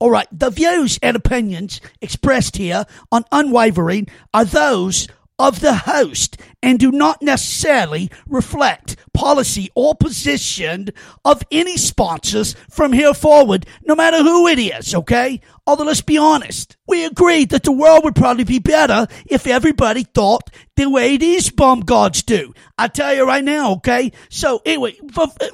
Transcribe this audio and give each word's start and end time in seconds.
All 0.00 0.10
right, 0.10 0.28
the 0.30 0.50
views 0.50 0.98
and 1.02 1.16
opinions 1.16 1.80
expressed 2.00 2.56
here 2.56 2.84
on 3.10 3.24
Unwavering 3.32 4.06
are 4.32 4.44
those 4.44 5.08
of 5.40 5.60
the 5.60 5.74
host 5.74 6.36
and 6.62 6.78
do 6.78 6.90
not 6.92 7.22
necessarily 7.22 8.10
reflect 8.28 8.96
policy 9.12 9.70
or 9.74 9.96
position 9.96 10.88
of 11.24 11.42
any 11.50 11.76
sponsors 11.76 12.54
from 12.70 12.92
here 12.92 13.14
forward, 13.14 13.66
no 13.84 13.96
matter 13.96 14.18
who 14.18 14.46
it 14.46 14.58
is, 14.58 14.94
okay? 14.94 15.40
Although 15.66 15.84
let's 15.84 16.00
be 16.02 16.18
honest, 16.18 16.76
we 16.86 17.04
agreed 17.04 17.50
that 17.50 17.64
the 17.64 17.72
world 17.72 18.04
would 18.04 18.14
probably 18.14 18.44
be 18.44 18.60
better 18.60 19.08
if 19.26 19.46
everybody 19.46 20.04
thought 20.04 20.50
the 20.76 20.88
way 20.88 21.16
these 21.16 21.50
bum 21.50 21.80
gods 21.80 22.22
do. 22.22 22.52
I 22.76 22.86
tell 22.86 23.14
you 23.14 23.26
right 23.26 23.44
now, 23.44 23.72
okay? 23.74 24.12
So 24.28 24.60
anyway, 24.64 24.96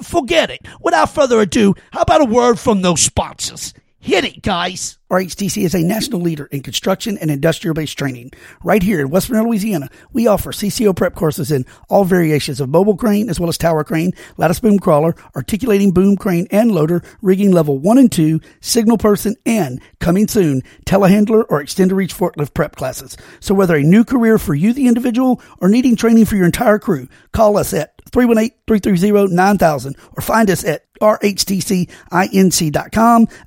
forget 0.03 0.51
it. 0.51 0.61
Without 0.81 1.09
further 1.09 1.39
ado, 1.41 1.73
how 1.91 2.01
about 2.01 2.21
a 2.21 2.25
word 2.25 2.59
from 2.59 2.81
those 2.83 3.01
sponsors? 3.01 3.73
Hit 4.05 4.23
it, 4.23 4.43
guys. 4.43 4.99
RHTC 5.11 5.63
is 5.63 5.75
a 5.75 5.83
national 5.83 6.21
leader 6.21 6.47
in 6.47 6.63
construction 6.63 7.15
and 7.19 7.29
industrial 7.29 7.75
based 7.75 7.95
training. 7.95 8.31
Right 8.63 8.81
here 8.81 8.99
in 8.99 9.11
West 9.11 9.29
Monroe, 9.29 9.45
Louisiana, 9.49 9.89
we 10.13 10.25
offer 10.25 10.51
CCO 10.51 10.95
prep 10.95 11.13
courses 11.13 11.51
in 11.51 11.63
all 11.89 12.05
variations 12.05 12.59
of 12.59 12.69
mobile 12.69 12.97
crane 12.97 13.29
as 13.29 13.39
well 13.39 13.49
as 13.49 13.57
tower 13.57 13.83
crane, 13.83 14.13
lattice 14.37 14.59
boom 14.59 14.79
crawler, 14.79 15.15
articulating 15.35 15.91
boom 15.91 16.15
crane 16.17 16.47
and 16.49 16.71
loader, 16.71 17.03
rigging 17.21 17.51
level 17.51 17.77
one 17.77 17.99
and 17.99 18.11
two, 18.11 18.41
signal 18.61 18.97
person, 18.97 19.35
and 19.45 19.79
coming 19.99 20.27
soon, 20.27 20.63
telehandler 20.87 21.45
or 21.49 21.61
extended 21.61 21.93
reach 21.93 22.15
forklift 22.15 22.55
prep 22.55 22.75
classes. 22.75 23.15
So 23.39 23.53
whether 23.53 23.75
a 23.75 23.83
new 23.83 24.03
career 24.03 24.39
for 24.39 24.55
you, 24.55 24.73
the 24.73 24.87
individual, 24.87 25.39
or 25.61 25.69
needing 25.69 25.95
training 25.95 26.25
for 26.25 26.35
your 26.35 26.47
entire 26.47 26.79
crew, 26.79 27.07
call 27.31 27.57
us 27.57 27.75
at 27.75 27.95
318-330-9000 28.11 29.95
or 30.17 30.21
find 30.21 30.49
us 30.49 30.63
at 30.63 30.91
rhtcinc.com. 30.99 31.87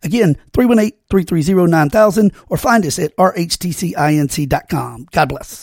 Again, 0.03 0.37
318-330-9000 1.11 2.35
or 2.49 2.57
find 2.57 2.85
us 2.87 2.99
at 2.99 3.17
rhtcinc.com. 3.17 5.07
God 5.11 5.29
bless. 5.29 5.63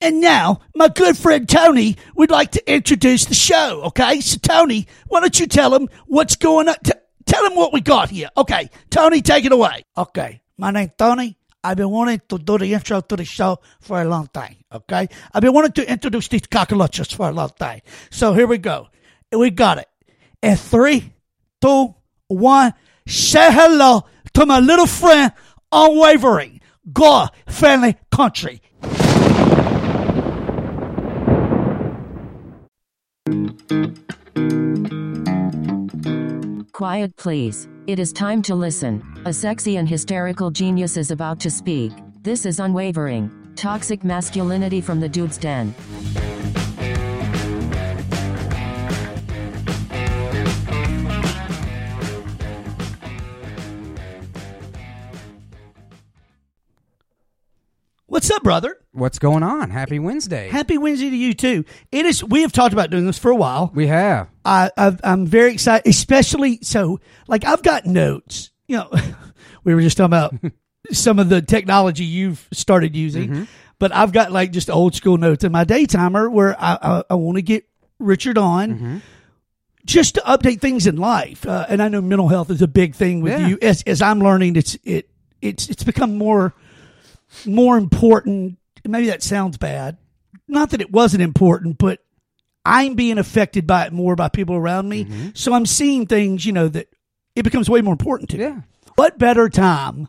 And 0.00 0.20
now, 0.20 0.60
my 0.74 0.88
good 0.88 1.16
friend 1.16 1.48
Tony 1.48 1.96
would 2.16 2.30
like 2.30 2.52
to 2.52 2.72
introduce 2.72 3.24
the 3.24 3.34
show, 3.34 3.82
okay? 3.86 4.20
So, 4.20 4.38
Tony, 4.38 4.86
why 5.08 5.20
don't 5.20 5.40
you 5.40 5.46
tell 5.46 5.74
him 5.74 5.88
what's 6.06 6.36
going 6.36 6.68
on? 6.68 6.76
T- 6.84 6.92
tell 7.24 7.46
him 7.46 7.56
what 7.56 7.72
we 7.72 7.80
got 7.80 8.10
here. 8.10 8.28
Okay, 8.36 8.68
Tony, 8.90 9.22
take 9.22 9.46
it 9.46 9.52
away. 9.52 9.84
Okay, 9.96 10.42
my 10.58 10.70
name's 10.70 10.92
Tony. 10.98 11.38
I've 11.64 11.78
been 11.78 11.90
wanting 11.90 12.20
to 12.28 12.38
do 12.38 12.58
the 12.58 12.74
intro 12.74 13.00
to 13.00 13.16
the 13.16 13.24
show 13.24 13.58
for 13.80 14.00
a 14.00 14.04
long 14.04 14.28
time, 14.28 14.56
okay? 14.70 15.08
I've 15.32 15.42
been 15.42 15.54
wanting 15.54 15.72
to 15.72 15.90
introduce 15.90 16.28
these 16.28 16.46
cockroaches 16.46 17.10
for 17.10 17.28
a 17.28 17.32
long 17.32 17.50
time. 17.58 17.80
So 18.10 18.34
here 18.34 18.46
we 18.46 18.58
go. 18.58 18.88
We 19.32 19.50
got 19.50 19.78
it. 19.78 19.88
In 20.42 20.56
three, 20.56 21.12
two, 21.60 21.94
one, 22.28 22.72
say 23.08 23.50
hello 23.50 24.04
to 24.36 24.44
my 24.44 24.60
little 24.60 24.86
friend, 24.86 25.32
Unwavering, 25.72 26.60
God 26.92 27.30
family, 27.48 27.96
Country. 28.10 28.60
Quiet, 36.72 37.16
please. 37.16 37.66
It 37.86 37.98
is 37.98 38.12
time 38.12 38.42
to 38.42 38.54
listen. 38.54 39.02
A 39.24 39.32
sexy 39.32 39.78
and 39.78 39.88
hysterical 39.88 40.50
genius 40.50 40.98
is 40.98 41.10
about 41.10 41.40
to 41.40 41.50
speak. 41.50 41.92
This 42.20 42.44
is 42.44 42.60
Unwavering. 42.60 43.30
Toxic 43.56 44.04
masculinity 44.04 44.82
from 44.82 45.00
the 45.00 45.08
dude's 45.08 45.38
den. 45.38 45.74
Brother? 58.46 58.78
What's 58.92 59.18
going 59.18 59.42
on? 59.42 59.70
Happy 59.70 59.98
Wednesday. 59.98 60.48
Happy 60.48 60.78
Wednesday 60.78 61.10
to 61.10 61.16
you 61.16 61.34
too. 61.34 61.64
It 61.90 62.06
is. 62.06 62.22
We 62.22 62.42
have 62.42 62.52
talked 62.52 62.72
about 62.72 62.90
doing 62.90 63.04
this 63.04 63.18
for 63.18 63.32
a 63.32 63.36
while. 63.36 63.72
we 63.74 63.88
have. 63.88 64.28
I, 64.44 64.70
I've, 64.76 65.00
I'm 65.02 65.26
very 65.26 65.52
excited, 65.52 65.88
especially 65.90 66.60
so. 66.62 67.00
Like 67.26 67.44
I've 67.44 67.62
got 67.64 67.86
notes. 67.86 68.52
You 68.68 68.76
know, 68.78 68.90
we 69.64 69.74
were 69.74 69.80
just 69.80 69.96
talking 69.96 70.06
about 70.06 70.34
some 70.92 71.18
of 71.18 71.28
the 71.28 71.42
technology 71.42 72.04
you've 72.04 72.46
started 72.52 72.94
using, 72.94 73.48
but 73.80 73.92
I've 73.92 74.12
got 74.12 74.30
like 74.30 74.52
just 74.52 74.70
old 74.70 74.94
school 74.94 75.18
notes 75.18 75.42
in 75.42 75.50
my 75.50 75.64
day 75.64 75.84
timer 75.84 76.30
where 76.30 76.54
I 76.58 76.78
I, 76.80 77.02
I 77.10 77.14
want 77.16 77.36
to 77.38 77.42
get 77.42 77.64
Richard 77.98 78.38
on. 78.38 79.02
Just 79.84 80.16
to 80.16 80.20
update 80.22 80.60
things 80.60 80.86
in 80.88 80.96
life, 80.96 81.46
uh, 81.46 81.64
and 81.68 81.80
I 81.80 81.86
know 81.88 82.00
mental 82.00 82.26
health 82.28 82.50
is 82.50 82.60
a 82.62 82.66
big 82.68 82.94
thing 82.96 83.22
with 83.22 83.32
Yeah. 83.38 83.46
you. 83.48 83.58
As 83.62 83.82
as 83.88 84.02
I'm 84.02 84.20
learning, 84.20 84.54
it's 84.56 84.76
it 84.84 85.08
it's 85.42 85.68
it's 85.68 85.82
become 85.84 86.16
more 86.16 86.54
more 87.44 87.76
important. 87.76 88.58
Maybe 88.84 89.06
that 89.08 89.22
sounds 89.22 89.58
bad. 89.58 89.98
Not 90.48 90.70
that 90.70 90.80
it 90.80 90.92
wasn't 90.92 91.22
important, 91.22 91.78
but 91.78 92.00
I'm 92.64 92.94
being 92.94 93.18
affected 93.18 93.66
by 93.66 93.86
it 93.86 93.92
more 93.92 94.16
by 94.16 94.28
people 94.28 94.56
around 94.56 94.88
me. 94.88 95.04
Mm-hmm. 95.04 95.28
So 95.34 95.54
I'm 95.54 95.66
seeing 95.66 96.06
things, 96.06 96.46
you 96.46 96.52
know, 96.52 96.68
that 96.68 96.88
it 97.34 97.42
becomes 97.42 97.68
way 97.68 97.80
more 97.80 97.92
important 97.92 98.30
to 98.30 98.38
me. 98.38 98.44
Yeah. 98.44 98.60
What 98.96 99.18
better 99.18 99.48
time 99.48 100.08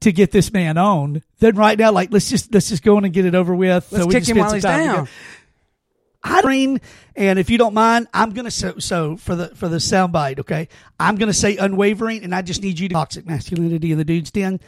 to 0.00 0.12
get 0.12 0.30
this 0.30 0.52
man 0.52 0.78
on 0.78 1.22
than 1.38 1.56
right 1.56 1.78
now? 1.78 1.90
Like, 1.92 2.12
let's 2.12 2.30
just 2.30 2.52
let's 2.54 2.68
just 2.68 2.82
go 2.82 2.98
in 2.98 3.04
and 3.04 3.12
get 3.12 3.24
it 3.24 3.34
over 3.34 3.54
with. 3.54 3.90
Let's 3.90 4.06
we 4.06 4.14
kick 4.14 4.26
him 4.26 4.38
while 4.38 4.52
he's 4.52 4.62
down. 4.62 4.78
together. 4.78 5.08
I 6.24 6.46
mean, 6.46 6.80
and 7.16 7.38
if 7.38 7.50
you 7.50 7.58
don't 7.58 7.74
mind, 7.74 8.06
I'm 8.14 8.30
gonna 8.30 8.50
so 8.50 8.78
so 8.78 9.16
for 9.16 9.34
the 9.34 9.48
for 9.56 9.68
the 9.68 9.78
soundbite, 9.78 10.40
okay? 10.40 10.68
I'm 11.00 11.16
gonna 11.16 11.32
say 11.32 11.56
unwavering, 11.56 12.22
and 12.22 12.34
I 12.34 12.42
just 12.42 12.62
need 12.62 12.78
you 12.78 12.88
to 12.88 12.94
toxic 12.94 13.26
masculinity 13.26 13.90
in 13.90 13.98
the 13.98 14.04
dude's 14.04 14.30
den. 14.30 14.60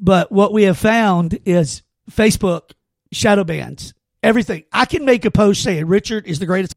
But 0.00 0.32
what 0.32 0.52
we 0.52 0.62
have 0.64 0.78
found 0.78 1.38
is 1.44 1.82
Facebook 2.10 2.72
shadow 3.12 3.44
bans 3.44 3.92
everything. 4.22 4.64
I 4.72 4.84
can 4.86 5.04
make 5.04 5.24
a 5.24 5.30
post 5.30 5.62
saying 5.62 5.86
Richard 5.86 6.26
is 6.26 6.38
the 6.38 6.46
greatest, 6.46 6.74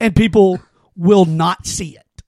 and 0.00 0.14
people 0.14 0.60
will 0.96 1.24
not 1.24 1.66
see 1.66 1.96
it. 1.96 2.22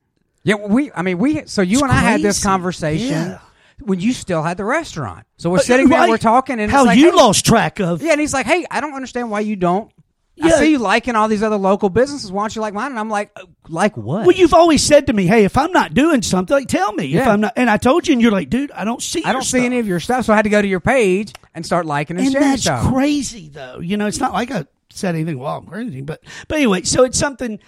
Yeah, 0.44 0.54
we. 0.56 0.92
I 0.92 1.02
mean, 1.02 1.18
we. 1.18 1.46
So 1.46 1.62
you 1.62 1.74
It's 1.78 1.82
and 1.82 1.92
I 1.92 1.96
had 1.96 2.22
this 2.22 2.42
conversation 2.42 3.08
Yeah. 3.08 3.38
when 3.80 3.98
you 3.98 4.12
still 4.12 4.42
had 4.42 4.56
the 4.56 4.64
restaurant. 4.64 5.26
So 5.38 5.50
we're 5.50 5.58
sitting 5.58 5.88
there, 5.88 6.08
we're 6.08 6.18
talking, 6.18 6.60
and 6.60 6.70
how 6.70 6.82
it's 6.82 6.86
like, 6.88 6.98
you 6.98 7.10
hey- 7.10 7.16
lost 7.16 7.44
track 7.44 7.80
of. 7.80 8.00
Yeah, 8.02 8.12
and 8.12 8.20
he's 8.20 8.32
like, 8.32 8.46
"Hey, 8.46 8.64
I 8.70 8.80
don't 8.80 8.94
understand 8.94 9.30
why 9.30 9.40
you 9.40 9.56
don't." 9.56 9.90
Yeah. 10.36 10.46
I 10.46 10.50
see 10.58 10.70
you 10.72 10.78
liking 10.78 11.16
all 11.16 11.28
these 11.28 11.42
other 11.42 11.56
local 11.56 11.88
businesses. 11.88 12.30
Why 12.30 12.42
don't 12.42 12.54
you 12.54 12.60
like 12.60 12.74
mine? 12.74 12.90
And 12.90 12.98
I'm 12.98 13.08
like, 13.08 13.30
"Uh, 13.36 13.44
"Like 13.68 13.96
what?" 13.96 14.26
Well, 14.26 14.36
you've 14.36 14.52
always 14.52 14.82
said 14.82 15.06
to 15.06 15.12
me, 15.14 15.26
"Hey, 15.26 15.44
if 15.44 15.56
I'm 15.56 15.72
not 15.72 15.94
doing 15.94 16.20
something, 16.20 16.54
like 16.54 16.68
tell 16.68 16.92
me." 16.92 17.14
If 17.14 17.26
I'm 17.26 17.40
not, 17.40 17.54
and 17.56 17.70
I 17.70 17.78
told 17.78 18.06
you, 18.06 18.12
and 18.12 18.20
you're 18.20 18.30
like, 18.32 18.50
"Dude, 18.50 18.70
I 18.72 18.84
don't 18.84 19.02
see. 19.02 19.24
I 19.24 19.32
don't 19.32 19.42
see 19.42 19.64
any 19.64 19.78
of 19.78 19.86
your 19.86 19.98
stuff, 19.98 20.26
so 20.26 20.34
I 20.34 20.36
had 20.36 20.42
to 20.42 20.50
go 20.50 20.60
to 20.60 20.68
your 20.68 20.80
page 20.80 21.32
and 21.54 21.64
start 21.64 21.86
liking 21.86 22.18
and, 22.18 22.26
and 22.26 22.32
sharing 22.32 22.48
that's 22.50 22.62
stuff. 22.62 22.92
crazy 22.92 23.48
though 23.48 23.78
you 23.80 23.96
know 23.96 24.06
it's 24.06 24.20
not 24.20 24.34
like 24.34 24.50
i 24.50 24.66
said 24.90 25.14
anything 25.14 25.40
wrong 25.40 25.66
or 25.72 25.78
anything 25.78 26.04
but 26.04 26.22
but 26.48 26.56
anyway 26.58 26.82
so 26.82 27.02
it's 27.02 27.18
something 27.18 27.58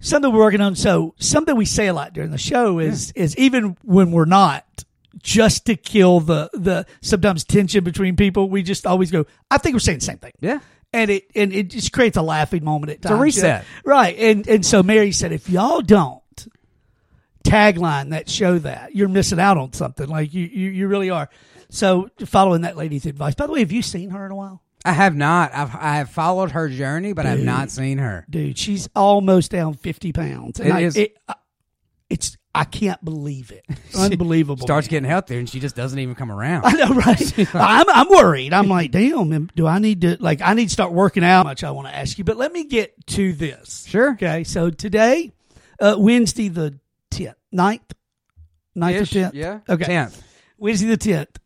something 0.00 0.32
we're 0.32 0.40
working 0.40 0.60
on 0.60 0.74
so 0.74 1.14
something 1.18 1.54
we 1.56 1.64
say 1.64 1.86
a 1.86 1.92
lot 1.94 2.12
during 2.12 2.32
the 2.32 2.38
show 2.38 2.80
is 2.80 3.12
is 3.12 3.36
even 3.36 3.76
when 3.84 4.10
we're 4.10 4.24
not 4.24 4.64
just 5.22 5.66
to 5.66 5.76
kill 5.76 6.18
the 6.18 6.50
the 6.54 6.84
sometimes 7.02 7.44
tension 7.44 7.84
between 7.84 8.16
people 8.16 8.50
we 8.50 8.64
just 8.64 8.84
always 8.84 9.12
go 9.12 9.24
i 9.48 9.58
think 9.58 9.74
we're 9.74 9.78
saying 9.80 9.98
the 10.00 10.04
same 10.04 10.18
thing 10.18 10.32
Yeah. 10.40 10.58
And 10.92 11.10
it 11.10 11.30
and 11.34 11.52
it 11.52 11.70
just 11.70 11.92
creates 11.92 12.16
a 12.16 12.22
laughing 12.22 12.64
moment 12.64 12.90
at 12.92 13.02
times. 13.02 13.18
a 13.18 13.22
reset. 13.22 13.64
right? 13.84 14.16
And 14.18 14.48
and 14.48 14.64
so 14.66 14.82
Mary 14.82 15.12
said, 15.12 15.32
if 15.32 15.48
y'all 15.48 15.80
don't 15.82 16.20
tagline 17.44 18.10
that 18.10 18.28
show 18.28 18.58
that, 18.58 18.94
you're 18.94 19.08
missing 19.08 19.40
out 19.40 19.56
on 19.56 19.72
something. 19.72 20.08
Like 20.08 20.34
you 20.34 20.44
you, 20.44 20.70
you 20.70 20.88
really 20.88 21.10
are. 21.10 21.28
So 21.70 22.08
following 22.26 22.62
that 22.62 22.76
lady's 22.76 23.06
advice. 23.06 23.34
By 23.34 23.46
the 23.46 23.52
way, 23.52 23.60
have 23.60 23.72
you 23.72 23.82
seen 23.82 24.10
her 24.10 24.26
in 24.26 24.32
a 24.32 24.36
while? 24.36 24.62
I 24.84 24.92
have 24.92 25.14
not. 25.14 25.52
I've 25.54 25.74
I 25.76 25.96
have 25.96 26.10
followed 26.10 26.52
her 26.52 26.68
journey, 26.68 27.12
but 27.12 27.26
I've 27.26 27.40
not 27.40 27.70
seen 27.70 27.98
her. 27.98 28.26
Dude, 28.30 28.56
she's 28.58 28.88
almost 28.96 29.50
down 29.50 29.74
fifty 29.74 30.12
pounds. 30.12 30.58
And 30.58 30.70
It 30.70 30.74
I, 30.74 30.80
is- 30.80 30.96
It, 30.96 31.16
I- 31.28 31.34
it's 32.08 32.36
I 32.54 32.64
can't 32.64 33.02
believe 33.04 33.52
it. 33.52 33.64
Unbelievable. 33.96 34.66
Starts 34.66 34.86
man. 34.86 34.90
getting 34.90 35.10
healthier, 35.10 35.38
and 35.38 35.48
she 35.48 35.60
just 35.60 35.76
doesn't 35.76 35.98
even 35.98 36.14
come 36.14 36.32
around. 36.32 36.64
I 36.64 36.72
know, 36.72 36.94
right? 36.94 37.48
I'm, 37.54 37.88
I'm 37.88 38.08
worried. 38.08 38.52
I'm 38.52 38.68
like, 38.68 38.90
damn, 38.90 39.46
do 39.54 39.66
I 39.66 39.78
need 39.78 40.00
to, 40.00 40.16
like, 40.20 40.40
I 40.40 40.54
need 40.54 40.66
to 40.66 40.72
start 40.72 40.92
working 40.92 41.22
out 41.24 41.44
much 41.44 41.62
I 41.62 41.70
want 41.70 41.88
to 41.88 41.94
ask 41.94 42.18
you. 42.18 42.24
But 42.24 42.36
let 42.36 42.52
me 42.52 42.64
get 42.64 43.06
to 43.08 43.32
this. 43.32 43.86
Sure. 43.86 44.12
Okay. 44.12 44.44
So 44.44 44.70
today, 44.70 45.32
uh, 45.80 45.94
Wednesday 45.98 46.48
the 46.48 46.78
10th, 47.12 47.34
9th, 47.54 47.80
9th 48.76 48.98
or 48.98 49.02
Ish, 49.02 49.10
10th? 49.12 49.34
Yeah. 49.34 49.60
Okay. 49.68 49.84
Tenth. 49.84 50.22
Wednesday 50.58 50.88
the 50.88 50.98
10th. 50.98 51.36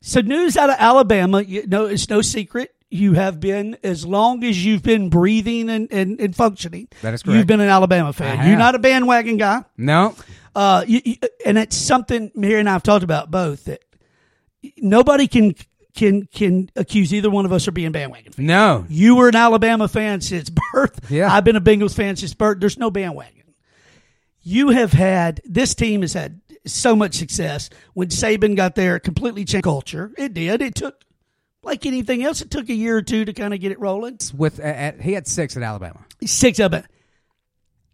So 0.00 0.20
news 0.20 0.56
out 0.56 0.70
of 0.70 0.76
Alabama, 0.78 1.42
you 1.42 1.66
know, 1.66 1.86
it's 1.86 2.08
no 2.08 2.22
secret. 2.22 2.74
You 2.90 3.12
have 3.14 3.38
been, 3.38 3.76
as 3.82 4.06
long 4.06 4.42
as 4.44 4.64
you've 4.64 4.82
been 4.82 5.10
breathing 5.10 5.68
and, 5.68 5.92
and, 5.92 6.18
and 6.20 6.34
functioning. 6.34 6.88
That 7.02 7.12
is 7.12 7.22
You've 7.26 7.46
been 7.46 7.60
an 7.60 7.68
Alabama 7.68 8.14
fan. 8.14 8.48
You're 8.48 8.58
not 8.58 8.74
a 8.74 8.78
bandwagon 8.78 9.36
guy. 9.36 9.64
No. 9.76 10.14
Uh, 10.54 10.84
you, 10.86 11.00
you, 11.04 11.16
and 11.44 11.58
it's 11.58 11.76
something 11.76 12.32
Mary 12.34 12.60
and 12.60 12.68
I 12.68 12.72
have 12.72 12.82
talked 12.82 13.04
about 13.04 13.30
both 13.30 13.64
that 13.66 13.82
nobody 14.78 15.28
can 15.28 15.54
can 15.94 16.26
can 16.26 16.70
accuse 16.76 17.12
either 17.12 17.30
one 17.30 17.44
of 17.44 17.52
us 17.52 17.68
of 17.68 17.74
being 17.74 17.92
bandwagon 17.92 18.32
fans. 18.32 18.46
No. 18.46 18.86
You 18.88 19.16
were 19.16 19.28
an 19.28 19.36
Alabama 19.36 19.86
fan 19.88 20.20
since 20.20 20.50
birth. 20.72 21.10
Yeah. 21.10 21.32
I've 21.32 21.44
been 21.44 21.56
a 21.56 21.60
Bengals 21.60 21.94
fan 21.94 22.16
since 22.16 22.34
birth. 22.34 22.60
There's 22.60 22.78
no 22.78 22.90
bandwagon. 22.90 23.54
You 24.40 24.70
have 24.70 24.92
had 24.92 25.40
this 25.44 25.74
team 25.74 26.00
has 26.00 26.14
had 26.14 26.40
so 26.64 26.96
much 26.96 27.14
success. 27.14 27.70
When 27.94 28.08
Saban 28.08 28.56
got 28.56 28.74
there, 28.74 28.96
it 28.96 29.00
completely 29.00 29.44
changed 29.44 29.64
culture. 29.64 30.12
It 30.16 30.34
did. 30.34 30.62
It 30.62 30.74
took, 30.74 31.04
like 31.68 31.86
anything 31.86 32.24
else, 32.24 32.40
it 32.40 32.50
took 32.50 32.68
a 32.68 32.74
year 32.74 32.96
or 32.96 33.02
two 33.02 33.24
to 33.24 33.32
kind 33.32 33.54
of 33.54 33.60
get 33.60 33.72
it 33.72 33.78
rolling. 33.78 34.18
With 34.36 34.58
at, 34.60 35.00
he 35.00 35.12
had 35.12 35.26
six 35.26 35.56
at 35.56 35.62
Alabama. 35.62 36.04
Six 36.24 36.58
of 36.58 36.72
it. 36.72 36.84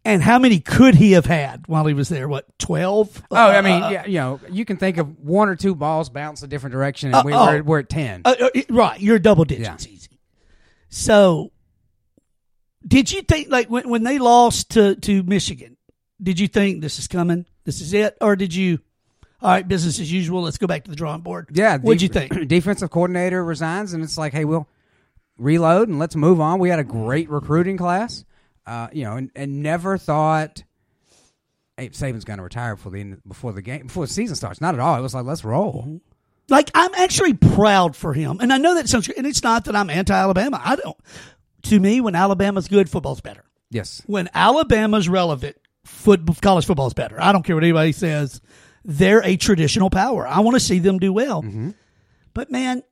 And 0.06 0.22
how 0.22 0.38
many 0.38 0.60
could 0.60 0.94
he 0.94 1.12
have 1.12 1.24
had 1.24 1.66
while 1.66 1.86
he 1.86 1.94
was 1.94 2.10
there? 2.10 2.28
What, 2.28 2.46
12? 2.58 3.22
Oh, 3.30 3.36
I 3.36 3.62
mean, 3.62 3.90
yeah, 3.90 4.04
you 4.06 4.18
know, 4.18 4.38
you 4.50 4.66
can 4.66 4.76
think 4.76 4.98
of 4.98 5.18
one 5.18 5.48
or 5.48 5.56
two 5.56 5.74
balls 5.74 6.10
bounce 6.10 6.42
a 6.42 6.46
different 6.46 6.72
direction, 6.72 7.08
and 7.08 7.16
Uh, 7.16 7.22
we, 7.24 7.32
oh. 7.32 7.46
we're, 7.46 7.62
we're 7.62 7.78
at 7.80 7.88
ten. 7.88 8.20
Uh, 8.24 8.34
uh, 8.38 8.60
right, 8.68 9.00
you're 9.00 9.18
double 9.18 9.44
digits 9.44 9.86
easy. 9.86 10.20
So, 10.90 11.52
did 12.86 13.10
you 13.10 13.22
think 13.22 13.48
like 13.50 13.70
when 13.70 13.88
when 13.88 14.02
they 14.02 14.18
lost 14.18 14.72
to 14.72 14.94
to 14.96 15.22
Michigan? 15.22 15.78
Did 16.22 16.38
you 16.38 16.48
think 16.48 16.82
this 16.82 16.98
is 16.98 17.08
coming? 17.08 17.46
This 17.64 17.80
is 17.80 17.94
it, 17.94 18.16
or 18.20 18.36
did 18.36 18.54
you? 18.54 18.80
All 19.44 19.50
right, 19.50 19.68
business 19.68 20.00
as 20.00 20.10
usual. 20.10 20.40
Let's 20.40 20.56
go 20.56 20.66
back 20.66 20.84
to 20.84 20.90
the 20.90 20.96
drawing 20.96 21.20
board. 21.20 21.50
yeah, 21.52 21.76
what'd 21.76 22.00
you 22.00 22.08
think? 22.08 22.32
Defensive 22.48 22.88
coordinator 22.88 23.44
resigns, 23.44 23.92
and 23.92 24.02
it's 24.02 24.16
like, 24.16 24.32
hey, 24.32 24.46
we'll 24.46 24.66
reload 25.36 25.90
and 25.90 25.98
let's 25.98 26.16
move 26.16 26.40
on. 26.40 26.58
We 26.58 26.70
had 26.70 26.78
a 26.78 26.84
great 26.84 27.28
recruiting 27.28 27.76
class, 27.76 28.24
uh, 28.66 28.88
you 28.90 29.04
know, 29.04 29.16
and, 29.18 29.30
and 29.36 29.62
never 29.62 29.98
thought. 29.98 30.64
Hey, 31.76 31.90
Saban's 31.90 32.24
going 32.24 32.38
to 32.38 32.42
retire 32.42 32.76
before 32.76 32.92
the 32.92 33.00
end, 33.00 33.20
before 33.28 33.52
the 33.52 33.60
game 33.60 33.88
before 33.88 34.06
the 34.06 34.12
season 34.12 34.34
starts. 34.34 34.62
Not 34.62 34.72
at 34.72 34.80
all. 34.80 34.98
It 34.98 35.02
was 35.02 35.12
like 35.12 35.26
let's 35.26 35.44
roll. 35.44 36.00
Like 36.48 36.70
I'm 36.74 36.94
actually 36.94 37.34
proud 37.34 37.96
for 37.96 38.14
him, 38.14 38.38
and 38.40 38.50
I 38.50 38.56
know 38.56 38.76
that 38.76 38.88
sounds. 38.88 39.10
And 39.10 39.26
it's 39.26 39.42
not 39.42 39.66
that 39.66 39.76
I'm 39.76 39.90
anti-Alabama. 39.90 40.58
I 40.64 40.76
don't. 40.76 40.96
To 41.64 41.78
me, 41.78 42.00
when 42.00 42.14
Alabama's 42.14 42.68
good, 42.68 42.88
football's 42.88 43.20
better. 43.20 43.44
Yes, 43.70 44.00
when 44.06 44.30
Alabama's 44.32 45.06
relevant, 45.06 45.56
foot, 45.84 46.22
college 46.40 46.64
football's 46.64 46.94
better. 46.94 47.20
I 47.20 47.32
don't 47.32 47.42
care 47.42 47.56
what 47.56 47.64
anybody 47.64 47.92
says. 47.92 48.40
They're 48.84 49.24
a 49.24 49.36
traditional 49.36 49.90
power. 49.90 50.26
I 50.26 50.40
want 50.40 50.54
to 50.56 50.60
see 50.60 50.78
them 50.78 50.98
do 50.98 51.12
well. 51.12 51.42
Mm-hmm. 51.42 51.70
But 52.34 52.50
man, 52.50 52.82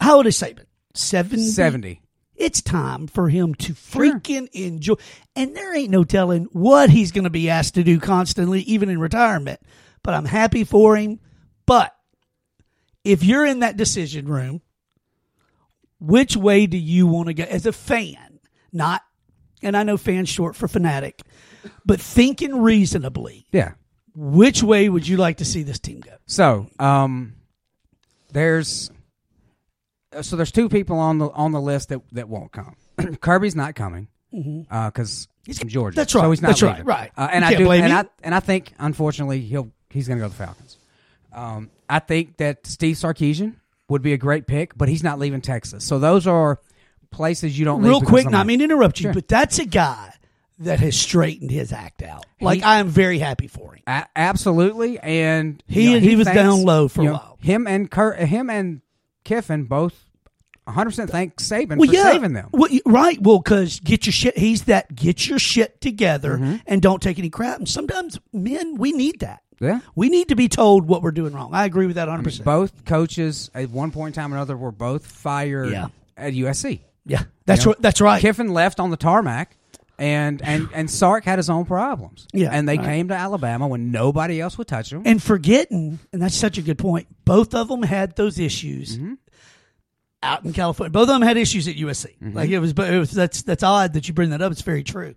how 0.00 0.16
old 0.16 0.26
is 0.26 0.36
Saban? 0.38 0.64
70? 0.94 1.42
seventy. 1.46 2.02
It's 2.36 2.62
time 2.62 3.06
for 3.06 3.28
him 3.28 3.54
to 3.56 3.74
freaking 3.74 4.48
enjoy. 4.52 4.94
And 5.36 5.54
there 5.54 5.74
ain't 5.76 5.90
no 5.90 6.04
telling 6.04 6.44
what 6.52 6.88
he's 6.88 7.12
going 7.12 7.24
to 7.24 7.30
be 7.30 7.50
asked 7.50 7.74
to 7.74 7.84
do 7.84 8.00
constantly, 8.00 8.60
even 8.62 8.88
in 8.88 8.98
retirement. 8.98 9.60
But 10.02 10.14
I'm 10.14 10.24
happy 10.24 10.64
for 10.64 10.96
him. 10.96 11.20
But 11.66 11.94
if 13.04 13.22
you're 13.22 13.44
in 13.44 13.60
that 13.60 13.76
decision 13.76 14.26
room, 14.26 14.62
which 16.00 16.34
way 16.34 16.66
do 16.66 16.78
you 16.78 17.06
want 17.06 17.28
to 17.28 17.34
go 17.34 17.44
as 17.44 17.66
a 17.66 17.72
fan? 17.72 18.40
Not, 18.72 19.02
and 19.62 19.76
I 19.76 19.82
know 19.82 19.98
fan's 19.98 20.30
short 20.30 20.56
for 20.56 20.66
fanatic, 20.66 21.20
but 21.84 22.00
thinking 22.00 22.62
reasonably, 22.62 23.46
Yeah. 23.52 23.72
Which 24.14 24.62
way 24.62 24.88
would 24.88 25.06
you 25.06 25.16
like 25.16 25.38
to 25.38 25.44
see 25.44 25.62
this 25.62 25.78
team 25.78 26.00
go? 26.00 26.12
So, 26.26 26.66
um, 26.78 27.34
there's 28.32 28.90
so 30.20 30.36
there's 30.36 30.52
two 30.52 30.68
people 30.68 30.98
on 30.98 31.18
the 31.18 31.30
on 31.30 31.52
the 31.52 31.60
list 31.60 31.90
that 31.90 32.00
that 32.12 32.28
won't 32.28 32.52
come. 32.52 32.76
Kirby's 33.20 33.56
not 33.56 33.74
coming 33.74 34.08
because 34.30 35.28
he's 35.44 35.58
from 35.58 35.68
Georgia. 35.68 35.96
That's 35.96 36.14
right. 36.14 36.22
So 36.22 36.30
he's 36.30 36.42
not 36.42 36.48
That's 36.48 36.62
right. 36.62 36.72
leaving. 36.72 36.86
Right. 36.86 37.12
Uh, 37.16 37.28
and 37.30 37.44
I 37.44 37.54
do, 37.54 37.70
and. 37.70 37.92
I 37.92 38.04
and 38.22 38.34
I 38.34 38.40
think 38.40 38.72
unfortunately 38.78 39.40
he'll 39.40 39.70
he's 39.90 40.08
going 40.08 40.18
to 40.18 40.24
go 40.24 40.28
to 40.30 40.36
the 40.36 40.44
Falcons. 40.44 40.78
Um, 41.32 41.70
I 41.88 42.00
think 42.00 42.38
that 42.38 42.66
Steve 42.66 42.96
Sarkisian 42.96 43.54
would 43.88 44.02
be 44.02 44.12
a 44.12 44.18
great 44.18 44.46
pick, 44.46 44.76
but 44.76 44.88
he's 44.88 45.02
not 45.02 45.18
leaving 45.18 45.40
Texas. 45.40 45.84
So 45.84 45.98
those 45.98 46.26
are 46.26 46.58
places 47.10 47.58
you 47.58 47.64
don't 47.64 47.82
leave 47.82 47.90
Real 47.90 48.00
quick, 48.00 48.30
not 48.30 48.46
mean 48.46 48.60
to 48.60 48.64
interrupt 48.64 49.00
you, 49.00 49.04
Sure. 49.04 49.14
but 49.14 49.28
that's 49.28 49.58
a 49.58 49.64
guy 49.66 50.12
that 50.60 50.78
has 50.80 50.96
straightened 50.96 51.50
his 51.50 51.72
act 51.72 52.02
out. 52.02 52.24
Like 52.40 52.62
I 52.62 52.78
am 52.78 52.88
very 52.88 53.18
happy 53.18 53.46
for 53.48 53.74
him. 53.74 53.82
A- 53.86 54.06
absolutely, 54.16 54.98
and 54.98 55.62
He- 55.66 55.84
you 55.84 55.92
know, 55.94 55.98
he 56.00 56.16
was 56.16 56.26
thanks- 56.26 56.36
down 56.40 56.62
low 56.62 56.88
for 56.88 57.02
a 57.02 57.04
know, 57.04 57.12
while. 57.12 57.38
Him 57.42 57.66
and 57.66 57.90
Kurt, 57.90 58.18
him 58.18 58.48
and 58.50 58.80
Kiffin 59.24 59.64
both 59.64 59.94
100 60.64 60.90
percent 60.90 61.10
thank 61.10 61.36
Saban 61.36 61.78
Well, 61.78 61.88
for 61.88 61.94
yeah, 61.94 62.12
saving 62.12 62.32
them. 62.34 62.48
Well, 62.52 62.70
right. 62.86 63.20
Well, 63.20 63.38
because 63.38 63.80
get 63.80 64.06
your 64.06 64.12
shit. 64.12 64.38
He's 64.38 64.64
that 64.64 64.94
get 64.94 65.26
your 65.28 65.38
shit 65.38 65.80
together 65.80 66.34
Mm-hmm. 66.36 66.56
and 66.66 66.80
don't 66.82 67.02
take 67.02 67.18
any 67.18 67.30
crap. 67.30 67.58
And 67.58 67.68
sometimes, 67.68 68.18
men, 68.32 68.76
we 68.76 68.92
need 68.92 69.20
that. 69.20 69.40
Yeah, 69.62 69.80
We 69.94 70.08
need 70.08 70.28
to 70.28 70.36
be 70.36 70.48
told 70.48 70.86
what 70.88 71.02
we're 71.02 71.10
doing 71.10 71.34
wrong. 71.34 71.50
I 71.52 71.66
agree 71.66 71.86
with 71.86 71.96
that 71.96 72.08
100. 72.08 72.24
percent 72.24 72.44
both 72.46 72.84
coaches 72.86 73.50
at 73.54 73.68
one 73.68 73.90
point 73.90 74.16
in 74.16 74.22
time 74.22 74.32
or 74.32 74.36
another 74.36 74.56
were 74.56 74.72
both 74.72 75.04
fired 75.06 75.70
Yeah. 75.70 75.88
at 76.16 76.32
USC. 76.32 76.80
Yeah, 77.04 77.24
that's 77.44 77.62
You 77.62 77.66
know, 77.66 77.72
right. 77.72 77.82
That's 77.82 78.00
right. 78.00 78.20
Kiffin 78.22 78.54
left 78.54 78.80
on 78.80 78.90
the 78.90 78.96
tarmac, 78.96 79.56
and 80.00 80.40
and 80.42 80.68
and 80.74 80.90
Sark 80.90 81.24
had 81.24 81.38
his 81.38 81.48
own 81.50 81.64
problems. 81.66 82.26
Yeah, 82.32 82.48
and 82.50 82.68
they 82.68 82.78
right. 82.78 82.84
came 82.86 83.08
to 83.08 83.14
Alabama 83.14 83.68
when 83.68 83.90
nobody 83.92 84.40
else 84.40 84.56
would 84.58 84.66
touch 84.66 84.90
them. 84.90 85.02
and 85.04 85.22
forgetting, 85.22 85.98
and 86.12 86.20
that's 86.22 86.34
such 86.34 86.58
a 86.58 86.62
good 86.62 86.78
point. 86.78 87.06
Both 87.24 87.54
of 87.54 87.68
them 87.68 87.82
had 87.82 88.16
those 88.16 88.38
issues 88.38 88.96
Mm-hmm. 88.96 89.14
out 90.22 90.44
in 90.44 90.52
California. 90.52 90.90
Both 90.90 91.02
of 91.08 91.08
them 91.08 91.22
had 91.22 91.36
issues 91.36 91.68
at 91.68 91.76
USC. 91.76 92.16
Mm-hmm. 92.18 92.36
Like 92.36 92.50
it 92.50 92.58
was, 92.58 92.72
but 92.72 92.92
it 92.92 92.98
was 92.98 93.10
that's 93.10 93.42
that's 93.42 93.62
odd 93.62 93.92
that 93.92 94.08
you 94.08 94.14
bring 94.14 94.30
that 94.30 94.42
up. 94.42 94.50
It's 94.52 94.62
very 94.62 94.82
true. 94.82 95.14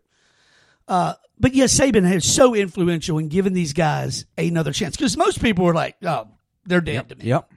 Uh, 0.88 1.14
but 1.40 1.54
yes, 1.54 1.78
Saban 1.80 2.12
is 2.14 2.32
so 2.32 2.54
influential 2.54 3.18
in 3.18 3.30
giving 3.30 3.54
these 3.54 3.74
guys 3.74 4.26
another 4.38 4.74
chance 4.74 4.96
because 4.98 5.16
most 5.18 5.42
people 5.42 5.64
were 5.66 5.74
like, 5.74 5.96
"Oh, 6.04 6.28
they're 6.66 6.82
dead 6.82 7.10
to 7.10 7.16
me." 7.16 7.26
Yep. 7.26 7.52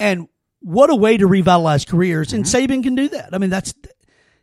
And 0.00 0.28
what 0.60 0.90
a 0.90 0.94
way 0.94 1.16
to 1.18 1.26
revitalize 1.26 1.84
careers! 1.84 2.32
And 2.32 2.44
Mm-hmm. 2.44 2.72
Saban 2.72 2.82
can 2.82 2.94
do 2.94 3.08
that. 3.10 3.30
I 3.34 3.38
mean, 3.38 3.50
that's 3.50 3.74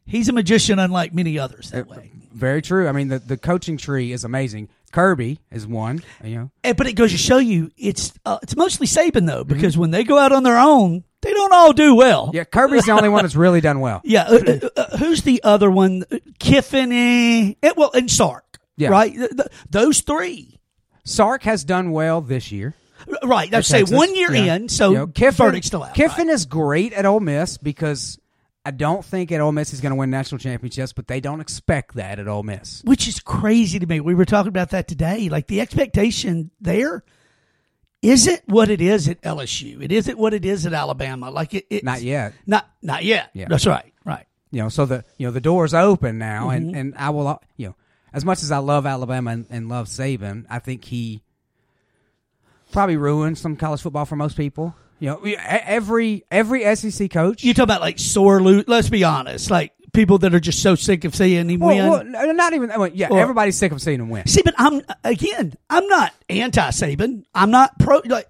he's 0.05 0.29
a 0.29 0.33
magician 0.33 0.79
unlike 0.79 1.13
many 1.13 1.37
others 1.39 1.71
that 1.71 1.87
way. 1.87 2.11
Very 2.33 2.61
true. 2.61 2.87
I 2.87 2.91
mean, 2.91 3.09
the, 3.09 3.19
the 3.19 3.37
coaching 3.37 3.77
tree 3.77 4.11
is 4.11 4.23
amazing. 4.23 4.69
Kirby 4.91 5.39
is 5.51 5.65
one. 5.67 6.03
You 6.23 6.35
know, 6.35 6.51
And, 6.63 6.75
but 6.77 6.87
it 6.87 6.93
goes 6.93 7.11
to 7.11 7.17
show 7.17 7.37
you, 7.37 7.71
it's 7.77 8.13
uh, 8.25 8.37
it's 8.43 8.55
mostly 8.55 8.87
Saban 8.87 9.25
though, 9.27 9.43
Mm-hmm. 9.43 9.53
because 9.53 9.77
when 9.77 9.91
they 9.91 10.03
go 10.03 10.17
out 10.17 10.31
on 10.31 10.43
their 10.43 10.57
own, 10.57 11.03
they 11.21 11.31
don't 11.33 11.53
all 11.53 11.73
do 11.73 11.95
well. 11.95 12.31
yeah, 12.33 12.43
Kirby's 12.43 12.85
the 12.85 12.91
only 12.91 13.09
one 13.09 13.23
that's 13.23 13.35
really 13.35 13.61
done 13.61 13.79
well. 13.79 14.01
Yeah, 14.05 14.23
uh, 14.23 14.39
uh, 14.45 14.69
uh, 14.75 14.97
who's 14.97 15.21
the 15.23 15.41
other 15.43 15.69
one? 15.71 16.03
Uh, 16.11 16.17
Kiffin, 16.39 16.91
eh, 16.91 17.53
eh, 17.63 17.73
well, 17.77 17.91
and 17.93 18.09
Sark. 18.11 18.59
Yeah. 18.77 18.89
right. 18.89 19.13
Th- 19.13 19.29
th- 19.29 19.47
those 19.69 20.01
three. 20.01 20.59
Sark 21.05 21.43
has 21.43 21.63
done 21.63 21.91
well 21.91 22.21
this 22.21 22.51
year. 22.51 22.73
Right. 23.23 23.53
I 23.53 23.61
say 23.61 23.79
Texas. 23.79 23.95
one 23.97 24.15
year 24.15 24.33
Yeah. 24.33 24.55
in, 24.55 24.69
so 24.69 24.89
You 24.91 24.97
know, 24.99 25.07
Kiffin, 25.07 25.45
verdict's 25.45 25.67
still 25.67 25.83
out. 25.83 25.93
Kiffin 25.93 26.27
right. 26.27 26.33
is 26.33 26.45
great 26.45 26.93
at 26.93 27.05
Ole 27.05 27.19
Miss 27.19 27.57
because 27.57 28.17
I 28.65 28.71
don't 28.71 29.03
think 29.03 29.31
at 29.31 29.41
Ole 29.41 29.51
Miss 29.51 29.71
he's 29.71 29.81
going 29.81 29.91
to 29.91 29.95
win 29.97 30.09
national 30.09 30.39
championships, 30.39 30.93
but 30.93 31.07
they 31.07 31.19
don't 31.19 31.41
expect 31.41 31.95
that 31.95 32.17
at 32.19 32.27
Ole 32.27 32.43
Miss. 32.43 32.81
which 32.85 33.07
is 33.07 33.19
crazy 33.19 33.77
to 33.79 33.85
me. 33.85 33.99
We 33.99 34.15
were 34.15 34.25
talking 34.25 34.47
about 34.49 34.69
that 34.69 34.87
today. 34.87 35.27
Like 35.29 35.47
the 35.47 35.59
expectation 35.61 36.49
there 36.61 37.03
isn't 38.01 38.41
what 38.47 38.69
it 38.69 38.79
is 38.81 39.07
at 39.09 39.21
LSU. 39.21 39.81
It 39.81 39.91
isn't 39.91 40.17
what 40.17 40.33
it 40.33 40.45
is 40.45 40.65
at 40.65 40.73
Alabama. 40.73 41.29
Like 41.29 41.53
it, 41.53 41.65
it's 41.69 41.83
Not 41.83 42.01
yet. 42.01 42.33
Not 42.45 42.69
not 42.81 43.03
yet. 43.03 43.29
Yeah. 43.33 43.47
That's 43.49 43.65
right. 43.67 43.93
Right. 44.05 44.25
You 44.51 44.61
know, 44.63 44.69
so 44.69 44.85
the 44.85 45.03
you 45.17 45.27
know 45.27 45.31
the 45.31 45.41
door's 45.41 45.73
open 45.73 46.17
now, 46.17 46.47
Mm-hmm. 46.49 46.67
and 46.69 46.75
and 46.75 46.95
I 46.97 47.09
will 47.09 47.41
you 47.57 47.67
know 47.67 47.75
as 48.13 48.23
much 48.23 48.43
as 48.43 48.51
I 48.51 48.59
love 48.59 48.85
Alabama 48.85 49.31
and, 49.31 49.45
and 49.49 49.67
love 49.69 49.87
Saban, 49.87 50.45
I 50.49 50.59
think 50.59 50.85
he 50.85 51.21
probably 52.71 52.97
ruined 52.97 53.37
some 53.37 53.55
college 53.55 53.81
football 53.81 54.05
for 54.05 54.15
most 54.15 54.37
people. 54.37 54.75
You 55.03 55.09
know, 55.09 55.35
every 55.37 56.23
every 56.31 56.75
SEC 56.77 57.11
coach. 57.11 57.43
You 57.43 57.53
talk 57.53 57.65
about 57.65 57.81
like 57.81 57.99
sore 57.99 58.41
loot. 58.41 58.69
Let's 58.69 58.87
be 58.87 59.03
honest. 59.03 59.51
Like 59.51 59.73
people 59.91 60.19
that 60.19 60.33
are 60.33 60.39
just 60.39 60.63
so 60.63 60.75
sick 60.75 61.03
of 61.03 61.13
seeing 61.13 61.49
him 61.49 61.59
well, 61.59 61.99
win. 61.99 62.13
well, 62.13 62.33
not 62.33 62.53
even. 62.53 62.69
well, 62.69 62.87
Yeah, 62.87 63.09
Or- 63.09 63.19
everybody's 63.19 63.57
sick 63.57 63.73
of 63.73 63.81
seeing 63.81 63.99
him 63.99 64.07
win. 64.07 64.25
See, 64.27 64.43
but 64.45 64.53
I'm 64.57 64.81
again. 65.03 65.55
I'm 65.69 65.85
not 65.87 66.13
anti 66.29 66.69
Saban. 66.69 67.25
I'm 67.35 67.51
not 67.51 67.77
pro. 67.79 68.01
Like, 68.05 68.29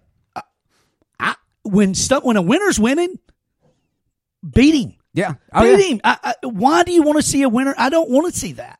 I, 1.19 1.35
when 1.61 1.93
stuff 1.93 2.23
when 2.23 2.37
a 2.37 2.41
winner's 2.41 2.79
winning, 2.79 3.19
beat 4.43 4.73
him. 4.73 4.95
Yeah, 5.13 5.35
oh, 5.53 5.61
beat 5.61 5.79
yeah. 5.79 5.93
him. 5.93 6.01
I, 6.03 6.17
I, 6.23 6.33
why 6.41 6.81
do 6.85 6.91
you 6.91 7.03
want 7.03 7.17
to 7.17 7.21
see 7.21 7.43
a 7.43 7.49
winner? 7.49 7.75
I 7.77 7.89
don't 7.89 8.09
want 8.09 8.33
to 8.33 8.39
see 8.39 8.53
that. 8.53 8.79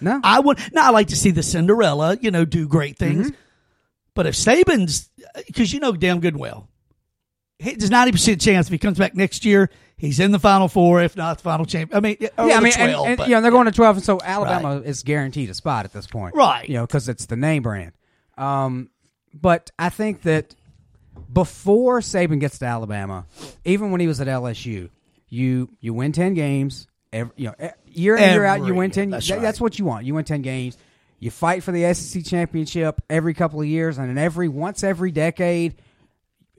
No, 0.00 0.20
I 0.24 0.40
would. 0.40 0.58
Now 0.72 0.88
I 0.88 0.90
like 0.90 1.06
to 1.08 1.16
see 1.16 1.30
the 1.30 1.44
Cinderella. 1.44 2.18
You 2.20 2.32
know, 2.32 2.44
do 2.44 2.66
great 2.66 2.98
things. 2.98 3.28
Mm-hmm. 3.28 3.40
But 4.14 4.26
if 4.26 4.34
Saban's, 4.34 5.08
because 5.46 5.72
you 5.72 5.78
know 5.78 5.92
damn 5.92 6.18
good 6.18 6.36
well, 6.36 6.68
there's 7.60 7.90
ninety 7.90 8.12
percent 8.12 8.40
chance 8.40 8.66
if 8.68 8.72
he 8.72 8.78
comes 8.78 8.98
back 8.98 9.14
next 9.16 9.44
year, 9.44 9.70
he's 9.96 10.20
in 10.20 10.30
the 10.30 10.38
Final 10.38 10.68
Four. 10.68 11.02
If 11.02 11.16
not, 11.16 11.38
the 11.38 11.42
final 11.42 11.66
champ. 11.66 11.94
I 11.94 12.00
mean, 12.00 12.16
yeah, 12.20 12.28
I 12.38 12.60
mean, 12.60 12.72
and- 12.78 12.92
12, 12.92 13.06
and, 13.08 13.16
but- 13.18 13.28
you 13.28 13.34
know, 13.34 13.40
they're 13.40 13.50
going 13.50 13.66
to 13.66 13.72
twelve, 13.72 13.96
and 13.96 14.04
so 14.04 14.18
Alabama 14.22 14.76
is 14.84 15.02
guaranteed 15.02 15.50
a 15.50 15.54
spot 15.54 15.84
at 15.84 15.92
this 15.92 16.06
point, 16.06 16.34
Right. 16.34 16.68
You 16.68 16.74
know, 16.76 16.86
because 16.86 17.08
it's 17.08 17.26
the 17.26 17.36
name 17.36 17.62
brand. 17.62 17.92
Um, 18.36 18.90
but 19.34 19.70
I 19.78 19.88
think 19.88 20.22
that 20.22 20.54
before 21.32 22.00
Saban 22.00 22.40
gets 22.40 22.58
to 22.60 22.66
Alabama, 22.66 23.26
even 23.64 23.90
when 23.90 24.00
he 24.00 24.06
was 24.06 24.20
at 24.20 24.26
LSU, 24.28 24.90
you 25.28 25.68
you 25.80 25.92
win 25.94 26.12
ten 26.12 26.34
games, 26.34 26.86
every, 27.12 27.32
you 27.36 27.46
know, 27.48 27.70
year 27.86 28.16
in 28.16 28.22
year 28.32 28.44
out, 28.44 28.58
you 28.58 28.64
Every 28.66 28.76
win 28.76 28.90
year, 28.90 28.94
ten. 28.94 29.10
that's 29.10 29.26
that- 29.28 29.34
right. 29.34 29.42
that's 29.42 29.60
what 29.60 29.78
you 29.78 29.84
want. 29.84 30.06
You 30.06 30.14
win 30.14 30.24
ten 30.24 30.42
games. 30.42 30.76
You 31.20 31.32
fight 31.32 31.64
for 31.64 31.72
the 31.72 31.92
SEC 31.94 32.24
championship 32.24 33.00
every 33.10 33.34
couple 33.34 33.60
of 33.60 33.66
years, 33.66 33.98
and 33.98 34.08
in 34.08 34.18
every 34.18 34.48
once 34.48 34.84
every 34.84 35.10
decade, 35.10 35.74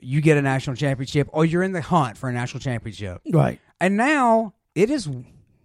you 0.02 0.20
get 0.20 0.36
a 0.36 0.42
national 0.42 0.76
championship, 0.76 1.28
or 1.32 1.44
you're 1.44 1.62
in 1.62 1.72
the 1.72 1.82
hunt 1.82 2.16
for 2.16 2.28
a 2.28 2.32
national 2.32 2.60
championship. 2.60 3.20
right. 3.32 3.58
And 3.80 3.96
now 3.96 4.54
it 4.74 4.90
is 4.90 5.08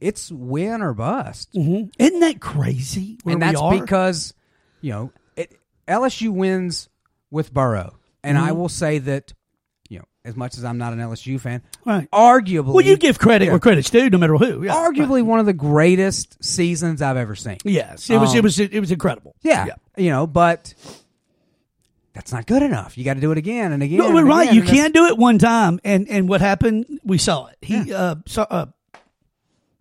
it's 0.02 0.32
win 0.32 0.82
or 0.82 0.94
bust. 0.94 1.50
hmm 1.54 1.84
Isn't 1.98 2.20
that 2.20 2.40
crazy? 2.42 3.18
And 3.26 3.42
that's 3.42 3.62
because 3.80 4.34
you 4.82 4.92
know 4.92 5.12
it, 5.36 5.58
LSU 5.88 6.30
wins 6.30 6.90
with 7.32 7.54
Burrow, 7.54 7.98
and 8.24 8.38
Mm-hmm. 8.38 8.48
I 8.48 8.52
will 8.54 8.70
say 8.70 8.98
that 9.00 9.34
you 9.90 10.00
know, 10.00 10.06
as 10.24 10.36
much 10.36 10.58
as 10.58 10.64
I'm 10.66 10.78
not 10.78 10.94
an 10.94 11.00
LSU 11.00 11.40
fan, 11.40 11.62
Right. 11.86 12.10
arguably, 12.12 12.74
Well, 12.74 12.84
you 12.86 12.98
give 12.98 13.20
credit 13.20 13.46
Yeah. 13.46 13.52
where 13.52 13.60
credit's 13.60 13.90
due, 13.90 14.10
no 14.10 14.18
matter 14.18 14.36
who. 14.36 14.64
Yeah, 14.64 14.74
arguably 14.74 15.24
one 15.24 15.40
of 15.40 15.46
the 15.46 15.54
greatest 15.54 16.44
seasons 16.44 17.02
I've 17.04 17.18
ever 17.18 17.36
seen. 17.36 17.58
Yes, 17.64 18.10
it 18.10 18.18
was. 18.18 18.32
Um, 18.32 18.38
it 18.38 18.44
was. 18.44 18.60
It 18.60 18.80
was 18.80 18.92
incredible. 18.92 19.36
Yeah, 19.44 19.68
you 19.98 20.10
know, 20.10 20.26
but 20.28 20.74
that's 22.16 22.32
not 22.34 22.48
good 22.48 22.64
enough. 22.64 22.98
You 22.98 23.04
got 23.04 23.14
to 23.16 23.20
do 23.22 23.32
it 23.32 23.38
again 23.38 23.72
and 23.74 23.84
again. 23.84 24.00
No, 24.00 24.20
right. 24.24 24.44
again, 24.50 24.56
You 24.56 24.64
can't 24.64 24.94
do 24.94 25.06
it 25.06 25.18
one 25.18 25.38
time, 25.38 25.80
and 25.84 26.08
and 26.10 26.28
what 26.28 26.42
happened? 26.42 27.00
We 27.04 27.18
saw 27.20 27.46
it. 27.48 27.58
He 27.62 27.94
uh, 27.94 28.16
so, 28.26 28.42
uh 28.44 28.66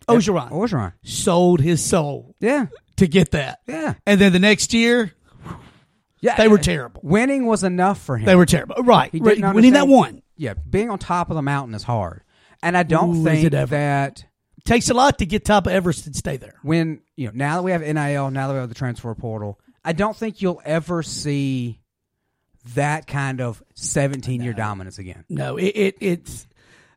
Ogeron 0.08 0.50
Orgeron. 0.50 0.92
sold 1.02 1.60
his 1.62 1.82
soul 1.82 2.34
Yeah, 2.40 2.66
to 2.96 3.06
get 3.06 3.30
that. 3.30 3.60
yeah, 3.66 3.94
And 4.04 4.20
then 4.20 4.32
the 4.34 4.38
next 4.38 4.74
year, 4.74 5.12
yeah. 6.20 6.36
they 6.36 6.46
were 6.48 6.58
terrible. 6.58 7.00
Winning 7.02 7.46
was 7.46 7.64
enough 7.64 8.02
for 8.02 8.18
him. 8.18 8.26
They 8.26 8.36
were 8.36 8.44
terrible. 8.46 8.76
Right. 8.82 9.10
He 9.12 9.20
right. 9.20 9.54
Winning 9.54 9.72
that 9.72 9.88
one 9.88 10.22
Yeah, 10.36 10.54
being 10.68 10.90
on 10.90 10.98
top 10.98 11.30
of 11.30 11.36
the 11.36 11.42
mountain 11.42 11.74
is 11.74 11.82
hard, 11.84 12.22
and 12.62 12.76
I 12.76 12.82
don't 12.82 13.16
Ooh, 13.16 13.24
think 13.24 13.44
it 13.52 13.68
that 13.70 14.24
takes 14.66 14.90
a 14.90 14.94
lot 14.94 15.18
to 15.18 15.26
get 15.26 15.44
top 15.46 15.66
of 15.66 15.72
Everest 15.72 16.06
and 16.06 16.14
stay 16.16 16.36
there. 16.36 16.56
when 16.62 17.00
you 17.16 17.26
know 17.28 17.32
now 17.34 17.56
that 17.56 17.62
we 17.62 17.70
have 17.70 17.80
NIL, 17.80 18.30
now 18.30 18.48
that 18.48 18.54
we 18.54 18.60
have 18.60 18.68
the 18.68 18.74
transfer 18.74 19.14
portal, 19.14 19.58
I 19.84 19.92
don't 19.94 20.16
think 20.16 20.42
you'll 20.42 20.60
ever 20.66 21.02
see 21.02 21.80
that 22.74 23.06
kind 23.06 23.40
of 23.40 23.62
17 23.74 24.42
year 24.42 24.52
dominance 24.54 24.98
again. 24.98 25.24
No, 25.28 25.56
it, 25.56 25.66
it 25.76 25.96
it's 26.00 26.46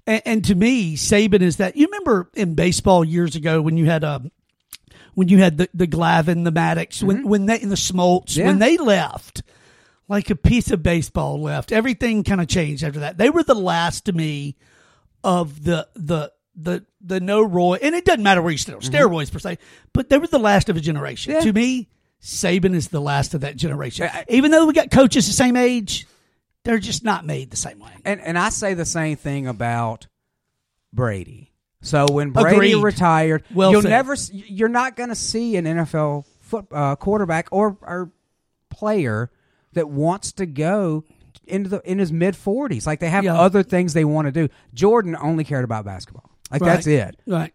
and, 0.05 0.21
and 0.25 0.45
to 0.45 0.55
me, 0.55 0.95
Saban 0.95 1.41
is 1.41 1.57
that. 1.57 1.75
You 1.75 1.87
remember 1.87 2.29
in 2.33 2.55
baseball 2.55 3.03
years 3.03 3.35
ago 3.35 3.61
when 3.61 3.75
you 3.77 3.85
had 3.85 4.03
um 4.03 4.31
when 5.13 5.27
you 5.27 5.39
had 5.39 5.57
the 5.57 5.69
the 5.73 5.87
Glavine, 5.87 6.43
the 6.45 6.51
Maddux, 6.51 7.03
when 7.03 7.27
when 7.27 7.45
they 7.47 7.59
in 7.59 7.69
the 7.69 7.75
Smoltz, 7.75 8.31
Mm-hmm. 8.31 8.39
Yeah. 8.39 8.45
when 8.47 8.59
they 8.59 8.77
left, 8.77 9.43
like 10.07 10.29
a 10.29 10.35
piece 10.35 10.71
of 10.71 10.81
baseball 10.81 11.41
left. 11.41 11.71
Everything 11.71 12.23
kind 12.23 12.39
of 12.39 12.47
changed 12.47 12.83
after 12.83 13.01
that. 13.01 13.17
They 13.17 13.29
were 13.29 13.43
the 13.43 13.55
last 13.55 14.05
to 14.05 14.13
me 14.13 14.55
of 15.23 15.63
the 15.63 15.87
the 15.95 16.31
the 16.55 16.85
the 17.01 17.19
no 17.19 17.41
Roy, 17.43 17.77
and 17.81 17.93
it 17.93 18.05
doesn't 18.05 18.23
matter 18.23 18.41
where 18.41 18.51
you 18.51 18.57
still 18.57 18.79
steroids 18.79 19.31
per 19.31 19.39
se, 19.39 19.57
but 19.93 20.09
they 20.09 20.17
were 20.17 20.27
the 20.27 20.39
last 20.39 20.69
of 20.69 20.77
a 20.77 20.79
generation. 20.79 21.33
Mm-hmm. 21.33 21.39
Yeah. 21.45 21.51
To 21.51 21.53
me, 21.53 21.89
Saban 22.21 22.73
is 22.73 22.87
the 22.89 22.99
last 23.01 23.33
of 23.33 23.41
that 23.41 23.55
generation. 23.55 24.09
Even 24.27 24.51
though 24.51 24.65
we 24.65 24.73
got 24.73 24.91
coaches 24.91 25.27
the 25.27 25.33
same 25.33 25.55
age, 25.55 26.07
they're 26.63 26.79
just 26.79 27.03
not 27.03 27.25
made 27.25 27.51
the 27.51 27.57
same 27.57 27.79
way. 27.79 27.91
And 28.05 28.19
and 28.21 28.37
I 28.37 28.49
say 28.49 28.73
the 28.73 28.85
same 28.85 29.15
thing 29.17 29.47
about 29.47 30.07
Brady. 30.93 31.51
So 31.81 32.07
when 32.09 32.31
Brady 32.31 32.71
Agreed. 32.73 32.83
retired, 32.83 33.43
Well 33.53 33.71
you'll 33.71 33.81
said. 33.83 33.89
never 33.89 34.13
s- 34.13 34.31
you're 34.33 34.67
not 34.67 34.95
going 34.95 35.09
to 35.09 35.15
see 35.15 35.55
an 35.57 35.65
NFL 35.65 36.25
foot, 36.41 36.65
uh, 36.71 36.95
quarterback 36.95 37.47
or 37.51 37.77
or 37.81 38.11
player 38.69 39.29
that 39.73 39.87
wants 39.89 40.31
to 40.33 40.45
go 40.45 41.03
into 41.45 41.69
the 41.69 41.81
in 41.89 41.99
his 41.99 42.11
mid 42.11 42.33
40s. 42.35 42.87
Like 42.87 42.99
they 42.99 43.09
have 43.09 43.23
Yeah. 43.23 43.39
other 43.39 43.63
things 43.63 43.93
they 43.93 44.05
want 44.05 44.25
to 44.25 44.31
do. 44.31 44.49
Jordan 44.73 45.15
only 45.21 45.43
cared 45.43 45.63
about 45.63 45.85
basketball. 45.85 46.29
Like 46.51 46.61
that's 46.61 46.87
Right. 46.87 46.93
it. 46.95 47.19
Right. 47.27 47.53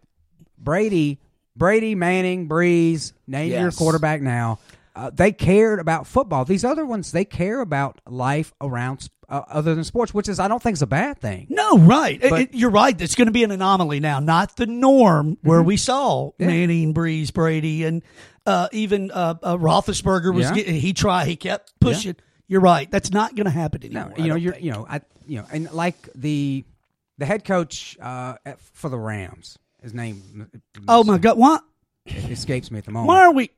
Brady, 0.57 1.19
Brady, 1.55 1.95
Manning, 1.95 2.47
Brees, 2.49 3.13
name 3.27 3.51
your 3.51 3.71
quarterback 3.71 4.21
now. 4.21 4.59
Uh, 4.95 5.09
they 5.11 5.31
cared 5.31 5.79
about 5.79 6.05
football. 6.07 6.45
These 6.45 6.63
other 6.63 6.85
ones, 6.85 7.11
they 7.11 7.25
care 7.25 7.61
about 7.61 7.99
life 8.07 8.53
around 8.61 9.07
uh, 9.27 9.41
other 9.47 9.73
than 9.73 9.83
sports, 9.83 10.13
which 10.13 10.29
is 10.29 10.39
I 10.39 10.47
don't 10.47 10.61
think 10.61 10.75
is 10.75 10.81
a 10.83 10.87
bad 10.87 11.19
thing. 11.19 11.47
No, 11.49 11.79
right. 11.79 12.19
But- 12.21 12.41
it- 12.41 12.53
you're 12.53 12.69
right. 12.69 12.99
It's 13.01 13.15
going 13.15 13.25
to 13.27 13.31
be 13.31 13.43
an 13.43 13.49
anomaly 13.51 13.99
now, 13.99 14.19
not 14.19 14.55
the 14.55 14.67
norm 14.67 15.37
where 15.41 15.59
Mm-hmm. 15.59 15.67
we 15.67 15.77
saw 15.77 16.31
Manning, 16.37 16.93
Brees, 16.93 17.33
Brady, 17.33 17.83
and 17.85 18.03
uh, 18.45 18.67
even 18.71 19.09
uh, 19.09 19.35
uh, 19.41 19.57
Roethlisberger 19.57 20.33
was. 20.33 20.45
Yeah. 20.49 20.53
Getting, 20.55 20.75
he 20.75 20.93
tried. 20.93 21.27
He 21.27 21.35
kept 21.37 21.73
pushing. 21.79 22.15
You're 22.47 22.61
right. 22.61 22.89
That's 22.91 23.11
not 23.11 23.35
going 23.35 23.45
to 23.45 23.51
happen 23.51 23.83
anymore. 23.85 24.13
No, 24.15 24.23
you 24.23 24.29
know, 24.29 24.35
you're 24.35 24.53
think. 24.53 24.65
you 24.65 24.71
know, 24.73 24.85
I 24.87 25.01
you 25.25 25.37
know, 25.39 25.45
and 25.51 25.71
like 25.71 25.95
the 26.13 26.65
the 27.17 27.25
head 27.25 27.45
coach 27.45 27.97
uh, 28.01 28.35
at, 28.45 28.59
for 28.59 28.89
the 28.89 28.99
Rams, 28.99 29.57
his 29.83 29.93
name 29.93 30.49
Oh 30.87 31.03
my 31.03 31.17
God! 31.19 31.37
What? 31.37 31.63
escapes 32.07 32.71
me 32.71 32.79
at 32.79 32.85
the 32.85 32.91
moment. 32.91 33.07
Why 33.09 33.19
are 33.21 33.31
we? 33.33 33.51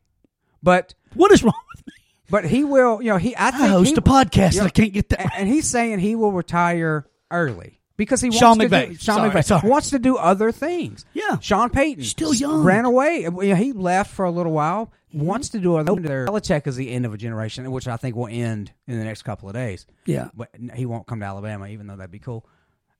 But 0.61 0.93
What 1.13 1.31
is 1.31 1.43
wrong 1.43 1.53
with 1.75 1.87
me? 1.87 1.93
but 2.29 2.45
he 2.45 2.63
will, 2.63 3.01
you 3.01 3.09
know, 3.09 3.17
he 3.17 3.35
I 3.37 3.51
think 3.51 3.63
I 3.63 3.67
host 3.67 3.91
he, 3.91 3.95
a 3.95 4.01
podcast 4.01 4.53
Yeah. 4.55 4.59
and 4.61 4.67
I 4.67 4.69
can't 4.69 4.93
get 4.93 5.09
that. 5.09 5.33
and 5.37 5.47
he's 5.47 5.67
saying 5.69 5.99
he 5.99 6.15
will 6.15 6.31
retire 6.31 7.05
early 7.31 7.79
because 7.97 8.19
he 8.21 8.31
Sean 8.31 8.57
wants 8.57 8.63
to 8.65 8.69
McVay. 8.69 8.87
do, 8.89 8.95
Sean 8.95 9.15
Sorry, 9.17 9.29
McVay 9.29 9.45
sorry. 9.45 9.69
wants 9.69 9.89
to 9.91 9.99
do 9.99 10.17
other 10.17 10.51
things. 10.51 11.05
Yeah. 11.13 11.39
Sean 11.39 11.69
Payton 11.69 12.03
Still 12.03 12.33
young. 12.33 12.63
ran 12.63 12.85
away. 12.85 13.27
He 13.55 13.71
left 13.73 14.11
for 14.13 14.25
a 14.25 14.31
little 14.31 14.51
while. 14.51 14.91
Wants 15.13 15.49
to 15.49 15.59
do 15.59 15.77
other. 15.77 15.93
Belichick 15.93 16.67
is 16.67 16.75
the 16.75 16.91
end 16.91 17.05
of 17.05 17.13
a 17.13 17.17
generation, 17.17 17.71
which 17.71 17.87
I 17.87 17.95
think 17.95 18.17
will 18.17 18.27
end 18.27 18.73
in 18.85 18.97
the 18.97 19.05
next 19.05 19.21
couple 19.21 19.47
of 19.47 19.53
days. 19.55 19.85
Yeah. 20.05 20.27
but 20.35 20.49
he 20.73 20.85
won't 20.85 21.07
come 21.07 21.21
to 21.21 21.25
Alabama, 21.25 21.67
even 21.67 21.87
though 21.87 21.95
that'd 21.95 22.11
be 22.11 22.19
cool. 22.19 22.45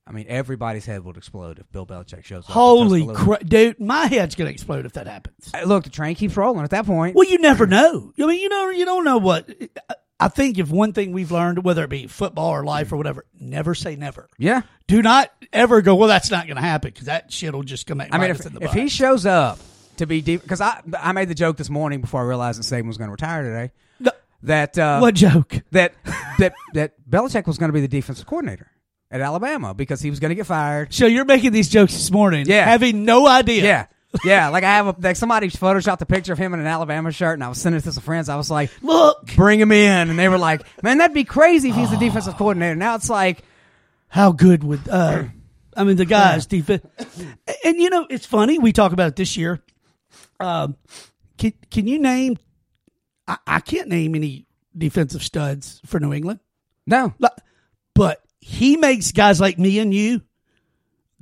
I 0.07 0.11
mean, 0.11 0.25
everybody's 0.29 0.85
head 0.85 1.03
would 1.03 1.17
explode 1.17 1.57
if 1.57 1.71
Bill 1.71 1.85
Belichick 1.85 2.23
shows 2.25 2.45
up. 2.45 2.51
Holy 2.51 3.07
crap, 3.13 3.43
dude! 3.45 3.79
My 3.79 4.05
head's 4.05 4.35
going 4.35 4.47
to 4.47 4.53
explode 4.53 4.85
if 4.85 4.93
that 4.93 5.07
happens. 5.07 5.49
Hey, 5.51 5.65
Look, 5.65 5.83
the 5.85 5.89
train 5.89 6.13
keeps 6.15 6.37
rolling. 6.37 6.63
At 6.63 6.69
that 6.69 6.85
point, 6.85 7.15
Well, 7.15 7.27
you 7.27 7.39
never 7.39 7.65
know. 7.65 8.13
I 8.19 8.25
mean, 8.25 8.39
you 8.39 8.49
know, 8.49 8.69
you 8.69 8.85
don't 8.85 9.03
know 9.03 9.17
what. 9.17 9.49
I 10.19 10.27
think 10.27 10.59
if 10.59 10.69
one 10.69 10.93
thing 10.93 11.11
we've 11.11 11.31
learned, 11.31 11.63
whether 11.63 11.83
it 11.83 11.89
be 11.89 12.07
football 12.07 12.51
or 12.51 12.63
life 12.63 12.91
or 12.91 12.97
whatever, 12.97 13.25
never 13.39 13.73
say 13.75 13.95
never. 13.95 14.29
yeah. 14.37 14.61
Do 14.87 15.01
not 15.01 15.31
ever 15.51 15.81
go. 15.81 15.95
Well, 15.95 16.07
that's 16.07 16.29
not 16.29 16.45
going 16.45 16.57
to 16.57 16.61
happen 16.61 16.91
because 16.91 17.07
that 17.07 17.33
shit 17.33 17.51
will 17.53 17.63
just 17.63 17.87
come. 17.87 17.99
I 17.99 18.17
mean, 18.19 18.29
if, 18.29 18.45
if 18.61 18.73
he 18.73 18.87
shows 18.87 19.25
up 19.25 19.57
to 19.97 20.05
be 20.05 20.21
deep, 20.21 20.43
because 20.43 20.61
I 20.61 20.81
I 20.99 21.11
made 21.13 21.27
the 21.29 21.33
joke 21.35 21.57
this 21.57 21.71
morning 21.71 22.01
before 22.01 22.21
I 22.21 22.25
realized 22.25 22.59
that 22.59 22.63
Saban 22.75 22.85
was 22.85 22.97
going 22.97 23.07
to 23.07 23.11
retire 23.11 23.41
today. 23.41 23.71
No, 23.99 24.11
That 24.43 24.77
uh, 24.77 24.99
what 24.99 25.15
joke? 25.15 25.55
that 25.71 25.95
that 26.37 26.53
that 26.75 26.93
Belichick 27.09 27.47
was 27.47 27.57
going 27.57 27.69
to 27.69 27.73
be 27.73 27.81
the 27.81 27.87
defensive 27.87 28.27
coordinator 28.27 28.69
at 29.11 29.21
Alabama 29.21 29.73
because 29.73 30.01
he 30.01 30.09
was 30.09 30.19
going 30.19 30.29
to 30.29 30.35
get 30.35 30.45
fired. 30.45 30.93
So 30.93 31.05
you're 31.05 31.25
making 31.25 31.51
these 31.51 31.69
jokes 31.69 31.93
this 31.93 32.11
morning, 32.11 32.45
Yeah. 32.47 32.65
having 32.65 33.05
no 33.05 33.27
idea. 33.27 33.63
Yeah. 33.63 33.85
Yeah, 34.23 34.47
like 34.47 34.63
I 34.63 34.75
have 34.77 34.87
a 34.87 34.95
like 34.97 35.17
somebody 35.17 35.49
photoshopped 35.49 35.99
a 35.99 36.05
picture 36.05 36.31
of 36.31 36.39
him 36.39 36.53
in 36.53 36.61
an 36.61 36.67
Alabama 36.67 37.11
shirt, 37.11 37.33
and 37.33 37.43
I 37.43 37.49
was 37.49 37.59
sending 37.59 37.79
it 37.79 37.83
to 37.83 37.91
some 37.91 38.01
friends. 38.01 38.29
I 38.29 38.37
was 38.37 38.49
like, 38.49 38.71
Look 38.81 39.35
"Bring 39.35 39.59
him 39.59 39.73
in," 39.73 40.09
and 40.09 40.17
they 40.17 40.29
were 40.29 40.37
like, 40.37 40.61
"Man, 40.81 40.99
that'd 40.99 41.13
be 41.13 41.25
crazy 41.25 41.69
if 41.69 41.75
he's 41.75 41.91
the 41.91 41.97
defensive 41.97 42.37
coordinator." 42.37 42.77
Now 42.77 42.95
it's 42.95 43.09
like, 43.09 43.43
how 44.07 44.31
good 44.31 44.63
would 44.63 44.87
uh, 44.87 45.25
I 45.75 45.83
mean 45.83 45.97
the 45.97 46.05
guys 46.05 46.45
defense, 46.45 46.85
and 47.65 47.75
you 47.75 47.89
know 47.89 48.07
it's 48.09 48.25
funny 48.25 48.57
we 48.57 48.71
talk 48.71 48.93
about 48.93 49.09
it 49.09 49.15
this 49.17 49.35
year. 49.35 49.61
Um, 50.39 50.77
can 51.37 51.51
can 51.69 51.85
you 51.85 51.99
name? 51.99 52.37
I, 53.27 53.37
I 53.45 53.59
can't 53.59 53.89
name 53.89 54.15
any 54.15 54.45
defensive 54.77 55.23
studs 55.23 55.81
for 55.87 55.99
New 55.99 56.13
England. 56.13 56.39
no, 56.87 57.13
But 57.93 58.23
he 58.47 58.77
makes 58.77 59.11
guys 59.11 59.41
like 59.41 59.57
me 59.57 59.79
and 59.79 59.91
you 59.93 60.21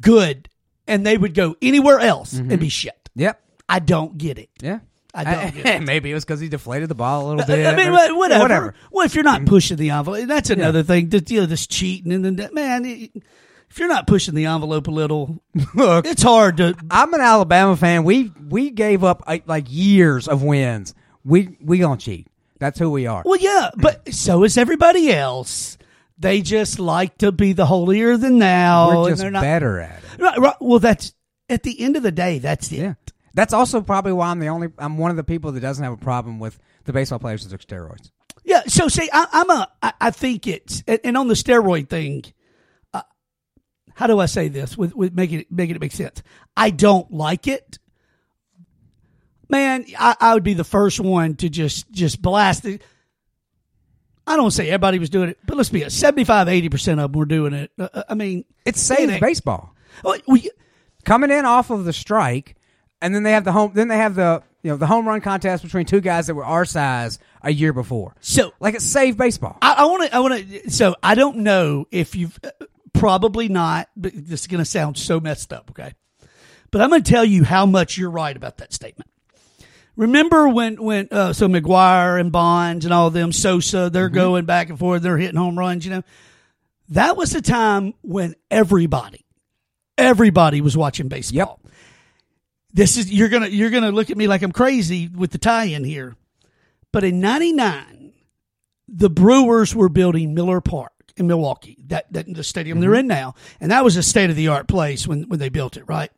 good, 0.01 0.49
and 0.87 1.05
they 1.05 1.17
would 1.17 1.33
go 1.33 1.55
anywhere 1.61 1.99
else 1.99 2.33
and 2.33 2.59
be 2.59 2.69
shit. 2.69 3.09
yep, 3.15 3.41
I 3.69 3.79
don't 3.79 4.17
get 4.17 4.37
it. 4.37 4.49
yeah. 4.61 4.79
I 5.15 5.23
don't 5.23 5.53
get 5.63 5.65
it. 5.67 5.83
Maybe 5.83 6.09
it 6.09 6.15
was 6.15 6.25
because 6.25 6.39
he 6.39 6.49
deflated 6.49 6.89
the 6.89 6.95
ball 6.95 7.25
a 7.25 7.29
little 7.29 7.45
bit. 7.45 7.65
I 7.67 7.75
mean, 7.75 7.91
whatever. 7.91 8.41
Whatever. 8.41 8.73
Well, 8.91 9.05
if 9.05 9.13
you're 9.13 9.23
not 9.23 9.45
pushing 9.45 9.77
the 9.77 9.91
envelope, 9.91 10.27
that's 10.27 10.49
another 10.49 10.81
thing. 10.83 11.09
That 11.09 11.29
you 11.29 11.41
know, 11.41 11.45
this 11.45 11.67
cheating 11.67 12.11
and 12.11 12.25
then 12.25 12.49
man, 12.53 12.83
it- 12.85 13.11
if 13.69 13.79
you're 13.79 13.87
not 13.87 14.05
pushing 14.05 14.35
the 14.35 14.45
envelope 14.45 14.87
a 14.87 14.91
little, 14.91 15.41
Look, 15.75 16.05
it's 16.05 16.21
hard 16.21 16.57
to. 16.57 16.75
I'm 16.91 17.11
an 17.13 17.21
Alabama 17.21 17.75
fan. 17.77 18.03
We 18.03 18.31
we 18.49 18.69
gave 18.71 19.03
up 19.03 19.23
uh, 19.25 19.37
like 19.47 19.65
years 19.69 20.27
of 20.27 20.43
wins. 20.43 20.93
We 21.23 21.57
we 21.61 21.77
gonna 21.79 21.97
cheat. 21.97 22.27
That's 22.59 22.77
who 22.77 22.89
we 22.91 23.07
are. 23.07 23.23
Well, 23.25 23.39
yeah, 23.39 23.69
but 23.77 24.13
so 24.13 24.43
is 24.43 24.57
everybody 24.57 25.11
else. 25.11 25.77
They 26.23 26.41
just 26.41 26.79
like 26.79 27.17
to 27.19 27.31
be 27.31 27.53
the 27.53 27.65
holier 27.65 28.17
than 28.17 28.39
thou. 28.39 29.03
We're 29.03 29.09
just 29.09 29.21
they're 29.21 29.29
not, 29.29 29.41
better 29.41 29.79
at 29.79 30.03
it. 30.03 30.21
Right, 30.21 30.37
right. 30.39 30.55
Well, 30.61 30.79
that's 30.79 31.13
at 31.49 31.63
the 31.63 31.79
end 31.81 31.97
of 31.97 32.03
the 32.03 32.11
day. 32.11 32.39
That's 32.39 32.71
it. 32.71 32.77
Yeah. 32.77 32.93
That's 33.33 33.53
also 33.53 33.81
probably 33.81 34.13
why 34.13 34.29
I'm 34.29 34.39
the 34.39 34.47
only. 34.47 34.69
I'm 34.77 34.97
one 34.97 35.11
of 35.11 35.17
the 35.17 35.23
people 35.23 35.51
that 35.51 35.59
doesn't 35.59 35.83
have 35.83 35.93
a 35.93 35.97
problem 35.97 36.39
with 36.39 36.57
the 36.85 36.93
baseball 36.93 37.19
players 37.19 37.43
that 37.43 37.49
took 37.49 37.67
steroids. 37.67 38.11
Yeah. 38.45 38.61
So 38.67 38.87
see, 38.87 39.09
I, 39.11 39.27
I'm 39.33 39.49
a. 39.49 39.71
I, 39.81 39.93
I 39.99 40.11
think 40.11 40.47
it's 40.47 40.83
and, 40.87 40.99
and 41.03 41.17
on 41.17 41.27
the 41.27 41.33
steroid 41.33 41.89
thing. 41.89 42.23
Uh, 42.93 43.01
how 43.93 44.07
do 44.07 44.19
I 44.19 44.27
say 44.27 44.47
this 44.47 44.77
with 44.77 44.95
with 44.95 45.13
making 45.13 45.41
it 45.41 45.51
making 45.51 45.75
it 45.75 45.81
make 45.81 45.91
sense? 45.91 46.23
I 46.55 46.69
don't 46.69 47.11
like 47.11 47.47
it. 47.47 47.79
Man, 49.49 49.85
I, 49.99 50.15
I 50.19 50.33
would 50.35 50.43
be 50.43 50.53
the 50.53 50.63
first 50.63 50.99
one 50.99 51.35
to 51.35 51.49
just 51.49 51.91
just 51.91 52.21
blast 52.21 52.65
it. 52.65 52.81
I 54.25 54.35
don't 54.37 54.51
say 54.51 54.69
everybody 54.69 54.99
was 54.99 55.09
doing 55.09 55.29
it, 55.29 55.37
but 55.45 55.57
let's 55.57 55.69
be 55.69 55.83
honest, 55.83 55.99
75, 55.99 56.47
80 56.47 56.69
percent 56.69 56.99
of 56.99 57.11
them 57.11 57.19
were 57.19 57.25
doing 57.25 57.53
it. 57.53 57.71
Uh, 57.77 58.03
I 58.07 58.13
mean, 58.13 58.45
It 58.65 58.77
saved 58.77 59.11
ain't- 59.11 59.21
baseball 59.21 59.73
well, 60.03 60.17
we, 60.27 60.49
coming 61.05 61.29
in 61.29 61.45
off 61.45 61.69
of 61.69 61.83
the 61.85 61.93
strike, 61.93 62.55
and 63.01 63.13
then 63.13 63.23
they 63.23 63.33
have 63.33 63.43
the 63.43 63.51
home. 63.51 63.71
Then 63.75 63.89
they 63.89 63.97
have 63.97 64.15
the 64.15 64.41
you 64.63 64.71
know 64.71 64.77
the 64.77 64.87
home 64.87 65.07
run 65.07 65.21
contest 65.21 65.61
between 65.61 65.85
two 65.85 65.99
guys 66.01 66.27
that 66.27 66.35
were 66.35 66.45
our 66.45 66.65
size 66.65 67.19
a 67.41 67.51
year 67.51 67.73
before. 67.73 68.15
so 68.21 68.53
Like 68.59 68.75
it 68.75 68.81
saved 68.81 69.17
baseball. 69.17 69.57
I 69.61 69.85
want 69.85 70.03
to. 70.09 70.15
I 70.15 70.19
want 70.19 70.49
to. 70.49 70.71
So 70.71 70.95
I 71.03 71.15
don't 71.15 71.37
know 71.39 71.85
if 71.91 72.15
you've 72.15 72.39
uh, 72.43 72.49
probably 72.93 73.49
not. 73.49 73.89
But 73.95 74.13
this 74.15 74.41
is 74.41 74.47
going 74.47 74.59
to 74.59 74.65
sound 74.65 74.97
so 74.97 75.19
messed 75.19 75.51
up. 75.53 75.69
Okay, 75.71 75.93
but 76.71 76.81
I'm 76.81 76.89
going 76.89 77.03
to 77.03 77.11
tell 77.11 77.25
you 77.25 77.43
how 77.43 77.65
much 77.65 77.97
you're 77.97 78.09
right 78.09 78.35
about 78.35 78.57
that 78.57 78.71
statement. 78.73 79.09
Remember 79.95 80.49
when 80.49 80.81
when 80.81 81.07
uh, 81.11 81.33
so 81.33 81.47
McGwire 81.47 82.19
and 82.19 82.31
Bonds 82.31 82.85
and 82.85 82.93
all 82.93 83.07
of 83.07 83.13
them 83.13 83.31
Sosa 83.31 83.89
they're 83.91 84.07
Mm-hmm. 84.07 84.15
going 84.15 84.45
back 84.45 84.69
and 84.69 84.79
forth 84.79 85.01
they're 85.01 85.17
hitting 85.17 85.37
home 85.37 85.57
runs 85.57 85.85
you 85.85 85.91
know? 85.91 86.03
That 86.89 87.15
was 87.15 87.31
the 87.31 87.41
time 87.41 87.93
when 88.01 88.35
everybody 88.51 89.25
everybody 89.97 90.61
was 90.61 90.75
watching 90.75 91.07
baseball. 91.07 91.59
This 92.73 92.97
is 92.97 93.11
you're 93.11 93.29
gonna 93.29 93.47
you're 93.47 93.69
gonna 93.69 93.91
look 93.91 94.09
at 94.09 94.17
me 94.17 94.27
like 94.27 94.41
I'm 94.41 94.51
crazy 94.51 95.07
with 95.07 95.31
the 95.31 95.37
tie-in 95.37 95.83
here, 95.83 96.15
but 96.91 97.03
in 97.03 97.19
'99 97.19 98.13
the 98.87 99.09
Brewers 99.09 99.73
were 99.75 99.89
building 99.89 100.33
Miller 100.33 100.59
Park 100.61 100.91
in 101.15 101.27
Milwaukee 101.27 101.77
that 101.87 102.11
that 102.11 102.31
the 102.33 102.43
stadium 102.43 102.79
they're 102.79 102.95
in 102.95 103.05
now, 103.07 103.35
and 103.61 103.71
that 103.71 103.83
was 103.83 103.95
a 103.95 104.03
state 104.03 104.29
of 104.31 104.35
the 104.35 104.47
art 104.47 104.67
place 104.67 105.07
when 105.07 105.23
when 105.29 105.39
they 105.39 105.49
built 105.49 105.77
it 105.77 105.83
right 105.87 106.09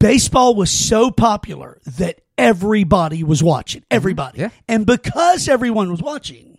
baseball 0.00 0.56
was 0.56 0.70
so 0.70 1.12
popular 1.12 1.78
that 1.98 2.20
everybody 2.36 3.22
was 3.22 3.42
watching. 3.42 3.82
Mm-hmm. 3.82 3.96
Everybody. 3.96 4.40
Yeah. 4.40 4.48
And 4.66 4.84
because 4.84 5.48
everyone 5.48 5.90
was 5.92 6.02
watching, 6.02 6.58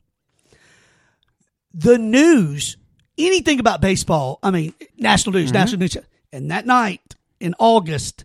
the 1.73 1.97
news, 1.97 2.77
anything 3.17 3.59
about 3.59 3.81
baseball, 3.81 4.39
I 4.41 4.51
mean, 4.51 4.73
national 4.97 5.33
news, 5.33 5.49
mm-hmm. 5.49 5.57
national 5.57 5.79
news. 5.79 5.97
And 6.31 6.51
that 6.51 6.65
night 6.65 7.15
in 7.41 7.53
August, 7.59 8.23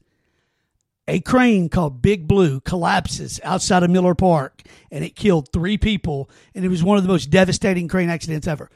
a 1.09 1.21
crane 1.21 1.69
called 1.69 2.03
Big 2.03 2.29
Blue 2.29 2.61
collapses 2.61 3.41
outside 3.43 3.83
of 3.83 3.91
Miller 3.91 4.15
Park 4.15 4.63
and 4.91 5.05
it 5.05 5.17
killed 5.17 5.49
three 5.53 5.79
people. 5.79 6.31
And 6.55 6.65
it 6.65 6.69
was 6.69 6.85
one 6.85 6.99
of 6.99 7.03
the 7.03 7.09
most 7.09 7.31
devastating 7.31 7.89
crane 7.89 8.11
accidents 8.11 8.47
ever 8.47 8.71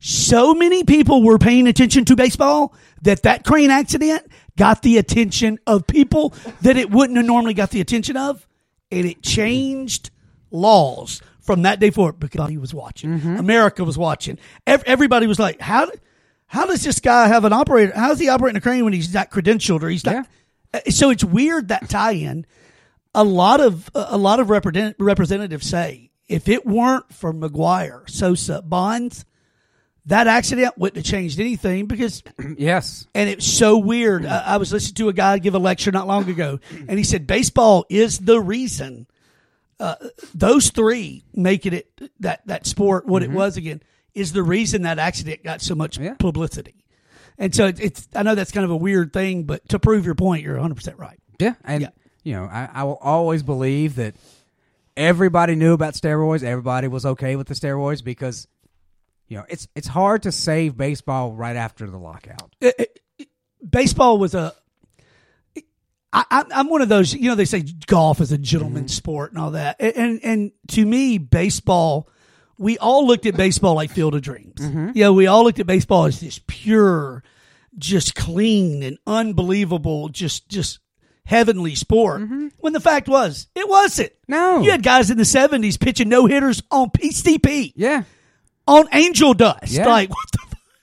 so 0.00 0.54
many 0.54 0.84
people 0.84 1.22
were 1.22 1.38
paying 1.38 1.66
attention 1.66 2.04
to 2.06 2.16
baseball 2.16 2.74
that 3.02 3.22
that 3.22 3.44
crane 3.44 3.70
accident 3.70 4.26
got 4.56 4.82
the 4.82 4.98
attention 4.98 5.58
of 5.66 5.86
people 5.86 6.34
that 6.62 6.76
it 6.76 6.90
wouldn't 6.90 7.16
have 7.16 7.26
normally 7.26 7.54
got 7.54 7.70
the 7.70 7.80
attention 7.80 8.16
of 8.16 8.46
and 8.90 9.06
it 9.06 9.22
changed 9.22 10.10
laws 10.50 11.20
from 11.40 11.62
that 11.62 11.80
day 11.80 11.90
forward 11.90 12.18
because 12.20 12.48
he 12.50 12.56
was 12.58 12.72
watching. 12.72 13.20
America 13.36 13.82
was 13.84 13.98
watching. 13.98 14.38
Ev- 14.66 14.84
everybody 14.86 15.26
was 15.26 15.38
like 15.38 15.60
how 15.60 15.90
how 16.46 16.66
does 16.66 16.82
this 16.84 17.00
guy 17.00 17.26
have 17.28 17.44
an 17.44 17.52
operator 17.52 17.92
how 17.94 18.08
does 18.08 18.20
he 18.20 18.28
operate 18.28 18.54
a 18.56 18.60
crane 18.60 18.84
when 18.84 18.92
he's 18.92 19.12
not 19.12 19.30
credentialed 19.30 19.82
or 19.82 19.88
he's 19.88 20.04
not 20.04 20.26
Uh, 20.72 20.80
so 20.90 21.10
it's 21.10 21.24
weird 21.24 21.68
that 21.68 21.88
tie-in 21.88 22.46
a 23.14 23.24
lot 23.24 23.60
of 23.60 23.90
a 23.94 24.16
lot 24.18 24.38
of 24.40 24.50
represent, 24.50 24.94
representatives 24.98 25.66
say 25.66 26.10
if 26.28 26.48
it 26.48 26.64
weren't 26.66 27.12
for 27.12 27.32
mcgwire 27.32 28.08
sosa 28.08 28.60
bonds 28.62 29.24
that 30.06 30.26
accident 30.26 30.76
wouldn't 30.76 30.96
have 30.96 31.10
changed 31.10 31.40
anything 31.40 31.86
because 31.86 32.22
Yes. 32.58 33.06
and 33.14 33.30
it's 33.30 33.46
so 33.46 33.78
weird. 33.78 34.26
I, 34.26 34.40
I 34.40 34.56
was 34.58 34.72
listening 34.72 34.94
to 34.96 35.08
a 35.08 35.12
guy 35.12 35.38
give 35.38 35.54
a 35.54 35.58
lecture 35.58 35.90
not 35.92 36.06
long 36.06 36.28
ago, 36.28 36.60
and 36.88 36.98
he 36.98 37.04
said 37.04 37.26
baseball 37.26 37.86
is 37.88 38.18
the 38.18 38.40
reason. 38.40 39.06
Uh, 39.80 39.96
those 40.34 40.70
three 40.70 41.24
making 41.34 41.72
it 41.72 41.88
that 42.20 42.46
that 42.46 42.64
sport 42.66 43.06
what 43.06 43.22
it 43.24 43.30
was 43.30 43.56
again 43.56 43.82
is 44.14 44.32
the 44.32 44.42
reason 44.42 44.82
that 44.82 45.00
accident 45.00 45.42
got 45.42 45.60
so 45.60 45.74
much 45.74 45.98
Yeah. 45.98 46.14
publicity. 46.14 46.84
And 47.38 47.52
so 47.52 47.66
it, 47.66 47.80
it's 47.80 48.08
I 48.14 48.22
know 48.22 48.36
that's 48.36 48.52
kind 48.52 48.64
of 48.64 48.70
a 48.70 48.76
weird 48.76 49.12
thing, 49.12 49.42
but 49.42 49.68
to 49.70 49.80
prove 49.80 50.04
your 50.06 50.14
point, 50.14 50.44
you're 50.44 50.54
100 50.54 50.74
percent 50.76 50.98
right. 50.98 51.18
Yeah, 51.40 51.54
and 51.64 51.82
Yeah. 51.82 51.88
you 52.22 52.34
know, 52.34 52.44
I, 52.44 52.68
I 52.72 52.84
will 52.84 52.98
always 53.02 53.42
believe 53.42 53.96
that 53.96 54.14
everybody 54.96 55.56
knew 55.56 55.72
about 55.72 55.94
steroids. 55.94 56.42
Everybody 56.44 56.88
was 56.88 57.04
okay 57.04 57.34
with 57.36 57.48
the 57.48 57.54
steroids 57.54 58.04
because 58.04 58.46
you 59.28 59.38
know 59.38 59.44
it's 59.48 59.68
it's 59.74 59.88
hard 59.88 60.22
to 60.24 60.32
save 60.32 60.76
baseball 60.76 61.32
right 61.32 61.56
after 61.56 61.88
the 61.88 61.98
lockout. 61.98 62.54
it- 62.60 62.74
it- 62.78 63.28
baseball 63.68 64.18
was 64.18 64.34
a. 64.34 64.54
I, 66.12 66.44
I'm- 66.52 66.68
one 66.68 66.80
of 66.80 66.88
those. 66.88 67.12
You 67.12 67.28
know, 67.30 67.34
they 67.34 67.44
say 67.44 67.64
golf 67.86 68.20
is 68.20 68.30
a 68.30 68.38
gentleman's 68.38 68.92
mm-hmm. 68.92 68.96
sport 68.96 69.32
and 69.32 69.40
all 69.40 69.50
that, 69.52 69.76
and, 69.80 69.96
and 69.96 70.20
and 70.24 70.52
to 70.68 70.84
me, 70.84 71.18
baseball. 71.18 72.08
We 72.56 72.78
all 72.78 73.04
looked 73.04 73.26
at 73.26 73.36
baseball 73.36 73.74
like 73.74 73.90
Field 73.90 74.14
of 74.14 74.22
Dreams. 74.22 74.60
Mm-hmm. 74.60 74.90
Yeah, 74.94 75.10
we 75.10 75.26
all 75.26 75.42
looked 75.42 75.58
at 75.58 75.66
baseball 75.66 76.04
as 76.04 76.20
this 76.20 76.40
pure, 76.46 77.24
just 77.76 78.14
clean 78.14 78.84
and 78.84 78.96
unbelievable, 79.08 80.08
just 80.08 80.48
just 80.48 80.78
heavenly 81.26 81.74
sport. 81.74 82.20
Mm-hmm. 82.20 82.48
When 82.58 82.72
the 82.72 82.80
fact 82.80 83.08
was, 83.08 83.48
it 83.56 83.68
wasn't. 83.68 84.12
No. 84.28 84.60
you 84.60 84.70
had 84.70 84.82
guys 84.82 85.10
in 85.10 85.16
the 85.16 85.24
'70s 85.24 85.80
pitching 85.80 86.08
no 86.08 86.26
hitters 86.26 86.62
on 86.70 86.90
PCP 86.90 87.72
Yeah, 87.74 88.04
on 88.66 88.86
angel 88.92 89.34
dust. 89.34 89.72
Yeah. 89.72 89.86
Like 89.86 90.10
what 90.10 90.26
the. 90.32 90.38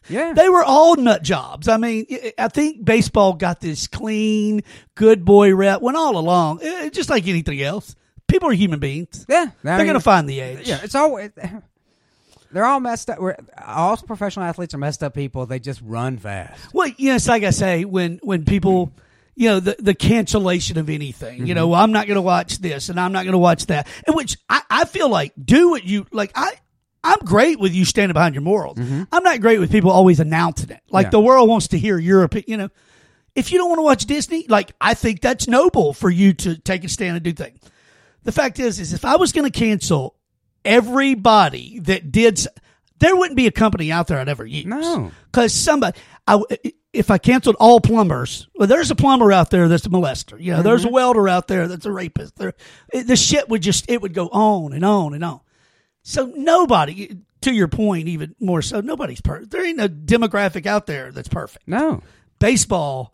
Yeah, 0.09 0.33
they 0.33 0.49
were 0.49 0.63
all 0.63 0.95
nut 0.97 1.23
jobs. 1.23 1.69
I 1.69 1.77
mean, 1.77 2.05
I- 2.37 2.49
think 2.49 2.83
baseball 2.83 3.33
got 3.33 3.61
this 3.61 3.87
clean, 3.87 4.61
good 4.95 5.23
boy 5.23 5.55
rep. 5.55 5.81
Went 5.81 5.95
all 5.95 6.17
along, 6.17 6.59
Eh, 6.61 6.89
just 6.89 7.09
like 7.09 7.27
anything 7.27 7.61
else. 7.61 7.95
People 8.27 8.49
are 8.49 8.53
human 8.53 8.79
beings. 8.79 9.25
yeah. 9.29 9.45
I 9.63 9.77
They're 9.77 9.85
going 9.85 9.93
to 9.93 9.99
find 10.01 10.27
the 10.27 10.41
edge. 10.41 10.67
Yeah, 10.67 10.79
it's 10.83 10.95
always 10.95 11.31
they're 12.51 12.65
all 12.65 12.79
messed 12.81 13.09
up. 13.09 13.19
We're, 13.19 13.37
all 13.65 13.95
professional 13.97 14.45
athletes 14.45 14.73
are 14.73 14.77
messed 14.79 15.01
up 15.03 15.13
people. 15.13 15.45
They 15.45 15.59
just 15.59 15.81
run 15.81 16.17
fast. 16.17 16.73
Well, 16.73 16.89
you 16.97 17.09
know, 17.09 17.15
it's 17.15 17.27
like 17.27 17.43
I 17.43 17.51
say 17.51 17.85
when 17.85 18.19
when 18.21 18.43
people, 18.43 18.91
you 19.35 19.47
know, 19.49 19.59
the 19.61 19.77
the 19.79 19.93
cancellation 19.93 20.77
of 20.77 20.89
anything. 20.89 21.45
You 21.47 21.53
know, 21.53 21.63
Mm-hmm. 21.65 21.71
well, 21.71 21.81
I'm 21.81 21.91
not 21.93 22.07
going 22.07 22.15
to 22.15 22.21
watch 22.21 22.57
this 22.57 22.89
and 22.89 22.99
I'm 22.99 23.13
not 23.13 23.23
going 23.23 23.31
to 23.33 23.37
watch 23.37 23.67
that. 23.67 23.87
And 24.05 24.15
which 24.15 24.37
I, 24.49 24.61
I 24.69 24.85
feel 24.85 25.07
like 25.09 25.31
do 25.41 25.69
what 25.69 25.85
you 25.85 26.05
like. 26.11 26.31
I. 26.35 26.51
I'm 27.03 27.19
great 27.19 27.59
with 27.59 27.73
you 27.73 27.83
standing 27.85 28.13
behind 28.13 28.35
your 28.35 28.43
morals. 28.43 28.77
I'm 28.79 29.23
not 29.23 29.41
great 29.41 29.59
with 29.59 29.71
people 29.71 29.89
always 29.91 30.19
announcing 30.19 30.69
it. 30.69 30.81
Like 30.89 31.07
Mm-hmm. 31.07 31.07
Yeah. 31.07 31.09
the 31.09 31.19
world 31.21 31.49
wants 31.49 31.69
to 31.69 31.77
hear 31.79 31.97
your 31.97 32.23
opinion. 32.23 32.45
You 32.47 32.57
know, 32.57 32.69
if 33.35 33.51
you 33.51 33.57
don't 33.57 33.69
want 33.69 33.79
to 33.79 33.83
watch 33.83 34.05
Disney, 34.05 34.45
like 34.47 34.73
I 34.79 34.93
think 34.93 35.21
that's 35.21 35.47
noble 35.47 35.93
for 35.93 36.09
you 36.09 36.33
to 36.33 36.57
take 36.57 36.83
a 36.83 36.89
stand 36.89 37.15
and 37.15 37.23
do 37.23 37.33
things. 37.33 37.59
The 38.23 38.31
fact 38.31 38.59
is, 38.59 38.79
is 38.79 38.93
if 38.93 39.03
I 39.05 39.15
was 39.15 39.31
going 39.31 39.49
to 39.51 39.57
cancel 39.59 40.15
everybody 40.63 41.79
that 41.79 42.11
did, 42.11 42.39
there 42.99 43.15
wouldn't 43.15 43.37
be 43.37 43.47
a 43.47 43.51
company 43.51 43.91
out 43.91 44.07
there 44.07 44.19
I'd 44.19 44.29
ever 44.29 44.45
use. 44.45 44.65
No. 44.65 45.11
because 45.31 45.53
somebody, 45.53 45.97
I, 46.27 46.41
if 46.93 47.09
I 47.09 47.17
canceled 47.17 47.55
all 47.59 47.79
plumbers, 47.79 48.47
well, 48.55 48.67
there's 48.67 48.91
a 48.91 48.95
plumber 48.95 49.31
out 49.31 49.49
there 49.49 49.67
that's 49.67 49.85
a 49.85 49.89
molester. 49.89 50.39
You 50.39 50.53
know, 50.53 50.61
there's 50.61 50.85
a 50.85 50.89
welder 50.89 51.27
out 51.27 51.47
there 51.47 51.67
that's 51.67 51.85
a 51.85 51.91
rapist. 51.91 52.35
There, 52.35 52.53
it, 52.93 53.07
the 53.07 53.15
shit 53.15 53.49
would 53.49 53.61
just, 53.61 53.89
it 53.89 54.01
would 54.01 54.13
go 54.13 54.27
on 54.27 54.73
and 54.73 54.85
on 54.85 55.13
and 55.13 55.23
on. 55.23 55.39
So 56.03 56.25
nobody, 56.35 57.17
to 57.41 57.53
your 57.53 57.67
point, 57.67 58.07
even 58.07 58.35
more 58.39 58.61
so, 58.61 58.81
nobody's 58.81 59.21
perfect. 59.21 59.51
There 59.51 59.65
ain't 59.65 59.77
no 59.77 59.87
demographic 59.87 60.65
out 60.65 60.87
there 60.87 61.11
that's 61.11 61.27
perfect 61.27 61.67
No, 61.67 62.01
baseball 62.39 63.13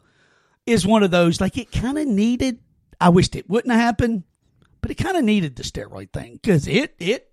is 0.67 0.86
one 0.86 1.02
of 1.02 1.12
those 1.12 1.41
like 1.41 1.58
it 1.58 1.71
kind 1.71 1.97
of 1.97 2.06
needed 2.06 2.60
i 3.00 3.10
wished 3.10 3.36
it 3.36 3.50
wouldn't 3.50 3.71
have 3.71 3.82
happened 3.82 4.23
but 4.82 4.91
it 4.91 4.95
kind 4.95 5.17
of 5.17 5.23
needed 5.23 5.56
the 5.56 5.63
steroid 5.63 6.12
thing 6.12 6.34
because 6.34 6.67
it 6.67 6.93
it 7.00 7.32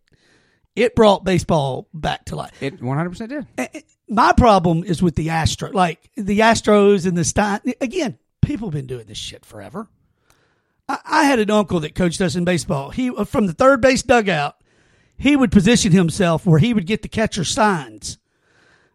it 0.77 0.95
brought 0.95 1.25
baseball 1.25 1.89
back 1.93 2.25
to 2.25 2.37
life 2.37 2.63
it 2.63 2.81
100 2.81 3.11
percent 3.11 3.31
did. 3.31 3.85
My 4.09 4.33
problem 4.33 4.85
is 4.85 5.03
with 5.03 5.17
the 5.17 5.31
astro 5.31 5.71
like 5.73 6.11
the 6.17 6.41
astros 6.41 7.07
and 7.07 7.19
the 7.19 7.25
stein 7.25 7.61
again 7.81 8.19
people 8.41 8.69
have 8.69 8.75
been 8.75 8.87
doing 8.87 9.07
this 9.07 9.19
shit 9.19 9.45
forever 9.45 9.89
I, 10.89 10.99
I 11.05 11.25
had 11.25 11.39
an 11.39 11.51
uncle 11.51 11.81
that 11.81 11.95
coached 11.95 12.21
us 12.21 12.37
in 12.37 12.45
baseball 12.45 12.91
he 12.91 13.11
uh, 13.11 13.25
from 13.25 13.47
the 13.47 13.53
third 13.53 13.81
base 13.81 14.03
dugout 14.03 14.57
he 15.17 15.37
would 15.37 15.53
position 15.53 15.93
himself 15.93 16.45
where 16.47 16.59
he 16.59 16.75
would 16.75 16.87
get 16.87 17.03
the 17.03 17.09
catcher 17.09 17.45
signs 17.45 18.19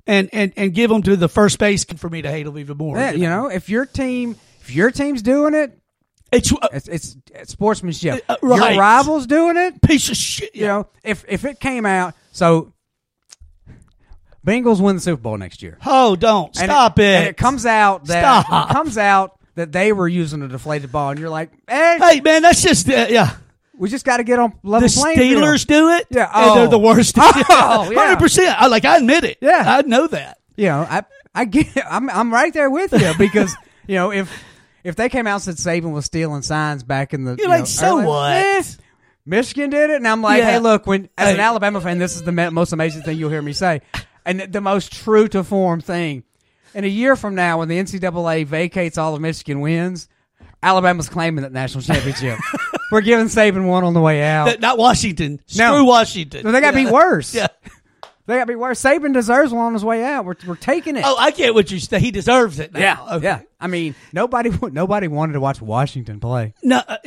and, 0.07 0.29
and, 0.33 0.53
and 0.57 0.73
give 0.73 0.89
them 0.89 1.01
to 1.03 1.15
the 1.15 1.29
first 1.29 1.59
base 1.59 1.83
for 1.83 2.09
me 2.09 2.21
to 2.21 2.29
hate 2.31 2.43
them 2.43 2.57
even 2.57 2.77
more. 2.77 2.97
Yeah, 2.97 3.11
you 3.11 3.29
know, 3.29 3.47
if 3.47 3.69
your 3.69 3.85
team, 3.85 4.35
if 4.61 4.71
your 4.71 4.91
team's 4.91 5.21
doing 5.21 5.53
it, 5.53 5.77
It's 6.31 6.51
a 6.51 6.57
it's 6.73 6.87
it's, 6.87 7.17
it's 7.33 7.51
sportsmanship. 7.53 8.23
Uh, 8.29 8.35
right. 8.41 8.73
Your 8.73 8.79
rivals 8.79 9.25
doing 9.27 9.57
it, 9.57 9.81
piece 9.81 10.09
of 10.09 10.15
shit. 10.17 10.53
you 10.55 10.67
know, 10.67 10.87
if 11.03 11.25
if 11.27 11.43
it 11.45 11.59
came 11.59 11.85
out, 11.87 12.13
so 12.31 12.71
Bengals 14.45 14.79
win 14.79 14.95
the 14.95 15.01
Super 15.01 15.21
Bowl 15.21 15.37
next 15.37 15.61
year. 15.61 15.77
Oh, 15.85 16.15
don't 16.15 16.47
And 16.57 16.69
stop 16.69 16.97
it. 16.99 17.03
And 17.03 17.27
it 17.27 17.37
comes 17.37 17.65
out 17.65 18.05
that 18.05 18.45
it 18.47 18.73
comes 18.73 18.97
out 18.97 19.37
that 19.55 19.71
they 19.71 19.91
were 19.91 20.07
using 20.07 20.41
a 20.41 20.47
deflated 20.47 20.91
ball, 20.91 21.09
and 21.11 21.19
you're 21.19 21.29
like, 21.29 21.51
hey, 21.67 21.97
Hey, 21.99 22.21
man, 22.21 22.41
that's 22.43 22.61
just 22.61 22.87
uh, 22.89 23.07
yeah. 23.09 23.35
We 23.79 23.89
just 23.89 24.03
got 24.05 24.17
to 24.17 24.23
get 24.23 24.37
on 24.39 24.53
level 24.61 24.87
The 24.87 24.93
playing 24.93 25.17
field. 25.17 25.41
Steelers 25.41 25.65
do 25.65 25.89
it. 25.91 26.07
Yeah, 26.09 26.29
and 26.33 26.57
they're 26.57 26.67
oh. 26.67 26.69
the 26.69 26.77
worst. 26.77 27.15
Oh, 27.17 27.89
yeah. 27.89 27.99
hundred 28.01 28.19
percent. 28.19 28.61
I 28.61 28.67
like. 28.67 28.83
I 28.85 28.97
admit 28.97 29.23
it. 29.23 29.37
Yeah. 29.41 29.63
I 29.65 29.81
know 29.83 30.05
that. 30.07 30.37
You 30.57 30.65
know, 30.65 30.85
I 30.87 31.05
I 31.33 31.45
get, 31.45 31.67
I'm 31.89 32.09
I'm 32.09 32.31
right 32.31 32.53
there 32.53 32.69
with 32.69 32.91
you 32.91 33.13
because 33.17 33.55
you 33.87 33.95
know 33.95 34.11
if 34.11 34.29
if 34.83 34.97
they 34.97 35.07
came 35.07 35.25
out 35.27 35.47
and 35.47 35.57
said 35.57 35.81
Saban 35.83 35.93
was 35.93 36.05
stealing 36.05 36.41
signs 36.41 36.83
back 36.83 37.13
in 37.13 37.23
the, 37.23 37.31
You're 37.31 37.45
you 37.45 37.47
like, 37.47 37.61
know, 37.61 37.65
so 37.65 37.97
early- 37.97 38.05
what? 38.07 38.31
eh, 38.31 38.63
Michigan 39.25 39.69
did 39.69 39.89
it, 39.91 39.95
and 39.97 40.07
I'm 40.07 40.21
like, 40.21 40.39
Yeah. 40.39 40.51
hey, 40.51 40.59
look, 40.59 40.85
when 40.85 41.07
as 41.17 41.33
an 41.33 41.39
Alabama 41.39 41.79
fan, 41.79 41.99
this 41.99 42.15
is 42.15 42.23
the 42.23 42.31
most 42.31 42.73
amazing 42.73 43.03
thing 43.03 43.17
you'll 43.17 43.29
hear 43.29 43.41
me 43.41 43.53
say, 43.53 43.81
and 44.25 44.41
the 44.41 44.61
most 44.61 44.91
true 44.91 45.27
to 45.29 45.43
form 45.43 45.79
thing. 45.81 46.23
In 46.73 46.83
a 46.83 46.87
year 46.87 47.15
from 47.15 47.35
now, 47.35 47.59
when 47.59 47.67
the 47.67 47.77
NCAA 47.77 48.45
vacates 48.45 48.97
all 48.97 49.15
of 49.15 49.21
Michigan 49.21 49.59
wins, 49.59 50.07
Alabama's 50.61 51.09
claiming 51.09 51.43
that 51.43 51.51
national 51.51 51.83
championship. 51.83 52.39
We're 52.91 53.01
giving 53.01 53.25
Saban 53.27 53.67
one 53.67 53.83
on 53.83 53.93
the 53.93 54.01
way 54.01 54.23
out. 54.23 54.45
That- 54.45 54.59
not 54.61 54.77
Washington. 54.77 55.39
Screw 55.45 55.83
Washington. 55.85 56.51
They 56.51 56.61
got 56.61 56.71
to 56.71 56.79
Yeah. 56.81 56.85
be 56.87 56.91
worse. 56.91 57.33
Yeah. 57.35 57.47
They 58.25 58.35
got 58.35 58.41
to 58.45 58.51
be 58.51 58.55
worse. 58.55 58.81
Saban 58.81 59.13
deserves 59.13 59.51
one 59.51 59.65
on 59.65 59.73
his 59.73 59.83
way 59.83 60.03
out. 60.03 60.23
We're, 60.25 60.35
we're 60.47 60.55
taking 60.55 60.95
it. 60.97 61.03
Oh, 61.05 61.15
I 61.15 61.31
get 61.31 61.53
what 61.55 61.71
you 61.71 61.79
say. 61.79 61.99
He 61.99 62.11
deserves 62.11 62.59
it. 62.59 62.71
Now. 62.73 62.79
Yeah, 62.79 63.15
Okay. 63.15 63.23
yeah. 63.25 63.41
I 63.59 63.67
mean, 63.67 63.95
nobody 64.13 64.51
nobody 64.71 65.07
wanted 65.07 65.33
to 65.33 65.39
watch 65.39 65.61
Washington 65.61 66.19
play. 66.19 66.53
No, 66.61 66.79
uh, 66.87 66.97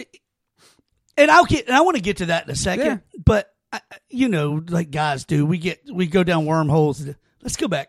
and 1.16 1.30
I'll 1.30 1.44
get, 1.44 1.66
and 1.68 1.76
I 1.76 1.82
want 1.82 1.96
to 1.96 2.02
get 2.02 2.16
to 2.18 2.26
that 2.26 2.44
in 2.44 2.50
a 2.50 2.56
second. 2.56 2.86
Yeah. 2.86 3.20
But 3.24 3.48
I, 3.72 3.80
you 4.08 4.28
know, 4.28 4.62
like 4.68 4.90
guys 4.90 5.24
do, 5.24 5.46
we 5.46 5.58
get 5.58 5.82
we 5.92 6.06
go 6.08 6.24
down 6.24 6.44
wormholes. 6.44 7.06
Let's 7.40 7.56
go 7.56 7.68
back. 7.68 7.88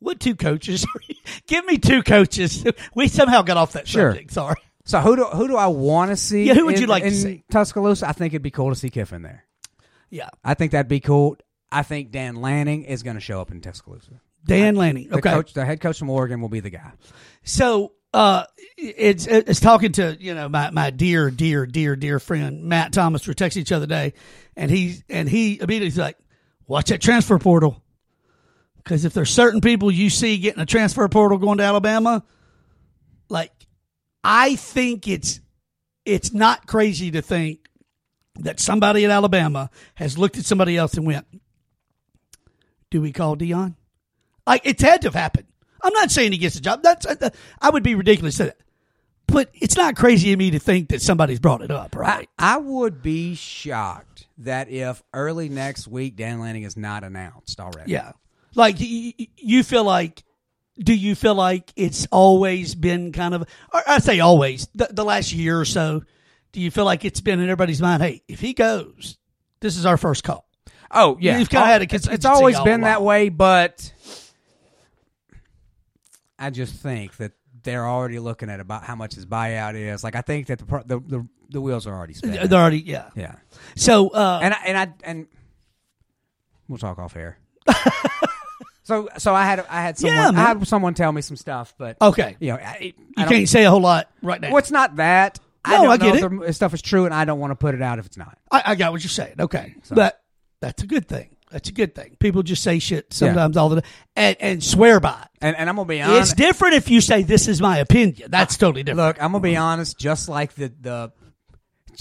What 0.00 0.18
two 0.18 0.34
coaches? 0.34 0.84
Give 1.46 1.64
me 1.64 1.78
two 1.78 2.02
coaches. 2.02 2.64
We 2.94 3.06
somehow 3.06 3.42
got 3.42 3.56
off 3.56 3.72
that 3.74 3.86
Sure. 3.86 4.10
subject. 4.10 4.32
Sorry. 4.32 4.56
So 4.84 5.00
who 5.00 5.16
do 5.16 5.24
who 5.24 5.46
do 5.48 5.56
I 5.56 5.68
want 5.68 6.10
to 6.10 6.16
see? 6.16 6.44
Yeah, 6.44 6.54
who 6.54 6.66
would 6.66 6.74
in- 6.76 6.80
you 6.80 6.86
like 6.86 7.02
to 7.04 7.08
in 7.08 7.14
see? 7.14 7.44
Tuscaloosa? 7.50 8.08
I 8.08 8.12
think 8.12 8.32
it'd 8.34 8.42
be 8.42 8.50
cool 8.50 8.70
to 8.70 8.74
see 8.74 8.90
Kiffin 8.90 9.22
there. 9.22 9.44
Yeah, 10.10 10.28
I 10.44 10.54
think 10.54 10.72
that'd 10.72 10.88
be 10.88 11.00
cool. 11.00 11.36
I 11.70 11.82
think 11.82 12.10
Dan 12.10 12.36
Lanning 12.36 12.84
is 12.84 13.02
going 13.02 13.14
to 13.14 13.20
show 13.20 13.40
up 13.40 13.50
in 13.50 13.60
Tuscaloosa. 13.60 14.20
Dan 14.44 14.74
Lanning. 14.74 15.08
The 15.08 15.16
Okay, 15.18 15.30
coach, 15.30 15.54
the 15.54 15.64
head 15.64 15.80
coach 15.80 15.98
from 15.98 16.10
Oregon, 16.10 16.40
will 16.40 16.48
be 16.48 16.60
the 16.60 16.68
guy. 16.70 16.92
so 17.44 17.92
uh, 18.12 18.44
it's 18.76 19.26
it's 19.26 19.60
talking 19.60 19.92
to 19.92 20.16
you 20.20 20.34
know 20.34 20.48
my 20.48 20.70
my 20.70 20.90
dear 20.90 21.30
dear 21.30 21.64
dear 21.64 21.96
dear 21.96 22.18
friend 22.18 22.64
Matt 22.64 22.92
Thomas. 22.92 23.26
We're 23.26 23.34
texting 23.34 23.58
each 23.58 23.72
other 23.72 23.86
today, 23.86 24.12
and 24.56 24.70
he 24.70 24.96
and 25.08 25.28
he 25.28 25.54
immediately's 25.60 25.96
like, 25.96 26.18
"Watch 26.66 26.88
that 26.90 27.00
transfer 27.00 27.38
portal." 27.38 27.80
Because 28.76 29.04
if 29.04 29.14
there's 29.14 29.30
certain 29.30 29.60
people 29.60 29.90
you 29.92 30.10
see 30.10 30.38
getting 30.38 30.60
a 30.60 30.66
transfer 30.66 31.06
portal 31.08 31.38
going 31.38 31.58
to 31.58 31.64
Alabama, 31.64 32.24
I 34.24 34.56
think 34.56 35.08
it's 35.08 35.40
it's 36.04 36.32
not 36.32 36.66
crazy 36.66 37.10
to 37.12 37.22
think 37.22 37.68
that 38.40 38.60
somebody 38.60 39.04
at 39.04 39.10
Alabama 39.10 39.70
has 39.94 40.16
looked 40.18 40.38
at 40.38 40.44
somebody 40.44 40.76
else 40.76 40.94
and 40.94 41.06
went, 41.06 41.26
"Do 42.90 43.00
we 43.00 43.12
call 43.12 43.36
Deion?" 43.36 43.74
Like 44.46 44.62
it's 44.64 44.82
had 44.82 45.02
to 45.02 45.08
have 45.08 45.14
happened. 45.14 45.46
I'm 45.82 45.92
not 45.92 46.10
saying 46.10 46.32
he 46.32 46.38
gets 46.38 46.54
the 46.54 46.60
job. 46.60 46.82
That's 46.82 47.06
uh, 47.06 47.30
I 47.60 47.70
would 47.70 47.82
be 47.82 47.94
ridiculous 47.94 48.36
to 48.36 48.44
that, 48.44 48.58
but 49.26 49.50
it's 49.54 49.76
not 49.76 49.96
crazy 49.96 50.32
of 50.32 50.38
me 50.38 50.50
to 50.52 50.58
think 50.58 50.88
that 50.90 51.02
somebody's 51.02 51.40
brought 51.40 51.62
it 51.62 51.70
up, 51.70 51.96
right? 51.96 52.28
I, 52.38 52.54
I 52.54 52.56
would 52.58 53.02
be 53.02 53.34
shocked 53.34 54.26
that 54.38 54.68
if 54.70 55.02
early 55.12 55.48
next 55.48 55.88
week 55.88 56.16
Dan 56.16 56.40
Lanning 56.40 56.62
is 56.62 56.76
not 56.76 57.04
announced 57.04 57.60
already. 57.60 57.90
yeah, 57.92 58.12
like 58.54 58.76
you 58.78 59.62
feel 59.62 59.84
like. 59.84 60.22
Do 60.78 60.94
you 60.94 61.14
feel 61.14 61.34
like 61.34 61.72
it's 61.76 62.06
always 62.10 62.74
been 62.74 63.12
kind 63.12 63.34
of, 63.34 63.42
or 63.72 63.82
I 63.86 63.98
say 63.98 64.20
always, 64.20 64.68
the, 64.74 64.88
the 64.90 65.04
last 65.04 65.32
year 65.32 65.60
or 65.60 65.64
so? 65.64 66.02
Do 66.52 66.60
you 66.60 66.70
feel 66.70 66.84
like 66.84 67.04
it's 67.04 67.20
been 67.20 67.40
in 67.40 67.46
everybody's 67.46 67.80
mind? 67.80 68.02
Hey, 68.02 68.22
if 68.28 68.40
he 68.40 68.52
goes, 68.52 69.18
this 69.60 69.76
is 69.76 69.86
our 69.86 69.96
first 69.96 70.24
call. 70.24 70.46
Oh 70.90 71.16
yeah, 71.20 71.38
You've 71.38 71.48
kinda 71.48 71.66
had 71.66 71.80
a 71.82 71.94
it's, 71.94 72.06
it's 72.06 72.26
always 72.26 72.60
been 72.60 72.82
that 72.82 73.02
way, 73.02 73.30
but 73.30 73.92
I 76.38 76.50
just 76.50 76.74
think 76.74 77.16
that 77.16 77.32
they're 77.62 77.86
already 77.86 78.18
looking 78.18 78.50
at 78.50 78.60
about 78.60 78.84
how 78.84 78.94
much 78.94 79.14
his 79.14 79.24
buyout 79.24 79.74
is. 79.74 80.04
Like 80.04 80.16
I 80.16 80.20
think 80.20 80.48
that 80.48 80.58
the 80.58 80.82
the 80.84 81.00
the, 81.00 81.28
the 81.48 81.60
wheels 81.60 81.86
are 81.86 81.94
already 81.94 82.14
spinning. 82.14 82.46
They're 82.46 82.60
already, 82.60 82.80
yeah. 82.80 83.10
yeah, 83.14 83.36
So, 83.76 84.08
uh, 84.08 84.40
and 84.42 84.54
I, 84.54 84.58
and 84.66 84.78
I 84.78 84.94
and 85.04 85.26
we'll 86.68 86.78
talk 86.78 86.98
off 86.98 87.16
air. 87.16 87.38
so 88.92 89.08
so 89.18 89.34
I 89.34 89.44
had 89.44 89.60
I 89.68 89.82
had 89.82 89.98
someone 89.98 90.34
Yeah. 90.34 90.40
I 90.40 90.44
had 90.48 90.66
someone 90.68 90.94
tell 90.94 91.10
me 91.12 91.22
some 91.22 91.36
stuff, 91.36 91.74
but 91.78 91.96
okay, 92.00 92.36
you 92.40 92.48
know 92.52 92.56
I, 92.56 92.94
I 93.16 93.22
you 93.22 93.26
can't 93.28 93.48
say 93.48 93.64
a 93.64 93.70
whole 93.70 93.80
lot 93.80 94.10
right 94.22 94.40
now. 94.40 94.48
Well, 94.48 94.58
it's 94.58 94.70
not 94.70 94.96
that. 94.96 95.38
I 95.64 95.72
No, 95.72 95.76
don't 95.76 95.86
I 95.86 95.96
know 95.96 96.12
get 96.20 96.32
if 96.32 96.46
the 96.46 96.52
stuff 96.52 96.74
is 96.74 96.82
true, 96.82 97.04
and 97.04 97.14
I 97.14 97.24
don't 97.24 97.38
want 97.38 97.52
to 97.52 97.56
put 97.56 97.74
it 97.74 97.82
out 97.82 97.98
if 97.98 98.06
it's 98.06 98.16
not. 98.16 98.36
I, 98.50 98.62
I 98.66 98.74
got 98.74 98.92
what 98.92 99.02
you're 99.02 99.08
saying. 99.10 99.36
Okay, 99.38 99.74
but 99.90 100.20
that's 100.60 100.82
a 100.82 100.86
good 100.86 101.06
thing. 101.08 101.36
That's 101.50 101.68
a 101.68 101.72
good 101.72 101.94
thing. 101.94 102.16
People 102.18 102.42
just 102.42 102.62
say 102.62 102.78
shit 102.78 103.12
sometimes 103.12 103.58
all 103.58 103.68
the 103.68 103.82
time 103.82 103.90
and, 104.16 104.36
and 104.40 104.64
swear 104.64 105.00
by 105.00 105.20
it. 105.22 105.28
And, 105.42 105.54
and 105.56 105.68
I'm 105.68 105.76
gonna 105.76 105.86
be 105.86 106.00
honest. 106.00 106.32
It's 106.32 106.32
different 106.32 106.74
if 106.74 106.88
you 106.90 107.00
say 107.02 107.22
this 107.22 107.46
is 107.46 107.60
my 107.60 107.78
opinion. 107.78 108.30
That's 108.30 108.56
totally 108.56 108.82
different. 108.82 109.06
Look, 109.06 109.22
I'm 109.22 109.32
gonna 109.32 109.42
be 109.42 109.56
honest. 109.56 109.98
Just 109.98 110.28
like 110.30 110.54
the 110.54 110.72
the, 110.80 111.12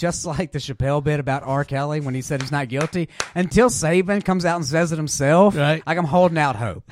just 0.01 0.25
like 0.25 0.51
the 0.51 0.59
Chappelle 0.59 1.03
bit 1.03 1.19
about 1.19 1.43
R. 1.43 1.63
Kelly 1.63 1.99
when 2.01 2.13
he 2.15 2.21
said 2.21 2.41
he's 2.41 2.51
not 2.51 2.67
guilty, 2.67 3.07
until 3.35 3.69
Saban 3.69 4.25
comes 4.25 4.43
out 4.45 4.57
and 4.57 4.65
says 4.65 4.91
it 4.91 4.97
himself, 4.97 5.55
Right. 5.55 5.81
Like 5.85 5.97
I'm 5.97 6.05
holding 6.05 6.37
out 6.37 6.55
hope. 6.57 6.83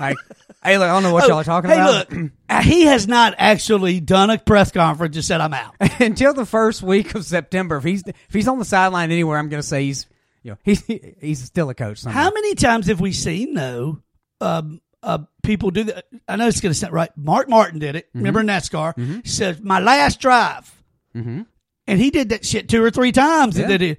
Like, 0.00 0.16
hey, 0.64 0.78
look, 0.78 0.88
I 0.88 0.92
don't 0.94 1.02
know 1.02 1.12
what 1.12 1.28
y'all 1.28 1.38
are 1.38 1.44
talking 1.44 1.70
Oh, 1.70 1.74
hey, 1.74 1.80
about. 1.80 2.10
look, 2.12 2.30
uh, 2.48 2.62
he 2.62 2.86
has 2.86 3.06
not 3.06 3.34
actually 3.38 4.00
done 4.00 4.30
a 4.30 4.38
press 4.38 4.72
conference 4.72 5.14
and 5.16 5.24
said 5.24 5.40
I'm 5.40 5.52
out. 5.54 5.74
until 6.00 6.34
the 6.34 6.46
first 6.46 6.82
week 6.82 7.14
of 7.14 7.24
September, 7.24 7.76
if 7.76 7.84
he's 7.84 8.02
if 8.06 8.32
he's 8.32 8.48
on 8.48 8.58
the 8.58 8.64
sideline 8.64 9.10
anywhere, 9.12 9.38
I'm 9.38 9.48
gonna 9.48 9.62
say 9.62 9.84
he's 9.84 10.06
you 10.42 10.52
know 10.52 10.58
he's 10.64 10.84
he's 11.20 11.42
still 11.44 11.68
a 11.70 11.74
coach. 11.74 11.98
Somewhere. 11.98 12.20
How 12.22 12.30
many 12.32 12.54
times 12.54 12.86
have 12.86 13.00
we 13.00 13.12
seen 13.12 13.54
though? 13.54 13.98
Um, 14.40 14.80
uh, 15.04 15.18
people 15.42 15.70
do 15.70 15.84
that. 15.84 16.04
I 16.28 16.36
know 16.36 16.46
it's 16.48 16.60
going 16.60 16.72
to 16.72 16.78
sound 16.78 16.92
right. 16.92 17.10
Mark 17.16 17.48
Martin 17.48 17.78
did 17.80 17.94
it. 17.96 18.08
Mm-hmm. 18.08 18.18
Remember 18.18 18.42
NASCAR? 18.42 19.22
He 19.24 19.28
said 19.28 19.62
my 19.64 19.78
last 19.80 20.20
drive, 20.20 20.72
and 21.86 21.98
he 22.00 22.10
did 22.10 22.30
that 22.30 22.44
shit 22.44 22.68
two 22.68 22.82
or 22.82 22.90
three 22.90 23.12
times. 23.12 23.54
Mm-hmm. 23.54 23.60
Yeah. 23.60 23.74
And 23.74 23.80
then 23.82 23.90
it, 23.92 23.98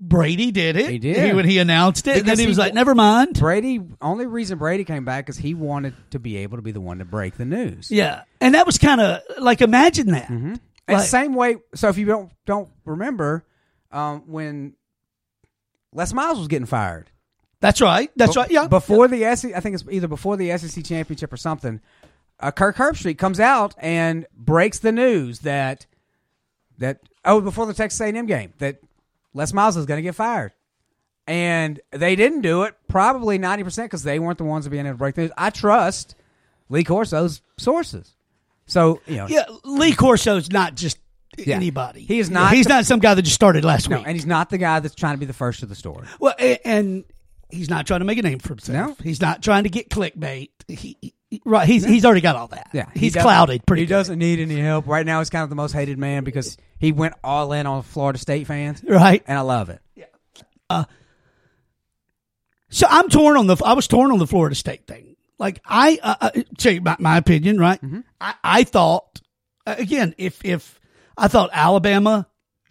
Brady 0.00 0.52
did 0.52 0.76
it. 0.76 0.88
He 0.90 0.98
did. 0.98 1.34
when 1.34 1.44
he 1.44 1.58
announced 1.58 2.06
it, 2.06 2.18
and 2.18 2.26
then 2.26 2.36
he 2.38 2.44
he 2.44 2.48
was 2.48 2.56
like, 2.58 2.72
"Never 2.72 2.94
mind." 2.94 3.38
Brady? 3.38 3.80
Only 4.00 4.26
reason 4.26 4.56
Brady 4.58 4.84
came 4.84 5.04
back 5.04 5.28
is 5.28 5.36
he 5.36 5.54
wanted 5.54 5.94
to 6.10 6.18
be 6.20 6.36
able 6.38 6.56
to 6.58 6.62
be 6.62 6.70
the 6.70 6.80
one 6.80 6.98
to 6.98 7.04
break 7.04 7.36
the 7.36 7.44
news. 7.44 7.90
Yeah, 7.90 8.22
and 8.40 8.54
that 8.54 8.64
was 8.64 8.78
kind 8.78 9.00
of 9.00 9.20
like 9.38 9.60
imagine 9.60 10.12
that. 10.12 10.28
And 10.30 10.60
Like- 10.88 11.06
same 11.06 11.34
way. 11.34 11.56
So 11.74 11.88
if 11.88 11.98
you 11.98 12.06
don't 12.06 12.30
don't 12.46 12.68
remember, 12.84 13.44
um, 13.90 14.22
when 14.26 14.74
Les 15.92 16.12
Miles 16.12 16.38
was 16.38 16.46
getting 16.48 16.66
fired, 16.66 17.10
That's 17.60 17.80
right. 17.80 18.08
That's 18.14 18.34
Be- 18.34 18.40
right. 18.40 18.50
Yeah. 18.52 18.68
Before 18.68 19.08
the 19.08 19.24
SEC, 19.34 19.52
I 19.54 19.58
think 19.60 19.74
it's 19.74 19.84
either 19.90 20.06
before 20.06 20.36
the 20.36 20.56
SEC 20.56 20.84
championship 20.84 21.32
or 21.32 21.36
something. 21.36 21.80
Uh, 22.38 22.52
Kirk 22.52 22.76
Herbstreit 22.76 23.18
comes 23.18 23.40
out 23.40 23.74
and 23.78 24.24
breaks 24.36 24.78
the 24.78 24.92
news 24.92 25.40
that 25.40 25.86
that 26.78 27.00
oh 27.24 27.40
before 27.40 27.66
the 27.66 27.74
Texas 27.74 28.00
A&M 28.00 28.26
game 28.26 28.52
that 28.58 28.78
Les 29.34 29.52
Miles 29.52 29.76
is 29.76 29.86
going 29.86 29.98
to 29.98 30.02
get 30.02 30.14
fired, 30.14 30.52
and 31.26 31.80
they 31.90 32.16
didn't 32.16 32.40
do 32.42 32.62
it 32.62 32.74
probably 32.88 33.38
ninety 33.38 33.64
percent 33.64 33.90
because 33.90 34.02
they 34.02 34.18
weren't 34.18 34.38
the 34.38 34.44
ones 34.44 34.66
being 34.68 34.86
able 34.86 34.94
to 34.94 34.98
break 34.98 35.14
the 35.14 35.22
news. 35.22 35.30
I 35.36 35.50
trust 35.50 36.14
Lee 36.68 36.84
Corso's 36.84 37.42
sources, 37.58 38.14
so 38.66 39.00
you 39.06 39.16
know 39.16 39.26
yeah, 39.28 39.44
Lee 39.64 39.92
Corso's 39.92 40.50
not 40.50 40.74
just 40.74 40.98
Yeah. 41.36 41.56
anybody. 41.56 42.00
He 42.02 42.18
is 42.18 42.30
not 42.30 42.52
He's 42.54 42.66
the- 42.66 42.70
not 42.74 42.86
some 42.86 43.00
guy 43.00 43.14
that 43.14 43.22
just 43.22 43.34
started 43.34 43.64
last 43.64 43.88
no, 43.88 43.98
week. 43.98 44.06
and 44.06 44.16
he's 44.16 44.26
not 44.26 44.50
the 44.50 44.58
guy 44.58 44.80
that's 44.80 44.94
trying 44.94 45.14
to 45.14 45.18
be 45.20 45.26
the 45.26 45.32
first 45.32 45.62
of 45.62 45.68
the 45.68 45.74
story. 45.74 46.06
Well, 46.18 46.34
and 46.64 47.04
he's 47.50 47.68
not 47.70 47.86
trying 47.86 48.00
to 48.00 48.06
make 48.06 48.18
a 48.18 48.22
name 48.22 48.38
for 48.38 48.48
himself. 48.50 48.88
No. 48.88 48.96
He's 49.04 49.20
not 49.20 49.42
trying 49.42 49.64
to 49.64 49.70
get 49.70 49.88
clickbait. 49.90 50.50
He- 50.68 51.14
right. 51.44 51.66
He's 51.68 51.84
he's 51.84 52.04
already 52.04 52.20
got 52.20 52.36
all 52.36 52.48
that. 52.48 52.70
Yeah, 52.72 52.86
he 52.94 53.00
he's 53.00 53.14
doesn't- 53.14 53.24
clouded 53.24 53.66
pretty. 53.66 53.82
He 53.82 53.86
good. 53.86 53.94
doesn't 53.94 54.18
need 54.18 54.40
any 54.40 54.60
help 54.60 54.86
right 54.86 55.04
now. 55.06 55.18
He's 55.20 55.30
kind 55.30 55.42
of 55.42 55.50
the 55.50 55.56
most 55.56 55.72
hated 55.72 55.98
man 55.98 56.24
because 56.24 56.56
he 56.78 56.92
went 56.92 57.14
all 57.22 57.52
in 57.52 57.66
on 57.66 57.82
Florida 57.82 58.18
State 58.18 58.46
fans, 58.46 58.82
right. 58.86 59.22
and 59.26 59.38
I 59.38 59.42
love 59.42 59.70
it. 59.70 59.80
So 62.70 62.86
I'm 62.88 63.08
torn 63.08 63.36
on 63.36 63.46
the. 63.46 63.56
I 63.64 63.72
was 63.72 63.88
torn 63.88 64.12
on 64.12 64.18
the 64.18 64.26
Florida 64.26 64.54
State 64.54 64.86
thing. 64.86 65.16
Like 65.38 65.62
I, 65.64 65.98
uh, 66.02 66.14
uh, 66.20 66.30
tell 66.58 66.72
you 66.72 66.80
my, 66.80 66.96
my 66.98 67.16
opinion, 67.16 67.58
right? 67.58 67.80
Mm-hmm. 67.80 68.00
I, 68.20 68.34
I 68.42 68.64
thought 68.64 69.20
uh, 69.66 69.76
again, 69.78 70.14
if 70.18 70.44
if 70.44 70.78
I 71.16 71.28
thought 71.28 71.50
Alabama 71.52 72.28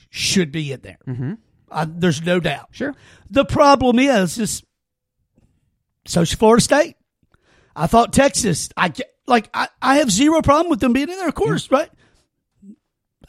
should 0.09 0.51
be 0.51 0.71
in 0.71 0.81
there, 0.81 0.97
mm-hmm. 1.07 1.33
I, 1.71 1.85
there's 1.85 2.21
no 2.21 2.39
doubt. 2.39 2.69
Sure. 2.71 2.93
The 3.29 3.45
problem 3.45 3.99
is, 3.99 4.37
is 4.37 4.63
so 6.05 6.25
Florida 6.25 6.61
State. 6.61 6.95
I 7.77 7.87
thought 7.87 8.11
Texas. 8.11 8.69
I 8.75 8.91
like. 9.27 9.49
I, 9.53 9.67
I 9.81 9.97
have 9.97 10.11
zero 10.11 10.41
problem 10.41 10.69
with 10.69 10.79
them 10.79 10.93
being 10.93 11.09
in 11.09 11.15
there. 11.15 11.27
Of 11.27 11.35
mm-hmm. 11.35 11.43
course, 11.43 11.71
right? 11.71 11.89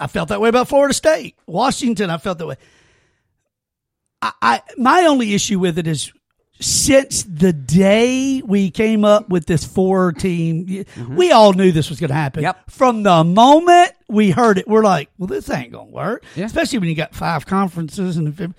I 0.01 0.07
felt 0.07 0.31
that 0.31 0.41
way 0.41 0.49
about 0.49 0.69
Florida 0.69 0.95
State, 0.95 1.37
Washington. 1.47 2.09
I 2.09 2.19
felt 2.19 2.39
that 2.39 2.47
way. 2.47 2.57
I, 4.23 4.33
I 4.41 4.63
my 4.77 5.03
only 5.03 5.35
issue 5.35 5.59
with 5.59 5.79
it 5.79 5.87
is 5.87 6.13
since 6.61 7.23
the 7.23 7.53
day 7.53 8.43
we 8.45 8.71
came 8.71 9.05
up 9.05 9.29
with 9.29 9.47
this 9.47 9.65
four 9.65 10.13
team, 10.13 10.67
mm-hmm. 10.67 11.17
we 11.17 11.31
all 11.31 11.53
knew 11.53 11.71
this 11.71 11.89
was 11.89 12.01
going 12.01 12.09
to 12.09 12.15
happen. 12.15 12.43
Yep. 12.43 12.71
From 12.71 13.03
the 13.03 13.23
moment 13.23 13.93
we 14.09 14.31
heard 14.31 14.59
it, 14.59 14.67
we're 14.67 14.83
like, 14.83 15.11
well, 15.19 15.29
this 15.29 15.49
ain't 15.51 15.73
going 15.73 15.89
to 15.89 15.95
work. 15.95 16.25
Yeah. 16.35 16.47
Especially 16.47 16.79
when 16.79 16.89
you 16.89 16.97
got 16.97 17.15
five 17.15 17.47
conferences 17.47 18.17
and, 18.17 18.55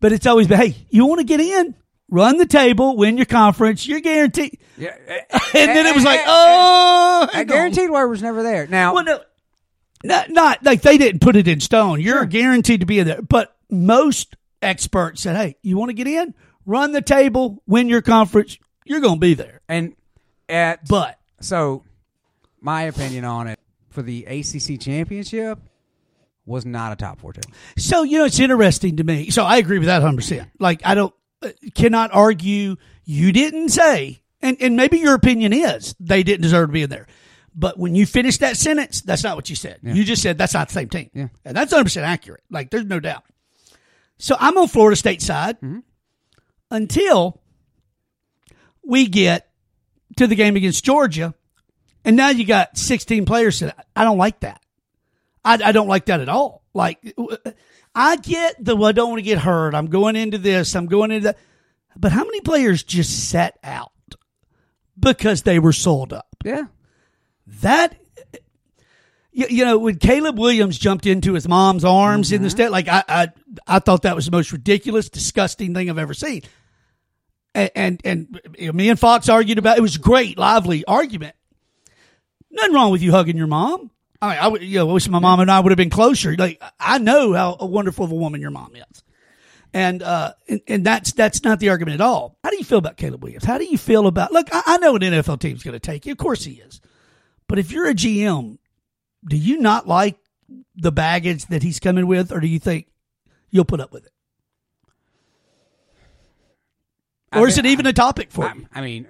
but 0.00 0.12
it's 0.12 0.26
always 0.26 0.48
been, 0.48 0.60
hey, 0.60 0.76
you 0.88 1.04
want 1.04 1.18
to 1.18 1.24
get 1.24 1.40
in? 1.40 1.74
Run 2.12 2.36
the 2.36 2.44
table, 2.44 2.94
win 2.94 3.16
your 3.16 3.24
conference, 3.24 3.86
you're 3.86 4.00
guaranteed. 4.00 4.58
Yeah, 4.76 4.94
eh, 5.08 5.20
And 5.32 5.70
then 5.70 5.86
eh, 5.86 5.88
it 5.88 5.94
was 5.94 6.04
eh, 6.04 6.08
like, 6.08 6.20
oh, 6.26 7.28
I 7.32 7.44
guaranteed 7.44 7.88
word 7.88 8.08
was 8.08 8.20
never 8.20 8.42
there. 8.42 8.66
Now, 8.66 8.92
Well, 8.92 9.04
no, 9.04 9.20
not, 10.04 10.28
not 10.28 10.62
like 10.62 10.82
they 10.82 10.98
didn't 10.98 11.22
put 11.22 11.36
it 11.36 11.48
in 11.48 11.60
stone. 11.60 12.02
You're 12.02 12.26
guaranteed 12.26 12.80
to 12.80 12.86
be 12.86 12.98
in 12.98 13.06
there. 13.06 13.22
But 13.22 13.56
most 13.70 14.36
experts 14.60 15.22
said, 15.22 15.36
hey, 15.36 15.56
you 15.62 15.78
want 15.78 15.88
to 15.88 15.94
get 15.94 16.06
in? 16.06 16.34
Run 16.66 16.92
the 16.92 17.00
table, 17.00 17.62
win 17.66 17.88
your 17.88 18.02
conference. 18.02 18.58
You're 18.84 19.00
going 19.00 19.14
to 19.16 19.20
be 19.20 19.32
there. 19.32 19.62
and 19.66 19.96
at 20.50 20.86
But 20.86 21.18
so, 21.40 21.82
my 22.60 22.82
opinion 22.82 23.24
on 23.24 23.48
it 23.48 23.58
for 23.88 24.02
the 24.02 24.26
ACC 24.26 24.78
championship 24.78 25.58
was 26.44 26.66
not 26.66 26.92
a 26.92 26.96
top 26.96 27.20
four 27.20 27.32
team. 27.32 27.50
so, 27.78 28.02
you 28.02 28.18
know, 28.18 28.26
it's 28.26 28.38
interesting 28.38 28.98
to 28.98 29.04
me. 29.04 29.30
So 29.30 29.44
I 29.44 29.56
agree 29.56 29.78
with 29.78 29.86
that 29.86 30.02
100%. 30.02 30.50
Like, 30.58 30.82
I 30.84 30.94
don't, 30.94 31.14
Uh, 31.42 31.50
cannot 31.74 32.12
argue. 32.12 32.76
You 33.04 33.32
didn't 33.32 33.70
say, 33.70 34.22
and, 34.40 34.56
and 34.60 34.76
maybe 34.76 34.98
your 34.98 35.14
opinion 35.14 35.52
is 35.52 35.94
they 35.98 36.22
didn't 36.22 36.42
deserve 36.42 36.68
to 36.68 36.72
be 36.72 36.82
in 36.82 36.90
there. 36.90 37.06
But 37.54 37.78
when 37.78 37.94
you 37.94 38.06
finish 38.06 38.38
that 38.38 38.56
sentence, 38.56 39.02
that's 39.02 39.22
not 39.22 39.36
what 39.36 39.50
you 39.50 39.56
said. 39.56 39.80
You 39.82 40.04
just 40.04 40.22
said 40.22 40.38
that's 40.38 40.54
not 40.54 40.68
the 40.68 40.74
same 40.74 40.88
team. 40.88 41.10
Yeah. 41.12 41.28
And 41.44 41.54
that's 41.56 41.72
100% 41.72 42.02
accurate. 42.02 42.42
Like, 42.50 42.70
there's 42.70 42.86
no 42.86 42.98
doubt. 42.98 43.24
So 44.18 44.36
I'm 44.38 44.56
on 44.56 44.68
Florida 44.68 44.96
State 44.96 45.20
side 45.20 45.56
mm-hmm. 45.56 45.80
until 46.70 47.40
we 48.84 49.06
get 49.06 49.50
to 50.16 50.26
the 50.26 50.34
game 50.34 50.56
against 50.56 50.84
Georgia, 50.84 51.34
and 52.04 52.16
now 52.16 52.30
you 52.30 52.44
got 52.44 52.76
16 52.76 53.24
players. 53.24 53.60
That 53.60 53.86
I 53.94 54.04
don't 54.04 54.18
like 54.18 54.40
that. 54.40 54.62
I, 55.44 55.54
I 55.64 55.72
don't 55.72 55.88
like 55.88 56.06
that 56.06 56.20
at 56.20 56.28
all. 56.28 56.62
Like 56.74 57.14
uh, 57.18 57.50
I 57.94 58.16
get 58.16 58.62
the 58.64 58.76
well, 58.76 58.88
I 58.88 58.92
don't 58.92 59.10
want 59.10 59.18
to 59.18 59.24
get 59.24 59.38
hurt. 59.38 59.74
I'm 59.74 59.86
going 59.86 60.16
into 60.16 60.38
this. 60.38 60.74
I'm 60.74 60.86
going 60.86 61.10
into 61.10 61.28
that. 61.28 61.38
But 61.96 62.12
how 62.12 62.24
many 62.24 62.40
players 62.40 62.82
just 62.82 63.30
sat 63.30 63.58
out 63.62 63.92
because 64.98 65.42
they 65.42 65.58
were 65.58 65.72
sold 65.72 66.12
up? 66.12 66.28
Yeah. 66.44 66.64
that 67.60 67.96
you, 69.32 69.46
you 69.48 69.64
know 69.64 69.78
when 69.78 69.96
Caleb 69.96 70.38
Williams 70.38 70.78
jumped 70.78 71.06
into 71.06 71.32
his 71.32 71.48
mom's 71.48 71.84
arms 71.84 72.32
in 72.32 72.42
the 72.42 72.48
mm-hmm. 72.48 72.56
state 72.56 72.70
like 72.70 72.88
I, 72.88 73.02
I 73.08 73.28
I 73.66 73.78
thought 73.78 74.02
that 74.02 74.14
was 74.14 74.26
the 74.26 74.32
most 74.32 74.52
ridiculous 74.52 75.08
disgusting 75.08 75.74
thing 75.74 75.90
I've 75.90 75.98
ever 75.98 76.14
seen 76.14 76.42
and 77.54 77.70
and, 78.04 78.40
and 78.58 78.74
me 78.74 78.88
and 78.88 78.98
Fox 78.98 79.28
argued 79.28 79.58
about 79.58 79.78
it 79.78 79.82
was 79.82 79.96
great 79.96 80.38
lively 80.38 80.84
argument 80.84 81.34
nothing 82.50 82.74
wrong 82.74 82.92
with 82.92 83.02
you 83.02 83.12
hugging 83.12 83.36
your 83.36 83.46
mom 83.46 83.90
I 84.22 84.30
mean 84.30 84.38
I 84.38 84.48
would 84.48 84.62
you 84.62 84.78
know 84.78 84.86
wish 84.86 85.06
my 85.08 85.18
mom 85.18 85.40
and 85.40 85.50
I 85.50 85.60
would 85.60 85.70
have 85.70 85.76
been 85.76 85.90
closer 85.90 86.34
like 86.36 86.62
I 86.80 86.98
know 86.98 87.34
how 87.34 87.56
wonderful 87.60 88.06
of 88.06 88.12
a 88.12 88.14
woman 88.14 88.40
your 88.40 88.50
mom 88.50 88.74
is 88.74 89.02
and 89.74 90.02
uh, 90.02 90.34
and, 90.48 90.60
and 90.66 90.84
that's 90.84 91.12
that's 91.12 91.42
not 91.44 91.58
the 91.60 91.70
argument 91.70 91.94
at 91.94 92.00
all. 92.00 92.38
How 92.44 92.50
do 92.50 92.56
you 92.56 92.64
feel 92.64 92.78
about 92.78 92.96
Caleb 92.96 93.22
Williams? 93.22 93.44
How 93.44 93.58
do 93.58 93.64
you 93.64 93.78
feel 93.78 94.06
about 94.06 94.32
look? 94.32 94.48
I, 94.52 94.62
I 94.66 94.78
know 94.78 94.94
an 94.96 95.02
NFL 95.02 95.40
team's 95.40 95.62
going 95.62 95.74
to 95.74 95.80
take 95.80 96.06
you, 96.06 96.12
of 96.12 96.18
course 96.18 96.44
he 96.44 96.52
is, 96.54 96.80
but 97.48 97.58
if 97.58 97.72
you're 97.72 97.88
a 97.88 97.94
GM, 97.94 98.58
do 99.26 99.36
you 99.36 99.58
not 99.58 99.88
like 99.88 100.18
the 100.74 100.92
baggage 100.92 101.46
that 101.46 101.62
he's 101.62 101.80
coming 101.80 102.06
with, 102.06 102.32
or 102.32 102.40
do 102.40 102.46
you 102.46 102.58
think 102.58 102.88
you'll 103.50 103.64
put 103.64 103.80
up 103.80 103.92
with 103.92 104.06
it, 104.06 104.12
I 107.30 107.40
or 107.40 107.48
is 107.48 107.58
it 107.58 107.66
even 107.66 107.86
a 107.86 107.92
topic 107.92 108.30
for 108.30 108.44
I, 108.44 108.54
you? 108.54 108.66
I 108.74 108.80
mean, 108.82 109.06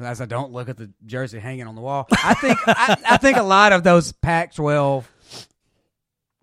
as 0.00 0.20
I 0.20 0.24
don't 0.26 0.52
look 0.52 0.68
at 0.68 0.76
the 0.76 0.90
jersey 1.06 1.38
hanging 1.38 1.66
on 1.66 1.74
the 1.74 1.80
wall, 1.80 2.06
I 2.12 2.34
think 2.34 2.58
I, 2.66 2.96
I 3.10 3.16
think 3.16 3.36
a 3.36 3.42
lot 3.42 3.72
of 3.72 3.82
those 3.82 4.12
Pac-12. 4.12 5.04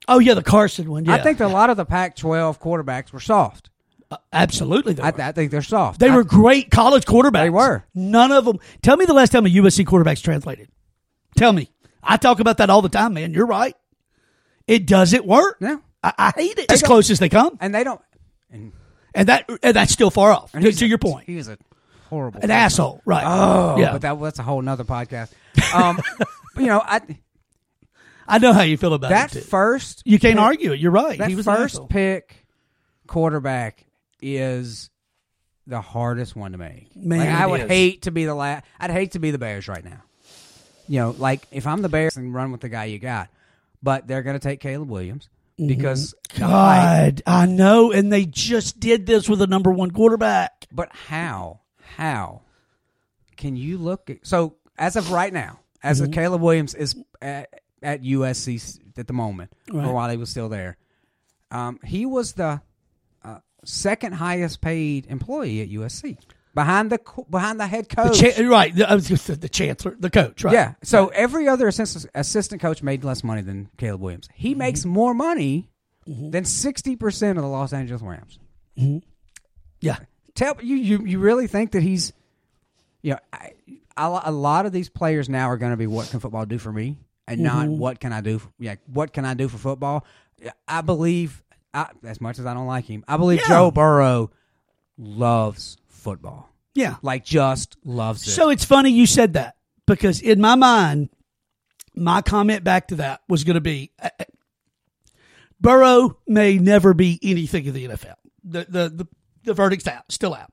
Oh 0.07 0.19
yeah, 0.19 0.33
the 0.33 0.43
Carson 0.43 0.89
one. 0.89 1.05
Yeah, 1.05 1.15
I 1.15 1.21
think 1.21 1.39
a 1.39 1.47
lot 1.47 1.69
of 1.69 1.77
the 1.77 1.85
Pac-12 1.85 2.59
quarterbacks 2.59 3.11
were 3.11 3.19
soft. 3.19 3.69
Uh, 4.09 4.17
absolutely. 4.31 4.93
They 4.93 5.03
I. 5.03 5.09
I 5.09 5.31
think 5.33 5.51
they're 5.51 5.61
soft. 5.61 5.99
they 5.99 6.09
I- 6.09 6.15
were 6.15 6.23
great 6.23 6.71
college 6.71 7.05
quarterbacks. 7.05 7.43
They 7.43 7.49
were. 7.49 7.83
None 7.93 8.31
of 8.31 8.45
them. 8.45 8.59
Tell 8.81 8.95
me 8.95 9.05
the 9.05 9.13
last 9.13 9.31
time 9.31 9.45
a 9.45 9.49
USC 9.49 9.85
quarterback's 9.85 10.21
translated. 10.21 10.69
Tell 11.35 11.51
me. 11.51 11.69
I 12.01 12.15
talk 12.17 12.39
about 12.39 12.57
that 12.59 12.69
all 12.69 12.81
the 12.81 12.89
time, 12.89 13.15
man. 13.15 13.33
You're 13.33 13.45
right. 13.47 13.75
It 14.65 14.85
doesn't 14.85 15.25
work. 15.25 15.57
Yeah. 15.59 15.77
I, 16.01 16.13
I 16.17 16.31
hate 16.35 16.57
it. 16.57 16.71
As 16.71 16.81
close 16.81 17.09
as 17.09 17.19
they 17.19 17.27
come, 17.29 17.57
and 17.59 17.75
they 17.75 17.83
don't. 17.83 18.01
And, 18.49 18.71
and 19.13 19.27
that 19.27 19.49
and 19.61 19.75
that's 19.75 19.91
still 19.91 20.09
far 20.11 20.31
off. 20.31 20.51
To, 20.53 20.71
to 20.71 20.87
your 20.87 20.99
point, 20.99 21.25
he 21.25 21.35
was 21.35 21.49
a 21.49 21.57
horrible 22.07 22.39
an 22.41 22.51
asshole, 22.51 23.01
right? 23.05 23.23
Oh, 23.25 23.77
yeah. 23.79 23.91
but 23.93 24.01
that, 24.01 24.19
that's 24.21 24.39
a 24.39 24.43
whole 24.43 24.61
nother 24.61 24.83
podcast. 24.83 25.31
Um, 25.73 25.99
but, 26.17 26.27
you 26.61 26.67
know, 26.67 26.81
I, 26.83 27.01
I 28.27 28.37
know 28.39 28.53
how 28.53 28.61
you 28.61 28.77
feel 28.77 28.93
about 28.93 29.09
that 29.11 29.35
it. 29.35 29.41
First 29.45 30.01
You 30.05 30.19
can't 30.19 30.35
pick- 30.35 30.41
argue 30.43 30.71
it. 30.73 30.79
You're 30.79 30.91
right. 30.91 31.17
That 31.17 31.29
he 31.29 31.35
was 31.35 31.45
first 31.45 31.87
pick 31.89 32.45
quarterback 33.07 33.85
is 34.21 34.89
the 35.65 35.81
hardest 35.81 36.35
one 36.35 36.51
to 36.53 36.57
make. 36.57 36.95
Man, 36.95 37.19
Like, 37.19 37.29
I 37.29 37.45
would 37.45 37.61
is. 37.61 37.67
hate 37.69 38.01
to 38.03 38.11
be 38.11 38.25
the 38.25 38.35
last. 38.35 38.65
I'd 38.79 38.91
hate 38.91 39.11
to 39.13 39.19
be 39.19 39.31
the 39.31 39.37
Bears 39.37 39.67
right 39.67 39.83
now. 39.83 40.01
You 40.87 40.99
know, 41.01 41.15
like 41.17 41.45
if 41.51 41.67
I'm 41.67 41.81
the 41.81 41.89
Bears 41.89 42.15
and 42.17 42.33
run 42.33 42.51
with 42.51 42.61
the 42.61 42.69
guy 42.69 42.85
you 42.85 42.99
got, 42.99 43.29
but 43.83 44.07
they're 44.07 44.23
going 44.23 44.39
to 44.39 44.43
take 44.45 44.59
Caleb 44.59 44.89
Williams 44.89 45.29
Mm-hmm. 45.59 45.69
because 45.69 46.13
God, 46.37 47.23
I 47.25 47.47
know, 47.47 47.91
and 47.91 48.13
they 48.13 48.25
just 48.25 48.79
did 48.79 49.07
this 49.07 49.27
with 49.27 49.41
a 49.41 49.47
number 49.47 49.71
one 49.71 49.89
quarterback. 49.89 50.67
But 50.71 50.89
how? 50.95 51.61
How 51.97 52.41
can 53.37 53.55
you 53.55 53.77
look 53.79 54.09
at 54.09 54.25
so 54.25 54.55
as 54.77 54.95
of 54.95 55.11
right 55.11 55.33
now, 55.33 55.59
as 55.83 55.97
Mm-hmm. 55.99 56.09
of 56.09 56.13
Caleb 56.13 56.41
Williams 56.41 56.75
is 56.75 56.95
at, 57.21 57.61
at 57.81 58.03
USC 58.03 58.79
at 58.97 59.07
the 59.07 59.13
moment, 59.13 59.51
Right. 59.71 59.87
or 59.87 59.93
while 59.93 60.09
he 60.09 60.17
was 60.17 60.29
still 60.29 60.49
there, 60.49 60.77
um, 61.51 61.79
he 61.83 62.05
was 62.05 62.33
the 62.33 62.61
uh, 63.23 63.39
second 63.65 64.13
highest 64.13 64.61
paid 64.61 65.07
employee 65.07 65.61
at 65.61 65.69
USC 65.69 66.17
behind 66.53 66.91
the 66.91 66.99
behind 67.29 67.59
the 67.59 67.67
head 67.67 67.87
The 67.89 67.95
coach. 67.95 68.19
cha- 68.19 68.43
right, 68.47 68.75
the, 68.75 68.89
I 68.89 68.93
was 68.95 69.07
the 69.07 69.49
chancellor, 69.49 69.95
the 69.99 70.09
coach, 70.09 70.43
right? 70.43 70.53
Yeah. 70.53 70.73
So 70.83 71.07
every 71.09 71.47
other 71.47 71.67
assistant, 71.67 72.05
assistant 72.15 72.61
coach 72.61 72.81
made 72.83 73.03
less 73.03 73.23
money 73.23 73.41
than 73.41 73.69
Caleb 73.77 74.01
Williams. 74.01 74.29
He 74.35 74.51
Mm-hmm. 74.51 74.59
makes 74.59 74.85
more 74.85 75.13
money 75.15 75.69
than 76.05 76.45
sixty 76.45 76.95
percent 76.95 77.37
of 77.37 77.43
the 77.43 77.49
Los 77.49 77.73
Angeles 77.73 78.01
Rams. 78.03 78.39
yeah. 79.81 79.97
Tell 80.37 80.55
you 80.61 80.75
you 80.75 81.05
you 81.05 81.19
really 81.19 81.47
think 81.47 81.71
that 81.71 81.83
he's 81.83 82.13
you 83.01 83.11
know 83.11 83.19
I, 83.33 83.51
a 83.97 84.21
a 84.25 84.31
lot 84.31 84.65
of 84.65 84.71
these 84.71 84.89
players 84.89 85.27
now 85.27 85.49
are 85.49 85.57
going 85.57 85.71
to 85.71 85.77
be 85.77 85.87
what 85.87 86.09
can 86.09 86.19
football 86.19 86.45
do 86.45 86.57
for 86.57 86.71
me 86.71 86.97
and 87.27 87.41
not 87.41 87.67
what 87.67 87.99
can 87.99 88.13
I 88.13 88.21
do 88.21 88.39
for, 88.39 88.49
yeah 88.59 88.75
what 88.85 89.11
can 89.11 89.25
I 89.25 89.33
do 89.33 89.47
for 89.47 89.57
football 89.57 90.05
I 90.67 90.81
believe 90.81 91.43
I, 91.73 91.89
as 92.03 92.21
much 92.21 92.39
as 92.39 92.45
I 92.45 92.53
don't 92.53 92.67
like 92.67 92.85
him 92.85 93.03
I 93.07 93.17
believe 93.17 93.41
Yeah. 93.41 93.47
Joe 93.49 93.71
Burrow 93.71 94.31
loves 94.97 95.77
football 95.87 96.49
yeah. 96.73 96.95
like 97.01 97.25
just 97.25 97.75
loves 97.83 98.25
it 98.27 98.31
So 98.31 98.49
it's 98.49 98.63
funny 98.63 98.91
you 98.91 99.07
said 99.07 99.33
that 99.33 99.55
because 99.87 100.21
in 100.21 100.39
my 100.39 100.55
mind, 100.55 101.09
my 101.95 102.21
comment 102.21 102.63
back 102.63 102.89
to 102.89 102.95
that 102.95 103.21
was 103.27 103.43
going 103.43 103.55
to 103.55 103.61
be 103.61 103.91
uh, 103.99 104.09
uh, 104.19 104.23
Burrow 105.59 106.17
may 106.27 106.59
never 106.59 106.93
be 106.93 107.19
anything 107.23 107.65
in 107.65 107.73
the 107.73 107.87
NFL. 107.87 108.13
The, 108.43 108.65
the, 108.69 108.89
the, 108.89 109.07
the 109.47 109.53
verdict's 109.55 109.87
out, 109.87 110.11
still 110.11 110.35
out. 110.35 110.51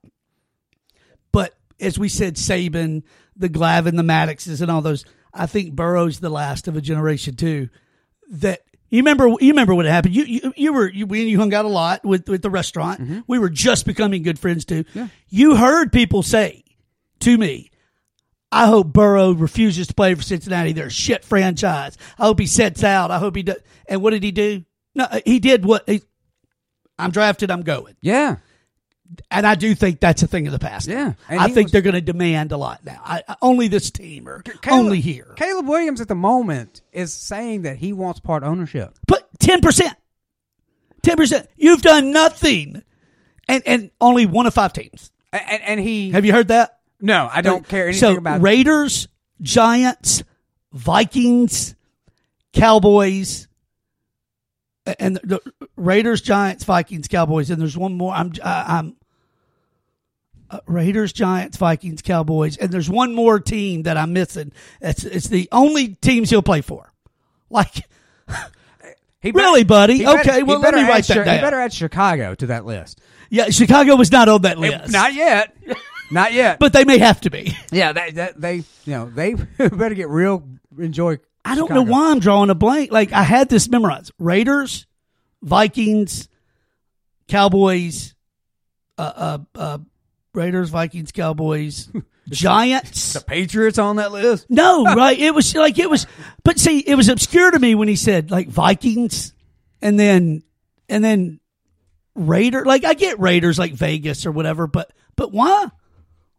But 1.32 1.54
as 1.80 1.98
we 1.98 2.08
said, 2.08 2.36
Saban, 2.36 3.02
the 3.36 3.50
Glavine, 3.50 3.96
the 3.96 4.02
Madduxes, 4.02 4.62
and 4.62 4.70
all 4.70 4.80
those, 4.80 5.04
I 5.34 5.46
think 5.46 5.74
Burrow's 5.74 6.20
the 6.20 6.30
last 6.30 6.68
of 6.68 6.76
a 6.76 6.80
generation 6.80 7.36
too. 7.36 7.68
That 8.30 8.62
you 8.88 8.98
remember, 8.98 9.26
you 9.28 9.50
remember 9.50 9.74
what 9.74 9.84
happened. 9.84 10.14
You 10.14 10.24
you, 10.24 10.52
you 10.56 10.72
were 10.72 10.88
you, 10.88 11.06
we 11.06 11.20
and 11.20 11.28
you 11.28 11.38
hung 11.38 11.52
out 11.52 11.64
a 11.64 11.68
lot 11.68 12.04
with 12.04 12.28
with 12.28 12.40
the 12.40 12.50
restaurant. 12.50 13.00
Mm-hmm. 13.00 13.20
We 13.26 13.38
were 13.38 13.50
just 13.50 13.84
becoming 13.84 14.22
good 14.22 14.38
friends 14.38 14.64
too. 14.64 14.84
You 15.28 15.56
heard 15.56 15.92
people 15.92 16.22
say 16.22 16.64
to 17.20 17.36
me, 17.36 17.70
I 18.52 18.66
hope 18.66 18.92
Burrow 18.92 19.32
refuses 19.32 19.88
to 19.88 19.94
play 19.94 20.14
for 20.14 20.22
Cincinnati. 20.22 20.72
They're 20.72 20.86
a 20.86 20.90
shit 20.90 21.24
franchise. 21.24 21.98
I 22.18 22.26
hope 22.26 22.38
he 22.38 22.46
sets 22.46 22.84
out. 22.84 23.10
I 23.10 23.18
hope 23.18 23.34
he 23.34 23.42
does. 23.42 23.58
And 23.88 24.00
what 24.00 24.10
did 24.10 24.22
he 24.22 24.30
do? 24.30 24.64
No, 24.94 25.08
he 25.26 25.40
did 25.40 25.64
what 25.64 25.88
he. 25.88 26.02
I'm 26.96 27.10
drafted. 27.10 27.50
I'm 27.50 27.62
going. 27.62 27.96
yeah 28.00 28.36
And 29.30 29.46
I 29.46 29.54
do 29.54 29.74
think 29.74 30.00
that's 30.00 30.22
a 30.22 30.26
thing 30.26 30.46
of 30.46 30.52
the 30.52 30.58
past. 30.58 30.88
Yeah. 30.88 31.12
I 31.28 31.48
think 31.48 31.66
was- 31.66 31.72
they're 31.72 31.82
going 31.82 31.94
to 31.94 32.00
demand 32.00 32.52
a 32.52 32.56
lot 32.56 32.84
now. 32.84 33.00
I, 33.04 33.22
I- 33.28 33.36
only 33.42 33.68
this 33.68 33.90
team 33.90 34.26
or 34.28 34.42
Caleb- 34.42 34.80
only 34.80 35.00
here. 35.00 35.32
Caleb 35.36 35.68
Williams 35.68 36.00
at 36.00 36.08
the 36.08 36.14
moment 36.14 36.80
is 36.92 37.12
saying 37.12 37.62
that 37.62 37.76
he 37.76 37.92
wants 37.92 38.20
part 38.20 38.42
ownership 38.42 38.94
But 39.06 39.28
ten 39.38 39.60
percent, 39.60 39.94
ten 41.02 41.16
percent. 41.16 41.48
You've 41.56 41.82
done 41.82 42.12
nothing, 42.12 42.82
and 43.46 43.62
and 43.66 43.90
only 44.00 44.26
one 44.26 44.46
of 44.46 44.54
five 44.54 44.72
teams. 44.72 45.10
and, 45.32 45.62
and, 45.62 45.80
he 45.80 46.10
Have 46.12 46.24
you 46.24 46.32
heard 46.32 46.48
that? 46.48 46.78
no 47.00 47.28
I 47.30 47.42
don't 47.42 47.64
uh, 47.66 47.68
care 47.68 47.84
anything 47.88 48.00
so 48.00 48.16
about 48.16 48.40
Raiders, 48.40 49.08
Giants, 49.42 50.22
Vikings, 50.72 51.74
Cowboys, 52.52 53.48
and 54.86 55.16
the 55.22 55.40
Raiders, 55.76 56.20
Giants, 56.20 56.64
Vikings, 56.64 57.08
Cowboys, 57.08 57.50
and 57.50 57.60
there's 57.60 57.76
one 57.76 57.94
more. 57.94 58.12
I'm 58.12 58.32
I'm 58.42 58.96
uh, 60.50 60.60
Raiders, 60.66 61.12
Giants, 61.12 61.56
Vikings, 61.56 62.02
Cowboys, 62.02 62.56
and 62.56 62.70
there's 62.70 62.90
one 62.90 63.14
more 63.14 63.40
team 63.40 63.84
that 63.84 63.96
I'm 63.96 64.12
missing. 64.12 64.52
It's 64.80 65.04
it's 65.04 65.28
the 65.28 65.48
only 65.52 65.88
teams 65.94 66.30
he'll 66.30 66.42
play 66.42 66.60
for. 66.60 66.92
Like 67.50 67.86
He 69.20 69.30
Really, 69.34 69.64
buddy? 69.64 69.98
he 69.98 70.06
Okay, 70.06 70.36
he 70.38 70.42
well, 70.42 70.58
let 70.58 70.72
better 70.72 70.84
me 70.84 70.88
write 70.88 71.04
that 71.06 71.16
Chi- 71.18 71.24
down. 71.24 71.34
He 71.36 71.40
better 71.40 71.60
add 71.60 71.72
Chicago 71.72 72.34
to 72.34 72.46
that 72.48 72.66
list. 72.66 73.00
yeah, 73.30 73.48
Chicago 73.50 73.96
was 73.96 74.12
not 74.12 74.28
on 74.28 74.42
that 74.42 74.58
list, 74.58 74.92
Not 74.92 75.14
yet. 75.14 75.56
Not 76.10 76.32
yet. 76.34 76.58
but 76.60 76.72
they 76.74 76.84
may 76.84 76.98
have 76.98 77.22
to 77.22 77.30
be. 77.30 77.56
yeah, 77.72 77.92
they, 77.92 78.10
they, 78.10 78.30
they 78.36 78.54
you 78.56 78.64
know, 78.86 79.06
they 79.10 79.34
better 79.58 79.94
get 79.94 80.08
real 80.10 80.46
enjoy. 80.78 81.18
I 81.44 81.54
don't 81.54 81.68
Chicago. 81.68 81.84
know 81.84 81.90
why 81.92 82.10
I'm 82.10 82.20
drawing 82.20 82.50
a 82.50 82.54
blank. 82.54 82.90
Like 82.90 83.12
I 83.12 83.22
had 83.22 83.48
this 83.48 83.68
memorized: 83.68 84.12
Raiders, 84.18 84.86
Vikings, 85.42 86.28
Cowboys, 87.28 88.14
uh, 88.98 89.12
uh, 89.14 89.38
uh, 89.54 89.78
Raiders, 90.32 90.70
Vikings, 90.70 91.12
Cowboys, 91.12 91.90
Giants. 92.28 93.12
The 93.14 93.20
Patriots 93.20 93.78
on 93.78 93.96
that 93.96 94.12
list. 94.12 94.46
No, 94.48 94.84
right? 94.94 95.18
It 95.18 95.34
was 95.34 95.54
like 95.54 95.78
it 95.78 95.90
was, 95.90 96.06
but 96.44 96.58
see, 96.58 96.78
it 96.80 96.94
was 96.94 97.08
obscure 97.08 97.50
to 97.50 97.58
me 97.58 97.74
when 97.74 97.88
he 97.88 97.96
said 97.96 98.30
like 98.30 98.48
Vikings, 98.48 99.34
and 99.82 99.98
then 99.98 100.42
and 100.88 101.04
then 101.04 101.40
Raider. 102.14 102.64
Like 102.64 102.84
I 102.84 102.94
get 102.94 103.18
Raiders, 103.20 103.58
like 103.58 103.72
Vegas 103.72 104.24
or 104.26 104.32
whatever, 104.32 104.66
but 104.66 104.92
but 105.16 105.32
why? 105.32 105.68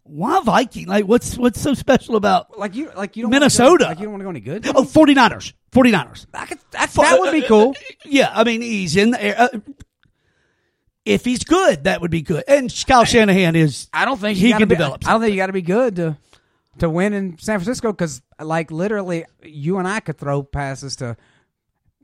Why 0.07 0.39
Viking? 0.43 0.87
Like 0.87 1.05
what's 1.05 1.35
what's 1.37 1.59
so 1.59 1.73
special 1.73 2.15
about? 2.15 2.57
Like 2.59 2.75
you, 2.75 2.91
like 2.95 3.17
you 3.17 3.23
don't 3.23 3.31
Minnesota. 3.31 3.85
Go, 3.85 3.89
like 3.89 3.99
you 3.99 4.05
don't 4.05 4.13
want 4.13 4.21
to 4.21 4.23
go 4.25 4.29
any 4.29 4.61
good. 4.61 4.67
Oh, 4.67 4.83
49ers. 4.83 5.53
49ers. 5.71 6.27
I 6.33 6.45
could, 6.45 6.59
that, 6.71 6.91
that 6.91 7.19
would 7.19 7.31
be 7.31 7.41
cool. 7.41 7.75
Yeah, 8.05 8.31
I 8.33 8.43
mean 8.43 8.61
he's 8.61 8.95
in 8.95 9.11
the 9.11 9.23
air. 9.23 9.35
Uh, 9.37 9.59
if 11.05 11.25
he's 11.25 11.43
good, 11.43 11.83
that 11.85 12.01
would 12.01 12.11
be 12.11 12.21
good. 12.21 12.43
And 12.47 12.73
Kyle 12.87 13.03
Shanahan 13.03 13.55
is. 13.55 13.89
I 13.93 14.05
don't 14.05 14.19
think 14.19 14.37
he 14.37 14.51
can 14.51 14.61
be, 14.67 14.75
develop. 14.75 15.07
I 15.07 15.11
don't 15.11 15.21
think 15.21 15.31
you 15.31 15.37
got 15.37 15.47
to 15.47 15.53
be 15.53 15.61
good 15.63 15.95
to 15.97 16.17
to 16.79 16.89
win 16.89 17.13
in 17.13 17.37
San 17.39 17.59
Francisco 17.59 17.91
because, 17.91 18.21
like, 18.39 18.69
literally, 18.69 19.25
you 19.43 19.77
and 19.77 19.87
I 19.87 19.99
could 20.01 20.17
throw 20.17 20.43
passes 20.43 20.97
to 20.97 21.15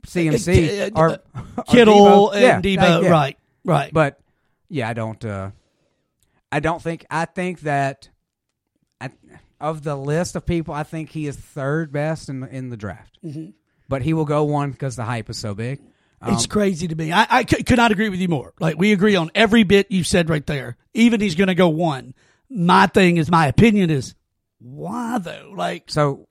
CMC 0.07 0.91
Uh, 0.95 0.99
or, 0.99 1.09
uh, 1.09 1.17
or 1.57 1.63
Kittle 1.65 1.95
Debo. 2.33 2.33
and 2.33 2.65
Yeah, 2.65 2.77
Debo, 2.77 3.03
yeah. 3.03 3.09
right, 3.09 3.37
right. 3.65 3.93
But 3.93 4.19
yeah, 4.69 4.87
I 4.89 4.93
don't. 4.93 5.23
Uh, 5.23 5.51
I 6.51 6.59
don't 6.59 6.81
think. 6.81 7.05
I 7.09 7.25
think 7.25 7.61
that 7.61 8.09
I, 8.99 9.09
of 9.59 9.83
the 9.83 9.95
list 9.95 10.35
of 10.35 10.45
people, 10.45 10.73
I 10.73 10.83
think 10.83 11.09
he 11.09 11.27
is 11.27 11.35
third 11.35 11.91
best 11.91 12.29
in 12.29 12.41
the, 12.41 12.47
in 12.53 12.69
the 12.69 12.77
draft. 12.77 13.17
Mm-hmm. 13.23 13.51
But 13.87 14.01
he 14.01 14.13
will 14.13 14.25
go 14.25 14.43
one 14.43 14.71
because 14.71 14.95
the 14.95 15.03
hype 15.03 15.29
is 15.29 15.37
so 15.37 15.53
big. 15.53 15.79
Um, 16.21 16.33
it's 16.33 16.45
crazy 16.45 16.87
to 16.87 16.95
me. 16.95 17.11
I, 17.11 17.25
I 17.29 17.45
c- 17.45 17.63
could 17.63 17.77
not 17.77 17.91
agree 17.91 18.09
with 18.09 18.19
you 18.19 18.27
more. 18.27 18.53
Like 18.59 18.77
we 18.77 18.91
agree 18.91 19.15
on 19.15 19.31
every 19.33 19.63
bit 19.63 19.91
you 19.91 20.03
said 20.03 20.29
right 20.29 20.45
there. 20.45 20.77
Even 20.93 21.19
he's 21.19 21.35
going 21.35 21.47
to 21.47 21.55
go 21.55 21.69
one. 21.69 22.13
My 22.49 22.87
thing 22.87 23.17
is, 23.17 23.31
my 23.31 23.47
opinion 23.47 23.89
is, 23.89 24.13
why 24.59 25.17
though? 25.17 25.53
Like 25.55 25.85
so. 25.87 26.27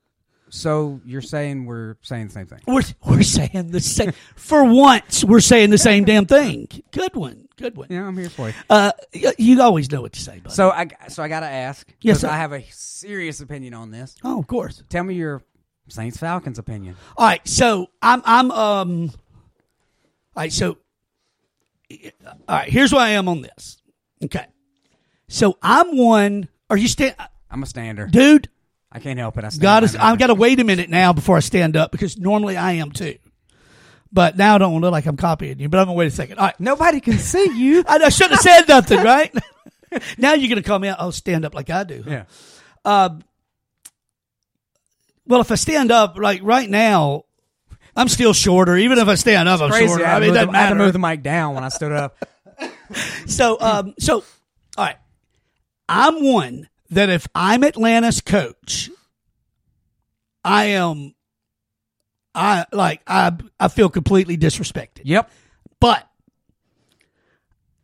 So 0.49 0.99
you're 1.05 1.21
saying 1.21 1.65
we're 1.65 1.95
saying 2.01 2.27
the 2.27 2.33
same 2.33 2.45
thing? 2.45 2.59
we're 2.67 2.81
we're 3.05 3.23
saying 3.23 3.71
the 3.71 3.79
same. 3.79 4.11
For 4.35 4.63
once, 4.65 5.23
we're 5.23 5.39
saying 5.39 5.69
the 5.69 5.77
same 5.77 6.03
damn 6.03 6.25
thing. 6.25 6.67
Good 6.91 7.15
one. 7.15 7.40
Good 7.57 7.75
one. 7.75 7.87
Yeah, 7.89 8.07
I'm 8.07 8.17
here 8.17 8.29
for 8.29 8.47
you. 8.49 8.53
Uh, 8.69 8.91
y- 9.13 9.33
you 9.37 9.61
always 9.61 9.91
know 9.91 10.01
what 10.01 10.13
to 10.13 10.19
say, 10.21 10.39
bud. 10.39 10.51
So 10.53 10.71
I 10.71 10.87
so 11.09 11.21
I 11.21 11.27
gotta 11.27 11.45
ask. 11.47 11.87
Yes, 12.01 12.15
'cause 12.17 12.21
sir. 12.21 12.29
I 12.29 12.37
have 12.37 12.53
a 12.53 12.63
serious 12.71 13.39
opinion 13.41 13.73
on 13.73 13.91
this. 13.91 14.15
oh, 14.23 14.39
of 14.39 14.47
course. 14.47 14.81
Tell 14.89 15.03
me 15.03 15.13
your 15.15 15.43
Saints 15.89 16.17
Falcons 16.17 16.57
opinion. 16.57 16.95
All 17.17 17.27
right, 17.27 17.45
so 17.47 17.87
I'm 18.01 18.21
I'm 18.25 18.49
um. 18.51 19.09
All 20.33 20.43
right, 20.43 20.51
so 20.53 20.77
all 21.91 22.55
right. 22.57 22.69
Here's 22.69 22.93
where 22.93 23.01
I 23.01 23.09
am 23.09 23.27
on 23.27 23.41
this. 23.41 23.77
Okay, 24.23 24.45
so 25.27 25.57
I'm 25.61 25.97
one. 25.97 26.47
Are 26.69 26.77
you 26.77 26.87
stand, 26.87 27.15
I'm 27.49 27.63
a 27.63 27.65
stander. 27.65 28.07
dude? 28.07 28.47
I 28.93 28.99
can't 28.99 29.19
help 29.19 29.37
it. 29.37 29.43
I 29.43 29.49
stand 29.49 29.61
God 29.61 29.79
by 29.81 29.85
is. 29.85 29.93
nothing. 29.93 30.07
I've 30.07 30.19
got 30.19 30.27
to 30.27 30.35
wait 30.35 30.59
a 30.59 30.63
minute 30.63 30.89
now 30.89 31.11
before 31.13 31.37
I 31.37 31.41
stand 31.41 31.75
up 31.77 31.91
because 31.91 32.17
normally 32.17 32.55
I 32.57 32.73
am 32.73 32.91
too. 32.91 33.17
But 34.13 34.37
now 34.37 34.55
I 34.55 34.57
don't 34.57 34.73
want 34.73 34.81
to 34.83 34.87
look 34.87 34.91
like 34.91 35.05
I'm 35.05 35.17
copying 35.17 35.59
you. 35.59 35.69
But 35.69 35.79
I'm 35.79 35.85
gonna 35.85 35.97
wait 35.97 36.07
a 36.07 36.11
second. 36.11 36.37
All 36.37 36.45
right, 36.45 36.59
Nobody 36.59 36.99
can 36.99 37.17
see 37.17 37.57
you. 37.57 37.83
I, 37.87 37.97
I 37.97 38.09
shouldn't 38.09 38.33
have 38.33 38.41
said 38.41 38.67
nothing, 38.67 38.99
right? 39.01 39.33
now 40.17 40.33
you're 40.33 40.49
gonna 40.49 40.63
call 40.63 40.79
me 40.79 40.89
out. 40.89 40.97
Oh, 40.99 41.11
stand 41.11 41.45
up 41.45 41.55
like 41.55 41.69
I 41.69 41.83
do. 41.83 42.03
yeah. 42.05 42.23
Well, 45.27 45.39
if 45.39 45.51
I 45.51 45.55
stand 45.55 45.91
up, 45.91 46.17
like 46.17 46.41
right 46.43 46.69
now, 46.69 47.23
I'm 47.95 48.07
still 48.09 48.33
shorter. 48.33 48.75
Even 48.75 48.97
if 48.97 49.07
I 49.07 49.15
stand 49.15 49.47
up, 49.47 49.61
I'm 49.61 49.71
shorter. 49.71 50.05
I, 50.05 50.15
I 50.15 50.19
mean, 50.19 50.23
it 50.23 50.27
moved 50.27 50.35
doesn't 50.35 50.51
the, 50.51 50.57
I 50.57 50.61
had 50.61 50.69
to 50.69 50.75
move 50.75 50.93
the 50.93 50.99
mic 50.99 51.23
down 51.23 51.55
when 51.55 51.63
I 51.63 51.69
stood 51.69 51.91
up. 51.91 52.17
So, 53.25 53.57
um, 53.61 53.93
so, 53.97 54.15
all 54.77 54.85
right. 54.85 54.97
I'm 55.87 56.25
one 56.25 56.67
that 56.89 57.09
if 57.09 57.25
I'm 57.33 57.63
Atlanta's 57.63 58.19
coach, 58.19 58.89
I 60.43 60.65
am, 60.65 61.15
I 62.33 62.65
like, 62.71 63.01
I, 63.07 63.33
I 63.59 63.67
feel 63.67 63.89
completely 63.89 64.37
disrespected. 64.37 65.01
yep. 65.03 65.29
But 65.79 66.07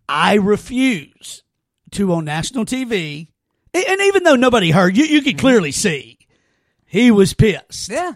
I 0.08 0.36
refuse 0.36 1.44
to 1.92 2.14
on 2.14 2.26
national 2.26 2.66
TV, 2.66 3.28
and 3.74 4.02
even 4.02 4.24
though 4.24 4.36
nobody 4.36 4.72
heard, 4.72 4.96
you, 4.96 5.06
you 5.06 5.22
could 5.22 5.34
mm-hmm. 5.34 5.40
clearly 5.40 5.72
see 5.72 6.18
he 6.86 7.12
was 7.12 7.34
pissed. 7.34 7.90
Yeah. 7.90 8.14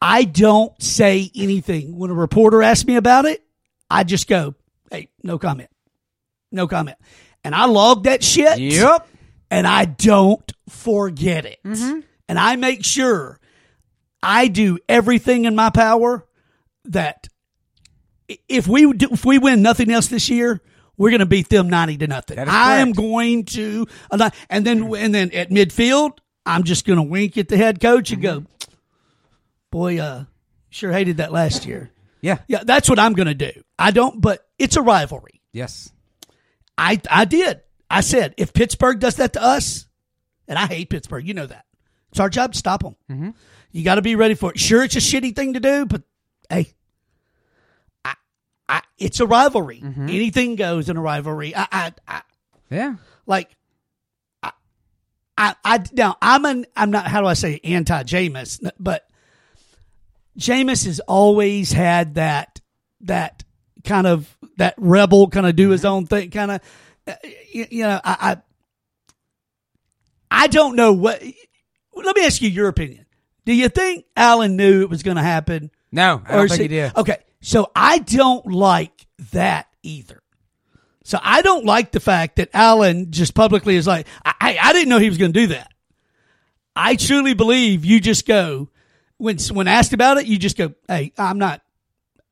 I 0.00 0.24
don't 0.24 0.80
say 0.82 1.30
anything. 1.34 1.96
When 1.96 2.10
a 2.10 2.14
reporter 2.14 2.62
asks 2.62 2.86
me 2.86 2.96
about 2.96 3.24
it, 3.24 3.42
I 3.88 4.04
just 4.04 4.28
go, 4.28 4.54
hey, 4.90 5.08
no 5.22 5.38
comment. 5.38 5.70
No 6.52 6.66
comment. 6.66 6.98
And 7.42 7.54
I 7.54 7.66
log 7.66 8.04
that 8.04 8.22
shit. 8.22 8.58
Yep. 8.58 9.08
And 9.50 9.66
I 9.66 9.84
don't 9.84 10.52
forget 10.68 11.46
it. 11.46 11.58
Mm-hmm. 11.64 12.00
And 12.28 12.38
I 12.38 12.56
make 12.56 12.84
sure 12.84 13.38
I 14.24 14.48
do 14.48 14.78
everything 14.88 15.44
in 15.44 15.54
my 15.54 15.70
power 15.70 16.26
that 16.86 17.28
if 18.48 18.66
we 18.66 18.92
do, 18.92 19.08
if 19.10 19.24
we 19.24 19.38
win 19.38 19.62
nothing 19.62 19.90
else 19.90 20.08
this 20.08 20.28
year, 20.28 20.60
we're 20.96 21.10
going 21.10 21.20
to 21.20 21.26
beat 21.26 21.48
them 21.48 21.68
90 21.68 21.98
to 21.98 22.06
nothing. 22.06 22.38
I 22.38 22.76
am 22.76 22.92
going 22.92 23.44
to, 23.46 23.86
and 24.10 24.64
then, 24.64 24.94
and 24.94 25.14
then 25.14 25.32
at 25.32 25.50
midfield, 25.50 26.18
I'm 26.46 26.64
just 26.64 26.86
going 26.86 26.98
to 26.98 27.02
wink 27.02 27.36
at 27.36 27.48
the 27.48 27.56
head 27.56 27.80
coach 27.80 28.12
and 28.12 28.22
go, 28.22 28.44
boy, 29.70 29.98
uh, 29.98 30.24
sure 30.70 30.92
hated 30.92 31.18
that 31.18 31.32
last 31.32 31.66
year. 31.66 31.90
Yeah. 32.20 32.38
Yeah, 32.46 32.62
that's 32.64 32.88
what 32.88 32.98
I'm 32.98 33.12
going 33.12 33.26
to 33.26 33.34
do. 33.34 33.52
I 33.78 33.90
don't, 33.90 34.20
but 34.20 34.46
it's 34.58 34.76
a 34.76 34.82
rivalry. 34.82 35.42
Yes. 35.52 35.90
I 36.76 37.00
I 37.10 37.24
did. 37.24 37.60
I 37.90 38.00
said 38.00 38.34
if 38.36 38.52
Pittsburgh 38.52 38.98
does 38.98 39.16
that 39.16 39.34
to 39.34 39.42
us, 39.42 39.86
and 40.48 40.58
I 40.58 40.66
hate 40.66 40.90
Pittsburgh, 40.90 41.26
you 41.26 41.34
know 41.34 41.46
that. 41.46 41.64
It's 42.10 42.20
our 42.20 42.28
job 42.28 42.52
to 42.52 42.58
stop 42.58 42.82
them. 42.82 42.96
Mm-hmm. 43.10 43.30
You 43.74 43.82
got 43.82 43.96
to 43.96 44.02
be 44.02 44.14
ready 44.14 44.34
for 44.34 44.52
it. 44.52 44.58
Sure, 44.60 44.84
it's 44.84 44.94
a 44.94 45.00
shitty 45.00 45.34
thing 45.34 45.54
to 45.54 45.60
do, 45.60 45.84
but 45.84 46.02
hey, 46.48 46.72
I, 48.04 48.14
I, 48.68 48.82
it's 48.98 49.18
a 49.18 49.26
rivalry. 49.26 49.80
Mm-hmm. 49.80 50.08
Anything 50.08 50.54
goes 50.54 50.88
in 50.88 50.96
a 50.96 51.00
rivalry. 51.00 51.56
I, 51.56 51.66
I, 51.72 51.92
I 52.06 52.22
Yeah. 52.70 52.94
like. 53.26 53.50
I, 54.44 54.52
I, 55.36 55.54
I 55.64 55.84
now 55.92 56.16
I'm 56.22 56.44
an 56.44 56.66
I'm 56.76 56.92
not 56.92 57.08
how 57.08 57.20
do 57.20 57.26
I 57.26 57.34
say 57.34 57.58
anti 57.64 58.04
Jameis, 58.04 58.70
but 58.78 59.08
Jameis 60.38 60.84
has 60.86 61.00
always 61.00 61.72
had 61.72 62.14
that 62.14 62.60
that 63.00 63.42
kind 63.82 64.06
of 64.06 64.32
that 64.56 64.74
rebel 64.76 65.28
kind 65.30 65.46
of 65.48 65.56
do 65.56 65.70
his 65.70 65.84
own 65.84 66.06
thing 66.06 66.30
kind 66.30 66.52
of 66.52 66.60
you, 67.52 67.66
you 67.68 67.82
know 67.82 68.00
I, 68.04 68.36
I 70.30 70.42
I 70.44 70.46
don't 70.46 70.76
know 70.76 70.92
what 70.92 71.20
let 71.92 72.14
me 72.14 72.24
ask 72.24 72.40
you 72.40 72.48
your 72.48 72.68
opinion. 72.68 73.03
Do 73.44 73.54
you 73.54 73.68
think 73.68 74.06
Allen 74.16 74.56
knew 74.56 74.82
it 74.82 74.90
was 74.90 75.02
going 75.02 75.16
to 75.16 75.22
happen? 75.22 75.70
No, 75.92 76.22
I 76.26 76.36
don't 76.36 76.48
think 76.48 76.62
he 76.62 76.68
did. 76.68 76.96
Okay, 76.96 77.18
so 77.40 77.70
I 77.76 77.98
don't 77.98 78.46
like 78.46 79.06
that 79.32 79.68
either. 79.82 80.22
So 81.04 81.18
I 81.22 81.42
don't 81.42 81.66
like 81.66 81.92
the 81.92 82.00
fact 82.00 82.36
that 82.36 82.48
Allen 82.54 83.10
just 83.10 83.34
publicly 83.34 83.76
is 83.76 83.86
like, 83.86 84.06
I, 84.24 84.32
I, 84.40 84.58
I 84.62 84.72
didn't 84.72 84.88
know 84.88 84.98
he 84.98 85.08
was 85.08 85.18
going 85.18 85.32
to 85.34 85.40
do 85.40 85.46
that. 85.48 85.70
I 86.74 86.96
truly 86.96 87.34
believe 87.34 87.84
you 87.84 88.00
just 88.00 88.26
go 88.26 88.70
when 89.18 89.38
when 89.52 89.68
asked 89.68 89.92
about 89.92 90.18
it, 90.18 90.26
you 90.26 90.38
just 90.38 90.56
go, 90.56 90.74
"Hey, 90.88 91.12
I'm 91.18 91.38
not. 91.38 91.62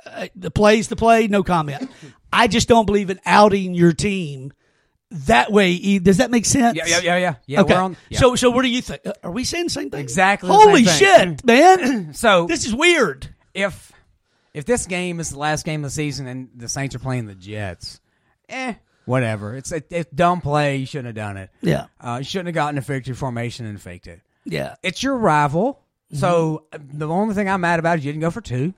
Uh, 0.05 0.29
the 0.35 0.51
play's 0.51 0.89
the 0.89 0.97
play, 0.97 1.29
no 1.29 1.43
comment." 1.43 1.91
I 2.33 2.49
just 2.49 2.69
don't 2.69 2.87
believe 2.87 3.11
in 3.11 3.21
outing 3.25 3.75
your 3.75 3.93
team 3.93 4.53
that 5.27 5.53
way. 5.53 5.71
e- 5.73 5.99
Does 5.99 6.19
that 6.19 6.31
make 6.31 6.45
sense? 6.45 6.77
Yeah, 6.77 6.87
yeah, 6.87 7.01
yeah, 7.01 7.17
yeah. 7.17 7.35
Yeah, 7.47 7.61
okay. 7.63 7.75
we're 7.75 7.81
on. 7.81 7.97
yeah. 8.09 8.19
So, 8.19 8.35
so 8.37 8.51
what 8.51 8.63
do 8.63 8.69
you 8.69 8.81
think? 8.83 9.03
Uh, 9.07 9.13
Are 9.23 9.31
we 9.31 9.45
saying 9.45 9.65
the 9.65 9.71
same 9.71 9.91
thing? 9.91 10.01
Exactly 10.01 10.49
Holy 10.51 10.85
same 10.85 10.99
thing. 10.99 11.37
shit, 11.39 11.45
man! 11.81 12.13
So 12.15 12.47
this 12.47 12.65
is 12.67 12.75
weird. 12.75 13.29
if 13.55 13.93
if 14.55 14.65
this 14.65 14.87
game 14.87 15.21
is 15.21 15.31
the 15.31 15.39
last 15.39 15.65
game 15.65 15.81
of 15.85 15.91
the 15.91 15.95
season 15.95 16.27
and 16.27 16.49
the 16.55 16.69
Saints 16.69 16.95
are 16.95 16.99
playing 16.99 17.27
the 17.27 17.35
Jets, 17.35 18.01
eh, 18.49 18.75
whatever. 19.07 19.57
It's 19.57 19.73
a 19.73 19.83
it's 19.91 20.11
dumb 20.13 20.41
play. 20.41 20.77
You 20.77 20.87
shouldn't 20.87 21.07
have 21.07 21.15
done 21.15 21.37
it. 21.37 21.51
Yeah, 21.63 21.87
Uh, 22.01 22.17
you 22.19 22.25
shouldn't 22.25 22.49
have 22.49 22.55
gotten 22.55 22.77
a 22.79 22.83
victory 22.83 23.15
formation 23.15 23.67
and 23.67 23.81
faked 23.81 24.07
it. 24.07 24.21
yeah. 24.45 24.75
It's 24.83 25.03
your 25.03 25.17
rival. 25.17 25.79
So 26.15 26.67
uh, 26.73 26.79
the 26.93 27.09
only 27.09 27.35
thing 27.35 27.49
I'm 27.49 27.63
mad 27.63 27.79
about 27.79 27.99
is 27.99 28.05
you 28.05 28.13
didn't 28.13 28.21
go 28.21 28.31
for 28.31 28.43
two. 28.43 28.75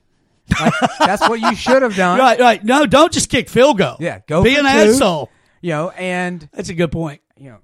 Like, 0.57 0.73
that's 0.99 1.27
what 1.27 1.39
you 1.41 1.53
should 1.55 1.81
have 1.81 1.95
done. 1.97 2.17
Right, 2.25 2.39
right. 2.39 2.63
No, 2.63 2.85
don't 2.85 3.11
just 3.11 3.29
kick 3.29 3.49
field 3.49 3.77
goal. 3.77 3.97
Yeah, 3.99 4.19
go 4.27 4.41
Be 4.43 4.55
an 4.55 4.61
two. 4.61 4.67
asshole. 4.69 5.29
You 5.61 5.71
know, 5.71 5.89
and 5.91 6.47
That's 6.53 6.69
a 6.69 6.73
good 6.73 6.91
point. 6.91 7.21
you 7.37 7.49
know, 7.49 7.57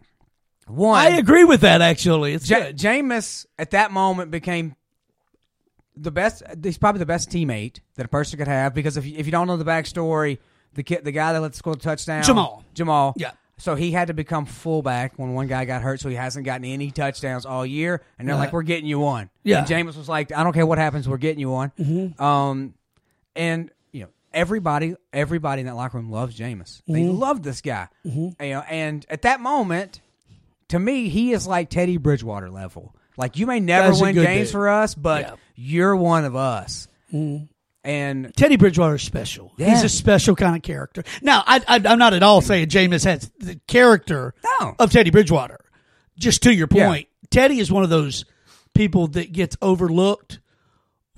one. 0.67 0.99
I 0.99 1.17
agree 1.17 1.43
with 1.43 1.61
that. 1.61 1.81
Actually, 1.81 2.33
it's 2.33 2.49
Ja- 2.49 2.59
good. 2.59 2.77
Jameis 2.77 3.45
at 3.59 3.71
that 3.71 3.91
moment 3.91 4.31
became 4.31 4.75
the 5.95 6.11
best. 6.11 6.43
He's 6.63 6.77
probably 6.77 6.99
the 6.99 7.05
best 7.05 7.29
teammate 7.29 7.79
that 7.95 8.05
a 8.05 8.09
person 8.09 8.37
could 8.37 8.47
have 8.47 8.73
because 8.73 8.97
if 8.97 9.05
you, 9.05 9.15
if 9.17 9.25
you 9.25 9.31
don't 9.31 9.47
know 9.47 9.57
the 9.57 9.65
backstory, 9.65 10.39
the 10.73 10.83
kid, 10.83 11.03
the 11.03 11.11
guy 11.11 11.33
that 11.33 11.41
let 11.41 11.53
score 11.55 11.73
the 11.75 11.79
touchdown, 11.81 12.23
Jamaal. 12.23 12.63
Jamaal, 12.75 13.13
Yeah. 13.17 13.31
So 13.57 13.75
he 13.75 13.91
had 13.91 14.07
to 14.07 14.15
become 14.15 14.47
fullback 14.47 15.19
when 15.19 15.33
one 15.35 15.45
guy 15.45 15.65
got 15.65 15.83
hurt, 15.83 15.99
so 15.99 16.09
he 16.09 16.15
hasn't 16.15 16.45
gotten 16.47 16.65
any 16.65 16.89
touchdowns 16.89 17.45
all 17.45 17.63
year. 17.63 18.01
And 18.17 18.27
they're 18.27 18.35
like, 18.35 18.51
"We're 18.53 18.63
getting 18.63 18.87
you 18.87 18.97
one." 18.99 19.29
Yeah. 19.43 19.59
And 19.59 19.67
Jameis 19.67 19.95
was 19.95 20.09
like, 20.09 20.31
"I 20.31 20.43
don't 20.43 20.53
care 20.53 20.65
what 20.65 20.79
happens, 20.79 21.07
we're 21.07 21.17
getting 21.17 21.39
you 21.39 21.51
one." 21.51 21.71
Mm-hmm. 21.77 22.19
Um, 22.23 22.73
and 23.35 23.69
everybody, 24.33 24.95
everybody 25.13 25.61
in 25.61 25.67
that 25.67 25.75
locker 25.75 25.97
room 25.97 26.09
loves 26.11 26.37
Jameis. 26.37 26.81
They 26.87 27.01
Mm-hmm. 27.01 27.17
love 27.17 27.43
this 27.43 27.61
guy. 27.61 27.87
You 28.03 28.33
know, 28.39 28.59
and 28.61 29.05
at 29.09 29.23
that 29.23 29.39
moment, 29.39 30.01
to 30.69 30.79
me, 30.79 31.09
he 31.09 31.31
is 31.33 31.45
like 31.47 31.69
Teddy 31.69 31.97
Bridgewater 31.97 32.49
level. 32.49 32.95
Like 33.17 33.37
you 33.37 33.45
may 33.45 33.59
never 33.59 33.93
win 34.01 34.15
games 34.15 34.51
for 34.51 34.69
us, 34.69 34.95
but 34.95 35.21
Yeah. 35.21 35.27
Mm-hmm. 35.27 35.35
you're 35.55 35.95
one 35.95 36.25
of 36.25 36.35
us. 36.35 36.87
And 37.83 38.35
Teddy 38.35 38.57
Bridgewater 38.57 38.95
is 38.95 39.01
special. 39.01 39.51
Yeah. 39.57 39.71
He's 39.71 39.83
a 39.83 39.89
special 39.89 40.35
kind 40.35 40.55
of 40.55 40.61
character. 40.61 41.03
Now, 41.21 41.43
I, 41.45 41.57
I, 41.67 41.81
I'm 41.85 41.97
not 41.99 42.13
at 42.13 42.21
all 42.21 42.41
saying 42.41 42.67
Jameis 42.67 43.03
has 43.05 43.31
the 43.39 43.59
character 43.67 44.35
No. 44.59 44.75
of 44.79 44.91
Teddy 44.91 45.09
Bridgewater. 45.09 45.59
Just 46.17 46.43
to 46.43 46.53
your 46.53 46.67
Yeah. 46.71 46.87
point, 46.87 47.07
Teddy 47.31 47.59
is 47.59 47.71
one 47.71 47.83
of 47.83 47.89
those 47.89 48.25
people 48.75 49.07
that 49.09 49.31
gets 49.31 49.57
overlooked 49.61 50.39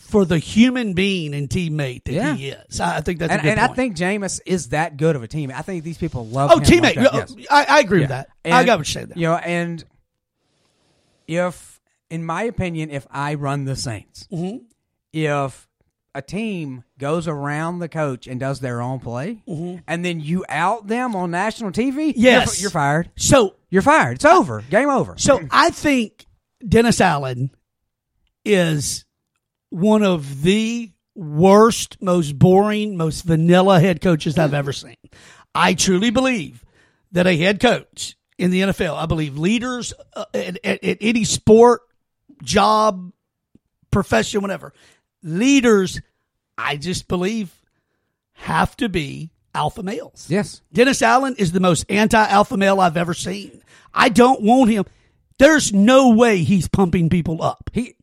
for 0.09 0.25
the 0.25 0.37
human 0.37 0.93
being 0.93 1.33
and 1.33 1.49
teammate 1.49 2.03
that 2.05 2.13
Yeah. 2.13 2.35
he 2.35 2.49
is. 2.49 2.79
I 2.79 2.97
I 2.97 3.01
think 3.01 3.19
that's 3.19 3.31
and, 3.31 3.39
a 3.41 3.43
good 3.43 3.49
and 3.51 3.59
I 3.59 3.67
think 3.73 3.97
Jameis 3.97 4.39
is 4.45 4.69
that 4.69 4.97
good 4.97 5.15
of 5.15 5.23
a 5.23 5.27
team. 5.27 5.51
I 5.53 5.61
think 5.63 5.83
these 5.83 5.97
people 5.97 6.27
love. 6.27 6.51
oh, 6.53 6.59
teammate, 6.59 6.95
like 6.95 7.11
that. 7.11 7.13
Yes. 7.13 7.35
I, 7.49 7.65
I 7.67 7.79
agree 7.79 8.01
with 8.01 8.09
Yeah. 8.11 8.23
that. 8.43 8.51
I 8.53 8.59
And, 8.59 8.65
got 8.65 8.77
what 8.79 8.87
you're 8.87 8.93
saying. 8.93 9.07
There. 9.07 9.17
You 9.17 9.27
know, 9.29 9.35
and 9.37 9.83
if, 11.27 11.79
in 12.09 12.25
my 12.25 12.43
opinion, 12.43 12.89
if 12.91 13.07
I 13.09 13.35
run 13.35 13.65
the 13.65 13.75
Saints, 13.75 14.27
Mm-hmm. 14.31 14.57
if 15.13 15.67
a 16.15 16.21
team 16.21 16.83
goes 16.99 17.27
around 17.27 17.79
the 17.79 17.89
coach 17.89 18.27
and 18.27 18.39
does 18.39 18.59
their 18.59 18.81
own 18.81 18.99
play, 18.99 19.41
and 19.47 20.05
then 20.05 20.19
you 20.19 20.45
out 20.47 20.85
them 20.87 21.15
on 21.15 21.31
national 21.31 21.71
TV, 21.71 21.95
you're- 21.95 22.11
Mm-hmm. 22.13 22.19
Yes. 22.21 22.61
you're, 22.61 22.69
fired. 22.71 23.09
So 23.15 23.55
You're 23.69 23.81
fired. 23.81 24.15
It's 24.17 24.25
over. 24.25 24.61
Game 24.69 24.89
over. 24.89 25.15
So 25.17 25.41
I 25.49 25.71
think 25.71 26.27
Dennis 26.67 27.01
Allen 27.01 27.49
is 28.45 29.05
one 29.73 30.03
of 30.03 30.43
the 30.43 30.91
worst, 31.15 31.97
most 31.99 32.37
boring, 32.37 32.95
most 32.95 33.23
vanilla 33.23 33.79
head 33.79 34.01
coaches 34.01 34.37
I've 34.37 34.53
ever 34.53 34.71
seen. 34.71 34.97
I 35.55 35.73
truly 35.73 36.11
believe 36.11 36.63
that 37.11 37.25
a 37.25 37.35
head 37.35 37.59
coach 37.59 38.15
in 38.37 38.51
the 38.51 38.61
NFL, 38.61 38.95
I 38.95 39.07
believe 39.07 39.37
leaders 39.37 39.93
uh, 40.15 40.25
at, 40.33 40.59
at, 40.63 40.83
at 40.83 40.97
any 41.01 41.23
sport, 41.23 41.81
job, 42.43 43.11
profession, 43.89 44.41
whatever, 44.41 44.73
leaders, 45.23 45.99
I 46.55 46.77
just 46.77 47.07
believe 47.07 47.51
have 48.33 48.77
to 48.77 48.89
be 48.89 49.31
alpha 49.55 49.81
males. 49.81 50.27
yes. 50.29 50.61
Dennis 50.71 51.01
Allen 51.01 51.35
is 51.37 51.51
the 51.51 51.59
most 51.59 51.85
anti 51.89 52.23
alpha 52.23 52.57
male 52.57 52.79
I've 52.79 52.97
ever 52.97 53.13
seen. 53.15 53.63
I 53.91 54.09
don't 54.09 54.41
want 54.41 54.69
him. 54.69 54.85
There's 55.39 55.73
no 55.73 56.09
way 56.09 56.43
he's 56.43 56.67
pumping 56.67 57.09
people 57.09 57.41
up. 57.41 57.71
He 57.73 57.95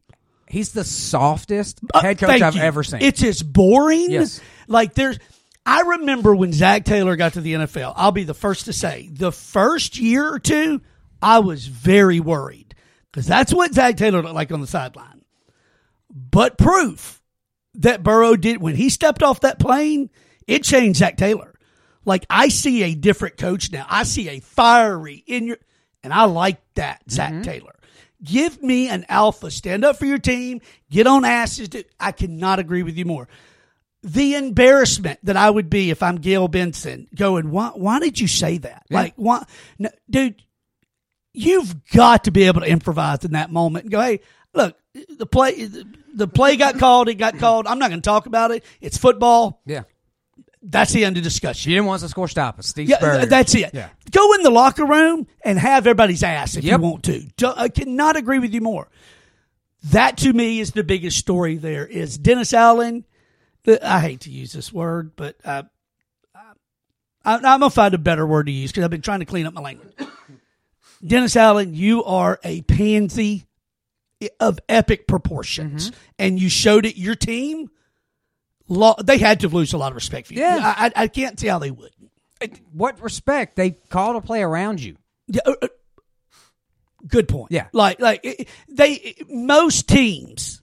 he's 0.51 0.73
the 0.73 0.85
softest 0.85 1.81
Uh, 1.95 2.01
head 2.03 2.19
coach 2.19 2.43
I've 2.43 2.57
you. 2.57 2.63
ever 2.63 2.83
seen. 2.83 3.01
It's 3.03 3.23
as 3.23 3.43
boring. 3.43 4.11
Yes. 4.11 4.41
Like 4.69 4.95
there's. 4.95 5.19
I 5.67 5.81
remember 5.83 6.35
when 6.35 6.53
Zac 6.53 6.85
Taylor 6.85 7.17
got 7.17 7.35
to 7.35 7.41
the 7.41 7.55
NFL. 7.55 7.93
I'll 7.97 8.13
be 8.13 8.25
the 8.25 8.35
first 8.35 8.65
to 8.65 8.73
say 8.73 9.09
the 9.13 9.31
first 9.33 9.99
year 9.99 10.27
or 10.33 10.39
two, 10.39 10.81
I 11.23 11.39
was 11.41 11.67
very 11.67 12.19
worried 12.21 12.75
because 13.13 13.27
that's 13.27 13.53
what 13.53 13.75
Zac 13.75 13.97
Taylor 13.97 14.23
looked 14.23 14.35
like 14.35 14.51
on 14.53 14.61
the 14.61 14.67
sideline. 14.67 15.23
But 16.11 16.59
proof 16.59 17.23
that 17.75 18.03
Burrow 18.03 18.37
did 18.37 18.61
when 18.61 18.75
he 18.75 18.89
stepped 18.89 19.23
off 19.23 19.41
that 19.41 19.59
plane, 19.61 20.11
it 20.47 20.65
changed 20.65 20.99
Zac 20.99 21.17
Taylor. 21.17 21.55
Like 22.05 22.25
I 22.31 22.49
see 22.49 22.83
a 22.83 22.95
different 22.95 23.37
coach 23.37 23.71
now. 23.71 23.87
I 23.89 24.05
see 24.05 24.29
a 24.31 24.41
fiery 24.41 25.23
in 25.27 25.47
your, 25.47 25.59
and 26.03 26.13
I 26.13 26.25
like 26.25 26.61
that 26.75 27.03
Zac 27.11 27.43
Taylor. 27.43 27.75
Give 28.23 28.63
me 28.63 28.89
an 28.89 29.07
alpha. 29.09 29.51
Stand 29.51 29.85
up 29.85 29.97
for 29.97 30.05
your 30.07 30.19
team. 30.19 30.61
Get 30.91 31.07
on 31.07 31.25
asses. 31.25 31.69
Do- 31.69 31.85
I 31.99 32.13
cannot 32.13 32.59
agree 32.59 32.83
with 32.83 32.97
you 32.99 33.05
more. 33.05 33.29
The 34.03 34.35
embarrassment 34.35 35.19
that 35.25 35.37
I 35.37 35.51
would 35.51 35.69
be 35.71 35.91
if 35.91 36.03
I'm 36.03 36.17
Gayle 36.17 36.49
Benson 36.49 37.07
going, 37.15 37.51
why, 37.51 37.69
why 37.75 37.99
did 38.01 38.19
you 38.21 38.29
say 38.29 38.59
that? 38.59 38.85
Like, 38.91 39.15
why, 39.17 39.45
no, 39.79 39.91
dude, 40.09 40.43
you've 41.33 41.85
got 41.91 42.25
to 42.25 42.31
be 42.31 42.45
able 42.45 42.63
to 42.63 42.67
improvise 42.69 43.25
in 43.25 43.33
that 43.33 43.51
moment 43.51 43.85
and 43.85 43.93
go, 43.93 44.01
hey, 44.01 44.21
look, 44.55 44.77
the 45.19 45.27
play, 45.27 45.69
the 46.15 46.27
play 46.27 46.57
got 46.57 46.79
called. 46.79 47.09
It 47.09 47.15
got 47.17 47.39
called. 47.39 47.67
I'm 47.67 47.79
not 47.79 47.91
going 47.91 48.01
to 48.01 48.09
talk 48.09 48.27
about 48.27 48.51
it. 48.51 48.65
It's 48.81 48.97
football. 48.99 49.61
yeah. 49.67 49.83
That's 50.63 50.93
the 50.93 51.05
end 51.07 51.17
of 51.17 51.23
discussion. 51.23 51.59
She 51.59 51.71
didn't 51.71 51.87
want 51.87 51.97
us 51.97 52.03
to 52.03 52.09
score 52.11 52.29
stop 52.29 52.59
us. 52.59 52.67
Steve 52.67 52.89
Yeah, 52.89 52.97
Spurrier. 52.99 53.27
that's 53.27 53.55
it. 53.55 53.71
Yeah. 53.73 53.89
Go 54.11 54.35
in 54.35 54.43
the 54.43 54.51
locker 54.51 54.85
room 54.85 55.27
and 55.43 55.59
have 55.59 55.87
everybody's 55.87 56.23
ass 56.23 56.57
if 56.57 56.65
Yep. 56.65 56.81
you 56.81 56.87
want 56.87 57.05
to. 57.05 57.55
I 57.57 57.69
cannot 57.71 58.17
agree 58.17 58.39
with 58.39 58.53
you 58.53 58.61
more. 58.61 58.89
That 59.85 60.19
to 60.19 60.33
me 60.33 60.61
is 60.61 60.73
the 60.73 60.85
biggest 60.85 61.17
story. 61.17 61.57
There 61.57 61.87
is 61.87 62.19
Dennis 62.19 62.53
Allen. 62.53 63.07
The, 63.65 63.87
I 63.87 64.01
hate 64.01 64.21
to 64.21 64.31
use 64.31 64.53
this 64.53 64.71
word, 64.73 65.13
but 65.17 65.37
uh, 65.45 65.63
I, 67.25 67.35
I'm 67.37 67.41
gonna 67.43 67.71
find 67.71 67.95
a 67.95 67.99
better 67.99 68.27
word 68.27 68.47
to 68.47 68.53
use 68.53 68.71
because 68.71 68.85
I've 68.85 68.91
been 68.91 69.01
trying 69.03 69.21
to 69.21 69.27
clean 69.27 69.47
up 69.47 69.55
my 69.55 69.61
language. 69.63 69.93
Dennis 71.07 71.37
Allen, 71.37 71.75
you 71.75 72.05
are 72.05 72.39
a 72.45 72.61
pansy 72.63 73.47
of 74.39 74.59
epic 74.69 75.07
proportions, 75.07 75.91
Mm-hmm. 75.91 76.01
and 76.19 76.41
you 76.41 76.51
showed 76.51 76.85
it. 76.85 76.97
Your 76.99 77.15
team, 77.15 77.71
lo- 78.71 78.95
they 79.03 79.19
had 79.19 79.41
to 79.41 79.49
lose 79.49 79.75
a 79.75 79.79
lot 79.79 79.93
of 79.93 79.97
respect 79.97 80.29
for 80.29 80.35
you. 80.35 80.41
Yeah. 80.41 80.59
I, 80.63 80.91
I, 80.97 81.09
can't 81.09 81.39
see 81.39 81.49
how 81.49 81.59
they 81.59 81.71
would. 81.71 81.91
what 82.73 83.03
respect? 83.03 83.57
They 83.57 83.73
called 83.73 84.17
a 84.17 84.23
play 84.23 84.43
around 84.43 84.81
you. 84.83 84.97
Yeah, 85.27 85.43
uh, 85.45 85.55
uh, 85.61 85.69
good 87.07 87.29
point. 87.29 87.53
Yeah. 87.53 87.67
like 87.73 88.01
like 88.01 88.21
it- 88.25 88.49
they 88.69 89.17
most 89.29 89.87
teams 89.89 90.63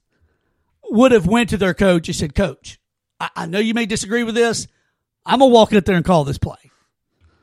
would 0.90 1.12
have 1.12 1.26
went 1.26 1.50
to 1.50 1.56
their 1.56 1.74
coach 1.74 2.08
and 2.08 2.16
said, 2.16 2.34
"Coach, 2.34 2.78
I, 3.20 3.30
I 3.36 3.46
know 3.46 3.58
you 3.58 3.74
may 3.74 3.86
disagree 3.86 4.24
with 4.24 4.34
this. 4.34 4.66
I'm 5.24 5.38
gonna 5.40 5.52
walk 5.52 5.72
up 5.72 5.84
there 5.84 5.96
and 5.96 6.04
call 6.04 6.24
this 6.24 6.38
play, 6.38 6.56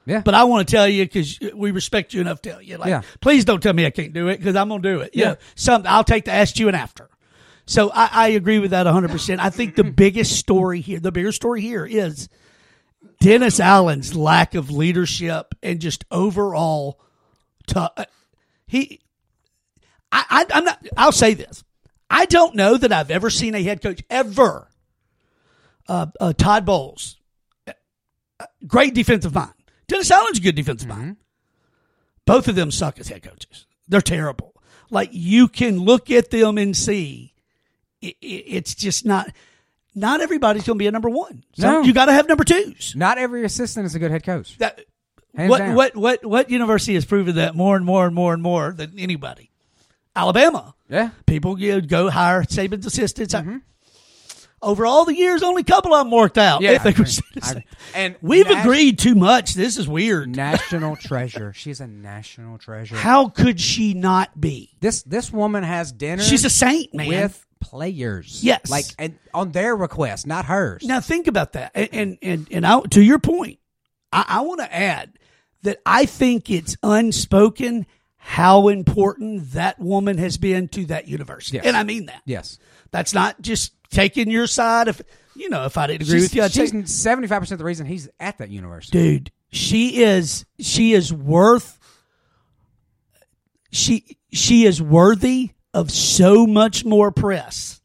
Yeah. 0.06 0.22
but 0.22 0.34
I 0.34 0.46
want 0.46 0.68
to 0.68 0.72
tell 0.76 0.88
you 0.88 1.06
because 1.06 1.40
we 1.54 1.72
respect 1.72 2.14
you 2.14 2.22
enough 2.22 2.42
to 2.42 2.50
tell 2.50 2.62
you. 2.62 2.78
Like, 2.78 2.90
Yeah. 2.90 3.02
please 3.22 3.46
don't 3.46 3.62
tell 3.62 3.74
me 3.74 3.86
I 3.86 3.92
can't 3.92 4.14
do 4.14 4.28
it 4.30 4.38
because 4.38 4.56
I'm 4.56 4.70
gonna 4.70 4.82
do 4.82 5.02
it. 5.02 5.12
Yeah. 5.14 5.30
Yeah, 5.30 5.36
some 5.56 5.84
I'll 5.86 6.04
take 6.04 6.26
the 6.26 6.32
ask 6.32 6.58
you 6.60 6.68
and 6.68 6.76
after. 6.76 7.10
So 7.66 7.92
I, 7.92 8.10
I 8.12 8.28
agree 8.30 8.60
with 8.60 8.72
that 8.72 8.86
100. 8.86 9.10
percent 9.12 9.42
I 9.42 9.50
think 9.50 9.76
the 9.76 9.84
biggest 10.04 10.38
story 10.38 10.82
here, 10.82 11.00
the 11.00 11.12
bigger 11.12 11.32
story 11.32 11.62
here 11.62 11.86
is 11.86 12.30
Dennis 13.20 13.60
Allen's 13.60 14.16
lack 14.16 14.56
of 14.56 14.70
leadership 14.70 15.56
and 15.64 15.80
just 15.80 16.06
overall. 16.12 17.00
To, 17.68 17.92
he, 18.68 19.02
I, 20.12 20.26
I, 20.30 20.46
I'm 20.58 20.66
not. 20.66 20.86
I'll 20.96 21.12
say 21.12 21.34
this. 21.34 21.64
I 22.10 22.26
don't 22.26 22.56
know 22.56 22.78
that 22.78 22.94
I've 22.94 23.12
ever 23.12 23.30
seen 23.30 23.56
a 23.56 23.64
head 23.64 23.82
coach 23.82 24.02
ever. 24.10 24.70
Uh, 25.88 26.08
uh, 26.20 26.34
Todd 26.34 26.66
Bowles, 26.66 27.18
uh, 27.68 28.46
great 28.66 28.94
defensive 28.96 29.36
mind. 29.36 29.54
Dennis 29.88 30.10
Allen's 30.10 30.40
a 30.40 30.42
good 30.42 30.56
defensive 30.56 30.88
mind. 30.88 31.18
Both 32.26 32.48
of 32.48 32.56
them 32.56 32.72
suck 32.72 33.00
as 33.00 33.08
head 33.08 33.22
coaches. 33.22 33.68
They're 33.88 34.02
terrible. 34.02 34.54
Like 34.90 35.10
you 35.12 35.48
can 35.48 35.80
look 35.80 36.10
at 36.10 36.32
them 36.32 36.58
and 36.58 36.76
see, 36.76 37.35
i 38.04 38.08
i 38.08 38.14
it's 38.22 38.76
just 38.76 39.06
not. 39.06 39.30
Not 39.98 40.20
everybody's 40.20 40.66
going 40.66 40.78
to 40.78 40.84
be 40.84 40.88
a 40.88 40.92
number 40.92 41.10
one. 41.10 41.46
So 41.54 41.72
No. 41.72 41.82
you 41.84 41.94
got 41.94 42.08
to 42.08 42.12
have 42.14 42.28
number 42.28 42.44
twos. 42.44 42.94
Not 42.98 43.18
every 43.18 43.46
assistant 43.46 43.86
is 43.86 43.96
a 43.96 44.00
good 44.00 44.12
head 44.12 44.26
coach. 44.26 44.58
That, 44.58 44.82
what 45.34 45.60
down. 45.60 45.76
what 45.76 45.96
what 45.96 46.26
what 46.26 46.50
university 46.50 46.96
has 46.96 47.06
proven 47.06 47.36
that 47.36 47.56
more 47.56 47.78
and 47.78 47.86
more 47.86 48.06
and 48.06 48.14
more 48.14 48.34
and 48.34 48.44
more 48.44 48.74
than 48.74 49.00
anybody? 49.00 49.52
Alabama. 50.16 50.76
Yeah. 50.90 51.12
People 51.26 51.58
you 51.60 51.74
know, 51.76 51.82
go 51.82 52.10
hire 52.10 52.44
Saban's 52.44 52.86
assistants. 52.86 53.34
Mm-hmm. 53.34 53.58
Over 54.62 54.86
all 54.86 55.06
the 55.06 55.16
years, 55.16 55.44
only 55.44 55.62
a 55.62 55.66
couple 55.66 55.94
of 55.94 56.06
them 56.06 56.12
worked 56.12 56.38
out. 56.40 56.62
Yeah, 56.62 56.72
I 56.80 56.84
were 56.84 56.90
agree. 56.90 57.06
citizens. 57.06 57.58
I- 57.58 57.64
and 57.94 58.16
We've 58.22 58.48
Nash- 58.50 58.66
agreed 58.66 58.98
too 58.98 59.14
much. 59.14 59.54
This 59.54 59.78
is 59.78 59.88
weird. 59.88 60.36
National 60.36 60.96
treasure. 61.02 61.54
She's 61.54 61.82
a 61.82 61.88
national 61.88 62.58
treasure. 62.58 62.96
How 62.96 63.30
could 63.30 63.60
she 63.60 63.94
not 63.94 64.40
be? 64.40 64.72
This 64.80 65.04
this 65.04 65.32
woman 65.32 65.64
has 65.64 65.92
dinner. 65.92 66.24
She's 66.24 66.46
a 66.46 66.50
saint, 66.50 66.94
man. 66.94 67.08
with 67.10 67.45
players. 67.60 68.44
Yes. 68.44 68.70
like 68.70 68.86
and 69.00 69.18
on 69.34 69.52
their 69.52 69.76
request, 69.76 70.28
not 70.28 70.46
hers. 70.46 70.84
Now 70.84 71.00
think 71.02 71.28
about 71.28 71.54
that, 71.54 71.72
and 71.76 71.90
and 71.94 72.18
and, 72.22 72.48
and 72.52 72.66
I, 72.68 72.82
to 72.92 73.02
your 73.02 73.20
point, 73.20 73.60
I, 74.12 74.26
I 74.28 74.42
want 74.42 74.60
to 74.62 74.74
add 74.74 75.18
that 75.64 75.80
I 75.86 76.06
think 76.06 76.50
it's 76.50 76.76
unspoken 76.84 77.86
how 78.18 78.68
important 78.70 79.52
that 79.52 79.80
woman 79.80 80.18
has 80.18 80.38
been 80.38 80.68
to 80.70 80.86
that 80.88 81.08
university, 81.08 81.58
Yes. 81.58 81.66
and 81.66 81.78
I 81.78 81.84
mean 81.84 82.08
that. 82.08 82.22
Yes, 82.26 82.58
That's 82.92 83.14
not 83.14 83.40
just 83.42 83.72
taking 83.90 84.30
your 84.32 84.48
side. 84.48 84.88
If 84.88 85.02
you 85.36 85.50
know, 85.50 85.66
if 85.66 85.78
I 85.78 85.88
didn't 85.88 86.04
agree 86.04 86.20
she's, 86.20 86.24
with 86.30 86.36
you, 86.36 86.44
I'd 86.44 86.52
she's 86.52 86.92
seventy 86.94 87.28
five 87.28 87.42
percent 87.42 87.60
the 87.60 87.66
reason 87.66 87.86
he's 87.86 88.10
at 88.20 88.38
that 88.40 88.50
university. 88.50 88.98
dude, 88.98 89.32
she 89.52 90.04
is 90.04 90.46
she 90.60 90.94
is 90.94 91.12
worth 91.14 91.78
she 93.72 94.18
she 94.32 94.66
is 94.66 94.82
worthy 94.82 95.52
of 95.76 95.92
so 95.92 96.48
much 96.48 96.86
more 96.86 97.12
press 97.12 97.82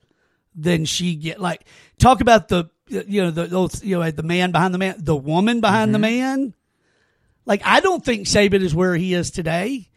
than 0.54 0.84
she 0.84 1.16
get. 1.16 1.40
Like 1.40 1.64
talk 1.98 2.20
about 2.20 2.48
the 2.48 2.70
you 2.88 3.22
know 3.22 3.30
the 3.30 3.80
you 3.82 3.98
know 3.98 4.10
the 4.10 4.22
man 4.22 4.52
behind 4.52 4.72
the 4.72 4.78
man, 4.78 4.94
the 4.98 5.16
woman 5.16 5.60
behind 5.60 5.92
the 5.92 5.98
mm-hmm. 5.98 6.18
man. 6.18 6.54
Like 7.44 7.62
I 7.64 7.80
don't 7.80 8.04
think 8.04 8.26
Saban 8.26 8.62
is 8.62 8.74
where 8.74 8.94
he 8.94 9.12
is 9.12 9.30
today 9.30 9.88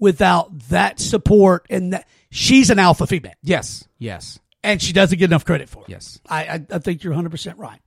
without 0.00 0.58
that 0.70 0.98
support 0.98 1.66
and 1.70 1.92
that 1.92 2.08
she's 2.30 2.70
an 2.70 2.78
alpha 2.78 3.06
female 3.06 3.34
Yes, 3.42 3.86
yes, 3.98 4.40
and 4.62 4.80
she 4.80 4.92
doesn't 4.92 5.18
get 5.18 5.26
enough 5.26 5.44
credit 5.44 5.68
for 5.68 5.82
it. 5.84 5.90
yes. 5.90 6.20
I, 6.28 6.44
I, 6.44 6.66
I 6.72 6.78
think 6.78 7.04
you're 7.04 7.12
100 7.12 7.30
percent 7.30 7.58
right. 7.58 7.80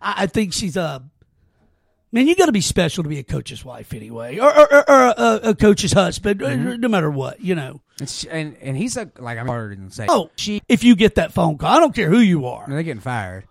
I, 0.00 0.22
I 0.22 0.26
think 0.26 0.54
she's 0.54 0.76
a 0.76 1.04
man. 2.12 2.26
You 2.26 2.34
got 2.36 2.46
to 2.46 2.52
be 2.52 2.60
special 2.60 3.02
to 3.02 3.08
be 3.08 3.18
a 3.18 3.24
coach's 3.24 3.64
wife 3.64 3.92
anyway, 3.94 4.38
or 4.38 4.50
or, 4.56 4.74
or, 4.74 4.90
or 4.90 5.14
a, 5.16 5.40
a 5.50 5.54
coach's 5.54 5.92
husband, 5.92 6.40
Mm-hmm. 6.40 6.80
no 6.80 6.88
matter 6.88 7.10
what, 7.10 7.40
you 7.40 7.54
know. 7.54 7.80
And 8.00 8.26
and, 8.30 8.56
and 8.60 8.76
he's 8.76 8.96
a 8.96 9.10
like 9.18 9.38
I'm 9.38 9.46
harder 9.48 9.74
than 9.74 9.90
say. 9.90 10.06
Oh, 10.08 10.30
she. 10.36 10.60
If 10.68 10.84
you 10.84 10.96
get 10.96 11.14
that 11.16 11.32
phone 11.32 11.56
call, 11.58 11.74
I 11.76 11.80
don't 11.80 11.94
care 11.94 12.08
who 12.08 12.18
you 12.20 12.46
are, 12.46 12.64
they're 12.68 12.82
getting 12.82 13.00
fired. 13.00 13.44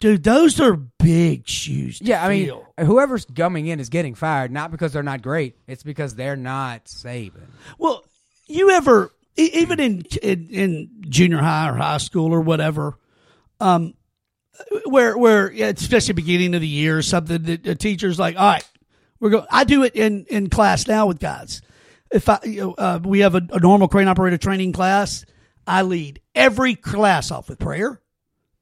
dude. 0.00 0.22
Those 0.22 0.60
are 0.60 0.76
big 0.76 1.48
shoes. 1.48 2.00
Yeah, 2.02 2.24
I 2.24 2.28
mean, 2.28 2.46
fill. 2.46 2.66
whoever's 2.84 3.24
coming 3.24 3.66
in 3.66 3.80
is 3.80 3.88
getting 3.88 4.14
fired, 4.14 4.50
not 4.52 4.70
because 4.70 4.92
they're 4.92 5.02
not 5.02 5.22
great. 5.22 5.56
It's 5.66 5.82
because 5.82 6.14
they're 6.14 6.36
not 6.36 6.84
Saban. 6.86 7.46
well, 7.78 8.04
you 8.46 8.70
ever 8.72 9.10
even 9.36 9.78
in, 9.80 10.02
in 10.22 10.48
in 10.50 10.90
junior 11.08 11.38
high 11.38 11.70
or 11.70 11.74
high 11.74 11.98
school 11.98 12.32
or 12.34 12.40
whatever, 12.40 12.98
um, 13.60 13.94
where 14.86 15.16
where 15.16 15.52
yeah, 15.52 15.68
especially 15.68 16.14
beginning 16.14 16.54
of 16.54 16.60
the 16.60 16.68
year 16.68 16.98
or 16.98 17.02
something, 17.02 17.42
that 17.42 17.62
the 17.62 17.74
teacher's 17.74 18.18
like, 18.18 18.36
all 18.36 18.52
right, 18.52 18.68
we're 19.20 19.30
going. 19.30 19.46
I 19.50 19.64
do 19.64 19.82
it 19.84 19.94
in 19.94 20.26
in 20.28 20.50
class 20.50 20.86
now 20.86 21.06
with 21.06 21.18
guys. 21.18 21.62
If 22.10 22.28
I 22.28 22.38
you 22.44 22.60
know, 22.60 22.74
uh, 22.78 23.00
we 23.02 23.20
have 23.20 23.34
a, 23.34 23.42
a 23.52 23.60
normal 23.60 23.88
crane 23.88 24.08
operator 24.08 24.38
training 24.38 24.72
class, 24.72 25.24
I 25.66 25.82
lead 25.82 26.20
every 26.34 26.74
class 26.74 27.30
off 27.30 27.48
with 27.48 27.58
prayer, 27.58 28.00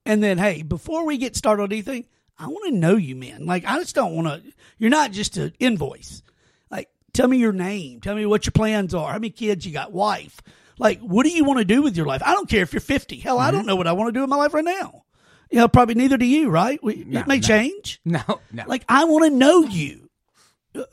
and 0.04 0.22
then 0.22 0.38
hey, 0.38 0.62
before 0.62 1.06
we 1.06 1.18
get 1.18 1.36
started 1.36 1.62
on 1.62 1.72
anything, 1.72 2.06
I 2.38 2.48
want 2.48 2.66
to 2.66 2.78
know 2.78 2.96
you, 2.96 3.16
man. 3.16 3.46
Like 3.46 3.64
I 3.64 3.78
just 3.78 3.94
don't 3.94 4.14
want 4.14 4.26
to. 4.26 4.52
You're 4.78 4.90
not 4.90 5.12
just 5.12 5.36
an 5.36 5.52
invoice. 5.58 6.22
Like 6.70 6.88
tell 7.12 7.28
me 7.28 7.38
your 7.38 7.52
name. 7.52 8.00
Tell 8.00 8.14
me 8.14 8.26
what 8.26 8.46
your 8.46 8.52
plans 8.52 8.94
are. 8.94 9.08
How 9.08 9.18
many 9.18 9.30
kids 9.30 9.66
you 9.66 9.72
got? 9.72 9.92
Wife. 9.92 10.40
Like 10.78 11.00
what 11.00 11.24
do 11.24 11.30
you 11.30 11.44
want 11.44 11.58
to 11.58 11.64
do 11.64 11.82
with 11.82 11.96
your 11.96 12.06
life? 12.06 12.22
I 12.24 12.34
don't 12.34 12.48
care 12.48 12.62
if 12.62 12.72
you're 12.72 12.80
50. 12.80 13.16
Hell, 13.16 13.38
I 13.38 13.50
don't 13.50 13.66
know 13.66 13.76
what 13.76 13.86
I 13.86 13.92
want 13.92 14.08
to 14.08 14.18
do 14.18 14.24
in 14.24 14.30
my 14.30 14.36
life 14.36 14.52
right 14.52 14.64
now. 14.64 15.04
You 15.50 15.58
know, 15.58 15.68
probably 15.68 15.94
neither 15.94 16.16
do 16.16 16.26
you, 16.26 16.50
right? 16.50 16.82
We, 16.82 17.04
No, 17.06 17.20
it 17.20 17.26
may 17.26 17.36
no. 17.38 17.46
change. 17.46 18.00
No, 18.04 18.20
no. 18.52 18.64
Like 18.66 18.84
I 18.88 19.04
want 19.04 19.24
to 19.24 19.30
know 19.30 19.62
you. 19.62 20.08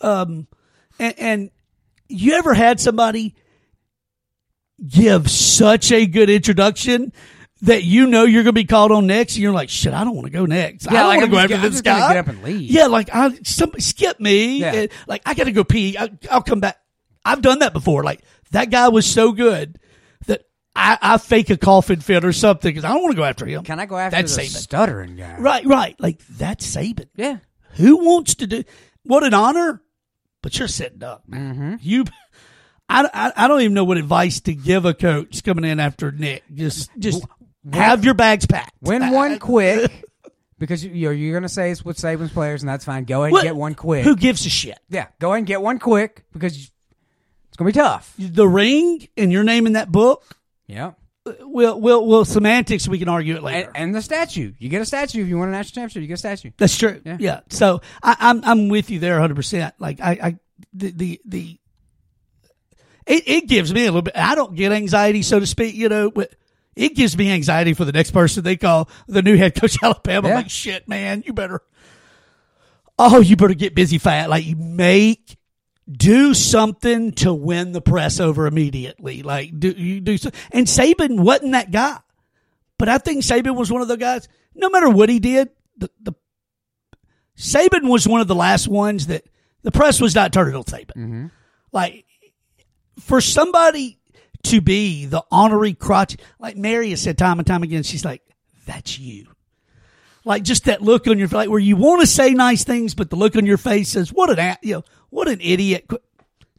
Um, 0.02 0.48
and, 1.00 1.16
and 1.20 1.52
you 2.08 2.34
ever 2.36 2.54
had 2.54 2.80
somebody 2.80 3.36
give 4.86 5.30
such 5.30 5.92
a 5.92 6.06
good 6.06 6.30
introduction 6.30 7.14
that 7.62 7.84
you 7.84 8.08
know 8.08 8.24
you're 8.26 8.44
going 8.44 8.54
to 8.56 8.62
be 8.62 8.66
called 8.66 8.92
on 8.92 9.08
next, 9.08 9.36
and 9.36 9.42
you're 9.44 9.54
like, 9.54 9.70
shit, 9.70 9.94
I 9.94 10.04
don't 10.04 10.16
want 10.16 10.26
to 10.26 10.32
go 10.32 10.46
next. 10.46 10.88
I 10.88 10.94
Yeah, 10.94 11.00
don't 11.00 11.08
like, 11.08 11.18
want 11.20 11.26
to 11.30 11.32
go 11.32 11.40
after 11.40 11.56
I'm 11.56 11.62
this 11.72 11.82
guy. 11.82 12.08
get 12.10 12.18
up 12.18 12.28
and 12.28 12.44
leave. 12.44 12.70
Yeah, 12.70 12.88
like 12.88 13.10
I 13.14 13.34
some 13.44 13.72
skip 13.80 14.20
me. 14.20 14.58
Yeah. 14.60 14.74
and, 14.74 14.90
like 15.08 15.22
I 15.26 15.34
got 15.34 15.46
to 15.46 15.52
go 15.52 15.64
pee. 15.64 15.98
I, 15.98 16.10
I'll 16.30 16.42
come 16.44 16.60
back. 16.60 16.78
I've 17.24 17.42
done 17.42 17.60
that 17.60 17.72
before. 17.74 18.04
Like 18.04 18.22
that 18.52 18.70
guy 18.70 18.90
was 18.90 19.06
so 19.06 19.32
good 19.32 19.80
I, 20.76 20.98
I 21.02 21.18
fake 21.20 21.50
a 21.52 21.58
coughing 21.58 22.00
fit 22.00 22.26
or 22.26 22.34
something 22.34 22.70
because 22.70 22.84
I 22.84 22.90
don't 22.90 23.02
want 23.04 23.12
to 23.14 23.18
go 23.18 23.24
after 23.24 23.46
him. 23.46 23.64
Can 23.64 23.80
I 23.80 23.86
go 23.86 23.98
after 23.98 24.16
That's 24.18 24.36
the 24.36 24.42
Saban. 24.44 24.56
stuttering 24.56 25.16
guy? 25.16 25.36
Right, 25.38 25.66
right. 25.66 25.96
Like 26.00 26.20
that's 26.28 26.66
Saban. 26.76 27.08
Yeah. 27.16 27.38
Who 27.76 27.98
wants 28.06 28.36
to 28.36 28.48
do 28.48 28.64
what 29.04 29.24
an 29.24 29.34
honor? 29.34 29.82
But 30.42 30.58
you're 30.60 30.68
sitting 30.68 31.04
up, 31.04 31.24
man. 31.28 31.54
Mm-hmm. 31.56 31.76
You, 31.82 32.06
I, 32.90 33.08
I, 33.14 33.46
I 33.46 33.48
don't 33.48 33.62
even 33.62 33.74
know 33.74 33.86
what 33.86 33.98
advice 33.98 34.42
to 34.42 34.54
give 34.54 34.86
a 34.86 34.94
coach 34.94 35.44
coming 35.44 35.64
in 35.64 35.80
after 35.80 36.12
Nick. 36.12 36.44
Just, 36.54 36.90
just 37.00 37.24
have 37.72 38.04
your 38.04 38.14
bags 38.14 38.46
packed. 38.46 38.74
Win 38.82 39.10
one 39.12 39.40
quick 39.40 39.90
because 40.60 40.84
you, 40.84 40.92
you're, 40.92 41.14
you're 41.14 41.32
going 41.34 41.44
to 41.44 41.50
say 41.50 41.72
it's 41.72 41.86
with 41.86 41.98
Saban's 41.98 42.32
players, 42.34 42.62
and 42.62 42.68
that's 42.70 42.84
fine. 42.84 43.06
Go 43.06 43.22
ahead 43.22 43.28
and 43.28 43.34
What- 43.34 43.44
get 43.44 43.56
one 43.56 43.76
quick. 43.76 44.04
Who 44.04 44.16
gives 44.18 44.46
a 44.46 44.50
shit? 44.50 44.80
yeah, 44.90 45.08
go 45.20 45.30
ahead 45.30 45.38
and 45.40 45.48
get 45.48 45.62
one 45.62 45.80
quick 45.80 46.26
because 46.34 46.58
it's 46.58 47.58
going 47.58 47.72
to 47.72 47.78
be 47.78 47.82
tough. 47.82 48.14
The 48.20 48.48
ring 48.48 49.08
and 49.16 49.32
your 49.32 49.44
name 49.44 49.66
in 49.66 49.74
that 49.74 49.92
book. 49.92 50.24
Yeah. 50.74 50.92
Well, 51.42 51.80
well, 51.80 52.06
well. 52.06 52.26
Semantics. 52.26 52.88
We 52.88 53.00
can 53.00 53.08
argue 53.08 53.36
it 53.36 53.44
later. 53.44 53.68
And, 53.76 53.78
and 53.78 53.96
the 53.96 54.02
statue. 54.02 54.54
You 54.58 54.68
get 54.70 54.82
a 54.82 54.86
statue 54.86 55.22
if 55.24 55.30
you 55.30 55.38
win 55.40 55.50
a 55.50 55.52
national 55.54 55.74
championship. 55.84 56.02
You 56.02 56.08
get 56.08 56.16
a 56.16 56.18
statue. 56.18 56.52
That's 56.58 56.78
true. 56.78 57.00
Yeah. 57.06 57.18
Yeah. 57.20 57.40
So 57.50 57.82
I, 58.02 58.18
I'm 58.20 58.44
I'm 58.44 58.68
with 58.70 58.90
you 58.90 59.00
there 59.00 59.14
100. 59.14 59.36
percent 59.36 59.76
Like 59.80 60.02
I, 60.02 60.12
I 60.12 60.38
the 60.74 60.92
the, 60.92 61.22
the 61.26 61.60
it, 63.06 63.24
it 63.28 63.48
gives 63.48 63.74
me 63.74 63.82
a 63.84 63.86
little 63.86 64.02
bit. 64.02 64.18
I 64.18 64.36
don't 64.36 64.56
get 64.56 64.72
anxiety, 64.74 65.22
so 65.22 65.40
to 65.40 65.46
speak. 65.46 65.76
You 65.76 65.88
know, 65.88 66.12
but 66.12 66.34
it 66.76 66.96
gives 66.96 67.18
me 67.18 67.32
anxiety 67.32 67.74
for 67.74 67.86
the 67.86 67.92
next 67.94 68.12
person 68.12 68.44
they 68.44 68.58
call 68.58 68.90
the 69.08 69.22
new 69.22 69.38
head 69.38 69.56
coach 69.56 69.78
Alabama. 69.84 70.28
I'm 70.28 70.32
Yeah. 70.32 70.38
like 70.38 70.50
shit, 70.50 70.88
man, 70.90 71.24
you 71.26 71.32
better. 71.34 71.62
Oh, 73.00 73.22
you 73.22 73.36
better 73.38 73.54
get 73.54 73.76
busy 73.76 73.98
fat. 73.98 74.30
Like 74.30 74.46
you 74.46 74.56
make 74.56 75.38
do 75.92 76.34
something 76.34 77.12
to 77.12 77.34
win 77.34 77.72
the 77.72 77.82
press 77.82 78.20
over 78.20 78.48
immediately. 78.48 79.22
Like 79.24 79.58
do 79.60 79.70
you 79.70 80.00
do 80.02 80.18
so, 80.18 80.30
and 80.52 80.68
Saban 80.68 81.20
wasn't 81.20 81.52
that 81.54 81.72
guy, 81.72 82.00
but 82.78 82.90
I 82.90 82.98
think 82.98 83.24
Saban 83.24 83.56
was 83.56 83.72
one 83.72 83.82
of 83.82 83.88
the 83.88 83.98
guys. 83.98 84.28
No 84.56 84.70
matter 84.70 84.90
what 84.90 85.10
he 85.10 85.20
did, 85.20 85.50
the, 85.78 85.90
the 86.02 86.14
Saban 87.38 87.90
was 87.90 88.08
one 88.08 88.22
of 88.22 88.28
the 88.28 88.36
last 88.36 88.68
ones 88.68 89.08
that 89.08 89.24
the 89.64 89.72
press 89.72 90.00
was 90.00 90.14
not 90.16 90.32
turning 90.32 90.56
on 90.56 90.64
Saban. 90.64 90.96
Mm-hmm. 90.96 91.26
Like 91.72 92.06
for 93.00 93.20
somebody 93.22 93.98
to 94.44 94.62
be 94.62 95.06
the 95.06 95.24
honorary 95.32 95.74
crotch, 95.74 96.18
like 96.40 96.56
Mary 96.58 96.92
has 96.92 97.02
said 97.02 97.18
time 97.18 97.40
and 97.40 97.48
time 97.48 97.64
again, 97.64 97.84
she's 97.84 98.06
like, 98.06 98.22
"That's 98.66 99.00
you." 99.00 99.28
Like 100.26 100.44
just 100.44 100.66
that 100.66 100.82
look 100.82 101.08
on 101.08 101.18
your 101.18 101.28
face, 101.28 101.36
like 101.36 101.50
where 101.50 101.60
you 101.60 101.76
want 101.76 102.02
to 102.02 102.08
say 102.08 102.34
nice 102.34 102.64
things, 102.64 102.94
but 102.96 103.10
the 103.10 103.16
look 103.16 103.36
on 103.36 103.46
your 103.46 103.58
face 103.58 103.90
says, 103.90 104.14
"What 104.14 104.30
an 104.30 104.40
a- 104.40 104.58
you 104.62 104.74
know, 104.76 104.84
what 105.14 105.28
an 105.28 105.40
idiot." 105.42 105.88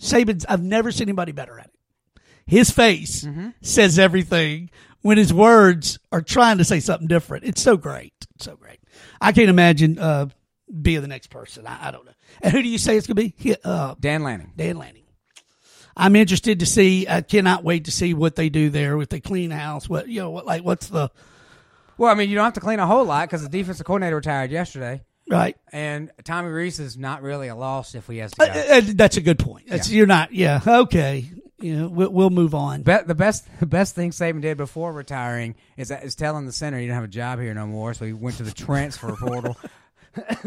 Saban's. 0.01 0.45
I've 0.49 0.63
never 0.63 0.91
seen 0.93 1.05
anybody 1.09 1.33
better 1.33 1.59
at 1.59 1.67
it. 1.67 2.23
His 2.47 2.71
face 2.71 3.27
says 3.63 3.99
everything 3.99 4.71
when 5.03 5.17
his 5.19 5.33
words 5.33 5.99
are 6.13 6.21
trying 6.21 6.59
to 6.59 6.65
say 6.65 6.81
something 6.81 7.09
different. 7.09 7.45
It's 7.45 7.63
so 7.63 7.77
great. 7.77 8.13
It's 8.37 8.45
so 8.45 8.57
great. 8.57 8.81
I 9.21 9.33
can't 9.33 9.49
imagine 9.49 9.99
uh, 9.99 10.27
being 10.83 11.01
the 11.01 11.09
next 11.09 11.29
person. 11.29 11.67
I, 11.67 11.89
I 11.89 11.91
don't 11.91 12.05
know. 12.05 12.13
And 12.43 12.53
who 12.53 12.63
do 12.63 12.69
you 12.69 12.77
say 12.79 12.97
it's 12.97 13.07
going 13.07 13.17
to 13.17 13.23
be? 13.23 13.35
He- 13.39 13.57
Uh, 13.65 13.95
Dan 13.99 14.23
Lanning. 14.23 14.53
Dan 14.57 14.77
Lanning. 14.77 15.05
I'm 15.97 16.17
interested 16.17 16.61
to 16.61 16.67
see. 16.67 17.07
I 17.09 17.23
cannot 17.23 17.63
wait 17.65 17.85
to 17.85 17.93
see 17.93 18.15
what 18.15 18.35
they 18.37 18.49
do 18.49 18.69
there 18.69 18.97
with 18.97 19.11
the 19.11 19.21
clean 19.21 19.51
house. 19.53 19.89
What 19.89 20.09
you 20.09 20.21
know, 20.21 20.31
what 20.31 20.45
like 20.45 20.63
what's 20.65 20.89
the 20.89 21.11
Well, 21.97 22.11
I 22.11 22.15
mean, 22.15 22.29
you 22.29 22.35
don't 22.35 22.45
have 22.45 22.55
to 22.55 22.61
clean 22.61 22.81
a 22.81 22.87
whole 22.87 23.05
lot 23.05 23.29
because 23.29 23.43
the 23.43 23.49
defensive 23.49 23.87
coordinator 23.87 24.17
retired 24.17 24.51
yesterday, 24.51 25.03
right? 25.29 25.57
and 25.73 26.11
Tommy 26.25 26.51
Rees 26.51 26.79
is 26.81 26.97
not 26.97 27.23
really 27.23 27.49
a 27.49 27.55
loss 27.57 27.95
if 27.95 28.07
he 28.07 28.19
has 28.19 28.33
to 28.33 28.43
Uh, 28.43 28.55
go. 28.55 28.61
uh, 28.79 28.93
that's 28.95 29.17
a 29.17 29.21
good 29.21 29.39
point. 29.39 29.67
That's, 29.69 29.91
You're 29.91 30.07
not. 30.07 30.33
Yeah. 30.33 30.61
Okay. 30.67 31.31
You 31.61 31.77
know, 31.77 31.89
we'll, 31.89 32.11
we'll 32.11 32.31
move 32.31 32.55
on. 32.55 32.83
Be- 32.83 32.99
the 33.07 33.15
best 33.15 33.47
the 33.61 33.67
best 33.67 33.95
thing 33.95 34.11
Saban 34.11 34.41
did 34.43 34.57
before 34.57 34.93
retiring 34.93 35.55
is 35.77 35.89
that 35.89 36.05
is 36.05 36.15
telling 36.15 36.47
the 36.47 36.53
center 36.53 36.79
he 36.79 36.85
didn't 36.85 36.97
have 36.97 37.05
a 37.05 37.09
job 37.09 37.39
here 37.41 37.55
no 37.55 37.67
more, 37.67 37.95
so 37.95 38.05
he 38.05 38.13
went 38.13 38.37
to 38.39 38.43
the 38.43 38.53
transfer 38.53 39.15
portal. 39.21 39.57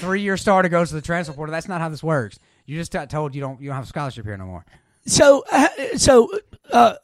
Three 0.00 0.22
year 0.22 0.36
starter 0.36 0.68
goes 0.68 0.88
to 0.90 0.94
the 0.96 1.02
transfer 1.02 1.32
portal. 1.34 1.52
That's 1.52 1.68
not 1.68 1.80
how 1.80 1.88
this 1.88 2.02
works. 2.02 2.38
You 2.66 2.76
just 2.76 2.92
got 2.92 3.08
told 3.10 3.34
you 3.34 3.40
don't 3.40 3.60
you 3.60 3.68
don't 3.68 3.76
have 3.76 3.84
a 3.84 3.88
scholarship 3.88 4.24
here 4.24 4.36
no 4.36 4.46
more. 4.46 4.64
So, 5.06 5.44
uh, 5.50 5.68
so 5.96 6.28
uh, 6.70 6.94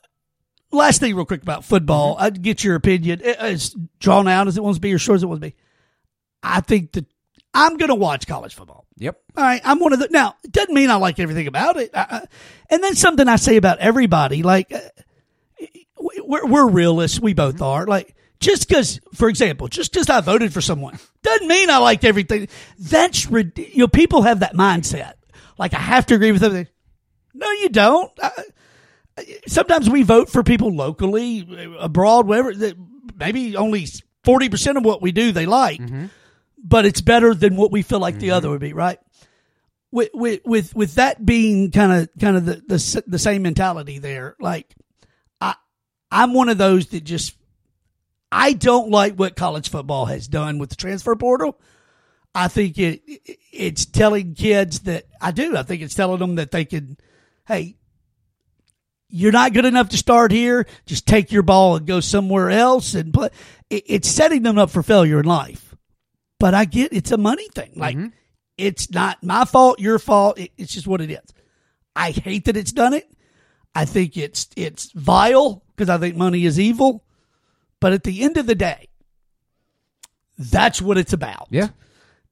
last 0.72 1.00
thing, 1.00 1.14
real 1.14 1.24
quick 1.24 1.42
about 1.42 1.64
football. 1.64 2.16
I'd 2.18 2.42
get 2.42 2.62
your 2.62 2.74
opinion. 2.74 3.22
As 3.22 3.74
drawn 4.00 4.28
out 4.28 4.48
as 4.48 4.56
it 4.58 4.62
wants 4.62 4.76
to 4.76 4.80
be, 4.80 4.92
or 4.92 4.98
short 4.98 5.16
as 5.16 5.22
it 5.22 5.26
wants 5.26 5.40
to 5.42 5.50
be. 5.50 5.56
I 6.44 6.60
think 6.60 6.92
that 6.92 7.06
I'm 7.52 7.76
going 7.76 7.88
to 7.88 7.94
watch 7.94 8.26
college 8.26 8.54
football. 8.54 8.86
Yep. 8.96 9.20
All 9.36 9.42
right, 9.42 9.60
I'm 9.64 9.80
one 9.80 9.92
of 9.92 9.98
the. 9.98 10.08
Now, 10.10 10.36
it 10.44 10.52
doesn't 10.52 10.74
mean 10.74 10.90
I 10.90 10.96
like 10.96 11.18
everything 11.18 11.46
about 11.46 11.76
it. 11.76 11.90
I, 11.94 12.06
I, 12.10 12.24
and 12.70 12.82
then 12.82 12.94
something 12.94 13.26
I 13.26 13.36
say 13.36 13.56
about 13.56 13.78
everybody, 13.78 14.42
like 14.42 14.72
uh, 14.72 14.78
we're, 15.98 16.46
we're 16.46 16.68
realists. 16.68 17.18
We 17.20 17.34
both 17.34 17.60
are. 17.60 17.86
Like 17.86 18.14
just 18.40 18.68
because, 18.68 19.00
for 19.14 19.28
example, 19.28 19.68
just 19.68 19.92
because 19.92 20.10
I 20.10 20.20
voted 20.20 20.52
for 20.52 20.60
someone 20.60 20.98
doesn't 21.22 21.48
mean 21.48 21.70
I 21.70 21.78
liked 21.78 22.04
everything. 22.04 22.48
That's 22.78 23.28
you 23.30 23.52
know 23.76 23.88
people 23.88 24.22
have 24.22 24.40
that 24.40 24.54
mindset. 24.54 25.14
Like 25.58 25.74
I 25.74 25.78
have 25.78 26.06
to 26.06 26.14
agree 26.14 26.32
with 26.32 26.44
everything. 26.44 26.68
No, 27.32 27.50
you 27.50 27.68
don't. 27.68 28.12
I, 28.22 28.30
sometimes 29.46 29.88
we 29.88 30.02
vote 30.02 30.28
for 30.28 30.42
people 30.42 30.74
locally, 30.74 31.74
abroad, 31.78 32.26
whatever. 32.26 32.54
That 32.54 32.76
maybe 33.16 33.56
only 33.56 33.86
forty 34.24 34.48
percent 34.48 34.76
of 34.76 34.84
what 34.84 35.02
we 35.02 35.12
do 35.12 35.32
they 35.32 35.46
like, 35.46 35.80
but 36.64 36.86
it's 36.86 37.02
better 37.02 37.34
than 37.34 37.56
what 37.56 37.70
we 37.70 37.82
feel 37.82 38.00
like 38.00 38.18
the 38.18 38.28
mm-hmm. 38.28 38.36
other 38.36 38.50
would 38.50 38.60
be, 38.60 38.72
right? 38.72 38.98
With 39.92 40.10
with 40.14 40.40
with, 40.44 40.74
with 40.74 40.94
that 40.96 41.24
being 41.24 41.70
kind 41.70 41.92
of 41.92 42.08
kind 42.18 42.36
of 42.36 42.46
the, 42.46 42.54
the 42.66 43.04
the 43.06 43.18
same 43.18 43.42
mentality 43.42 43.98
there, 43.98 44.34
like 44.40 44.74
I 45.40 45.54
I'm 46.10 46.32
one 46.32 46.48
of 46.48 46.58
those 46.58 46.88
that 46.88 47.04
just 47.04 47.36
I 48.32 48.54
don't 48.54 48.90
like 48.90 49.14
what 49.14 49.36
college 49.36 49.70
football 49.70 50.06
has 50.06 50.26
done 50.26 50.58
with 50.58 50.70
the 50.70 50.76
transfer 50.76 51.14
portal. 51.14 51.60
I 52.34 52.48
think 52.48 52.78
it 52.78 53.02
it's 53.52 53.84
telling 53.84 54.34
kids 54.34 54.80
that 54.80 55.04
I 55.20 55.30
do. 55.30 55.56
I 55.56 55.62
think 55.62 55.82
it's 55.82 55.94
telling 55.94 56.18
them 56.18 56.34
that 56.36 56.50
they 56.50 56.64
can, 56.64 56.96
hey, 57.46 57.76
you're 59.08 59.30
not 59.30 59.52
good 59.52 59.66
enough 59.66 59.90
to 59.90 59.96
start 59.96 60.32
here. 60.32 60.66
Just 60.86 61.06
take 61.06 61.30
your 61.30 61.44
ball 61.44 61.76
and 61.76 61.86
go 61.86 62.00
somewhere 62.00 62.50
else 62.50 62.94
and 62.94 63.14
play. 63.14 63.28
It's 63.70 64.08
setting 64.08 64.42
them 64.42 64.58
up 64.58 64.70
for 64.70 64.82
failure 64.82 65.20
in 65.20 65.26
life. 65.26 65.73
But 66.44 66.52
I 66.52 66.66
get 66.66 66.92
it's 66.92 67.10
a 67.10 67.16
money 67.16 67.48
thing. 67.54 67.72
Like 67.74 67.96
mm-hmm. 67.96 68.08
it's 68.58 68.90
not 68.90 69.22
my 69.22 69.46
fault, 69.46 69.80
your 69.80 69.98
fault. 69.98 70.38
It, 70.38 70.50
it's 70.58 70.74
just 70.74 70.86
what 70.86 71.00
it 71.00 71.10
is. 71.10 71.32
I 71.96 72.10
hate 72.10 72.44
that 72.44 72.56
it's 72.58 72.70
done 72.70 72.92
it. 72.92 73.10
I 73.74 73.86
think 73.86 74.18
it's 74.18 74.50
it's 74.54 74.92
vile 74.92 75.64
because 75.74 75.88
I 75.88 75.96
think 75.96 76.16
money 76.16 76.44
is 76.44 76.60
evil. 76.60 77.02
But 77.80 77.94
at 77.94 78.02
the 78.02 78.22
end 78.22 78.36
of 78.36 78.44
the 78.44 78.54
day, 78.54 78.90
that's 80.36 80.82
what 80.82 80.98
it's 80.98 81.14
about 81.14 81.48
Yeah. 81.48 81.68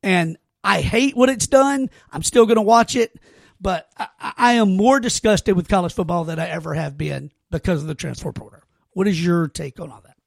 and 0.02 0.36
I 0.62 0.82
hate 0.82 1.16
what 1.16 1.30
it's 1.30 1.46
done. 1.46 1.88
I'm 2.12 2.22
still 2.22 2.44
going 2.44 2.56
to 2.56 2.60
watch 2.60 2.94
it, 2.94 3.18
but 3.62 3.88
I, 3.96 4.08
I 4.36 4.52
am 4.52 4.76
more 4.76 5.00
disgusted 5.00 5.56
with 5.56 5.68
college 5.68 5.94
football 5.94 6.24
than 6.24 6.38
I 6.38 6.50
ever 6.50 6.74
have 6.74 6.98
been 6.98 7.30
because 7.50 7.80
of 7.80 7.88
the 7.88 7.94
transfer 7.94 8.30
portal. 8.30 8.60
What 8.90 9.08
is 9.08 9.24
your 9.24 9.48
take 9.48 9.80
on 9.80 9.90
all 9.90 10.02
that? 10.02 10.18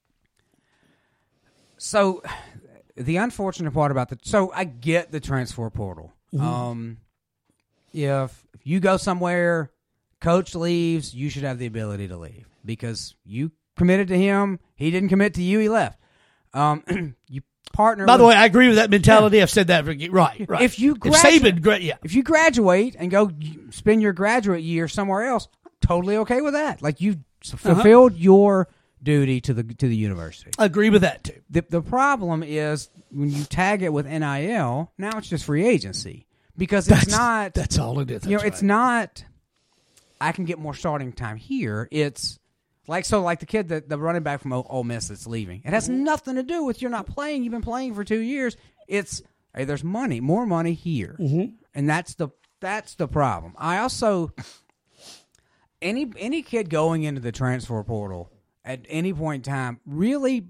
So 1.78 2.24
the 2.96 3.18
unfortunate 3.18 3.72
part 3.74 3.92
about 3.92 4.10
the 4.10 4.18
so 4.24 4.52
I 4.54 4.64
get 4.66 5.12
the 5.12 5.20
transfer 5.20 5.70
portal. 5.70 6.14
Um, 6.40 6.98
if, 7.94 8.46
if 8.54 8.62
you 8.66 8.80
go 8.80 8.98
somewhere, 8.98 9.72
coach 10.20 10.54
leaves, 10.56 11.14
you 11.14 11.30
should 11.30 11.44
have 11.44 11.60
the 11.60 11.66
ability 11.66 12.08
to 12.10 12.18
leave 12.18 12.48
because 12.66 13.16
you 13.26 13.52
committed 13.78 14.08
to 14.10 14.18
him. 14.18 14.60
He 14.76 14.92
didn't 14.92 15.10
commit 15.10 15.34
to 15.36 15.44
you. 15.44 15.60
He 15.60 15.70
left. 15.70 16.00
Um, 16.54 17.16
you 17.30 17.42
partner. 17.74 18.06
By 18.06 18.18
the 18.18 18.26
way, 18.26 18.36
I 18.36 18.46
agree 18.46 18.68
with 18.68 18.78
that 18.78 18.90
mentality. 18.90 19.42
I've 19.42 19.50
said 19.50 19.68
that 19.68 19.86
right, 19.86 20.46
right. 20.48 20.62
If 20.62 20.80
you 20.80 20.94
if 20.94 21.00
gradu- 21.00 21.40
Saban, 21.40 21.62
gra- 21.62 21.80
yeah, 21.80 21.98
if 22.04 22.14
you 22.14 22.24
graduate 22.24 22.96
and 22.98 23.10
go 23.12 23.32
spend 23.72 24.02
your 24.02 24.14
graduate 24.14 24.64
year 24.64 24.88
somewhere 24.88 25.24
else, 25.26 25.48
I'm 25.66 25.72
totally 25.82 26.18
okay 26.18 26.42
with 26.42 26.54
that. 26.54 26.82
Like 26.82 27.00
you 27.02 27.12
Uh-huh. 27.46 27.58
fulfilled 27.76 28.16
your 28.18 28.68
duty 29.06 29.40
to 29.42 29.54
the 29.54 29.64
to 29.64 29.88
the 29.88 29.96
university. 29.96 30.52
I 30.60 30.66
agree 30.66 30.90
with 30.90 31.04
that 31.04 31.24
too. 31.24 31.40
The 31.50 31.66
the 31.70 31.82
problem 31.82 32.44
is 32.44 32.90
when 33.10 33.30
you 33.32 33.46
tag 33.46 33.82
it 33.82 33.94
with 33.94 34.06
NIL, 34.06 34.92
now 34.98 35.18
it's 35.18 35.30
just 35.30 35.46
free 35.46 35.66
agency 35.66 36.28
because 36.58 36.90
it's 36.90 37.06
That's 37.06 37.12
not. 37.12 37.54
That's 37.54 37.80
all 37.80 38.00
it 38.02 38.12
is. 38.12 38.26
you 38.26 38.32
know, 38.32 38.38
That's 38.38 38.48
it's 38.48 38.62
right. 38.62 38.68
not. 38.68 39.26
I 40.20 40.32
can 40.34 40.46
get 40.46 40.60
more 40.60 40.74
starting 40.74 41.14
time 41.14 41.38
here. 41.38 41.88
It's 41.92 42.40
like 42.88 43.06
so, 43.06 43.22
like 43.22 43.40
the 43.40 43.46
kid 43.46 43.70
that 43.70 43.88
the 43.88 43.98
running 43.98 44.24
back 44.24 44.42
from 44.42 44.54
Ole 44.54 44.84
Miss 44.84 45.08
that's 45.08 45.28
leaving. 45.28 45.62
It 45.64 45.72
has 45.72 45.88
mm-hmm. 45.88 46.04
nothing 46.04 46.36
to 46.36 46.44
do 46.44 46.64
with 46.64 46.82
you're 46.82 46.92
not 46.92 47.08
playing. 47.08 47.44
You've 47.44 47.52
been 47.52 47.62
playing 47.62 47.96
for 47.96 48.04
two 48.04 48.20
years. 48.20 48.58
It's 48.88 49.22
hey, 49.56 49.64
there's 49.64 49.84
money, 49.84 50.20
more 50.20 50.46
money 50.46 50.74
here, 50.74 51.16
mm-hmm. 51.20 51.56
and 51.74 51.90
that's 51.90 52.16
the 52.16 52.30
that's 52.60 52.96
the 52.96 53.08
problem. 53.08 53.54
I 53.58 53.78
also 53.80 54.32
any 55.82 56.12
any 56.18 56.42
kid 56.42 56.70
going 56.70 57.04
into 57.04 57.22
the 57.22 57.32
transfer 57.32 57.82
portal 57.84 58.32
at 58.66 58.86
any 58.90 59.14
point 59.14 59.48
in 59.48 59.54
time 59.54 59.80
really 59.86 60.48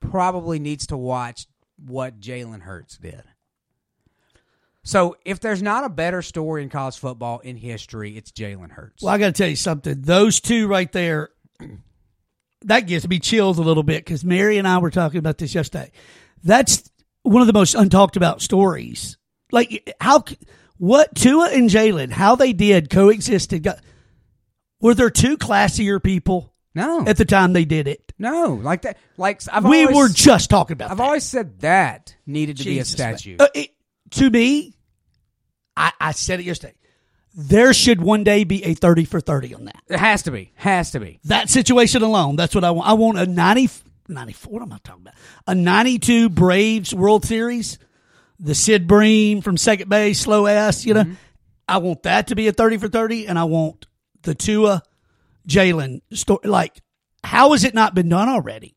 probably 0.00 0.58
needs 0.58 0.88
to 0.88 0.96
watch 0.96 1.46
what 1.76 2.20
Jalen 2.20 2.62
Hurts 2.62 2.98
did. 2.98 3.22
So 4.84 5.16
if 5.24 5.38
there's 5.38 5.62
not 5.62 5.84
a 5.84 5.88
better 5.88 6.22
story 6.22 6.64
in 6.64 6.68
college 6.68 6.98
football 6.98 7.38
in 7.38 7.56
history, 7.56 8.16
it's 8.16 8.32
Jalen 8.32 8.72
Hurts. 8.72 9.02
Well, 9.02 9.14
I 9.14 9.18
got 9.18 9.26
to 9.26 9.32
tell 9.32 9.48
you 9.48 9.56
something. 9.56 10.02
Those 10.02 10.40
two 10.40 10.66
right 10.66 10.90
there, 10.90 11.30
that 12.62 12.80
gives 12.80 13.08
me 13.08 13.20
chills 13.20 13.58
a 13.58 13.62
little 13.62 13.84
bit 13.84 14.04
because 14.04 14.24
Mary 14.24 14.58
and 14.58 14.66
I 14.66 14.78
were 14.78 14.90
talking 14.90 15.18
about 15.18 15.38
this 15.38 15.54
yesterday. 15.54 15.92
That's 16.42 16.90
one 17.22 17.42
of 17.42 17.46
the 17.46 17.52
most 17.52 17.76
untalked 17.76 18.16
about 18.16 18.42
stories. 18.42 19.18
Like 19.52 19.94
how, 20.00 20.24
what 20.78 21.14
Tua 21.14 21.50
and 21.52 21.70
Jalen, 21.70 22.10
how 22.10 22.34
they 22.34 22.52
did 22.52 22.90
coexisted. 22.90 23.62
Got, 23.62 23.78
were 24.80 24.94
there 24.94 25.10
two 25.10 25.38
classier 25.38 26.02
people 26.02 26.51
no, 26.74 27.04
at 27.06 27.16
the 27.16 27.24
time 27.24 27.52
they 27.52 27.64
did 27.64 27.86
it? 27.88 28.12
no, 28.18 28.54
like 28.54 28.82
that. 28.82 28.96
Like 29.16 29.42
I've 29.52 29.64
we 29.64 29.82
always, 29.82 29.96
were 29.96 30.08
just 30.08 30.50
talking 30.50 30.74
about. 30.74 30.90
I've 30.90 30.96
that. 30.98 31.02
always 31.04 31.24
said 31.24 31.60
that 31.60 32.14
needed 32.26 32.56
to 32.58 32.62
Jesus, 32.64 32.94
be 32.94 33.02
a 33.02 33.06
statue. 33.06 33.36
Uh, 33.38 33.48
it- 33.54 33.70
to 34.10 34.28
me, 34.30 34.74
I, 35.76 35.92
I 36.00 36.12
said 36.12 36.40
it 36.40 36.44
yesterday. 36.44 36.74
There 37.34 37.72
should 37.72 38.02
one 38.02 38.24
day 38.24 38.44
be 38.44 38.62
a 38.64 38.74
thirty 38.74 39.06
for 39.06 39.20
thirty 39.20 39.54
on 39.54 39.64
that. 39.64 39.80
it 39.88 39.98
has 39.98 40.24
to 40.24 40.30
be. 40.30 40.52
Has 40.56 40.90
to 40.90 41.00
be. 41.00 41.18
that 41.24 41.48
situation 41.48 42.02
alone, 42.02 42.36
that's 42.36 42.54
what 42.54 42.62
I 42.64 42.70
want. 42.72 42.88
I 42.88 42.92
want 42.92 43.18
a 43.18 43.24
90, 43.26 43.70
94, 44.08 44.52
what 44.52 44.60
am 44.62 44.72
I 44.72 44.78
talking 44.84 45.00
about? 45.02 45.14
A 45.46 45.54
92 45.54 46.28
Braves 46.28 46.94
World 46.94 47.24
Series, 47.24 47.78
the 48.38 48.54
Sid 48.54 48.86
Bream 48.86 49.40
from 49.40 49.56
second 49.56 49.88
base, 49.88 50.20
slow 50.20 50.46
ass, 50.46 50.84
you 50.84 50.92
know. 50.92 51.04
I 51.66 51.78
want 51.78 52.02
that 52.02 52.26
to 52.26 52.34
be 52.34 52.48
a 52.48 52.52
30 52.52 52.76
for 52.76 52.88
30, 52.88 53.26
and 53.28 53.38
I 53.38 53.44
want 53.44 53.86
the 54.24 54.34
Tua 54.34 54.82
Jalen 55.48 56.00
story. 56.12 56.40
Like, 56.44 56.80
how 57.24 57.52
has 57.52 57.64
it 57.64 57.74
not 57.74 57.94
been 57.94 58.08
done 58.08 58.28
already? 58.28 58.76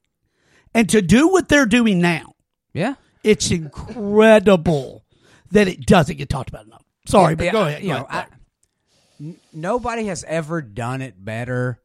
And 0.73 0.89
to 0.89 1.01
do 1.01 1.29
what 1.29 1.47
they're 1.47 1.65
doing 1.65 1.99
now, 2.01 2.33
Yeah. 2.73 2.95
it's 3.23 3.49
incredible 3.51 5.05
that 5.51 5.67
it 5.67 5.85
doesn't 5.85 6.17
get 6.17 6.29
talked 6.29 6.49
about 6.49 6.65
enough. 6.65 6.83
Sorry, 7.07 7.35
but 7.35 7.45
Yeah, 7.45 7.51
go 7.51 7.61
ahead. 7.65 7.81
Go 7.81 7.87
know, 7.87 8.05
ahead. 8.09 8.25
I, 9.19 9.35
nobody 9.53 10.05
has 10.07 10.23
ever 10.27 10.61
done 10.61 11.01
it 11.01 11.13
better. 11.23 11.79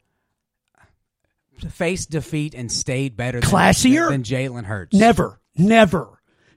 Faced 1.68 2.10
defeat 2.10 2.54
and 2.54 2.72
stayed 2.72 3.18
better, 3.18 3.38
than, 3.40 3.50
Classier? 3.50 4.08
than 4.08 4.22
Jalen 4.22 4.64
Hurts. 4.64 4.96
Never, 4.96 5.38
never, 5.58 6.08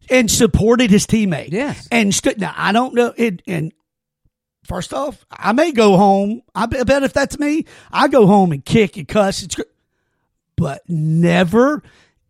and 0.09 0.31
supported 0.31 0.89
his 0.89 1.05
teammate. 1.05 1.49
Yes. 1.51 1.89
and 1.91 2.15
stood. 2.15 2.39
Now 2.39 2.53
I 2.55 2.71
don't 2.71 2.93
know. 2.93 3.13
It, 3.17 3.41
and 3.45 3.73
first 4.63 4.93
off, 4.93 5.25
I 5.31 5.51
may 5.53 5.71
go 5.71 5.97
home. 5.97 6.41
I 6.55 6.65
bet 6.65 7.03
if 7.03 7.13
that's 7.13 7.37
me, 7.39 7.65
I 7.91 8.07
go 8.07 8.27
home 8.27 8.51
and 8.51 8.63
kick 8.63 8.97
and 8.97 9.07
cuss. 9.07 9.43
It's, 9.43 9.55
gr- 9.55 9.61
but 10.55 10.81
never 10.87 11.83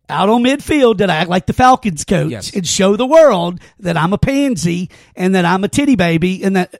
out 0.08 0.28
on 0.28 0.42
midfield 0.42 0.98
did 0.98 1.08
I 1.10 1.16
act 1.16 1.30
like 1.30 1.46
the 1.46 1.52
Falcons 1.54 2.04
coach 2.04 2.30
Yes. 2.30 2.54
and 2.54 2.66
show 2.66 2.94
the 2.96 3.06
world 3.06 3.60
that 3.78 3.96
I'm 3.96 4.12
a 4.12 4.18
pansy 4.18 4.90
and 5.16 5.34
that 5.34 5.44
I'm 5.46 5.64
a 5.64 5.68
titty 5.68 5.96
baby 5.96 6.42
and 6.44 6.56
that 6.56 6.74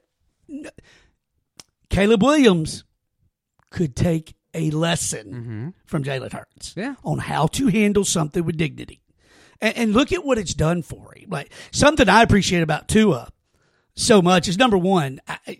Caleb 1.91 2.23
Williams 2.23 2.85
could 3.71 3.95
take 3.97 4.35
a 4.53 4.71
lesson 4.71 5.75
from 5.85 6.05
Jalen 6.05 6.33
Hurts 6.33 6.71
Mm-hmm. 6.71 6.81
Yeah. 6.81 6.95
on 7.05 7.19
how 7.19 7.47
to 7.49 7.67
handle 7.69 8.05
something 8.05 8.45
with 8.45 8.57
dignity. 8.57 9.01
And, 9.61 9.77
and 9.77 9.93
look 9.93 10.13
at 10.13 10.25
what 10.25 10.39
it's 10.39 10.55
done 10.55 10.83
for 10.83 11.13
him. 11.17 11.31
Like 11.31 11.53
something 11.73 12.09
I 12.09 12.23
appreciate 12.23 12.63
about 12.63 12.89
Tua 12.89 13.29
so 13.97 14.21
much 14.23 14.49
is 14.49 14.59
number 14.59 14.79
one, 14.79 15.21
I, 15.27 15.59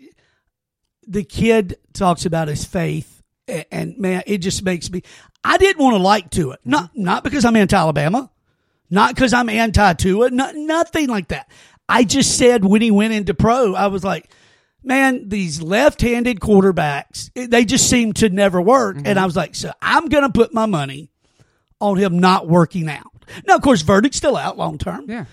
the 1.07 1.23
kid 1.23 1.77
talks 1.93 2.25
about 2.25 2.47
his 2.47 2.65
faith, 2.65 3.23
and, 3.47 3.65
and 3.71 3.97
man, 3.97 4.23
it 4.27 4.39
just 4.39 4.63
makes 4.63 4.89
me. 4.91 5.03
I 5.43 5.57
didn't 5.57 5.81
want 5.81 5.95
to 5.95 6.01
like 6.01 6.29
Tua, 6.29 6.57
not 6.65 6.91
mm-hmm. 6.91 7.03
not 7.03 7.23
because 7.23 7.45
I'm 7.45 7.55
anti-Alabama, 7.55 8.29
not 8.89 9.15
because 9.15 9.33
I'm 9.33 9.49
anti-Tua, 9.49 10.31
not, 10.31 10.55
nothing 10.55 11.07
like 11.07 11.29
that. 11.29 11.49
I 11.87 12.03
just 12.03 12.37
said 12.37 12.65
when 12.65 12.81
he 12.81 12.91
went 12.91 13.13
into 13.13 13.33
pro, 13.33 13.75
I 13.75 13.87
was 13.87 14.03
like, 14.03 14.29
man, 14.83 15.29
these 15.29 15.61
left-handed 15.61 16.39
quarterbacks, 16.39 17.29
they 17.35 17.63
just 17.63 17.89
seem 17.89 18.13
to 18.13 18.29
never 18.29 18.61
work, 18.61 18.97
and 18.97 19.05
mm-hmm. 19.05 19.19
I 19.19 19.25
was 19.25 19.35
like, 19.35 19.55
so 19.55 19.71
I'm 19.81 20.07
gonna 20.07 20.31
put 20.31 20.53
my 20.53 20.65
money 20.65 21.11
on 21.79 21.97
him 21.97 22.19
not 22.19 22.47
working 22.47 22.89
out. 22.89 23.11
Now, 23.47 23.55
of 23.55 23.61
course, 23.61 23.81
verdict's 23.81 24.17
still 24.17 24.37
out 24.37 24.57
long 24.57 24.77
term. 24.77 25.05
Yeah. 25.07 25.25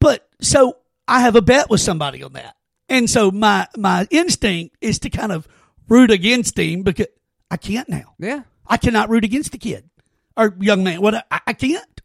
But 0.00 0.28
so 0.40 0.78
I 1.12 1.20
have 1.20 1.36
a 1.36 1.42
bet 1.42 1.68
with 1.68 1.82
somebody 1.82 2.22
on 2.22 2.32
that. 2.32 2.56
And 2.88 3.08
so 3.08 3.30
my 3.30 3.68
my 3.76 4.08
instinct 4.10 4.78
is 4.80 4.98
to 5.00 5.10
kind 5.10 5.30
of 5.30 5.46
root 5.86 6.10
against 6.10 6.58
him 6.58 6.84
because 6.84 7.08
I 7.50 7.58
can't 7.58 7.86
now. 7.86 8.14
Yeah. 8.18 8.44
I 8.66 8.78
cannot 8.78 9.10
root 9.10 9.22
against 9.22 9.52
the 9.52 9.58
kid 9.58 9.90
or 10.38 10.56
young 10.58 10.82
man. 10.84 11.02
What 11.02 11.26
I, 11.30 11.40
I 11.46 11.52
can't. 11.52 12.00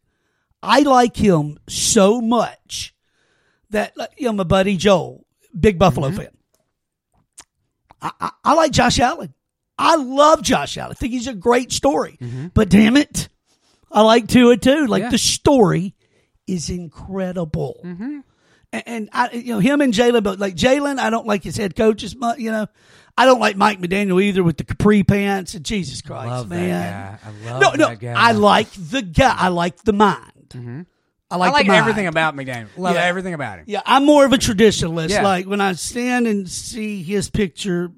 I 0.61 0.81
like 0.81 1.15
him 1.15 1.57
so 1.69 2.19
much 2.19 2.93
that 3.69 3.95
like, 3.95 4.09
you 4.17 4.25
know 4.25 4.33
my 4.33 4.43
buddy 4.43 4.75
Joel, 4.75 5.25
big 5.57 5.79
Buffalo 5.79 6.09
mm-hmm. 6.09 6.17
fan. 6.17 6.31
I, 8.01 8.11
I, 8.19 8.31
I 8.43 8.53
like 8.55 8.71
Josh 8.73 8.99
Allen. 8.99 9.33
I 9.77 9.95
love 9.95 10.41
Josh 10.41 10.77
Allen. 10.77 10.91
I 10.91 10.95
think 10.95 11.13
he's 11.13 11.27
a 11.27 11.33
great 11.33 11.71
story. 11.71 12.17
Mm-hmm. 12.19 12.47
But 12.53 12.67
damn 12.67 12.97
it, 12.97 13.29
I 13.89 14.01
like 14.01 14.27
Tua 14.27 14.57
too. 14.57 14.85
Like 14.85 15.03
Yeah. 15.03 15.09
the 15.11 15.17
story 15.17 15.95
is 16.45 16.69
incredible. 16.69 17.79
Mm-hmm. 17.85 18.19
And, 18.73 18.83
and 18.85 19.09
I, 19.13 19.31
you 19.31 19.53
know, 19.53 19.59
him 19.59 19.81
and 19.81 19.93
Jalen, 19.93 20.23
but 20.23 20.39
like 20.39 20.55
Jalen, 20.55 20.99
I 20.99 21.09
don't 21.09 21.25
like 21.25 21.43
his 21.43 21.55
head 21.57 21.75
coach 21.75 22.03
as 22.03 22.15
much. 22.15 22.39
You 22.39 22.51
know, 22.51 22.67
I 23.17 23.25
don't 23.25 23.39
like 23.39 23.55
Mike 23.55 23.79
McDaniel 23.79 24.21
either 24.21 24.43
with 24.43 24.57
the 24.57 24.63
capri 24.65 25.03
pants. 25.03 25.53
And 25.53 25.63
Jesus 25.65 26.01
Christ, 26.01 26.27
Love 26.27 26.49
man. 26.49 27.19
I 27.23 27.51
love 27.51 27.77
no, 27.77 27.89
no, 27.89 27.95
guy. 27.95 28.13
I 28.15 28.33
like 28.33 28.69
the 28.71 29.01
guy. 29.01 29.33
I 29.37 29.47
like 29.49 29.77
the 29.83 29.93
mind. 29.93 30.85
I 31.29 31.35
like, 31.35 31.49
I 31.49 31.51
like 31.53 31.65
the 31.65 31.71
mind. 31.71 31.79
everything 31.81 32.07
about 32.07 32.35
McDaniel. 32.35 32.67
Love 32.77 32.95
Yeah. 32.95 33.03
everything 33.03 33.33
about 33.33 33.59
him. 33.59 33.65
Yeah, 33.67 33.81
I'm 33.85 34.05
more 34.05 34.25
of 34.25 34.33
a 34.33 34.37
traditionalist. 34.37 35.09
Yeah. 35.09 35.23
Like 35.23 35.45
when 35.45 35.59
I 35.61 35.73
stand 35.73 36.25
and 36.27 36.49
see 36.49 37.03
his 37.03 37.29
picture 37.29 37.91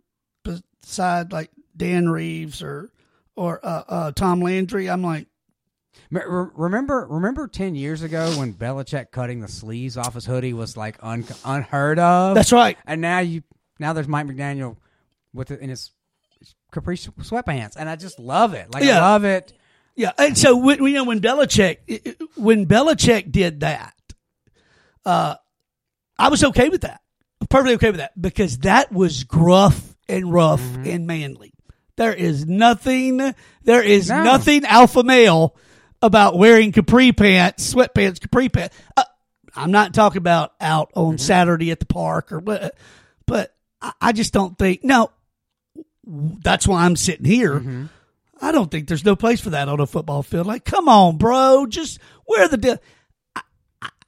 beside 0.44 1.32
like 1.32 1.52
Dan 1.76 2.10
Reeves 2.10 2.62
or 2.64 2.90
or 3.36 3.60
uh, 3.64 3.84
uh, 3.88 4.12
Tom 4.12 4.42
Landry, 4.42 4.90
I'm 4.90 5.02
like, 5.04 5.28
Remember, 6.12 7.06
remember 7.10 7.48
ten 7.48 7.76
years 7.76 8.02
ago 8.02 8.32
when 8.38 8.54
Belichick 8.54 9.12
cutting 9.12 9.40
the 9.42 9.48
sleeves 9.48 9.98
off 9.98 10.14
his 10.16 10.26
hoodie 10.26 10.54
was 10.54 10.76
like 10.76 10.98
un- 11.02 11.26
unheard 11.46 12.00
of. 12.00 12.36
that's 12.36 12.52
right. 12.52 12.78
And 12.86 13.02
now 13.02 13.20
you, 13.20 13.44
now 13.80 13.94
there's 13.94 14.08
Mike 14.08 14.26
McDaniel 14.28 14.78
with 15.34 15.52
it 15.52 15.60
in 15.60 15.70
his 15.70 15.92
capri 16.72 16.98
sweatpants, 16.98 17.76
and 17.78 17.90
I 17.90 17.96
just 17.96 18.20
love 18.20 18.54
it. 18.54 18.74
Like 18.74 18.84
Yeah. 18.84 18.98
I 18.98 19.12
love 19.12 19.24
it. 19.26 19.54
Yeah, 19.96 20.12
and 20.18 20.38
so 20.38 20.56
when, 20.58 20.82
you 20.84 20.94
know 20.94 21.04
when 21.04 21.20
Belichick 21.20 22.16
when 22.38 22.66
Belichick 22.66 23.32
did 23.32 23.60
that, 23.62 23.94
uh, 25.06 25.36
I 26.18 26.30
was 26.30 26.44
okay 26.44 26.70
with 26.70 26.82
that, 26.82 27.02
perfectly 27.50 27.76
okay 27.76 27.92
with 27.92 28.00
that 28.00 28.20
because 28.20 28.60
that 28.60 28.92
was 28.92 29.24
gruff 29.26 29.96
and 30.08 30.32
rough 30.32 30.62
Mm-hmm. 30.62 30.88
and 30.90 31.08
manly. 31.08 31.54
There 31.98 32.14
is 32.14 32.46
nothing, 32.46 33.18
there 33.64 33.84
is 33.84 34.10
No. 34.10 34.24
nothing 34.24 34.64
alpha 34.66 35.04
male 35.04 35.56
about 36.02 36.38
wearing 36.38 36.72
capri 36.72 37.12
pants, 37.12 37.74
sweatpants, 37.74 38.20
capri 38.22 38.50
pants. 38.50 38.76
Uh, 38.96 39.04
I'm 39.56 39.72
not 39.72 39.94
talking 39.94 40.18
about 40.20 40.54
out 40.62 40.92
on 40.96 41.16
Mm-hmm. 41.16 41.18
Saturday 41.18 41.72
at 41.72 41.80
the 41.80 41.86
park 41.86 42.32
or 42.32 42.40
what, 42.40 42.76
but 43.26 43.54
I, 44.02 44.12
just 44.12 44.34
don't 44.34 44.58
think. 44.58 44.84
No, 44.84 45.12
that's 46.06 46.68
why 46.68 46.86
I'm 46.86 46.96
sitting 46.96 47.26
here. 47.26 47.60
Mm-hmm. 47.60 47.86
I 48.42 48.52
don't 48.52 48.70
think 48.72 48.88
there's 48.88 49.04
no 49.06 49.16
place 49.16 49.42
for 49.42 49.50
that 49.52 49.68
on 49.68 49.80
a 49.80 49.88
football 49.88 50.24
field. 50.24 50.48
Like, 50.48 50.64
come 50.66 50.88
on, 50.88 51.18
bro, 51.18 51.66
just 51.68 52.00
wear 52.28 52.48
the. 52.48 52.58
Di- 52.58 52.78
I, 53.36 53.42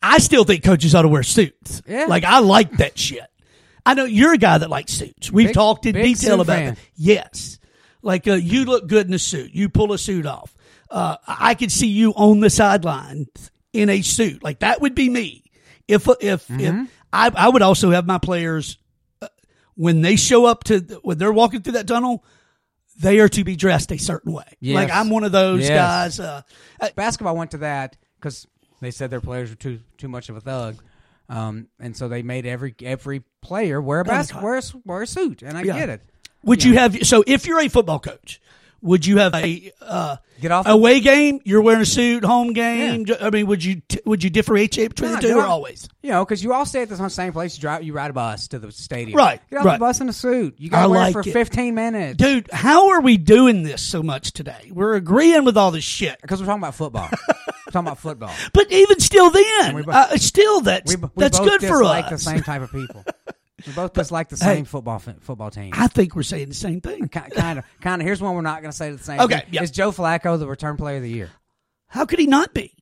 I- 0.01 0.17
still 0.19 0.43
think 0.45 0.63
coaches 0.63 0.95
ought 0.95 1.01
to 1.03 1.07
wear 1.09 1.23
suits. 1.23 1.81
Yeah. 1.87 2.05
Like, 2.05 2.23
I 2.23 2.39
like 2.39 2.71
that 2.77 2.97
shit. 2.97 3.25
I 3.85 3.93
know 3.95 4.05
you're 4.05 4.33
a 4.33 4.37
guy 4.37 4.57
that 4.59 4.69
likes 4.69 4.93
suits. 4.93 5.31
We've 5.31 5.47
Big- 5.47 5.53
talked 5.55 5.85
in 5.85 5.95
detail 5.95 6.39
about 6.41 6.57
fan. 6.57 6.73
it. 6.73 6.79
Yes, 6.95 7.59
like 8.01 8.27
uh, 8.27 8.33
you 8.33 8.65
look 8.65 8.87
good 8.87 9.07
in 9.07 9.13
a 9.13 9.19
suit. 9.19 9.51
You 9.53 9.69
pull 9.69 9.91
a 9.91 9.97
suit 9.97 10.25
off. 10.25 10.55
Uh, 10.91 11.15
I 11.27 11.55
could 11.55 11.71
see 11.71 11.87
you 11.87 12.11
on 12.11 12.41
the 12.41 12.49
sideline 12.49 13.27
in 13.73 13.89
a 13.89 14.01
suit. 14.01 14.43
Like 14.43 14.59
that 14.59 14.81
would 14.81 14.93
be 14.93 15.09
me. 15.09 15.43
If 15.87 16.07
if 16.19 16.47
Mm-hmm. 16.47 16.59
if 16.59 16.89
I 17.13 17.31
I 17.35 17.49
would 17.49 17.61
also 17.61 17.91
have 17.91 18.05
my 18.05 18.17
players 18.17 18.77
uh, 19.21 19.27
when 19.75 20.01
they 20.01 20.15
show 20.17 20.45
up 20.45 20.65
to 20.65 20.79
when 21.01 21.17
they're 21.17 21.31
walking 21.33 21.61
through 21.61 21.73
that 21.73 21.87
tunnel. 21.87 22.23
They 22.99 23.19
are 23.19 23.29
to 23.29 23.43
be 23.43 23.55
dressed 23.55 23.91
a 23.91 23.97
certain 23.97 24.31
way. 24.31 24.43
Yes. 24.59 24.75
Like 24.75 24.91
I'm 24.91 25.09
one 25.09 25.23
of 25.23 25.31
those 25.31 25.61
Yes. 25.67 26.17
guys. 26.17 26.19
Uh, 26.19 26.89
basketball 26.95 27.35
went 27.35 27.51
to 27.51 27.57
that 27.59 27.97
because 28.19 28.45
they 28.79 28.91
said 28.91 29.09
their 29.09 29.21
players 29.21 29.49
were 29.49 29.55
too 29.55 29.79
too 29.97 30.07
much 30.09 30.29
of 30.29 30.35
a 30.35 30.41
thug, 30.41 30.75
um, 31.29 31.67
and 31.79 31.95
so 31.97 32.09
they 32.09 32.21
made 32.21 32.45
every 32.45 32.75
every 32.83 33.23
player 33.41 33.81
wear 33.81 34.01
a 34.01 34.03
bas- 34.05 34.35
wear 34.35 34.57
a, 34.57 34.61
wear 34.85 35.01
a 35.01 35.07
suit, 35.07 35.41
and 35.41 35.57
I 35.57 35.63
Yeah. 35.63 35.79
get 35.79 35.89
it. 35.89 36.01
Would 36.43 36.63
you 36.63 36.73
have 36.73 36.97
so 37.07 37.23
if 37.25 37.47
you're 37.47 37.61
a 37.61 37.69
football 37.69 37.99
coach, 37.99 38.39
would 38.81 39.05
you 39.05 39.17
have 39.17 39.33
a 39.35 39.71
uh, 39.81 40.17
Get 40.39 40.51
off 40.51 40.67
away 40.67 40.99
game? 41.01 41.39
You're 41.43 41.61
wearing 41.61 41.81
a 41.81 41.85
suit. 41.85 42.23
Home 42.25 42.53
game. 42.53 43.05
I 43.21 43.29
mean, 43.29 43.45
would 43.47 43.63
you 43.63 43.81
t- 43.87 44.01
would 44.05 44.23
you 44.23 44.29
differentiate 44.31 44.89
between 44.89 45.11
Nah, 45.11 45.19
the 45.21 45.27
two 45.27 45.37
or 45.37 45.43
always? 45.45 45.87
You 46.01 46.09
know, 46.09 46.25
because 46.25 46.43
you 46.43 46.51
all 46.53 46.65
stay 46.65 46.81
at 46.81 46.89
the 46.89 47.09
same 47.09 47.31
place. 47.31 47.57
You 47.57 47.61
drive, 47.61 47.83
you 47.83 47.93
ride 47.93 48.09
a 48.09 48.13
bus 48.13 48.47
to 48.49 48.59
the 48.59 48.71
stadium. 48.71 49.15
Right, 49.17 49.39
Get 49.51 49.59
off 49.59 49.65
right. 49.65 49.73
the 49.73 49.79
bus 49.79 50.01
in 50.01 50.09
a 50.09 50.13
suit. 50.13 50.55
You 50.57 50.69
got 50.71 50.83
to 50.83 50.89
wear 50.89 50.99
like 50.99 51.09
it 51.11 51.13
for 51.13 51.29
it. 51.29 51.31
15 51.31 51.75
minutes. 51.75 52.17
Dude, 52.17 52.49
how 52.51 52.89
are 52.89 53.01
we 53.01 53.17
doing 53.17 53.61
this 53.63 53.83
so 53.83 54.01
much 54.01 54.31
today? 54.33 54.71
We're 54.73 54.95
agreeing 54.95 55.45
with 55.45 55.57
all 55.57 55.69
this 55.69 55.83
shit, 55.83 56.19
Because 56.21 56.39
we're 56.39 56.47
talking 56.47 56.63
about 56.63 56.73
football. 56.75 57.09
we're 57.27 57.71
talking 57.71 57.87
about 57.87 57.99
football. 57.99 58.33
but 58.53 58.71
even 58.71 58.99
still, 58.99 59.29
then 59.29 59.87
uh, 59.87 60.17
still 60.17 60.61
that's 60.61 60.95
We, 60.95 61.01
we 61.01 61.09
that's 61.17 61.37
both 61.37 61.49
good 61.49 61.61
for 61.67 61.83
us. 61.83 62.09
the 62.09 62.17
same 62.17 62.41
type 62.41 62.63
of 62.63 62.71
people. 62.71 63.05
We 63.65 63.73
both 63.73 63.93
dislike 63.93 64.29
the 64.29 64.35
hey, 64.35 64.55
same 64.55 64.65
football 64.65 64.99
fi- 64.99 65.15
football 65.19 65.51
team. 65.51 65.71
I 65.73 65.87
think 65.87 66.15
we're 66.15 66.23
saying 66.23 66.49
the 66.49 66.55
same 66.55 66.81
thing. 66.81 67.07
Kind 67.09 67.59
of, 67.59 67.65
kind 67.81 68.01
of. 68.01 68.05
Here's 68.05 68.21
one 68.21 68.35
we're 68.35 68.41
not 68.41 68.61
going 68.61 68.71
to 68.71 68.77
say 68.77 68.91
the 68.91 68.97
same. 68.97 69.19
Okay, 69.19 69.39
thing. 69.39 69.47
yeah. 69.51 69.63
Is 69.63 69.71
Joe 69.71 69.91
Flacco 69.91 70.37
the 70.37 70.47
return 70.47 70.77
player 70.77 70.97
of 70.97 71.03
the 71.03 71.09
year? 71.09 71.29
How 71.87 72.05
could 72.05 72.19
he 72.19 72.27
not 72.27 72.53
be? 72.53 72.73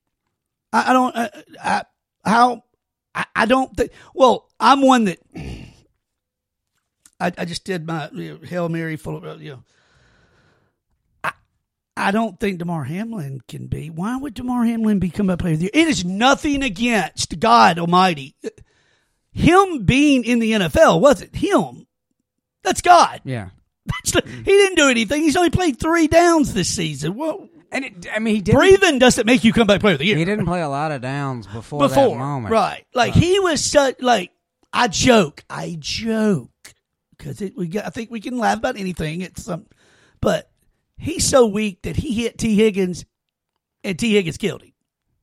I, 0.72 0.92
I 0.92 0.94
don't. 0.94 1.16
Uh, 1.16 1.30
I, 1.64 1.84
how? 2.26 2.64
I, 3.16 3.26
I 3.36 3.46
don't 3.46 3.76
think. 3.76 3.92
Well, 4.14 4.50
I'm 4.60 4.82
one 4.82 5.06
that. 5.06 5.20
I, 7.20 7.34
I 7.38 7.46
just 7.46 7.66
did 7.66 7.86
my 7.86 8.10
you 8.14 8.34
know, 8.34 8.40
hail 8.46 8.70
mary 8.70 8.96
full 8.96 9.18
of 9.18 9.26
uh, 9.26 9.36
you 9.36 9.52
know. 9.52 9.64
I 11.24 11.32
I 11.98 12.12
don't 12.12 12.40
think 12.40 12.60
Damar 12.60 12.86
Hamlin 12.86 13.42
can 13.48 13.68
be. 13.68 13.90
Why 13.90 14.16
would 14.18 14.36
Damar 14.36 14.64
Hamlin 14.66 15.00
become 15.00 15.30
a 15.30 15.38
player 15.38 15.54
of 15.54 15.60
the 15.60 15.66
year? 15.66 15.72
It 15.74 15.88
is 15.88 16.06
nothing 16.06 16.64
against 16.64 17.40
God 17.40 17.80
Almighty. 17.80 18.36
Him 19.32 19.86
being 19.86 20.24
in 20.24 20.40
the 20.40 20.52
NFL 20.54 21.02
wasn't 21.02 21.36
him. 21.36 21.88
That's 22.64 22.82
God. 22.82 23.22
Yeah. 23.24 23.50
That's 23.86 24.12
the, 24.12 24.22
he 24.30 24.44
didn't 24.44 24.76
do 24.76 24.90
anything. 24.90 25.24
He's 25.24 25.36
only 25.36 25.50
played 25.50 25.80
three 25.80 26.08
downs 26.08 26.54
this 26.54 26.70
season. 26.70 27.16
Well, 27.16 27.48
And 27.72 27.86
it, 27.86 28.08
I 28.14 28.20
mean, 28.20 28.36
he 28.36 28.42
didn't. 28.42 28.60
breathing 28.60 29.00
doesn't 29.00 29.26
make 29.26 29.44
you 29.44 29.54
come 29.54 29.68
back 29.68 29.82
player 29.82 29.94
of 29.94 30.00
the 30.00 30.06
year 30.06 30.18
He 30.18 30.26
didn't 30.26 30.46
play 30.46 30.62
a 30.62 30.70
lot 30.70 30.92
of 30.92 31.02
downs 31.02 31.48
before, 31.48 31.80
before, 31.80 32.10
that 32.10 32.18
moment. 32.18 32.52
right? 32.52 32.86
Like 32.94 33.14
he 33.14 33.40
was 33.40 33.64
such 33.64 34.02
like 34.02 34.32
I 34.72 34.88
joke, 34.88 35.44
I 35.50 35.76
joke 35.80 36.52
because 37.18 37.42
it 37.42 37.54
we 37.58 37.68
got, 37.68 37.86
I 37.86 37.90
think 37.90 38.12
we 38.12 38.20
can 38.20 38.38
laugh 38.38 38.58
about 38.58 38.78
anything. 38.78 39.22
It's 39.22 39.44
some, 39.44 39.66
but 40.22 40.52
he's 40.98 41.28
so 41.28 41.48
weak 41.48 41.82
that 41.84 41.96
he 41.96 42.14
hit 42.14 42.38
Tee 42.38 42.56
Higgins, 42.56 43.06
and 43.84 43.98
Tee 43.98 44.14
Higgins 44.14 44.38
killed 44.38 44.62
him. 44.62 44.74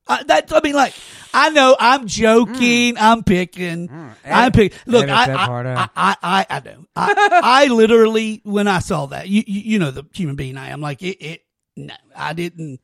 Uh, 0.09 0.23
that 0.25 0.53
I 0.53 0.61
mean, 0.63 0.75
like 0.75 0.95
I 1.35 1.51
know 1.51 1.77
I'm 1.79 2.07
joking, 2.07 2.97
I'm 2.99 3.25
picking, 3.25 3.91
I'm 4.25 4.53
picking. 4.53 4.79
Look, 4.87 5.09
I, 5.09 5.33
I, 5.33 5.35
I. 5.35 5.89
I, 5.97 6.17
I, 6.23 6.47
I 6.49 6.61
know. 6.61 6.87
I, 6.95 7.41
I 7.43 7.67
literally 7.67 8.41
when 8.45 8.69
I 8.69 8.79
saw 8.79 9.07
that, 9.07 9.29
you, 9.29 9.43
you, 9.47 9.61
you 9.63 9.79
know 9.79 9.91
the 9.91 10.05
human 10.15 10.37
being 10.37 10.57
I 10.57 10.69
am. 10.69 10.81
Like 10.81 11.03
it, 11.03 11.25
it 11.25 11.45
no, 11.77 11.95
I 12.15 12.33
didn't. 12.33 12.81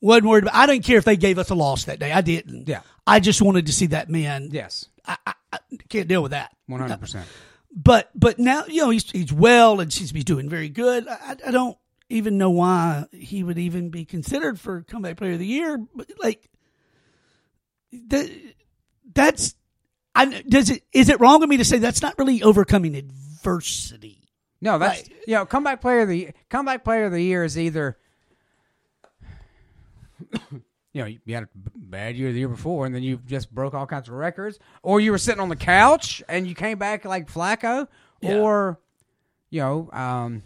Wasn't 0.00 0.26
worried 0.26 0.44
about. 0.44 0.54
I 0.54 0.66
didn't 0.66 0.84
care 0.84 0.98
if 0.98 1.04
they 1.04 1.16
gave 1.16 1.38
us 1.38 1.50
a 1.50 1.54
loss 1.54 1.84
that 1.84 1.98
day. 1.98 2.12
I 2.12 2.20
didn't. 2.20 2.68
Yeah. 2.68 2.82
I 3.06 3.20
just 3.20 3.42
wanted 3.42 3.66
to 3.66 3.72
see 3.72 3.86
that 3.86 4.08
man. 4.08 4.48
Yes. 4.52 4.86
I, 5.06 5.16
I, 5.26 5.34
I 5.52 5.58
can't 5.88 6.06
deal 6.06 6.22
with 6.22 6.32
that. 6.32 6.54
One 6.66 6.80
hundred 6.80 7.00
percent. 7.00 7.26
But 7.74 8.10
but 8.14 8.38
now 8.38 8.64
you 8.66 8.82
know 8.82 8.90
he's 8.90 9.10
he's 9.10 9.32
well 9.32 9.80
and 9.80 9.92
seems 9.92 10.08
to 10.10 10.14
be 10.14 10.22
doing 10.22 10.48
very 10.48 10.68
good. 10.68 11.08
I, 11.08 11.36
I 11.46 11.50
don't 11.50 11.76
even 12.08 12.38
know 12.38 12.50
why 12.50 13.06
he 13.12 13.42
would 13.42 13.58
even 13.58 13.90
be 13.90 14.04
considered 14.04 14.58
for 14.58 14.82
comeback 14.82 15.16
player 15.16 15.32
of 15.32 15.38
the 15.38 15.46
year. 15.46 15.78
But 15.94 16.10
like 16.22 16.48
that 18.08 18.30
that's 19.14 19.54
I 20.14 20.42
does 20.42 20.70
it 20.70 20.82
is 20.92 21.08
it 21.08 21.20
wrong 21.20 21.42
of 21.42 21.48
me 21.48 21.56
to 21.58 21.64
say 21.64 21.78
that's 21.78 22.02
not 22.02 22.18
really 22.18 22.42
overcoming 22.42 22.94
adversity? 22.94 24.28
No, 24.60 24.78
that's 24.78 25.02
Right. 25.08 25.12
you 25.26 25.34
know, 25.34 25.46
comeback 25.46 25.80
player 25.80 26.00
of 26.00 26.08
the 26.08 26.30
comeback 26.48 26.82
player 26.84 27.04
of 27.04 27.12
the 27.12 27.22
year 27.22 27.44
is 27.44 27.58
either 27.58 27.96
you 30.92 31.02
know 31.02 31.04
you 31.06 31.34
had 31.34 31.44
a 31.44 31.48
bad 31.76 32.16
year 32.16 32.32
the 32.32 32.38
year 32.40 32.48
before, 32.48 32.86
and 32.86 32.94
then 32.94 33.02
you 33.02 33.18
just 33.26 33.54
broke 33.54 33.74
all 33.74 33.86
kinds 33.86 34.08
of 34.08 34.14
records, 34.14 34.58
or 34.82 35.00
you 35.00 35.10
were 35.12 35.18
sitting 35.18 35.40
on 35.40 35.48
the 35.48 35.56
couch 35.56 36.22
and 36.28 36.46
you 36.46 36.54
came 36.54 36.78
back 36.78 37.04
like 37.04 37.30
Flacco, 37.30 37.86
Yeah. 38.20 38.38
or 38.38 38.80
you 39.50 39.60
know, 39.60 39.88
um, 39.92 40.42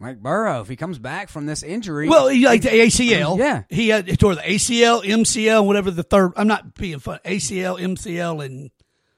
like 0.00 0.20
Burrow 0.22 0.60
if 0.60 0.68
he 0.68 0.76
comes 0.76 0.98
back 0.98 1.28
from 1.28 1.46
this 1.46 1.62
injury. 1.62 2.08
Well, 2.08 2.28
he 2.28 2.44
like 2.46 2.62
the 2.62 2.68
ACL. 2.68 3.38
Yeah. 3.38 3.64
He 3.68 3.88
had 3.88 4.08
he 4.08 4.16
tore 4.16 4.34
the 4.34 4.40
ACL, 4.42 5.02
MCL, 5.04 5.66
whatever 5.66 5.90
the 5.90 6.02
third. 6.02 6.32
I'm 6.36 6.46
not 6.48 6.74
being 6.74 6.98
fun. 6.98 7.18
ACL, 7.24 7.80
MCL, 7.80 8.44
and 8.44 8.70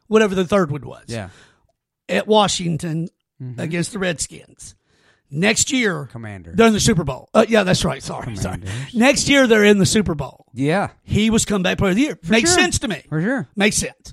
whatever 0.08 0.34
the 0.34 0.46
third 0.46 0.70
one 0.70 0.86
was. 0.86 1.04
yeah, 1.08 1.28
At 2.08 2.26
Washington 2.26 3.08
against 3.58 3.92
the 3.92 3.98
Redskins. 3.98 4.74
Next 5.32 5.70
year, 5.72 6.06
Commander. 6.06 6.52
they're 6.54 6.66
in 6.66 6.72
the 6.72 6.80
Super 6.80 7.04
Bowl. 7.04 7.28
Uh, 7.32 7.46
yeah, 7.48 7.62
that's 7.62 7.84
right. 7.84 8.02
Sorry, 8.02 8.34
sorry. 8.34 8.62
Next 8.92 9.28
year, 9.28 9.46
they're 9.46 9.64
in 9.64 9.78
the 9.78 9.86
Super 9.86 10.16
Bowl. 10.16 10.46
yeah, 10.52 10.90
He 11.04 11.30
was 11.30 11.44
comeback 11.44 11.78
player 11.78 11.90
of 11.90 11.96
the 11.96 12.02
year. 12.02 12.18
Makes 12.28 12.50
sure. 12.52 12.58
sense 12.58 12.80
to 12.80 12.88
me. 12.88 13.04
for 13.08 13.22
sure. 13.22 13.48
Makes 13.54 13.76
sense. 13.76 14.12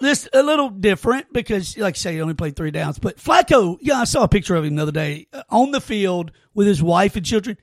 This 0.00 0.28
a 0.32 0.42
little 0.42 0.70
different 0.70 1.32
because, 1.32 1.76
like 1.76 1.94
I 1.94 1.98
say, 1.98 2.14
he 2.14 2.20
only 2.20 2.34
played 2.34 2.56
three 2.56 2.70
downs. 2.70 2.98
But 2.98 3.18
Flacco, 3.18 3.78
yeah, 3.80 4.00
I 4.00 4.04
saw 4.04 4.24
a 4.24 4.28
picture 4.28 4.54
of 4.56 4.64
him 4.64 4.76
the 4.76 4.82
other 4.82 4.92
day 4.92 5.26
uh, 5.32 5.42
on 5.50 5.70
the 5.70 5.80
field 5.80 6.32
with 6.54 6.66
his 6.66 6.82
wife 6.82 7.16
and 7.16 7.24
children. 7.24 7.56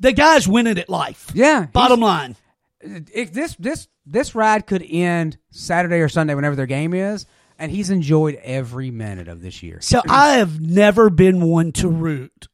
The 0.00 0.12
guy's 0.12 0.46
winning 0.48 0.78
at 0.78 0.88
life. 0.88 1.30
Yeah, 1.34 1.66
Bottom 1.66 2.00
line. 2.00 2.36
if 2.80 3.32
this 3.32 3.54
this 3.56 3.88
this 4.04 4.34
ride 4.34 4.66
could 4.66 4.84
end 4.86 5.38
Saturday 5.50 6.00
or 6.00 6.08
Sunday, 6.08 6.34
whenever 6.34 6.56
their 6.56 6.66
game 6.66 6.92
is, 6.94 7.26
and 7.58 7.70
he's 7.70 7.90
enjoyed 7.90 8.34
every 8.42 8.90
minute 8.90 9.28
of 9.28 9.40
this 9.40 9.62
year. 9.62 9.78
So 9.80 10.02
I 10.08 10.34
have 10.34 10.60
never 10.60 11.10
been 11.10 11.40
one 11.40 11.72
to 11.72 11.88
root 11.88 12.48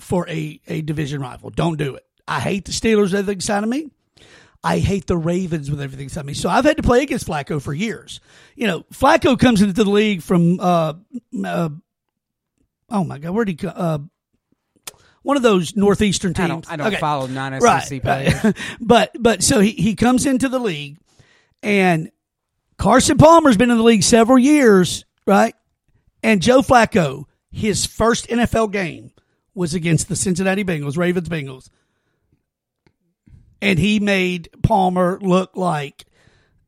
for 0.00 0.28
a, 0.28 0.60
a 0.66 0.82
division 0.82 1.20
rival. 1.20 1.50
Don't 1.50 1.76
do 1.78 1.94
it. 1.94 2.04
I 2.26 2.40
hate 2.40 2.64
the 2.64 2.72
Steelers 2.72 3.02
with 3.04 3.14
everything 3.14 3.34
inside 3.36 3.62
of 3.62 3.68
me. 3.68 3.90
I 4.64 4.78
hate 4.78 5.06
the 5.06 5.16
Ravens 5.16 5.70
with 5.70 5.80
everything 5.80 6.04
inside 6.04 6.24
me. 6.24 6.32
So 6.32 6.48
I've 6.48 6.64
had 6.64 6.78
to 6.78 6.82
play 6.82 7.02
against 7.02 7.26
Flacco 7.28 7.60
for 7.60 7.74
years. 7.74 8.20
You 8.56 8.66
know, 8.66 8.80
Flacco 8.94 9.38
comes 9.38 9.60
into 9.60 9.74
the 9.74 9.88
league 9.90 10.22
from 10.22 10.58
uh, 10.58 10.94
uh 11.44 11.68
oh 12.88 13.04
my 13.04 13.18
god, 13.18 13.32
where'd 13.32 13.48
he 13.48 13.56
come? 13.56 13.72
Uh, 13.76 13.98
one 15.22 15.36
of 15.36 15.42
those 15.42 15.76
northeastern 15.76 16.32
teams. 16.32 16.44
I 16.44 16.48
don't 16.48 16.70
I 16.72 16.76
don't 16.76 16.86
Okay. 16.88 16.96
follow 16.96 17.26
non 17.26 17.52
right, 17.58 17.82
SEC 17.82 18.02
players. 18.02 18.54
but 18.80 19.14
but 19.18 19.42
so 19.42 19.60
he, 19.60 19.72
he 19.72 19.94
comes 19.96 20.24
into 20.26 20.48
the 20.48 20.58
league 20.58 20.98
and 21.62 22.10
Carson 22.78 23.18
Palmer's 23.18 23.56
been 23.56 23.70
in 23.70 23.76
the 23.76 23.82
league 23.82 24.02
several 24.02 24.38
years, 24.38 25.04
right? 25.26 25.54
And 26.22 26.40
Joe 26.42 26.62
Flacco, 26.62 27.24
his 27.50 27.86
first 27.86 28.28
NFL 28.28 28.72
game 28.72 29.12
was 29.54 29.74
against 29.74 30.08
the 30.08 30.16
Cincinnati 30.16 30.64
Bengals, 30.64 30.96
Ravens 30.96 31.28
Bengals. 31.28 31.68
And 33.64 33.78
he 33.78 34.00
made 34.00 34.50
Palmer 34.62 35.18
look 35.20 35.56
like 35.56 36.04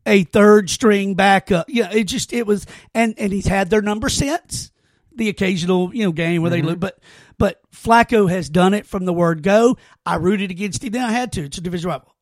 a 0.07 0.25
third 0.25 0.71
string 0.71 1.15
backup. 1.15 1.67
Yeah, 1.69 1.91
it 1.93 2.05
just 2.05 2.33
it 2.33 2.47
was 2.47 2.67
and 2.95 3.15
and 3.19 3.33
he's 3.33 3.47
had 3.47 3.71
their 3.71 3.83
number 3.83 4.09
since 4.09 4.71
the 5.15 5.29
occasional, 5.29 5.95
you 5.95 6.05
know, 6.05 6.13
game 6.13 6.43
where 6.43 6.51
they 6.51 6.59
mm-hmm. 6.59 6.69
lose, 6.69 6.77
but 6.77 6.99
but 7.39 7.61
Flacco 7.71 8.31
has 8.31 8.49
done 8.49 8.73
it 8.73 8.87
from 8.87 9.05
the 9.05 9.13
word 9.13 9.43
go. 9.43 9.77
I 10.05 10.17
rooted 10.17 10.51
against 10.51 10.83
him, 10.83 10.93
then 10.93 11.05
I 11.05 11.13
had 11.13 11.33
to. 11.33 11.45
It's 11.45 11.59
a 11.59 11.61
division 11.61 11.91
rival. 11.91 12.15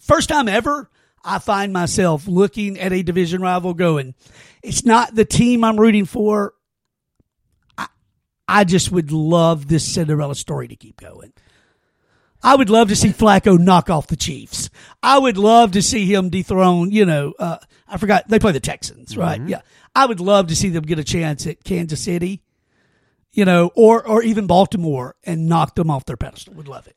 First 0.00 0.28
time 0.28 0.48
ever, 0.48 0.90
I 1.24 1.38
find 1.38 1.72
myself 1.72 2.26
looking 2.26 2.78
at 2.78 2.92
a 2.92 3.02
division 3.02 3.42
rival 3.42 3.74
going, 3.74 4.14
it's 4.62 4.84
not 4.84 5.14
the 5.14 5.24
team 5.24 5.64
I'm 5.64 5.78
rooting 5.78 6.06
for. 6.06 6.54
I, 7.76 7.88
I 8.46 8.64
just 8.64 8.90
would 8.90 9.12
love 9.12 9.68
this 9.68 9.84
Cinderella 9.84 10.34
story 10.34 10.68
to 10.68 10.76
keep 10.76 11.00
going. 11.00 11.32
I 12.42 12.54
would 12.56 12.70
love 12.70 12.88
to 12.88 12.96
see 12.96 13.08
Flacco 13.08 13.58
knock 13.58 13.90
off 13.90 14.06
the 14.06 14.16
Chiefs. 14.16 14.70
I 15.02 15.18
would 15.18 15.36
love 15.36 15.72
to 15.72 15.82
see 15.82 16.06
him 16.12 16.30
dethrone, 16.30 16.90
you 16.92 17.04
know, 17.04 17.34
uh, 17.38 17.58
I 17.88 17.96
forgot, 17.96 18.28
they 18.28 18.38
play 18.38 18.52
the 18.52 18.60
Texans, 18.60 19.16
right? 19.16 19.40
Yeah. 19.46 19.60
I 19.94 20.06
would 20.06 20.20
love 20.20 20.46
to 20.48 20.56
see 20.56 20.68
them 20.68 20.84
get 20.84 20.98
a 20.98 21.04
chance 21.04 21.46
at 21.46 21.64
Kansas 21.64 22.00
City, 22.00 22.42
you 23.32 23.44
know, 23.44 23.70
or, 23.74 24.06
or 24.06 24.22
even 24.22 24.46
Baltimore 24.46 25.16
and 25.24 25.48
knock 25.48 25.74
them 25.74 25.90
off 25.90 26.04
their 26.04 26.16
pedestal. 26.16 26.54
Would 26.54 26.68
love 26.68 26.86
it. 26.86 26.96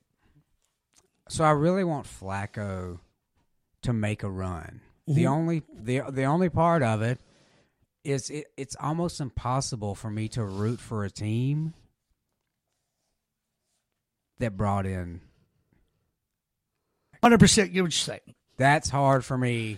So 1.29 1.43
I 1.43 1.51
really 1.51 1.83
want 1.83 2.05
Flacco 2.05 2.99
to 3.83 3.93
make 3.93 4.23
a 4.23 4.29
run. 4.29 4.81
The 5.07 5.23
Mm-hmm. 5.23 5.27
only 5.33 5.63
the 5.73 6.01
the 6.09 6.25
only 6.25 6.49
part 6.49 6.83
of 6.83 7.01
it 7.01 7.19
is 8.03 8.29
it, 8.29 8.45
it's 8.55 8.75
almost 8.79 9.19
impossible 9.19 9.95
for 9.95 10.11
me 10.11 10.27
to 10.29 10.43
root 10.43 10.79
for 10.79 11.03
a 11.03 11.09
team 11.09 11.73
that 14.37 14.55
brought 14.55 14.85
in. 14.85 15.21
Hundred 17.23 17.39
percent. 17.39 17.73
Get 17.73 17.81
what 17.81 17.85
you're 17.87 17.91
saying. 17.91 18.35
That's 18.57 18.89
hard 18.89 19.23
for 19.25 19.37
me. 19.37 19.77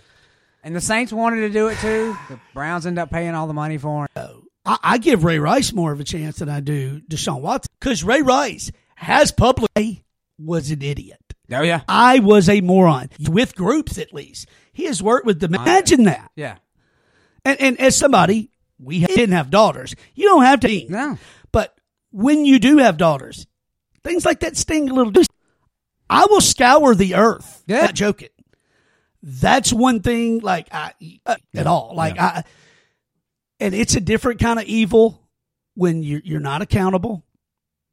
And 0.62 0.74
the 0.74 0.80
Saints 0.80 1.12
wanted 1.12 1.40
to 1.40 1.50
do 1.50 1.68
it 1.68 1.78
too. 1.78 2.16
The 2.28 2.38
Browns 2.54 2.86
end 2.86 2.98
up 2.98 3.10
paying 3.10 3.34
all 3.34 3.46
the 3.46 3.52
money 3.54 3.76
for 3.78 4.06
it. 4.06 4.10
Oh, 4.16 4.44
I, 4.64 4.78
I 4.82 4.98
give 4.98 5.24
Ray 5.24 5.38
Rice 5.38 5.72
more 5.72 5.92
of 5.92 6.00
a 6.00 6.04
chance 6.04 6.38
than 6.38 6.48
I 6.48 6.60
do 6.60 7.00
Deshaun 7.02 7.40
Watson 7.40 7.70
because 7.80 8.02
Ray 8.02 8.22
Rice 8.22 8.70
has 8.94 9.30
publicly 9.30 10.02
was 10.38 10.70
an 10.70 10.80
idiot. 10.82 11.20
Oh 11.52 11.60
yeah, 11.60 11.82
I 11.86 12.20
was 12.20 12.48
a 12.48 12.62
moron 12.62 13.10
with 13.28 13.54
groups 13.54 13.98
at 13.98 14.14
least. 14.14 14.48
He 14.72 14.86
has 14.86 15.02
worked 15.02 15.26
with 15.26 15.38
them. 15.40 15.54
Imagine 15.54 16.04
that. 16.04 16.30
yeah. 16.34 16.56
And, 17.44 17.60
and 17.60 17.80
as 17.80 17.94
somebody, 17.94 18.50
we 18.78 19.00
didn't 19.00 19.34
have 19.34 19.50
daughters. 19.50 19.94
You 20.14 20.24
don't 20.28 20.44
have 20.44 20.60
to. 20.60 20.86
No, 20.88 21.18
But 21.52 21.78
when 22.10 22.46
you 22.46 22.58
do 22.58 22.78
have 22.78 22.96
daughters, 22.96 23.46
things 24.02 24.24
like 24.24 24.40
that 24.40 24.56
sting 24.56 24.88
a 24.88 24.94
little. 24.94 25.12
I 26.14 26.26
will 26.30 26.40
scour 26.40 26.94
the 26.94 27.14
earth. 27.14 27.62
Yeah. 27.66 27.82
Not 27.86 27.94
joking. 27.94 28.28
That's 29.22 29.72
one 29.72 30.00
thing, 30.00 30.40
like 30.40 30.68
I 30.72 30.92
uh, 31.24 31.36
at 31.54 31.66
all. 31.66 31.92
Like 31.96 32.18
I, 32.18 32.44
and 33.60 33.74
it's 33.74 33.94
a 33.96 34.00
different 34.00 34.38
kind 34.40 34.58
of 34.58 34.66
evil 34.66 35.20
when 35.74 36.02
you're 36.02 36.20
you're 36.24 36.40
not 36.40 36.60
accountable. 36.62 37.24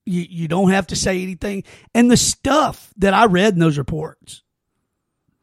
You 0.05 0.21
you 0.29 0.47
don't 0.47 0.71
have 0.71 0.87
to 0.87 0.95
say 0.95 1.21
anything. 1.21 1.63
And 1.93 2.11
the 2.11 2.17
stuff 2.17 2.93
that 2.97 3.13
I 3.13 3.25
read 3.25 3.53
in 3.53 3.59
those 3.59 3.77
reports, 3.77 4.43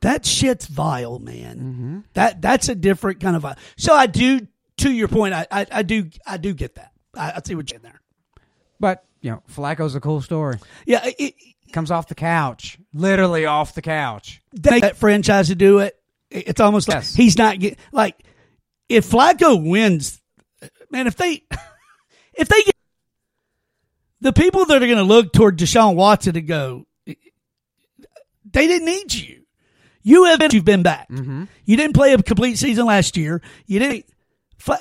that 0.02 0.26
shit's 0.26 0.66
vile, 0.66 1.18
man. 1.20 2.04
That 2.14 2.42
that's 2.42 2.68
a 2.68 2.74
different 2.74 3.20
kind 3.20 3.36
of. 3.36 3.42
vi- 3.42 3.56
So 3.76 3.94
I 3.94 4.06
do. 4.06 4.46
To 4.78 4.92
your 4.92 5.08
point, 5.08 5.34
I 5.34 5.46
I, 5.50 5.66
I 5.72 5.82
do 5.82 6.08
I 6.26 6.36
do 6.36 6.54
get 6.54 6.74
that. 6.76 6.92
I, 7.16 7.32
I 7.36 7.40
see 7.44 7.54
what 7.56 7.70
you're 7.70 7.78
in 7.78 7.82
there. 7.82 8.00
but 8.78 9.04
you 9.20 9.30
know, 9.32 9.42
Flacco's 9.52 9.96
a 9.96 10.00
cool 10.00 10.20
story. 10.20 10.58
Yeah, 10.86 11.00
it, 11.18 11.34
Comes 11.72 11.90
off 11.90 12.08
the 12.08 12.14
couch, 12.14 12.78
literally 12.94 13.44
off 13.46 13.74
the 13.74 13.82
couch. 13.82 14.40
they 14.52 14.80
that 14.80 14.96
franchise 14.96 15.48
to 15.48 15.54
do 15.54 15.78
it. 15.80 15.94
It's 16.30 16.60
almost 16.60 16.88
like 16.88 16.96
Yes. 16.96 17.14
he's 17.14 17.38
not 17.38 17.58
get 17.58 17.78
like 17.92 18.14
if 18.88 19.08
Flacco 19.10 19.62
wins, 19.68 20.20
man. 20.90 21.06
If 21.06 21.16
they 21.16 21.42
if 22.34 22.48
they 22.48 22.62
get 22.62 22.74
the 24.20 24.32
people 24.32 24.64
that 24.66 24.82
are 24.82 24.86
going 24.86 24.98
to 24.98 25.04
look 25.04 25.32
toward 25.32 25.58
Deshaun 25.58 25.94
Watson 25.94 26.34
to 26.34 26.40
go, 26.42 26.86
they 27.06 28.66
didn't 28.66 28.86
need 28.86 29.12
you. 29.14 29.42
You 30.02 30.24
have 30.24 30.38
been, 30.38 30.50
you've 30.52 30.64
been 30.64 30.82
back. 30.82 31.08
Mm-hmm. 31.10 31.44
You 31.66 31.76
didn't 31.76 31.94
play 31.94 32.14
a 32.14 32.22
complete 32.22 32.56
season 32.56 32.86
last 32.86 33.16
year. 33.16 33.42
You 33.66 33.78
didn't. 33.78 34.06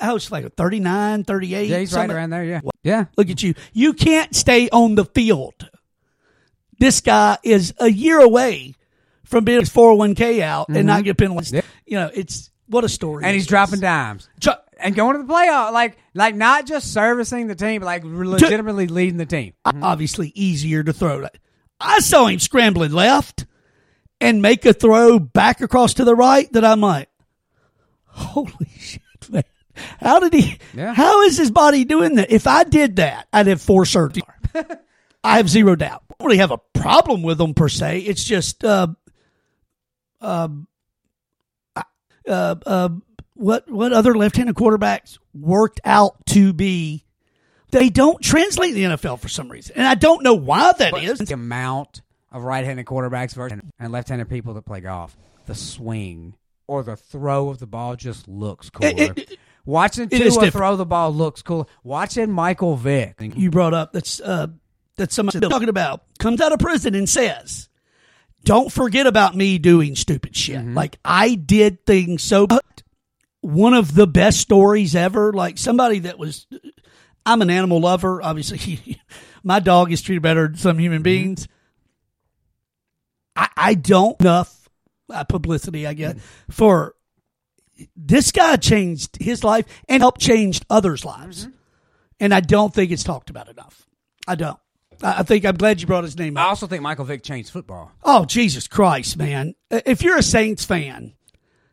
How 0.00 0.16
it's 0.16 0.32
like 0.32 0.44
a 0.44 0.50
39, 0.50 1.24
38. 1.24 1.68
Yeah, 1.68 1.78
he's 1.78 1.92
right 1.94 2.10
around 2.10 2.30
there. 2.30 2.44
Yeah, 2.44 2.60
yeah. 2.82 3.04
Look 3.16 3.30
at 3.30 3.42
you. 3.42 3.54
You 3.72 3.92
can't 3.92 4.34
stay 4.34 4.68
on 4.70 4.96
the 4.96 5.04
field. 5.04 5.70
This 6.78 7.00
guy 7.00 7.38
is 7.42 7.74
a 7.78 7.90
year 7.90 8.20
away 8.20 8.74
from 9.24 9.44
being 9.44 9.60
his 9.60 9.70
401k 9.70 10.40
out 10.40 10.68
and 10.68 10.86
not 10.86 11.04
get 11.04 11.16
penalized. 11.18 11.54
Yeah. 11.54 11.62
You 11.86 11.94
know, 11.98 12.10
it's 12.12 12.50
what 12.66 12.84
a 12.84 12.88
story. 12.88 13.16
Mm-hmm. 13.16 13.24
And 13.26 13.34
he's 13.34 13.44
is. 13.44 13.48
dropping 13.48 13.80
dimes. 13.80 14.28
And 14.80 14.94
going 14.94 15.16
to 15.16 15.22
the 15.24 15.32
playoff, 15.32 15.72
like 15.72 15.98
like 16.14 16.36
not 16.36 16.64
just 16.66 16.92
servicing 16.92 17.48
the 17.48 17.56
team, 17.56 17.80
but 17.80 17.86
like 17.86 18.02
legitimately 18.04 18.86
leading 18.86 19.16
the 19.16 19.26
team. 19.26 19.54
Obviously 19.64 20.32
easier 20.36 20.84
to 20.84 20.92
throw. 20.92 21.26
I 21.80 21.98
saw 21.98 22.26
him 22.26 22.38
scrambling 22.38 22.92
left 22.92 23.46
and 24.20 24.40
make 24.40 24.64
a 24.64 24.72
throw 24.72 25.18
back 25.18 25.60
across 25.60 25.94
to 25.94 26.04
the 26.04 26.14
right 26.14 26.52
that 26.52 26.64
I'm 26.64 26.80
like, 26.80 27.08
holy 28.06 28.68
shit, 28.78 29.02
man. 29.30 29.44
How 30.00 30.18
did 30.20 30.32
he? 30.32 30.58
Yeah. 30.74 30.94
How 30.94 31.22
is 31.22 31.36
his 31.36 31.50
body 31.50 31.84
doing 31.84 32.16
that? 32.16 32.30
If 32.30 32.46
I 32.46 32.64
did 32.64 32.96
that, 32.96 33.28
I'd 33.32 33.46
have 33.46 33.62
four 33.62 33.84
surgery. 33.84 34.22
I 35.28 35.36
have 35.36 35.48
zero 35.48 35.76
doubt. 35.76 36.02
I 36.10 36.14
don't 36.18 36.26
really 36.26 36.38
have 36.38 36.50
a 36.50 36.58
problem 36.74 37.22
with 37.22 37.38
them 37.38 37.54
per 37.54 37.68
se. 37.68 38.00
It's 38.00 38.24
just, 38.24 38.64
uh, 38.64 38.88
um, 40.20 40.66
uh, 41.76 42.54
uh, 42.66 42.88
what 43.34 43.70
what 43.70 43.92
other 43.92 44.14
left-handed 44.14 44.54
quarterbacks 44.56 45.18
worked 45.34 45.80
out 45.84 46.24
to 46.26 46.52
be? 46.52 47.04
They 47.70 47.90
don't 47.90 48.20
translate 48.22 48.74
in 48.76 48.90
the 48.90 48.96
NFL 48.96 49.20
for 49.20 49.28
some 49.28 49.48
reason, 49.50 49.76
and 49.76 49.86
I 49.86 49.94
don't 49.94 50.22
know 50.22 50.34
why 50.34 50.72
that 50.72 50.92
is. 51.02 51.18
The 51.18 51.34
amount 51.34 52.02
of 52.32 52.42
right-handed 52.42 52.86
quarterbacks 52.86 53.34
versus 53.34 53.60
and 53.78 53.92
left-handed 53.92 54.28
people 54.28 54.54
that 54.54 54.62
play 54.62 54.80
golf, 54.80 55.16
the 55.46 55.54
swing 55.54 56.34
or 56.66 56.82
the 56.82 56.96
throw 56.96 57.48
of 57.50 57.58
the 57.58 57.66
ball 57.66 57.96
just 57.96 58.26
looks 58.28 58.70
cooler. 58.70 58.90
It- 58.90 59.18
it- 59.18 59.38
Watching 59.64 60.04
it 60.04 60.10
Tua 60.32 60.50
throw 60.50 60.76
the 60.76 60.86
ball 60.86 61.12
looks 61.12 61.42
cool. 61.42 61.68
Watching 61.84 62.32
Michael 62.32 62.76
Vick, 62.76 63.16
you 63.36 63.50
brought 63.50 63.74
up 63.74 63.92
that's 63.92 64.18
uh, 64.18 64.46
that 64.98 65.12
somebody 65.12 65.40
talking 65.40 65.68
about 65.68 66.02
comes 66.18 66.40
out 66.40 66.52
of 66.52 66.58
prison 66.58 66.94
and 66.94 67.08
says, 67.08 67.68
"Don't 68.44 68.70
forget 68.70 69.06
about 69.06 69.34
me 69.34 69.58
doing 69.58 69.96
stupid 69.96 70.36
shit. 70.36 70.58
Mm-hmm. 70.58 70.74
Like 70.74 70.98
I 71.04 71.34
did 71.34 71.84
things 71.86 72.22
so." 72.22 72.46
One 73.40 73.72
of 73.72 73.94
the 73.94 74.06
best 74.06 74.40
stories 74.40 74.94
ever. 74.94 75.32
Like 75.32 75.58
somebody 75.58 76.00
that 76.00 76.18
was. 76.18 76.46
I'm 77.24 77.42
an 77.42 77.50
animal 77.50 77.80
lover. 77.80 78.22
Obviously, 78.22 79.00
my 79.42 79.60
dog 79.60 79.92
is 79.92 80.02
treated 80.02 80.22
better 80.22 80.48
than 80.48 80.56
some 80.56 80.78
human 80.78 80.98
mm-hmm. 80.98 81.04
beings. 81.04 81.48
I, 83.36 83.48
I 83.56 83.74
don't 83.74 84.20
enough 84.20 84.68
uh, 85.10 85.24
publicity 85.24 85.86
I 85.86 85.94
get 85.94 86.16
mm-hmm. 86.16 86.52
for 86.52 86.94
this 87.94 88.32
guy 88.32 88.56
changed 88.56 89.18
his 89.20 89.44
life 89.44 89.66
and 89.88 90.02
helped 90.02 90.20
change 90.20 90.60
others' 90.68 91.04
lives 91.04 91.48
and 92.20 92.34
I 92.34 92.40
don't 92.40 92.72
think 92.72 92.90
it's 92.90 93.04
talked 93.04 93.30
about 93.30 93.48
enough. 93.48 93.86
I 94.26 94.34
don't. 94.34 94.58
I 95.02 95.22
think 95.22 95.44
I'm 95.44 95.56
glad 95.56 95.80
you 95.80 95.86
brought 95.86 96.04
his 96.04 96.18
name 96.18 96.36
I 96.36 96.42
also 96.44 96.66
think 96.66 96.82
Michael 96.82 97.04
Vick 97.04 97.22
changed 97.22 97.50
football. 97.50 97.92
Oh 98.02 98.24
Jesus 98.24 98.66
Christ, 98.66 99.16
man! 99.16 99.54
If 99.70 100.02
you're 100.02 100.18
a 100.18 100.22
Saints 100.22 100.64
fan, 100.64 101.14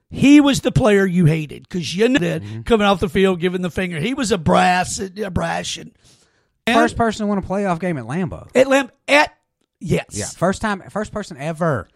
he 0.10 0.40
was 0.42 0.62
the 0.62 0.72
player 0.72 1.06
you 1.06 1.26
hated 1.26 1.64
because 1.64 1.96
you 1.96 2.08
knew 2.10 2.20
that 2.20 2.42
Mm-hmm. 2.44 2.62
coming 2.62 2.86
off 2.86 3.00
the 3.00 3.10
field, 3.10 3.40
giving 3.40 3.62
the 3.62 3.72
finger. 3.72 4.00
He 4.00 4.14
was 4.14 4.32
a 4.32 4.38
brass, 4.38 5.00
a 5.00 5.30
brash, 5.32 5.78
and 5.78 5.92
First 6.68 6.98
person 6.98 7.26
to 7.26 7.30
win 7.30 7.38
a 7.40 7.44
playoff 7.44 7.80
game 7.80 7.98
at 7.98 8.06
Lambeau. 8.06 8.48
at 8.56 8.68
Lam- 8.68 8.90
at 9.08 9.36
yes, 9.80 10.06
Yeah, 10.12 10.26
first 10.26 10.62
time, 10.62 10.82
first 10.90 11.12
person 11.12 11.38
ever. 11.38 11.88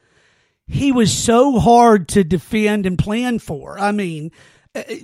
he 0.68 0.92
was 0.92 1.12
so 1.12 1.60
hard 1.60 2.08
to 2.10 2.24
defend 2.24 2.86
and 2.86 2.98
plan 2.98 3.40
for. 3.40 3.80
I 3.80 3.92
mean, 3.92 4.28
uh, 4.28 4.36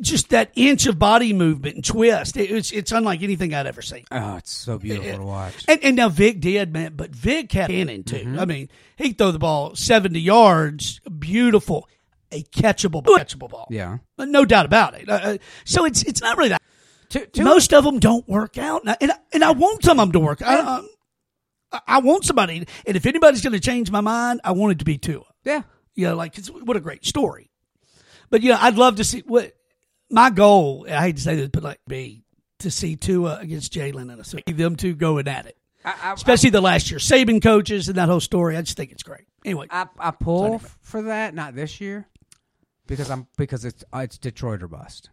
just 0.02 0.30
that 0.30 0.52
inch 0.56 0.86
of 0.86 1.00
body 1.00 1.34
movement 1.34 1.76
and 1.76 1.84
twist. 1.86 2.38
It, 2.38 2.52
it's 2.52 2.72
it's 2.72 2.92
unlike 2.92 3.24
anything 3.24 3.54
I'd 3.54 3.68
ever 3.68 3.82
seen. 3.82 4.06
Oh, 4.12 4.36
it's 4.38 4.52
so 4.52 4.78
beautiful 4.78 5.18
to 5.20 5.26
watch. 5.26 5.66
And, 5.68 5.84
and 5.84 5.96
now 5.96 6.10
Vick 6.10 6.40
did, 6.40 6.72
man, 6.72 6.94
but 6.96 7.10
Vick 7.12 7.52
had 7.52 7.70
cannon 7.70 8.04
too. 8.04 8.18
Mm-hmm. 8.18 8.40
I 8.40 8.46
mean, 8.46 8.70
he 8.96 9.14
throw 9.14 9.32
the 9.32 9.40
ball 9.40 9.76
seventy 9.76 10.22
yards, 10.22 11.00
beautiful, 11.20 11.90
a 12.32 12.44
catchable, 12.44 13.04
catchable 13.04 13.50
ball. 13.50 13.68
Yeah. 13.70 13.98
no 14.18 14.46
doubt 14.46 14.66
about 14.66 14.94
it. 14.96 15.10
Uh, 15.10 15.14
Uh, 15.24 15.38
so 15.64 15.86
it's 15.86 16.04
it's 16.04 16.22
not 16.22 16.38
really 16.38 16.50
that. 16.50 16.62
Two, 17.10 17.26
two, 17.28 17.44
Most 17.44 17.74
of 17.74 17.84
them 17.84 18.00
don't 18.00 18.28
work 18.28 18.58
out, 18.58 18.82
and 18.82 18.90
I, 18.92 18.98
and 19.00 19.12
I, 19.12 19.16
and 19.34 19.44
I 19.44 19.52
want 19.52 19.84
some 19.84 20.00
of 20.00 20.08
them 20.08 20.14
to 20.14 20.20
work. 20.20 20.42
I, 20.42 20.82
I, 21.72 21.80
I 21.88 22.00
want 22.00 22.26
somebody, 22.26 22.58
and 22.58 22.98
if 22.98 23.06
anybody's 23.06 23.42
going 23.42 23.54
to 23.54 23.60
change 23.60 23.92
my 23.92 24.02
mind, 24.02 24.42
I 24.44 24.52
want 24.54 24.74
it 24.74 24.80
to 24.80 24.86
be 24.86 24.98
Tua. 24.98 25.24
yeah. 25.44 25.62
You 25.94 26.08
know, 26.08 26.16
like 26.16 26.38
it's, 26.38 26.50
what 26.50 26.76
a 26.76 26.82
great 26.82 27.06
story. 27.06 27.50
But 28.30 28.44
you 28.44 28.50
know, 28.50 28.58
I'd 28.60 28.76
love 28.76 28.98
to 28.98 29.04
see 29.04 29.24
what 29.26 29.54
my 30.10 30.30
goal. 30.30 30.86
I 30.90 31.02
hate 31.02 31.18
to 31.18 31.22
say 31.22 31.36
this, 31.36 31.50
but 31.50 31.64
like 31.64 31.80
be 31.88 32.24
to 32.60 32.72
see 32.72 32.96
Tua 32.96 33.40
against 33.42 33.74
Jalen 33.74 34.12
and 34.12 34.20
I 34.20 34.24
see 34.24 34.42
them 34.52 34.76
two 34.76 34.96
going 34.96 35.28
at 35.28 35.46
it. 35.46 35.58
I, 35.84 35.94
I, 36.04 36.14
Especially 36.14 36.50
the 36.50 36.62
last 36.62 36.90
year, 36.90 37.00
Saban 37.00 37.42
coaches 37.44 37.88
and 37.90 37.98
that 37.98 38.10
whole 38.10 38.20
story. 38.20 38.58
I 38.58 38.62
just 38.62 38.76
think 38.78 38.92
it's 38.92 39.04
great. 39.04 39.26
Anyway, 39.44 39.68
I, 39.70 39.86
I 40.00 40.12
pull 40.12 40.56
f- 40.56 40.78
for 40.82 41.04
that, 41.04 41.36
not 41.36 41.54
this 41.54 41.80
year, 41.80 42.08
because 42.88 43.12
I'm 43.12 43.28
because 43.38 43.66
it's 43.66 43.84
it's 43.94 44.18
Detroit 44.18 44.64
or 44.64 44.68
bust. 44.68 45.12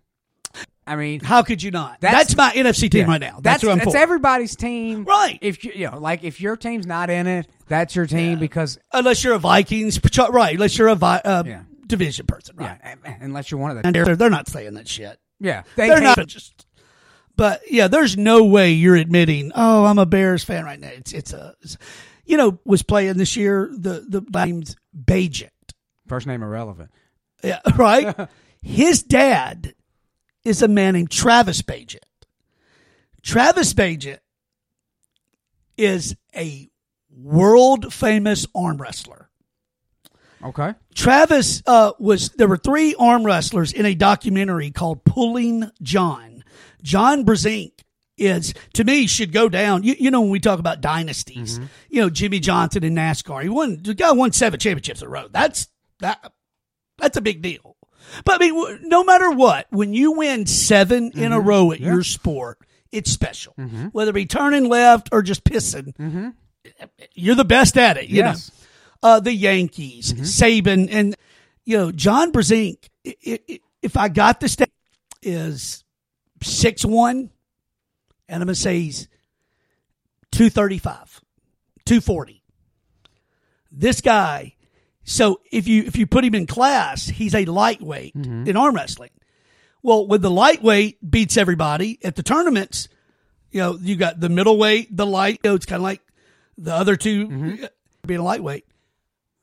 I 0.86 0.96
mean, 0.96 1.20
how 1.20 1.42
could 1.42 1.62
you 1.62 1.70
not? 1.70 2.00
That's, 2.00 2.34
That's- 2.34 2.36
my 2.36 2.62
NFC 2.62 2.90
team 2.90 3.06
right 3.06 3.20
now. 3.20 3.34
That's, 3.40 3.62
that's 3.62 3.64
what 3.64 3.72
I'm 3.72 3.78
it's 3.80 3.92
for. 3.92 3.96
everybody's 3.96 4.56
team, 4.56 5.04
Right. 5.04 5.38
If 5.40 5.64
you 5.64 5.72
you 5.74 5.90
know, 5.90 5.98
like 5.98 6.24
if 6.24 6.40
your 6.40 6.56
team's 6.56 6.86
not 6.86 7.08
in 7.10 7.26
it, 7.26 7.46
that's 7.68 7.94
your 7.94 8.06
team 8.06 8.38
because 8.38 8.78
Unless 8.92 9.22
you're 9.24 9.34
a 9.34 9.38
Vikings, 9.38 10.00
right? 10.30 10.54
Unless 10.54 10.78
you're 10.78 10.88
a 10.88 10.94
vi- 10.96 11.20
uh, 11.24 11.42
Yeah. 11.46 11.62
Division 11.92 12.26
person, 12.26 12.56
right? 12.56 12.78
yeah, 12.82 13.16
unless 13.20 13.50
you're 13.50 13.60
one 13.60 13.70
of 13.70 13.76
the 13.76 13.86
And 13.86 13.94
they're, 13.94 14.16
they're 14.16 14.30
not 14.30 14.48
saying 14.48 14.74
that 14.74 14.88
shit. 14.88 15.18
yeah, 15.38 15.62
they 15.76 15.88
They're 15.88 16.00
not 16.00 16.26
just. 16.26 16.66
But 17.36 17.62
yeah, 17.70 17.88
there's 17.88 18.16
no 18.16 18.44
way 18.44 18.72
you're 18.72 18.96
admitting, 18.96 19.52
oh, 19.54 19.84
I'm 19.86 19.98
a 19.98 20.04
Bears 20.06 20.44
fan 20.44 20.64
right 20.64 20.78
now. 20.80 20.88
It's 20.88 21.12
it's 21.12 21.32
a, 21.32 21.54
it's- 21.62 21.76
you 22.24 22.36
know, 22.36 22.58
was 22.64 22.82
playing 22.82 23.16
this 23.16 23.36
year 23.36 23.68
the 23.72 24.04
the 24.08 24.22
name's 24.46 24.76
Bagent. 24.96 25.48
first 26.06 26.26
name 26.26 26.42
irrelevant. 26.42 26.90
Yeah, 27.42 27.60
right. 27.76 28.28
His 28.62 29.02
dad 29.02 29.74
is 30.44 30.62
a 30.62 30.68
man 30.68 30.94
named 30.94 31.10
Travis 31.10 31.62
Bagent. 31.62 31.98
Travis 33.22 33.72
Bagent 33.74 34.18
is 35.76 36.14
a 36.36 36.70
world 37.10 37.92
famous 37.92 38.46
arm 38.54 38.76
wrestler. 38.78 39.21
Okay. 40.44 40.74
Travis 40.94 41.62
uh, 41.66 41.92
was 41.98 42.30
there 42.30 42.48
were 42.48 42.56
three 42.56 42.94
arm 42.98 43.24
wrestlers 43.24 43.72
in 43.72 43.86
a 43.86 43.94
documentary 43.94 44.70
called 44.70 45.04
Pulling 45.04 45.70
John. 45.82 46.44
John 46.82 47.24
Brzenk 47.24 47.72
is 48.18 48.54
to 48.74 48.84
me 48.84 49.06
should 49.06 49.32
go 49.32 49.48
down. 49.48 49.84
You, 49.84 49.94
you 49.98 50.10
know 50.10 50.20
when 50.20 50.30
we 50.30 50.40
talk 50.40 50.58
about 50.58 50.80
dynasties, 50.80 51.58
mm-hmm. 51.58 51.66
you 51.88 52.00
know 52.00 52.10
Jimmie 52.10 52.40
Johnson 52.40 52.84
in 52.84 52.94
NASCAR. 52.94 53.42
He 53.42 53.48
won 53.48 53.82
the 53.82 53.94
guy 53.94 54.12
won 54.12 54.32
seven 54.32 54.58
championships 54.58 55.00
in 55.00 55.08
a 55.08 55.10
row. 55.10 55.28
That's 55.30 55.68
that 56.00 56.32
that's 56.98 57.16
a 57.16 57.22
big 57.22 57.42
deal. 57.42 57.76
But 58.24 58.42
I 58.42 58.50
mean, 58.50 58.88
no 58.88 59.04
matter 59.04 59.30
what, 59.30 59.66
when 59.70 59.94
you 59.94 60.12
win 60.12 60.46
7 60.46 61.12
in 61.14 61.32
a 61.32 61.38
mm-hmm. 61.38 61.48
row 61.48 61.72
at 61.72 61.80
your 61.80 62.02
sport, 62.02 62.58
it's 62.90 63.10
special. 63.10 63.54
Mm-hmm. 63.58 63.86
Whether 63.86 64.10
it 64.10 64.14
be 64.14 64.26
turning 64.26 64.68
left 64.68 65.08
or 65.12 65.22
just 65.22 65.44
pissing, 65.44 66.34
you're 67.14 67.34
the 67.34 67.44
best 67.44 67.78
at 67.78 67.96
it. 67.96 68.08
You 68.08 68.16
Yes. 68.18 68.50
know, 68.50 68.61
uh, 69.02 69.20
the 69.20 69.32
Yankees, 69.32 70.12
mm-hmm. 70.12 70.22
Saban, 70.22 70.88
and 70.90 71.16
you 71.64 71.76
know 71.76 71.92
John 71.92 72.32
Brzenk. 72.32 72.88
i- 73.06 73.16
i- 73.26 73.40
i- 73.50 73.60
If 73.82 73.96
I 73.96 74.08
got 74.08 74.40
the 74.40 74.48
state, 74.48 74.70
is 75.22 75.82
six 76.42 76.84
one, 76.84 77.30
and 78.28 78.42
I'm 78.42 78.46
gonna 78.46 78.54
say 78.54 78.80
he's 78.80 79.08
two 80.30 80.50
thirty 80.50 80.78
five, 80.78 81.20
two 81.84 82.00
forty. 82.00 82.42
This 83.70 84.00
guy. 84.00 84.54
So 85.04 85.40
if 85.50 85.66
you 85.66 85.82
if 85.82 85.96
you 85.96 86.06
put 86.06 86.24
him 86.24 86.34
in 86.34 86.46
class, 86.46 87.06
he's 87.06 87.34
a 87.34 87.44
lightweight 87.44 88.14
mm-hmm. 88.16 88.46
in 88.48 88.56
arm 88.56 88.74
wrestling. 88.76 89.10
Well, 89.82 90.06
when 90.06 90.20
the 90.20 90.30
lightweight 90.30 91.10
beats 91.10 91.36
everybody 91.36 91.98
at 92.04 92.14
the 92.14 92.22
tournaments, 92.22 92.88
you 93.50 93.58
know, 93.60 93.76
you 93.80 93.96
got 93.96 94.20
the 94.20 94.28
middleweight, 94.28 94.96
the 94.96 95.06
light. 95.06 95.40
You 95.42 95.50
know, 95.50 95.56
it's 95.56 95.66
kind 95.66 95.80
of 95.80 95.82
like 95.82 96.00
the 96.56 96.72
other 96.72 96.94
2 96.94 97.26
mm-hmm. 97.28 97.64
being 98.06 98.20
a 98.20 98.22
lightweight. 98.22 98.64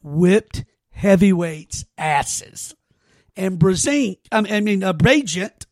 Whipped 0.02 0.64
heavyweights 0.92 1.86
asses, 1.98 2.76
and 3.36 3.60
Brzenk. 3.60 4.18
I 4.32 4.42
mean, 4.42 4.54
I 4.54 4.60
mean, 4.62 4.84
uh, 4.84 4.94
Bagent, 4.94 5.66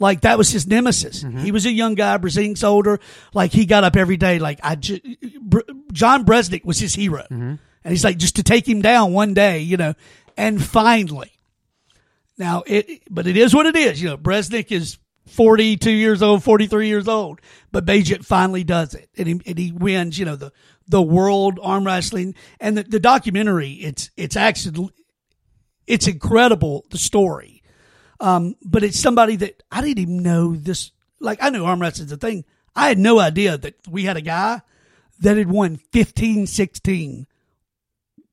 like 0.00 0.20
that 0.22 0.38
was 0.38 0.50
his 0.50 0.66
nemesis. 0.66 1.22
He 1.22 1.50
was 1.52 1.66
a 1.66 1.72
young 1.72 1.94
guy. 1.94 2.16
Brzenk's 2.18 2.62
older. 2.64 3.00
Like 3.34 3.52
he 3.52 3.66
got 3.66 3.84
up 3.84 3.96
every 3.96 4.16
day. 4.16 4.38
Like 4.38 4.60
I, 4.62 4.74
ju- 4.76 5.00
Br- 5.40 5.60
John 5.92 6.24
Brzenk 6.24 6.64
was 6.64 6.78
his 6.78 6.94
hero, 6.94 7.24
and 7.30 7.58
he's 7.84 8.04
like 8.04 8.16
just 8.18 8.36
to 8.36 8.42
take 8.42 8.68
him 8.68 8.80
down 8.82 9.12
one 9.12 9.34
day, 9.34 9.60
you 9.60 9.76
know, 9.76 9.94
and 10.36 10.62
finally. 10.62 11.32
Now 12.36 12.62
it, 12.66 13.02
but 13.10 13.26
it 13.26 13.36
is 13.36 13.54
what 13.54 13.66
it 13.66 13.74
is. 13.76 14.00
You 14.00 14.10
know, 14.10 14.16
Brzenk 14.16 14.70
is 14.70 14.98
forty-two 15.26 15.90
years 15.90 16.22
old, 16.22 16.44
forty-three 16.44 16.86
years 16.86 17.08
old, 17.08 17.40
but 17.72 17.84
Bagent 17.84 18.24
finally 18.24 18.62
does 18.64 18.94
it, 18.94 19.08
and 19.18 19.26
he, 19.26 19.40
and 19.46 19.58
he 19.58 19.72
wins. 19.72 20.16
You 20.18 20.24
know, 20.26 20.36
the 20.36 20.52
the 20.88 21.02
world 21.02 21.58
arm 21.62 21.84
wrestling 21.86 22.34
and 22.60 22.78
the, 22.78 22.82
the 22.82 23.00
documentary. 23.00 23.72
It's 23.72 24.10
it's 24.16 24.36
actually 24.36 24.90
it's 25.86 26.06
incredible 26.08 26.84
the 26.90 26.98
story, 26.98 27.62
um, 28.20 28.54
but 28.64 28.82
it's 28.82 28.98
somebody 28.98 29.36
that 29.36 29.62
I 29.70 29.80
didn't 29.82 29.98
even 29.98 30.22
know 30.22 30.54
this. 30.56 30.92
Like 31.20 31.38
I 31.42 31.50
knew 31.50 31.64
arm 31.64 31.80
wrestling's 31.80 32.12
a 32.12 32.16
thing. 32.16 32.44
I 32.74 32.88
had 32.88 32.98
no 32.98 33.18
idea 33.18 33.58
that 33.58 33.74
we 33.88 34.04
had 34.04 34.16
a 34.16 34.20
guy 34.22 34.60
that 35.20 35.36
had 35.36 35.50
won 35.50 35.76
15, 35.92 36.46
16 36.46 37.26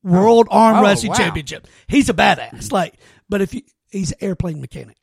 world 0.04 0.48
arm 0.52 0.78
Oh, 0.78 0.82
wrestling 0.84 1.12
wow. 1.12 1.18
championship. 1.18 1.68
He's 1.88 2.10
a 2.10 2.14
badass. 2.14 2.72
Like, 2.72 2.94
but 3.28 3.42
if 3.42 3.54
you, 3.56 3.64
he's 3.90 4.12
an 4.12 4.20
airplane 4.22 4.62
mechanic. 4.62 4.98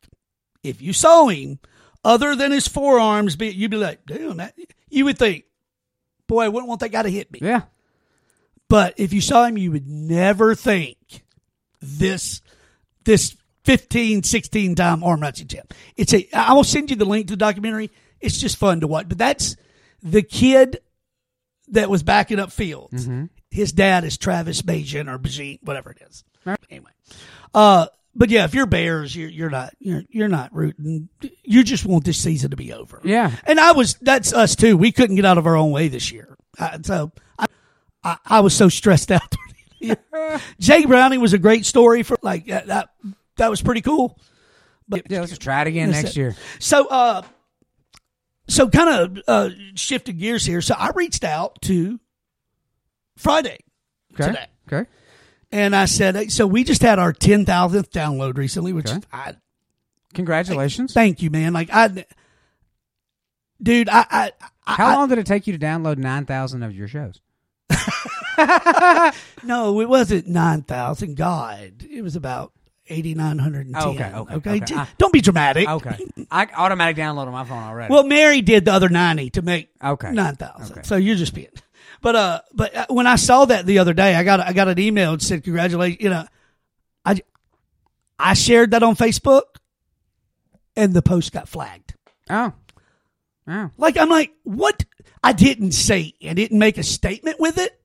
If 0.63 0.81
you 0.81 0.93
saw 0.93 1.27
him, 1.27 1.59
other 2.05 2.35
than 2.37 2.51
his 2.53 2.67
forearms, 2.69 3.35
be 3.35 3.49
you'd 3.49 3.71
be 3.71 3.77
like, 3.77 4.05
damn, 4.05 4.37
that. 4.37 4.55
You 4.89 5.05
would 5.05 5.17
think, 5.17 5.43
boy, 6.27 6.43
I 6.43 6.49
wouldn't 6.49 6.67
want 6.67 6.81
that 6.81 6.89
guy 6.89 7.03
to 7.03 7.09
hit 7.09 7.31
me. 7.31 7.39
Yeah. 7.41 7.63
But 8.69 8.95
if 8.97 9.13
you 9.13 9.21
saw 9.21 9.45
him, 9.45 9.57
you 9.57 9.71
would 9.71 9.87
never 9.87 10.55
think 10.55 10.97
this 11.81 12.41
this 13.03 13.35
15, 13.65 14.23
16 14.23 14.75
time 14.75 15.03
arm 15.03 15.21
wrestling 15.21 15.47
champ. 15.47 15.73
It's 15.95 16.13
a. 16.13 16.27
I 16.33 16.53
will 16.53 16.63
send 16.63 16.89
you 16.89 16.95
the 16.95 17.05
link 17.05 17.27
to 17.27 17.33
the 17.33 17.37
documentary. 17.37 17.91
It's 18.19 18.39
just 18.39 18.57
fun 18.57 18.79
to 18.79 18.87
watch. 18.87 19.07
But 19.09 19.17
that's 19.17 19.55
the 20.01 20.21
kid 20.23 20.79
that 21.69 21.89
was 21.89 22.03
backing 22.03 22.39
up 22.39 22.51
Fields. 22.51 23.07
His 23.51 23.71
dad 23.71 24.03
is 24.03 24.17
Travis 24.17 24.61
Bajan 24.61 25.13
or 25.13 25.19
Bajin, 25.19 25.59
whatever 25.61 25.91
it 25.91 26.01
is. 26.09 26.23
Anyway, 26.69 26.91
uh, 27.53 27.87
but 28.15 28.29
yeah, 28.29 28.45
if 28.45 28.53
you're 28.53 28.65
Bears, 28.65 29.15
you're 29.15 29.29
you're 29.29 29.49
not 29.49 29.73
you're 29.79 30.03
you're 30.09 30.27
not 30.27 30.53
rooting. 30.53 31.09
You 31.43 31.63
just 31.63 31.85
want 31.85 32.05
this 32.05 32.17
season 32.17 32.51
to 32.51 32.55
be 32.57 32.71
over. 32.73 33.01
Yeah. 33.03 33.31
and 33.45 33.59
I 33.59 33.71
was. 33.73 33.95
That's 34.01 34.33
us 34.33 34.55
too. 34.55 34.77
We 34.77 34.91
couldn't 34.91 35.15
get 35.15 35.25
out 35.25 35.37
of 35.37 35.47
our 35.47 35.55
own 35.55 35.71
way 35.71 35.87
this 35.87 36.11
year. 36.11 36.37
Uh, 36.59 36.77
so 36.83 37.11
I, 37.39 37.45
I 38.03 38.17
I 38.25 38.39
was 38.41 38.55
so 38.55 38.69
stressed 38.69 39.11
out. 39.11 39.35
Jake 40.59 40.87
Browning 40.87 41.19
was 41.21 41.33
a 41.33 41.37
great 41.37 41.65
story 41.65 42.03
for 42.03 42.17
like 42.21 42.45
that. 42.47 42.67
That, 42.67 42.89
that 43.37 43.49
was 43.49 43.61
pretty 43.61 43.81
cool. 43.81 44.19
But 44.87 45.09
Yeah, 45.09 45.19
let's 45.19 45.31
just 45.31 45.41
try 45.41 45.61
it 45.61 45.67
again 45.67 45.91
next 45.91 46.11
it. 46.11 46.15
year. 46.17 46.35
so, 46.59 46.87
uh, 46.87 47.21
so 48.47 48.69
kind 48.69 48.89
of 49.17 49.23
uh, 49.27 49.49
shifted 49.75 50.19
gears 50.19 50.45
here. 50.45 50.61
So 50.61 50.75
I 50.77 50.91
reached 50.95 51.23
out 51.23 51.61
to 51.63 51.99
Friday 53.17 53.59
Okay. 54.13 54.27
today, 54.27 54.45
Okay. 54.71 54.89
And 55.53 55.75
I 55.75 55.85
said, 55.85 56.15
uh, 56.15 56.27
"So 56.29 56.45
we 56.47 56.63
just 56.63 56.81
had 56.81 56.99
our 56.99 57.13
ten 57.13 57.45
thousandth 57.45 57.91
download 57.91 58.37
recently, 58.37 58.73
which 58.73 58.89
Okay. 58.89 58.99
I 59.13 59.35
Congratulations. 60.13 60.93
thank 60.93 61.21
you, 61.21 61.29
man. 61.29 61.53
Like 61.53 61.69
I, 61.71 62.05
dude, 63.61 63.89
I, 63.89 64.05
I, 64.09 64.31
I 64.65 64.73
How 64.75 64.95
long 64.97 65.09
did 65.09 65.17
it 65.17 65.25
take 65.25 65.47
you 65.47 65.57
to 65.57 65.59
download 65.65 65.97
9,000 65.97 66.61
of 66.63 66.75
your 66.75 66.87
shows? 66.87 67.19
no, 69.43 69.79
it 69.81 69.89
wasn't 69.89 70.27
nine 70.27 70.63
thousand. 70.63 71.15
God, 71.17 71.83
it 71.89 72.01
was 72.01 72.15
about 72.15 72.51
eighty 72.87 73.13
nine 73.15 73.37
hundred 73.37 73.67
and 73.67 73.75
ten. 73.75 73.83
Oh, 73.85 73.91
okay, 73.91 74.11
okay, 74.13 74.33
okay. 74.35 74.59
D- 74.59 74.75
I- 74.75 74.87
Don't 74.97 75.13
be 75.13 75.21
dramatic. 75.21 75.67
Okay. 75.69 75.97
I 76.31 76.47
automatic 76.55 76.97
download 76.97 77.27
on 77.27 77.31
my 77.31 77.45
phone 77.45 77.61
already. 77.63 77.93
Well, 77.93 78.03
Mary 78.03 78.41
did 78.41 78.65
the 78.65 78.73
other 78.73 78.89
ninety 78.89 79.29
to 79.31 79.41
make 79.41 79.69
Okay. 79.83 80.11
nine 80.11 80.35
thousand. 80.35 80.79
Okay. 80.79 80.87
So 80.87 80.95
you're 80.95 81.15
just 81.15 81.33
being. 81.33 81.49
But 82.03 82.15
uh, 82.15 82.41
but 82.53 82.75
uh, 82.75 82.85
when 82.89 83.07
I 83.07 83.15
saw 83.15 83.45
that 83.45 83.65
the 83.65 83.79
other 83.79 83.93
day, 83.93 84.13
I 84.13 84.23
got 84.23 84.39
I 84.41 84.53
got 84.53 84.67
an 84.67 84.77
email 84.77 85.13
and 85.13 85.21
said 85.21 85.43
congratulations. 85.43 86.03
You 86.03 86.09
know, 86.09 86.25
I 87.05 87.21
I 88.19 88.33
shared 88.35 88.71
that 88.71 88.83
on 88.83 88.95
Facebook, 88.95 89.43
and 90.75 90.93
the 90.93 91.01
post 91.01 91.31
got 91.31 91.47
flagged. 91.49 91.95
oh. 92.29 92.53
Oh. 93.47 93.69
Like 93.77 93.97
I'm 93.97 94.09
like, 94.09 94.31
what? 94.43 94.85
I 95.23 95.33
didn't 95.33 95.71
say. 95.73 96.13
I 96.25 96.33
didn't 96.33 96.59
make 96.59 96.77
a 96.77 96.83
statement 96.83 97.39
with 97.41 97.57
it. 97.57 97.77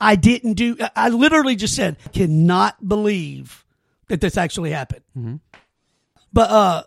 I 0.00 0.16
didn't 0.16 0.54
do. 0.54 0.76
I- 0.80 0.90
I 0.96 1.08
literally 1.08 1.56
just 1.56 1.74
said, 1.76 1.96
cannot 2.12 2.86
believe 2.86 3.64
that 4.08 4.20
this 4.20 4.36
actually 4.36 4.70
happened. 4.72 5.40
But 6.32 6.50
uh, 6.50 6.82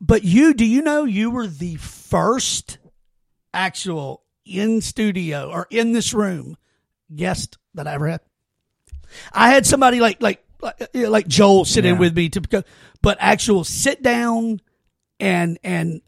but 0.00 0.24
you, 0.24 0.54
do 0.54 0.64
you 0.64 0.80
know 0.82 1.04
you 1.04 1.30
were 1.30 1.46
the 1.46 1.76
first 1.76 2.78
actual 3.52 4.21
in 4.44 4.80
studio 4.80 5.50
or 5.50 5.66
in 5.70 5.92
this 5.92 6.12
room 6.12 6.56
guest 7.14 7.58
that 7.74 7.86
I 7.86 7.94
ever 7.94 8.08
had? 8.08 8.20
I 9.32 9.50
had 9.50 9.66
somebody 9.66 10.00
like 10.00 10.22
like 10.22 10.44
like, 10.60 10.90
like 10.94 11.26
Joel 11.26 11.64
sit 11.64 11.84
in 11.84 11.98
with 11.98 12.16
me 12.16 12.28
to 12.30 12.64
but 13.02 13.18
actual 13.20 13.64
sit 13.64 14.02
down 14.02 14.60
and 15.20 15.58
and 15.62 16.00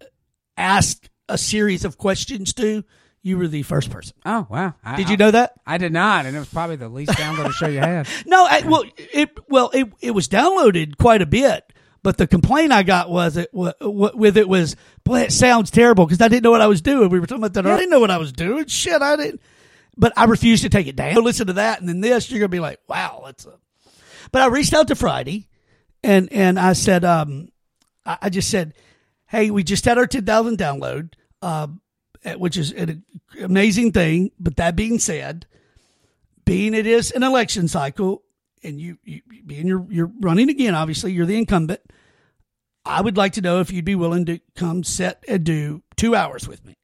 ask 0.56 1.08
a 1.28 1.38
series 1.38 1.84
of 1.84 1.98
questions 1.98 2.52
to. 2.54 2.84
You 3.22 3.38
were 3.38 3.48
the 3.48 3.62
first 3.62 3.90
person. 3.90 4.14
Oh, 4.26 4.46
wow. 4.50 4.74
I, 4.84 4.96
Did 4.96 5.08
you 5.08 5.16
know 5.16 5.30
that? 5.30 5.54
I, 5.66 5.76
I 5.76 5.78
did 5.78 5.94
not, 5.94 6.26
and 6.26 6.36
it 6.36 6.38
was 6.38 6.50
probably 6.50 6.76
the 6.76 6.90
least 6.90 7.12
downloaded 7.12 7.52
show 7.52 7.68
you 7.68 7.78
had. 7.78 8.06
No, 8.26 8.44
I, 8.44 8.60
well, 8.66 8.84
it 8.96 9.30
well 9.48 9.70
it 9.72 9.90
it 10.02 10.10
was 10.10 10.28
downloaded 10.28 10.98
quite 10.98 11.22
a 11.22 11.26
bit, 11.26 11.64
but 12.04 12.18
the 12.18 12.26
complaint 12.28 12.70
I 12.70 12.84
got 12.84 13.10
was 13.10 13.36
it 13.36 13.48
wa- 13.52 13.72
wa- 13.80 14.12
with 14.14 14.36
it 14.36 14.48
was 14.48 14.76
boy, 15.02 15.22
it 15.22 15.32
sounds 15.32 15.72
terrible 15.72 16.04
because 16.06 16.20
I 16.20 16.28
didn't 16.28 16.44
know 16.44 16.50
what 16.52 16.60
I 16.60 16.68
was 16.68 16.82
doing. 16.82 17.08
We 17.08 17.18
were 17.18 17.26
talking 17.26 17.42
about 17.42 17.54
that. 17.54 17.66
I 17.66 17.76
didn't 17.76 17.90
know 17.90 17.98
what 17.98 18.10
I 18.12 18.18
was 18.18 18.30
doing. 18.30 18.66
Shit, 18.66 19.02
I 19.02 19.16
didn't. 19.16 19.40
But 19.96 20.12
I 20.16 20.24
refused 20.26 20.62
to 20.64 20.68
take 20.68 20.86
it 20.86 20.96
down. 20.96 21.24
Listen 21.24 21.46
to 21.48 21.54
that, 21.54 21.80
and 21.80 21.88
then 21.88 22.00
this, 22.00 22.30
you're 22.30 22.40
gonna 22.40 22.48
be 22.48 22.60
like, 22.60 22.78
wow, 22.88 23.22
that's 23.24 23.46
a. 23.46 23.54
But 24.30 24.42
I 24.42 24.46
reached 24.46 24.74
out 24.74 24.88
to 24.88 24.94
Friday, 24.94 25.48
and 26.02 26.30
and 26.32 26.58
I 26.58 26.74
said, 26.74 27.04
um, 27.04 27.48
I, 28.04 28.18
I 28.22 28.28
just 28.28 28.50
said, 28.50 28.74
hey, 29.26 29.50
we 29.50 29.64
just 29.64 29.84
had 29.84 29.96
our 29.98 30.06
ten 30.06 30.24
thousand 30.24 30.58
download, 30.58 31.14
eh, 31.42 32.34
which 32.34 32.56
is 32.56 32.70
an 32.72 33.02
amazing 33.40 33.92
thing. 33.92 34.30
But 34.38 34.56
that 34.56 34.76
being 34.76 34.98
said, 34.98 35.46
being 36.44 36.74
it 36.74 36.86
is 36.86 37.10
an 37.12 37.22
election 37.22 37.68
cycle, 37.68 38.22
and 38.62 38.80
you, 38.80 38.98
you 39.04 39.22
being 39.46 39.66
you're 39.66 39.86
you're 39.88 40.12
running 40.20 40.50
again, 40.50 40.74
obviously 40.74 41.12
you're 41.12 41.26
the 41.26 41.38
incumbent. 41.38 41.80
I 42.84 43.00
would 43.00 43.16
like 43.16 43.34
to 43.34 43.40
know 43.40 43.60
if 43.60 43.72
you'd 43.72 43.84
be 43.84 43.94
willing 43.94 44.26
to 44.26 44.40
come 44.54 44.84
set 44.84 45.24
and 45.26 45.44
do 45.44 45.82
two 45.96 46.14
hours 46.14 46.46
with 46.46 46.64
me. 46.64 46.76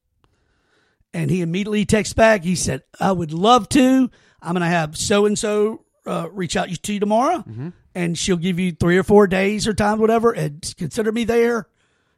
And 1.12 1.30
he 1.30 1.42
immediately 1.42 1.84
texts 1.84 2.14
back. 2.14 2.44
He 2.44 2.55
said, 2.55 2.82
"I 2.98 3.12
would 3.12 3.32
love 3.32 3.68
to. 3.70 4.11
I'm 4.40 4.55
going 4.55 4.61
to 4.61 4.66
have 4.66 4.96
so 4.96 5.26
and 5.26 5.38
so 5.38 5.84
reach 6.32 6.57
out 6.57 6.68
to 6.68 6.92
you 6.92 7.01
tomorrow, 7.01 7.38
mm-hmm. 7.38 7.70
and 7.94 8.16
she'll 8.16 8.36
give 8.36 8.59
you 8.59 8.72
three 8.72 8.96
or 8.96 9.03
four 9.03 9.26
days 9.26 9.66
or 9.66 9.74
time, 9.74 9.98
whatever, 9.98 10.32
and 10.32 10.74
consider 10.78 11.12
me 11.12 11.24
there. 11.24 11.68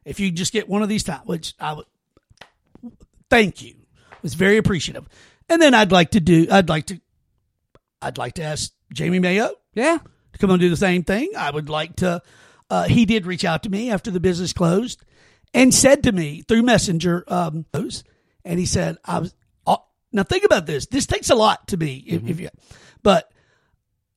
If 0.04 0.20
you 0.20 0.30
just 0.30 0.52
get 0.52 0.68
one 0.68 0.82
of 0.82 0.88
these 0.88 1.04
times, 1.04 1.26
which 1.26 1.54
I 1.58 1.74
would 1.74 1.86
thank 3.30 3.62
you, 3.62 3.74
was 4.22 4.34
very 4.34 4.56
appreciative. 4.56 5.08
And 5.48 5.60
then 5.60 5.74
I'd 5.74 5.92
like 5.92 6.10
to 6.10 6.20
do. 6.20 6.46
I'd 6.50 6.68
like 6.68 6.86
to. 6.86 7.00
I'd 8.00 8.18
like 8.18 8.34
to 8.34 8.42
ask 8.42 8.72
Jamie 8.92 9.20
Mayo 9.20 9.50
Yeah. 9.74 9.98
To 10.32 10.38
come 10.38 10.50
on 10.50 10.58
do 10.58 10.68
the 10.68 10.76
same 10.76 11.04
thing. 11.04 11.30
I 11.36 11.50
would 11.50 11.68
like 11.68 11.96
to. 11.96 12.22
Uh, 12.72 12.84
he 12.84 13.04
did 13.04 13.26
reach 13.26 13.44
out 13.44 13.62
to 13.64 13.68
me 13.68 13.90
after 13.90 14.10
the 14.10 14.18
business 14.18 14.54
closed 14.54 15.04
and 15.52 15.74
said 15.74 16.04
to 16.04 16.10
me 16.10 16.40
through 16.48 16.62
Messenger, 16.62 17.22
um, 17.28 17.66
and 18.46 18.58
he 18.58 18.64
said, 18.64 18.96
"I 19.04 19.18
was 19.18 19.34
uh, 19.66 19.76
now 20.10 20.22
think 20.22 20.44
about 20.44 20.64
this. 20.64 20.86
This 20.86 21.04
takes 21.04 21.28
a 21.28 21.34
lot 21.34 21.68
to 21.68 21.76
me, 21.76 22.02
if, 22.06 22.26
if 22.26 22.40
you, 22.40 22.48
but 23.02 23.30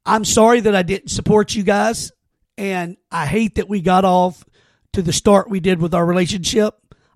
I'm 0.05 0.23
sorry 0.23 0.61
that 0.61 0.73
I 0.73 0.83
didn't 0.83 1.09
support 1.09 1.53
you 1.53 1.63
guys, 1.63 2.13
and 2.57 2.95
I 3.11 3.25
hate 3.25 3.55
that 3.55 3.67
we 3.67 3.81
got 3.81 4.05
off 4.05 4.45
to 4.93 5.01
the 5.01 5.11
start 5.11 5.49
we 5.49 5.59
did 5.59 5.81
with 5.81 5.93
our 5.93 6.05
relationship. 6.05 6.75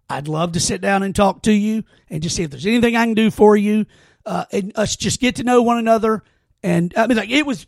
I'd 0.09 0.27
love 0.27 0.51
to 0.51 0.59
sit 0.59 0.81
down 0.81 1.03
and 1.03 1.15
talk 1.15 1.43
to 1.43 1.53
you 1.53 1.85
and 2.09 2.21
just 2.21 2.35
see 2.35 2.43
if 2.43 2.51
there's 2.51 2.65
anything 2.65 2.97
I 2.97 3.05
can 3.05 3.13
do 3.13 3.31
for 3.31 3.55
you, 3.55 3.85
uh, 4.25 4.43
and 4.51 4.73
us 4.75 4.97
just 4.97 5.21
get 5.21 5.37
to 5.37 5.43
know 5.45 5.61
one 5.61 5.77
another. 5.77 6.21
And 6.61 6.93
I 6.97 7.07
mean, 7.07 7.15
like 7.15 7.29
it 7.29 7.45
was, 7.45 7.65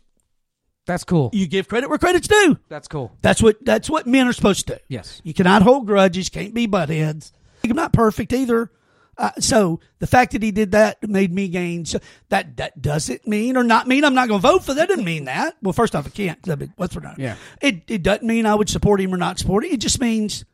That's 0.86 1.04
cool. 1.04 1.30
you 1.32 1.46
give 1.46 1.68
credit 1.68 1.88
where 1.88 1.98
credit's 1.98 2.26
due. 2.28 2.58
That's 2.68 2.88
cool. 2.88 3.16
That's 3.22 3.40
what 3.42 3.64
that's 3.64 3.88
what 3.88 4.06
men 4.06 4.26
are 4.26 4.32
supposed 4.32 4.66
to 4.66 4.74
do. 4.74 4.80
Yes. 4.88 5.20
You 5.24 5.32
cannot 5.32 5.62
hold 5.62 5.86
grudges. 5.86 6.28
Can't 6.28 6.54
be 6.54 6.66
butt 6.66 6.88
heads. 6.88 7.32
I'm 7.64 7.76
not 7.76 7.92
perfect 7.92 8.32
either. 8.32 8.70
Uh, 9.16 9.30
so 9.38 9.78
the 9.98 10.06
fact 10.06 10.32
that 10.32 10.42
he 10.42 10.50
did 10.50 10.72
that 10.72 11.06
made 11.08 11.32
me 11.32 11.46
gain. 11.46 11.84
So 11.84 12.00
that 12.30 12.56
that 12.56 12.80
doesn't 12.82 13.28
mean 13.28 13.56
or 13.56 13.62
not 13.62 13.86
mean 13.86 14.04
I'm 14.04 14.14
not 14.14 14.26
going 14.26 14.40
to 14.40 14.48
vote 14.48 14.64
for 14.64 14.74
that. 14.74 14.88
Doesn't 14.88 15.04
mean 15.04 15.26
that. 15.26 15.54
Well, 15.62 15.72
first 15.72 15.94
off, 15.94 16.06
it 16.06 16.14
can't. 16.14 16.38
I 16.48 16.56
mean, 16.56 16.72
what's 16.76 16.94
for 16.94 17.00
nothing. 17.00 17.22
Yeah. 17.24 17.36
It 17.60 17.84
it 17.88 18.02
doesn't 18.02 18.26
mean 18.26 18.46
I 18.46 18.54
would 18.54 18.68
support 18.68 19.00
him 19.00 19.14
or 19.14 19.18
not 19.18 19.38
support 19.38 19.64
him. 19.64 19.70
It 19.72 19.80
just 19.80 20.00
means 20.00 20.44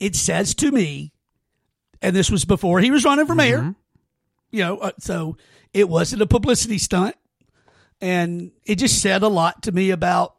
it 0.00 0.16
says 0.16 0.54
to 0.56 0.70
me, 0.70 1.12
and 2.00 2.16
this 2.16 2.30
was 2.30 2.44
before 2.46 2.80
he 2.80 2.90
was 2.90 3.04
running 3.04 3.26
for 3.26 3.34
mayor. 3.34 3.74
You 4.50 4.64
know, 4.64 4.78
uh, 4.78 4.92
so 4.98 5.36
it 5.74 5.88
wasn't 5.88 6.22
a 6.22 6.26
publicity 6.26 6.78
stunt, 6.78 7.16
and 8.02 8.50
it 8.64 8.76
just 8.76 9.00
said 9.00 9.22
a 9.22 9.28
lot 9.28 9.62
to 9.62 9.72
me 9.72 9.90
about 9.90 10.34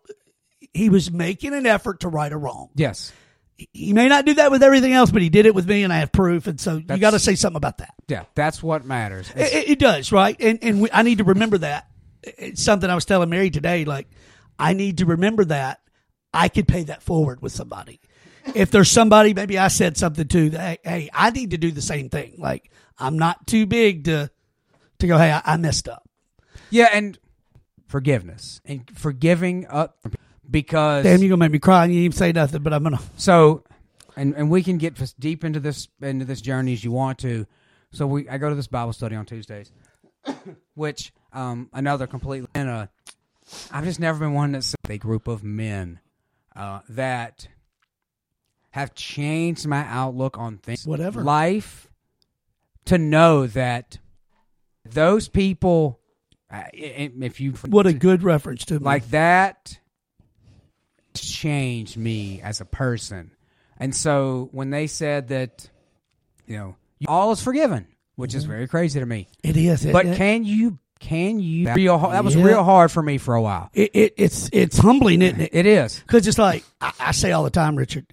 he 0.74 0.89
was 0.89 1.09
making 1.11 1.53
an 1.53 1.66
effort 1.66 2.01
to 2.01 2.07
right 2.09 2.32
a 2.32 2.38
wrong 2.38 2.70
Yes. 2.76 3.11
he 3.55 3.93
may 3.93 4.07
not 4.07 4.26
do 4.26 4.34
that 4.36 4.51
with 4.51 4.61
everything 4.64 4.93
else, 4.93 5.09
but 5.11 5.22
he 5.22 5.30
did 5.30 5.45
it 5.45 5.55
with 5.55 5.68
me, 5.68 5.84
and 5.84 5.93
I 5.93 5.97
have 5.97 6.11
proof. 6.11 6.47
And 6.47 6.59
so 6.59 6.76
you 6.78 6.97
got 6.97 7.11
to 7.11 7.20
say 7.20 7.36
something 7.36 7.57
about 7.57 7.78
that. 7.78 7.93
Yeah. 8.07 8.26
That's 8.36 8.61
what 8.61 8.84
matters. 8.86 9.32
It, 9.36 9.70
it- 9.70 9.80
does, 9.80 10.11
right? 10.11 10.36
And 10.39 10.59
and 10.61 10.82
we, 10.82 10.89
I 10.91 11.01
need 11.03 11.20
to 11.20 11.24
remember 11.24 11.57
that. 11.59 11.88
It's 12.24 12.61
something 12.64 12.89
I 12.89 12.95
was 12.95 13.05
telling 13.05 13.30
Mary 13.30 13.49
today. 13.49 13.86
Like 13.86 14.07
I 14.59 14.74
need 14.74 14.99
to 14.99 15.05
remember 15.05 15.45
that 15.45 15.80
I 16.34 16.49
could 16.49 16.68
pay 16.68 16.84
that 16.84 17.03
forward 17.03 17.41
with 17.41 17.51
somebody. 17.51 17.99
If 18.55 18.72
there's 18.72 18.89
somebody, 18.91 19.34
maybe 19.34 19.57
I 19.57 19.68
said 19.70 19.95
something 19.97 20.28
to 20.28 20.49
that. 20.51 20.80
Hey, 20.84 20.89
hey, 20.89 21.09
I 21.14 21.30
need 21.30 21.51
to 21.51 21.57
do 21.57 21.72
the 21.72 21.82
same 21.82 22.09
thing. 22.09 22.36
Like 22.39 22.72
I'm 22.97 23.18
not 23.18 23.45
too 23.47 23.66
big 23.66 24.05
to 24.05 24.30
to 24.99 25.07
go. 25.07 25.18
Hey, 25.18 25.32
I, 25.32 25.41
I 25.45 25.57
messed 25.57 25.88
up. 25.88 26.09
yeah, 26.70 26.89
and 26.91 27.18
forgiveness 27.94 28.60
and 28.66 28.89
forgiving 28.98 29.68
up 29.68 30.04
because 30.50 31.04
Damn, 31.04 31.22
you 31.22 31.30
gonna 31.30 31.38
make 31.38 31.52
me 31.52 31.60
cry. 31.60 31.84
and 31.84 31.94
You 31.94 32.00
didn't 32.00 32.06
even 32.06 32.18
say 32.18 32.32
nothing, 32.32 32.64
but 32.64 32.74
I'm 32.74 32.82
gonna. 32.82 33.00
So, 33.18 33.64
and 34.16 34.34
and 34.34 34.50
we 34.50 34.64
can 34.64 34.80
get 34.80 35.00
as 35.00 35.14
deep 35.14 35.44
into 35.44 35.60
this 35.60 35.88
into 36.02 36.26
this 36.26 36.41
journey 36.41 36.74
as 36.74 36.84
you 36.84 36.91
want 36.91 37.20
to. 37.20 37.46
So 37.91 38.08
we 38.08 38.28
I 38.28 38.39
go 38.39 38.50
to 38.50 38.56
this 38.56 38.66
Bible 38.66 38.94
study 38.94 39.16
on 39.16 39.28
Tuesdays, 39.28 39.72
which 40.74 41.14
um 41.34 41.70
another 41.72 42.08
completely 42.08 42.50
and 42.56 42.68
uh 42.68 42.88
I've 43.72 43.84
just 43.84 44.00
never 44.00 44.18
been 44.18 44.34
one 44.34 44.54
that's 44.54 44.74
a 44.89 44.98
group 44.98 45.28
of 45.28 45.44
men 45.44 46.00
uh 46.56 46.80
that 46.89 47.48
have 48.72 48.96
changed 48.96 49.68
my 49.68 49.86
outlook 49.86 50.39
on 50.39 50.58
things 50.58 50.88
Whatever. 50.88 51.22
life 51.22 51.91
to 52.86 52.98
know 52.98 53.46
that 53.46 54.00
those 54.84 55.28
people 55.28 56.00
if 56.74 57.39
you 57.39 57.54
What 57.68 57.88
a 57.88 57.93
good 57.93 58.24
reference 58.24 58.66
to 58.66 58.76
me. 58.76 58.80
like 58.80 59.10
that 59.10 59.78
changed 61.14 61.97
me 61.97 62.41
as 62.41 62.62
a 62.62 62.66
person. 62.66 63.32
And 63.78 63.95
so 63.95 64.49
when 64.51 64.70
they 64.70 64.88
said 64.88 65.30
that, 65.30 65.70
you 66.47 66.58
know, 66.58 66.76
all 67.08 67.32
is 67.32 67.41
forgiven, 67.41 67.88
which 68.16 68.36
is 68.36 68.43
mm-hmm. 68.43 68.54
very 68.54 68.68
crazy 68.68 68.99
to 68.99 69.06
me. 69.06 69.28
it 69.43 69.58
is. 69.58 69.86
It, 69.86 69.93
But 69.93 70.06
it, 70.06 70.18
can 70.18 70.43
you? 70.43 70.80
Can 70.99 71.39
you? 71.39 71.66
Be 71.74 71.84
real, 71.84 71.97
that 71.97 72.24
was 72.24 72.36
Yeah. 72.36 72.43
real 72.45 72.64
hard 72.64 72.91
for 72.91 73.04
me 73.04 73.18
for 73.18 73.36
a 73.36 73.41
while. 73.41 73.70
it, 73.74 73.91
it, 73.93 74.14
it's 74.16 74.49
it's 74.54 74.78
humbling, 74.78 75.22
isn't 75.22 75.41
it? 75.41 75.49
It 75.51 75.66
is. 75.66 75.99
Because 75.99 76.28
it's 76.28 76.38
like 76.38 76.64
I, 76.80 76.93
I 76.99 77.12
say 77.12 77.34
all 77.34 77.43
the 77.43 77.49
time, 77.49 77.76
Richard. 77.76 78.06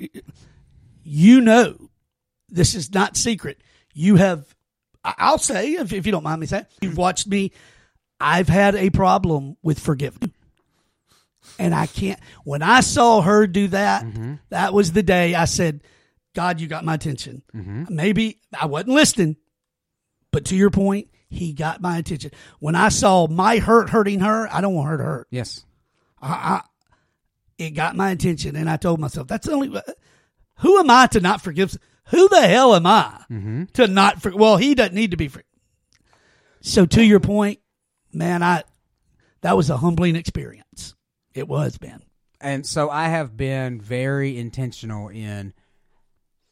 You 1.05 1.41
know, 1.41 1.77
this 2.49 2.75
is 2.75 2.93
not 2.93 3.17
secret. 3.17 3.61
You 3.95 4.17
have, 4.17 4.45
I'll 5.05 5.39
say, 5.39 5.75
if, 5.75 5.93
if 5.93 6.05
you 6.05 6.13
don't 6.13 6.25
mind 6.25 6.41
me 6.41 6.47
saying, 6.47 6.67
you've 6.81 6.97
watched 6.97 7.29
me. 7.29 7.53
I've 8.21 8.49
had 8.49 8.75
a 8.75 8.91
problem 8.91 9.57
with 9.63 9.81
forgiveness, 9.81 10.31
and 11.59 11.75
I 11.75 11.87
can't. 11.87 12.21
When 12.45 12.63
I 12.63 12.81
saw 12.81 13.23
her 13.23 13.47
do 13.47 13.69
that, 13.69 14.05
mm-hmm. 14.05 14.35
that 14.51 14.75
was 14.75 14.93
the 14.93 15.03
day 15.03 15.35
I 15.35 15.47
said, 15.47 15.83
"God, 16.35 16.61
you 16.61 16.69
got 16.69 16.85
my 16.85 16.95
attention." 16.95 17.43
Mm-hmm. 17.55 17.95
Maybe 17.95 18.41
I 18.59 18.67
wasn't 18.67 18.91
listening, 18.91 19.37
but 20.31 20.45
to 20.47 20.57
your 20.57 20.71
point, 20.71 21.09
he 21.29 21.53
got 21.53 21.81
my 21.81 21.99
attention. 21.99 22.33
When 22.59 22.75
I 22.75 22.91
saw 22.91 23.27
my 23.27 23.59
hurt 23.59 23.91
hurting 23.91 24.21
her, 24.21 24.49
I 24.53 24.61
don't 24.61 24.75
want 24.75 24.89
her 24.91 24.99
to 24.99 25.05
hurt 25.05 25.29
Yes. 25.31 25.65
I. 26.21 26.63
it 27.57 27.71
got 27.71 27.97
my 27.97 28.11
attention, 28.11 28.57
and 28.57 28.69
I 28.69 28.77
told 28.77 29.01
myself, 29.01 29.29
"That's 29.29 29.47
the 29.47 29.53
only. 29.55 29.81
Who 30.59 30.79
am 30.79 30.91
I 30.91 31.07
to 31.09 31.21
not 31.21 31.41
forgive? 31.41 31.77
Who 32.09 32.29
the 32.29 32.41
hell 32.41 32.75
am 32.75 32.87
I 32.87 33.25
mm-hmm. 33.31 33.65
to 33.75 33.87
not? 33.87 34.21
For, 34.21 34.35
well, 34.35 34.57
he 34.57 34.75
doesn't 34.75 34.95
need 34.95 35.13
to 35.13 35.17
be 35.17 35.29
free. 35.29 35.45
So, 36.61 36.85
to 36.87 37.03
your 37.05 37.21
point, 37.21 37.61
man, 38.13 38.43
I 38.43 38.65
that 39.43 39.57
was 39.57 39.71
a 39.71 39.77
humbling 39.77 40.17
experience. 40.17 40.95
It 41.35 41.49
was, 41.49 41.79
Ben. 41.79 42.03
And 42.41 42.67
so 42.67 42.89
I 42.91 43.09
have 43.09 43.37
been 43.37 43.81
very 43.81 44.39
intentional 44.39 45.09
in 45.09 45.53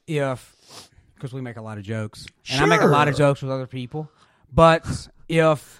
if 0.07 0.55
because 1.15 1.33
we 1.33 1.41
make 1.41 1.57
a 1.57 1.63
lot 1.63 1.79
of 1.79 1.85
jokes 1.85 2.27
and 2.51 2.61
I 2.61 2.67
make 2.67 2.81
a 2.81 2.87
lot 2.87 3.09
of 3.09 3.17
jokes 3.17 3.43
with 3.43 3.51
other 3.51 3.67
people, 3.67 4.11
but 4.53 4.85
if 4.87 5.09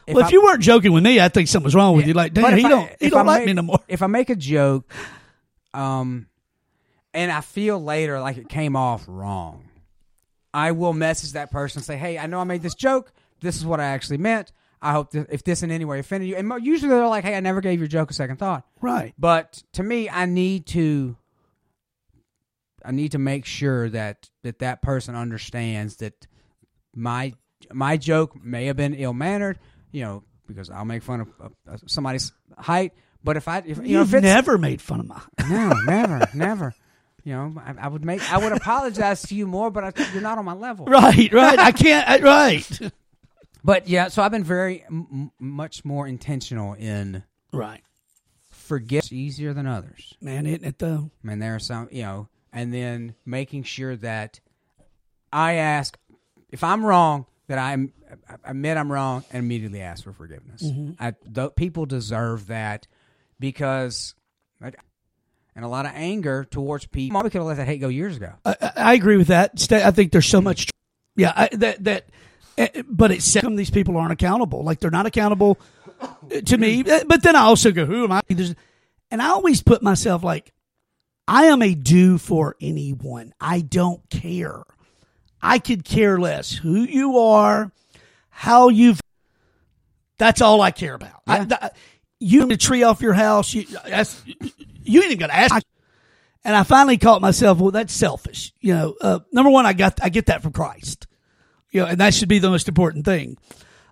if 0.07 0.15
well, 0.15 0.19
if 0.21 0.27
I- 0.27 0.31
you 0.31 0.43
weren't 0.43 0.63
joking 0.63 0.93
with 0.93 1.03
me, 1.05 1.21
I 1.21 1.29
think 1.29 1.49
something 1.49 1.65
was 1.65 1.75
wrong 1.75 1.95
with 1.97 2.05
Yeah. 2.05 2.09
you. 2.09 2.15
Like, 2.15 2.35
damn, 2.35 2.57
he 2.59 2.65
I- 2.65 2.69
don't, 2.69 2.91
he 3.01 3.11
don't 3.11 3.21
I 3.21 3.31
like 3.33 3.41
make- 3.41 3.47
me 3.47 3.53
no 3.55 3.63
more. 3.63 3.81
If 3.89 4.03
I 4.03 4.07
make 4.07 4.29
a 4.31 4.37
joke, 4.37 4.93
um, 5.73 6.27
and 7.15 7.31
I 7.33 7.41
feel 7.41 7.83
later 7.83 8.21
like 8.21 8.37
it 8.37 8.49
came 8.49 8.77
off 8.77 9.05
wrong, 9.09 9.65
I 10.53 10.73
will 10.73 10.93
message 10.93 11.33
that 11.33 11.51
person 11.51 11.79
and 11.79 11.85
say, 11.87 11.97
"Hey, 11.97 12.19
I 12.19 12.27
know 12.27 12.41
I 12.41 12.45
made 12.45 12.63
this 12.63 12.75
joke. 12.75 13.13
This 13.41 13.57
is 13.57 13.65
what 13.65 13.81
I 13.81 13.85
actually 13.85 14.19
meant. 14.19 14.53
I 14.81 14.93
hope 14.93 15.11
that 15.13 15.29
if 15.31 15.45
this 15.45 15.63
in 15.63 15.71
any 15.71 15.85
way 15.85 15.99
offended 15.99 16.29
you." 16.29 16.37
And 16.37 16.53
usually 16.65 16.89
they're 16.91 17.07
like, 17.07 17.25
"Hey, 17.25 17.37
I 17.37 17.41
never 17.41 17.61
gave 17.61 17.79
your 17.79 17.89
joke 17.89 18.11
a 18.11 18.15
second 18.15 18.39
thought." 18.39 18.65
Right. 18.81 19.15
But 19.19 19.63
to 19.75 19.83
me, 19.83 20.09
I 20.09 20.27
need 20.27 20.67
to. 20.69 21.17
I 22.85 22.93
need 22.93 23.13
to 23.13 23.19
make 23.19 23.45
sure 23.45 23.89
that 23.91 24.31
that 24.43 24.61
that 24.61 24.83
person 24.83 25.15
understands 25.15 25.97
that 25.97 26.27
my 26.95 27.35
my 27.73 27.97
joke 27.97 28.43
may 28.43 28.67
have 28.67 28.77
been 28.77 28.95
ill 28.95 29.13
mannered, 29.13 29.59
you 29.91 30.03
know, 30.03 30.25
because 30.47 30.71
I'll 30.71 30.85
make 30.85 31.03
fun 31.03 31.21
of 31.21 31.29
uh, 31.69 31.77
somebody's 31.87 32.33
height. 32.57 32.93
But 33.23 33.37
if 33.37 33.49
I, 33.49 33.59
if, 33.67 33.79
you 33.79 33.99
You've 33.99 34.15
if 34.15 34.19
it's 34.19 34.23
never 34.23 34.59
made 34.59 34.81
fun 34.81 35.01
of 35.01 35.07
my. 35.07 35.21
no, 35.49 35.73
never, 35.85 36.29
never, 36.35 36.75
you 37.25 37.33
know, 37.33 37.55
I, 37.59 37.87
I 37.87 37.89
would 37.89 38.05
make, 38.05 38.23
I 38.33 38.39
would 38.39 38.53
apologize 38.53 39.23
to 39.23 39.35
you 39.35 39.47
more, 39.47 39.71
but 39.71 39.85
I, 39.85 39.93
you're 40.13 40.23
not 40.23 40.39
on 40.39 40.45
my 40.45 40.55
level. 40.55 40.87
Right, 40.89 41.33
right. 41.33 41.59
I 41.59 41.73
can't. 41.73 42.09
I, 42.09 42.19
right, 42.21 42.81
But 43.65 43.89
yeah, 43.89 44.09
so 44.09 44.23
I've 44.23 44.31
been 44.31 44.45
very 44.45 44.85
m- 44.85 45.31
much 45.39 45.85
more 45.85 46.07
intentional 46.07 46.75
in 46.75 47.23
right. 47.53 47.83
forget 48.51 49.11
easier 49.13 49.53
than 49.53 49.67
others. 49.67 50.15
Man, 50.21 50.47
isn't 50.47 50.65
it 50.65 50.79
though? 50.79 51.11
I 51.23 51.27
mean, 51.27 51.39
there 51.39 51.55
are 51.55 51.59
some, 51.61 51.89
you 51.91 52.03
know, 52.03 52.29
and 52.53 52.73
then 52.73 53.15
making 53.27 53.65
sure 53.65 53.97
that 53.97 54.41
I 55.33 55.55
ask 55.55 55.99
if 56.51 56.65
I'm 56.65 56.85
wrong, 56.85 57.27
that 57.49 57.59
I'm 57.59 57.93
I 58.45 58.51
admit 58.51 58.77
I'm 58.79 58.91
wrong 58.91 59.25
and 59.31 59.45
immediately 59.45 59.83
ask 59.83 60.03
for 60.05 60.13
forgiveness. 60.13 60.63
Mm-hmm. 60.63 60.93
I, 60.99 61.13
th- 61.35 61.55
people 61.57 61.85
deserve 61.85 62.47
that 62.47 62.87
because, 63.39 64.15
like, 64.63 64.79
and 65.55 65.63
a 65.63 65.69
lot 65.69 65.85
of 65.85 65.93
anger 65.95 66.45
towards 66.45 66.87
people. 66.87 67.21
We 67.21 67.29
could 67.29 67.39
have 67.41 67.47
let 67.47 67.59
that 67.59 67.67
hate 67.67 67.81
go 67.83 67.89
years 67.89 68.17
ago. 68.17 68.33
I, 68.47 68.57
I- 68.63 68.73
I 68.77 68.95
agree 68.95 69.19
with 69.19 69.27
that. 69.29 69.71
I 69.71 69.91
think 69.91 70.13
there's 70.13 70.25
so 70.27 70.41
much. 70.41 70.71
Yeah, 71.17 71.33
I, 71.37 71.49
that 71.53 71.85
that. 71.85 72.09
Eh, 72.59 72.83
But 72.89 73.11
it's 73.13 73.25
some 73.25 73.53
of 73.53 73.57
these 73.59 73.71
people 73.71 73.97
aren't 73.97 74.13
accountable. 74.13 74.63
Like 74.65 74.81
they're 74.81 74.91
not 74.91 75.07
accountable 75.07 75.59
to 76.47 76.59
me. 76.59 76.83
Eh, 76.87 77.05
But 77.07 77.23
then 77.23 77.37
I 77.37 77.41
also 77.41 77.73
go, 77.73 77.85
who 77.87 78.05
am 78.05 78.13
I? 78.13 78.21
There's- 78.29 78.55
And 79.11 79.23
I 79.23 79.29
always 79.29 79.63
put 79.63 79.83
myself 79.83 80.23
like, 80.23 80.53
I 81.27 81.45
am 81.47 81.61
a 81.63 81.75
do 81.75 82.19
for 82.19 82.57
anyone. 82.61 83.35
I 83.41 83.61
don't 83.61 84.01
care. 84.11 84.63
I 85.43 85.59
could 85.59 85.85
care 85.85 86.19
less 86.19 86.53
who 86.53 86.81
you 86.81 87.19
are, 87.19 87.71
how 88.31 88.69
you've. 88.71 89.01
That's 90.19 90.41
all 90.41 90.61
I 90.61 90.71
care 90.73 90.95
about. 90.95 91.21
I, 91.27 91.45
th- 91.45 91.61
you 92.19 92.43
need 92.45 92.53
a 92.53 92.57
tree 92.57 92.83
off 92.83 93.01
your 93.01 93.13
house. 93.13 93.53
You, 93.55 93.65
that's, 93.87 94.21
you 94.83 95.03
ain't 95.03 95.13
even 95.13 95.29
to 95.29 95.35
ask. 95.35 95.63
And 96.45 96.57
I 96.57 96.63
finally 96.63 96.97
caught 96.99 97.21
myself. 97.21 97.59
Well, 97.59 97.71
that's 97.73 97.93
selfish. 97.93 98.53
You 98.61 98.75
know, 98.75 98.95
uh, 99.01 99.19
number 99.33 99.51
one, 99.51 99.67
I 99.67 99.75
got 99.75 99.99
I 100.03 100.09
get 100.09 100.27
that 100.27 100.43
from 100.43 100.53
Christ. 100.53 101.07
You 101.71 101.83
know, 101.83 101.87
and 101.87 102.01
that 102.01 102.15
should 102.15 102.29
be 102.29 102.39
the 102.39 102.51
most 102.51 102.69
important 102.69 103.05
thing. 103.05 103.37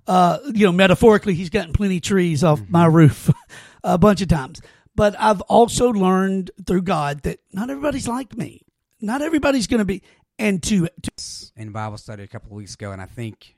Uh, 0.06 0.38
you 0.54 0.66
know, 0.66 0.72
metaphorically, 0.72 1.34
he's 1.34 1.50
gotten 1.50 1.72
plenty 1.72 2.00
trees 2.00 2.44
off 2.44 2.60
my 2.68 2.86
roof 2.86 3.30
a 3.84 3.98
bunch 3.98 4.22
of 4.22 4.28
times. 4.28 4.60
but 4.94 5.14
I've 5.18 5.40
also 5.42 5.90
learned 5.90 6.50
through 6.66 6.82
God 6.82 7.22
that 7.22 7.40
not 7.52 7.70
everybody's 7.70 8.08
like 8.08 8.36
me. 8.36 8.62
Not 9.00 9.20
everybody's 9.20 9.66
going 9.66 9.78
to 9.78 9.84
be. 9.84 10.02
And 10.38 10.62
to, 10.64 10.88
to 11.02 11.10
in 11.56 11.72
Bible 11.72 11.98
study 11.98 12.22
a 12.22 12.26
couple 12.26 12.50
of 12.50 12.56
weeks 12.56 12.74
ago, 12.74 12.92
and 12.92 13.00
I 13.00 13.06
think 13.06 13.54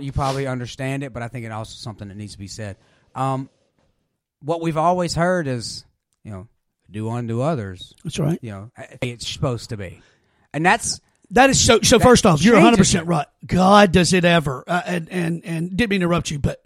you 0.00 0.12
probably 0.12 0.46
understand 0.46 1.02
it, 1.02 1.12
but 1.12 1.22
I 1.22 1.28
think 1.28 1.46
it 1.46 1.52
also 1.52 1.74
something 1.74 2.08
that 2.08 2.16
needs 2.16 2.32
to 2.32 2.38
be 2.38 2.48
said. 2.48 2.76
Um, 3.14 3.48
what 4.40 4.60
we've 4.60 4.76
always 4.76 5.14
heard 5.14 5.46
is, 5.46 5.84
you 6.24 6.32
know, 6.32 6.48
do 6.90 7.08
unto 7.08 7.40
others, 7.40 7.94
that's 8.02 8.18
right. 8.18 8.38
you 8.42 8.50
know, 8.50 8.70
it's 9.00 9.26
supposed 9.26 9.70
to 9.70 9.76
be, 9.76 10.02
and 10.52 10.66
that's 10.66 11.00
That 11.30 11.50
is 11.50 11.60
so. 11.60 11.80
So 11.82 11.98
first 11.98 12.26
off, 12.26 12.42
you're 12.42 12.54
100 12.54 12.76
percent 12.76 13.06
right. 13.06 13.26
God 13.46 13.92
does 13.92 14.12
it 14.12 14.24
ever, 14.24 14.64
uh, 14.66 14.82
and 14.84 15.08
and 15.10 15.44
and 15.44 15.76
didn't 15.76 15.90
mean 15.90 16.00
to 16.00 16.06
interrupt 16.06 16.30
you, 16.30 16.38
but 16.38 16.62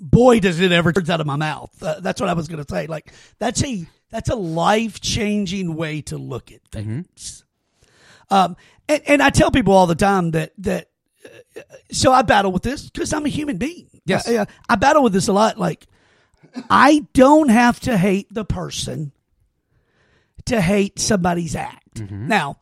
boy, 0.00 0.40
does 0.40 0.60
it 0.60 0.72
ever 0.72 0.92
turns 0.92 1.10
out 1.10 1.20
of 1.20 1.26
my 1.26 1.36
mouth. 1.36 1.70
Uh, 1.82 2.00
that's 2.00 2.20
what 2.20 2.28
I 2.28 2.34
was 2.34 2.48
going 2.48 2.62
to 2.62 2.68
say. 2.68 2.86
Like 2.86 3.12
that's 3.38 3.62
a 3.64 3.86
that's 4.10 4.28
a 4.28 4.34
life 4.34 5.00
changing 5.00 5.74
way 5.74 6.02
to 6.02 6.18
look 6.18 6.50
at 6.52 6.60
things. 6.70 7.44
Um, 8.30 8.56
and 8.88 9.02
and 9.06 9.22
I 9.22 9.30
tell 9.30 9.50
people 9.50 9.72
all 9.74 9.86
the 9.86 9.94
time 9.94 10.32
that 10.32 10.52
that. 10.58 10.88
Uh, 11.56 11.60
so 11.92 12.12
I 12.12 12.22
battle 12.22 12.52
with 12.52 12.62
this 12.62 12.90
because 12.90 13.12
I'm 13.12 13.24
a 13.24 13.30
human 13.30 13.56
being. 13.56 13.88
Yes. 14.04 14.28
I, 14.28 14.46
I 14.68 14.76
battle 14.76 15.02
with 15.02 15.12
this 15.12 15.28
a 15.28 15.32
lot. 15.32 15.58
Like 15.58 15.86
I 16.68 17.06
don't 17.14 17.48
have 17.48 17.80
to 17.80 17.96
hate 17.96 18.32
the 18.32 18.44
person 18.44 19.12
to 20.46 20.60
hate 20.60 20.98
somebody's 20.98 21.56
act. 21.56 22.00
Now, 22.10 22.58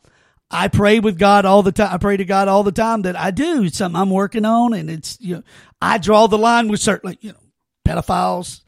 I 0.53 0.67
pray 0.67 0.99
with 0.99 1.17
God 1.17 1.45
all 1.45 1.63
the 1.63 1.71
time. 1.71 1.93
I 1.93 1.97
pray 1.97 2.15
to 2.15 2.25
God 2.25 2.47
all 2.47 2.63
the 2.63 2.71
time 2.71 3.01
that 3.01 3.19
I 3.19 3.31
do 3.31 3.63
It's 3.63 3.77
something 3.77 3.99
I'm 3.99 4.11
working 4.11 4.45
on, 4.45 4.73
and 4.73 4.89
it's 4.89 5.17
you 5.19 5.37
know 5.37 5.43
I 5.81 5.97
draw 5.97 6.27
the 6.27 6.37
line 6.37 6.67
with 6.67 6.79
certain 6.79 7.09
like 7.09 7.23
you 7.23 7.31
know 7.31 7.39
pedophiles. 7.85 8.61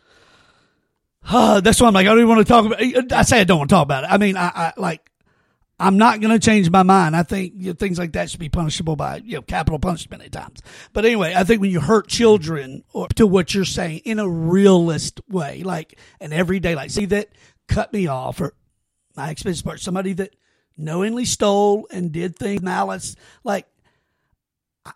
Uh, 1.28 1.60
that's 1.62 1.80
why 1.80 1.88
I'm 1.88 1.94
like 1.94 2.08
I 2.08 2.10
don't 2.10 2.20
even 2.20 2.30
want 2.30 2.46
to 2.46 2.52
talk 2.52 2.66
about. 2.66 3.14
I 3.14 3.22
say 3.22 3.42
I 3.42 3.44
don't 3.44 3.60
want 3.60 3.70
to 3.70 3.76
talk 3.76 3.84
about 3.84 4.04
it. 4.04 4.08
I 4.12 4.18
mean 4.18 4.36
I, 4.36 4.48
I 4.48 4.74
like 4.78 5.12
I'm 5.80 5.98
not 5.98 6.22
going 6.22 6.32
to 6.32 6.40
change 6.40 6.70
my 6.70 6.84
mind. 6.84 7.16
I 7.16 7.24
think 7.24 7.54
you 7.58 7.68
know, 7.68 7.74
things 7.74 8.00
like 8.00 8.14
that 8.14 8.30
should 8.30 8.40
be 8.40 8.50
punishable 8.50 8.96
by 8.96 9.18
you 9.18 9.36
know 9.36 9.42
capital 9.42 9.78
punishment 9.78 10.24
at 10.24 10.32
times. 10.32 10.62
But 10.92 11.06
anyway, 11.06 11.34
I 11.36 11.44
think 11.44 11.62
when 11.62 11.72
you 11.72 11.82
hurt 11.82 12.08
children 12.08 12.84
or 12.94 13.08
to 13.10 13.28
what 13.28 13.54
you're 13.54 13.66
saying 13.66 14.00
in 14.06 14.20
a 14.20 14.28
realist 14.28 15.22
way, 15.30 15.64
like 15.64 16.00
an 16.20 16.34
everyday, 16.34 16.76
like 16.76 16.92
see 16.92 17.06
that 17.06 17.30
cut 17.68 17.94
me 17.94 18.08
off 18.08 18.42
or 18.42 18.54
my 19.16 19.30
expense 19.30 19.62
part, 19.62 19.82
somebody 19.82 20.14
that 20.14 20.36
knowingly 20.78 21.26
stole 21.26 21.88
and 21.92 22.12
did 22.12 22.36
things 22.36 22.62
malice, 22.62 23.16
like 23.44 23.68
I- 24.86 24.92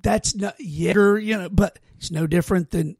that's 0.00 0.34
not 0.34 0.54
yet, 0.58 0.96
you 0.96 1.36
know, 1.36 1.48
but 1.48 1.78
it's 1.98 2.10
no 2.10 2.26
different 2.26 2.70
than 2.70 2.96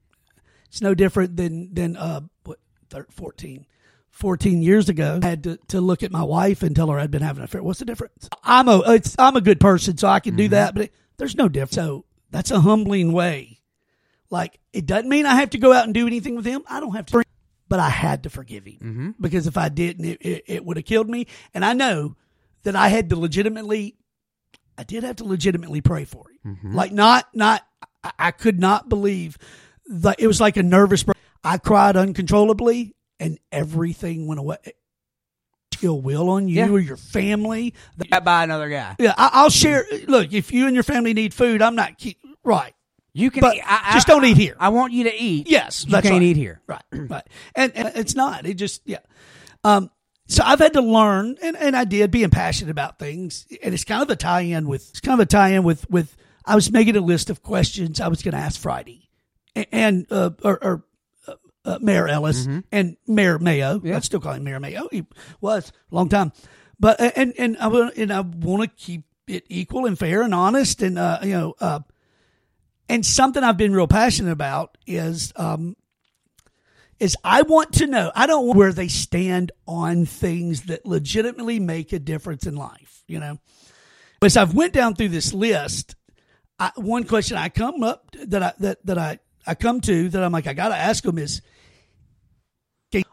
it's 0.68 0.80
no 0.80 0.94
different 0.94 1.36
than 1.36 1.72
than 1.74 1.96
uh 1.96 2.20
what 2.44 2.58
thir- 2.90 3.06
14 3.10 3.66
14 4.10 4.62
years 4.62 4.88
ago 4.88 5.18
I 5.22 5.26
had 5.26 5.44
to, 5.44 5.56
to 5.68 5.80
look 5.80 6.02
at 6.02 6.12
my 6.12 6.22
wife 6.22 6.62
and 6.62 6.76
tell 6.76 6.88
her 6.90 6.98
I'd 6.98 7.10
been 7.10 7.22
having 7.22 7.40
an 7.40 7.44
affair. 7.44 7.62
What's 7.62 7.78
the 7.78 7.84
difference? 7.86 8.28
I'm 8.44 8.68
a 8.68 8.80
it's 8.92 9.16
I'm 9.18 9.36
a 9.36 9.40
good 9.40 9.60
person 9.60 9.96
so 9.96 10.08
I 10.08 10.20
can 10.20 10.36
do 10.36 10.48
that, 10.48 10.74
but 10.74 10.84
it, 10.84 10.94
there's 11.16 11.36
no 11.36 11.48
difference. 11.48 11.74
So 11.76 12.04
that's 12.30 12.50
a 12.50 12.60
humbling 12.60 13.12
way. 13.12 13.60
Like 14.28 14.58
it 14.72 14.86
doesn't 14.86 15.08
mean 15.08 15.26
I 15.26 15.36
have 15.36 15.50
to 15.50 15.58
go 15.58 15.72
out 15.72 15.84
and 15.84 15.94
do 15.94 16.06
anything 16.06 16.36
with 16.36 16.44
him. 16.44 16.62
I 16.68 16.80
don't 16.80 16.94
have 16.94 17.06
to 17.06 17.22
but 17.70 17.80
I 17.80 17.88
had 17.88 18.24
to 18.24 18.30
forgive 18.30 18.66
him 18.66 18.78
mm-hmm. 18.82 19.10
because 19.18 19.46
if 19.46 19.56
I 19.56 19.70
didn't, 19.70 20.04
it, 20.04 20.18
it, 20.20 20.44
it 20.46 20.64
would 20.66 20.76
have 20.76 20.84
killed 20.84 21.08
me. 21.08 21.26
And 21.54 21.64
I 21.64 21.72
know 21.72 22.16
that 22.64 22.76
I 22.76 22.88
had 22.88 23.08
to 23.10 23.16
legitimately, 23.16 23.94
I 24.76 24.82
did 24.82 25.04
have 25.04 25.16
to 25.16 25.24
legitimately 25.24 25.80
pray 25.80 26.04
for 26.04 26.26
him. 26.28 26.56
Mm-hmm. 26.56 26.74
Like 26.74 26.92
not, 26.92 27.28
not, 27.32 27.64
I, 28.04 28.10
I 28.18 28.30
could 28.32 28.60
not 28.60 28.88
believe 28.88 29.38
that 29.86 30.16
it 30.18 30.26
was 30.26 30.40
like 30.40 30.56
a 30.58 30.62
nervous. 30.62 31.04
break. 31.04 31.16
I 31.42 31.56
cried 31.56 31.96
uncontrollably, 31.96 32.94
and 33.18 33.38
everything 33.50 34.26
went 34.26 34.40
away. 34.40 34.58
Ill 35.82 36.02
will 36.02 36.28
on 36.28 36.46
you 36.48 36.56
Yeah. 36.56 36.68
or 36.68 36.78
your 36.78 36.98
family. 36.98 37.72
Got 38.10 38.24
by 38.24 38.44
another 38.44 38.68
guy. 38.68 38.96
Yeah, 38.98 39.14
I, 39.16 39.30
I'll 39.32 39.48
share. 39.50 39.86
Look, 40.08 40.32
if 40.34 40.52
you 40.52 40.66
and 40.66 40.74
your 40.74 40.82
family 40.82 41.14
need 41.14 41.32
food, 41.32 41.62
I'm 41.62 41.74
not 41.74 41.96
keep, 41.96 42.18
right. 42.44 42.74
You 43.12 43.30
can, 43.30 43.40
But 43.40 43.56
eat, 43.56 43.62
I, 43.66 43.90
just 43.94 44.08
I- 44.08 44.12
don't 44.14 44.24
eat 44.24 44.36
here. 44.36 44.56
I 44.58 44.68
want 44.68 44.92
you 44.92 45.04
to 45.04 45.14
eat. 45.14 45.48
Yes, 45.50 45.84
you 45.84 45.92
that's 45.92 46.04
can't 46.06 46.14
right. 46.20 46.22
eat 46.22 46.36
here. 46.36 46.60
Right, 46.66 46.82
right. 46.92 47.26
And, 47.54 47.72
and 47.74 47.92
it's 47.96 48.14
not. 48.14 48.46
It 48.46 48.54
just 48.54 48.82
yeah. 48.84 48.98
Um. 49.64 49.90
So 50.28 50.44
I've 50.46 50.60
had 50.60 50.74
to 50.74 50.80
learn, 50.80 51.36
and, 51.42 51.56
and 51.56 51.76
I 51.76 51.82
did 51.84 52.12
being 52.12 52.30
passionate 52.30 52.70
about 52.70 53.00
things, 53.00 53.48
and 53.64 53.74
it's 53.74 53.82
kind 53.82 54.00
of 54.00 54.10
a 54.10 54.14
tie-in 54.16 54.68
with 54.68 54.88
it's 54.90 55.00
kind 55.00 55.20
of 55.20 55.24
a 55.24 55.26
tie-in 55.26 55.64
with 55.64 55.90
with 55.90 56.16
I 56.46 56.54
was 56.54 56.70
making 56.70 56.94
a 56.94 57.00
list 57.00 57.30
of 57.30 57.42
questions 57.42 58.00
I 58.00 58.06
was 58.06 58.22
going 58.22 58.32
to 58.34 58.38
ask 58.38 58.60
Friday, 58.60 59.08
and 59.56 60.06
uh, 60.08 60.30
or, 60.44 60.64
or 60.64 60.84
uh, 61.26 61.34
uh, 61.64 61.78
Mayor 61.80 62.06
Ellis 62.06 62.46
and 62.70 62.96
Mayor 63.08 63.40
Mayo. 63.40 63.80
Yeah. 63.82 63.96
I'd 63.96 64.04
still 64.04 64.20
call 64.20 64.34
him 64.34 64.44
Mayor 64.44 64.60
Mayo. 64.60 64.86
He 64.92 65.04
was 65.40 65.72
a 65.90 65.94
long 65.96 66.08
time, 66.08 66.30
but 66.78 67.00
and 67.16 67.34
and 67.36 67.56
I 67.58 67.66
and 67.96 68.12
I 68.12 68.20
want 68.20 68.62
to 68.62 68.68
keep 68.68 69.02
it 69.26 69.44
equal 69.48 69.84
and 69.84 69.98
fair 69.98 70.22
and 70.22 70.32
honest, 70.32 70.80
and 70.80 70.96
uh, 70.96 71.18
you 71.24 71.32
know. 71.32 71.54
Uh, 71.60 71.80
and 72.90 73.06
something 73.06 73.44
I've 73.44 73.56
been 73.56 73.72
real 73.72 73.86
passionate 73.86 74.32
about 74.32 74.76
is 74.84 75.32
um, 75.36 75.76
is 76.98 77.16
I 77.22 77.42
want 77.42 77.74
to 77.74 77.86
know. 77.86 78.10
I 78.16 78.26
don't 78.26 78.48
want 78.48 78.58
where 78.58 78.72
they 78.72 78.88
stand 78.88 79.52
on 79.64 80.06
things 80.06 80.62
that 80.62 80.84
legitimately 80.84 81.60
make 81.60 81.92
a 81.92 82.00
difference 82.00 82.46
in 82.46 82.56
life. 82.56 83.04
You 83.06 83.20
know, 83.20 83.38
as 84.22 84.36
I've 84.36 84.54
went 84.54 84.72
down 84.72 84.96
through 84.96 85.10
this 85.10 85.32
list, 85.32 85.94
I, 86.58 86.72
one 86.74 87.04
question 87.04 87.36
I 87.36 87.48
come 87.48 87.84
up 87.84 88.10
that 88.26 88.42
I 88.42 88.52
that 88.58 88.84
that 88.84 88.98
I 88.98 89.20
I 89.46 89.54
come 89.54 89.80
to 89.82 90.08
that 90.08 90.24
I'm 90.24 90.32
like 90.32 90.48
I 90.48 90.52
got 90.52 90.70
to 90.70 90.76
ask 90.76 91.04
them 91.04 91.16
is 91.16 91.42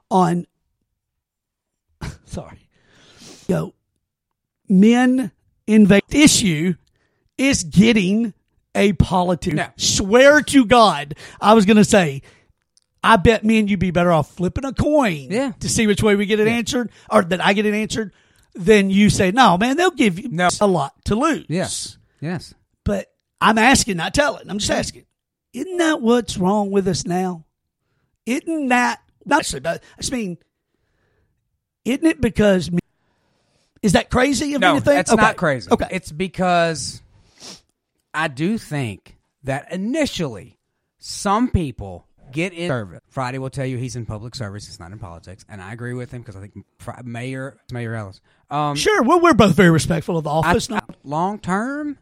on. 0.09 0.47
Sorry, 2.25 2.67
you 3.47 3.55
know, 3.55 3.73
men 4.67 5.31
invade 5.67 6.01
issue 6.09 6.73
is 7.37 7.63
getting 7.63 8.33
a 8.77 8.93
politician. 8.93 9.57
No. 9.57 9.67
Swear 9.75 10.41
to 10.41 10.65
God, 10.65 11.15
I 11.41 11.53
was 11.53 11.65
going 11.65 11.77
to 11.77 11.83
say, 11.85 12.21
I 13.03 13.17
bet 13.17 13.43
me 13.43 13.59
and 13.59 13.69
you'd 13.69 13.79
be 13.79 13.91
better 13.91 14.11
off 14.11 14.31
flipping 14.35 14.63
a 14.65 14.73
coin 14.73 15.27
Yeah. 15.29 15.51
to 15.59 15.67
see 15.69 15.87
which 15.87 16.01
way 16.03 16.15
we 16.15 16.25
get 16.25 16.39
it 16.39 16.47
answered 16.47 16.89
or 17.09 17.23
that 17.23 17.43
I 17.45 17.53
get 17.53 17.65
it 17.65 17.73
answered 17.73 18.13
than 18.55 18.89
you 18.89 19.09
say, 19.09 19.31
no, 19.31 19.57
man, 19.57 19.77
they'll 19.77 19.91
give 19.91 20.19
you 20.19 20.29
No. 20.29 20.49
a 20.61 20.67
lot 20.67 20.93
to 21.05 21.15
lose. 21.15 21.45
Yes. 21.49 21.97
Yes. 22.21 22.53
But 22.83 23.07
I'm 23.41 23.57
asking, 23.57 23.97
not 23.97 24.13
telling. 24.13 24.49
I'm 24.49 24.57
just 24.59 24.71
asking. 24.71 25.05
Isn't 25.53 25.77
that 25.77 26.01
what's 26.01 26.37
wrong 26.37 26.71
with 26.71 26.87
us 26.87 27.05
now? 27.05 27.45
Isn't 28.25 28.67
that, 28.69 28.99
not, 29.25 29.49
but 29.63 29.65
I 29.67 30.01
just 30.01 30.11
mean, 30.11 30.37
isn't 31.85 32.05
it 32.05 32.19
because, 32.19 32.69
is 33.81 33.93
that 33.93 34.09
crazy 34.09 34.53
of 34.55 34.61
me 34.61 34.67
No, 34.67 34.79
that's 34.79 35.11
Okay. 35.11 35.21
not 35.21 35.37
crazy. 35.37 35.69
Okay. 35.71 35.87
It's 35.91 36.11
because 36.11 37.01
I 38.17 38.27
do 38.27 38.57
think 38.57 39.17
that 39.43 39.71
initially 39.71 40.57
some 40.97 41.49
people 41.49 42.07
get 42.31 42.51
in 42.53 42.67
service. 42.67 42.99
Friday 43.09 43.37
will 43.37 43.49
tell 43.49 43.65
you 43.65 43.77
he's 43.77 43.95
in 43.95 44.05
public 44.05 44.35
service. 44.35 44.67
It's 44.67 44.79
not 44.79 44.91
in 44.91 44.99
politics, 44.99 45.45
and 45.47 45.61
I 45.61 45.71
agree 45.73 45.93
with 45.93 46.11
him 46.11 46.21
because 46.21 46.35
I 46.35 46.41
think 46.41 46.53
Mayor 47.05 47.57
Mayor 47.71 47.93
Ellis. 47.95 48.19
Um, 48.49 48.75
Sure. 48.75 49.03
Well, 49.03 49.21
we're 49.21 49.33
both 49.33 49.55
very 49.55 49.69
respectful 49.69 50.17
of 50.17 50.23
the 50.23 50.29
I, 50.29 50.33
office. 50.33 50.69
no, 50.69 50.79
long 51.03 51.39
term, 51.39 51.97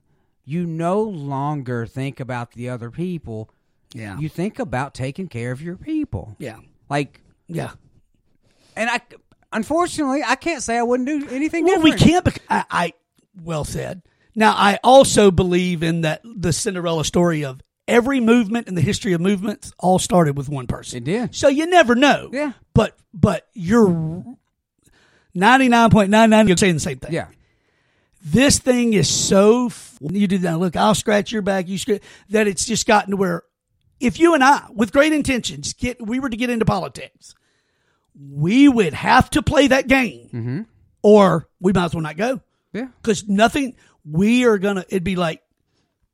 you 0.46 0.66
no 0.66 1.02
longer 1.02 1.86
think 1.86 2.20
about 2.20 2.52
the 2.54 2.70
other 2.70 2.90
people. 2.92 3.50
yeah. 3.94 4.18
You 4.18 4.30
think 4.30 4.60
about 4.60 4.94
taking 4.94 5.28
care 5.28 5.52
of 5.52 5.62
your 5.62 5.76
people. 5.76 6.36
yeah. 6.40 6.58
Like, 6.90 7.22
Yeah. 7.48 7.72
and 8.76 8.90
I 8.90 9.02
unfortunately 9.52 10.22
I 10.26 10.36
can't 10.36 10.62
say 10.64 10.78
I 10.78 10.84
wouldn't 10.84 11.08
do 11.08 11.28
anything 11.30 11.66
Well, 11.66 11.82
we 11.82 11.94
can't. 11.94 12.24
bec- 12.26 12.42
I, 12.50 12.64
I 12.70 12.94
well 13.44 13.64
said. 13.66 14.02
Now, 14.36 14.52
I 14.54 14.80
also 14.84 15.32
believe 15.32 15.82
in 15.84 16.02
that 16.02 16.22
the 16.24 16.52
Cinderella 16.52 17.06
story 17.06 17.46
of 17.46 17.62
every 17.88 18.20
movement 18.20 18.68
in 18.68 18.76
the 18.76 18.82
history 18.82 19.14
of 19.14 19.22
movements 19.22 19.72
all 19.80 19.98
started 20.00 20.36
with 20.38 20.50
one 20.50 20.68
person. 20.68 20.98
It 20.98 21.04
did. 21.06 21.36
So 21.36 21.48
you 21.48 21.66
never 21.68 21.96
know. 21.96 22.30
Yeah. 22.34 22.52
But 22.74 22.98
but 23.14 23.48
you're 23.54 24.26
ninety 25.34 25.70
nine 25.70 25.90
point 25.90 26.10
nine 26.10 26.30
nine. 26.30 26.48
You're 26.48 26.58
saying 26.58 26.74
the 26.76 26.80
same 26.80 26.98
thing. 27.00 27.14
Yeah. 27.14 27.28
This 28.24 28.58
thing 28.60 28.94
is 28.94 29.08
so. 29.08 29.68
f- 29.68 29.98
You 30.02 30.28
do 30.28 30.40
that. 30.40 30.60
Look, 30.60 30.76
I'll 30.76 30.96
scratch 30.96 31.32
your 31.32 31.42
back. 31.44 31.68
You 31.68 31.78
scratch 31.78 32.02
that. 32.30 32.48
It's 32.48 32.66
just 32.66 32.88
gotten 32.88 33.12
to 33.12 33.18
where, 33.18 33.44
if 34.00 34.20
you 34.20 34.34
and 34.34 34.44
I, 34.44 34.66
with 34.74 34.92
great 34.92 35.14
intentions, 35.14 35.74
get 35.74 36.02
we 36.06 36.20
were 36.20 36.30
to 36.30 36.36
get 36.38 36.50
into 36.50 36.66
politics, 36.66 37.36
we 38.20 38.68
would 38.68 38.94
have 38.94 39.30
to 39.32 39.44
play 39.44 39.68
that 39.68 39.88
game, 39.88 40.30
mm-hmm. 40.34 40.62
or 41.04 41.48
we 41.60 41.72
might 41.72 41.86
as 41.86 41.94
well 41.94 42.02
not 42.02 42.18
go 42.18 42.42
Yeah. 42.74 42.88
because 43.02 43.28
nothing. 43.30 43.76
We 44.10 44.46
are 44.46 44.58
gonna. 44.58 44.86
It'd 44.88 45.04
be 45.04 45.16
like 45.16 45.42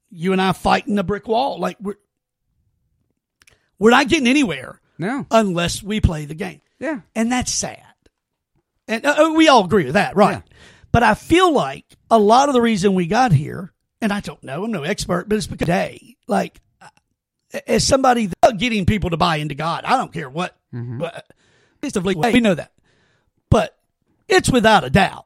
you 0.10 0.32
and 0.34 0.42
I 0.42 0.52
fighting 0.54 0.98
a 1.00 1.04
brick 1.04 1.28
wall. 1.28 1.60
Like 1.60 1.78
we're 1.82 1.96
we're 3.80 3.92
not 3.92 4.08
getting 4.08 4.28
anywhere 4.28 4.80
No. 4.98 5.26
unless 5.32 5.82
we 5.82 6.00
play 6.02 6.26
the 6.26 6.36
game, 6.36 6.62
Yeah. 6.80 7.02
and 7.16 7.32
that's 7.32 7.52
sad. 7.52 7.82
And 8.88 9.06
uh, 9.06 9.16
uh, 9.30 9.34
we 9.34 9.48
all 9.48 9.66
agree 9.66 9.86
with 9.86 9.94
that, 9.96 10.16
right? 10.16 10.44
Yeah. 10.46 10.56
But 10.92 11.04
I 11.04 11.14
feel 11.16 11.52
like 11.54 11.86
a 12.10 12.20
lot 12.20 12.50
of 12.50 12.54
the 12.54 12.62
reason 12.62 12.94
we 12.94 13.08
got 13.08 13.32
here, 13.32 13.74
and 14.02 14.12
I 14.12 14.20
don't 14.20 14.44
know, 14.44 14.64
I'm 14.66 14.72
no 14.72 14.84
expert, 14.84 15.28
but 15.30 15.38
it's 15.38 15.48
because 15.48 15.66
today, 15.66 16.18
like, 16.28 16.60
uh, 16.82 16.90
as 17.68 17.86
somebody 17.88 18.30
getting 18.58 18.86
people 18.86 19.10
to 19.12 19.18
buy 19.18 19.38
into 19.38 19.56
God. 19.56 19.84
I 19.86 19.98
don't 19.98 20.12
care 20.14 20.30
what. 20.30 20.56
Mm-hmm. 20.74 21.00
But 21.00 21.16
uh, 21.16 21.22
basically, 21.80 22.16
we 22.16 22.40
know 22.40 22.56
that. 22.56 22.72
But 23.50 23.78
it's 24.28 24.50
without 24.52 24.84
a 24.84 24.90
doubt. 24.90 25.26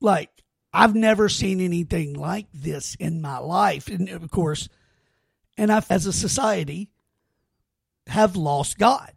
Like 0.00 0.30
I've 0.78 0.94
never 0.94 1.28
seen 1.28 1.60
anything 1.60 2.14
like 2.14 2.46
this 2.54 2.94
in 3.00 3.20
my 3.20 3.38
life, 3.38 3.88
and 3.88 4.08
of 4.08 4.30
course, 4.30 4.68
and 5.56 5.72
I've 5.72 5.90
as 5.90 6.06
a 6.06 6.12
society 6.12 6.92
have 8.06 8.36
lost 8.36 8.78
God. 8.78 9.12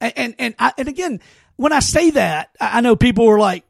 And 0.00 0.12
and 0.16 0.34
and, 0.38 0.54
I, 0.60 0.72
and 0.78 0.86
again, 0.86 1.20
when 1.56 1.72
I 1.72 1.80
say 1.80 2.10
that, 2.10 2.50
I 2.60 2.78
I 2.78 2.80
know 2.82 2.94
people 2.94 3.28
are 3.28 3.38
like, 3.38 3.64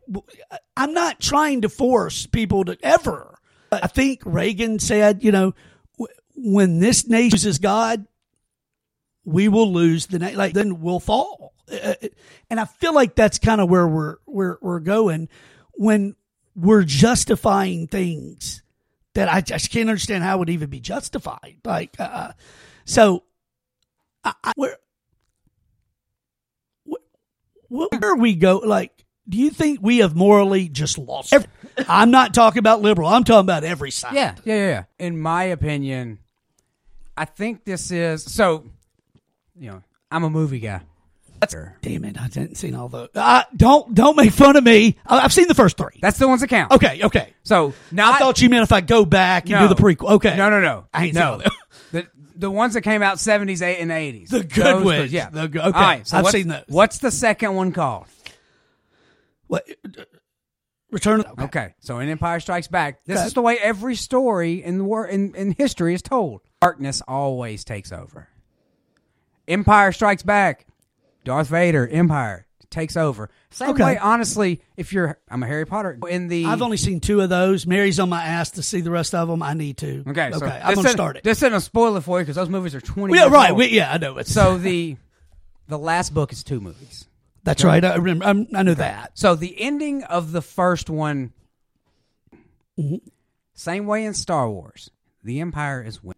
I'm 0.77 0.93
not 0.93 1.21
trying 1.21 1.63
to 1.63 1.71
force 1.71 2.27
people 2.27 2.67
to 2.67 2.77
ever. 2.83 3.39
I 3.73 3.87
think 3.87 4.21
Reagan 4.27 4.79
said, 4.79 5.25
you 5.25 5.33
know, 5.33 5.55
when 6.37 6.81
this 6.81 7.09
nation 7.09 7.31
uses 7.33 7.59
God, 7.59 8.07
we 9.25 9.49
will 9.49 9.73
lose 9.73 10.07
the 10.07 10.19
nation. 10.19 10.37
Like 10.37 10.53
then 10.53 10.81
we'll 10.83 11.01
fall. 11.01 11.55
Uh, 11.73 11.95
And 12.51 12.61
I 12.61 12.67
feel 12.67 12.95
like 12.95 13.15
that's 13.15 13.39
kind 13.39 13.61
of 13.61 13.71
where 13.71 13.89
we're 13.89 14.17
we're 14.27 14.59
we're 14.61 14.81
going 14.81 15.29
when 15.73 16.15
we're 16.61 16.85
justifying 16.85 17.87
things 17.87 18.63
that 19.15 19.29
I 19.29 19.41
just 19.41 19.71
can't 19.71 19.89
understand 19.89 20.23
how 20.23 20.37
it 20.37 20.39
would 20.41 20.51
even 20.51 20.71
be 20.71 20.81
justified. 20.81 21.57
Like, 21.65 21.97
uh, 21.99 22.33
so 22.85 23.25
I, 24.23 24.35
I, 24.45 24.53
where 24.57 24.77
where 27.69 27.89
where 27.99 28.17
we 28.17 28.35
go? 28.35 28.59
Like, 28.59 28.93
do 29.29 29.39
you 29.39 29.51
think 29.51 29.81
we 29.83 29.99
have 29.99 30.15
morally 30.15 30.69
just 30.69 30.99
lost? 30.99 31.33
Every, 31.33 31.49
I'm 31.89 32.11
not 32.11 32.35
talking 32.35 32.59
about 32.59 32.83
liberal. 32.83 33.09
I'm 33.09 33.25
talking 33.25 33.41
about 33.41 33.65
every 33.65 33.91
side. 33.91 34.15
Yeah, 34.15 34.35
yeah, 34.45 34.55
yeah, 34.55 34.69
yeah. 34.69 34.85
In 34.99 35.19
my 35.19 35.45
opinion, 35.45 36.19
I 37.17 37.25
think 37.25 37.65
this 37.65 37.91
is 37.91 38.23
so. 38.25 38.67
You 39.59 39.71
know, 39.71 39.83
I'm 40.11 40.25
a 40.25 40.31
movie 40.31 40.61
guy. 40.61 40.81
That's 41.41 41.55
Damn 41.81 42.05
it! 42.05 42.21
I 42.21 42.29
didn't 42.29 42.57
see 42.57 42.75
all 42.75 42.89
those. 42.89 43.09
Uh, 43.15 43.45
don't 43.57 43.95
don't 43.95 44.15
make 44.17 44.31
fun 44.31 44.57
of 44.57 44.65
me. 44.65 44.97
I- 45.07 45.21
I've 45.21 45.33
seen 45.33 45.49
the 45.49 45.55
first 45.55 45.79
three. 45.79 45.99
that's 46.03 46.19
the 46.19 46.29
ones 46.29 46.43
that 46.43 46.49
count. 46.49 46.71
Okay, 46.73 47.01
okay. 47.03 47.33
So 47.45 47.73
now 47.91 48.13
I 48.13 48.19
thought 48.19 48.43
you 48.43 48.51
meant 48.51 48.63
if 48.63 48.73
I 48.73 48.83
go 48.83 49.07
back 49.07 49.45
and 49.45 49.53
no. 49.53 49.69
do 49.69 49.75
the 49.75 49.83
prequel. 49.83 50.11
Okay. 50.13 50.37
No, 50.37 50.51
no, 50.51 50.61
no. 50.61 50.87
I 50.93 51.07
ain't 51.07 51.15
no. 51.15 51.41
the 51.93 52.07
the 52.37 52.51
ones 52.51 52.75
that 52.75 52.83
came 52.83 53.03
out 53.03 53.17
70s, 53.19 53.63
8 53.63 53.79
and 53.81 53.91
80s. 53.91 54.29
The 54.29 54.45
good 54.45 54.85
ones. 54.85 55.13
Yeah. 55.13 55.31
The 55.31 55.43
okay. 55.43 55.61
All 55.61 55.73
right. 55.73 56.07
So 56.07 56.19
I've 56.19 56.29
seen 56.29 56.49
those. 56.49 56.65
What's 56.69 56.99
the 56.99 57.11
second 57.11 57.55
one 57.55 57.73
called? 57.73 58.07
What? 59.47 59.67
Return. 60.91 61.21
Okay. 61.21 61.45
Okay. 61.45 61.75
So 61.81 61.99
in 62.01 62.09
Empire 62.09 62.41
Strikes 62.41 62.69
Back, 62.69 63.05
this 63.05 63.19
Okay. 63.19 63.27
is 63.27 63.35
the 63.35 63.43
way 63.43 63.59
every 63.59 63.95
story 63.95 64.63
in 64.63 64.79
the 64.79 64.85
wor- 64.85 65.07
in, 65.07 65.35
in 65.35 65.53
history 65.53 65.95
is 65.95 66.03
told. 66.03 66.43
Darkness 66.61 67.01
always 67.07 67.65
takes 67.65 67.93
over. 67.93 68.29
Empire 69.47 69.93
Strikes 69.93 70.23
Back, 70.23 70.67
Darth 71.25 71.49
Vader, 71.49 71.87
Empire 71.87 72.47
takes 72.71 72.97
over. 72.97 73.29
Same 73.51 73.71
Okay. 73.71 73.83
way, 73.85 73.99
honestly, 73.99 74.61
if 74.77 74.93
you're 74.93 75.19
I'm 75.29 75.43
a 75.43 75.47
Harry 75.47 75.65
Potter 75.67 75.99
in 76.09 76.29
the 76.29 76.47
I've 76.47 76.63
only 76.63 76.77
seen 76.77 77.01
two 77.01 77.21
of 77.21 77.29
those. 77.29 77.67
Mary's 77.67 77.99
on 77.99 78.09
my 78.09 78.23
ass 78.25 78.53
to 78.53 78.63
see 78.63 78.81
the 78.81 78.93
rest 78.93 79.13
of 79.15 79.27
them. 79.29 79.43
I 79.43 79.55
need 79.55 79.77
to. 79.79 80.05
Okay, 80.07 80.31
so 80.33 80.37
okay. 80.47 80.61
I'm 80.63 80.69
this 80.69 80.77
gonna 80.77 80.89
start 80.91 81.17
it. 81.17 81.25
This 81.25 81.39
isn't 81.39 81.53
a 81.53 81.61
spoiler 81.61 82.01
for 82.01 82.19
you 82.21 82.25
because 82.25 82.37
those 82.37 82.49
movies 82.49 82.75
are 82.77 82.81
20 82.81 83.13
yeah, 83.15 83.23
years 83.23 83.33
right. 83.33 83.55
We, 83.57 83.67
yeah, 83.71 83.93
I 83.93 83.99
know. 83.99 84.19
It's, 84.19 84.33
So 84.33 84.57
the 84.57 84.97
the 85.67 85.79
last 85.79 86.15
book 86.15 86.33
is 86.33 86.45
two 86.45 86.61
movies. 86.61 87.07
that's 87.43 87.65
right. 87.65 87.85
I 87.85 87.97
remember. 87.97 88.25
I'm, 88.25 88.47
I 88.55 88.63
know 88.63 88.75
that. 88.75 89.19
So 89.19 89.35
the 89.35 89.61
ending 89.61 90.05
of 90.05 90.31
the 90.33 90.43
first 90.43 90.89
one, 90.89 91.33
Mm-hmm. 92.79 92.97
same 93.55 93.87
way 93.87 94.05
in 94.05 94.15
Star 94.15 94.49
Wars, 94.49 94.91
the 95.25 95.41
Empire 95.41 95.83
is 95.83 96.03
win. 96.03 96.15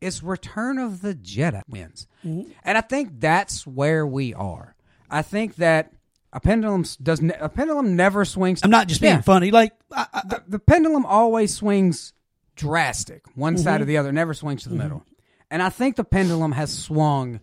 It's 0.00 0.22
Return 0.22 0.78
of 0.78 1.02
the 1.02 1.14
Jedi 1.14 1.62
wins, 1.68 2.06
Mm-hmm. 2.24 2.50
and 2.64 2.78
I 2.78 2.80
think 2.80 3.20
that's 3.20 3.66
where 3.66 4.06
we 4.06 4.32
are. 4.34 4.74
I 5.10 5.22
think 5.22 5.56
that 5.56 5.92
a 6.32 6.40
pendulum 6.40 6.84
does 7.02 7.20
ne- 7.20 7.34
a 7.40 7.48
pendulum 7.48 7.96
never 7.96 8.24
swings. 8.24 8.60
I'm 8.62 8.70
not 8.70 8.86
just 8.88 9.00
being 9.00 9.14
Yeah. 9.16 9.20
funny. 9.20 9.50
Like, 9.50 9.72
I, 9.92 10.06
I, 10.12 10.22
the, 10.26 10.42
the 10.46 10.58
pendulum 10.58 11.04
always 11.04 11.54
swings 11.54 12.12
drastic, 12.56 13.22
one 13.34 13.54
Mm-hmm. 13.54 13.62
side 13.64 13.80
or 13.80 13.84
the 13.84 13.96
other, 13.96 14.12
never 14.12 14.32
swings 14.34 14.62
to 14.62 14.68
the 14.68 14.76
middle. 14.76 15.04
And 15.50 15.62
I 15.62 15.68
think 15.70 15.96
the 15.96 16.04
pendulum 16.04 16.52
has 16.52 16.72
swung 16.76 17.40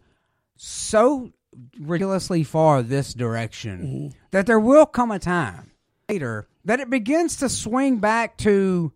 so 0.56 1.32
ridiculously 1.80 2.44
far 2.44 2.82
this 2.82 3.14
direction 3.14 3.80
Mm-hmm. 3.82 4.18
that 4.32 4.46
there 4.46 4.60
will 4.60 4.86
come 4.86 5.12
a 5.12 5.20
time 5.20 5.72
later 6.10 6.48
that 6.66 6.80
it 6.80 6.90
begins 6.90 7.38
to 7.38 7.50
swing 7.50 7.98
back 7.98 8.38
to 8.38 8.92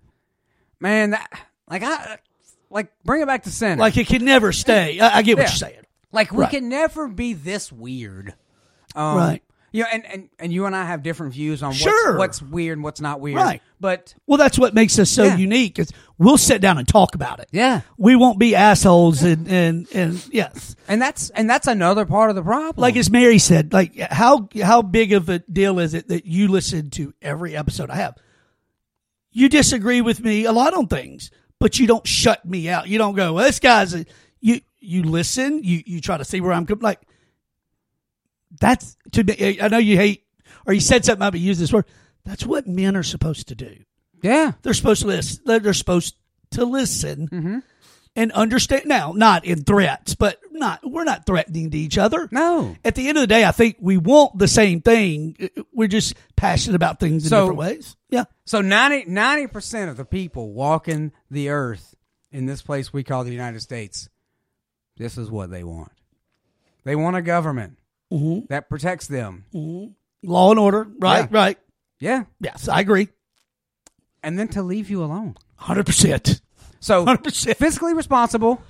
man 0.80 1.12
that 1.12 1.28
like 1.70 1.84
I 1.84 2.20
like 2.72 2.92
bring 3.04 3.22
it 3.22 3.28
back 3.28 3.44
to 3.44 3.52
center. 3.52 3.80
like 3.82 3.98
it 3.98 4.08
can 4.08 4.26
never 4.26 4.52
stay. 4.52 5.00
I, 5.00 5.18
I 5.18 5.22
get 5.22 5.38
what 5.38 5.44
Yeah. 5.44 5.50
you're 5.50 5.56
saying. 5.56 5.86
Like 6.12 6.32
we 6.32 6.40
Right. 6.44 6.52
can 6.52 6.70
never 6.70 7.08
be 7.08 7.34
this 7.34 7.72
weird. 7.72 8.34
Um, 8.96 9.18
Right. 9.18 9.44
You 9.74 9.84
know, 9.84 9.90
and, 9.94 10.06
and, 10.06 10.30
and 10.38 10.52
you 10.52 10.66
and 10.66 10.76
I 10.76 10.84
have 10.84 11.02
different 11.02 11.32
views 11.34 11.64
on 11.64 11.72
Sure. 11.72 12.18
what's, 12.18 12.42
what's 12.42 12.52
weird 12.52 12.78
and 12.78 12.84
what's 12.84 13.00
not 13.00 13.22
weird. 13.22 13.38
Right. 13.38 13.62
But 13.80 14.14
Well, 14.28 14.38
that's 14.38 14.60
what 14.60 14.74
makes 14.74 15.00
us 15.00 15.10
so 15.10 15.24
Yeah. 15.24 15.38
unique. 15.38 15.80
Is 15.80 15.94
we'll 16.18 16.38
sit 16.38 16.60
down 16.60 16.78
and 16.78 16.86
talk 16.86 17.16
about 17.16 17.40
it. 17.40 17.48
yeah. 17.54 17.80
We 17.98 18.18
won't 18.18 18.38
be 18.38 18.54
assholes 18.54 19.24
and 19.24 19.48
and 19.48 19.88
and 19.94 20.28
yes. 20.30 20.76
And 20.90 21.02
that's 21.02 21.30
and 21.30 21.50
that's 21.50 21.68
another 21.68 22.06
part 22.06 22.30
of 22.30 22.36
the 22.36 22.44
problem. 22.44 22.82
Like 22.82 22.98
as 22.98 23.10
Mary 23.10 23.38
said, 23.40 23.72
like 23.72 23.98
how 23.98 24.50
how 24.62 24.82
big 24.82 25.14
of 25.14 25.30
a 25.30 25.40
deal 25.40 25.80
is 25.80 25.94
it 25.94 26.10
that 26.10 26.26
you 26.26 26.50
listen 26.50 26.90
to 26.92 27.14
every 27.22 27.56
episode 27.56 27.90
I 27.90 27.96
have? 27.96 28.18
You 29.32 29.48
disagree 29.48 30.02
with 30.02 30.22
me 30.22 30.44
a 30.44 30.52
lot 30.52 30.74
on 30.74 30.88
things, 30.88 31.32
but 31.62 31.80
you 31.80 31.88
don't 31.88 32.06
shut 32.06 32.44
me 32.44 32.68
out. 32.68 32.90
You 32.90 32.98
don't 32.98 33.16
go, 33.16 33.34
well, 33.34 33.46
"This 33.46 33.60
guy's 33.60 33.94
a, 33.94 34.06
you." 34.42 34.60
You 34.84 35.04
listen. 35.04 35.64
You 35.64 35.84
you 35.86 36.02
try 36.02 36.18
to 36.18 36.26
see 36.26 36.42
where 36.42 36.52
I'm 36.54 36.66
coming. 36.66 36.82
Like 36.82 37.00
that's 38.60 38.98
to 39.12 39.24
me. 39.24 39.60
I 39.62 39.68
know 39.68 39.78
you 39.78 39.96
hate 39.96 40.24
or 40.66 40.74
you 40.74 40.80
said 40.80 41.06
something 41.06 41.20
about 41.22 41.34
me. 41.34 41.40
Use 41.40 41.60
this 41.60 41.72
word. 41.72 41.86
That's 42.26 42.46
what 42.46 42.66
men 42.68 42.96
are 42.96 43.04
supposed 43.04 43.48
to 43.50 43.56
do. 43.56 43.76
yeah. 44.24 44.54
They're 44.64 44.74
supposed 44.74 45.02
to 45.04 45.08
listen. 45.08 45.44
They're 45.46 45.60
they're 45.60 45.74
supposed 45.76 46.16
to 46.52 46.66
listen 46.66 47.28
Mm-hmm. 47.32 47.60
And 48.16 48.32
understand. 48.34 48.84
Now, 48.86 49.14
not 49.16 49.46
in 49.46 49.64
threats, 49.64 50.16
but 50.16 50.40
not 50.52 50.80
we're 50.84 51.04
not 51.04 51.26
threatening 51.26 51.72
to 51.72 51.78
each 51.78 51.98
other. 51.98 52.28
No. 52.32 52.76
At 52.84 52.96
the 52.96 53.08
end 53.08 53.18
of 53.18 53.22
the 53.22 53.28
day, 53.28 53.46
I 53.46 53.52
think 53.52 53.78
we 53.80 53.98
want 53.98 54.38
the 54.38 54.48
same 54.48 54.82
thing. 54.82 55.36
We're 55.74 55.88
just 55.88 56.16
passionate 56.36 56.76
about 56.76 57.00
things 57.00 57.24
in 57.24 57.30
So- 57.30 57.42
different 57.42 57.60
ways. 57.60 57.96
Yeah. 58.10 58.26
So 58.46 58.62
90 58.62 59.48
percent 59.48 59.90
of 59.90 59.98
the 59.98 60.06
people 60.06 60.52
walking 60.52 61.12
the 61.30 61.50
earth 61.50 61.96
in 62.32 62.46
this 62.46 62.62
place 62.62 62.92
we 62.94 63.04
call 63.04 63.24
the 63.24 63.32
United 63.32 63.62
States, 63.62 64.10
this 64.98 65.18
is 65.18 65.30
what 65.32 65.50
they 65.52 65.64
want. 65.64 65.92
They 66.84 66.96
want 66.96 67.16
a 67.16 67.22
government 67.22 67.78
Mm-hmm. 68.12 68.48
that 68.50 68.68
protects 68.68 69.08
them. 69.08 69.46
Law 70.22 70.50
and 70.52 70.60
order. 70.60 70.86
Right. 71.00 71.22
Yeah. 71.22 71.28
Right. 71.32 71.58
Yeah. 72.02 72.24
Yes, 72.42 72.68
I 72.68 72.82
agree. 72.82 73.08
And 74.22 74.38
then 74.38 74.50
to 74.50 74.62
leave 74.62 74.90
you 74.90 75.02
alone. 75.04 75.36
Hundred 75.56 75.86
percent. 75.86 76.42
So 76.82 77.06
Hundred 77.06 77.24
percent. 77.24 77.58
fiscally 77.58 77.96
responsible 77.96 78.62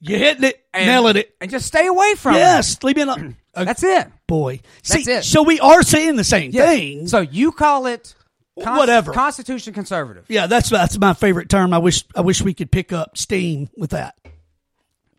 You're 0.00 0.18
hitting 0.18 0.44
it, 0.44 0.64
and, 0.72 0.86
nailing 0.86 1.16
it. 1.16 1.34
and 1.40 1.50
just 1.50 1.66
stay 1.66 1.86
away 1.86 2.14
from 2.14 2.34
it. 2.34 2.38
Yes, 2.38 2.82
leave 2.82 2.96
me 2.96 3.02
alone. 3.02 3.36
That's 3.54 3.82
it. 3.82 4.08
boy. 4.26 4.60
See, 4.82 5.02
That's 5.04 5.26
it. 5.26 5.28
So 5.30 5.42
we 5.42 5.60
are 5.60 5.82
saying 5.82 6.16
the 6.16 6.24
same 6.24 6.50
Yeah. 6.52 6.66
thing. 6.66 7.06
So 7.08 7.20
you 7.20 7.52
call 7.52 7.86
it 7.86 8.14
Whatever. 8.56 9.12
Constitution 9.12 9.74
conservative. 9.74 10.26
yeah, 10.28 10.46
that's 10.46 10.70
that's 10.70 10.96
my 10.98 11.12
favorite 11.12 11.48
term. 11.48 11.72
I 11.74 11.78
wish 11.78 12.04
I 12.14 12.20
wish 12.20 12.40
we 12.40 12.54
could 12.54 12.70
pick 12.70 12.92
up 12.92 13.18
steam 13.18 13.68
with 13.76 13.90
that 13.90 14.14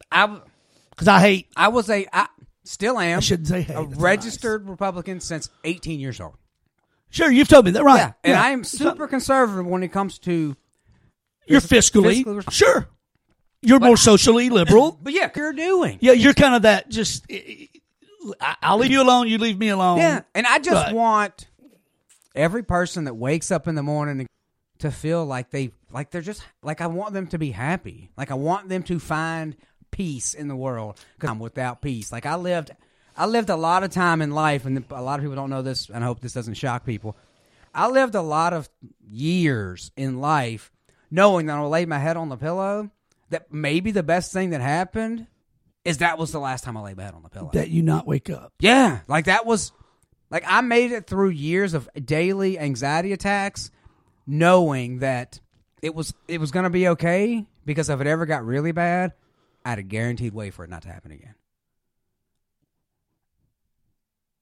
I 0.09 0.39
because 0.91 1.09
I 1.09 1.19
hate. 1.19 1.47
I 1.57 1.67
was 1.67 1.89
a 1.89 2.07
I 2.13 2.27
still 2.63 2.97
am 2.97 3.17
I 3.17 3.19
shouldn't 3.19 3.49
say 3.49 3.61
hate. 3.63 3.75
a 3.75 3.83
registered 3.83 4.69
Republican 4.69 5.19
since 5.19 5.49
18 5.65 5.99
years 5.99 6.21
old. 6.21 6.35
Sure, 7.09 7.29
you've 7.29 7.49
told 7.49 7.65
me 7.65 7.71
that, 7.71 7.83
right? 7.83 7.97
Yeah, 7.97 8.11
and 8.23 8.31
Yeah. 8.31 8.41
I 8.41 8.51
am 8.51 8.63
super 8.63 9.05
conservative 9.07 9.65
when 9.65 9.83
it 9.83 9.89
comes 9.89 10.17
to. 10.19 10.55
You're 11.47 11.61
fiscally, 11.61 12.23
fiscally 12.23 12.51
sure. 12.51 12.87
You're 13.61 13.79
more 13.79 13.97
socially 13.97 14.49
liberal. 14.49 14.99
But 15.03 15.13
yeah, 15.13 15.29
you're 15.35 15.53
doing. 15.53 15.97
Yeah, 16.01 16.13
you're 16.13 16.33
kind 16.33 16.55
of 16.55 16.61
that. 16.63 16.89
Just 16.89 17.25
I'll 18.61 18.77
leave 18.77 18.91
you 18.91 19.01
alone. 19.01 19.27
You 19.27 19.37
leave 19.37 19.57
me 19.57 19.69
alone. 19.69 19.97
Yeah, 19.99 20.21
and 20.33 20.45
I 20.47 20.59
just 20.59 20.75
Right. 20.87 20.93
want 20.95 21.47
every 22.35 22.63
person 22.63 23.05
that 23.05 23.13
wakes 23.15 23.51
up 23.51 23.67
in 23.67 23.75
the 23.75 23.83
morning 23.83 24.27
to 24.79 24.91
feel 24.91 25.25
like 25.25 25.51
they 25.51 25.71
like 25.91 26.11
they're 26.11 26.21
just 26.21 26.43
like 26.61 26.81
I 26.81 26.87
want 26.87 27.13
them 27.13 27.27
to 27.27 27.37
be 27.37 27.51
happy. 27.51 28.09
Like 28.17 28.31
I 28.31 28.35
want 28.35 28.69
them 28.69 28.83
to 28.83 28.99
find 28.99 29.55
peace 29.91 30.33
in 30.33 30.47
the 30.47 30.55
world 30.55 30.99
because 31.15 31.29
I'm 31.29 31.39
without 31.39 31.81
peace. 31.81 32.11
Like 32.11 32.25
I 32.25 32.35
lived, 32.35 32.71
I 33.15 33.25
lived 33.27 33.49
a 33.49 33.55
lot 33.55 33.83
of 33.83 33.91
time 33.91 34.21
in 34.21 34.31
life, 34.31 34.65
and 34.65 34.83
a 34.91 35.01
lot 35.01 35.19
of 35.19 35.23
people 35.23 35.35
don't 35.37 35.49
know 35.49 35.61
this, 35.61 35.89
and 35.89 36.03
I 36.03 36.07
hope 36.07 36.19
this 36.19 36.33
doesn't 36.33 36.55
shock 36.55 36.85
people. 36.85 37.15
I 37.73 37.87
lived 37.89 38.15
a 38.15 38.21
lot 38.21 38.53
of 38.53 38.69
years 39.07 39.91
in 39.95 40.19
life 40.19 40.71
knowing 41.11 41.45
that 41.47 41.57
I 41.57 41.61
laid 41.63 41.87
my 41.87 41.99
head 41.99 42.17
on 42.17 42.29
the 42.29 42.37
pillow. 42.37 42.89
That 43.31 43.51
maybe 43.51 43.91
the 43.91 44.03
best 44.03 44.31
thing 44.31 44.51
that 44.51 44.61
happened 44.61 45.25
is 45.83 45.97
that 45.99 46.17
was 46.17 46.31
the 46.31 46.39
last 46.39 46.63
time 46.63 46.77
I 46.77 46.81
laid 46.81 46.97
my 46.97 47.03
head 47.03 47.13
on 47.15 47.23
the 47.23 47.29
pillow. 47.29 47.49
that 47.53 47.69
you 47.69 47.81
not 47.81 48.05
wake 48.07 48.29
up. 48.29 48.53
Yeah, 48.59 48.99
like 49.07 49.25
that 49.25 49.45
was 49.45 49.71
like 50.29 50.43
I 50.47 50.61
made 50.61 50.91
it 50.91 51.07
through 51.07 51.29
years 51.29 51.73
of 51.73 51.89
daily 52.03 52.59
anxiety 52.59 53.13
attacks 53.13 53.71
knowing 54.27 54.99
that 54.99 55.39
it 55.81 55.93
was 55.95 56.13
it 56.27 56.39
was 56.39 56.51
going 56.51 56.63
to 56.65 56.69
be 56.69 56.87
okay 56.89 57.45
because 57.65 57.89
if 57.89 57.99
it 57.99 58.07
ever 58.07 58.25
got 58.27 58.45
really 58.45 58.71
bad, 58.71 59.13
I 59.65 59.69
had 59.71 59.79
a 59.79 59.83
guaranteed 59.83 60.33
way 60.33 60.51
for 60.51 60.63
it 60.63 60.69
not 60.69 60.83
to 60.83 60.89
happen 60.89 61.11
again. 61.11 61.33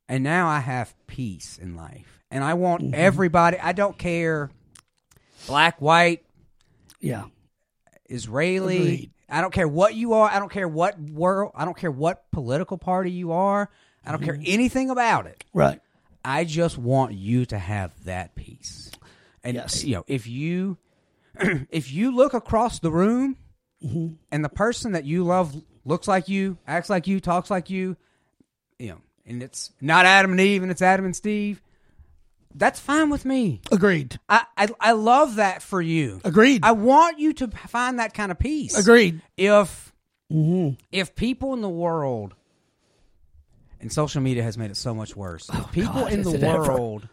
And 0.09 0.23
now 0.23 0.47
I 0.47 0.59
have 0.59 0.93
peace 1.07 1.57
in 1.61 1.75
life. 1.75 2.21
And 2.29 2.43
I 2.43 2.53
want 2.55 2.83
Mm-hmm. 2.83 2.93
everybody, 2.95 3.57
I 3.59 3.71
don't 3.71 3.97
care 3.97 4.49
black, 5.47 5.81
white, 5.81 6.23
Yeah. 7.03 7.25
Israeli. 8.09 8.77
Agreed. 8.77 9.11
I 9.29 9.41
don't 9.41 9.53
care 9.53 9.67
what 9.67 9.95
you 9.95 10.13
are. 10.13 10.29
I 10.29 10.39
don't 10.39 10.51
care 10.51 10.67
what 10.67 10.99
world. 10.99 11.51
I 11.55 11.65
don't 11.65 11.77
care 11.77 11.91
what 11.91 12.29
political 12.31 12.77
party 12.77 13.11
you 13.11 13.31
are. 13.31 13.69
I 14.05 14.11
don't 14.11 14.23
care 14.23 14.35
mm-hmm. 14.35 14.43
anything 14.45 14.89
about 14.89 15.27
it. 15.27 15.43
Right. 15.53 15.79
I 16.23 16.43
just 16.45 16.77
want 16.77 17.13
you 17.13 17.45
to 17.47 17.57
have 17.57 17.91
that 18.05 18.35
peace. 18.35 18.91
And 19.43 19.55
Yes. 19.55 19.83
you 19.83 19.95
know, 19.95 20.03
if 20.07 20.27
you 20.27 20.77
if 21.69 21.91
you 21.91 22.15
look 22.15 22.33
across 22.33 22.79
the 22.79 22.91
room 22.91 23.37
mm-hmm. 23.83 24.13
and 24.31 24.45
the 24.45 24.49
person 24.49 24.91
that 24.91 25.05
you 25.05 25.23
love 25.23 25.55
looks 25.83 26.07
like 26.07 26.29
you, 26.29 26.57
acts 26.67 26.89
like 26.89 27.07
you, 27.07 27.19
talks 27.19 27.49
like 27.49 27.69
you, 27.69 27.97
you 28.77 28.89
know, 28.89 29.01
and 29.25 29.41
it's 29.41 29.71
not 29.81 30.05
Adam 30.05 30.31
and 30.31 30.39
Eve 30.39 30.61
and 30.61 30.71
it's 30.71 30.81
Adam 30.81 31.05
and 31.05 31.15
Steve, 31.15 31.61
that's 32.55 32.79
fine 32.79 33.09
with 33.09 33.25
me. 33.25 33.61
Agreed. 33.71 34.19
I 34.29 34.45
I, 34.57 34.69
I 34.79 34.91
love 34.93 35.35
that 35.35 35.61
for 35.61 35.81
you. 35.81 36.21
Agreed. 36.23 36.63
I 36.63 36.73
want 36.73 37.19
you 37.19 37.33
to 37.33 37.47
find 37.47 37.99
that 37.99 38.13
kind 38.13 38.31
of 38.31 38.39
peace. 38.39 38.77
Agreed. 38.77 39.21
If 39.37 39.93
mm-hmm. 40.31 40.75
if 40.91 41.15
people 41.15 41.53
in 41.53 41.61
the 41.61 41.69
world 41.69 42.33
and 43.79 43.91
social 43.91 44.21
media 44.21 44.43
has 44.43 44.57
made 44.57 44.71
it 44.71 44.77
so 44.77 44.93
much 44.93 45.15
worse. 45.15 45.49
if 45.49 45.55
oh, 45.55 45.69
people 45.71 45.93
God, 45.93 46.13
in 46.13 46.23
the 46.23 46.33
it 46.35 46.43
ever. 46.43 46.61
world 46.61 47.07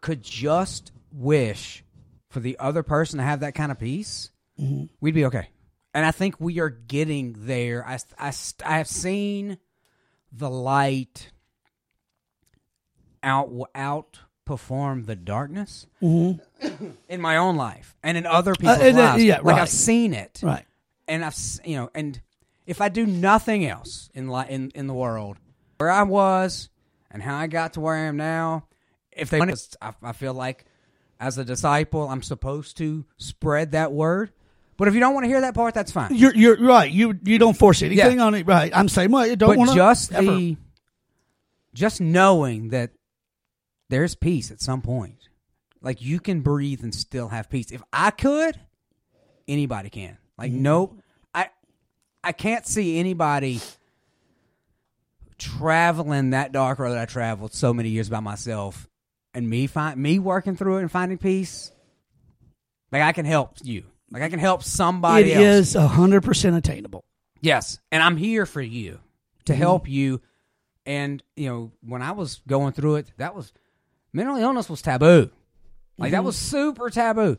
could 0.00 0.22
just 0.22 0.92
wish 1.12 1.84
for 2.30 2.40
the 2.40 2.58
other 2.58 2.82
person 2.82 3.18
to 3.18 3.24
have 3.24 3.40
that 3.40 3.54
kind 3.54 3.72
of 3.72 3.78
peace, 3.78 4.30
mm-hmm. 4.60 4.84
we'd 5.00 5.14
be 5.14 5.24
okay. 5.26 5.48
And 5.94 6.04
I 6.04 6.10
think 6.10 6.36
we 6.38 6.60
are 6.60 6.68
getting 6.68 7.34
there. 7.38 7.86
I, 7.86 7.98
I, 8.18 8.32
I 8.64 8.78
have 8.78 8.88
seen 8.88 9.58
the 10.32 10.50
light 10.50 11.30
out 13.22 13.50
out 13.74 14.18
outperform 14.48 15.06
the 15.06 15.16
darkness 15.16 15.86
in 16.00 16.40
my 17.20 17.36
own 17.36 17.56
life 17.56 17.94
and 18.02 18.16
in 18.16 18.26
other 18.26 18.54
people's 18.54 18.78
and, 18.78 18.98
uh, 18.98 19.00
lives. 19.02 19.24
yeah, 19.24 19.36
like 19.36 19.44
right. 19.44 19.62
I've 19.62 19.68
seen 19.68 20.14
it, 20.14 20.40
Right. 20.42 20.64
and 21.06 21.24
I've 21.24 21.36
you 21.64 21.76
know, 21.76 21.90
and 21.94 22.20
if 22.66 22.80
I 22.80 22.88
do 22.88 23.06
nothing 23.06 23.64
else 23.66 24.10
in 24.14 24.28
li- 24.28 24.46
in 24.48 24.70
in 24.74 24.86
the 24.86 24.94
world, 24.94 25.36
where 25.78 25.90
I 25.90 26.02
was 26.02 26.68
and 27.10 27.22
how 27.22 27.36
I 27.36 27.46
got 27.46 27.74
to 27.74 27.80
where 27.80 27.94
I 27.94 28.00
am 28.00 28.16
now, 28.16 28.66
if 29.12 29.30
they, 29.30 29.40
I, 29.80 29.94
I 30.02 30.12
feel 30.12 30.34
like 30.34 30.64
as 31.20 31.38
a 31.38 31.44
disciple, 31.44 32.08
I'm 32.08 32.22
supposed 32.22 32.76
to 32.78 33.04
spread 33.16 33.72
that 33.72 33.92
word. 33.92 34.30
But 34.76 34.86
if 34.86 34.94
you 34.94 35.00
don't 35.00 35.12
want 35.14 35.24
to 35.24 35.28
hear 35.28 35.40
that 35.40 35.54
part, 35.54 35.74
that's 35.74 35.90
fine. 35.90 36.14
You're 36.14 36.34
you're 36.36 36.56
right. 36.60 36.90
You 36.90 37.18
you 37.24 37.38
don't 37.38 37.56
force 37.56 37.82
anything 37.82 38.18
Yeah. 38.18 38.24
on 38.24 38.34
it. 38.34 38.46
Right. 38.46 38.70
I'm 38.76 38.88
same 38.88 39.10
way. 39.10 39.28
You 39.30 39.36
don't 39.36 39.50
but 39.50 39.58
want 39.58 39.74
just 39.74 40.12
ever. 40.12 40.24
the 40.36 40.56
just 41.74 42.00
knowing 42.00 42.68
that 42.70 42.90
there's 43.88 44.14
peace 44.14 44.50
at 44.50 44.60
some 44.60 44.82
point. 44.82 45.28
Like 45.80 46.02
you 46.02 46.20
can 46.20 46.40
breathe 46.40 46.82
and 46.82 46.94
still 46.94 47.28
have 47.28 47.48
peace. 47.48 47.70
If 47.70 47.82
i 47.92 48.10
could 48.10 48.58
anybody 49.46 49.90
can. 49.90 50.18
Like 50.36 50.50
Mm-hmm. 50.52 50.62
nope. 50.62 50.98
I 51.34 51.48
i 52.24 52.32
can't 52.32 52.66
see 52.66 52.98
anybody 52.98 53.60
traveling 55.38 56.30
that 56.30 56.52
dark 56.52 56.78
road 56.78 56.90
that 56.94 56.98
i 56.98 57.04
traveled 57.04 57.54
so 57.54 57.72
many 57.72 57.90
years 57.90 58.08
by 58.08 58.18
myself 58.20 58.88
and 59.34 59.48
me 59.48 59.66
find 59.68 59.96
me 60.00 60.18
working 60.18 60.56
through 60.56 60.78
it 60.78 60.80
and 60.80 60.90
finding 60.90 61.18
peace. 61.18 61.70
Like 62.90 63.02
i 63.02 63.12
can 63.12 63.24
help 63.26 63.56
you. 63.62 63.84
Like 64.10 64.22
i 64.22 64.28
can 64.28 64.38
help 64.40 64.62
It 64.62 64.66
somebody 64.66 65.32
else. 65.32 65.44
is 65.44 65.74
a 65.76 65.86
hundred 65.86 66.22
percent 66.22 66.56
attainable. 66.56 67.04
Yes, 67.40 67.78
and 67.92 68.02
I'm 68.02 68.16
here 68.16 68.46
for 68.46 68.60
you 68.60 68.98
to 69.44 69.54
help 69.54 69.88
you. 69.88 70.20
And 70.84 71.22
you 71.36 71.48
know, 71.48 71.70
when 71.82 72.02
I 72.02 72.10
was 72.12 72.40
going 72.48 72.72
through 72.72 72.96
it, 72.96 73.12
that 73.18 73.36
was 73.36 73.52
mental 74.12 74.36
illness 74.36 74.68
was 74.68 74.82
taboo. 74.82 75.30
Like 75.98 76.12
that 76.12 76.22
was 76.22 76.36
super 76.36 76.90
taboo, 76.90 77.38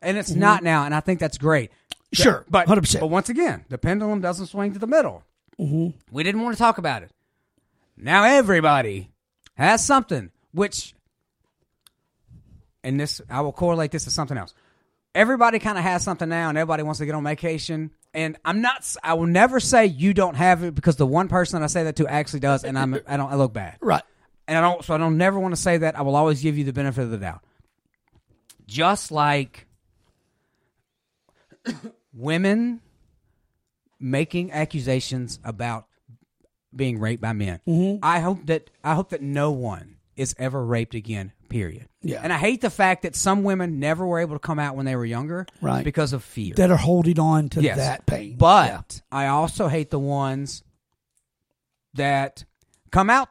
and 0.00 0.18
it's 0.18 0.30
not 0.30 0.62
now. 0.64 0.84
And 0.84 0.94
I 0.94 1.00
think 1.00 1.20
that's 1.20 1.38
great. 1.38 1.70
Sure, 2.12 2.44
but 2.50 2.66
100%. 2.66 3.00
But 3.00 3.06
once 3.06 3.28
again, 3.28 3.64
the 3.68 3.78
pendulum 3.78 4.20
doesn't 4.20 4.46
swing 4.46 4.72
to 4.72 4.78
the 4.78 4.86
middle. 4.86 5.22
Mm-hmm. 5.58 5.96
We 6.10 6.22
didn't 6.24 6.42
want 6.42 6.56
to 6.56 6.58
talk 6.58 6.78
about 6.78 7.02
it. 7.02 7.10
Now 7.96 8.24
everybody 8.24 9.10
has 9.54 9.84
something, 9.84 10.30
which, 10.52 10.94
and 12.82 12.98
this 12.98 13.20
I 13.30 13.42
will 13.42 13.52
correlate 13.52 13.92
this 13.92 14.04
to 14.04 14.10
something 14.10 14.36
else. 14.36 14.54
Everybody 15.14 15.58
kind 15.58 15.78
of 15.78 15.84
has 15.84 16.02
something 16.02 16.28
now, 16.28 16.48
and 16.48 16.58
everybody 16.58 16.82
wants 16.82 16.98
to 16.98 17.06
get 17.06 17.14
on 17.14 17.22
vacation. 17.22 17.90
And 18.14 18.36
I'm 18.44 18.60
not. 18.60 18.96
I 19.02 19.14
will 19.14 19.26
never 19.26 19.60
say 19.60 19.86
you 19.86 20.14
don't 20.14 20.34
have 20.34 20.64
it 20.64 20.74
because 20.74 20.96
the 20.96 21.06
one 21.06 21.28
person 21.28 21.60
that 21.60 21.64
I 21.64 21.68
say 21.68 21.84
that 21.84 21.96
to 21.96 22.06
actually 22.06 22.40
does, 22.40 22.64
and 22.64 22.78
I'm. 22.78 22.98
I 23.06 23.16
don't. 23.16 23.30
I 23.30 23.36
look 23.36 23.52
bad 23.52 23.76
Right. 23.80 24.02
And 24.48 24.58
I 24.58 24.60
don't. 24.60 24.84
So 24.84 24.94
I 24.94 24.98
don't 24.98 25.16
never 25.16 25.38
want 25.38 25.54
to 25.54 25.60
say 25.60 25.78
that. 25.78 25.96
I 25.98 26.02
will 26.02 26.16
always 26.16 26.42
give 26.42 26.58
you 26.58 26.64
the 26.64 26.72
benefit 26.72 27.02
of 27.02 27.10
the 27.10 27.18
doubt. 27.18 27.40
Just 28.66 29.10
like 29.10 29.66
women 32.14 32.80
making 34.00 34.52
accusations 34.52 35.38
about 35.44 35.86
being 36.74 36.98
raped 36.98 37.22
by 37.22 37.32
men, 37.32 37.60
mm-hmm. 37.66 38.04
I 38.04 38.20
hope 38.20 38.46
that 38.46 38.70
I 38.82 38.94
hope 38.94 39.10
that 39.10 39.22
no 39.22 39.52
one 39.52 39.96
is 40.16 40.34
ever 40.38 40.64
raped 40.64 40.94
again. 40.94 41.32
Period. 41.48 41.86
Yeah. 42.00 42.20
And 42.22 42.32
I 42.32 42.38
hate 42.38 42.62
the 42.62 42.70
fact 42.70 43.02
that 43.02 43.14
some 43.14 43.42
women 43.42 43.78
never 43.78 44.06
were 44.06 44.20
able 44.20 44.34
to 44.36 44.40
come 44.40 44.58
out 44.58 44.74
when 44.74 44.86
they 44.86 44.96
were 44.96 45.04
younger, 45.04 45.46
Right. 45.60 45.84
Because 45.84 46.14
of 46.14 46.24
fear. 46.24 46.54
That 46.54 46.70
are 46.70 46.78
holding 46.78 47.20
on 47.20 47.50
to 47.50 47.60
Yes. 47.62 47.76
that 47.76 48.06
pain. 48.06 48.36
But 48.38 48.70
Yeah. 48.70 49.18
I 49.18 49.26
also 49.26 49.68
hate 49.68 49.90
the 49.90 49.98
ones 49.98 50.62
that 51.92 52.44
come 52.90 53.10
out 53.10 53.28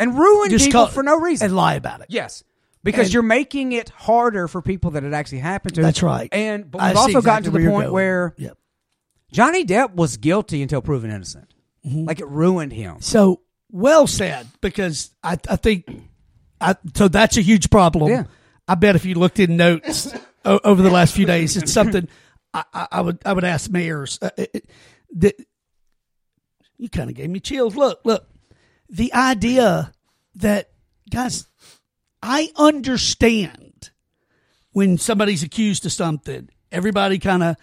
and 0.00 0.18
ruin 0.18 0.50
Just 0.50 0.64
people 0.66 0.86
call- 0.86 0.90
for 0.92 1.02
no 1.02 1.18
reason. 1.20 1.46
and 1.46 1.56
lie 1.56 1.74
about 1.74 2.00
it. 2.00 2.06
yes. 2.08 2.42
Because 2.82 3.08
And- 3.08 3.14
you're 3.14 3.22
making 3.22 3.72
it 3.72 3.90
harder 3.90 4.48
for 4.48 4.62
people 4.62 4.92
that 4.92 5.04
it 5.04 5.12
actually 5.12 5.40
happened 5.40 5.74
to. 5.74 5.82
That's 5.82 6.02
right. 6.02 6.28
And 6.32 6.70
but 6.70 6.80
I 6.80 6.88
we've 6.88 6.96
see 6.96 7.00
also 7.00 7.20
gotten 7.20 7.44
exactly 7.44 7.44
to 7.44 7.50
the 7.50 7.62
you're 7.62 7.70
point 7.72 7.84
going. 7.84 7.92
where 7.94 8.34
Yep. 8.38 8.58
Johnny 9.32 9.64
Depp 9.66 9.94
was 9.94 10.16
guilty 10.16 10.62
until 10.62 10.80
proven 10.80 11.10
innocent. 11.10 11.52
Mm-hmm. 11.86 12.06
Like 12.06 12.20
it 12.20 12.26
ruined 12.28 12.72
him. 12.72 12.96
So 13.00 13.42
well 13.70 14.06
said 14.06 14.46
because 14.62 15.10
I 15.22 15.36
I 15.48 15.56
think 15.56 15.84
I 16.60 16.74
so 16.94 17.08
that's 17.08 17.36
a 17.36 17.42
huge 17.42 17.68
problem. 17.70 18.10
Yeah. 18.10 18.24
I 18.66 18.76
bet 18.76 18.96
if 18.96 19.04
you 19.04 19.14
looked 19.14 19.38
in 19.40 19.56
notes 19.58 20.12
o- 20.46 20.60
over 20.64 20.80
the 20.82 20.90
last 20.90 21.14
few 21.14 21.26
days, 21.26 21.56
it's 21.58 21.72
something 21.72 22.08
I, 22.54 22.64
I, 22.72 22.88
I 22.92 23.00
would 23.02 23.18
I 23.26 23.32
would 23.34 23.44
ask 23.44 23.70
mayors. 23.70 24.18
Uh, 24.22 24.30
it, 24.38 24.50
it- 24.54 24.70
that 25.16 25.34
you 26.78 26.88
kind 26.88 27.10
of 27.10 27.16
gave 27.16 27.28
me 27.30 27.40
chills. 27.40 27.76
Look, 27.76 28.00
look, 28.04 28.26
the 28.90 29.12
idea 29.14 29.92
that 30.36 30.70
guys, 31.10 31.46
I 32.22 32.50
understand 32.56 33.90
when 34.72 34.98
somebody's 34.98 35.42
accused 35.42 35.86
of 35.86 35.92
something. 35.92 36.48
Everybody 36.72 37.18
kind 37.18 37.42
of 37.42 37.56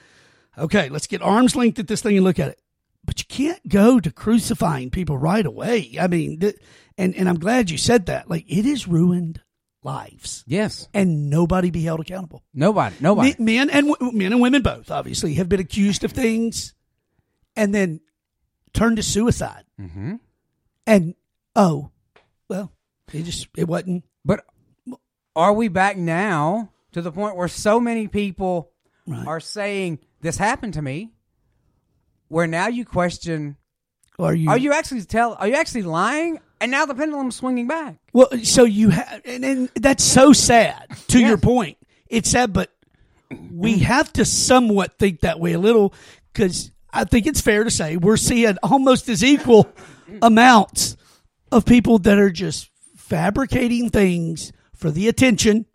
okay. 0.57 0.89
Let's 0.89 1.07
get 1.07 1.21
arms 1.21 1.55
length 1.55 1.79
at 1.79 1.87
this 1.87 2.01
thing 2.01 2.15
and 2.17 2.23
look 2.25 2.39
at 2.39 2.49
it 2.49 2.59
but 3.05 3.19
you 3.21 3.25
can't 3.29 3.69
go 3.69 4.01
to 4.01 4.11
crucifying 4.11 4.89
people 4.89 5.17
right 5.17 5.45
away. 5.45 5.95
I 5.97 6.07
mean, 6.07 6.41
th- 6.41 6.57
and 6.97 7.15
and 7.15 7.29
I'm 7.29 7.39
glad 7.39 7.69
you 7.69 7.77
said 7.77 8.07
that. 8.07 8.29
Like 8.29 8.43
it 8.49 8.65
is 8.65 8.85
ruined 8.85 9.39
lives, 9.81 10.43
Yes. 10.45 10.89
and 10.93 11.29
nobody 11.29 11.71
be 11.71 11.83
held 11.83 12.01
accountable. 12.01 12.43
Nobody. 12.53 12.97
Nobody. 12.99 13.29
Me- 13.39 13.45
Men 13.45 13.69
and 13.69 13.87
w- 13.87 14.11
men 14.11 14.33
and 14.33 14.41
women 14.41 14.61
both 14.61 14.91
obviously 14.91 15.35
have 15.35 15.47
been 15.47 15.61
accused 15.61 16.03
of 16.03 16.11
things, 16.11 16.73
and 17.55 17.73
then 17.73 18.01
turned 18.73 18.97
to 18.97 19.03
suicide. 19.03 19.63
mm-hmm. 19.79 20.15
And 20.87 21.13
oh, 21.55 21.91
well, 22.49 22.71
it 23.13 23.23
just 23.23 23.47
it 23.55 23.67
wasn't. 23.67 24.03
But 24.25 24.45
are 25.35 25.53
we 25.53 25.67
back 25.67 25.97
now 25.97 26.71
to 26.93 27.01
the 27.01 27.11
point 27.11 27.35
where 27.35 27.47
so 27.47 27.79
many 27.79 28.07
people 28.07 28.71
Right. 29.05 29.25
are 29.27 29.39
saying 29.39 29.99
this 30.21 30.37
happened 30.37 30.73
to 30.73 30.81
me? 30.81 31.11
Where 32.29 32.47
now 32.47 32.67
you 32.67 32.83
question 32.85 33.55
Are 34.19 34.33
you? 34.33 34.49
Are 34.49 34.57
you 34.57 34.73
actually 34.73 35.03
tell? 35.03 35.35
Are 35.39 35.47
you 35.47 35.55
actually 35.55 35.83
lying? 35.83 36.39
And 36.59 36.71
now 36.71 36.85
the 36.87 36.95
pendulum's 36.95 37.35
swinging 37.35 37.67
back. 37.67 37.97
Well, 38.13 38.29
so 38.43 38.63
you 38.63 38.89
have, 38.89 39.21
and, 39.25 39.45
and 39.45 39.69
that's 39.75 40.03
so 40.03 40.33
sad. 40.33 40.87
To 41.09 41.19
Yes. 41.19 41.27
your 41.27 41.37
point, 41.37 41.77
it's 42.07 42.31
sad, 42.31 42.51
but 42.51 42.71
we 43.51 43.77
have 43.79 44.11
to 44.13 44.25
somewhat 44.25 44.97
think 44.97 45.19
that 45.19 45.39
way 45.39 45.53
a 45.53 45.59
little 45.59 45.93
because 46.33 46.71
I 46.91 47.03
think 47.03 47.27
it's 47.27 47.41
fair 47.41 47.63
to 47.63 47.69
say 47.69 47.95
we're 47.97 48.17
seeing 48.17 48.57
almost 48.63 49.07
as 49.07 49.23
equal 49.23 49.69
Mm. 50.09 50.19
amounts 50.21 50.95
of 51.51 51.65
people 51.65 51.99
that 51.99 52.17
are 52.17 52.29
just 52.29 52.69
fabricating 52.95 53.89
things 53.89 54.53
for 54.73 54.91
the 54.91 55.07
attention 55.07 55.65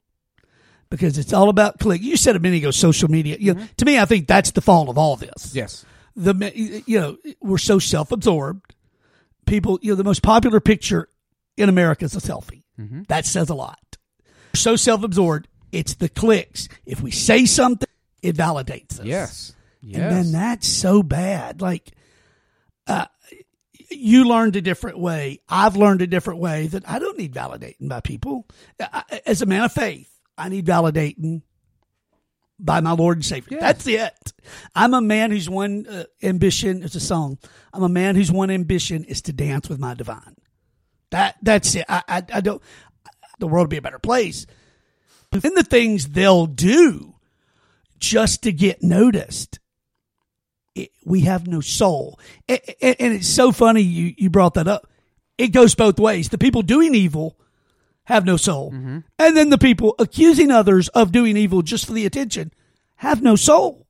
because 0.90 1.18
it's 1.18 1.32
all 1.32 1.48
about 1.48 1.78
click. 1.78 2.02
You 2.02 2.16
said 2.16 2.36
a 2.36 2.40
minute 2.40 2.58
ago, 2.58 2.70
social 2.70 3.10
media. 3.10 3.36
You 3.38 3.54
know, 3.54 3.60
mm-hmm. 3.60 3.74
to 3.76 3.84
me, 3.84 3.98
I 3.98 4.04
think 4.04 4.26
that's 4.26 4.52
the 4.52 4.60
fault 4.60 4.88
of 4.88 4.98
all 4.98 5.16
this 5.16 5.54
Yes. 5.54 5.84
the 6.16 6.82
you 6.86 7.00
know 7.00 7.16
we're 7.40 7.58
so 7.58 7.78
self-absorbed 7.78 8.74
people 9.46 9.78
you 9.82 9.90
know 9.92 9.96
the 9.96 10.04
most 10.04 10.22
popular 10.22 10.60
picture 10.60 11.08
in 11.56 11.68
america 11.68 12.04
is 12.04 12.14
a 12.14 12.20
selfie 12.20 12.62
mm-hmm. 12.78 13.02
that 13.08 13.24
says 13.26 13.48
a 13.48 13.54
lot 13.54 13.96
we're 14.52 14.58
so 14.58 14.76
self-absorbed 14.76 15.48
it's 15.72 15.94
the 15.94 16.08
clicks 16.08 16.68
if 16.84 17.00
we 17.00 17.10
say 17.10 17.46
something 17.46 17.88
it 18.22 18.36
validates 18.36 19.00
us 19.00 19.06
Yes. 19.06 19.52
Yes. 19.82 20.00
And 20.00 20.12
then 20.12 20.32
that's 20.32 20.68
so 20.68 21.02
bad. 21.02 21.60
Like, 21.60 21.90
uh, 22.86 23.06
you 23.96 24.24
learned 24.24 24.56
a 24.56 24.60
different 24.60 24.98
way. 24.98 25.40
I've 25.48 25.76
learned 25.76 26.02
a 26.02 26.06
different 26.06 26.40
way 26.40 26.66
that 26.68 26.88
I 26.88 26.98
don't 26.98 27.18
need 27.18 27.34
validating 27.34 27.88
by 27.88 28.00
people. 28.00 28.46
I, 28.80 29.20
as 29.26 29.42
a 29.42 29.46
man 29.46 29.64
of 29.64 29.72
faith, 29.72 30.08
I 30.36 30.48
need 30.48 30.66
validating 30.66 31.42
by 32.58 32.80
my 32.80 32.92
Lord 32.92 33.18
and 33.18 33.24
Savior. 33.24 33.58
That's 33.60 33.86
it. 33.86 34.32
I'm 34.74 34.94
a 34.94 35.00
man 35.00 35.30
whose 35.30 35.50
one 35.50 35.86
uh, 35.86 36.04
ambition 36.22 36.82
is 36.82 36.94
a 36.94 37.00
song. 37.00 37.38
I'm 37.72 37.82
a 37.82 37.88
man 37.88 38.14
whose 38.14 38.30
one 38.30 38.50
ambition 38.50 39.04
is 39.04 39.22
to 39.22 39.32
dance 39.32 39.68
with 39.68 39.78
my 39.78 39.94
divine. 39.94 40.36
That 41.10 41.36
that's 41.42 41.74
it. 41.74 41.84
I 41.88 42.02
I, 42.08 42.22
I 42.32 42.40
don't. 42.40 42.62
The 43.38 43.46
world 43.46 43.64
would 43.64 43.70
be 43.70 43.76
a 43.76 43.82
better 43.82 43.98
place. 43.98 44.46
And 45.32 45.42
the 45.42 45.64
things 45.64 46.08
they'll 46.08 46.46
do 46.46 47.16
just 47.98 48.42
to 48.42 48.52
get 48.52 48.82
noticed. 48.82 49.58
It, 50.74 50.90
we 51.04 51.22
have 51.22 51.46
no 51.46 51.60
soul, 51.60 52.18
and, 52.48 52.60
it's 52.80 53.28
so 53.28 53.52
funny 53.52 53.82
you 53.82 54.14
you 54.16 54.30
brought 54.30 54.54
that 54.54 54.68
up. 54.68 54.88
It 55.36 55.48
goes 55.48 55.74
both 55.74 55.98
ways. 55.98 56.30
The 56.30 56.38
people 56.38 56.62
doing 56.62 56.94
evil 56.94 57.36
have 58.04 58.24
no 58.24 58.36
soul. 58.36 58.72
Mm-hmm. 58.72 58.98
And 59.18 59.36
then 59.36 59.50
the 59.50 59.58
people 59.58 59.94
accusing 59.98 60.50
others 60.50 60.88
of 60.88 61.12
doing 61.12 61.36
evil 61.36 61.62
just 61.62 61.86
for 61.86 61.92
the 61.92 62.06
attention 62.06 62.52
have 62.96 63.22
no 63.22 63.36
soul. 63.36 63.86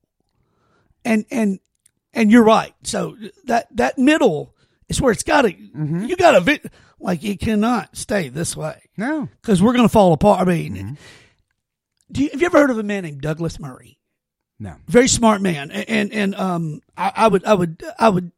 And 1.04 1.24
and 1.30 1.60
and 2.12 2.30
you're 2.30 2.44
right. 2.44 2.74
So 2.82 3.16
that 3.44 3.68
that 3.76 3.98
middle 3.98 4.54
is 4.88 5.00
where 5.00 5.12
it's 5.12 5.22
got 5.22 5.42
to 5.42 5.52
mm-hmm. 5.52 6.04
you 6.04 6.16
got 6.16 6.32
to 6.32 6.40
vi- 6.40 6.60
like 7.00 7.24
it 7.24 7.40
cannot 7.40 7.96
stay 7.96 8.28
this 8.28 8.56
way 8.56 8.80
No. 8.96 9.28
cuz 9.42 9.62
we're 9.62 9.72
going 9.72 9.84
to 9.84 9.92
fall 9.92 10.12
apart. 10.12 10.40
I 10.40 10.44
mean, 10.44 10.76
mm-hmm. 10.76 10.94
do 12.10 12.22
you, 12.22 12.30
have 12.30 12.40
you 12.40 12.46
ever 12.46 12.59
heard 12.59 12.70
of 12.70 12.78
a 12.78 12.82
man 12.82 13.02
named 13.04 13.22
Douglas 13.22 13.59
Murray? 13.59 13.98
No. 14.62 14.76
very 14.86 15.09
smart 15.09 15.40
man, 15.43 15.70
and 15.70 16.12
and, 16.12 16.34
um, 16.36 16.82
I, 16.97 17.12
I 17.16 17.28
would 17.28 17.44
I 17.44 17.55
would 17.55 17.82
I 17.98 18.09
would. 18.09 18.30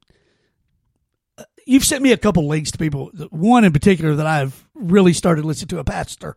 uh, 1.38 1.44
You've 1.66 1.84
sent 1.84 2.02
me 2.02 2.12
a 2.12 2.16
couple 2.16 2.46
links 2.48 2.70
to 2.72 2.78
people. 2.78 3.10
One 3.30 3.64
in 3.64 3.72
particular 3.72 4.14
that 4.16 4.26
I've 4.26 4.66
really 4.74 5.12
started 5.12 5.44
listening 5.44 5.68
to. 5.68 5.78
A 5.80 5.84
pastor, 5.84 6.36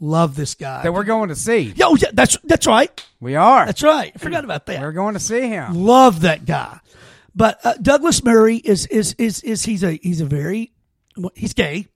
love 0.00 0.36
this 0.36 0.54
guy. 0.54 0.82
That 0.82 0.94
we're 0.94 1.04
going 1.04 1.28
to 1.28 1.36
see. 1.36 1.72
Yo, 1.76 1.94
yeah, 1.96 2.10
that's 2.12 2.38
that's 2.44 2.66
right. 2.66 3.04
We 3.20 3.34
are. 3.36 3.66
That's 3.66 3.82
right. 3.82 4.12
I 4.14 4.18
forgot 4.18 4.44
about 4.44 4.66
that. 4.66 4.80
We're 4.80 4.92
going 4.92 5.14
to 5.14 5.20
see 5.20 5.42
him. 5.48 5.74
Love 5.74 6.22
that 6.22 6.44
guy. 6.46 6.80
But 7.34 7.58
uh, 7.64 7.74
Douglas 7.82 8.22
Murray 8.24 8.56
is 8.56 8.86
is 8.86 9.14
is 9.18 9.40
is 9.42 9.64
he's 9.64 9.82
a 9.82 9.92
he's 10.02 10.20
a 10.20 10.24
very 10.26 10.72
he's 11.34 11.52
gay. 11.52 11.88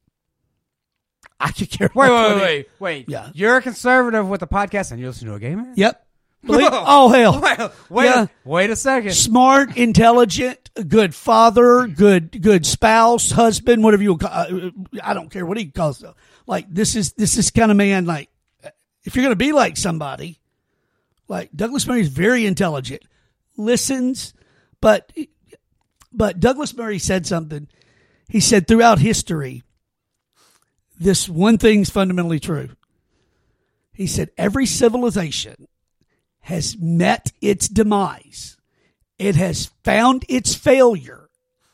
I 1.40 1.52
could 1.52 1.70
care. 1.70 1.89
Wait, 1.94 2.10
wait, 2.10 2.35
wait, 2.35 2.40
wait, 2.43 2.68
wait. 2.80 3.05
Yeah. 3.09 3.30
You're 3.32 3.56
a 3.59 3.62
conservative 3.62 4.28
with 4.28 4.43
a 4.43 4.48
podcast 4.48 4.90
and 4.90 4.98
you 5.01 5.06
listen 5.06 5.28
to 5.28 5.35
a 5.35 5.39
gay 5.39 5.55
man? 5.55 5.72
Yep. 5.76 6.05
Believe- 6.44 6.69
oh 6.73 7.09
hell. 7.10 7.40
Wait, 7.40 7.59
wait, 7.90 8.05
Yeah. 8.06 8.27
wait 8.44 8.70
a 8.70 8.77
second. 8.77 9.12
smart, 9.12 9.77
intelligent, 9.77 10.70
good 10.89 11.15
father, 11.15 11.86
good 11.89 12.40
good 12.40 12.65
spouse, 12.65 13.31
husband, 13.32 13.82
whatever 13.82 14.02
you 14.02 14.16
call. 14.16 14.31
Uh, 14.32 14.70
I 15.02 15.15
don't 15.15 15.31
care 15.31 15.44
what 15.44 15.56
he 15.59 15.66
calls 15.66 16.02
it. 16.02 16.10
Like 16.47 16.66
this 16.73 16.94
is 16.97 17.12
this 17.15 17.36
is 17.36 17.51
kind 17.51 17.70
of 17.70 17.77
man. 17.77 18.06
Like 18.06 18.31
if 19.05 19.15
you're 19.16 19.24
going 19.24 19.32
to 19.32 19.36
be 19.36 19.52
like 19.52 19.77
somebody, 19.77 20.39
like 21.27 21.51
Douglas 21.55 21.86
Murray 21.86 22.01
is 22.02 22.09
very 22.09 22.47
intelligent, 22.47 23.02
listens, 23.56 24.32
but 24.81 25.12
but 26.12 26.39
Douglas 26.40 26.74
Murray 26.77 26.98
said 27.01 27.27
something. 27.27 27.69
He 28.28 28.40
said 28.40 28.66
throughout 28.69 28.98
history, 29.01 29.65
this 31.01 31.28
one 31.28 31.59
thing's 31.59 31.90
fundamentally 31.90 32.40
true. 32.40 32.70
He 33.93 34.06
said 34.06 34.31
every 34.39 34.66
civilization 34.66 35.66
has 36.49 36.79
met 36.79 37.31
its 37.43 37.69
demise. 37.69 38.57
It 39.19 39.37
has 39.37 39.66
found 39.85 40.25
its 40.31 40.55
failure, 40.55 41.29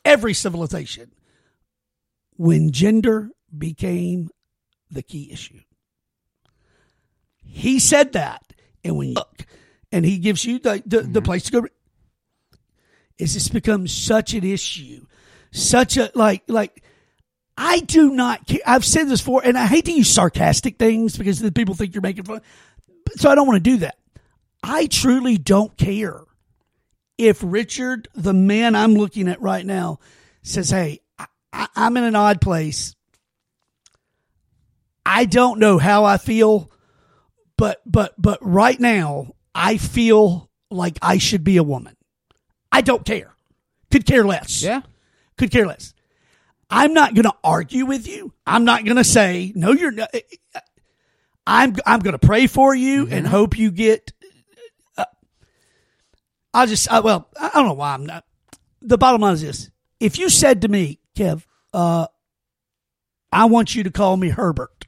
every 0.05 0.35
civilization, 0.35 1.13
when 2.37 2.73
gender 2.73 3.31
became 3.57 4.31
the 4.91 5.05
key 5.05 5.31
issue. 5.31 5.61
He 7.45 7.79
said 7.79 8.15
that, 8.15 8.43
and 8.83 8.97
when 8.97 9.11
you 9.11 9.15
look, 9.15 9.47
and 9.93 10.05
he 10.05 10.19
gives 10.19 10.45
you 10.45 10.59
the, 10.59 10.83
the, 10.85 11.03
the 11.03 11.03
mm-hmm. 11.05 11.25
place 11.25 11.45
to 11.45 11.53
go, 11.53 11.69
is 13.17 13.35
this 13.35 13.49
become 13.49 13.87
such 13.87 14.35
an 14.35 14.43
issue, 14.43 15.07
such 15.53 15.97
a 15.97 16.11
like 16.17 16.43
like. 16.49 16.83
I 17.57 17.79
do 17.79 18.11
not 18.11 18.49
care. 18.49 18.59
I've 18.67 18.85
said 18.85 19.07
this 19.07 19.21
before, 19.21 19.43
and 19.45 19.57
I 19.57 19.67
hate 19.67 19.85
to 19.85 19.93
use 19.93 20.11
sarcastic 20.11 20.79
things 20.79 21.17
because 21.17 21.39
the 21.39 21.53
people 21.53 21.77
think 21.77 21.95
you're 21.95 22.03
making 22.03 22.25
fun. 22.25 22.41
So 23.15 23.31
I 23.31 23.37
don't 23.37 23.47
want 23.47 23.63
to 23.63 23.71
do 23.71 23.77
that. 23.77 23.99
I 24.67 24.87
truly 24.87 25.37
don't 25.37 25.77
care 25.77 26.23
if 27.19 27.43
Richard, 27.45 28.09
the 28.15 28.33
man 28.33 28.75
I'm 28.75 28.95
looking 28.95 29.29
at 29.29 29.43
right 29.43 29.65
now, 29.65 29.99
says, 30.43 30.71
Hey, 30.71 31.01
I, 31.19 31.69
I'm 31.77 31.99
in 31.99 32.05
an 32.05 32.17
odd 32.17 32.41
place. 32.41 32.97
I 35.05 35.27
don't 35.27 35.61
know 35.61 35.77
how 35.77 36.07
I 36.07 36.17
feel, 36.17 36.71
but, 37.59 37.83
but, 37.85 38.15
but 38.17 38.39
right 38.41 38.81
now, 38.81 39.35
I 39.55 39.77
feel 39.77 40.51
like 40.71 40.99
I 41.03 41.19
should 41.19 41.45
be 41.45 41.59
a 41.59 41.63
woman. 41.63 41.95
I 42.73 42.81
don't 42.81 43.05
care. 43.05 43.35
Could 43.93 44.07
care 44.07 44.25
less. 44.25 44.63
Yeah. 44.63 44.81
Could 45.37 45.51
care 45.51 45.67
less. 45.67 45.93
I'm 46.71 46.95
not 46.95 47.13
going 47.13 47.25
to 47.25 47.35
argue 47.45 47.85
with 47.85 48.09
you. 48.09 48.33
I'm 48.47 48.65
not 48.65 48.87
going 48.87 48.97
to 48.97 49.05
say, 49.05 49.53
no, 49.55 49.73
you're 49.73 49.91
not. 49.91 50.09
Eh, 50.15 50.21
eh, 50.55 50.61
I'm, 51.47 51.77
I'm 51.85 52.01
going 52.01 52.19
to 52.19 52.27
pray 52.27 52.47
for 52.47 52.75
you 52.75 53.07
and 53.09 53.27
hope 53.27 53.59
you 53.59 53.71
get 53.71 54.14
Uh, 56.55 56.59
I 56.59 56.67
just, 56.67 56.91
I, 56.91 57.01
well, 57.01 57.29
I 57.39 57.51
don't 57.55 57.67
know 57.67 57.75
why 57.75 57.95
I'm 57.95 58.07
not. 58.07 58.25
The 58.81 58.99
bottom 58.99 59.21
line 59.21 59.35
is 59.35 59.43
this: 59.43 59.71
if 60.01 60.19
you 60.19 60.31
said 60.31 60.63
to 60.63 60.69
me, 60.69 61.01
Kev, 61.17 61.45
uh, 61.73 62.07
I 63.33 63.47
want 63.47 63.75
you 63.75 63.83
to 63.83 63.91
call 63.91 64.17
me 64.17 64.29
Herbert, 64.29 64.87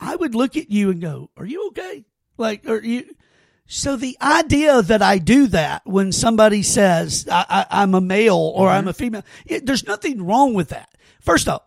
I 0.00 0.16
would 0.16 0.34
look 0.34 0.56
at 0.56 0.70
you 0.70 0.90
and 0.90 1.00
go, 1.00 1.30
"Are 1.36 1.46
you 1.46 1.68
okay?" 1.68 2.04
Like, 2.36 2.68
are 2.68 2.82
you? 2.82 3.14
So 3.66 3.96
the 3.96 4.18
idea 4.20 4.82
that 4.82 5.00
I 5.00 5.18
do 5.18 5.46
that 5.46 5.82
when 5.86 6.12
somebody 6.12 6.62
says 6.62 7.26
I, 7.30 7.64
I'm 7.70 7.94
a 7.94 8.00
male 8.00 8.36
or 8.36 8.68
I'm 8.68 8.88
a 8.88 8.90
mm-hmm. 8.90 8.98
female, 8.98 9.24
it, 9.46 9.64
there's 9.64 9.86
nothing 9.86 10.26
wrong 10.26 10.52
with 10.52 10.70
that. 10.70 10.90
First 11.20 11.48
off, 11.48 11.62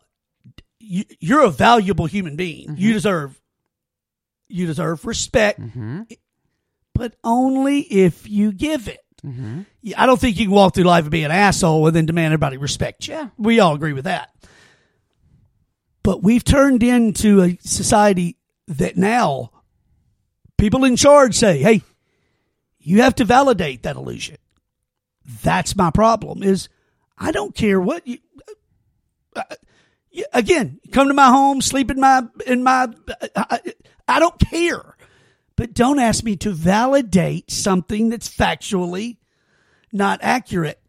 you, 0.80 1.06
you're 1.20 1.44
a 1.44 1.50
valuable 1.50 2.06
human 2.06 2.36
being. 2.36 2.76
You 2.78 2.90
mm-hmm. 2.90 2.94
deserve, 2.94 3.42
you 4.50 4.68
deserve 4.68 5.06
respect 5.06 5.60
mm-hmm. 5.60 6.04
But 6.96 7.14
only 7.24 7.82
if 7.82 8.28
you 8.28 8.52
give 8.52 8.88
it. 8.88 9.02
Mm-hmm. 9.24 9.62
Yeah, 9.82 10.02
I 10.02 10.06
don't 10.06 10.20
think 10.20 10.40
you 10.40 10.46
can 10.46 10.56
walk 10.56 10.74
through 10.74 10.86
life 10.86 11.04
and 11.04 11.12
be 11.12 11.24
an 11.24 11.32
asshole 11.32 11.86
and 11.86 11.96
then 11.96 12.06
demand 12.06 12.28
everybody 12.28 12.58
respect 12.58 13.08
you. 13.08 13.32
We 13.38 13.60
all 13.60 13.76
agree 13.76 13.94
with 13.94 14.06
that. 14.06 14.30
But 16.04 16.24
we've 16.24 16.44
turned 16.44 16.84
into 16.84 17.44
a 17.44 17.58
society 17.62 18.38
that 18.68 18.98
now 18.98 19.52
people 20.58 20.86
in 20.86 20.96
charge 20.96 21.36
say, 21.36 21.60
hey, 21.60 21.82
you 22.80 23.02
have 23.02 23.16
to 23.16 23.26
validate 23.26 23.84
that 23.84 23.96
illusion. 23.96 24.38
That's 25.44 25.76
my 25.76 25.92
problem 25.92 26.44
is 26.44 26.70
I 27.18 27.32
don't 27.32 27.56
care 27.56 27.82
what 27.82 28.08
you, 28.08 28.20
uh, 29.36 29.42
uh 29.50 29.56
again, 30.32 30.80
come 30.92 31.08
to 31.08 31.14
my 31.14 31.28
home, 31.28 31.62
sleep 31.62 31.92
in 31.92 32.00
my, 32.00 32.24
in 32.46 32.64
my, 32.64 32.88
I, 33.36 33.60
I 34.08 34.20
don't 34.20 34.40
care 34.40 34.95
but 35.56 35.74
don't 35.74 36.00
ask 36.00 36.24
me 36.24 36.36
to 36.38 36.52
validate 36.52 37.52
something 37.52 38.10
that's 38.10 38.30
factually 38.30 39.18
not 39.92 40.20
accurate. 40.22 40.80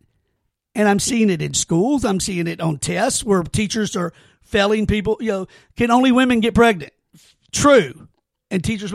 And 0.74 0.88
I'm 0.88 0.98
seeing 0.98 1.30
it 1.30 1.40
in 1.40 1.54
schools. 1.54 2.04
I'm 2.04 2.20
seeing 2.20 2.46
it 2.46 2.60
on 2.60 2.78
tests 2.78 3.24
where 3.24 3.42
teachers 3.42 3.96
are 3.96 4.12
failing 4.42 4.86
people. 4.86 5.16
You 5.20 5.30
know, 5.30 5.46
can 5.76 5.90
only 5.90 6.12
women 6.12 6.40
get 6.40 6.54
pregnant? 6.54 6.92
True. 7.52 8.08
And 8.50 8.62
teachers, 8.62 8.92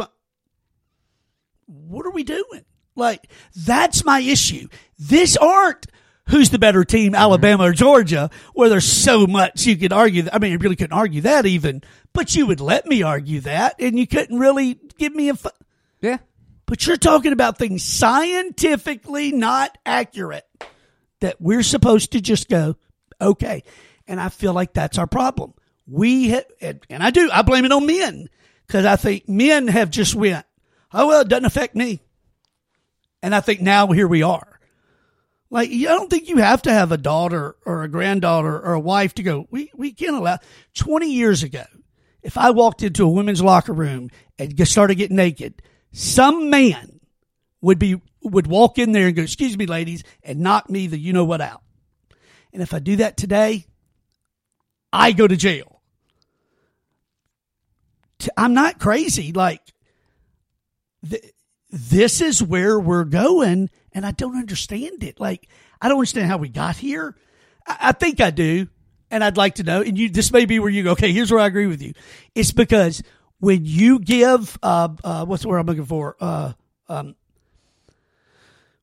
what 1.66 2.06
are 2.06 2.12
we 2.12 2.24
doing? 2.24 2.66
Like, 2.96 3.30
that's 3.56 4.06
my 4.06 4.20
issue. 4.20 4.68
This 5.00 5.38
aren't 5.38 5.88
who's 6.28 6.50
the 6.50 6.60
better 6.60 6.84
team, 6.84 7.14
mm-hmm. 7.14 7.22
Alabama 7.22 7.66
or 7.66 7.74
Georgia, 7.74 8.30
where 8.54 8.70
there's 8.70 8.86
so 8.86 9.28
much 9.28 9.66
you 9.66 9.76
could 9.76 9.94
argue. 9.94 10.28
I 10.32 10.40
mean, 10.40 10.52
you 10.52 10.58
really 10.58 10.76
couldn't 10.76 10.98
argue 10.98 11.22
that 11.22 11.46
even, 11.46 11.82
but 12.14 12.36
you 12.36 12.48
would 12.48 12.62
let 12.62 12.86
me 12.86 13.04
argue 13.04 13.42
that, 13.42 13.76
and 13.80 14.00
you 14.00 14.08
couldn't 14.08 14.40
really 14.40 14.80
give 15.02 15.16
me 15.16 15.30
a. 15.30 15.34
Fu- 15.36 15.50
Yeah. 16.02 16.18
but 16.68 16.86
you're 16.86 16.96
talking 16.98 17.34
about 17.34 17.58
things 17.58 17.84
scientifically 17.84 19.32
not 19.32 19.78
accurate 19.86 20.46
that 21.20 21.42
we're 21.42 21.64
supposed 21.64 22.12
to 22.14 22.22
just 22.22 22.48
go, 22.50 22.76
okay. 23.20 23.64
And 24.08 24.20
I 24.20 24.30
feel 24.30 24.54
like 24.54 24.74
that's 24.74 24.98
our 24.98 25.08
problem. 25.08 25.54
We 25.88 26.30
ha- 26.32 26.48
and, 26.62 26.80
and 26.90 27.04
I 27.04 27.10
do, 27.10 27.30
I 27.32 27.42
blame 27.42 27.66
it 27.66 27.72
on 27.72 27.86
men 27.86 28.30
because 28.68 28.86
I 28.86 28.96
think 28.96 29.28
men 29.28 29.68
have 29.68 29.90
just 29.90 30.16
went, 30.16 30.46
oh, 30.94 31.08
well, 31.08 31.22
it 31.22 31.28
doesn't 31.28 31.46
affect 31.46 31.76
me. 31.76 32.00
And 33.24 33.34
I 33.36 33.40
think 33.42 33.62
now 33.62 33.88
here 33.88 34.08
we 34.08 34.24
are. 34.24 34.60
Like, 35.50 35.70
I 35.70 35.84
don't 35.84 36.10
think 36.10 36.30
you 36.30 36.38
have 36.38 36.62
to 36.64 36.72
have 36.72 36.92
a 36.92 36.98
daughter 36.98 37.56
or 37.66 37.84
a 37.84 37.88
granddaughter 37.90 38.58
or 38.60 38.74
a 38.74 38.80
wife 38.80 39.14
to 39.16 39.24
go, 39.24 39.48
we, 39.52 39.70
we 39.76 39.92
can't 39.94 40.16
allow. 40.16 40.38
20 40.76 41.12
years 41.12 41.44
ago, 41.44 41.66
if 42.24 42.38
I 42.38 42.52
walked 42.52 42.84
into 42.84 43.06
a 43.06 43.10
women's 43.10 43.42
locker 43.42 43.74
room 43.74 44.10
and 44.38 44.68
started 44.68 44.96
getting 44.96 45.18
naked, 45.18 45.62
some 45.92 46.50
man 46.50 47.00
would 47.62 47.80
be 47.80 48.02
would 48.24 48.48
walk 48.48 48.78
in 48.78 48.92
there 48.92 49.08
and 49.08 49.16
go, 49.16 49.24
"Excuse 49.24 49.58
me, 49.58 49.66
ladies," 49.66 50.04
and 50.24 50.40
knock 50.40 50.70
me 50.70 50.88
the 50.88 50.98
you 50.98 51.14
know 51.14 51.26
what 51.26 51.42
out. 51.42 51.64
And 52.54 52.62
if 52.62 52.74
I 52.74 52.80
do 52.80 52.98
that 52.98 53.18
today, 53.18 53.66
I 54.92 55.12
go 55.12 55.28
to 55.28 55.36
jail. 55.36 55.82
I'm 58.38 58.54
not 58.54 58.80
crazy. 58.80 59.32
Like, 59.32 59.62
th- 61.10 61.34
this 61.72 62.22
is 62.22 62.44
where 62.44 62.80
we're 62.80 63.06
going, 63.06 63.70
and 63.94 64.06
I 64.06 64.12
don't 64.12 64.38
understand 64.38 65.04
it. 65.04 65.20
Like, 65.20 65.48
I 65.82 65.88
don't 65.88 65.98
understand 65.98 66.28
how 66.28 66.38
we 66.38 66.50
got 66.50 66.76
here. 66.76 67.16
I, 67.66 67.78
I 67.80 67.92
think 67.94 68.22
I 68.22 68.30
do, 68.30 68.68
and 69.12 69.24
I'd 69.24 69.38
like 69.38 69.56
to 69.56 69.64
know. 69.64 69.82
And 69.82 69.98
you, 69.98 70.10
this 70.10 70.32
may 70.32 70.46
be 70.46 70.58
where 70.60 70.70
you 70.70 70.84
go. 70.84 70.92
Okay, 70.92 71.12
here's 71.12 71.32
where 71.32 71.42
I 71.42 71.46
agree 71.46 71.68
with 71.68 71.82
you. 71.82 71.94
It's 72.34 72.52
because 72.52 73.04
when 73.40 73.66
you 73.66 74.00
give, 74.00 74.58
uh, 74.64 74.90
uh, 75.04 75.26
what's 75.26 75.44
the 75.44 75.50
word 75.50 75.60
I'm 75.60 75.66
looking 75.66 75.86
for? 75.86 76.16
Uh, 76.20 76.54
um, 76.88 77.16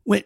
when 0.04 0.24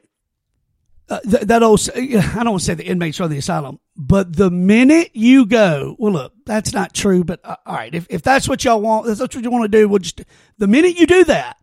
uh, 1.08 1.20
th- 1.20 1.42
that 1.44 1.62
old, 1.62 1.80
I 1.94 2.00
don't 2.06 2.50
want 2.50 2.60
to 2.60 2.64
say 2.64 2.74
the 2.74 2.86
inmates 2.86 3.20
or 3.20 3.28
the 3.28 3.38
asylum, 3.38 3.78
but 3.96 4.34
the 4.34 4.50
minute 4.50 5.10
you 5.14 5.46
go, 5.46 5.96
well, 5.98 6.12
look, 6.12 6.32
that's 6.44 6.72
not 6.72 6.94
true, 6.94 7.24
but 7.24 7.40
uh, 7.44 7.56
all 7.66 7.74
right, 7.74 7.94
if, 7.94 8.06
if 8.10 8.22
that's 8.22 8.48
what 8.48 8.64
y'all 8.64 8.80
want, 8.80 9.06
that's 9.06 9.20
what 9.20 9.34
you 9.34 9.50
want 9.50 9.64
to 9.70 9.78
do, 9.78 9.88
we'll 9.88 9.98
just, 9.98 10.22
the 10.58 10.66
minute 10.66 10.98
you 10.98 11.06
do 11.06 11.24
that, 11.24 11.58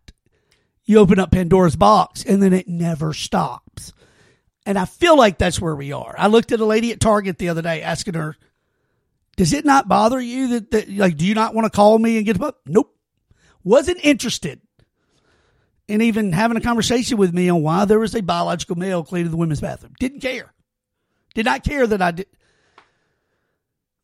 you 0.86 0.98
open 0.98 1.20
up 1.20 1.32
Pandora's 1.32 1.76
box 1.76 2.24
and 2.24 2.42
then 2.42 2.54
it 2.54 2.68
never 2.68 3.14
stops. 3.14 3.94
And 4.66 4.78
I 4.78 4.86
feel 4.86 5.18
like 5.18 5.38
that's 5.38 5.60
where 5.60 5.76
we 5.76 5.92
are. 5.92 6.16
I 6.18 6.28
looked 6.28 6.52
at 6.52 6.60
a 6.60 6.66
lady 6.66 6.92
at 6.92 7.00
Target 7.00 7.38
the 7.38 7.50
other 7.50 7.62
day 7.62 7.82
asking 7.82 8.14
her, 8.14 8.36
does 9.36 9.54
it 9.54 9.66
not 9.66 9.88
bother 9.88 10.20
you 10.20 10.50
that, 10.50 10.72
that 10.72 10.90
like, 10.90 11.18
do 11.18 11.26
you 11.26 11.34
not 11.34 11.56
want 11.56 11.66
to 11.66 11.76
call 11.76 11.98
me 11.98 12.18
and 12.18 12.26
get 12.26 12.42
up? 12.42 12.60
Nope. 12.66 12.96
Wasn't 13.64 14.00
interested 14.04 14.62
in 15.88 16.02
even 16.02 16.32
having 16.32 16.58
a 16.58 16.62
conversation 16.62 17.18
with 17.18 17.34
me 17.34 17.50
on 17.50 17.62
why 17.62 17.86
there 17.86 18.00
was 18.00 18.16
a 18.16 18.22
biological 18.22 18.76
male 18.76 19.04
cleaning 19.04 19.32
the 19.32 19.38
women's 19.38 19.62
bathroom. 19.62 19.94
Didn't 20.00 20.20
care. 20.20 20.54
Did 21.34 21.46
not 21.46 21.64
care 21.64 21.88
that 21.88 22.02
I 22.02 22.12
did. 22.12 22.28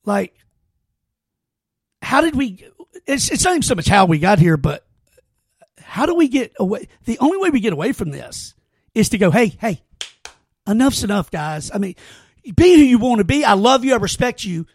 Like, 0.04 0.36
how 2.02 2.22
did 2.22 2.36
we? 2.36 2.66
It's, 3.06 3.30
it's 3.30 3.44
not 3.44 3.52
even 3.52 3.62
so 3.64 3.76
much 3.76 3.88
how 3.88 4.06
we 4.06 4.20
got 4.20 4.40
here, 4.40 4.58
but 4.58 4.86
how 5.80 6.06
do 6.06 6.16
we 6.16 6.28
get 6.28 6.54
away? 6.60 6.88
The 7.06 7.20
only 7.20 7.38
way 7.38 7.50
we 7.50 7.60
get 7.60 7.74
away 7.74 7.92
from 7.92 8.12
this 8.12 8.54
is 8.94 9.10
to 9.10 9.18
go, 9.18 9.32
hey, 9.32 9.48
hey, 9.48 9.84
enough's 10.68 11.04
enough, 11.04 11.32
guys. 11.32 11.72
I 11.74 11.78
mean, 11.78 11.96
be 12.44 12.76
who 12.76 12.82
you 12.82 12.98
want 13.00 13.20
to 13.20 13.26
be. 13.26 13.44
I 13.44 13.54
love 13.54 13.86
you. 13.86 13.94
I 13.94 13.98
respect 13.98 14.44
you. 14.44 14.66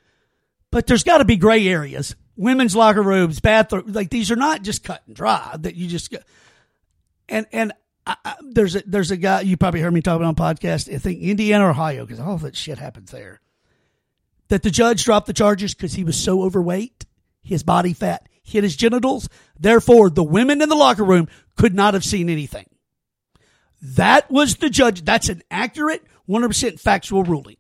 But 0.70 0.86
there's 0.86 1.04
got 1.04 1.18
to 1.18 1.24
be 1.24 1.36
gray 1.36 1.66
areas. 1.66 2.14
Women's 2.36 2.76
locker 2.76 3.02
rooms, 3.02 3.40
bathroom, 3.40 3.92
like 3.92 4.10
these 4.10 4.30
are 4.30 4.36
not 4.36 4.62
just 4.62 4.84
cut 4.84 5.02
and 5.06 5.14
dry 5.14 5.56
that 5.60 5.74
you 5.74 5.88
just. 5.88 6.14
And, 7.28 7.46
and 7.52 7.72
I, 8.06 8.16
I, 8.24 8.34
there's 8.40 8.76
a, 8.76 8.82
there's 8.86 9.10
a 9.10 9.16
guy, 9.16 9.42
you 9.42 9.56
probably 9.56 9.80
heard 9.80 9.92
me 9.92 10.00
talking 10.00 10.26
on 10.26 10.34
podcast, 10.34 10.92
I 10.92 10.98
think 10.98 11.20
Indiana 11.20 11.68
Ohio, 11.68 12.06
because 12.06 12.20
all 12.20 12.38
that 12.38 12.56
shit 12.56 12.78
happens 12.78 13.10
there. 13.10 13.40
That 14.48 14.62
the 14.62 14.70
judge 14.70 15.04
dropped 15.04 15.26
the 15.26 15.32
charges 15.32 15.74
because 15.74 15.94
he 15.94 16.04
was 16.04 16.16
so 16.16 16.42
overweight, 16.42 17.04
his 17.42 17.62
body 17.62 17.92
fat 17.92 18.26
hit 18.42 18.64
his 18.64 18.76
genitals. 18.76 19.28
Therefore, 19.58 20.10
the 20.10 20.24
women 20.24 20.62
in 20.62 20.68
the 20.68 20.74
locker 20.74 21.04
room 21.04 21.28
could 21.56 21.74
not 21.74 21.94
have 21.94 22.04
seen 22.04 22.28
anything. 22.28 22.66
That 23.82 24.30
was 24.30 24.56
the 24.56 24.70
judge. 24.70 25.02
That's 25.02 25.28
an 25.28 25.42
accurate, 25.50 26.04
100% 26.28 26.78
factual 26.78 27.22
ruling. 27.22 27.56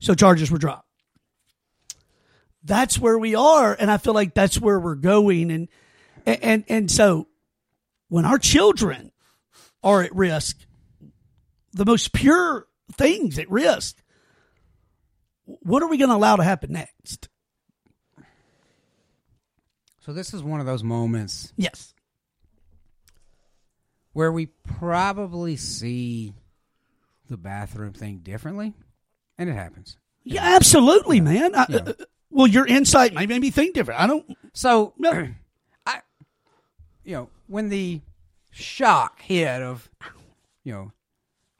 So 0.00 0.14
charges 0.14 0.50
were 0.50 0.58
dropped. 0.58 0.88
That's 2.64 2.98
where 2.98 3.18
we 3.18 3.34
are. 3.34 3.76
And 3.78 3.90
I 3.90 3.98
feel 3.98 4.14
like 4.14 4.34
that's 4.34 4.60
where 4.60 4.80
we're 4.80 4.94
going. 4.94 5.50
And, 5.50 5.68
and, 6.26 6.64
and 6.68 6.90
so 6.90 7.28
when 8.08 8.24
our 8.24 8.38
children 8.38 9.12
are 9.82 10.02
at 10.02 10.14
risk, 10.14 10.58
the 11.72 11.84
most 11.84 12.12
pure 12.12 12.66
things 12.92 13.38
at 13.38 13.50
risk, 13.50 14.02
what 15.44 15.82
are 15.82 15.88
we 15.88 15.98
going 15.98 16.10
to 16.10 16.16
allow 16.16 16.36
to 16.36 16.44
happen 16.44 16.72
next? 16.72 17.28
So 20.00 20.12
this 20.12 20.34
is 20.34 20.42
one 20.42 20.60
of 20.60 20.66
those 20.66 20.82
moments 20.82 21.52
Yes. 21.56 21.93
Where 24.14 24.32
we 24.32 24.46
probably 24.46 25.56
see 25.56 26.32
the 27.28 27.36
bathroom 27.36 27.92
thing 27.92 28.18
differently, 28.18 28.72
and 29.38 29.50
it 29.50 29.54
happens. 29.54 29.96
Yeah, 30.22 30.42
absolutely, 30.56 31.20
man. 31.20 31.54
I, 31.54 31.66
Yeah. 31.68 31.76
uh, 31.86 31.92
well, 32.30 32.46
your 32.46 32.66
insight 32.66 33.12
make 33.14 33.28
me 33.42 33.50
think 33.50 33.74
different. 33.74 34.00
I 34.00 34.06
don't. 34.06 34.36
So, 34.54 34.94
No. 34.98 35.28
I, 35.86 36.00
you 37.04 37.14
know, 37.16 37.28
when 37.46 37.68
the 37.68 38.00
shock 38.50 39.20
hit 39.20 39.60
of, 39.62 39.88
you 40.64 40.72
know, 40.72 40.92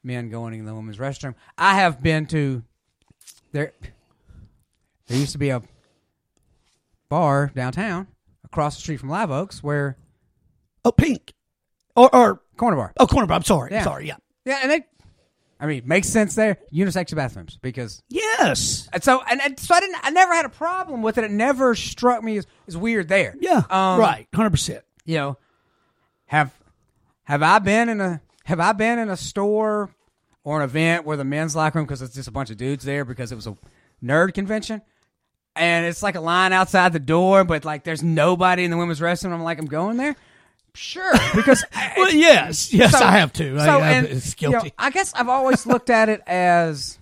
men 0.03 0.29
going 0.29 0.53
in 0.53 0.65
the 0.65 0.73
women's 0.73 0.97
restroom, 0.97 1.35
I 1.57 1.75
have 1.75 2.01
been 2.01 2.25
to 2.27 2.63
there. 3.51 3.73
There 5.07 5.17
used 5.17 5.33
to 5.33 5.37
be 5.37 5.49
a 5.49 5.61
bar 7.09 7.51
downtown 7.55 8.07
across 8.43 8.75
the 8.75 8.81
street 8.81 8.97
from 8.97 9.09
Live 9.09 9.29
Oaks 9.31 9.61
where 9.63 9.97
Oh, 10.83 10.91
pink, 10.91 11.33
or 11.95 12.13
or 12.15 12.41
corner 12.57 12.77
bar. 12.77 12.93
oh, 12.97 13.07
corner 13.07 13.27
bar. 13.27 13.37
I'm 13.37 13.43
sorry. 13.43 13.71
Yeah. 13.71 13.83
Sorry. 13.83 14.07
Yeah. 14.07 14.15
Yeah, 14.45 14.59
and 14.61 14.71
they, 14.71 14.85
I 15.59 15.65
mean, 15.65 15.83
makes 15.85 16.07
sense 16.09 16.35
there. 16.35 16.57
Unisex 16.73 17.15
bathrooms 17.15 17.57
because 17.61 18.03
Yes. 18.09 18.87
and 18.93 19.03
so 19.03 19.21
and, 19.29 19.41
and 19.41 19.59
so 19.59 19.73
I 19.73 19.79
didn't. 19.79 19.97
I 20.03 20.09
never 20.11 20.33
had 20.33 20.45
a 20.45 20.49
problem 20.49 21.01
with 21.01 21.17
it. 21.17 21.23
It 21.23 21.31
never 21.31 21.73
struck 21.75 22.23
me 22.23 22.37
as, 22.37 22.45
as 22.67 22.77
weird 22.77 23.07
there. 23.07 23.35
Yeah. 23.39 23.63
Um, 23.69 23.99
right. 23.99 24.27
Hundred 24.33 24.51
percent. 24.51 24.83
you 25.05 25.17
know, 25.17 25.37
have 26.27 26.51
have 27.23 27.41
I 27.41 27.59
been 27.59 27.89
in 27.89 28.01
a 28.01 28.21
have 28.43 28.59
I 28.59 28.73
been 28.73 28.99
in 28.99 29.09
a 29.09 29.17
store 29.17 29.89
or 30.43 30.57
an 30.61 30.63
event 30.63 31.05
where 31.05 31.17
the 31.17 31.23
men's 31.23 31.55
locker 31.55 31.79
room 31.79 31.85
because 31.87 32.01
it's 32.03 32.13
just 32.13 32.27
a 32.27 32.31
bunch 32.31 32.51
of 32.51 32.57
dudes 32.57 32.83
there 32.83 33.03
because 33.05 33.31
it 33.31 33.35
was 33.35 33.47
a 33.47 33.57
nerd 34.03 34.33
convention, 34.35 34.81
and 35.55 35.85
it's 35.87 36.03
like 36.03 36.13
a 36.15 36.21
line 36.21 36.53
outside 36.53 36.93
the 36.93 36.99
door, 36.99 37.43
but 37.43 37.65
like 37.65 37.83
there's 37.83 38.03
nobody 38.03 38.63
in 38.63 38.69
the 38.71 38.77
women's 38.77 38.99
restroom. 38.99 39.31
I'm 39.31 39.41
like, 39.41 39.57
I'm 39.57 39.65
going 39.65 39.97
there. 39.97 40.15
Sure, 40.75 41.11
because 41.35 41.63
Well, 41.97 42.13
yes. 42.13 42.71
Yes, 42.73 42.91
so- 42.91 43.05
I 43.05 43.17
have 43.17 43.33
to. 43.33 43.57
so, 43.59 43.79
I, 43.79 43.91
and, 43.91 44.07
it's 44.07 44.35
you 44.41 44.49
know. 44.51 44.63
I 44.77 44.89
guess 44.91 45.13
I've 45.13 45.29
always 45.29 45.65
looked 45.65 45.89
at 45.89 46.09
it 46.09 46.21
as 46.27 46.99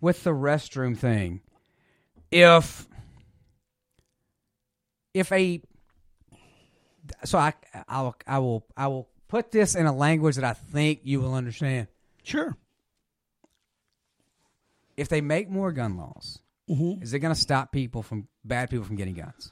with 0.00 0.22
the 0.24 0.30
restroom 0.30 0.96
thing. 0.96 1.40
If 2.30 2.86
if 5.14 5.30
a 5.32 5.60
so 7.24 7.38
I 7.38 7.52
I'll, 7.88 8.16
I 8.26 8.38
will 8.38 8.66
I 8.76 8.88
will 8.88 9.08
put 9.28 9.50
this 9.50 9.74
in 9.74 9.86
a 9.86 9.92
language 9.94 10.36
that 10.36 10.44
I 10.44 10.52
think 10.54 11.00
you 11.04 11.20
will 11.20 11.34
understand. 11.34 11.88
sure. 12.22 12.56
If 14.96 15.08
they 15.08 15.20
make 15.22 15.48
more 15.48 15.72
gun 15.72 15.96
laws, 15.96 16.38
Mm-hmm. 16.70 17.02
is 17.02 17.12
it 17.12 17.18
going 17.18 17.34
to 17.34 17.40
stop 17.40 17.72
people 17.72 18.02
from 18.02 18.28
bad 18.44 18.70
people 18.70 18.84
from 18.86 18.96
getting 18.96 19.14
guns? 19.14 19.50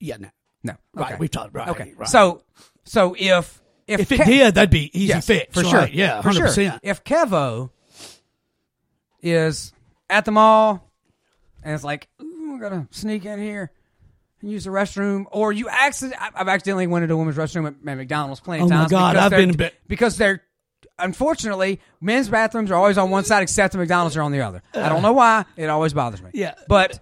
Yeah. 0.00 0.16
No. 0.18 0.28
No. 0.62 0.74
Right. 0.94 1.06
Okay. 1.12 1.16
We 1.18 1.28
talked. 1.28 1.54
Right. 1.54 1.68
okay. 1.68 1.94
Right. 1.96 2.08
So 2.08 2.42
so 2.84 3.14
if 3.18 3.60
if 3.86 4.00
if 4.00 4.12
it 4.12 4.20
Ke- 4.20 4.26
did, 4.26 4.54
that'd 4.54 4.70
be 4.70 4.90
easy 4.98 5.08
Yes, 5.08 5.26
fix 5.26 5.52
for 5.54 5.62
right. 5.62 5.70
sure. 5.70 5.88
Yeah. 5.92 6.18
for 6.20 6.28
Hundred 6.28 6.38
sure. 6.38 6.46
percent. 6.48 6.80
If 6.82 7.02
Kevo 7.04 7.70
is 9.22 9.72
at 10.08 10.24
the 10.24 10.30
mall 10.32 10.90
and 11.62 11.74
it's 11.74 11.84
like, 11.84 12.08
Ooh, 12.22 12.52
we're 12.52 12.60
gonna 12.68 12.88
sneak 12.90 13.24
in 13.24 13.38
here 13.40 13.70
and 14.40 14.50
use 14.50 14.64
the 14.64 14.70
restroom, 14.70 15.26
or 15.30 15.52
you 15.52 15.68
accident, 15.68 16.20
I've 16.34 16.48
accidentally 16.48 16.86
went 16.86 17.02
into 17.02 17.14
a 17.14 17.18
women's 17.18 17.36
restroom 17.36 17.66
at, 17.66 17.74
at 17.86 17.96
McDonald's 17.98 18.40
plenty 18.40 18.62
of 18.62 18.66
Oh 18.66 18.70
my 18.70 18.76
times. 18.76 18.90
God, 18.90 19.16
I've 19.16 19.30
been 19.30 19.50
a 19.50 19.54
bit- 19.56 19.74
because 19.86 20.16
they're. 20.16 20.42
Unfortunately, 20.98 21.80
men's 22.02 22.28
bathrooms 22.28 22.70
are 22.70 22.74
always 22.74 22.98
on 22.98 23.08
one 23.08 23.24
side, 23.24 23.42
except 23.42 23.72
the 23.72 23.78
McDonald's 23.78 24.18
are 24.18 24.22
on 24.22 24.32
the 24.32 24.42
other. 24.42 24.62
I 24.74 24.90
don't 24.90 25.00
know 25.00 25.14
why. 25.14 25.46
It 25.56 25.70
always 25.70 25.94
bothers 25.94 26.20
me. 26.22 26.28
Yeah. 26.34 26.54
but 26.68 26.98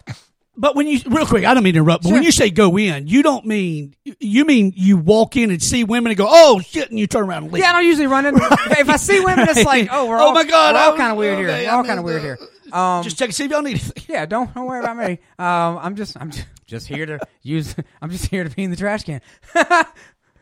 But 0.61 0.75
when 0.75 0.89
you 0.89 0.99
real 1.07 1.25
quick, 1.25 1.45
I 1.45 1.55
don't 1.55 1.63
mean 1.63 1.75
to 1.75 1.79
interrupt. 1.81 2.03
But 2.03 2.13
when 2.13 2.25
you 2.25 2.33
say 2.33 2.51
go 2.51 2.77
in, 2.77 3.07
you 3.07 3.23
don't 3.23 3.47
mean 3.47 3.95
you 4.19 4.45
mean 4.45 4.73
you 4.77 4.97
walk 4.97 5.37
in 5.37 5.53
and 5.53 5.63
see 5.63 5.85
women 5.85 6.11
and 6.11 6.19
go, 6.19 6.27
oh 6.29 6.61
shit, 6.61 6.91
and 6.91 6.99
you 6.99 7.07
turn 7.07 7.25
around 7.29 7.45
and 7.45 7.53
leave. 7.53 7.63
yeah, 7.63 7.71
I 7.71 7.75
don't 7.75 7.87
usually 7.87 8.09
run 8.09 8.27
into. 8.27 8.41
if 8.71 8.89
I 8.89 8.97
see 8.97 9.21
women, 9.21 9.49
it's 9.49 9.65
like, 9.65 9.89
oh, 9.93 10.07
we're 10.09 10.17
Oh 10.19 10.27
all, 10.27 10.33
my 10.33 10.43
God, 10.43 10.75
we're 10.75 10.81
all 10.81 10.97
kind 10.97 11.13
of 11.13 11.17
weird 11.17 11.39
here. 11.39 11.49
okay, 11.49 11.67
We're 11.67 11.73
all 11.73 11.85
kind 11.85 11.99
of 12.01 12.05
weird 12.05 12.23
here. 12.23 12.39
Um, 12.73 13.03
Just 13.05 13.17
check 13.19 13.29
and 13.29 13.35
see 13.35 13.45
if 13.45 13.51
y'all 13.53 13.63
need 13.63 13.71
anything. 13.71 14.03
Yeah, 14.09 14.27
don't 14.27 14.53
don't 14.53 14.67
worry 14.67 14.81
about 14.81 14.97
me. 14.97 15.21
Um, 15.39 15.79
I'm 15.81 15.95
just 15.95 16.17
I'm 16.21 16.31
just, 16.33 16.47
just 16.67 16.89
here 16.89 17.07
to 17.07 17.21
use. 17.43 17.77
I'm 18.03 18.11
just 18.11 18.27
here 18.27 18.43
to 18.43 18.51
be 18.51 18.65
in 18.65 18.71
the 18.71 18.77
trash 18.77 19.05
can. 19.05 19.21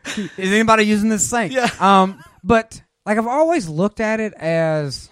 Is 0.05 0.51
anybody 0.51 0.83
using 0.83 1.09
this 1.09 1.29
sink? 1.29 1.53
Yeah. 1.53 1.69
Um, 1.79 2.23
but 2.43 2.81
like 3.05 3.17
I've 3.19 3.27
always 3.27 3.69
looked 3.69 3.99
at 3.99 4.19
it 4.19 4.33
as 4.33 5.09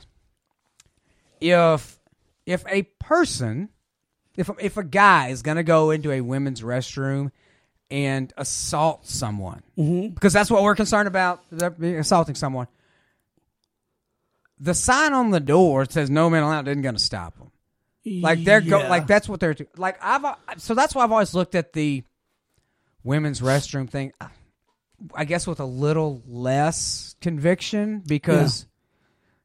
if 1.39 1.99
if 2.45 2.63
a 2.67 2.83
person, 2.99 3.69
if 4.37 4.49
if 4.59 4.77
a 4.77 4.83
guy 4.83 5.29
is 5.29 5.41
gonna 5.41 5.63
go 5.63 5.91
into 5.91 6.11
a 6.11 6.21
women's 6.21 6.61
restroom 6.61 7.31
and 7.89 8.33
assault 8.37 9.05
someone, 9.07 9.61
mm-hmm. 9.77 10.13
because 10.13 10.33
that's 10.33 10.49
what 10.49 10.63
we're 10.63 10.75
concerned 10.75 11.07
about, 11.07 11.43
assaulting 11.81 12.35
someone. 12.35 12.67
The 14.59 14.73
sign 14.73 15.13
on 15.13 15.31
the 15.31 15.39
door 15.39 15.85
says 15.85 16.09
"No 16.09 16.29
man 16.29 16.43
allowed" 16.43 16.67
isn't 16.67 16.81
going 16.81 16.95
to 16.95 17.01
stop 17.01 17.37
them. 17.37 17.51
Like 18.05 18.43
they're 18.43 18.61
go 18.61 18.79
like 18.79 19.07
that's 19.07 19.27
what 19.27 19.39
they're 19.39 19.53
do- 19.53 19.67
like. 19.77 19.97
I've 20.01 20.23
uh, 20.23 20.35
so 20.57 20.75
that's 20.75 20.93
why 20.93 21.03
I've 21.03 21.11
always 21.11 21.33
looked 21.33 21.55
at 21.55 21.73
the 21.73 22.03
women's 23.03 23.41
restroom 23.41 23.89
thing. 23.89 24.13
I, 24.21 24.27
I 25.13 25.25
guess 25.25 25.47
with 25.47 25.59
a 25.59 25.65
little 25.65 26.21
less 26.27 27.15
conviction 27.21 28.03
because, 28.05 28.65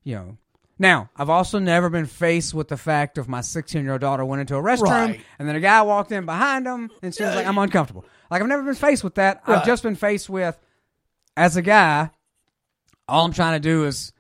you 0.05 0.15
know. 0.15 0.37
Now, 0.81 1.11
I've 1.15 1.29
also 1.31 1.59
never 1.59 1.91
been 1.91 2.07
faced 2.07 2.55
with 2.55 2.69
the 2.69 2.77
fact 2.79 3.19
of 3.19 3.29
my 3.29 3.43
16 3.43 3.83
year 3.85 3.93
old 3.93 4.01
daughter 4.01 4.25
went 4.25 4.41
into 4.41 4.57
a 4.57 4.63
restroom 4.63 4.89
Right. 5.09 5.21
and 5.39 5.47
then 5.47 5.55
a 5.55 5.61
guy 5.61 5.83
walked 5.83 6.11
in 6.11 6.25
behind 6.25 6.65
them 6.67 6.91
and 7.03 7.15
she 7.15 7.23
was 7.23 7.35
like, 7.37 7.47
I'm 7.47 7.59
uncomfortable. 7.59 8.05
Like, 8.31 8.41
I've 8.43 8.49
never 8.49 8.63
been 8.63 8.75
faced 8.75 9.05
with 9.05 9.17
that. 9.17 9.43
Right. 9.47 9.59
I've 9.59 9.67
just 9.67 9.83
been 9.83 9.95
faced 9.95 10.29
with, 10.31 10.59
as 11.37 11.57
a 11.57 11.63
guy, 11.63 12.11
all 13.07 13.25
I'm 13.27 13.33
trying 13.33 13.61
to 13.61 13.69
do 13.69 13.85
is 13.85 14.13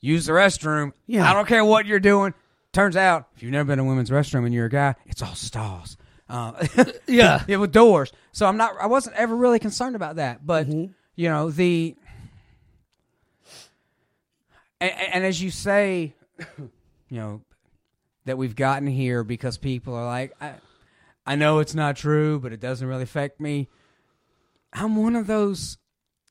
use 0.00 0.26
the 0.26 0.32
restroom. 0.32 0.92
Yeah. 1.06 1.28
I 1.28 1.32
don't 1.34 1.48
care 1.48 1.64
what 1.64 1.86
you're 1.86 1.98
doing. 2.00 2.34
Turns 2.72 2.96
out, 2.96 3.28
if 3.34 3.42
you've 3.42 3.52
never 3.52 3.66
been 3.66 3.78
in 3.80 3.86
a 3.86 3.88
women's 3.88 4.10
restroom 4.10 4.44
and 4.44 4.54
you're 4.54 4.66
a 4.66 4.70
guy, 4.70 4.94
it's 5.06 5.22
all 5.22 5.34
stalls. 5.34 5.96
Uh, 6.28 6.66
Yeah. 7.08 7.42
yeah, 7.48 7.56
with 7.56 7.72
doors. 7.72 8.12
So 8.32 8.46
I'm 8.46 8.56
not. 8.58 8.74
I 8.80 8.86
wasn't 8.86 9.16
ever 9.16 9.34
really 9.34 9.58
concerned 9.58 9.96
about 9.96 10.16
that. 10.16 10.44
But 10.46 10.66
Mm-hmm. 10.68 10.92
you 11.16 11.28
know 11.30 11.50
the, 11.50 11.96
and, 14.80 14.92
and 15.12 15.24
as 15.24 15.42
you 15.42 15.50
say, 15.50 16.14
you 16.58 16.66
know 17.10 17.42
that 18.24 18.36
we've 18.36 18.56
gotten 18.56 18.86
here 18.86 19.24
because 19.24 19.56
people 19.56 19.94
are 19.94 20.04
like, 20.04 20.34
I, 20.40 20.54
I 21.24 21.36
know 21.36 21.60
it's 21.60 21.74
not 21.74 21.96
true, 21.96 22.38
but 22.38 22.52
it 22.52 22.60
doesn't 22.60 22.86
really 22.86 23.04
affect 23.04 23.40
me. 23.40 23.68
I'm 24.72 24.96
one 24.96 25.16
of 25.16 25.26
those. 25.26 25.78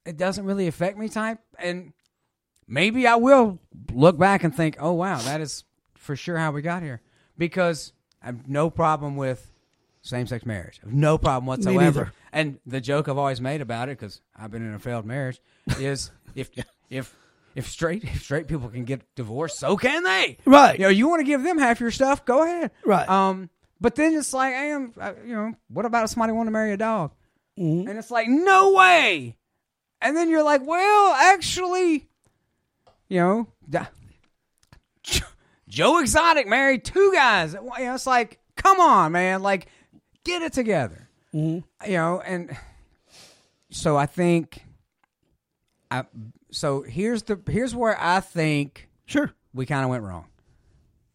It 0.05 0.17
doesn't 0.17 0.45
really 0.45 0.67
affect 0.67 0.97
me 0.97 1.09
type, 1.09 1.39
and 1.57 1.93
maybe 2.67 3.07
I 3.07 3.15
will 3.15 3.59
look 3.91 4.17
back 4.17 4.43
and 4.43 4.55
think, 4.55 4.77
oh 4.79 4.93
wow, 4.93 5.17
that 5.19 5.41
is 5.41 5.63
for 5.95 6.15
sure 6.15 6.37
how 6.37 6.51
we 6.51 6.61
got 6.61 6.83
here. 6.83 7.01
Because 7.37 7.93
I 8.21 8.27
have 8.27 8.47
no 8.47 8.69
problem 8.69 9.17
with 9.17 9.51
same 10.01 10.27
sex 10.27 10.45
marriage. 10.45 10.79
No 10.85 11.17
problem 11.17 11.47
whatsoever. 11.47 12.13
And 12.31 12.59
the 12.65 12.79
joke 12.79 13.09
I've 13.09 13.17
always 13.17 13.41
made 13.41 13.61
about 13.61 13.89
it, 13.89 13.97
because 13.97 14.21
I've 14.35 14.51
been 14.51 14.65
in 14.65 14.73
a 14.73 14.79
failed 14.79 15.05
marriage, 15.05 15.41
is 15.79 16.11
if 16.35 16.51
if 16.89 17.15
if 17.55 17.67
straight 17.69 18.03
if 18.03 18.21
straight 18.21 18.47
people 18.47 18.69
can 18.69 18.83
get 18.83 19.01
divorced, 19.15 19.57
so 19.57 19.77
can 19.77 20.03
they. 20.03 20.37
Right. 20.45 20.77
You 20.77 20.83
know, 20.85 20.89
you 20.89 21.07
want 21.07 21.21
to 21.21 21.25
give 21.25 21.41
them 21.41 21.57
half 21.57 21.79
your 21.79 21.91
stuff, 21.91 22.25
go 22.25 22.43
ahead. 22.43 22.71
Right. 22.85 23.07
Um, 23.09 23.49
but 23.81 23.95
then 23.95 24.13
it's 24.13 24.33
like, 24.33 24.53
I 24.53 24.65
am, 24.65 24.93
you 25.25 25.33
know, 25.33 25.53
what 25.69 25.85
about 25.85 26.03
if 26.03 26.09
somebody 26.11 26.33
want 26.33 26.47
to 26.47 26.51
marry 26.51 26.73
a 26.73 26.77
dog? 26.77 27.11
And 27.57 27.89
it's 27.89 28.11
like, 28.11 28.27
no 28.27 28.73
way. 28.73 29.37
And 30.01 30.15
then 30.15 30.29
you're 30.29 30.43
like, 30.43 30.67
well, 30.67 31.13
actually, 31.13 32.09
you 33.07 33.19
know, 33.19 33.47
da- 33.69 33.87
Joe 35.69 35.99
Exotic 35.99 36.47
married 36.47 36.83
two 36.83 37.11
guys. 37.13 37.53
You 37.53 37.85
know, 37.85 37.95
it's 37.95 38.05
like, 38.05 38.39
come 38.55 38.79
on, 38.79 39.13
man, 39.13 39.41
like, 39.41 39.67
get 40.23 40.41
it 40.41 40.53
together. 40.53 41.09
You 41.31 41.63
know, 41.85 42.21
and 42.25 42.57
so 43.71 43.97
I 43.97 44.05
think, 44.05 44.63
I 45.89 46.05
so 46.55 46.83
here's 46.83 47.23
the 47.23 47.39
here's 47.47 47.75
where 47.75 47.97
I 47.99 48.21
think 48.21 48.87
Sure. 49.05 49.31
we 49.53 49.65
kind 49.65 49.83
of 49.83 49.89
went 49.89 50.03
wrong. 50.03 50.25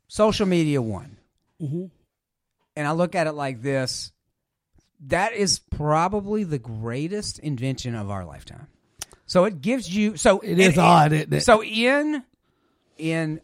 Social 0.07 0.47
media 0.47 0.83
won. 0.83 1.17
Mm-hmm. 1.61 1.87
And 2.77 2.87
I 2.87 2.93
look 2.93 3.15
at 3.15 3.27
it 3.27 3.33
like 3.33 3.63
this 3.63 4.13
that 5.07 5.33
is 5.33 5.59
probably 5.59 6.45
the 6.45 6.59
greatest 6.59 7.39
invention 7.39 7.95
of 7.95 8.11
our 8.11 8.25
lifetime. 8.27 8.67
So 9.25 9.45
it 9.45 9.63
gives 9.63 9.89
you 9.95 10.19
so 10.19 10.41
It 10.41 10.59
is 10.59 10.77
odd, 10.77 11.13
isn't 11.13 11.33
it? 11.33 11.41
So 11.41 11.65
in 11.65 12.23
in 12.99 13.41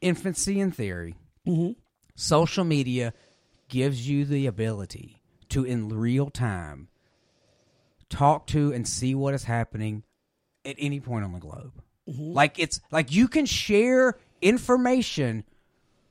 infancy 0.00 0.60
and 0.60 0.74
theory, 0.74 1.14
mm-hmm. 1.46 1.78
social 2.16 2.64
media 2.64 3.14
gives 3.68 4.08
you 4.08 4.24
the 4.24 4.46
ability 4.46 5.22
to 5.50 5.64
in 5.64 5.88
real 5.90 6.28
time 6.28 6.88
talk 8.08 8.48
to 8.48 8.72
and 8.72 8.86
see 8.86 9.14
what 9.14 9.32
is 9.32 9.44
happening 9.44 10.02
at 10.66 10.76
any 10.78 11.00
point 11.00 11.24
on 11.24 11.32
the 11.32 11.38
globe. 11.38 11.72
Mm-hmm. 12.08 12.32
Like 12.32 12.58
it's 12.58 12.80
like 12.90 13.12
you 13.12 13.28
can 13.28 13.46
share 13.46 14.18
information 14.42 15.44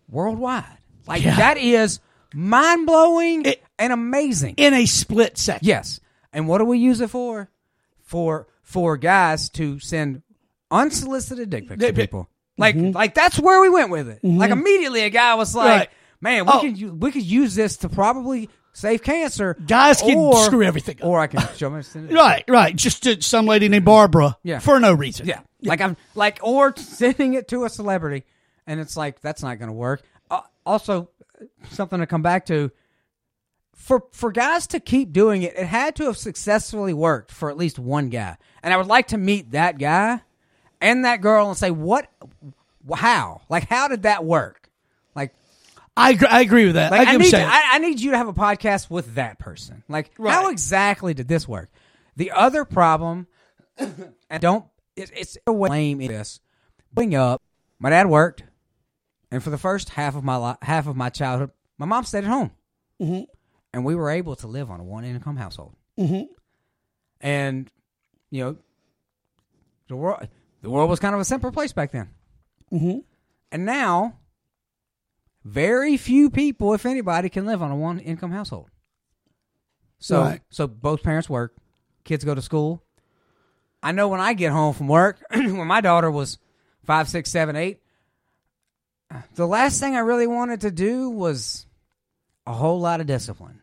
worldwide. 0.09 0.65
Like 1.07 1.23
Yeah. 1.23 1.35
that 1.37 1.57
is 1.57 1.99
mind 2.33 2.85
blowing 2.85 3.45
and 3.77 3.93
amazing. 3.93 4.55
In 4.57 4.73
a 4.73 4.85
split 4.85 5.37
second. 5.37 5.67
Yes. 5.67 5.99
And 6.33 6.47
what 6.47 6.57
do 6.57 6.65
we 6.65 6.79
use 6.79 7.01
it 7.01 7.09
for? 7.09 7.49
For 8.01 8.47
for 8.61 8.97
guys 8.97 9.49
to 9.51 9.79
send 9.79 10.21
unsolicited 10.71 11.49
dick 11.49 11.67
pics 11.67 11.83
to 11.83 11.93
people. 11.93 12.29
Like 12.57 12.75
mm-hmm. 12.75 12.91
like 12.91 13.13
that's 13.13 13.39
where 13.39 13.61
we 13.61 13.69
went 13.69 13.89
with 13.89 14.07
it. 14.09 14.19
Like 14.23 14.49
mm-hmm. 14.49 14.59
immediately 14.59 15.01
a 15.01 15.09
guy 15.09 15.35
was 15.35 15.55
like, 15.55 15.79
Right. 15.79 15.89
"Man, 16.21 16.45
we 16.45 16.51
Oh. 16.53 16.61
could 16.61 17.01
we 17.01 17.11
could 17.11 17.23
use 17.23 17.55
this 17.55 17.77
to 17.77 17.89
probably 17.89 18.49
save 18.75 19.01
cancer." 19.01 19.55
Guys 19.65 20.01
can 20.01 20.17
or, 20.17 20.43
screw 20.45 20.63
everything 20.63 21.01
up. 21.01 21.07
Or 21.07 21.19
I 21.19 21.27
can 21.27 21.41
show 21.55 21.73
it- 21.75 21.85
Right, 22.11 22.43
right. 22.47 22.75
Just 22.75 23.03
to 23.03 23.21
some 23.21 23.47
lady 23.47 23.67
named 23.69 23.85
Barbara. 23.85 24.37
Yeah. 24.43 24.59
For 24.59 24.79
no 24.79 24.93
reason. 24.93 25.25
Yeah. 25.25 25.39
Like 25.63 25.81
I'm 25.81 25.97
like 26.13 26.39
or 26.43 26.75
sending 26.77 27.33
it 27.33 27.47
to 27.47 27.63
a 27.65 27.69
celebrity 27.69 28.23
and 28.67 28.79
it's 28.79 28.95
like 28.95 29.21
that's 29.21 29.41
not 29.43 29.57
going 29.59 29.69
to 29.69 29.73
work. 29.73 30.03
Uh, 30.29 30.41
also 30.65 31.09
something 31.71 31.99
to 31.99 32.07
come 32.07 32.21
back 32.21 32.45
to 32.47 32.71
for 33.73 34.03
for 34.11 34.31
guys 34.31 34.67
to 34.67 34.79
keep 34.79 35.11
doing 35.11 35.43
it, 35.43 35.53
it 35.57 35.65
had 35.67 35.95
to 35.97 36.05
have 36.05 36.17
successfully 36.17 36.93
worked 36.93 37.31
for 37.31 37.49
at 37.49 37.57
least 37.57 37.77
one 37.79 38.09
guy. 38.09 38.37
And 38.63 38.73
I 38.73 38.77
would 38.77 38.87
like 38.87 39.07
to 39.07 39.17
meet 39.17 39.51
that 39.51 39.77
guy 39.77 40.21
and 40.81 41.05
that 41.05 41.21
girl 41.21 41.49
and 41.49 41.57
say 41.57 41.71
what 41.71 42.09
how? 42.93 43.41
Like 43.49 43.67
how 43.69 43.87
did 43.87 44.03
that 44.03 44.23
work? 44.23 44.64
Like 45.97 46.07
I, 46.07 46.09
agree, 46.11 46.27
I 46.27 46.41
agree 46.41 46.65
with 46.65 46.75
that. 46.75 46.91
like 46.91 47.07
I, 47.07 47.13
I, 47.13 47.17
need 47.17 47.33
I, 47.33 47.75
I 47.75 47.77
need 47.79 48.01
you 48.01 48.11
to 48.11 48.17
have 48.17 48.27
a 48.27 48.33
podcast 48.33 48.89
with 48.89 49.15
that 49.15 49.39
person. 49.39 49.83
Like, 49.87 50.11
how 50.21 50.49
exactly 50.49 51.13
did 51.13 51.27
this 51.27 51.47
work? 51.47 51.69
The 52.17 52.31
other 52.31 52.65
problem, 52.65 53.27
and 53.77 54.41
don't 54.41 54.65
it, 54.95 55.11
it's 55.15 55.37
a 55.47 55.53
way 55.53 55.69
lame 55.69 56.01
in 56.01 56.07
this. 56.07 56.41
Bring 56.93 57.15
up, 57.15 57.41
my 57.79 57.89
dad 57.89 58.07
worked, 58.07 58.43
and 59.31 59.41
for 59.41 59.49
the 59.49 59.57
first 59.57 59.89
half 59.89 60.15
of 60.15 60.23
my 60.23 60.37
li- 60.37 60.57
half 60.61 60.87
of 60.87 60.95
my 60.95 61.09
childhood, 61.09 61.51
my 61.77 61.85
mom 61.85 62.03
stayed 62.03 62.25
at 62.25 62.29
home, 62.29 62.51
mm-hmm. 63.01 63.23
and 63.73 63.85
we 63.85 63.95
were 63.95 64.09
able 64.09 64.35
to 64.37 64.47
live 64.47 64.69
on 64.69 64.79
a 64.81 64.83
one 64.83 65.05
income 65.05 65.37
household. 65.37 65.75
Mm-hmm. 65.97 66.23
And 67.21 67.71
you 68.31 68.43
know, 68.43 68.57
the 69.87 69.95
world 69.95 70.27
the 70.61 70.69
world 70.69 70.89
was 70.89 70.99
kind 70.99 71.15
of 71.15 71.21
a 71.21 71.25
simpler 71.25 71.51
place 71.51 71.71
back 71.71 71.91
then. 71.91 72.09
Mm-hmm. 72.73 72.99
And 73.51 73.65
now 73.65 74.17
very 75.45 75.95
few 75.95 76.29
people, 76.29 76.73
if 76.73 76.85
anybody, 76.85 77.29
can 77.29 77.45
live 77.45 77.61
on 77.61 77.71
a 77.71 77.75
one 77.75 77.99
income 77.99 78.31
household. 78.31 78.69
So 79.99 80.21
Right. 80.21 80.41
so 80.49 80.67
both 80.67 81.03
parents 81.03 81.29
work, 81.29 81.55
kids 82.03 82.25
go 82.25 82.35
to 82.35 82.41
school. 82.41 82.83
I 83.81 83.91
know 83.91 84.07
when 84.09 84.19
I 84.19 84.33
get 84.33 84.51
home 84.51 84.73
from 84.73 84.87
work, 84.87 85.23
when 85.31 85.67
my 85.67 85.79
daughter 85.81 86.09
was 86.11 86.39
five, 86.83 87.07
six, 87.07 87.31
seven, 87.31 87.55
eight, 87.55 87.79
the 89.35 89.45
last 89.47 89.79
thing 89.79 89.95
I 89.95 89.99
really 89.99 90.27
wanted 90.27 90.61
to 90.61 90.71
do 90.71 91.09
was 91.11 91.67
a 92.47 92.53
whole 92.53 92.79
lot 92.79 92.99
of 92.99 93.07
discipline. 93.07 93.61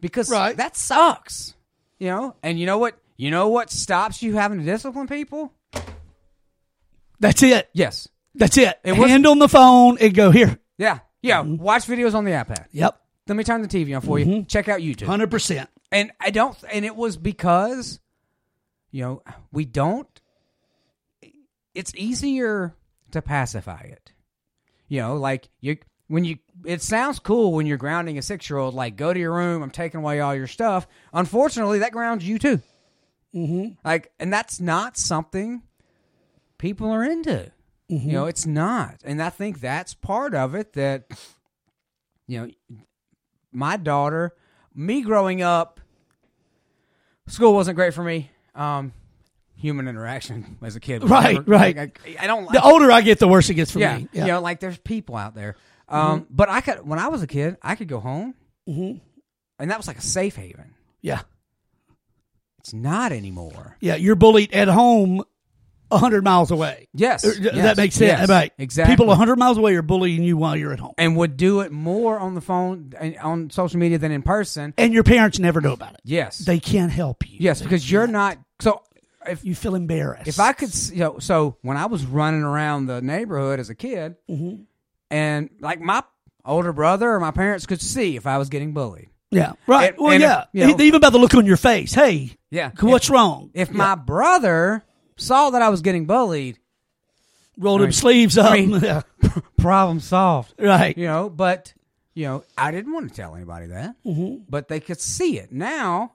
Because 0.00 0.30
Right. 0.30 0.56
that 0.56 0.76
sucks. 0.76 1.54
You 1.98 2.08
know? 2.08 2.36
And 2.44 2.58
you 2.60 2.66
know 2.66 2.78
what? 2.78 2.96
You 3.16 3.32
know 3.32 3.48
what 3.48 3.70
stops 3.70 4.22
you 4.22 4.34
having 4.36 4.60
to 4.60 4.64
discipline 4.64 5.08
people? 5.08 5.52
That's 7.18 7.42
it. 7.42 7.68
Yes. 7.72 8.08
That's 8.36 8.56
it. 8.56 8.78
It 8.84 8.94
Hand 8.94 9.26
on 9.26 9.40
the 9.40 9.48
phone 9.48 9.98
and 10.00 10.14
go 10.14 10.30
here. 10.30 10.58
Yeah. 10.78 11.00
Yeah. 11.22 11.40
Watch 11.40 11.84
videos 11.86 12.14
on 12.14 12.24
the 12.24 12.32
iPad. 12.32 12.66
Yep. 12.72 13.00
Let 13.26 13.36
me 13.36 13.44
turn 13.44 13.62
the 13.62 13.68
TV 13.68 13.94
on 13.94 14.02
for 14.02 14.18
you. 14.18 14.44
Check 14.44 14.68
out 14.68 14.80
YouTube. 14.80 15.06
100%. 15.06 15.66
And 15.92 16.12
I 16.20 16.30
don't, 16.30 16.56
and 16.70 16.84
it 16.84 16.96
was 16.96 17.16
because, 17.16 18.00
you 18.90 19.02
know, 19.02 19.22
we 19.52 19.64
don't, 19.64 20.08
it's 21.74 21.94
easier 21.94 22.74
to 23.10 23.22
pacify 23.22 23.80
it. 23.80 24.12
You 24.88 25.00
know, 25.02 25.16
like 25.16 25.48
you, 25.60 25.76
when 26.08 26.24
you, 26.24 26.38
it 26.64 26.80
sounds 26.82 27.18
cool 27.18 27.52
when 27.52 27.66
you're 27.66 27.76
grounding 27.76 28.16
a 28.16 28.22
six 28.22 28.48
year 28.48 28.58
old, 28.58 28.74
like, 28.74 28.96
go 28.96 29.12
to 29.12 29.20
your 29.20 29.34
room, 29.34 29.62
I'm 29.62 29.70
taking 29.70 30.00
away 30.00 30.20
all 30.20 30.34
your 30.34 30.46
stuff. 30.46 30.86
Unfortunately, 31.12 31.80
that 31.80 31.92
grounds 31.92 32.26
you 32.26 32.38
too. 32.38 32.62
Mm-hmm. 33.34 33.74
Like, 33.84 34.10
and 34.18 34.32
that's 34.32 34.60
not 34.60 34.96
something 34.96 35.62
people 36.56 36.90
are 36.90 37.04
into. 37.04 37.50
You 37.88 38.12
know, 38.12 38.26
it's 38.26 38.44
not. 38.46 38.96
And 39.04 39.22
I 39.22 39.30
think 39.30 39.60
that's 39.60 39.94
part 39.94 40.34
of 40.34 40.54
it 40.54 40.74
that, 40.74 41.06
you 42.26 42.38
know, 42.40 42.78
my 43.50 43.76
daughter, 43.78 44.34
me 44.74 45.00
growing 45.02 45.40
up, 45.40 45.80
school 47.28 47.54
wasn't 47.54 47.76
great 47.76 47.94
for 47.94 48.02
me. 48.04 48.30
Um, 48.54 48.92
human 49.56 49.88
interaction 49.88 50.58
as 50.62 50.76
a 50.76 50.80
kid, 50.80 51.02
Right, 51.08 51.34
never- 51.36 51.50
right. 51.50 51.76
like, 51.76 52.00
I, 52.06 52.24
I 52.24 52.26
don't. 52.26 52.44
Like, 52.44 52.52
The 52.54 52.62
older 52.62 52.90
I 52.92 53.00
get, 53.00 53.18
the 53.20 53.28
worse 53.28 53.48
it 53.48 53.54
gets 53.54 53.70
for 53.70 53.78
yeah, 53.78 53.98
me. 53.98 54.08
you 54.12 54.26
know, 54.26 54.40
like 54.40 54.60
there's 54.60 54.78
people 54.78 55.16
out 55.16 55.34
there. 55.34 55.56
Um, 55.88 56.26
but 56.28 56.50
I 56.50 56.60
could 56.60 56.86
when 56.86 56.98
I 56.98 57.08
was 57.08 57.22
a 57.22 57.26
kid, 57.26 57.56
I 57.62 57.74
could 57.74 57.88
go 57.88 58.00
home, 58.00 58.34
and 58.66 59.00
that 59.58 59.78
was 59.78 59.86
like 59.86 59.96
a 59.98 60.02
safe 60.02 60.36
haven. 60.36 60.74
yeah. 61.00 61.22
It's 62.60 62.74
not 62.74 63.12
anymore. 63.12 63.76
Yeah. 63.80 63.94
You're 63.94 64.16
bullied 64.16 64.52
at 64.52 64.68
home 64.68 65.22
100 65.90 66.24
miles 66.24 66.50
away. 66.50 66.88
Yes, 66.94 67.24
Uh, 67.24 67.32
yes, 67.40 67.54
that 67.54 67.76
makes 67.76 67.94
sense. 67.94 68.20
yes, 68.20 68.28
right. 68.28 68.52
Exactly. 68.58 68.92
People 68.94 69.06
100 69.06 69.36
miles 69.38 69.58
away 69.58 69.74
are 69.76 69.82
bullying 69.82 70.22
you 70.22 70.36
while 70.36 70.56
you're 70.56 70.72
at 70.72 70.80
home. 70.80 70.94
and 70.98 71.16
would 71.16 71.36
do 71.36 71.60
it 71.60 71.72
more 71.72 72.18
on 72.18 72.34
the 72.34 72.40
phone 72.40 72.92
and 72.98 73.16
on 73.18 73.50
social 73.50 73.78
media 73.78 73.98
than 73.98 74.12
in 74.12 74.22
person. 74.22 74.74
And 74.78 74.92
your 74.92 75.02
parents 75.04 75.38
never 75.38 75.60
know 75.60 75.72
about 75.72 75.94
it. 75.94 76.00
Yes, 76.04 76.38
They 76.38 76.60
can't 76.60 76.92
help 76.92 77.28
you. 77.28 77.38
Yes, 77.40 77.62
because 77.62 77.90
you're 77.90 78.06
not. 78.06 78.38
So 78.60 78.82
if 79.26 79.44
You 79.44 79.54
feel 79.54 79.74
embarrassed. 79.74 80.28
if 80.28 80.40
I 80.40 80.52
could, 80.52 80.74
you 80.92 81.00
know, 81.00 81.18
so 81.18 81.56
when 81.62 81.76
I 81.76 81.86
was 81.86 82.04
running 82.06 82.42
around 82.42 82.86
the 82.86 83.00
neighborhood 83.02 83.60
as 83.60 83.68
a 83.70 83.74
kid, 83.74 84.16
Mm-hmm. 84.30 84.62
and 85.10 85.50
like 85.60 85.80
my 85.80 86.02
older 86.44 86.72
brother 86.72 87.10
or 87.10 87.20
my 87.20 87.30
parents 87.30 87.66
could 87.66 87.80
see 87.80 88.16
if 88.16 88.26
I 88.26 88.38
was 88.38 88.48
getting 88.48 88.72
bullied. 88.72 89.08
yeah, 89.30 89.52
right. 89.66 89.90
and- 89.90 89.98
well, 89.98 90.12
and 90.12 90.22
if, 90.22 90.28
yeah. 90.28 90.44
you 90.52 90.76
know- 90.76 90.82
Even 90.82 91.00
by 91.00 91.10
the 91.10 91.18
look 91.18 91.34
on 91.34 91.44
your 91.44 91.58
face. 91.58 91.92
Hey, 91.92 92.36
Yeah. 92.50 92.70
what's 92.80 93.10
wrong? 93.10 93.50
If 93.52 93.70
my 93.70 93.94
brother 93.94 94.82
saw 95.18 95.50
that 95.50 95.60
I 95.60 95.68
was 95.68 95.82
getting 95.82 96.06
bullied, 96.06 96.58
Rolled 97.58 97.82
him 97.82 97.92
sleeves 97.92 98.38
up. 98.38 98.52
I 98.52 98.64
mean- 98.64 99.02
problem 99.58 100.00
solved. 100.00 100.54
Right. 100.58 100.96
You 100.96 101.06
know, 101.06 101.28
but 101.28 101.74
you 102.14 102.24
know, 102.26 102.44
I 102.56 102.70
didn't 102.70 102.92
want 102.92 103.10
to 103.10 103.14
tell 103.14 103.34
anybody 103.34 103.66
that, 103.66 103.96
mm-hmm. 104.04 104.44
but 104.48 104.68
they 104.68 104.80
could 104.80 105.00
see 105.00 105.38
it. 105.38 105.52
Now 105.52 106.12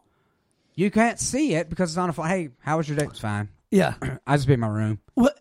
you 0.75 0.89
can't 0.89 1.19
see 1.19 1.53
it 1.55 1.69
because 1.69 1.91
it's 1.91 1.97
on 1.97 2.09
a 2.09 2.13
phone. 2.13 2.27
Hey, 2.27 2.49
how 2.59 2.77
was 2.77 2.87
your 2.87 2.97
day? 2.97 3.05
It's 3.05 3.19
fine. 3.19 3.49
Yeah. 3.71 3.95
I 4.27 4.35
just 4.37 4.47
be 4.47 4.53
in 4.53 4.61
my 4.61 4.67
room. 4.67 4.99
Well, 5.15 5.31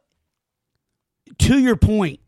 to 1.39 1.59
your 1.59 1.77
point, 1.77 2.21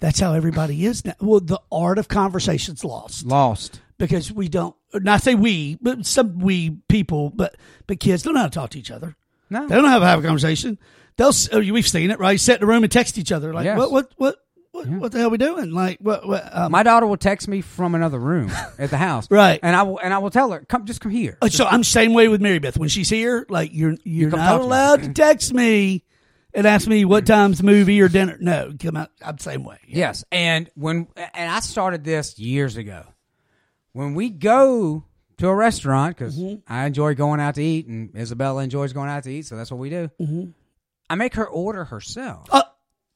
that's 0.00 0.20
how 0.20 0.32
everybody 0.32 0.86
is 0.86 1.04
now. 1.04 1.14
Well, 1.20 1.40
the 1.40 1.60
art 1.70 1.98
of 1.98 2.08
conversation's 2.08 2.84
lost 2.84 3.26
Lost. 3.26 3.80
because 3.98 4.32
we 4.32 4.48
don't. 4.48 4.74
Not 4.94 5.22
say 5.22 5.34
we, 5.34 5.76
but 5.80 6.06
some 6.06 6.38
we 6.38 6.78
people, 6.88 7.30
but 7.30 7.56
but 7.86 8.00
kids 8.00 8.22
don't 8.22 8.34
know 8.34 8.40
how 8.40 8.46
to 8.46 8.54
talk 8.54 8.70
to 8.70 8.78
each 8.78 8.90
other. 8.90 9.16
No. 9.54 9.66
They 9.68 9.74
don't 9.76 9.84
how 9.84 10.00
have 10.00 10.18
a 10.18 10.22
conversation. 10.22 10.78
They'll. 11.16 11.30
oh, 11.52 11.58
We've 11.60 11.86
seen 11.86 12.10
it, 12.10 12.18
right? 12.18 12.38
Sit 12.40 12.56
in 12.58 12.64
a 12.64 12.66
room 12.66 12.82
and 12.82 12.90
text 12.92 13.18
each 13.18 13.30
other 13.32 13.54
like, 13.54 13.64
Yes. 13.64 13.78
what, 13.78 13.92
what, 13.92 14.12
what, 14.16 14.36
what, 14.72 14.88
what 14.88 15.12
the 15.12 15.18
hell 15.18 15.28
are 15.28 15.30
we 15.30 15.38
doing? 15.38 15.70
Like, 15.70 15.98
what, 16.00 16.26
what? 16.26 16.48
Um, 16.52 16.72
My 16.72 16.82
daughter 16.82 17.06
will 17.06 17.16
text 17.16 17.46
me 17.46 17.60
from 17.60 17.94
another 17.94 18.18
room 18.18 18.50
at 18.78 18.90
the 18.90 18.96
house, 18.98 19.30
Right. 19.30 19.60
And 19.62 19.76
I 19.76 19.84
will 19.84 20.00
and 20.00 20.12
I 20.12 20.18
will 20.18 20.30
tell 20.30 20.50
her, 20.50 20.64
come, 20.68 20.84
just 20.86 21.00
come 21.00 21.12
here. 21.12 21.38
Uh, 21.40 21.48
so 21.48 21.64
I'm 21.64 21.84
same 21.84 22.12
way 22.12 22.26
with 22.26 22.42
Mary 22.42 22.58
Beth. 22.58 22.76
When 22.76 22.88
she's 22.88 23.08
here, 23.08 23.46
like 23.48 23.70
you're 23.72 23.94
you're 24.02 24.30
come 24.30 24.40
not 24.40 24.48
talk 24.50 24.60
to 24.60 24.66
allowed 24.66 25.02
to 25.04 25.12
text 25.12 25.54
me 25.54 26.02
and 26.52 26.66
ask 26.66 26.88
me 26.88 27.04
what 27.04 27.24
time's 27.26 27.58
the 27.58 27.64
movie 27.64 28.00
or 28.02 28.08
dinner. 28.08 28.36
No, 28.40 28.72
come 28.76 28.96
out. 28.96 29.10
I'm 29.24 29.36
the 29.36 29.42
same 29.44 29.62
way. 29.62 29.78
Yes, 29.86 30.24
and 30.32 30.68
when 30.74 31.06
and 31.34 31.48
I 31.50 31.60
started 31.60 32.02
this 32.02 32.36
years 32.40 32.76
ago. 32.76 33.04
When 33.92 34.14
we 34.14 34.28
go 34.30 35.04
to 35.38 35.48
a 35.48 35.54
restaurant, 35.54 36.16
because 36.16 36.38
I 36.68 36.86
enjoy 36.86 37.14
going 37.14 37.40
out 37.40 37.54
to 37.56 37.62
eat, 37.62 37.86
and 37.86 38.14
Isabella 38.16 38.62
enjoys 38.62 38.92
going 38.92 39.08
out 39.08 39.22
to 39.24 39.30
eat, 39.30 39.46
so 39.46 39.56
that's 39.56 39.70
what 39.70 39.78
we 39.78 39.90
do. 39.90 40.10
I 41.10 41.14
make 41.16 41.34
her 41.34 41.46
order 41.46 41.84
herself, 41.84 42.46
Uh, 42.50 42.62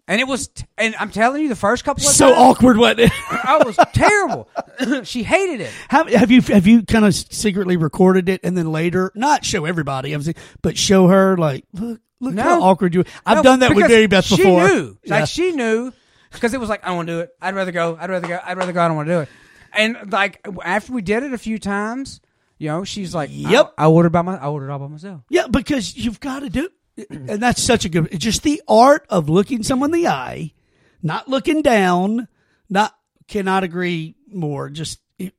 and 0.07 0.20
it 0.20 0.24
was. 0.28 0.49
T- 0.49 0.65
and 0.78 0.95
I'm 0.97 1.11
telling 1.11 1.43
you, 1.43 1.49
the 1.49 1.57
first 1.57 1.85
couple 1.85 2.03
of 2.07 2.11
so 2.12 2.27
times, 2.28 2.39
awkward, 2.39 2.77
wasn't 2.78 3.01
it? 3.01 3.12
I 3.31 3.62
was 3.65 3.77
terrible. 3.93 4.49
she 5.05 5.23
hated 5.23 5.61
it. 5.62 5.70
How, 5.89 6.07
have 6.07 6.31
you 6.31 6.40
have 6.43 6.66
you 6.66 6.82
kind 6.82 7.05
of 7.05 7.15
secretly 7.15 7.77
recorded 7.77 8.28
it 8.28 8.40
and 8.43 8.57
then 8.57 8.70
later 8.73 9.11
not 9.15 9.45
show 9.45 9.65
everybody, 9.65 10.15
obviously, 10.15 10.40
but 10.62 10.77
show 10.78 11.09
her 11.09 11.36
like 11.36 11.65
look 11.74 12.01
look 12.20 12.35
No. 12.35 12.43
how 12.43 12.62
awkward 12.62 12.95
you. 12.95 13.05
I've 13.27 13.39
No, 13.39 13.43
done 13.43 13.61
that 13.61 13.74
with 13.74 13.89
Mary 13.89 14.07
Beth 14.07 14.28
before. 14.28 14.66
She 14.69 14.74
knew, 14.74 14.99
Yeah. 15.05 15.20
like 15.20 15.28
she 15.28 15.53
knew, 15.53 15.93
because 16.32 16.53
it 16.55 16.61
was 16.61 16.69
like 16.69 16.85
I 16.85 16.89
don't 16.89 16.97
want 16.97 17.09
to 17.09 17.12
do 17.15 17.20
it. 17.20 17.31
I'd 17.40 17.55
rather 17.55 17.73
go. 17.73 17.97
I'd 18.01 18.11
rather 18.11 18.28
go. 18.28 18.39
I'd 18.45 18.57
rather 18.57 18.73
go. 18.73 18.82
I 18.82 18.89
don't 18.89 18.97
want 18.97 19.09
to 19.09 19.15
do 19.15 19.20
it. 19.20 19.28
And 19.73 20.12
like 20.12 20.47
after 20.65 20.93
we 20.93 21.03
did 21.03 21.23
it 21.23 21.32
a 21.32 21.39
few 21.39 21.59
times, 21.59 22.20
you 22.59 22.69
know, 22.69 22.85
she's 22.85 23.15
like, 23.15 23.31
Yep. 23.32 23.74
I, 23.78 23.85
I 23.85 23.89
ordered 23.89 24.11
by 24.11 24.23
my. 24.23 24.36
I 24.36 24.49
ordered 24.49 24.70
all 24.70 24.78
by 24.78 24.89
myself. 24.89 25.23
Yeah, 25.28 25.47
because 25.47 25.97
you've 25.97 26.20
got 26.20 26.40
to 26.40 26.51
do, 26.51 26.69
and 27.11 27.40
that's 27.40 27.62
such 27.62 27.85
a 27.85 27.89
good. 27.89 28.09
It's 28.11 28.24
just 28.24 28.43
the 28.43 28.62
art 28.66 29.07
of 29.09 29.28
looking 29.28 29.62
someone 29.62 29.95
in 29.95 30.03
the 30.03 30.09
eye, 30.09 30.53
not 31.03 31.28
looking 31.28 31.62
down. 31.62 32.28
Not 32.70 32.95
cannot 33.28 33.65
agree 33.65 34.16
more. 34.32 34.69
Just 34.69 35.01
it, 35.19 35.35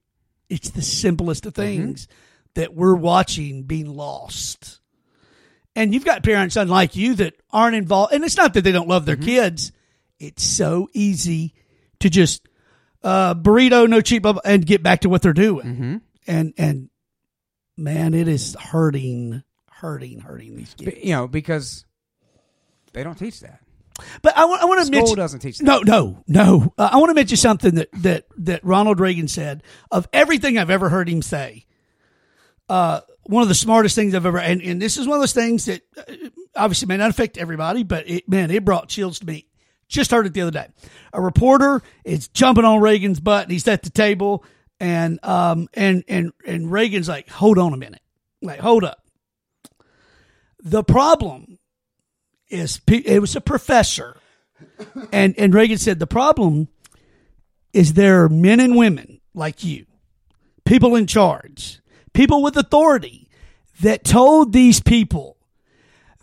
it's 0.49 0.72
the 0.72 0.81
simplest 0.81 1.45
of 1.45 1.53
mm-hmm. 1.53 1.61
things 1.61 2.07
that 2.56 2.73
we're 2.73 2.95
watching 2.95 3.64
being 3.64 3.93
lost. 3.93 4.80
And 5.76 5.93
you've 5.93 6.06
got 6.06 6.23
parents 6.23 6.56
unlike 6.56 6.95
you 6.95 7.15
that 7.15 7.35
aren't 7.51 7.76
involved, 7.76 8.14
and 8.14 8.23
it's 8.23 8.38
not 8.38 8.53
that 8.56 8.64
they 8.64 8.72
don't 8.72 8.88
love 8.88 9.06
their 9.06 9.15
mm-hmm. 9.15 9.26
kids. 9.26 9.72
It's 10.19 10.43
so 10.43 10.89
easy 10.93 11.53
to 11.99 12.10
just 12.10 12.48
uh, 13.03 13.35
burrito, 13.35 13.88
no 13.89 14.01
cheap, 14.01 14.26
and 14.45 14.65
get 14.65 14.84
back 14.84 15.01
to 15.01 15.09
what 15.09 15.21
they're 15.21 15.34
doing. 15.34 16.01
And 16.27 16.53
and 16.57 16.89
man, 17.77 18.13
it 18.13 18.27
is 18.27 18.55
hurting, 18.59 19.43
hurting, 19.69 20.19
hurting 20.19 20.55
these 20.55 20.73
kids. 20.73 20.91
But, 20.93 21.03
you 21.03 21.13
know, 21.13 21.27
because 21.27 21.85
they 22.93 23.03
don't 23.03 23.17
teach 23.17 23.39
that. 23.41 23.61
But 24.21 24.38
I 24.38 24.45
want, 24.45 24.61
I 24.61 24.65
want 24.65 24.80
to 24.80 24.85
School 24.85 24.99
mention. 24.99 25.17
doesn't 25.17 25.39
teach 25.39 25.57
that. 25.57 25.65
No, 25.65 25.81
no, 25.81 26.23
no. 26.27 26.73
Uh, 26.77 26.89
I 26.91 26.97
want 26.97 27.09
to 27.09 27.13
mention 27.13 27.35
something 27.38 27.76
that 27.76 27.89
that 27.93 28.26
that 28.38 28.63
Ronald 28.63 28.99
Reagan 28.99 29.27
said. 29.27 29.63
Of 29.91 30.07
everything 30.13 30.57
I've 30.57 30.69
ever 30.69 30.88
heard 30.89 31.09
him 31.09 31.21
say, 31.21 31.65
uh, 32.69 33.01
one 33.23 33.41
of 33.43 33.49
the 33.49 33.55
smartest 33.55 33.95
things 33.95 34.15
I've 34.15 34.26
ever. 34.26 34.39
And, 34.39 34.61
and 34.61 34.81
this 34.81 34.95
is 34.97 35.05
one 35.05 35.17
of 35.17 35.21
those 35.21 35.34
things 35.34 35.65
that 35.65 35.81
uh, 35.97 36.30
obviously 36.55 36.88
may 36.88 36.97
not 36.97 37.09
affect 37.09 37.38
everybody, 37.38 37.84
but 37.84 38.09
it 38.09 38.30
man, 38.30 38.51
it 38.51 38.63
brought 38.63 38.88
chills 38.88 39.19
to 39.19 39.26
me. 39.26 39.47
Just 39.89 40.11
heard 40.11 40.25
it 40.25 40.33
the 40.33 40.41
other 40.41 40.51
day. 40.51 40.67
A 41.11 41.21
reporter 41.21 41.81
is 42.05 42.29
jumping 42.29 42.63
on 42.63 42.79
Reagan's 42.79 43.19
butt, 43.19 43.43
and 43.43 43.51
he's 43.51 43.67
at 43.67 43.83
the 43.83 43.89
table, 43.89 44.45
and 44.79 45.19
um 45.23 45.67
and 45.73 46.03
and 46.07 46.31
and 46.45 46.71
Reagan's 46.71 47.09
like, 47.09 47.27
"Hold 47.29 47.57
on 47.57 47.73
a 47.73 47.77
minute, 47.77 48.01
like 48.41 48.59
hold 48.59 48.83
up." 48.85 49.03
The 50.61 50.83
problem 50.83 51.59
is 52.49 52.79
it 52.87 53.19
was 53.19 53.35
a 53.35 53.41
professor 53.41 54.15
and 55.11 55.35
and 55.37 55.53
Reagan 55.53 55.77
said 55.77 55.99
the 55.99 56.07
problem 56.07 56.67
is 57.73 57.93
there 57.93 58.23
are 58.23 58.29
men 58.29 58.59
and 58.59 58.75
women 58.75 59.21
like 59.33 59.63
you 59.63 59.85
people 60.65 60.95
in 60.95 61.07
charge 61.07 61.79
people 62.13 62.41
with 62.41 62.57
authority 62.57 63.29
that 63.81 64.03
told 64.03 64.51
these 64.51 64.81
people 64.81 65.37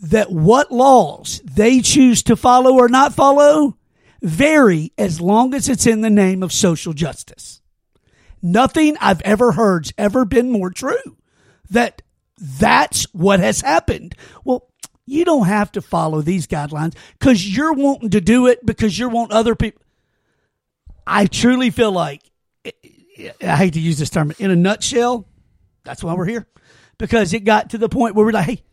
that 0.01 0.31
what 0.31 0.71
laws 0.71 1.41
they 1.45 1.81
choose 1.81 2.23
to 2.25 2.37
follow 2.37 2.75
or 2.75 2.89
not 2.89 3.15
follow 3.15 3.77
vary 4.23 4.93
as 4.99 5.21
long 5.21 5.55
as 5.55 5.69
it's 5.69 5.87
in 5.87 6.01
the 6.01 6.11
name 6.11 6.43
of 6.43 6.53
social 6.53 6.93
justice 6.93 7.61
nothing 8.43 8.97
i've 9.01 9.23
ever 9.23 9.53
heard's 9.53 9.93
ever 9.97 10.25
been 10.25 10.51
more 10.51 10.71
true 10.71 11.17
that 11.71 12.03
that's 12.39 13.05
what 13.13 13.41
has 13.41 13.61
happened. 13.61 14.15
Well, 14.45 14.69
you 15.07 15.25
don't 15.25 15.47
have 15.47 15.73
to 15.73 15.83
follow 15.83 16.21
these 16.21 16.47
guidelines 16.47 16.95
because 17.19 17.57
you're 17.57 17.73
wanting 17.73 18.11
to 18.11 18.21
do 18.21 18.47
it 18.47 18.65
because 18.65 18.99
you 18.99 19.09
want 19.09 19.33
other 19.33 19.55
people. 19.55 19.83
I 21.07 21.27
truly 21.27 21.71
feel 21.71 21.93
like, 21.93 22.23
I 22.67 23.57
hate 23.57 23.75
to 23.75 23.81
use 23.81 23.99
this 23.99 24.11
term, 24.11 24.33
in 24.39 24.51
a 24.51 24.57
nutshell, 24.57 25.29
that's 25.85 26.03
why 26.03 26.15
we're 26.15 26.27
here. 26.27 26.47
Because 26.99 27.33
it 27.33 27.45
got 27.45 27.71
to 27.71 27.79
the 27.79 27.89
point 27.89 28.17
where 28.17 28.27
we're 28.27 28.33
like, 28.33 28.47
hey, 28.47 28.65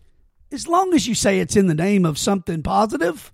as 0.53 0.67
long 0.67 0.93
as 0.93 1.07
you 1.07 1.15
say 1.15 1.39
it's 1.39 1.55
in 1.55 1.67
the 1.67 1.73
name 1.73 2.05
of 2.05 2.17
something 2.17 2.61
positive, 2.61 3.33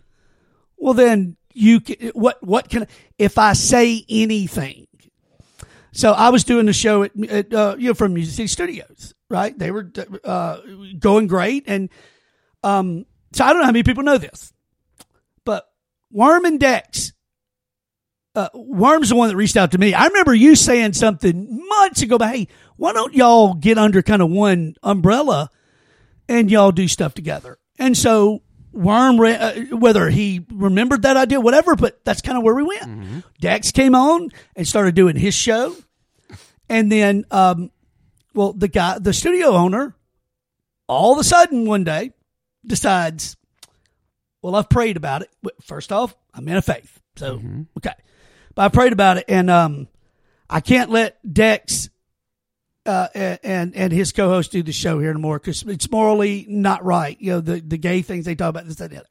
well, 0.77 0.93
then 0.93 1.35
you 1.53 1.81
can, 1.81 2.09
what, 2.09 2.41
what 2.41 2.69
can, 2.69 2.87
if 3.17 3.37
I 3.37 3.53
say 3.53 4.05
anything, 4.09 4.87
so 5.91 6.13
I 6.13 6.29
was 6.29 6.43
doing 6.43 6.65
the 6.65 6.73
show 6.73 7.03
at, 7.03 7.11
at 7.29 7.53
uh, 7.53 7.75
you 7.77 7.87
know 7.87 7.93
from 7.93 8.13
Music 8.13 8.35
City 8.35 8.47
Studios, 8.47 9.13
right? 9.29 9.57
They 9.57 9.71
were 9.71 9.91
uh, 10.23 10.59
going 10.99 11.27
great, 11.27 11.63
and 11.67 11.89
um, 12.63 13.05
so 13.33 13.43
I 13.43 13.49
don't 13.49 13.61
know 13.61 13.65
how 13.65 13.71
many 13.71 13.83
people 13.83 14.03
know 14.03 14.19
this, 14.19 14.53
but 15.45 15.67
Worm 16.11 16.45
and 16.45 16.59
Dex, 16.59 17.11
uh, 18.35 18.49
Worm's 18.53 19.09
the 19.09 19.15
one 19.15 19.29
that 19.29 19.35
reached 19.35 19.57
out 19.57 19.71
to 19.71 19.77
me. 19.77 19.95
I 19.95 20.05
remember 20.05 20.33
you 20.33 20.55
saying 20.55 20.93
something 20.93 21.67
months 21.67 22.03
ago, 22.03 22.19
but 22.19 22.35
hey, 22.35 22.47
why 22.77 22.93
don't 22.93 23.15
y'all 23.15 23.55
get 23.55 23.79
under 23.79 24.03
kind 24.03 24.21
of 24.21 24.29
one 24.29 24.75
umbrella 24.83 25.49
and 26.29 26.49
y'all 26.49 26.71
do 26.71 26.87
stuff 26.87 27.13
together? 27.13 27.57
And 27.77 27.97
so 27.97 28.41
Worm, 28.71 29.19
uh, 29.19 29.53
whether 29.75 30.09
he 30.09 30.45
remembered 30.51 31.01
that 31.01 31.17
idea, 31.17 31.41
whatever, 31.41 31.75
but 31.75 32.05
that's 32.05 32.21
kind 32.21 32.37
of 32.37 32.43
where 32.43 32.53
we 32.53 32.63
went. 32.63 33.25
Dex 33.41 33.71
came 33.71 33.95
on 33.95 34.29
and 34.55 34.67
started 34.67 34.93
doing 34.93 35.15
his 35.15 35.33
show, 35.33 35.75
and 36.69 36.91
then, 36.91 37.25
um, 37.31 37.71
well, 38.35 38.53
the 38.53 38.67
guy, 38.67 38.99
the 38.99 39.11
studio 39.11 39.49
owner, 39.49 39.95
all 40.87 41.13
of 41.13 41.17
a 41.17 41.23
sudden 41.23 41.65
one 41.65 41.83
day 41.83 42.11
decides, 42.63 43.37
well, 44.43 44.55
I've 44.55 44.69
prayed 44.69 44.97
about 44.97 45.23
it. 45.23 45.31
First 45.63 45.91
off, 45.91 46.15
I'm 46.31 46.47
in 46.47 46.55
a 46.55 46.61
faith, 46.61 47.01
so 47.15 47.41
okay, 47.77 47.95
but 48.53 48.65
I 48.65 48.67
prayed 48.67 48.93
about 48.93 49.17
it, 49.17 49.25
and 49.27 49.49
um, 49.49 49.87
I 50.47 50.61
can't 50.61 50.91
let 50.91 51.17
Dex 51.33 51.89
uh, 52.85 53.07
and 53.13 53.75
and 53.75 53.93
his 53.93 54.11
co-host 54.11 54.51
do 54.51 54.63
the 54.63 54.71
show 54.71 54.99
here 54.99 55.11
anymore 55.11 55.39
because 55.39 55.63
it's 55.63 55.89
morally 55.91 56.45
not 56.49 56.83
right. 56.83 57.17
You 57.19 57.33
know 57.33 57.41
the 57.41 57.59
the 57.59 57.77
gay 57.77 58.01
things 58.01 58.25
they 58.25 58.35
talk 58.35 58.49
about 58.49 58.65
this 58.67 58.79
and 58.79 58.91
the 58.91 58.97
other. 58.99 59.07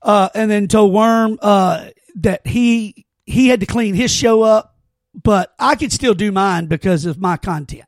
Uh, 0.00 0.28
and 0.34 0.50
then 0.50 0.68
told 0.68 0.92
Worm 0.92 1.38
uh, 1.42 1.88
that 2.16 2.46
he 2.46 3.06
he 3.26 3.48
had 3.48 3.60
to 3.60 3.66
clean 3.66 3.94
his 3.94 4.10
show 4.10 4.42
up, 4.42 4.76
but 5.14 5.54
I 5.58 5.74
could 5.74 5.92
still 5.92 6.14
do 6.14 6.30
mine 6.32 6.66
because 6.66 7.04
of 7.04 7.18
my 7.18 7.36
content. 7.36 7.84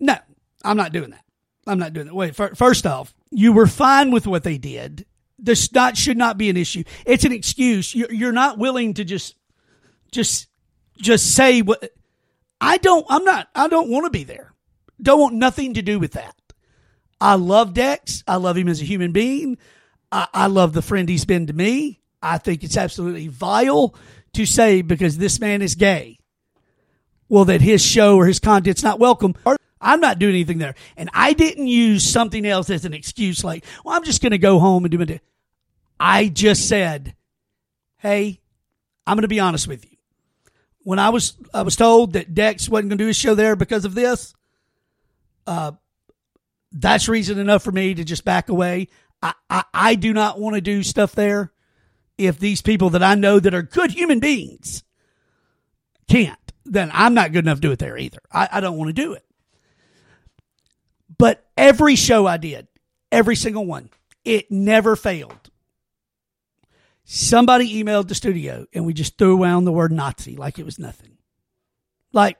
No, 0.00 0.16
I'm 0.64 0.76
not 0.76 0.92
doing 0.92 1.10
that. 1.10 1.24
I'm 1.66 1.78
not 1.78 1.92
doing 1.92 2.06
that. 2.06 2.14
Wait, 2.14 2.34
fir- 2.34 2.54
first 2.54 2.86
off, 2.86 3.14
you 3.30 3.52
were 3.52 3.66
fine 3.66 4.10
with 4.10 4.26
what 4.26 4.42
they 4.44 4.58
did. 4.58 5.06
This 5.38 5.72
not 5.72 5.96
should 5.96 6.16
not 6.16 6.38
be 6.38 6.50
an 6.50 6.56
issue. 6.56 6.84
It's 7.06 7.24
an 7.24 7.32
excuse. 7.32 7.94
You're, 7.94 8.12
you're 8.12 8.32
not 8.32 8.58
willing 8.58 8.94
to 8.94 9.04
just 9.04 9.34
just 10.10 10.48
just 10.98 11.34
say 11.34 11.62
what 11.62 11.90
I 12.60 12.78
don't 12.78 13.06
I'm 13.08 13.24
not 13.24 13.48
I 13.54 13.68
don't 13.68 13.90
want 13.90 14.04
to 14.06 14.10
be 14.10 14.24
there. 14.24 14.52
Don't 15.00 15.20
want 15.20 15.34
nothing 15.34 15.74
to 15.74 15.82
do 15.82 15.98
with 15.98 16.12
that. 16.12 16.34
I 17.20 17.34
love 17.34 17.74
Dex. 17.74 18.22
I 18.26 18.36
love 18.36 18.56
him 18.56 18.68
as 18.68 18.80
a 18.80 18.84
human 18.84 19.12
being. 19.12 19.58
I, 20.12 20.28
I 20.32 20.46
love 20.46 20.72
the 20.72 20.82
friend 20.82 21.08
he's 21.08 21.24
been 21.24 21.46
to 21.46 21.52
me. 21.52 22.00
I 22.22 22.38
think 22.38 22.64
it's 22.64 22.76
absolutely 22.76 23.28
vile 23.28 23.94
to 24.34 24.46
say 24.46 24.82
because 24.82 25.18
this 25.18 25.40
man 25.40 25.62
is 25.62 25.74
gay, 25.74 26.18
well, 27.28 27.44
that 27.46 27.60
his 27.60 27.84
show 27.84 28.16
or 28.16 28.26
his 28.26 28.40
content's 28.40 28.82
not 28.82 28.98
welcome. 28.98 29.34
I'm 29.80 30.00
not 30.00 30.18
doing 30.18 30.34
anything 30.34 30.58
there. 30.58 30.74
And 30.96 31.10
I 31.12 31.34
didn't 31.34 31.66
use 31.66 32.08
something 32.08 32.46
else 32.46 32.70
as 32.70 32.84
an 32.84 32.94
excuse 32.94 33.44
like, 33.44 33.64
well, 33.84 33.94
I'm 33.94 34.04
just 34.04 34.22
going 34.22 34.32
to 34.32 34.38
go 34.38 34.58
home 34.58 34.84
and 34.84 34.90
do 34.90 35.00
it. 35.00 35.20
I 36.00 36.28
just 36.28 36.68
said, 36.68 37.14
hey, 37.98 38.40
I'm 39.06 39.16
going 39.16 39.22
to 39.22 39.28
be 39.28 39.40
honest 39.40 39.68
with 39.68 39.84
you. 39.84 39.93
When 40.84 40.98
I 40.98 41.08
was 41.08 41.36
I 41.52 41.62
was 41.62 41.76
told 41.76 42.12
that 42.12 42.34
Dex 42.34 42.68
wasn't 42.68 42.90
going 42.90 42.98
to 42.98 43.04
do 43.04 43.08
his 43.08 43.16
show 43.16 43.34
there 43.34 43.56
because 43.56 43.84
of 43.84 43.94
this, 43.94 44.34
uh, 45.46 45.72
that's 46.72 47.08
reason 47.08 47.38
enough 47.38 47.62
for 47.62 47.72
me 47.72 47.94
to 47.94 48.04
just 48.04 48.24
back 48.24 48.48
away. 48.48 48.88
I, 49.22 49.34
I, 49.50 49.64
I 49.74 49.94
do 49.96 50.12
not 50.12 50.38
want 50.38 50.54
to 50.54 50.60
do 50.60 50.82
stuff 50.82 51.12
there 51.12 51.52
if 52.18 52.38
these 52.38 52.62
people 52.62 52.90
that 52.90 53.02
I 53.02 53.14
know 53.14 53.40
that 53.40 53.54
are 53.54 53.62
good 53.62 53.90
human 53.90 54.20
beings 54.20 54.84
can't, 56.08 56.38
then 56.64 56.90
I'm 56.92 57.14
not 57.14 57.32
good 57.32 57.44
enough 57.44 57.58
to 57.58 57.68
do 57.68 57.72
it 57.72 57.78
there 57.78 57.96
either. 57.98 58.18
I, 58.30 58.48
I 58.52 58.60
don't 58.60 58.76
want 58.76 58.88
to 58.88 59.02
do 59.02 59.14
it. 59.14 59.24
But 61.16 61.44
every 61.56 61.96
show 61.96 62.26
I 62.26 62.36
did, 62.36 62.68
every 63.10 63.36
single 63.36 63.64
one, 63.64 63.90
it 64.24 64.50
never 64.50 64.96
failed. 64.96 65.43
Somebody 67.04 67.82
emailed 67.82 68.08
the 68.08 68.14
studio 68.14 68.66
and 68.72 68.86
we 68.86 68.94
just 68.94 69.18
threw 69.18 69.42
around 69.42 69.64
the 69.64 69.72
word 69.72 69.92
Nazi 69.92 70.36
like 70.36 70.58
it 70.58 70.64
was 70.64 70.78
nothing. 70.78 71.18
Like 72.12 72.38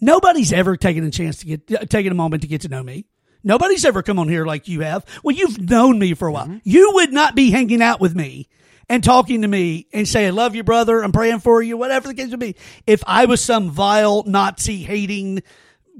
nobody's 0.00 0.52
ever 0.52 0.76
taken 0.76 1.04
a 1.04 1.10
chance 1.10 1.38
to 1.38 1.46
get 1.46 1.90
taken 1.90 2.10
a 2.10 2.16
moment 2.16 2.42
to 2.42 2.48
get 2.48 2.62
to 2.62 2.68
know 2.68 2.82
me. 2.82 3.06
Nobody's 3.42 3.84
ever 3.84 4.02
come 4.02 4.18
on 4.18 4.28
here 4.28 4.44
like 4.44 4.68
you 4.68 4.80
have. 4.80 5.04
Well, 5.22 5.34
you've 5.34 5.60
known 5.60 5.98
me 5.98 6.14
for 6.14 6.28
a 6.28 6.32
while. 6.32 6.46
Mm-hmm. 6.46 6.58
You 6.64 6.90
would 6.94 7.12
not 7.12 7.34
be 7.34 7.50
hanging 7.50 7.80
out 7.80 8.00
with 8.00 8.14
me 8.14 8.48
and 8.88 9.02
talking 9.02 9.42
to 9.42 9.48
me 9.48 9.86
and 9.92 10.06
saying, 10.06 10.26
I 10.26 10.30
love 10.30 10.54
you, 10.54 10.64
brother. 10.64 11.02
I'm 11.02 11.12
praying 11.12 11.40
for 11.40 11.62
you, 11.62 11.76
whatever 11.76 12.08
the 12.08 12.14
case 12.14 12.30
would 12.32 12.40
be. 12.40 12.56
If 12.86 13.02
I 13.06 13.26
was 13.26 13.40
some 13.42 13.70
vile 13.70 14.24
Nazi 14.24 14.82
hating, 14.82 15.42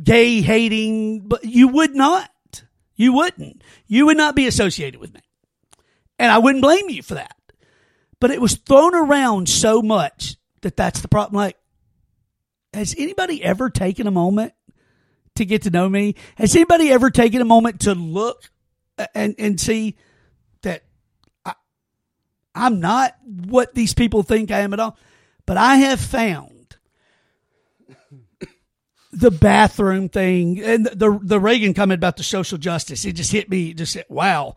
gay 0.03 0.43
hating, 0.43 1.21
but 1.21 1.45
you 1.45 1.69
would 1.69 1.95
not. 1.95 2.31
You 2.95 3.15
wouldn't. 3.15 3.63
You 3.87 4.07
would 4.07 4.19
not 4.19 4.37
be 4.37 4.47
associated 4.47 5.01
with 5.01 5.15
me. 5.15 5.21
And 6.19 6.31
I 6.31 6.39
wouldn't 6.39 6.63
blame 6.63 6.91
you 6.91 7.03
for 7.03 7.15
that. 7.15 7.35
But 8.21 8.31
it 8.31 8.41
was 8.41 8.55
thrown 8.55 8.95
around 8.95 9.49
so 9.49 9.83
much 9.83 10.37
that 10.61 10.77
that's 10.77 11.01
the 11.01 11.09
problem. 11.09 11.37
Like, 11.37 11.57
has 12.73 12.95
anybody 12.99 13.43
ever 13.43 13.71
taken 13.71 14.07
a 14.07 14.11
moment 14.11 14.53
to 15.37 15.45
get 15.45 15.63
to 15.63 15.71
know 15.71 15.89
me? 15.89 16.15
Has 16.37 16.55
anybody 16.55 16.91
ever 16.91 17.11
taken 17.11 17.41
a 17.41 17.47
moment 17.47 17.81
to 17.81 17.95
look 17.95 18.51
and, 19.15 19.35
and 19.39 19.59
see 19.59 19.97
that 20.63 20.85
I, 21.45 21.55
I'm 22.55 22.81
not 22.81 23.17
what 23.25 23.75
these 23.75 23.95
people 23.95 24.23
think 24.23 24.51
I 24.51 24.61
am 24.61 24.75
at 24.75 24.81
all? 24.81 24.97
But 25.47 25.57
I 25.57 25.77
have 25.77 26.01
found 26.01 26.77
the 29.13 29.31
bathroom 29.31 30.09
thing 30.09 30.61
and 30.63 30.87
the 30.87 31.19
the 31.21 31.41
Reagan 31.41 31.75
comment 31.75 31.99
about 31.99 32.17
the 32.17 32.23
social 32.23 32.59
justice. 32.59 33.05
It 33.05 33.15
just 33.15 33.33
hit 33.33 33.51
me. 33.51 33.75
Just 33.75 33.95
said, 33.95 34.05
wow. 34.09 34.55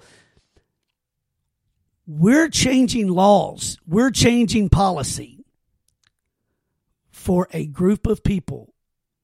We're 2.05 2.49
changing 2.49 3.07
laws. 3.07 3.77
We're 3.87 4.11
changing 4.11 4.67
policy 4.69 5.45
for 7.11 7.47
a 7.51 7.65
group 7.65 8.05
of 8.05 8.23
people 8.23 8.73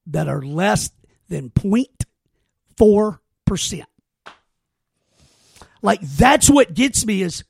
that 0.07 0.29
are 0.29 0.41
less 0.41 0.89
than 1.27 1.49
0.4%. 1.49 3.83
Like 5.81 6.01
that's 6.01 6.49
what 6.49 6.73
gets 6.73 7.05
me 7.05 7.21
is 7.21 7.43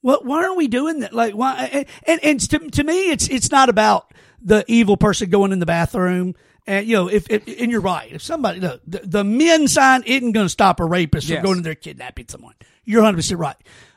what 0.00 0.24
why 0.24 0.44
aren't 0.44 0.56
we 0.56 0.68
doing 0.68 1.00
that? 1.00 1.12
Like 1.12 1.34
why 1.34 1.86
and, 2.06 2.24
and 2.24 2.40
to, 2.50 2.58
to 2.58 2.84
me 2.84 3.10
it's 3.10 3.28
it's 3.28 3.50
not 3.50 3.68
about 3.68 4.14
the 4.40 4.64
evil 4.68 4.96
person 4.96 5.30
going 5.30 5.50
in 5.52 5.58
the 5.58 5.66
bathroom 5.66 6.34
and 6.68 6.86
you 6.86 6.94
know 6.94 7.08
if, 7.08 7.28
if 7.28 7.46
and 7.60 7.72
you're 7.72 7.80
right 7.80 8.12
if 8.12 8.22
somebody 8.22 8.60
the, 8.60 8.80
the, 8.86 9.00
the 9.04 9.24
men 9.24 9.66
sign 9.66 10.04
isn't 10.06 10.32
going 10.32 10.46
to 10.46 10.50
stop 10.50 10.78
a 10.78 10.84
rapist 10.84 11.28
yes. 11.28 11.38
from 11.38 11.44
going 11.44 11.56
in 11.58 11.64
there 11.64 11.74
kidnapping 11.74 12.28
someone 12.28 12.54
you're 12.84 13.02
100% 13.02 13.36
right 13.38 13.56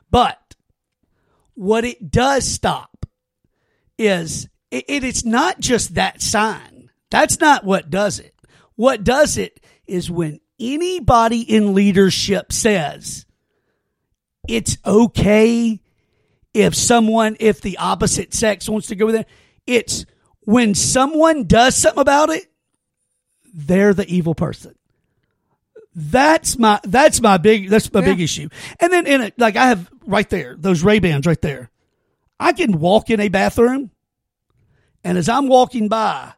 but 0.10 0.56
what 1.54 1.86
it 1.86 2.10
does 2.10 2.48
stop 2.48 3.06
is 4.00 4.48
it, 4.72 4.86
it, 4.88 5.04
it's 5.04 5.24
not 5.24 5.60
just 5.60 5.94
that 5.94 6.22
sign 6.22 6.82
that's 7.12 7.40
not 7.40 7.64
what 7.64 7.92
does 7.92 8.18
it. 8.20 8.34
What 8.76 9.04
does 9.04 9.38
it 9.38 9.60
is 9.86 10.10
when 10.10 10.40
anybody 10.60 11.42
in 11.42 11.76
leadership 11.76 12.52
says 12.52 13.26
it's 14.48 14.78
okay 14.84 15.82
if 16.54 16.74
someone, 16.74 17.36
if 17.40 17.62
the 17.62 17.78
opposite 17.78 18.34
sex 18.34 18.68
wants 18.68 18.88
to 18.88 18.96
go 18.96 19.06
with 19.06 19.16
it. 19.16 19.28
It's 19.68 20.06
when 20.42 20.74
someone 20.74 21.46
does 21.46 21.76
something 21.76 22.02
about 22.02 22.30
it, 22.30 22.51
they're 23.54 23.94
the 23.94 24.08
evil 24.08 24.36
person. 24.36 24.76
That's 25.94 26.58
my 26.58 26.80
that's 26.84 27.22
my 27.22 27.38
big 27.38 27.70
that's 27.70 27.92
my 27.92 28.00
yeah. 28.00 28.06
big 28.06 28.22
issue. 28.22 28.50
And 28.80 28.94
then 28.94 29.08
in 29.08 29.22
it, 29.22 29.34
like 29.38 29.58
I 29.58 29.68
have 29.68 29.90
right 30.06 30.30
there 30.30 30.56
those 30.58 30.84
Ray 30.84 31.00
Bans 31.00 31.26
right 31.26 31.42
there. 31.42 31.70
I 32.40 32.54
can 32.54 32.80
walk 32.80 33.10
in 33.10 33.20
a 33.20 33.28
bathroom, 33.28 33.92
and 35.04 35.18
as 35.18 35.28
I'm 35.30 35.48
walking 35.48 35.90
by, 35.90 36.34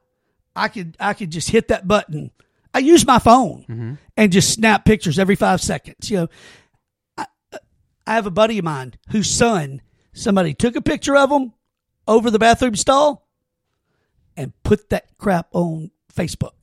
I 0.56 0.68
could 0.70 0.98
I 1.00 1.14
could 1.14 1.30
just 1.30 1.50
hit 1.50 1.68
that 1.68 1.88
button. 1.88 2.32
I 2.74 2.80
use 2.80 3.06
my 3.06 3.20
phone 3.20 3.66
mm-hmm. 3.70 3.94
and 4.18 4.32
just 4.32 4.52
snap 4.52 4.86
pictures 4.86 5.20
every 5.20 5.36
five 5.36 5.62
seconds. 5.62 6.10
You 6.10 6.18
know, 6.18 6.28
I, 7.18 7.26
I 8.08 8.16
have 8.16 8.26
a 8.26 8.32
buddy 8.32 8.58
of 8.58 8.66
mine 8.66 8.96
whose 9.10 9.30
son 9.30 9.82
somebody 10.14 10.56
took 10.56 10.76
a 10.76 10.82
picture 10.82 11.16
of 11.16 11.32
him 11.32 11.54
over 12.08 12.32
the 12.32 12.40
bathroom 12.40 12.76
stall 12.76 13.28
and 14.36 14.52
put 14.64 14.90
that 14.90 15.06
crap 15.18 15.48
on 15.52 15.92
Facebook. 16.14 16.63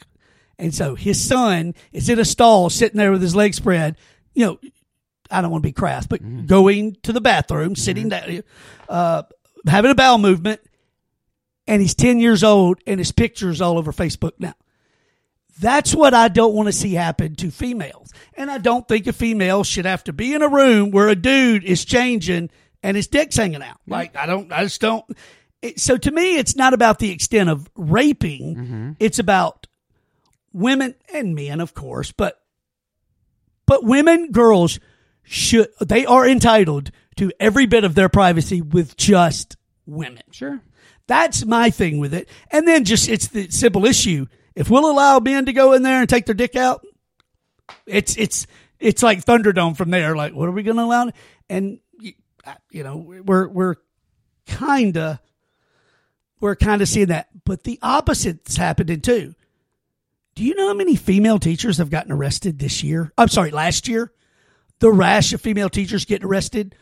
And 0.60 0.74
so 0.74 0.94
his 0.94 1.20
son 1.20 1.74
is 1.90 2.08
in 2.08 2.18
a 2.18 2.24
stall 2.24 2.68
sitting 2.70 2.98
there 2.98 3.10
with 3.10 3.22
his 3.22 3.34
legs 3.34 3.56
spread. 3.56 3.96
You 4.34 4.44
know, 4.44 4.60
I 5.30 5.40
don't 5.40 5.50
want 5.50 5.62
to 5.62 5.68
be 5.68 5.72
crass, 5.72 6.06
but 6.06 6.22
mm-hmm. 6.22 6.46
going 6.46 6.96
to 7.02 7.12
the 7.12 7.20
bathroom, 7.20 7.74
sitting 7.74 8.10
mm-hmm. 8.10 8.32
down, 8.32 8.42
uh, 8.88 9.22
having 9.66 9.90
a 9.90 9.94
bowel 9.94 10.18
movement, 10.18 10.60
and 11.66 11.80
he's 11.80 11.94
10 11.94 12.20
years 12.20 12.44
old 12.44 12.78
and 12.86 13.00
his 13.00 13.10
picture's 13.10 13.60
all 13.60 13.78
over 13.78 13.92
Facebook 13.92 14.32
now. 14.38 14.54
That's 15.60 15.94
what 15.94 16.14
I 16.14 16.28
don't 16.28 16.54
want 16.54 16.68
to 16.68 16.72
see 16.72 16.94
happen 16.94 17.36
to 17.36 17.50
females. 17.50 18.12
And 18.34 18.50
I 18.50 18.58
don't 18.58 18.86
think 18.86 19.06
a 19.06 19.12
female 19.12 19.62
should 19.64 19.84
have 19.84 20.04
to 20.04 20.12
be 20.12 20.34
in 20.34 20.42
a 20.42 20.48
room 20.48 20.90
where 20.90 21.08
a 21.08 21.14
dude 21.14 21.64
is 21.64 21.84
changing 21.84 22.50
and 22.82 22.96
his 22.96 23.08
dick's 23.08 23.36
hanging 23.36 23.62
out. 23.62 23.78
Like, 23.86 24.16
I 24.16 24.26
don't, 24.26 24.50
I 24.52 24.64
just 24.64 24.80
don't. 24.80 25.04
It, 25.62 25.78
so 25.78 25.96
to 25.96 26.10
me, 26.10 26.38
it's 26.38 26.56
not 26.56 26.72
about 26.72 26.98
the 26.98 27.10
extent 27.10 27.50
of 27.50 27.68
raping. 27.76 28.56
Mm-hmm. 28.56 28.90
It's 28.98 29.18
about 29.18 29.66
women 30.52 30.94
and 31.12 31.35
men, 31.35 31.60
of 31.60 31.74
course, 31.74 32.12
but, 32.12 32.40
but 33.66 33.85
women, 33.85 34.32
girls 34.32 34.81
should, 35.22 35.68
they 35.81 36.06
are 36.06 36.27
entitled 36.27 36.90
to 37.16 37.32
every 37.39 37.66
bit 37.66 37.85
of 37.85 37.94
their 37.94 38.09
privacy 38.09 38.60
with 38.62 38.97
just 38.97 39.56
women. 39.86 40.22
Sure. 40.31 40.60
That's 41.06 41.44
my 41.44 41.70
thing 41.70 41.98
with 41.98 42.14
it. 42.14 42.28
And 42.51 42.66
then 42.68 42.85
just 42.85 43.09
it's 43.09 43.28
the 43.28 43.51
simple 43.51 43.85
issue. 43.85 44.27
If 44.55 44.70
we'll 44.70 44.90
allow 44.90 45.18
men 45.18 45.47
to 45.47 45.52
go 45.52 45.72
in 45.72 45.82
there 45.82 46.01
and 46.01 46.09
take 46.09 46.27
their 46.27 46.35
dick 46.35 46.55
out, 46.55 46.86
it's 47.85 48.16
it's 48.16 48.47
it's 48.78 49.02
like 49.02 49.24
Thunderdome 49.24 49.77
from 49.77 49.90
there. 49.90 50.14
Like, 50.14 50.35
what 50.35 50.48
are 50.48 50.52
we 50.52 50.62
going 50.62 50.77
to 50.77 50.85
allow? 50.85 51.10
And 51.48 51.81
uh, 52.47 52.55
you 52.70 52.85
know, 52.85 52.97
we're 52.97 53.48
we're 53.48 53.74
kind 54.47 54.97
of 54.97 55.18
we're 56.40 56.56
kind 56.56 56.81
of 56.81 56.89
seeing 56.89 57.09
that, 57.09 57.28
but 57.44 57.64
the 57.64 57.78
opposite's 57.82 58.56
happening 58.56 59.01
too. 59.01 59.35
Do 60.35 60.44
you 60.44 60.55
know 60.55 60.69
how 60.69 60.74
many 60.74 60.97
female 60.97 61.39
teachers 61.39 61.78
have 61.78 61.90
gotten 61.90 62.12
arrested 62.12 62.59
this 62.59 62.82
year? 62.82 63.12
I'm 63.19 63.28
sorry, 63.28 63.51
last 63.51 63.89
year. 63.89 64.12
The 64.78 64.90
rash 64.90 65.32
of 65.32 65.40
female 65.40 65.69
teachers 65.69 66.05
getting 66.05 66.27
arrested 66.27 66.74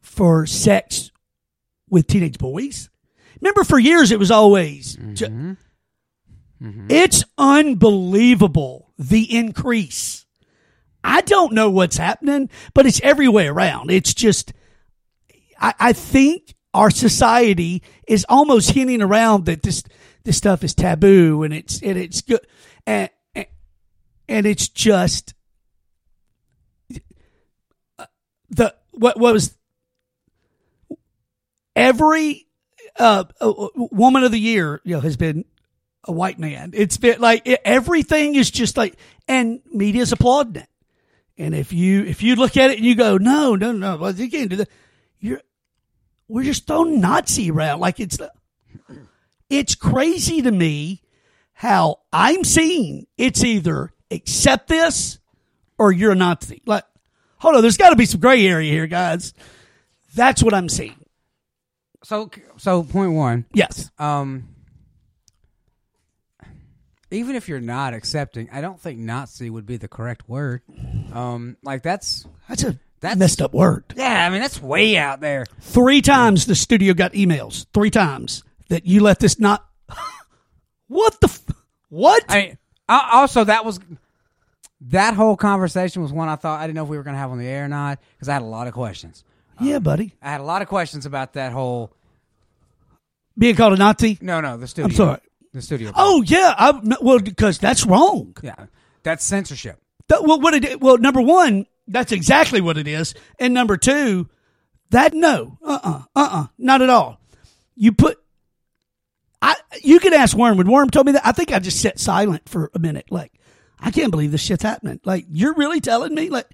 for 0.00 0.46
sex 0.46 1.12
with 1.88 2.06
teenage 2.06 2.38
boys. 2.38 2.90
Remember, 3.40 3.62
for 3.62 3.78
years 3.78 4.10
it 4.10 4.18
was 4.18 4.30
always. 4.30 4.96
Mm-hmm. 4.96 5.52
Mm-hmm. 6.62 6.86
It's 6.90 7.24
unbelievable 7.36 8.92
the 8.98 9.36
increase. 9.36 10.26
I 11.04 11.20
don't 11.20 11.52
know 11.52 11.70
what's 11.70 11.96
happening, 11.96 12.50
but 12.74 12.86
it's 12.86 13.00
every 13.02 13.28
way 13.28 13.46
around. 13.46 13.90
It's 13.90 14.12
just, 14.12 14.52
I, 15.60 15.74
I 15.78 15.92
think 15.92 16.56
our 16.74 16.90
society 16.90 17.82
is 18.06 18.26
almost 18.28 18.72
hinting 18.72 19.02
around 19.02 19.46
that 19.46 19.62
this 19.62 19.84
this 20.24 20.36
stuff 20.36 20.62
is 20.62 20.74
taboo 20.74 21.42
and 21.42 21.54
it's 21.54 21.80
and 21.82 21.96
it's 21.96 22.20
good 22.20 22.40
and 22.88 23.10
and, 24.28 24.46
it's 24.46 24.68
just 24.68 25.34
the 28.48 28.74
what, 28.92 29.18
what 29.18 29.34
was 29.34 29.56
every 31.76 32.46
uh, 32.98 33.24
woman 33.74 34.24
of 34.24 34.32
the 34.32 34.40
year, 34.40 34.80
you 34.84 34.94
know, 34.94 35.00
has 35.00 35.16
been 35.18 35.44
a 36.04 36.12
white 36.12 36.38
man. 36.38 36.70
It's 36.74 36.96
been 36.96 37.20
like 37.20 37.46
everything 37.46 38.34
is 38.34 38.50
just 38.50 38.78
like 38.78 38.96
and 39.28 39.60
media's 39.70 40.12
applauding 40.12 40.62
it. 40.62 40.68
And 41.36 41.54
if 41.54 41.72
you 41.72 42.04
if 42.04 42.22
you 42.22 42.36
look 42.36 42.56
at 42.56 42.70
it 42.70 42.78
and 42.78 42.86
you 42.86 42.94
go, 42.94 43.18
no, 43.18 43.54
no, 43.54 43.72
no, 43.72 44.08
you 44.08 44.30
can't 44.30 44.48
do 44.48 44.56
that. 44.56 44.68
You're 45.20 45.42
we're 46.26 46.44
just 46.44 46.66
throwing 46.66 47.00
Nazi 47.00 47.50
around 47.50 47.80
like 47.80 48.00
it's 48.00 48.18
it's 49.50 49.74
crazy 49.74 50.40
to 50.40 50.50
me 50.50 51.02
how 51.60 51.98
I'm 52.12 52.44
seeing 52.44 53.08
it's 53.16 53.42
either 53.42 53.92
accept 54.12 54.68
this 54.68 55.18
or 55.76 55.90
you're 55.90 56.12
a 56.12 56.14
Nazi. 56.14 56.62
Like, 56.66 56.84
hold 57.38 57.56
on, 57.56 57.62
there's 57.62 57.76
got 57.76 57.90
to 57.90 57.96
be 57.96 58.06
some 58.06 58.20
gray 58.20 58.46
area 58.46 58.70
here, 58.70 58.86
guys. 58.86 59.34
That's 60.14 60.40
what 60.40 60.54
I'm 60.54 60.68
seeing. 60.68 60.94
So, 62.04 62.30
so 62.58 62.84
point 62.84 63.12
one. 63.12 63.44
Yes. 63.52 63.90
Um, 63.98 64.48
even 67.10 67.34
if 67.34 67.48
you're 67.48 67.60
not 67.60 67.92
accepting, 67.92 68.48
I 68.52 68.60
don't 68.60 68.80
think 68.80 69.00
Nazi 69.00 69.50
would 69.50 69.66
be 69.66 69.78
the 69.78 69.88
correct 69.88 70.28
word. 70.28 70.62
Um, 71.12 71.56
like 71.64 71.82
that's 71.82 72.24
That's 72.48 72.62
a 72.64 72.78
That's- 73.00 73.18
messed 73.18 73.42
up 73.42 73.52
word. 73.52 73.84
yeah. 73.96 74.26
I 74.26 74.30
mean, 74.30 74.40
that's 74.40 74.62
way 74.62 74.96
out 74.96 75.20
there. 75.20 75.46
Three 75.60 76.02
times 76.02 76.46
the 76.46 76.54
studio 76.54 76.94
got 76.94 77.14
emails. 77.14 77.66
Three 77.74 77.90
times 77.90 78.44
that 78.68 78.86
you 78.86 79.00
let 79.00 79.18
this 79.18 79.40
not. 79.40 79.66
what 80.88 81.20
the? 81.20 81.28
F- 81.28 81.47
what? 81.88 82.24
I 82.28 82.40
mean, 82.40 82.58
also 82.88 83.44
that 83.44 83.64
was 83.64 83.80
that 84.80 85.14
whole 85.14 85.36
conversation 85.36 86.02
was 86.02 86.12
one 86.12 86.28
I 86.28 86.36
thought 86.36 86.60
I 86.60 86.66
didn't 86.66 86.76
know 86.76 86.84
if 86.84 86.88
we 86.88 86.96
were 86.96 87.02
going 87.02 87.14
to 87.14 87.20
have 87.20 87.30
on 87.30 87.38
the 87.38 87.46
air 87.46 87.64
or 87.64 87.68
not 87.68 87.98
because 88.12 88.28
I 88.28 88.34
had 88.34 88.42
a 88.42 88.46
lot 88.46 88.66
of 88.66 88.74
questions. 88.74 89.24
yeah, 89.60 89.78
buddy. 89.78 90.14
I 90.22 90.30
had 90.30 90.40
a 90.40 90.44
lot 90.44 90.62
of 90.62 90.68
questions 90.68 91.06
about 91.06 91.34
that 91.34 91.52
whole. 91.52 91.92
Being 93.36 93.56
called 93.56 93.72
a 93.72 93.76
Nazi. 93.76 94.18
No, 94.20 94.40
no, 94.40 94.56
the 94.56 94.66
studio. 94.66 94.88
I'm 94.88 94.94
sorry. 94.94 95.20
The 95.52 95.62
studio. 95.62 95.92
Oh 95.94 96.22
yeah. 96.22 96.54
I, 96.56 96.96
well, 97.00 97.18
because 97.18 97.58
that's 97.58 97.86
wrong. 97.86 98.36
yeah, 98.42 98.66
that's 99.02 99.24
censorship. 99.24 99.80
That, 100.08 100.24
well, 100.24 100.40
what 100.40 100.54
it 100.54 100.80
well, 100.80 100.98
number 100.98 101.20
one, 101.20 101.66
that's 101.86 102.12
exactly 102.12 102.60
what 102.60 102.78
it 102.78 102.88
is, 102.88 103.14
and 103.38 103.54
number 103.54 103.76
two, 103.76 104.28
that 104.90 105.14
no, 105.14 105.58
uh, 105.62 105.78
uh-uh, 105.82 106.02
uh, 106.16 106.28
uh 106.32 106.46
not 106.58 106.82
at 106.82 106.90
all. 106.90 107.20
You 107.76 107.92
put, 107.92 108.18
I, 109.40 109.54
you 109.82 110.00
can 110.00 110.14
ask 110.14 110.36
Worm. 110.36 110.56
When 110.56 110.70
Worm 110.70 110.90
told 110.90 111.06
me 111.06 111.12
that, 111.12 111.26
I 111.26 111.32
think 111.32 111.52
I 111.52 111.58
just 111.58 111.80
sat 111.80 111.98
silent 111.98 112.48
for 112.48 112.70
a 112.74 112.78
minute. 112.78 113.06
Like, 113.10 113.32
I 113.78 113.90
can't 113.90 114.10
believe 114.10 114.32
this 114.32 114.42
shit's 114.42 114.62
happening. 114.64 115.00
Like, 115.04 115.26
you're 115.30 115.54
really 115.54 115.80
telling 115.80 116.14
me, 116.14 116.28
like, 116.30 116.48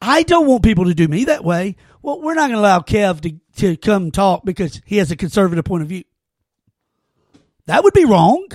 I 0.00 0.22
don't 0.22 0.46
want 0.46 0.62
people 0.62 0.84
to 0.86 0.94
do 0.94 1.08
me 1.08 1.24
that 1.24 1.44
way. 1.44 1.76
Well, 2.02 2.20
we're 2.20 2.34
not 2.34 2.48
going 2.48 2.52
to 2.52 2.58
allow 2.58 2.80
Kev 2.80 3.20
to 3.22 3.38
to 3.56 3.76
come 3.76 4.10
talk 4.10 4.44
because 4.44 4.80
he 4.86 4.96
has 4.96 5.10
a 5.10 5.16
conservative 5.16 5.64
point 5.64 5.82
of 5.82 5.88
view. 5.88 6.04
That 7.66 7.84
would 7.84 7.92
be 7.92 8.04
wrong. 8.04 8.48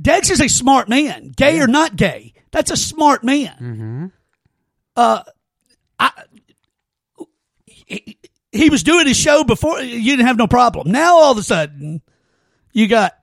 Dex 0.00 0.30
is 0.30 0.40
a 0.40 0.48
smart 0.48 0.88
man, 0.88 1.32
gay 1.34 1.58
or 1.60 1.66
not 1.66 1.96
gay. 1.96 2.34
That's 2.52 2.70
a 2.70 2.76
smart 2.76 3.24
man. 3.24 4.12
Uh, 4.94 5.22
I, 5.98 6.10
he, 8.56 8.70
was 8.70 8.82
doing 8.82 9.06
his 9.06 9.16
show 9.16 9.44
before. 9.44 9.80
You 9.80 10.16
didn't 10.16 10.26
have 10.26 10.36
no 10.38 10.46
problem. 10.46 10.90
Now 10.90 11.16
all 11.18 11.32
of 11.32 11.38
a 11.38 11.42
sudden, 11.42 12.02
you 12.72 12.88
got 12.88 13.16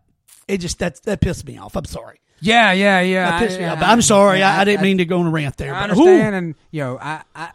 it. 0.47 0.57
Just 0.60 0.80
that 0.80 1.01
that 1.03 1.22
pissed 1.22 1.45
me 1.45 1.57
off. 1.57 1.76
I'm 1.76 1.85
sorry. 1.85 2.19
Yeah, 2.39 2.72
yeah, 2.73 2.99
yeah. 3.01 3.31
That 3.31 3.39
pissed 3.39 3.57
I- 3.57 3.61
me 3.61 3.65
off. 3.68 3.81
I- 3.81 3.91
I'm 3.91 4.01
sorry. 4.01 4.39
yeah, 4.39 4.57
I, 4.57 4.61
I 4.61 4.64
didn't 4.65 4.81
mean 4.84 4.97
to 4.99 5.05
go 5.05 5.19
on 5.19 5.27
a 5.27 5.31
rant 5.31 5.57
there. 5.57 5.73
I 5.73 5.88
but 5.88 5.91
understand, 5.91 6.35
and 6.35 6.55
know, 6.73 6.97
I, 6.99 7.23
I, 7.35 7.51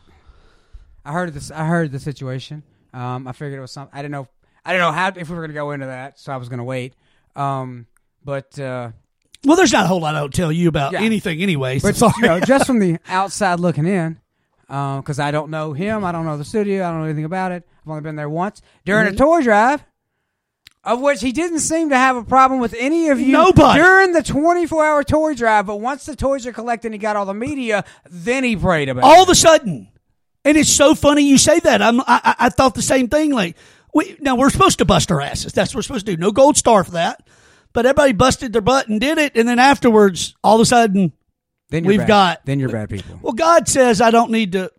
I 1.04 1.12
heard 1.12 1.32
this. 1.34 1.50
I 1.50 1.64
heard 1.66 1.92
the 1.92 1.98
situation. 1.98 2.62
Um, 2.92 3.26
I 3.28 3.32
figured 3.32 3.58
it 3.58 3.60
was 3.60 3.72
something. 3.72 3.96
I 3.96 4.02
didn't 4.02 4.12
know. 4.12 4.28
I 4.64 4.72
didn't 4.72 4.82
know 4.86 4.92
how 4.92 5.08
if 5.08 5.28
we 5.28 5.34
were 5.34 5.42
going 5.42 5.50
to 5.50 5.54
go 5.54 5.70
into 5.70 5.86
that, 5.86 6.18
so 6.18 6.32
I 6.32 6.36
was 6.36 6.48
going 6.48 6.58
to 6.58 6.64
wait. 6.64 6.94
Um, 7.36 7.86
but 8.24 8.58
uh, 8.58 8.90
Well, 9.44 9.56
there's 9.56 9.72
not 9.72 9.84
a 9.84 9.88
whole 9.88 10.00
lot 10.00 10.14
I 10.14 10.20
don't 10.20 10.34
tell 10.34 10.50
you 10.52 10.68
about 10.68 10.92
Yeah. 10.92 11.00
anything, 11.00 11.40
anyway. 11.42 11.78
So 11.78 11.88
but 11.88 11.96
sorry. 11.96 12.12
you 12.18 12.22
know, 12.28 12.40
just 12.40 12.66
from 12.66 12.78
the 12.80 12.98
outside 13.08 13.60
looking 13.60 13.86
in, 13.86 14.20
because 14.68 15.18
I 15.18 15.30
don't 15.30 15.50
know 15.50 15.72
him, 15.72 16.04
I 16.04 16.12
don't 16.12 16.24
know 16.26 16.36
the 16.36 16.44
studio, 16.44 16.84
I 16.86 16.90
don't 16.90 17.00
know 17.00 17.04
anything 17.06 17.24
about 17.24 17.52
it. 17.52 17.66
I've 17.82 17.88
only 17.88 18.02
been 18.02 18.16
there 18.16 18.28
once 18.28 18.60
during 18.84 19.06
Mm-hmm. 19.06 19.14
a 19.14 19.18
toy 19.18 19.42
drive, 19.42 19.82
of 20.84 21.00
which 21.00 21.20
he 21.22 21.32
didn't 21.32 21.60
seem 21.60 21.88
to 21.90 21.96
have 21.96 22.16
a 22.16 22.22
problem 22.22 22.60
with 22.60 22.74
any 22.78 23.08
of 23.08 23.18
you. 23.20 23.32
Nobody. 23.32 23.78
during 23.80 24.12
the 24.12 24.22
24 24.22 24.84
hour 24.84 25.02
toy 25.04 25.34
drive. 25.34 25.66
But 25.66 25.76
once 25.80 26.04
the 26.06 26.14
toys 26.16 26.46
are 26.46 26.52
collected, 26.52 26.88
and 26.88 26.94
he 26.94 26.98
got 26.98 27.16
all 27.16 27.24
the 27.26 27.34
media. 27.34 27.84
Then 28.10 28.44
he 28.44 28.56
prayed 28.56 28.88
about 28.88 29.00
it. 29.00 29.04
all 29.06 29.22
of 29.22 29.28
a 29.28 29.34
sudden, 29.34 29.88
and 30.44 30.56
it's 30.56 30.70
so 30.70 30.94
funny 30.94 31.22
you 31.22 31.38
say 31.38 31.58
that. 31.60 31.82
I'm, 31.82 32.00
I, 32.00 32.04
I- 32.06 32.34
I 32.40 32.48
thought 32.50 32.74
the 32.74 32.82
same 32.82 33.08
thing. 33.08 33.32
Like, 33.32 33.56
we, 33.94 34.16
now 34.20 34.36
we're 34.36 34.50
supposed 34.50 34.78
to 34.78 34.84
bust 34.84 35.10
our 35.10 35.20
asses. 35.20 35.52
That's 35.52 35.70
what 35.72 35.78
we're 35.78 35.82
supposed 35.82 36.06
to 36.06 36.14
do. 36.16 36.20
No 36.20 36.30
gold 36.30 36.56
star 36.58 36.84
for 36.84 36.92
that. 36.92 37.26
But 37.72 37.84
everybody 37.86 38.12
busted 38.12 38.52
their 38.52 38.62
butt 38.62 38.88
and 38.88 39.00
did 39.00 39.18
it, 39.18 39.36
and 39.36 39.48
then 39.48 39.58
afterwards, 39.58 40.34
all 40.44 40.54
of 40.56 40.60
a 40.60 40.66
sudden, 40.66 41.12
Then 41.70 41.84
you're 41.84 41.88
we've 41.92 41.98
bad. 42.00 42.08
got- 42.08 42.46
then 42.46 42.58
you're 42.60 42.70
bad 42.70 42.88
people. 42.90 43.18
well, 43.22 43.32
God 43.34 43.68
says 43.68 44.00
I 44.00 44.10
don't 44.10 44.30
need 44.30 44.52
to. 44.52 44.70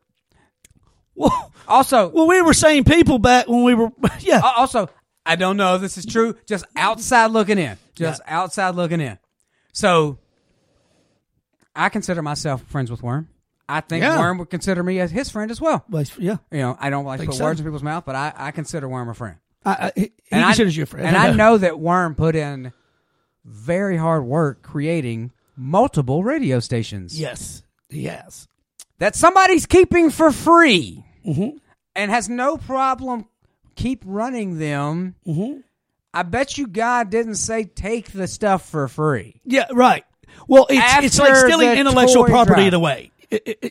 Well, 1.15 1.51
Also, 1.67 2.09
well, 2.09 2.27
we 2.27 2.41
were 2.41 2.53
saying 2.53 2.85
people 2.85 3.19
back 3.19 3.47
when 3.47 3.63
we 3.63 3.75
were, 3.75 3.91
yeah. 4.21 4.39
Uh, 4.43 4.53
also, 4.57 4.89
I 5.25 5.35
don't 5.35 5.55
know 5.57 5.75
if 5.75 5.81
this 5.81 5.97
is 5.99 6.05
true. 6.05 6.35
Just 6.47 6.65
outside 6.75 7.27
looking 7.31 7.59
in. 7.59 7.77
Just 7.93 8.21
outside 8.25 8.73
looking 8.75 9.01
in. 9.01 9.19
So, 9.71 10.17
I 11.75 11.89
consider 11.89 12.21
myself 12.23 12.63
friends 12.63 12.89
with 12.89 13.03
Worm. 13.03 13.29
I 13.67 13.81
think 13.81 14.01
Yeah. 14.01 14.17
Worm 14.17 14.39
would 14.39 14.49
consider 14.49 14.81
me 14.81 14.99
as 14.99 15.11
his 15.11 15.29
friend 15.29 15.51
as 15.51 15.61
well. 15.61 15.85
Well, 15.89 16.03
yeah. 16.17 16.37
You 16.51 16.57
know, 16.59 16.77
I 16.79 16.89
don't 16.89 17.05
like 17.05 17.19
to 17.19 17.27
put 17.27 17.35
so. 17.35 17.43
words 17.43 17.59
in 17.59 17.65
people's 17.67 17.83
mouth, 17.83 18.03
but 18.05 18.15
I, 18.15 18.33
I 18.35 18.51
consider 18.51 18.89
Worm 18.89 19.09
a 19.09 19.13
friend. 19.13 19.35
I, 19.63 19.71
I, 19.71 19.91
he 19.95 20.01
he 20.01 20.11
And 20.31 20.43
considers 20.45 20.73
I, 20.73 20.77
you 20.77 20.83
a 20.83 20.85
friend. 20.87 21.05
And 21.07 21.15
I 21.17 21.31
know 21.33 21.57
that 21.57 21.79
Worm 21.79 22.15
put 22.15 22.35
in 22.35 22.73
very 23.45 23.95
hard 23.97 24.23
work 24.25 24.63
creating 24.63 25.31
multiple 25.60 26.23
radio 26.23 26.60
stations 26.60 27.19
Yes, 27.19 27.61
he 27.90 28.06
has. 28.06 28.48
that 28.99 29.15
somebody's 29.15 29.65
keeping 29.65 30.10
for 30.10 30.31
free 30.31 31.03
Mm-hmm. 31.26 31.57
and 31.95 32.10
has 32.11 32.30
no 32.30 32.57
problem 32.57 33.26
keep 33.76 34.02
running 34.06 34.57
them. 34.57 35.15
Mm-hmm. 35.27 35.60
I 36.14 36.23
bet 36.23 36.57
you 36.57 36.65
God 36.68 37.10
didn't 37.11 37.36
say 37.36 37.65
take 37.65 38.11
the 38.11 38.27
stuff 38.27 38.68
for 38.68 38.88
free. 38.88 39.41
Yeah, 39.45 39.65
right. 39.72 40.03
Well, 40.48 40.65
it's 40.69 41.06
it's 41.06 41.19
like 41.19 41.31
After 41.31 41.48
stealing 41.49 41.69
the 41.69 41.77
intellectual 41.77 42.23
toy 42.23 42.30
property 42.30 42.56
drive. 42.61 42.68
in 42.69 42.73
a 42.73 42.80
way. 42.80 43.11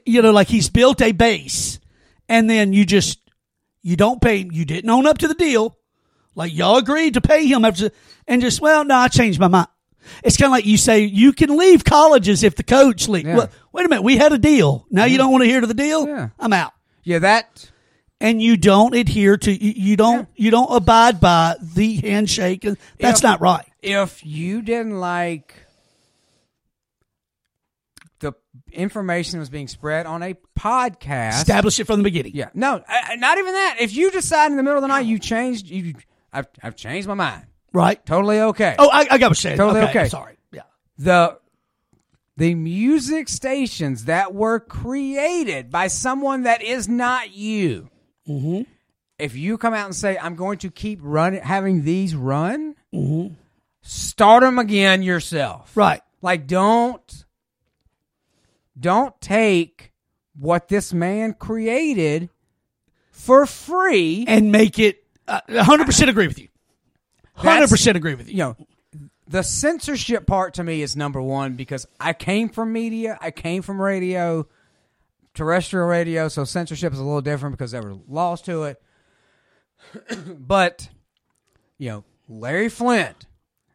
You 0.07 0.23
know, 0.23 0.31
like 0.31 0.47
he's 0.49 0.71
built 0.71 1.01
a 1.03 1.13
base, 1.13 1.81
and 2.29 2.49
then 2.49 2.73
you 2.73 2.85
just 2.87 3.19
you 3.83 3.97
don't 3.97 4.21
pay. 4.21 4.47
You 4.51 4.65
didn't 4.65 4.89
own 4.89 5.07
up 5.07 5.19
to 5.19 5.29
the 5.29 5.35
deal. 5.35 5.77
Like 6.37 6.55
y'all 6.55 6.77
agreed 6.77 7.15
to 7.15 7.21
pay 7.21 7.47
him 7.47 7.65
after, 7.65 7.91
and 8.29 8.41
just 8.41 8.61
well, 8.61 8.85
no, 8.85 8.95
I 8.95 9.09
changed 9.09 9.41
my 9.41 9.49
mind. 9.49 9.69
It's 10.25 10.37
kind 10.37 10.47
of 10.47 10.53
like 10.53 10.67
you 10.67 10.77
say 10.77 11.01
you 11.05 11.33
can 11.33 11.57
leave 11.57 11.85
colleges 11.85 12.43
if 12.43 12.57
the 12.57 12.63
coach 12.63 13.09
leaves. 13.09 13.27
Yeah. 13.27 13.37
Well, 13.37 13.51
wait 13.73 13.87
a 13.87 13.89
minute, 13.89 14.03
we 14.03 14.17
had 14.17 14.33
a 14.33 14.39
deal. 14.39 14.87
Now 14.91 15.05
you 15.05 15.13
mm-hmm. 15.13 15.19
don't 15.19 15.33
want 15.33 15.45
to 15.45 15.49
hear 15.49 15.61
to 15.61 15.67
the 15.67 15.75
deal. 15.75 16.07
Yeah. 16.07 16.31
I'm 16.39 16.53
out. 16.53 16.73
Yeah, 17.05 17.21
that 17.21 17.71
And 18.21 18.43
you 18.43 18.57
don't 18.57 18.95
adhere 18.95 19.37
to 19.37 19.53
you, 19.53 19.97
don't 19.97 20.29
you 20.37 20.51
don't 20.51 20.75
abide 20.75 21.21
by 21.21 21.57
the 21.61 21.97
handshake. 21.97 22.67
That's 22.99 23.21
If- 23.21 23.23
not 23.23 23.41
right. 23.41 23.65
if 23.83 24.25
you 24.25 24.63
didn't 24.63 24.99
like 24.99 25.55
the 28.21 28.33
information 28.73 29.39
that 29.39 29.41
was 29.41 29.51
being 29.51 29.69
spread 29.69 30.07
on 30.07 30.23
a 30.23 30.35
podcast. 30.59 31.39
Establish 31.39 31.79
it 31.81 31.85
from 31.85 32.01
the 32.01 32.05
beginning. 32.05 32.33
Yeah, 32.35 32.51
no, 32.55 32.83
not 33.17 33.39
even 33.39 33.53
that. 33.53 33.77
If 33.81 33.95
you 33.95 34.11
decide 34.11 34.51
in 34.51 34.57
the 34.57 34.63
middle 34.63 34.79
of 34.79 34.83
the 34.83 34.89
night 34.89 35.07
you 35.07 35.19
changed, 35.19 35.67
you, 35.67 35.95
I've, 36.33 36.49
I've 36.63 36.77
changed 36.77 37.07
my 37.07 37.15
mind. 37.15 37.47
Right. 37.73 38.05
Totally 38.05 38.41
okay. 38.41 38.75
Oh, 38.79 38.89
I, 38.91 39.01
I 39.01 39.05
got 39.05 39.13
what 39.13 39.21
you're 39.23 39.35
saying. 39.35 39.57
Totally 39.59 39.81
okay. 39.83 39.91
okay. 39.91 40.09
Sorry. 40.09 40.37
Yeah. 40.53 40.63
the 40.99 41.39
the 42.37 42.55
music 42.55 43.29
stations 43.29 44.05
that 44.05 44.33
were 44.33 44.61
created 44.61 45.71
by 45.71 45.89
someone 45.89 46.45
that 46.45 46.63
is 46.63 46.89
not 46.89 47.35
you. 47.35 47.91
Mm-hmm. 48.29 48.63
If 49.19 49.35
you 49.35 49.59
come 49.59 49.75
out 49.75 49.87
and 49.87 49.95
say, 49.97 50.17
"I'm 50.17 50.37
going 50.37 50.59
to 50.59 50.71
keep 50.71 51.01
running, 51.03 51.43
having 51.43 51.83
these 51.83 52.15
run," 52.15 52.77
start 53.83 54.43
them 54.43 54.59
again 54.59 55.03
yourself. 55.03 55.77
Right. 55.77 56.01
Like, 56.23 56.47
don't 56.47 57.25
don't 58.79 59.21
take 59.21 59.93
what 60.39 60.69
this 60.69 60.93
man 60.93 61.35
created 61.35 62.31
for 63.11 63.47
free. 63.47 64.25
And 64.27 64.53
make 64.53 64.79
it. 64.79 65.05
Uh, 65.27 65.41
100% 65.49 66.09
agree 66.09 66.27
with 66.27 66.39
you. 66.39 66.49
100% 67.39 67.95
agree 67.95 68.15
with 68.15 68.29
you. 68.29 68.33
you 68.33 68.39
know, 68.39 68.57
the 69.29 69.43
censorship 69.43 70.27
part 70.27 70.55
to 70.55 70.65
me 70.65 70.83
is 70.83 70.97
number 70.97 71.21
one 71.21 71.55
because 71.55 71.87
I 72.01 72.13
came 72.13 72.49
from 72.49 72.73
media, 72.73 73.19
I 73.21 73.31
came 73.31 73.63
from 73.63 73.81
radio, 73.81 74.47
terrestrial 75.35 75.87
radio, 75.87 76.29
so 76.29 76.45
censorship 76.45 76.93
is 76.93 76.99
a 76.99 77.05
little 77.05 77.21
different 77.21 77.57
because 77.57 77.73
there 77.73 77.83
were 77.83 77.97
laws 78.09 78.43
to 78.43 78.65
it. 78.65 78.83
but 80.39 80.89
you 81.79 81.89
know, 81.91 82.05
Larry 82.29 82.69
Flynt 82.69 83.27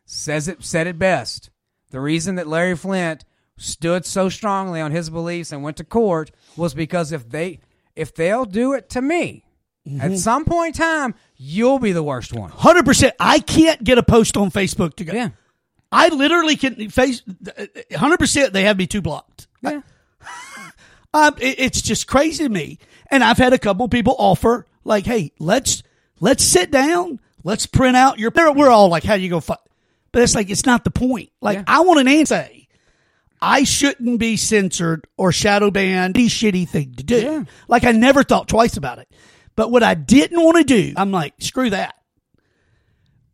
says 0.05 0.47
it 0.47 0.63
said 0.63 0.87
it 0.87 0.99
best. 0.99 1.49
The 1.91 2.01
reason 2.01 2.35
that 2.35 2.47
Larry 2.47 2.75
Flynt 2.75 3.23
stood 3.57 4.05
so 4.05 4.29
strongly 4.29 4.81
on 4.81 4.91
his 4.91 5.09
beliefs 5.09 5.51
and 5.51 5.63
went 5.63 5.77
to 5.77 5.83
court 5.83 6.31
was 6.57 6.73
because 6.73 7.11
if 7.11 7.29
they 7.29 7.59
if 7.95 8.13
they'll 8.13 8.45
do 8.45 8.73
it 8.73 8.89
to 8.89 9.01
me, 9.01 9.42
at 9.99 10.17
some 10.17 10.45
point 10.45 10.75
in 10.75 10.81
time, 10.81 11.15
you'll 11.35 11.79
be 11.79 11.91
the 11.91 12.03
worst 12.03 12.33
one. 12.33 12.51
100%. 12.51 13.11
I 13.19 13.39
can't 13.39 13.83
get 13.83 13.97
a 13.97 14.03
post 14.03 14.37
on 14.37 14.49
Facebook 14.51 14.95
to 14.95 15.05
go. 15.05 15.13
Yeah. 15.13 15.29
I 15.91 16.07
literally 16.09 16.55
can 16.55 16.89
face 16.89 17.21
100%. 17.21 18.51
They 18.51 18.63
have 18.63 18.77
me 18.77 18.87
two 18.87 19.01
blocked. 19.01 19.47
Yeah. 19.61 19.81
Um, 21.15 21.35
it, 21.39 21.59
it's 21.59 21.81
just 21.83 22.07
crazy 22.07 22.43
to 22.43 22.49
me. 22.49 22.79
And 23.11 23.23
I've 23.23 23.37
had 23.37 23.53
a 23.53 23.59
couple 23.59 23.87
people 23.87 24.15
offer, 24.17 24.65
like, 24.83 25.05
hey, 25.05 25.31
let's 25.37 25.83
let's 26.19 26.43
sit 26.43 26.71
down, 26.71 27.19
let's 27.43 27.67
print 27.67 27.95
out 27.95 28.17
your. 28.17 28.31
We're 28.35 28.69
all 28.71 28.89
like, 28.89 29.03
how 29.03 29.15
do 29.15 29.21
you 29.21 29.29
go? 29.29 29.39
Fi-? 29.39 29.57
But 30.11 30.23
it's 30.23 30.33
like 30.33 30.49
it's 30.49 30.65
not 30.65 30.83
the 30.83 30.89
point. 30.89 31.29
Like, 31.39 31.57
Yeah. 31.59 31.63
I 31.67 31.81
want 31.81 31.99
an 31.99 32.07
answer. 32.07 32.47
I 33.39 33.63
shouldn't 33.63 34.19
be 34.19 34.37
censored 34.37 35.05
or 35.15 35.31
shadow 35.31 35.69
banned. 35.69 36.17
Any 36.17 36.29
shitty 36.29 36.67
thing 36.67 36.95
to 36.95 37.03
do. 37.03 37.21
Yeah. 37.21 37.43
Like 37.67 37.83
I 37.83 37.91
never 37.91 38.23
thought 38.23 38.47
twice 38.47 38.77
about 38.77 38.97
it. 38.97 39.07
But 39.55 39.71
what 39.71 39.83
I 39.83 39.93
didn't 39.93 40.43
want 40.43 40.57
to 40.57 40.63
do, 40.63 40.93
I'm 40.97 41.11
like, 41.11 41.33
screw 41.39 41.69
that. 41.69 41.95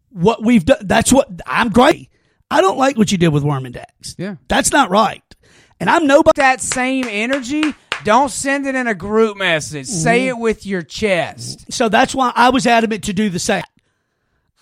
What 0.09 0.43
we've 0.43 0.65
done, 0.65 0.79
that's 0.81 1.13
what 1.13 1.29
I'm 1.45 1.69
great. 1.69 2.09
I 2.51 2.61
don't 2.61 2.77
like 2.77 2.97
what 2.97 3.11
you 3.11 3.17
did 3.17 3.29
with 3.29 3.43
Worm 3.43 3.65
and 3.65 3.73
Dax. 3.73 4.15
Yeah. 4.17 4.35
That's 4.47 4.71
not 4.71 4.89
right. 4.89 5.23
And 5.79 5.89
I'm 5.89 6.07
nobody. 6.07 6.41
that 6.41 6.61
same 6.61 7.05
energy, 7.07 7.63
don't 8.03 8.29
send 8.29 8.65
it 8.65 8.75
in 8.75 8.87
a 8.87 8.95
group 8.95 9.37
message. 9.37 9.85
Say 9.87 10.21
mm-hmm. 10.21 10.29
it 10.29 10.37
with 10.37 10.65
your 10.65 10.81
chest. 10.81 11.71
So 11.71 11.89
that's 11.89 12.13
why 12.13 12.33
I 12.35 12.49
was 12.49 12.65
adamant 12.67 13.05
to 13.05 13.13
do 13.13 13.29
the 13.29 13.39
same. 13.39 13.63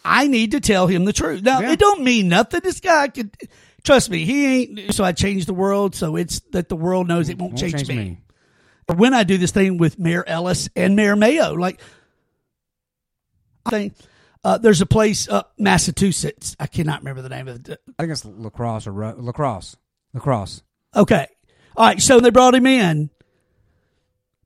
I 0.04 0.28
need 0.28 0.52
to 0.52 0.60
tell 0.60 0.88
him 0.88 1.06
the 1.06 1.14
truth. 1.14 1.42
Now, 1.42 1.62
Yeah. 1.62 1.72
it 1.72 1.80
don't 1.80 2.04
mean 2.04 2.30
nothing. 2.30 2.62
This 2.64 2.80
guy 2.80 3.08
could 3.08 3.36
trust 3.84 4.10
me. 4.10 4.26
He 4.26 4.46
ain't. 4.46 4.94
So 4.94 5.04
I 5.04 5.12
changed 5.12 5.48
the 5.48 5.54
world. 5.54 5.96
So 5.96 6.16
it's 6.16 6.42
that 6.52 6.70
the 6.70 6.76
world 6.76 7.08
knows 7.08 7.30
it 7.30 7.40
won't, 7.40 7.54
Won't 7.54 7.60
change, 7.60 7.88
change 7.88 7.90
me. 7.90 8.18
Or 8.88 8.96
when 8.96 9.14
I 9.14 9.24
do 9.24 9.38
this 9.38 9.52
thing 9.52 9.78
with 9.78 10.00
Mayor 10.00 10.24
Ellis 10.26 10.70
and 10.76 10.96
Mayor 10.96 11.16
Mayo, 11.16 11.54
like, 11.54 11.80
I 13.66 13.70
think 13.70 13.94
uh, 14.44 14.58
there's 14.58 14.82
a 14.82 14.86
place 14.86 15.28
up 15.28 15.54
Massachusetts. 15.58 16.56
I 16.60 16.68
cannot 16.68 17.00
remember 17.00 17.22
the 17.22 17.30
name 17.30 17.48
of 17.48 17.70
it. 17.70 17.82
I 18.00 18.04
think 18.04 18.12
it's 18.14 18.24
lacrosse 18.24 18.88
or 18.88 18.94
ro- 18.94 19.16
lacrosse. 19.18 19.76
Lacrosse. 20.14 20.64
Okay. 20.96 21.28
All 21.76 21.86
right. 21.86 22.02
So 22.02 22.20
they 22.20 22.30
brought 22.30 22.56
him 22.56 22.66
in. 22.66 23.10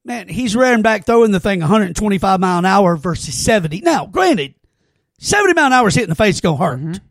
Man, 0.03 0.27
he's 0.27 0.55
rearing 0.55 0.81
back 0.81 1.05
throwing 1.05 1.31
the 1.31 1.39
thing 1.39 1.59
125 1.59 2.39
mile 2.39 2.57
an 2.57 2.65
hour 2.65 2.97
versus 2.97 3.35
70. 3.35 3.81
Now, 3.81 4.07
granted, 4.07 4.55
70 5.19 5.53
mile 5.53 5.67
an 5.67 5.73
hour 5.73 5.87
is 5.89 5.93
hitting 5.93 6.09
the 6.09 6.15
face 6.15 6.41
going 6.41 6.57
to 6.57 6.63
hurt. 6.63 6.79
Mm-hmm. 6.79 7.05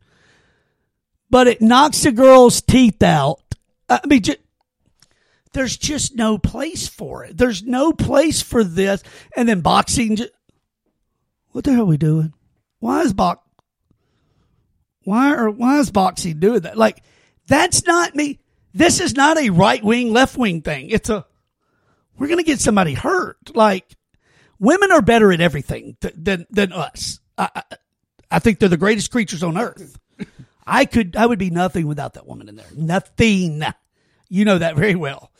But 1.30 1.46
it 1.46 1.62
knocks 1.62 2.02
the 2.02 2.10
girl's 2.10 2.60
teeth 2.60 3.00
out. 3.04 3.40
Uh, 3.88 4.00
I 4.02 4.06
mean, 4.08 4.22
ju- 4.22 4.34
there's 5.52 5.76
just 5.76 6.14
no 6.14 6.38
place 6.38 6.88
for 6.88 7.24
it. 7.24 7.36
There's 7.36 7.62
no 7.62 7.92
place 7.92 8.42
for 8.42 8.62
this. 8.62 9.02
And 9.36 9.48
then 9.48 9.60
boxing. 9.60 10.18
What 11.50 11.64
the 11.64 11.72
hell 11.72 11.82
are 11.82 11.86
we 11.86 11.96
doing? 11.96 12.32
Why 12.78 13.02
is 13.02 13.12
box? 13.12 13.46
Why 15.04 15.34
are 15.34 15.50
why 15.50 15.78
is 15.78 15.90
boxing 15.90 16.38
doing 16.38 16.60
that? 16.60 16.76
Like, 16.76 17.02
that's 17.46 17.86
not 17.86 18.14
me. 18.14 18.38
This 18.72 19.00
is 19.00 19.14
not 19.16 19.38
a 19.38 19.50
right 19.50 19.82
wing, 19.82 20.12
left 20.12 20.36
wing 20.36 20.62
thing. 20.62 20.90
It's 20.90 21.08
a 21.08 21.26
we're 22.16 22.28
gonna 22.28 22.42
get 22.42 22.60
somebody 22.60 22.94
hurt. 22.94 23.56
Like, 23.56 23.96
women 24.58 24.92
are 24.92 25.02
better 25.02 25.32
at 25.32 25.40
everything 25.40 25.96
th- 26.00 26.14
than 26.16 26.46
than 26.50 26.72
us. 26.72 27.18
I, 27.36 27.48
I, 27.54 27.62
I 28.30 28.38
think 28.38 28.58
they're 28.58 28.68
the 28.68 28.76
greatest 28.76 29.10
creatures 29.10 29.42
on 29.42 29.58
earth. 29.58 29.98
I 30.66 30.84
could 30.84 31.16
I 31.16 31.26
would 31.26 31.38
be 31.38 31.50
nothing 31.50 31.88
without 31.88 32.14
that 32.14 32.26
woman 32.26 32.48
in 32.48 32.54
there. 32.56 32.66
Nothing. 32.76 33.62
You 34.28 34.44
know 34.44 34.58
that 34.58 34.76
very 34.76 34.94
well. 34.94 35.32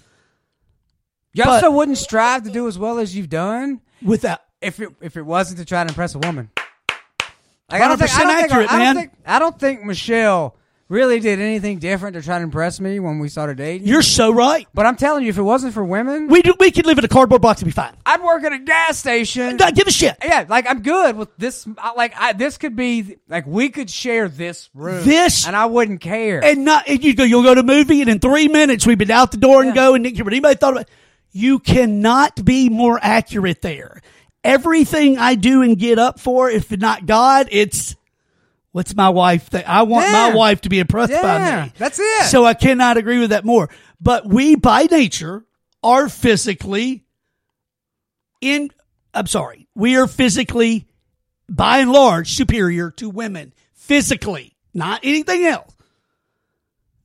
You 1.32 1.44
But- 1.44 1.62
also 1.64 1.70
wouldn't 1.70 1.98
strive 1.98 2.42
to 2.44 2.50
do 2.50 2.66
as 2.68 2.78
well 2.78 2.98
as 2.98 3.14
you've 3.16 3.28
done 3.28 3.80
Without 4.02 4.40
if 4.60 4.80
it 4.80 4.88
if 5.00 5.16
it 5.16 5.22
wasn't 5.22 5.58
to 5.58 5.64
try 5.64 5.84
to 5.84 5.88
impress 5.88 6.14
a 6.14 6.18
woman. 6.18 6.50
Like, 7.70 7.82
I 7.82 7.88
don't 7.88 7.98
think, 7.98 8.10
100% 8.10 8.18
I 8.18 8.24
don't 8.24 8.36
think, 8.40 8.50
accurate, 8.50 8.68
I 8.68 8.72
don't 8.72 8.78
man. 8.80 8.96
think, 8.96 9.12
I 9.24 9.38
don't 9.38 9.58
think 9.60 9.84
Michelle 9.84 10.56
really 10.88 11.20
did 11.20 11.38
anything 11.38 11.78
different 11.78 12.14
to 12.14 12.22
try 12.22 12.36
to 12.38 12.42
impress 12.42 12.80
me 12.80 12.98
when 12.98 13.20
we 13.20 13.28
started 13.28 13.56
dating. 13.58 13.86
you're 13.86 14.02
so 14.02 14.32
right. 14.32 14.66
but 14.74 14.86
I'm 14.86 14.96
telling 14.96 15.22
you, 15.22 15.28
if 15.30 15.38
it 15.38 15.42
wasn't 15.42 15.72
for 15.72 15.84
women, 15.84 16.26
We 16.26 16.42
do, 16.42 16.52
we 16.58 16.72
could 16.72 16.84
live 16.84 16.98
in 16.98 17.04
a 17.04 17.08
cardboard 17.08 17.40
box 17.42 17.60
and 17.62 17.66
be 17.68 17.72
fine. 17.72 17.92
I'd 18.04 18.20
work 18.24 18.42
at 18.42 18.52
a 18.52 18.58
gas 18.58 18.98
station. 18.98 19.54
Not 19.56 19.76
give 19.76 19.86
a 19.86 19.92
shit. 19.92 20.16
Yeah, 20.24 20.46
like 20.48 20.68
I'm 20.68 20.82
good 20.82 21.16
with 21.16 21.28
this. 21.38 21.64
Like 21.96 22.12
I, 22.18 22.32
this 22.32 22.58
could 22.58 22.74
be 22.74 23.18
like 23.28 23.46
we 23.46 23.68
could 23.68 23.88
share 23.88 24.28
this 24.28 24.68
room. 24.74 25.04
This- 25.04 25.46
and 25.46 25.54
I 25.54 25.66
wouldn't 25.66 26.00
care. 26.00 26.42
And 26.44 26.64
not 26.64 26.88
and 26.88 27.04
you 27.04 27.14
go, 27.14 27.22
you'll 27.22 27.44
go 27.44 27.54
to 27.54 27.60
a 27.60 27.64
movie, 27.64 28.00
and 28.00 28.10
in 28.10 28.18
three 28.18 28.48
minutes 28.48 28.84
we've 28.84 28.98
been 28.98 29.12
out 29.12 29.30
the 29.30 29.36
door 29.36 29.62
and 29.62 29.72
go 29.74 29.94
and 29.94 30.04
anybody 30.04 30.56
thought 30.56 30.72
about 30.72 30.88
you 31.32 31.58
cannot 31.58 32.44
be 32.44 32.68
more 32.68 32.98
accurate 33.00 33.62
there. 33.62 34.00
Everything 34.42 35.18
I 35.18 35.34
do 35.34 35.62
and 35.62 35.78
get 35.78 35.98
up 35.98 36.18
for, 36.18 36.50
if 36.50 36.70
not 36.76 37.06
God, 37.06 37.48
it's 37.50 37.94
what's 38.72 38.94
my 38.94 39.10
wife 39.10 39.48
think? 39.48 39.68
I 39.68 39.82
want 39.82 40.10
my 40.10 40.34
wife 40.34 40.62
to 40.62 40.68
be 40.68 40.78
impressed 40.78 41.12
by 41.12 41.64
me. 41.66 41.72
that's 41.76 41.98
it. 41.98 42.24
So 42.24 42.44
I 42.44 42.54
cannot 42.54 42.96
agree 42.96 43.18
with 43.18 43.30
that 43.30 43.44
more. 43.44 43.68
But 44.00 44.26
we 44.26 44.56
by 44.56 44.84
nature 44.84 45.44
are 45.82 46.08
physically 46.08 47.04
in 48.40 48.70
I'm 49.12 49.26
sorry, 49.26 49.68
we 49.74 49.96
are 49.96 50.06
physically 50.06 50.86
by 51.48 51.78
and 51.78 51.92
large 51.92 52.32
superior 52.32 52.90
to 52.92 53.10
women. 53.10 53.52
Physically, 53.74 54.56
not 54.72 55.00
anything 55.02 55.44
else. 55.44 55.69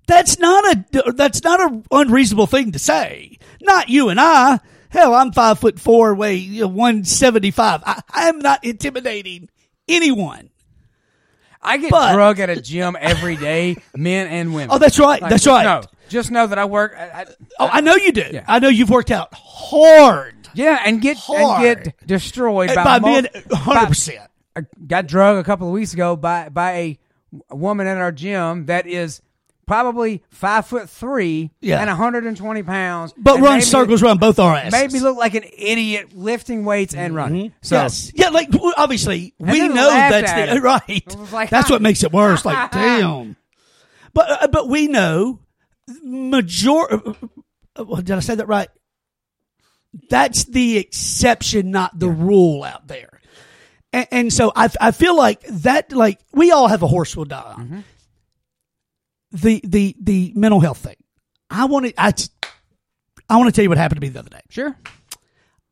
That's 0.07 0.37
not 0.39 0.63
a 0.65 1.11
that's 1.13 1.43
not 1.43 1.59
an 1.59 1.83
unreasonable 1.91 2.47
thing 2.47 2.71
to 2.73 2.79
say. 2.79 3.37
Not 3.61 3.89
you 3.89 4.09
and 4.09 4.19
I. 4.19 4.59
Hell, 4.89 5.13
I'm 5.13 5.31
five 5.31 5.59
foot 5.59 5.79
four, 5.79 6.13
weigh 6.13 6.59
one 6.63 7.03
seventy 7.03 7.51
five. 7.51 7.81
I, 7.85 8.01
am 8.29 8.39
not 8.39 8.63
intimidating 8.63 9.49
anyone. 9.87 10.49
I 11.61 11.77
get 11.77 11.91
but- 11.91 12.13
drug 12.13 12.39
at 12.39 12.49
a 12.49 12.61
gym 12.61 12.95
every 12.99 13.35
day, 13.35 13.77
men 13.95 14.27
and 14.27 14.53
women. 14.53 14.69
Oh, 14.71 14.77
that's 14.77 14.99
right. 14.99 15.21
Like, 15.21 15.31
that's 15.31 15.47
right. 15.47 15.63
No, 15.63 15.81
just 16.09 16.29
know 16.29 16.45
that 16.45 16.59
I 16.59 16.65
work. 16.65 16.95
I, 16.97 17.21
I, 17.21 17.25
Oh, 17.59 17.67
I 17.71 17.81
know 17.81 17.95
you 17.95 18.11
do. 18.11 18.25
Yeah. 18.31 18.45
I 18.47 18.59
know 18.59 18.69
you've 18.69 18.89
worked 18.91 19.09
out 19.11 19.33
hard. 19.33 20.35
yeah, 20.53 20.79
and 20.85 21.01
get 21.01 21.17
Hard. 21.17 21.65
and 21.65 21.83
get 21.83 22.07
destroyed 22.07 22.73
by, 22.75 22.83
by 22.83 22.99
men, 22.99 23.27
hundred 23.51 23.87
percent. 23.87 24.29
I 24.55 24.61
got 24.85 25.07
drugged 25.07 25.39
a 25.39 25.43
couple 25.43 25.67
of 25.67 25.73
weeks 25.73 25.93
ago 25.93 26.15
by 26.15 26.49
by 26.49 26.71
a, 26.73 26.99
a 27.49 27.55
woman 27.55 27.87
at 27.87 27.97
our 27.97 28.11
gym 28.11 28.67
that 28.67 28.85
is 28.85 29.21
probably 29.65 30.23
five 30.29 30.65
foot 30.65 30.89
three 30.89 31.51
Yeah. 31.61 31.79
and 31.79 31.87
120 31.89 32.63
pounds, 32.63 33.13
But 33.17 33.39
run 33.39 33.61
circles 33.61 34.03
around 34.03 34.19
both 34.19 34.37
our 34.39 34.55
asses. 34.55 34.71
Made 34.71 34.91
me 34.91 34.99
look 34.99 35.17
like 35.17 35.33
an 35.35 35.43
idiot 35.57 36.15
lifting 36.15 36.65
weights 36.65 36.93
and 36.93 37.15
running. 37.15 37.53
So 37.61 37.75
Mm-hmm. 37.75 37.83
yes, 37.85 38.11
yeah, 38.15 38.29
like 38.29 38.49
obviously 38.77 39.33
we 39.39 39.67
know 39.67 39.89
that's 39.89 40.53
the 40.53 40.61
right. 40.63 41.31
Like, 41.31 41.49
that's 41.49 41.69
what 41.69 41.81
makes 41.81 42.03
it 42.03 42.11
worse. 42.11 42.45
Like, 42.45 42.71
damn. 42.71 43.35
But 44.13 44.43
uh, 44.43 44.47
but 44.47 44.69
we 44.69 44.87
know 44.87 45.39
major. 46.03 46.71
uh, 46.93 47.13
uh, 47.75 47.95
Did 48.01 48.11
I 48.11 48.19
say 48.19 48.35
that 48.35 48.47
right? 48.47 48.69
That's 50.09 50.43
the 50.45 50.77
exception, 50.77 51.71
not 51.71 51.97
the 51.97 52.09
rule 52.09 52.63
out 52.63 52.87
there. 52.87 53.21
And, 53.93 54.07
and 54.11 54.33
so 54.33 54.51
I 54.55 54.69
I 54.81 54.91
feel 54.91 55.15
like 55.15 55.41
that 55.47 55.91
like 55.91 56.19
we 56.33 56.51
all 56.51 56.67
have 56.67 56.83
a 56.83 56.87
horse 56.87 57.15
will 57.15 57.25
die. 57.25 57.53
on. 57.57 57.65
Mm-hmm. 57.65 57.79
The 59.35 59.61
the 59.63 59.95
the 60.01 60.33
mental 60.35 60.59
health 60.59 60.79
thing. 60.79 60.95
I 61.49 61.65
want 61.65 61.87
to 61.87 61.93
I. 62.01 62.13
I 63.29 63.37
want 63.37 63.47
to 63.47 63.51
tell 63.51 63.63
you 63.63 63.69
what 63.69 63.77
happened 63.77 63.99
to 63.99 64.05
me 64.05 64.09
the 64.09 64.19
other 64.19 64.29
day. 64.29 64.41
sure. 64.49 64.77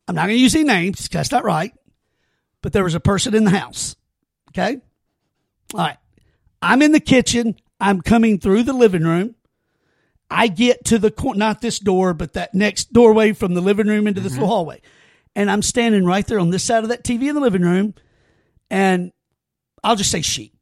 I'm 0.08 0.16
not 0.16 0.24
going 0.24 0.38
to 0.38 0.42
use 0.42 0.56
any 0.56 0.66
names 0.66 1.04
because 1.04 1.20
that's 1.20 1.32
not 1.32 1.44
right. 1.44 1.72
But 2.62 2.74
there 2.74 2.84
was 2.84 2.96
a 2.96 3.00
person 3.00 3.36
in 3.36 3.44
the 3.44 3.52
house. 3.52 3.96
Okay. 4.50 4.78
All 5.74 5.80
right. 5.80 5.98
I'm 6.62 6.82
in 6.82 6.92
the 6.92 7.00
kitchen. 7.00 7.56
I'm 7.80 8.02
coming 8.02 8.40
through 8.40 8.64
the 8.64 8.74
living 8.74 9.04
room. 9.04 9.36
I 10.30 10.48
get 10.48 10.86
to 10.86 10.98
the 10.98 11.12
corner, 11.12 11.38
not 11.38 11.62
this 11.62 11.80
door, 11.80 12.14
but 12.14 12.34
that 12.34 12.54
next 12.54 12.92
doorway 12.92 13.34
from 13.34 13.54
the 13.54 13.62
living 13.62 13.88
room 13.88 14.08
into 14.08 14.22
this 14.22 14.34
mm-hmm. 14.34 14.42
little 14.42 14.56
hallway. 14.56 14.82
And 15.36 15.50
I'm 15.50 15.62
standing 15.62 16.06
right 16.06 16.26
there 16.26 16.40
on 16.40 16.50
this 16.50 16.64
side 16.64 16.84
of 16.84 16.90
that 16.90 17.04
TV 17.04 17.28
in 17.30 17.36
the 17.36 17.42
living 17.42 17.62
room. 17.62 17.94
And 18.70 19.12
I'll 19.84 19.96
just 19.96 20.12
say 20.12 20.22
she. 20.22 20.53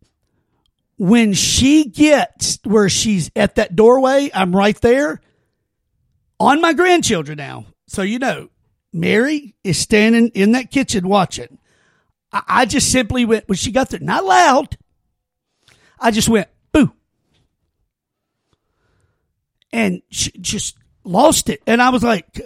When 1.02 1.34
she 1.34 1.86
gets 1.86 2.60
where 2.64 2.88
she's 2.88 3.32
at 3.36 3.56
that 3.56 3.76
doorway, 3.76 4.30
I'm 4.36 4.56
right 4.56 4.80
there 4.82 5.20
on 6.40 6.62
my 6.62 6.74
grandchildren 6.74 7.40
now. 7.40 7.66
So 7.88 8.04
you 8.04 8.20
know, 8.20 8.52
Mary 8.94 9.56
is 9.64 9.80
standing 9.80 10.28
in 10.36 10.52
that 10.52 10.70
kitchen 10.70 11.08
watching. 11.08 11.58
I, 12.32 12.44
I 12.48 12.66
just 12.68 12.92
simply 12.92 13.26
went 13.26 13.50
when 13.50 13.58
she 13.58 13.72
got 13.72 13.90
there, 13.90 14.00
not 14.00 14.24
loud. 14.26 14.78
I 16.00 16.12
just 16.12 16.30
went 16.30 16.50
boo, 16.72 16.94
and 19.74 20.04
she 20.12 20.30
just 20.40 20.78
lost 21.04 21.50
it. 21.50 21.64
And 21.66 21.82
I 21.82 21.90
was 21.90 22.04
like, 22.04 22.42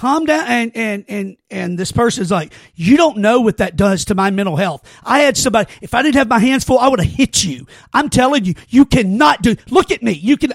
calm 0.00 0.24
down. 0.24 0.46
And 0.46 0.72
and 0.74 1.04
and 1.08 1.36
and 1.50 1.78
this 1.78 1.92
person's 1.92 2.30
like, 2.30 2.52
you 2.74 2.96
don't 2.96 3.18
know 3.18 3.40
what 3.40 3.58
that 3.58 3.76
does 3.76 4.06
to 4.06 4.14
my 4.14 4.30
mental 4.30 4.56
health. 4.56 4.82
I 5.04 5.20
had 5.20 5.36
somebody. 5.36 5.70
If 5.82 5.94
I 5.94 6.02
didn't 6.02 6.16
have 6.16 6.28
my 6.28 6.38
hands 6.38 6.64
full, 6.64 6.78
I 6.78 6.88
would 6.88 7.00
have 7.00 7.12
hit 7.12 7.44
you. 7.44 7.66
I'm 7.92 8.08
telling 8.08 8.44
you, 8.44 8.54
you 8.68 8.86
cannot 8.86 9.42
do. 9.42 9.56
Look 9.68 9.90
at 9.90 10.02
me. 10.02 10.12
You 10.12 10.36
can. 10.36 10.54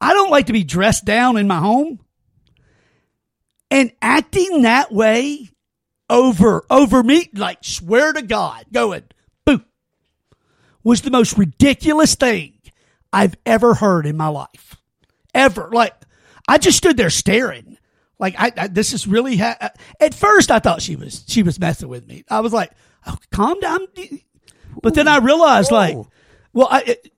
I 0.00 0.14
don't 0.14 0.30
like 0.30 0.46
to 0.46 0.52
be 0.52 0.62
dressed 0.62 1.04
down 1.04 1.36
in 1.36 1.48
my 1.48 1.58
home. 1.58 1.98
And 3.70 3.90
acting 4.00 4.62
that 4.62 4.92
way 4.92 5.50
over 6.08 6.64
over 6.70 7.02
me, 7.02 7.28
like 7.34 7.58
swear 7.62 8.12
to 8.12 8.22
God, 8.22 8.66
going, 8.72 9.02
boo. 9.44 9.62
was 10.84 11.02
the 11.02 11.10
most 11.10 11.36
ridiculous 11.36 12.14
thing 12.14 12.54
I've 13.12 13.34
ever 13.44 13.74
heard 13.74 14.06
in 14.06 14.16
my 14.16 14.28
life. 14.28 14.76
Ever. 15.34 15.70
Like, 15.72 15.94
I 16.46 16.56
just 16.56 16.78
stood 16.78 16.96
there 16.96 17.10
staring. 17.10 17.77
Like, 18.18 18.34
I, 18.38 18.52
I 18.56 18.66
this 18.68 18.92
is 18.92 19.06
really, 19.06 19.36
ha- 19.36 19.70
at 20.00 20.14
first 20.14 20.50
I 20.50 20.58
thought 20.58 20.82
she 20.82 20.96
was, 20.96 21.24
she 21.28 21.42
was 21.42 21.60
messing 21.60 21.88
with 21.88 22.06
me. 22.06 22.24
I 22.28 22.40
was 22.40 22.52
like, 22.52 22.72
oh, 23.06 23.16
calm 23.30 23.60
down. 23.60 23.86
But 24.82 24.94
then 24.94 25.08
I 25.08 25.18
realized, 25.18 25.70
like, 25.70 25.96
well, 26.52 26.68
I, 26.70 26.82
it, 26.82 27.12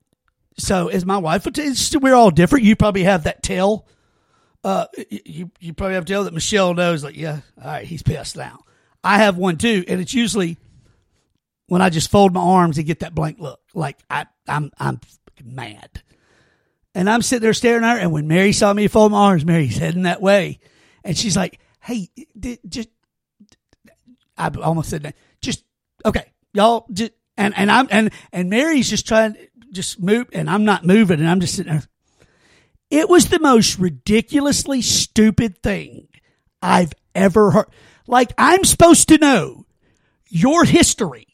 so 0.59 0.89
as 0.89 1.07
my 1.07 1.19
wife 1.19 1.47
you, 1.57 1.99
we're 2.01 2.15
all 2.15 2.31
different. 2.31 2.65
You 2.65 2.77
probably 2.77 3.05
have 3.05 3.25
that 3.25 3.43
tell. 3.43 3.87
Uh, 4.63 4.87
you, 5.09 5.51
you 5.59 5.73
probably 5.73 5.95
have 5.95 6.05
tell 6.05 6.25
that 6.25 6.35
Michelle 6.35 6.75
knows, 6.75 7.03
like, 7.03 7.17
yeah, 7.17 7.41
all 7.59 7.67
right, 7.67 7.87
he's 7.87 8.03
pissed 8.03 8.37
now. 8.37 8.59
I 9.03 9.19
have 9.19 9.39
one 9.39 9.57
too, 9.57 9.85
and 9.89 10.01
it's 10.01 10.13
usually 10.13 10.59
when 11.67 11.81
I 11.81 11.89
just 11.89 12.11
fold 12.11 12.35
my 12.35 12.43
arms 12.43 12.77
and 12.77 12.87
get 12.87 13.01
that 13.01 13.15
blank 13.15 13.39
look, 13.39 13.61
like 13.73 13.99
I, 14.11 14.27
I'm, 14.47 14.71
I'm 14.79 15.01
mad. 15.43 16.03
And 16.95 17.09
I'm 17.09 17.23
sitting 17.23 17.43
there 17.43 17.55
staring 17.55 17.85
at 17.85 17.95
her, 17.95 18.01
and 18.01 18.13
when 18.13 18.29
Mary 18.29 18.53
saw 18.53 18.73
me 18.75 18.89
fold 18.89 19.13
my 19.13 19.19
arms, 19.19 19.47
Mary's 19.47 19.79
heading 19.79 20.03
that 20.03 20.21
way, 20.21 20.59
and 21.05 21.17
she's 21.17 21.37
like, 21.37 21.59
"Hey, 21.81 22.11
did, 22.39 22.61
just," 22.69 22.89
I 24.37 24.51
almost 24.63 24.91
said 24.91 25.03
that. 25.05 25.17
Just 25.41 25.65
okay, 26.05 26.33
y'all. 26.53 26.87
Just 26.93 27.13
and 27.37 27.55
and 27.57 27.71
I'm 27.71 27.89
and 27.91 28.13
and 28.33 28.51
Mary's 28.51 28.89
just 28.89 29.07
trying 29.07 29.35
to 29.35 29.49
just 29.73 30.01
move, 30.01 30.29
and 30.33 30.49
I'm 30.49 30.65
not 30.65 30.85
moving, 30.85 31.21
and 31.21 31.29
I'm 31.29 31.41
just 31.41 31.55
sitting 31.55 31.73
there. 31.73 31.83
It 32.91 33.09
was 33.09 33.29
the 33.29 33.39
most 33.39 33.79
ridiculously 33.79 34.83
stupid 34.83 35.63
thing 35.63 36.09
I've 36.61 36.93
ever 37.15 37.53
heard. 37.53 37.67
Like 38.07 38.33
I'm 38.37 38.65
supposed 38.65 39.09
to 39.09 39.19
know 39.19 39.65
your 40.29 40.65
history 40.65 41.27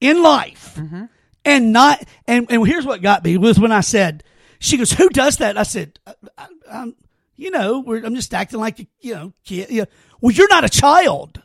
in 0.00 0.22
life 0.22 0.74
mm-hmm. 0.76 1.04
and 1.44 1.72
not 1.72 2.04
and 2.26 2.46
and 2.50 2.66
here's 2.66 2.84
what 2.84 3.02
got 3.02 3.24
me 3.24 3.36
was 3.38 3.58
when 3.58 3.72
I 3.72 3.80
said 3.80 4.24
she 4.58 4.76
goes 4.76 4.92
who 4.92 5.08
does 5.08 5.38
that 5.38 5.56
I 5.56 5.62
said 5.62 5.98
I, 6.06 6.14
I, 6.36 6.46
I'm 6.72 6.96
you 7.36 7.50
know 7.50 7.84
I'm 7.86 8.14
just 8.14 8.34
acting 8.34 8.60
like 8.60 8.80
a 8.80 8.86
you 9.00 9.14
know 9.14 9.32
kid 9.44 9.70
yeah. 9.70 9.84
well 10.20 10.32
you're 10.32 10.48
not 10.48 10.64
a 10.64 10.68
child. 10.68 11.42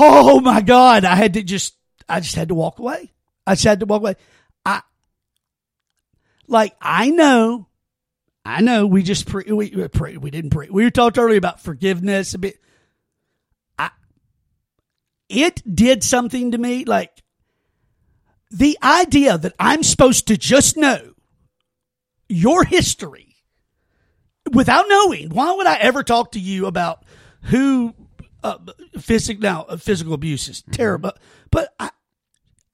Oh 0.00 0.40
my 0.40 0.60
god. 0.60 1.04
I 1.04 1.16
had 1.16 1.34
to 1.34 1.42
just 1.42 1.74
I 2.08 2.20
just 2.20 2.34
had 2.34 2.48
to 2.48 2.54
walk 2.54 2.78
away. 2.78 3.12
I 3.46 3.54
just 3.54 3.64
had 3.64 3.80
to 3.80 3.86
walk 3.86 4.02
away. 4.02 4.16
I 4.64 4.82
like 6.46 6.74
I 6.80 7.10
know 7.10 7.66
I 8.44 8.60
know 8.60 8.86
we 8.86 9.02
just 9.02 9.26
pre 9.26 9.44
we 9.52 9.70
we, 9.70 9.88
pre, 9.88 10.16
we 10.16 10.30
didn't 10.30 10.50
pre 10.50 10.70
we 10.70 10.90
talked 10.90 11.18
earlier 11.18 11.38
about 11.38 11.60
forgiveness 11.60 12.34
a 12.34 12.38
bit. 12.38 12.60
I 13.78 13.90
it 15.28 15.62
did 15.74 16.02
something 16.02 16.52
to 16.52 16.58
me 16.58 16.84
like 16.84 17.22
the 18.50 18.78
idea 18.82 19.38
that 19.38 19.54
I'm 19.58 19.82
supposed 19.82 20.28
to 20.28 20.36
just 20.36 20.76
know 20.76 21.11
your 22.32 22.64
history 22.64 23.36
without 24.52 24.86
knowing 24.88 25.30
why 25.30 25.52
would 25.52 25.66
I 25.66 25.76
ever 25.76 26.02
talk 26.02 26.32
to 26.32 26.40
you 26.40 26.66
about 26.66 27.04
who 27.42 27.94
uh, 28.42 28.58
physical 28.98 29.42
now 29.42 29.62
uh, 29.68 29.76
physical 29.76 30.14
abuse 30.14 30.48
is 30.48 30.62
terrible 30.72 31.12
but 31.50 31.72
I 31.78 31.90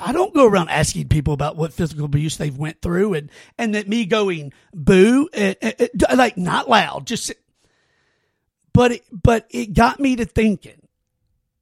I 0.00 0.12
don't 0.12 0.32
go 0.32 0.46
around 0.46 0.68
asking 0.68 1.08
people 1.08 1.34
about 1.34 1.56
what 1.56 1.72
physical 1.72 2.04
abuse 2.04 2.36
they've 2.36 2.56
went 2.56 2.80
through 2.80 3.14
and, 3.14 3.30
and 3.58 3.74
that 3.74 3.88
me 3.88 4.06
going 4.06 4.52
boo, 4.72 5.28
and, 5.34 5.56
and- 5.60 5.74
and- 5.80 6.16
like 6.18 6.36
not 6.36 6.68
loud, 6.68 7.04
just, 7.04 7.32
but 8.72 8.92
it, 8.92 9.04
but 9.10 9.48
it 9.50 9.74
got 9.74 9.98
me 9.98 10.14
to 10.14 10.24
thinking. 10.24 10.80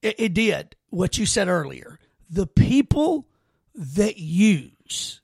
It, 0.02 0.16
it 0.18 0.34
did 0.34 0.76
what 0.90 1.16
you 1.16 1.24
said 1.24 1.48
earlier. 1.48 1.98
The 2.28 2.46
people 2.46 3.26
that 3.74 4.18
use 4.18 5.22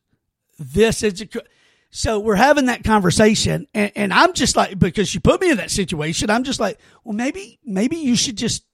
this 0.59 1.03
as 1.03 1.21
a, 1.21 1.29
so 1.95 2.19
we're 2.19 2.35
having 2.35 2.67
that 2.67 2.85
conversation 2.85 3.69
and, 3.75 3.93
and 3.95 4.13
I'm 4.13 4.33
just 4.33 4.57
like, 4.57 4.79
because 4.79 5.15
you 5.15 5.21
put 5.21 5.43
me 5.43 5.51
in 5.51 5.59
that 5.59 5.71
situation, 5.71 6.31
I'm 6.31 6.43
just 6.43 6.59
like, 6.59 6.79
well, 7.05 7.15
maybe, 7.15 7.61
maybe 7.65 7.97
you 7.97 8.17
should 8.17 8.37
just 8.37 8.65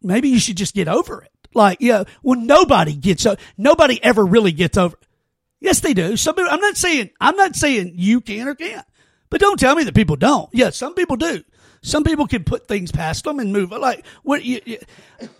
maybe 0.00 0.28
you 0.28 0.38
should 0.38 0.56
just 0.56 0.74
get 0.74 0.86
over 0.86 1.22
it. 1.22 1.32
Like, 1.52 1.78
yeah, 1.80 2.04
well, 2.22 2.38
nobody 2.38 2.94
gets, 2.94 3.26
nobody 3.58 4.02
ever 4.04 4.24
really 4.24 4.52
gets 4.52 4.78
over. 4.78 4.96
Yes, 5.60 5.80
they 5.80 5.94
do. 5.94 6.16
Some 6.16 6.36
people, 6.36 6.50
I'm 6.50 6.60
not 6.60 6.76
saying, 6.76 7.10
I'm 7.20 7.36
not 7.36 7.56
saying 7.56 7.94
you 7.96 8.20
can 8.20 8.46
or 8.46 8.54
can't, 8.54 8.86
but 9.28 9.40
don't 9.40 9.58
tell 9.58 9.74
me 9.74 9.82
that 9.84 9.94
people 9.94 10.16
don't. 10.16 10.48
Yeah, 10.52 10.70
some 10.70 10.94
people 10.94 11.16
do. 11.16 11.42
Some 11.82 12.04
people 12.04 12.26
can 12.26 12.44
put 12.44 12.68
things 12.68 12.92
past 12.92 13.24
them 13.24 13.40
and 13.40 13.52
move. 13.52 13.70
Like, 13.70 14.06
what 14.22 14.44
you, 14.44 14.60
you 14.64 14.78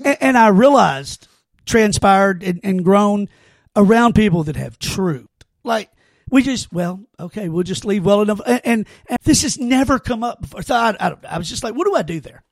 and, 0.05 0.19
and 0.21 0.39
I 0.39 0.49
realized, 0.49 1.29
transpired 1.65 2.43
and, 2.43 2.61
and 2.65 2.85
grown 2.85 3.29
around 3.77 4.15
people 4.15 4.45
that 4.45 4.57
have 4.57 4.79
truth. 4.79 5.29
Like, 5.63 5.91
we 6.31 6.43
just, 6.43 6.73
well, 6.73 7.01
okay, 7.19 7.49
we'll 7.49 7.63
just 7.63 7.85
leave 7.85 8.05
well 8.05 8.23
enough. 8.23 8.41
And, 8.47 8.61
and, 8.65 8.87
and 9.09 9.19
this 9.25 9.43
has 9.43 9.59
never 9.59 9.99
come 9.99 10.23
up 10.23 10.41
before. 10.41 10.63
So 10.63 10.75
I, 10.75 10.97
I, 10.99 11.17
I 11.29 11.39
was 11.39 11.49
just 11.49 11.65
like, 11.65 11.75
what 11.75 11.87
do 11.87 11.95
I 11.95 12.03
do 12.03 12.21
there? 12.21 12.43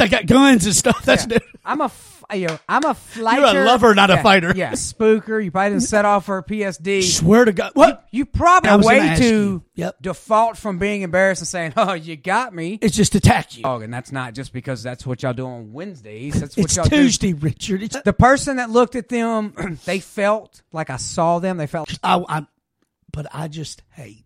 I 0.00 0.08
got 0.08 0.26
guns 0.26 0.64
and 0.64 0.74
stuff. 0.74 1.04
That's 1.04 1.26
Yeah. 1.28 1.38
I'm 1.64 1.80
a, 1.80 1.84
f- 1.84 2.24
you 2.34 2.46
know, 2.46 2.58
I'm 2.68 2.84
a 2.84 2.94
fighter. 2.94 3.52
You're 3.52 3.62
a 3.62 3.66
lover, 3.66 3.94
not 3.94 4.10
a 4.10 4.16
fighter. 4.22 4.52
Yeah, 4.56 4.72
spooker. 4.72 5.42
You 5.44 5.50
probably 5.50 5.70
didn't 5.70 5.82
set 5.82 6.04
off 6.04 6.24
for 6.24 6.38
a 6.38 6.42
PSD. 6.42 7.02
swear 7.18 7.44
to 7.44 7.52
God. 7.52 7.72
What? 7.74 8.06
You 8.10 8.24
probably 8.24 8.70
was 8.74 8.86
gonna 8.86 8.98
way 9.10 9.16
to. 9.18 9.62
Yep. 9.74 10.02
default 10.02 10.58
from 10.58 10.78
being 10.78 11.02
embarrassed 11.02 11.40
and 11.40 11.48
saying, 11.48 11.72
"Oh, 11.76 11.92
you 11.94 12.16
got 12.16 12.54
me." 12.54 12.78
It's 12.82 12.96
just 12.96 13.14
attack 13.14 13.56
you. 13.56 13.62
Oh, 13.64 13.80
and 13.80 13.92
that's 13.92 14.12
not 14.12 14.34
just 14.34 14.52
because 14.52 14.82
that's 14.82 15.06
what 15.06 15.22
y'all 15.22 15.32
do 15.32 15.46
on 15.46 15.72
Wednesdays. 15.72 16.40
That's 16.40 16.56
what 16.56 16.64
it's 16.64 16.76
y'all 16.76 16.84
Tuesday, 16.86 17.32
Richard. 17.32 17.82
It's. 17.82 18.00
The 18.02 18.12
person 18.12 18.56
that 18.56 18.70
looked 18.70 18.96
at 18.96 19.08
them, 19.08 19.78
they 19.84 20.00
felt 20.00 20.62
like 20.72 20.90
I 20.90 20.96
saw 20.96 21.38
them. 21.38 21.56
They 21.58 21.66
felt 21.66 21.98
I, 22.02 22.22
I, 22.28 22.46
but 23.12 23.26
I 23.32 23.48
just, 23.48 23.82
hey, 23.90 24.24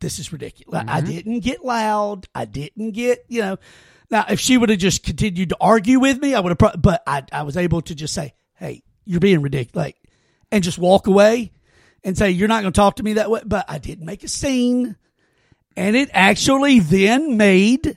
this 0.00 0.18
is 0.18 0.32
ridiculous. 0.32 0.84
I 0.86 1.00
mm-hmm. 1.00 1.10
didn't 1.10 1.40
get 1.40 1.64
loud. 1.64 2.26
I 2.34 2.44
didn't 2.44 2.90
get, 2.92 3.24
you 3.28 3.40
know. 3.40 3.58
Now, 4.10 4.26
if 4.28 4.40
she 4.40 4.58
would 4.58 4.68
have 4.68 4.78
just 4.78 5.04
continued 5.04 5.50
to 5.50 5.56
argue 5.60 5.98
with 5.98 6.20
me, 6.20 6.34
I 6.34 6.40
would 6.40 6.50
have. 6.50 6.58
Pro- 6.58 6.76
but 6.76 7.02
I, 7.06 7.22
I 7.32 7.44
was 7.44 7.56
able 7.56 7.80
to 7.82 7.94
just 7.94 8.12
say, 8.12 8.34
"Hey, 8.54 8.82
you're 9.06 9.20
being 9.20 9.40
ridiculous," 9.40 9.74
like, 9.74 9.96
and 10.50 10.62
just 10.62 10.76
walk 10.76 11.06
away 11.06 11.52
and 12.04 12.18
say, 12.18 12.30
"You're 12.30 12.48
not 12.48 12.60
going 12.60 12.74
to 12.74 12.76
talk 12.76 12.96
to 12.96 13.02
me 13.02 13.14
that 13.14 13.30
way." 13.30 13.40
But 13.46 13.64
I 13.68 13.78
didn't 13.78 14.04
make 14.04 14.22
a 14.22 14.28
scene, 14.28 14.96
and 15.78 15.96
it 15.96 16.10
actually 16.12 16.80
then 16.80 17.38
made 17.38 17.96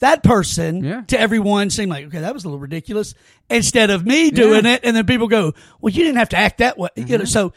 that 0.00 0.22
person 0.22 0.84
Yeah. 0.84 1.00
to 1.08 1.18
everyone 1.18 1.70
seem 1.70 1.88
like, 1.88 2.04
okay, 2.06 2.20
that 2.20 2.34
was 2.34 2.44
a 2.44 2.48
little 2.48 2.60
ridiculous. 2.60 3.14
Instead 3.48 3.88
of 3.88 4.04
me 4.04 4.30
doing 4.30 4.66
it, 4.66 4.80
and 4.84 4.94
then 4.94 5.06
people 5.06 5.28
go, 5.28 5.54
"Well, 5.80 5.94
you 5.94 6.04
didn't 6.04 6.18
have 6.18 6.28
to 6.30 6.36
act 6.36 6.58
that 6.58 6.76
way," 6.76 6.90
you 6.96 7.04
know. 7.04 7.18
Mm-hmm. 7.18 7.24
So, 7.24 7.54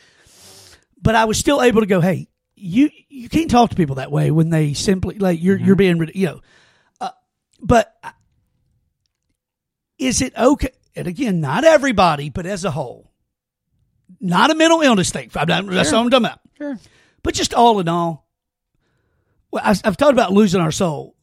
but 1.01 1.15
I 1.15 1.25
was 1.25 1.37
still 1.37 1.61
able 1.61 1.81
to 1.81 1.87
go, 1.87 2.01
"Hey, 2.01 2.27
you 2.55 2.89
you 3.09 3.29
can't 3.29 3.49
talk 3.49 3.69
to 3.69 3.75
people 3.75 3.95
that 3.95 4.11
way 4.11 4.31
when 4.31 4.49
they 4.49 4.73
simply 4.73 5.17
like 5.17 5.41
you're 5.41 5.57
you're 5.57 5.75
being 5.75 6.09
you 6.13 6.25
know." 6.27 6.41
Uh, 6.99 7.09
but 7.61 7.93
is 9.97 10.21
it 10.21 10.35
okay? 10.37 10.71
And 10.95 11.07
again, 11.07 11.41
not 11.41 11.63
everybody, 11.63 12.29
but 12.29 12.45
as 12.45 12.65
a 12.65 12.71
whole, 12.71 13.11
not 14.19 14.51
a 14.51 14.55
mental 14.55 14.81
illness 14.81 15.11
thing. 15.11 15.29
I'm 15.35 15.47
not, 15.47 15.67
That's 15.67 15.91
what 15.91 15.99
I'm 15.99 16.09
talking 16.09 16.25
about. 16.25 16.39
Sure. 16.57 16.79
But 17.21 17.33
just 17.35 17.53
all 17.53 17.79
in 17.79 17.87
all, 17.87 18.27
well, 19.51 19.61
I, 19.63 19.75
I've 19.83 19.97
talked 19.97 20.13
about 20.13 20.31
losing 20.31 20.61
our 20.61 20.71
soul. 20.71 21.15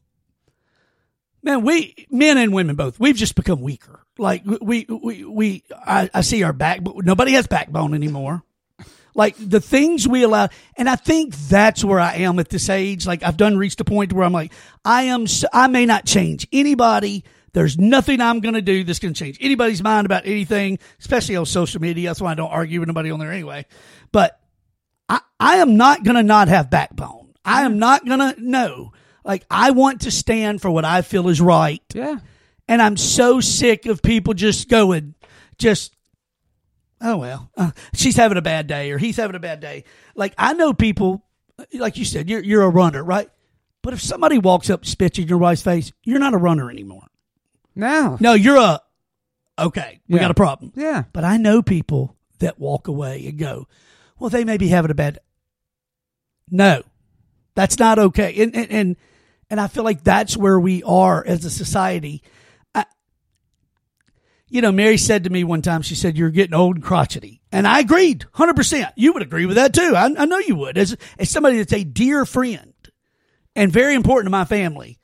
Man, 1.43 1.63
we 1.63 2.07
men 2.09 2.37
and 2.37 2.53
women 2.53 2.75
both, 2.75 2.99
we've 2.99 3.15
just 3.15 3.35
become 3.35 3.61
weaker. 3.61 4.05
Like 4.17 4.43
we 4.45 4.85
we 4.89 5.25
we, 5.25 5.63
I, 5.75 6.09
I 6.13 6.21
see 6.21 6.41
our 6.43 6.53
back, 6.53 6.83
but 6.83 7.03
nobody 7.03 7.33
has 7.33 7.47
backbone 7.47 7.93
anymore. 7.93 8.43
Like 9.15 9.35
the 9.39 9.61
things 9.61 10.07
we 10.07 10.23
allow, 10.23 10.49
and 10.77 10.89
I 10.89 10.97
think 10.97 11.33
that's 11.35 11.83
where 11.83 11.99
I 11.99 12.15
am 12.17 12.37
at 12.37 12.49
this 12.49 12.69
age. 12.69 13.07
Like 13.07 13.23
I've 13.23 13.37
done 13.37 13.57
reached 13.57 13.79
a 13.79 13.85
point 13.85 14.11
where 14.11 14.25
I'm 14.25 14.33
like, 14.33 14.51
I 14.83 15.03
am, 15.03 15.25
I 15.53 15.67
may 15.67 15.85
not 15.85 16.05
change 16.05 16.47
anybody. 16.51 17.23
There's 17.53 17.77
nothing 17.77 18.19
I'm 18.19 18.41
going 18.41 18.55
to 18.55 18.61
do 18.61 18.83
that's 18.83 18.99
going 18.99 19.13
to 19.13 19.17
change 19.17 19.37
anybody's 19.39 19.81
mind 19.81 20.05
about 20.05 20.25
anything, 20.25 20.77
especially 20.99 21.37
on 21.37 21.45
social 21.45 21.79
media. 21.79 22.09
That's 22.09 22.19
why 22.19 22.33
I 22.33 22.35
don't 22.35 22.51
argue 22.51 22.81
with 22.81 22.89
anybody 22.89 23.09
on 23.11 23.19
there 23.19 23.31
anyway. 23.31 23.65
But 24.11 24.37
I, 25.07 25.21
I 25.39 25.55
am 25.57 25.77
not 25.77 26.03
going 26.03 26.17
to 26.17 26.23
not 26.23 26.49
have 26.49 26.69
backbone. 26.69 27.33
I 27.45 27.63
am 27.63 27.79
not 27.79 28.05
going 28.05 28.19
to 28.19 28.35
no. 28.37 28.91
Like 29.23 29.45
I 29.49 29.71
want 29.71 30.01
to 30.01 30.11
stand 30.11 30.61
for 30.61 30.69
what 30.69 30.83
I 30.83 31.01
feel 31.01 31.29
is 31.29 31.39
right. 31.39 31.81
yeah. 31.93 32.17
And 32.67 32.81
I'm 32.81 32.97
so 32.97 33.41
sick 33.41 33.85
of 33.85 34.01
people 34.01 34.33
just 34.33 34.69
going, 34.69 35.15
just, 35.57 35.94
oh, 37.05 37.17
well, 37.17 37.49
uh, 37.55 37.71
she's 37.93 38.15
having 38.17 38.37
a 38.37 38.41
bad 38.41 38.67
day 38.67 38.91
or 38.91 38.97
he's 38.97 39.15
having 39.17 39.35
a 39.35 39.39
bad 39.39 39.59
day. 39.59 39.83
Like, 40.15 40.33
I 40.37 40.53
know 40.53 40.73
people, 40.73 41.23
like 41.73 41.97
you 41.97 42.05
said, 42.05 42.29
you're, 42.29 42.43
you're 42.43 42.63
a 42.63 42.69
runner, 42.69 43.03
right? 43.03 43.29
But 43.81 43.93
if 43.93 44.01
somebody 44.01 44.37
walks 44.39 44.69
up, 44.69 44.85
spits 44.85 45.19
in 45.19 45.27
your 45.27 45.37
wife's 45.37 45.61
face, 45.61 45.91
you're 46.03 46.19
not 46.19 46.33
a 46.33 46.37
runner 46.37 46.69
anymore. 46.71 47.05
No. 47.75 48.17
No, 48.19 48.33
you're 48.33 48.57
a, 48.57 48.81
okay, 49.59 50.01
we 50.09 50.15
Yeah. 50.15 50.21
got 50.21 50.31
a 50.31 50.35
problem. 50.35 50.71
Yeah. 50.75 51.03
But 51.13 51.23
I 51.23 51.37
know 51.37 51.61
people 51.61 52.15
that 52.39 52.59
walk 52.59 52.87
away 52.87 53.25
and 53.27 53.37
go, 53.37 53.67
well, 54.19 54.29
they 54.29 54.43
may 54.43 54.57
be 54.57 54.69
having 54.69 54.91
a 54.91 54.95
bad. 54.95 55.19
No, 56.49 56.83
that's 57.55 57.79
not 57.79 57.97
okay. 57.99 58.41
And 58.41 58.55
and 58.55 58.71
and, 58.71 58.95
and 59.49 59.59
I 59.61 59.67
feel 59.67 59.83
like 59.83 60.03
that's 60.03 60.37
where 60.37 60.59
we 60.59 60.83
are 60.83 61.23
as 61.25 61.43
a 61.45 61.49
society. 61.49 62.21
You 64.55 64.61
know, 64.61 64.71
Mary 64.71 64.95
said 64.95 65.25
to 65.25 65.29
me 65.29 65.43
one 65.43 65.61
time, 65.61 65.81
she 65.81 65.95
said, 65.95 66.17
You're 66.17 66.29
getting 66.29 66.53
old 66.53 66.77
and 66.77 66.83
crotchety. 66.83 67.41
And 67.51 67.67
I 67.67 67.81
agreed 67.81 68.25
100%. 68.35 68.93
You 68.95 69.11
would 69.11 69.21
agree 69.21 69.45
with 69.45 69.57
that 69.57 69.73
too. 69.73 69.93
I, 69.93 70.05
I 70.17 70.23
know 70.23 70.37
you 70.37 70.55
would. 70.55 70.77
As, 70.77 70.95
as 71.19 71.29
somebody 71.29 71.57
that's 71.57 71.73
a 71.73 71.83
dear 71.83 72.25
friend 72.25 72.73
and 73.53 73.69
very 73.69 73.95
important 73.95 74.27
to 74.27 74.29
my 74.29 74.45
family, 74.45 74.97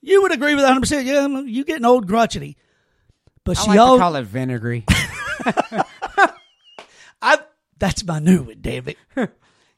you 0.00 0.22
would 0.22 0.30
agree 0.30 0.54
with 0.54 0.62
100%. 0.62 1.04
Yeah, 1.04 1.26
you 1.40 1.64
getting 1.64 1.84
old 1.84 2.04
and 2.04 2.08
crotchety. 2.08 2.56
But 3.42 3.58
I 3.58 3.62
she 3.62 3.68
like 3.70 3.78
al- 3.80 3.96
to 3.96 4.00
call 4.00 4.14
it 4.14 4.22
vinegary. 4.26 4.84
I 7.20 7.38
that's 7.80 8.04
my 8.04 8.20
new 8.20 8.44
one, 8.44 8.60
David. 8.60 8.94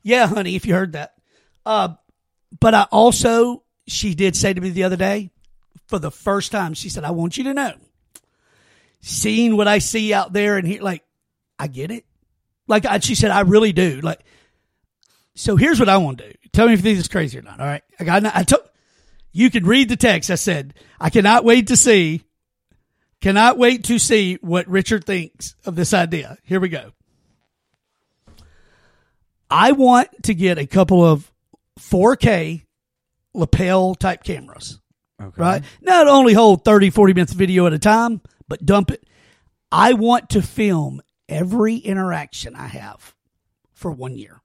yeah, 0.02 0.26
honey, 0.26 0.56
if 0.56 0.66
you 0.66 0.74
heard 0.74 0.92
that. 0.92 1.14
Uh, 1.64 1.94
but 2.60 2.74
I 2.74 2.82
also 2.92 3.62
she 3.86 4.14
did 4.14 4.36
say 4.36 4.52
to 4.52 4.60
me 4.60 4.68
the 4.68 4.84
other 4.84 4.96
day, 4.96 5.30
for 5.86 5.98
the 5.98 6.10
first 6.10 6.52
time, 6.52 6.74
she 6.74 6.90
said, 6.90 7.04
I 7.04 7.12
want 7.12 7.38
you 7.38 7.44
to 7.44 7.54
know. 7.54 7.72
Seeing 9.00 9.56
what 9.56 9.66
I 9.68 9.78
see 9.78 10.12
out 10.12 10.32
there 10.32 10.56
and 10.58 10.66
here 10.66 10.82
like, 10.82 11.02
I 11.58 11.66
get 11.68 11.90
it. 11.90 12.04
Like 12.66 12.84
I, 12.86 12.98
she 12.98 13.14
said, 13.14 13.30
I 13.30 13.40
really 13.40 13.72
do. 13.72 14.00
Like 14.00 14.20
so 15.34 15.56
here's 15.56 15.78
what 15.80 15.88
I 15.88 15.96
want 15.96 16.18
to 16.18 16.28
do. 16.30 16.34
Tell 16.52 16.66
me 16.66 16.74
if 16.74 16.82
this 16.82 16.98
is 16.98 17.08
crazy 17.08 17.38
or 17.38 17.42
not. 17.42 17.60
All 17.60 17.66
right. 17.66 17.82
I 17.98 18.04
got 18.04 18.24
I 18.26 18.42
took 18.42 18.70
you 19.32 19.50
can 19.50 19.64
read 19.64 19.88
the 19.88 19.96
text. 19.96 20.30
I 20.30 20.34
said, 20.34 20.74
I 21.00 21.08
cannot 21.10 21.44
wait 21.44 21.68
to 21.68 21.76
see 21.76 22.22
cannot 23.20 23.58
wait 23.58 23.84
to 23.84 23.98
see 23.98 24.36
what 24.40 24.66
Richard 24.68 25.04
thinks 25.04 25.54
of 25.64 25.76
this 25.76 25.92
idea. 25.94 26.36
Here 26.42 26.60
we 26.60 26.68
go. 26.68 26.92
I 29.50 29.72
want 29.72 30.08
to 30.24 30.34
get 30.34 30.58
a 30.58 30.66
couple 30.66 31.04
of 31.04 31.30
4K 31.80 32.62
lapel 33.34 33.94
type 33.94 34.22
cameras, 34.24 34.80
Okay. 35.20 35.32
right? 35.36 35.62
Not 35.82 36.06
only 36.08 36.34
hold 36.34 36.64
30, 36.64 36.90
40 36.90 37.14
minutes 37.14 37.32
of 37.32 37.38
video 37.38 37.66
at 37.66 37.72
a 37.72 37.78
time, 37.78 38.20
but 38.50 38.66
dump 38.66 38.90
it. 38.90 39.06
I 39.72 39.94
want 39.94 40.28
to 40.30 40.42
film 40.42 41.00
every 41.28 41.76
interaction 41.76 42.54
I 42.54 42.66
have 42.66 43.14
for 43.72 43.90
one 43.90 44.18
year. 44.18 44.42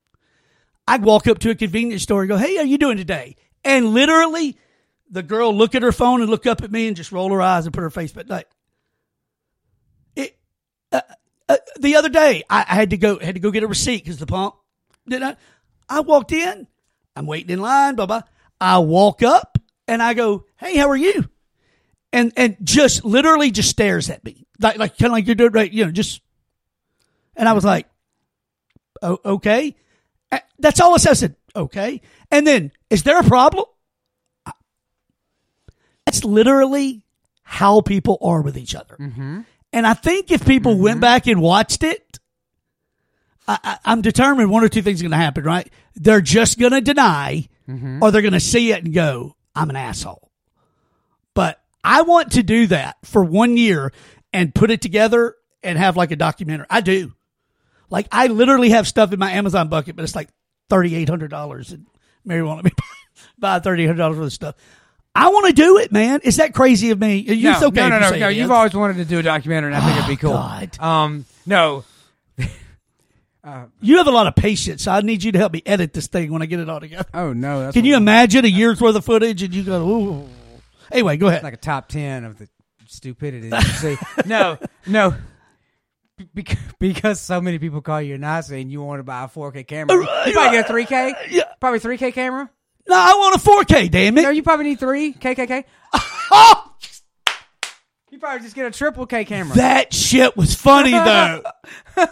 I'd 0.87 1.03
walk 1.03 1.27
up 1.27 1.39
to 1.39 1.49
a 1.49 1.55
convenience 1.55 2.03
store 2.03 2.21
and 2.21 2.29
go, 2.29 2.37
Hey, 2.37 2.55
how 2.55 2.61
you 2.61 2.77
doing 2.77 2.97
today? 2.97 3.35
And 3.65 3.87
literally 3.87 4.57
the 5.09 5.23
girl 5.23 5.53
look 5.53 5.75
at 5.75 5.81
her 5.81 5.91
phone 5.91 6.21
and 6.21 6.29
look 6.29 6.45
up 6.45 6.61
at 6.61 6.71
me 6.71 6.87
and 6.87 6.95
just 6.95 7.11
roll 7.11 7.31
her 7.31 7.41
eyes 7.41 7.65
and 7.65 7.73
put 7.73 7.81
her 7.81 7.89
face, 7.89 8.11
but 8.11 8.29
like, 8.29 8.47
uh, 10.91 11.01
uh, 11.49 11.57
the 11.79 11.95
other 11.95 12.09
day 12.09 12.43
I, 12.49 12.65
I 12.67 12.75
had 12.75 12.91
to 12.91 12.97
go, 12.97 13.19
had 13.19 13.35
to 13.35 13.41
go 13.41 13.51
get 13.51 13.63
a 13.63 13.67
receipt 13.67 14.03
because 14.03 14.19
the 14.19 14.25
pump 14.25 14.55
did 15.07 15.21
I, 15.21 15.35
I 15.89 16.01
walked 16.01 16.31
in, 16.31 16.67
I'm 17.15 17.25
waiting 17.25 17.49
in 17.49 17.59
line, 17.59 17.95
blah, 17.95 18.05
blah. 18.05 18.21
I 18.61 18.77
walk 18.79 19.23
up 19.23 19.57
and 19.87 20.01
I 20.01 20.13
go, 20.13 20.45
Hey, 20.57 20.77
how 20.77 20.89
are 20.89 20.95
you? 20.95 21.29
And, 22.15 22.31
and 22.37 22.55
just 22.63 23.03
literally 23.03 23.51
just 23.51 23.69
stares 23.69 24.09
at 24.09 24.23
me 24.23 24.47
like, 24.61 24.77
like 24.77 24.97
kind 24.97 25.07
of 25.07 25.11
like 25.11 25.25
you're 25.25 25.35
doing 25.35 25.51
right, 25.51 25.69
you 25.71 25.85
know, 25.85 25.91
just, 25.91 26.21
and 27.35 27.47
I 27.47 27.51
was 27.51 27.65
like, 27.65 27.87
oh, 29.01 29.19
okay. 29.25 29.75
That's 30.57 30.79
all 30.79 30.93
I 30.93 30.97
said. 30.97 31.11
I 31.11 31.13
said, 31.15 31.35
okay. 31.55 32.01
And 32.31 32.47
then, 32.47 32.71
is 32.89 33.03
there 33.03 33.19
a 33.19 33.23
problem? 33.23 33.65
That's 36.05 36.23
literally 36.23 37.03
how 37.43 37.81
people 37.81 38.17
are 38.21 38.41
with 38.41 38.57
each 38.57 38.75
other. 38.75 38.95
Mm-hmm. 38.97 39.41
And 39.73 39.85
I 39.85 39.93
think 39.93 40.31
if 40.31 40.45
people 40.45 40.75
mm-hmm. 40.75 40.83
went 40.83 41.01
back 41.01 41.27
and 41.27 41.41
watched 41.41 41.83
it, 41.83 42.19
I, 43.45 43.59
I, 43.61 43.77
I'm 43.83 44.01
determined 44.01 44.49
one 44.49 44.63
or 44.63 44.69
two 44.69 44.81
things 44.81 45.01
are 45.01 45.03
going 45.03 45.11
to 45.11 45.17
happen, 45.17 45.43
right? 45.43 45.69
They're 45.95 46.21
just 46.21 46.57
going 46.59 46.71
to 46.71 46.79
deny 46.81 47.49
mm-hmm. 47.67 48.01
or 48.01 48.11
they're 48.11 48.21
going 48.21 48.33
to 48.33 48.39
see 48.39 48.71
it 48.71 48.85
and 48.85 48.93
go, 48.93 49.35
I'm 49.53 49.69
an 49.69 49.75
asshole. 49.75 50.31
But 51.33 51.61
I 51.85 52.01
want 52.01 52.31
to 52.33 52.43
do 52.43 52.67
that 52.67 52.97
for 53.03 53.23
one 53.23 53.55
year 53.57 53.93
and 54.33 54.53
put 54.53 54.71
it 54.71 54.81
together 54.81 55.35
and 55.63 55.77
have 55.77 55.95
like 55.95 56.11
a 56.11 56.15
documentary. 56.15 56.65
I 56.69 56.81
do. 56.81 57.13
Like 57.89 58.07
I 58.11 58.27
literally 58.27 58.69
have 58.71 58.87
stuff 58.87 59.13
in 59.13 59.19
my 59.19 59.31
Amazon 59.33 59.69
bucket, 59.69 59.95
but 59.95 60.03
it's 60.03 60.15
like 60.15 60.29
thirty 60.69 60.95
eight 60.95 61.07
hundred 61.07 61.29
dollars, 61.29 61.71
and 61.71 61.85
Mary 62.25 62.41
won't 62.41 62.57
let 62.57 62.65
me 62.65 62.71
buy 63.37 63.59
thirty 63.59 63.83
eight 63.83 63.87
hundred 63.87 63.99
dollars 63.99 64.17
worth 64.17 64.27
of 64.27 64.33
stuff. 64.33 64.55
I 65.13 65.29
want 65.29 65.45
to 65.47 65.53
do 65.53 65.77
it, 65.77 65.91
man. 65.93 66.19
Is 66.23 66.37
that 66.37 66.53
crazy 66.53 66.89
of 66.91 66.99
me? 66.99 67.17
You- 67.17 67.51
No, 67.51 67.67
okay. 67.67 67.87
no, 67.87 67.89
no, 67.89 67.99
no, 67.99 68.09
no. 68.17 68.27
You've 68.27 68.51
always 68.51 68.73
wanted 68.73 68.97
to 68.97 69.05
do 69.05 69.19
a 69.19 69.23
documentary, 69.23 69.73
and 69.73 69.81
I 69.81 69.85
think 69.85 69.97
it'd 69.97 70.09
be 70.09 70.15
cool. 70.17 70.33
God. 70.33 70.77
Um, 70.79 71.25
no, 71.45 71.85
You 73.79 73.97
have 73.97 74.07
a 74.07 74.11
lot 74.11 74.25
of 74.25 74.35
patience. 74.35 74.83
So 74.83 74.91
I 74.91 75.01
need 75.01 75.23
you 75.23 75.31
to 75.33 75.37
help 75.37 75.53
me 75.53 75.61
edit 75.67 75.93
this 75.93 76.07
thing 76.07 76.31
when 76.33 76.41
I 76.41 76.47
get 76.47 76.59
it 76.59 76.67
all 76.67 76.79
together. 76.79 77.07
oh 77.13 77.31
no, 77.31 77.59
that's 77.61 77.73
Can 77.75 77.85
you 77.85 77.95
imagine 77.95 78.43
a 78.43 78.47
year's 78.47 78.81
worth 78.81 78.95
of 78.95 79.05
footage 79.05 79.43
and 79.43 79.53
you 79.53 79.63
go, 79.63 79.87
ooh. 79.87 80.29
Anyway, 80.91 81.17
go 81.17 81.27
ahead. 81.27 81.43
like 81.43 81.53
a 81.53 81.57
top 81.57 81.87
ten 81.87 82.23
of 82.23 82.37
the 82.37 82.47
stupidity 82.87 83.47
you 83.49 83.61
see? 83.61 83.97
no, 84.25 84.57
no. 84.85 85.15
Because, 86.33 86.57
because 86.79 87.19
so 87.19 87.41
many 87.41 87.59
people 87.59 87.81
call 87.81 88.01
you 88.01 88.15
a 88.15 88.17
Nazi 88.17 88.61
and 88.61 88.71
you 88.71 88.81
want 88.81 88.99
to 88.99 89.03
buy 89.03 89.25
a 89.25 89.27
4K 89.27 89.67
camera, 89.67 89.97
uh, 89.97 90.23
you 90.25 90.31
probably 90.33 90.57
get 90.57 90.69
a 90.69 90.73
3K. 90.73 91.11
Uh, 91.11 91.15
yeah. 91.29 91.43
Probably 91.59 91.79
3K 91.79 92.13
camera. 92.13 92.49
no, 92.87 92.95
I 92.95 93.13
want 93.15 93.35
a 93.35 93.73
4K, 93.73 93.91
damn 93.91 94.17
it. 94.17 94.21
No, 94.21 94.29
you 94.29 94.41
probably 94.41 94.65
need 94.67 94.79
three 94.79 95.11
KKK. 95.13 95.65
Oh, 96.31 96.71
You 98.11 98.19
probably 98.19 98.43
just 98.43 98.55
get 98.55 98.65
a 98.65 98.71
triple 98.71 99.05
K 99.07 99.25
camera. 99.25 99.55
that 99.57 99.93
shit 99.93 100.37
was 100.37 100.55
funny, 100.55 100.91
though. 100.91 101.43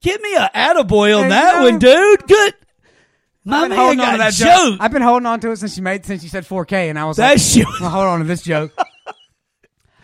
Give 0.00 0.20
me 0.20 0.34
a 0.34 0.50
attaboy 0.52 1.16
on 1.16 1.24
Hey, 1.24 1.28
that 1.30 1.62
one, 1.62 1.78
dude. 1.78 2.26
Good. 2.26 2.54
My 3.44 3.58
I've 3.62 3.68
been 3.68 3.78
holding 3.78 4.00
on 4.00 4.12
to 4.12 4.18
that 4.18 4.32
joke. 4.32 4.48
joke. 4.48 4.76
I've 4.80 4.90
been 4.92 5.02
holding 5.02 5.26
on 5.26 5.40
to 5.40 5.50
it 5.50 5.56
since 5.58 5.76
you 5.76 5.82
made 5.82 6.06
since 6.06 6.22
you 6.22 6.28
said 6.30 6.44
4K, 6.44 6.88
and 6.90 6.98
I 6.98 7.04
was 7.04 7.18
That 7.18 7.32
like, 7.32 7.38
shit- 7.42 7.66
well, 7.80 7.90
hold 7.90 8.06
on 8.06 8.18
to 8.20 8.24
this 8.24 8.42
joke. 8.42 8.72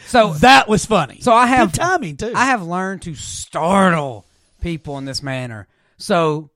So 0.07 0.33
That 0.35 0.67
was 0.69 0.85
funny. 0.87 1.21
So 1.21 1.33
I 1.33 1.47
have 1.47 1.71
Good 1.71 1.81
timing, 1.81 2.17
too. 2.17 2.33
I 2.35 2.47
have 2.47 2.65
learned 2.65 3.03
to 3.03 3.15
startle 3.15 4.27
people 4.61 4.99
in 4.99 5.05
this 5.05 5.23
manner. 5.23 5.69
So 5.99 6.51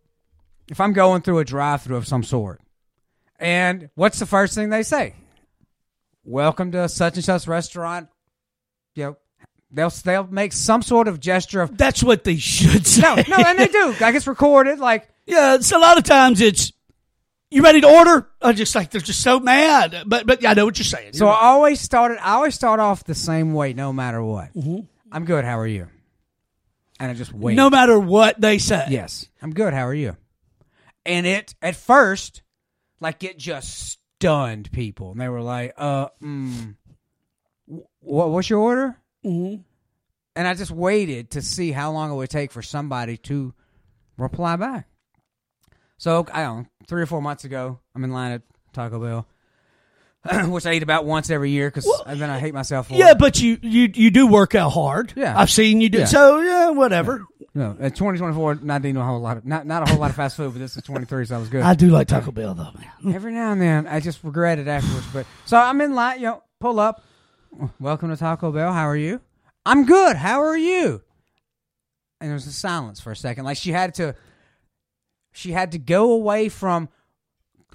if 0.68 0.80
I'm 0.80 0.92
going 0.92 1.22
through 1.22 1.38
a 1.38 1.44
drive-through 1.44 1.96
of 1.96 2.04
some 2.08 2.24
sort, 2.24 2.60
and 3.38 3.90
what's 3.94 4.18
the 4.18 4.26
first 4.26 4.56
thing 4.56 4.70
they 4.70 4.82
say? 4.82 5.14
Welcome 6.24 6.72
to 6.72 6.88
such 6.88 7.14
and 7.14 7.24
such 7.24 7.46
restaurant. 7.46 8.08
You 8.96 9.04
know, 9.04 9.16
they'll 9.70 9.90
they'll 9.90 10.26
make 10.26 10.52
some 10.52 10.82
sort 10.82 11.06
of 11.06 11.20
gesture 11.20 11.60
of 11.60 11.76
That's 11.78 12.02
what 12.02 12.24
they 12.24 12.36
should 12.36 12.84
say. 12.88 13.02
no, 13.02 13.14
no, 13.28 13.36
and 13.36 13.56
they 13.58 13.68
do. 13.68 13.94
Like 14.00 14.16
it's 14.16 14.26
recorded. 14.26 14.80
Like 14.80 15.08
Yeah, 15.26 15.54
it's 15.54 15.72
a 15.72 15.78
lot 15.78 15.96
of 15.98 16.04
times 16.04 16.40
it's 16.40 16.72
you 17.50 17.62
ready 17.62 17.80
to 17.80 17.88
order? 17.88 18.28
I 18.42 18.52
just 18.52 18.74
like 18.74 18.90
they're 18.90 19.00
just 19.00 19.22
so 19.22 19.38
mad. 19.40 20.04
But 20.06 20.26
but 20.26 20.42
yeah, 20.42 20.50
I 20.50 20.54
know 20.54 20.64
what 20.66 20.78
you're 20.78 20.84
saying. 20.84 21.12
so. 21.14 21.28
I 21.28 21.46
always 21.46 21.80
started. 21.80 22.18
I 22.18 22.32
always 22.32 22.54
start 22.54 22.80
off 22.80 23.04
the 23.04 23.14
same 23.14 23.54
way, 23.54 23.72
no 23.72 23.92
matter 23.92 24.22
what. 24.22 24.50
I'm 25.12 25.24
good. 25.24 25.44
How 25.44 25.58
are 25.58 25.66
you? 25.66 25.88
And 27.00 27.10
I 27.10 27.14
just 27.14 27.32
wait. 27.32 27.54
no 27.54 27.70
matter 27.70 27.98
what 27.98 28.40
they 28.40 28.58
say. 28.58 28.86
Yes, 28.90 29.28
I'm 29.42 29.52
good. 29.52 29.72
How 29.72 29.86
are 29.86 29.94
you? 29.94 30.16
And 31.06 31.26
it 31.26 31.54
at 31.62 31.76
first, 31.76 32.42
like 33.00 33.22
it 33.24 33.38
just 33.38 33.98
stunned 34.18 34.70
people, 34.72 35.12
and 35.12 35.20
they 35.20 35.28
were 35.28 35.42
like, 35.42 35.74
"Uh, 35.76 36.08
mm, 36.22 36.74
what? 37.66 38.30
What's 38.30 38.50
your 38.50 38.60
order?" 38.60 38.96
Mhm. 39.24 39.62
And 40.36 40.48
I 40.48 40.54
just 40.54 40.70
waited 40.72 41.30
to 41.32 41.42
see 41.42 41.70
how 41.72 41.92
long 41.92 42.10
it 42.10 42.14
would 42.16 42.30
take 42.30 42.50
for 42.52 42.62
somebody 42.62 43.16
to 43.18 43.54
reply 44.16 44.56
back. 44.56 44.88
So 45.98 46.26
I 46.32 46.42
don't 46.42 46.58
know, 46.62 46.66
three 46.86 47.02
or 47.02 47.06
four 47.06 47.22
months 47.22 47.44
ago, 47.44 47.78
I'm 47.94 48.04
in 48.04 48.12
line 48.12 48.32
at 48.32 48.42
Taco 48.72 48.98
Bell, 49.00 49.26
which 50.50 50.66
I 50.66 50.74
eat 50.74 50.82
about 50.82 51.04
once 51.04 51.30
every 51.30 51.50
year 51.50 51.68
because 51.70 51.86
and 52.06 52.20
then 52.20 52.30
I 52.30 52.38
hate 52.38 52.54
myself 52.54 52.88
for 52.88 52.94
Yeah, 52.94 53.12
it. 53.12 53.18
but 53.18 53.40
you 53.40 53.58
you 53.62 53.90
you 53.94 54.10
do 54.10 54.26
work 54.26 54.54
out 54.54 54.70
hard. 54.70 55.12
Yeah. 55.16 55.38
I've 55.38 55.50
seen 55.50 55.80
you 55.80 55.88
do. 55.88 55.98
Yeah. 56.00 56.04
So 56.06 56.40
yeah, 56.40 56.70
whatever. 56.70 57.24
No, 57.56 57.76
at 57.78 57.94
2024, 57.94 58.56
not 58.62 58.80
eating 58.84 58.96
a 58.96 59.04
whole 59.04 59.20
lot 59.20 59.36
of 59.36 59.44
not 59.46 59.66
not 59.66 59.86
a 59.88 59.90
whole 59.90 60.00
lot 60.00 60.10
of 60.10 60.16
fast 60.16 60.36
food, 60.36 60.52
but 60.52 60.58
this 60.58 60.76
is 60.76 60.82
23, 60.82 61.26
so 61.26 61.36
I 61.36 61.38
was 61.38 61.48
good. 61.48 61.62
I 61.62 61.74
do 61.74 61.88
like 61.88 62.08
Taco 62.08 62.32
Bell 62.32 62.54
though, 62.54 62.72
man. 63.02 63.14
Every 63.14 63.32
now 63.32 63.52
and 63.52 63.60
then, 63.62 63.86
I 63.86 64.00
just 64.00 64.22
regret 64.24 64.58
it 64.58 64.66
afterwards. 64.66 65.06
But 65.12 65.26
so 65.44 65.56
I'm 65.56 65.80
in 65.80 65.94
line, 65.94 66.18
you 66.18 66.26
know, 66.26 66.42
pull 66.60 66.80
up. 66.80 67.02
Welcome 67.78 68.08
to 68.10 68.16
Taco 68.16 68.50
Bell. 68.50 68.72
How 68.72 68.88
are 68.88 68.96
you? 68.96 69.20
I'm 69.64 69.86
good. 69.86 70.16
How 70.16 70.40
are 70.42 70.56
you? 70.56 71.02
And 72.20 72.28
there 72.30 72.34
was 72.34 72.46
a 72.48 72.52
silence 72.52 72.98
for 73.00 73.12
a 73.12 73.16
second, 73.16 73.44
like 73.44 73.56
she 73.56 73.70
had 73.70 73.94
to. 73.94 74.16
She 75.34 75.52
had 75.52 75.72
to 75.72 75.78
go 75.78 76.12
away 76.12 76.48
from 76.48 76.88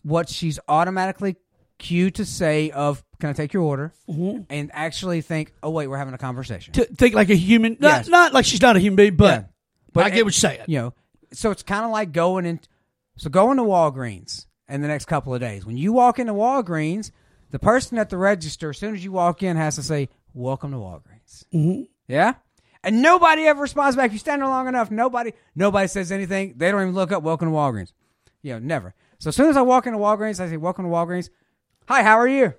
what 0.03 0.29
she's 0.29 0.59
automatically 0.67 1.35
cued 1.77 2.15
to 2.15 2.25
say 2.25 2.71
of 2.71 3.03
"Can 3.19 3.29
I 3.29 3.33
take 3.33 3.53
your 3.53 3.63
order?" 3.63 3.93
and 4.07 4.71
actually 4.73 5.21
think, 5.21 5.53
"Oh 5.61 5.69
wait, 5.69 5.87
we're 5.87 5.97
having 5.97 6.13
a 6.13 6.17
conversation." 6.17 6.73
To 6.73 6.85
think 6.85 7.13
like 7.15 7.29
a 7.29 7.35
human, 7.35 7.77
not 7.79 7.89
Yes. 7.99 8.07
not 8.07 8.33
like 8.33 8.45
she's 8.45 8.61
not 8.61 8.75
a 8.75 8.79
human 8.79 8.95
being, 8.95 9.15
but 9.15 9.45
Yeah. 9.95 10.03
I 10.03 10.09
get 10.09 10.23
what 10.25 10.33
you're 10.33 10.51
saying. 10.51 10.61
You 10.67 10.79
know, 10.79 10.93
so 11.33 11.51
it's 11.51 11.61
kind 11.63 11.85
of 11.85 11.91
like 11.91 12.11
going 12.13 12.45
in. 12.45 12.59
So 13.17 13.29
going 13.29 13.57
to 13.57 13.63
Walgreens 13.63 14.45
in 14.69 14.81
the 14.81 14.87
next 14.87 15.05
couple 15.05 15.33
of 15.33 15.41
days. 15.41 15.65
When 15.65 15.75
you 15.77 15.91
walk 15.91 16.17
into 16.19 16.33
Walgreens, 16.33 17.11
the 17.51 17.59
person 17.59 17.97
at 17.97 18.09
the 18.09 18.17
register, 18.17 18.69
as 18.69 18.77
soon 18.77 18.95
as 18.95 19.03
you 19.03 19.11
walk 19.11 19.43
in, 19.43 19.57
has 19.57 19.75
to 19.75 19.83
say, 19.83 20.07
"Welcome 20.33 20.71
to 20.71 20.77
Walgreens." 20.77 21.43
Mm-hmm. 21.53 21.83
Yeah, 22.07 22.35
and 22.83 23.01
nobody 23.01 23.43
ever 23.43 23.61
responds 23.61 23.95
back. 23.95 24.07
If 24.07 24.13
you 24.13 24.19
stand 24.19 24.41
there 24.41 24.49
long 24.49 24.67
enough, 24.67 24.91
nobody 24.91 25.33
nobody 25.55 25.87
says 25.87 26.11
anything. 26.11 26.53
They 26.57 26.71
don't 26.71 26.81
even 26.81 26.93
look 26.93 27.11
up. 27.11 27.23
Welcome 27.23 27.49
to 27.49 27.53
Walgreens. 27.53 27.93
You 28.41 28.53
know, 28.53 28.59
never. 28.59 28.93
So 29.19 29.29
as 29.29 29.35
soon 29.35 29.49
as 29.49 29.57
I 29.57 29.61
walk 29.61 29.85
into 29.85 29.99
Walgreens, 29.99 30.39
I 30.39 30.49
say, 30.49 30.57
"Welcome 30.57 30.85
to 30.85 30.91
Walgreens." 30.91 31.29
Hi, 31.87 32.03
how 32.03 32.17
are 32.17 32.27
you? 32.27 32.53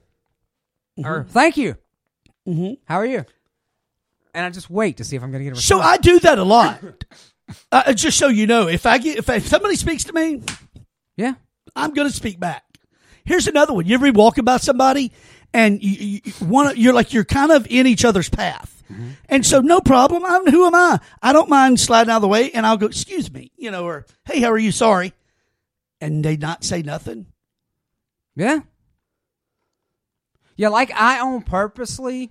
Or 1.02 1.24
thank 1.28 1.56
you. 1.56 1.76
Mhm. 2.46 2.78
How 2.84 2.96
are 2.96 3.06
you? 3.06 3.24
and 4.34 4.46
I 4.46 4.50
just 4.50 4.70
wait 4.70 4.98
to 4.98 5.04
see 5.04 5.16
if 5.16 5.22
I'm 5.22 5.30
going 5.30 5.40
to 5.40 5.44
get 5.44 5.50
a 5.50 5.56
response. 5.56 5.82
So. 5.82 5.86
I 5.86 5.96
do 5.96 6.20
that 6.20 6.38
a 6.38 6.44
lot. 6.44 6.80
uh, 7.72 7.92
just 7.94 8.16
so 8.18 8.28
you 8.28 8.46
know, 8.46 8.68
if 8.68 8.86
I 8.86 8.98
get 8.98 9.18
if, 9.18 9.28
if 9.28 9.48
somebody 9.48 9.76
speaks 9.76 10.04
to 10.04 10.12
me, 10.12 10.42
yeah, 11.16 11.34
I'm 11.74 11.92
going 11.92 12.08
to 12.08 12.14
speak 12.14 12.38
back. 12.38 12.64
Here's 13.24 13.46
another 13.48 13.72
one. 13.72 13.86
You 13.86 13.94
ever 13.94 14.10
be 14.10 14.16
walking 14.16 14.44
by 14.44 14.58
somebody 14.58 15.12
and 15.52 15.82
you, 15.82 16.20
you 16.24 16.32
want 16.46 16.78
you're 16.78 16.94
like 16.94 17.12
you're 17.12 17.24
kind 17.24 17.50
of 17.52 17.66
in 17.68 17.86
each 17.86 18.04
other's 18.04 18.28
path. 18.28 18.79
Mm-hmm. 18.90 19.10
And 19.28 19.46
so 19.46 19.60
no 19.60 19.80
problem. 19.80 20.24
I'm 20.24 20.46
who 20.46 20.66
am 20.66 20.74
I? 20.74 20.98
I 21.22 21.32
don't 21.32 21.48
mind 21.48 21.78
sliding 21.80 22.10
out 22.10 22.16
of 22.16 22.22
the 22.22 22.28
way 22.28 22.50
and 22.50 22.66
I'll 22.66 22.76
go, 22.76 22.86
"Excuse 22.86 23.32
me," 23.32 23.52
you 23.56 23.70
know, 23.70 23.84
or 23.84 24.06
"Hey, 24.24 24.40
how 24.40 24.50
are 24.50 24.58
you? 24.58 24.72
Sorry." 24.72 25.12
And 26.00 26.24
they 26.24 26.36
not 26.36 26.64
say 26.64 26.82
nothing. 26.82 27.26
yeah, 28.34 28.60
yeah. 30.56 30.68
Like 30.68 30.90
I 30.92 31.20
on 31.20 31.42
purposely 31.42 32.30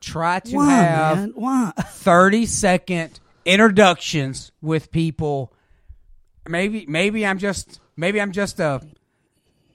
try 0.00 0.40
to 0.40 0.56
Why, 0.56 0.70
have 0.70 1.16
man? 1.18 1.32
Why? 1.34 1.72
30 1.76 2.46
second 2.46 3.20
introductions 3.44 4.52
with 4.60 4.92
people 4.92 5.52
maybe 6.46 6.84
maybe 6.86 7.26
i'm 7.26 7.38
just 7.38 7.80
maybe 7.96 8.20
i'm 8.20 8.32
just 8.32 8.60
a 8.60 8.80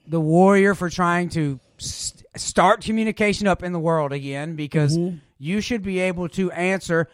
the 0.06 0.20
warrior 0.20 0.74
for 0.74 0.90
trying 0.90 1.28
to 1.28 1.58
st- 1.78 2.24
start 2.36 2.82
communication 2.82 3.46
up 3.46 3.62
in 3.62 3.72
the 3.72 3.78
world 3.78 4.12
again 4.12 4.54
because 4.54 4.96
mm-hmm. 4.96 5.16
You 5.44 5.60
should 5.60 5.82
be 5.82 6.00
able 6.00 6.28
to 6.30 6.50
answer 6.52 7.08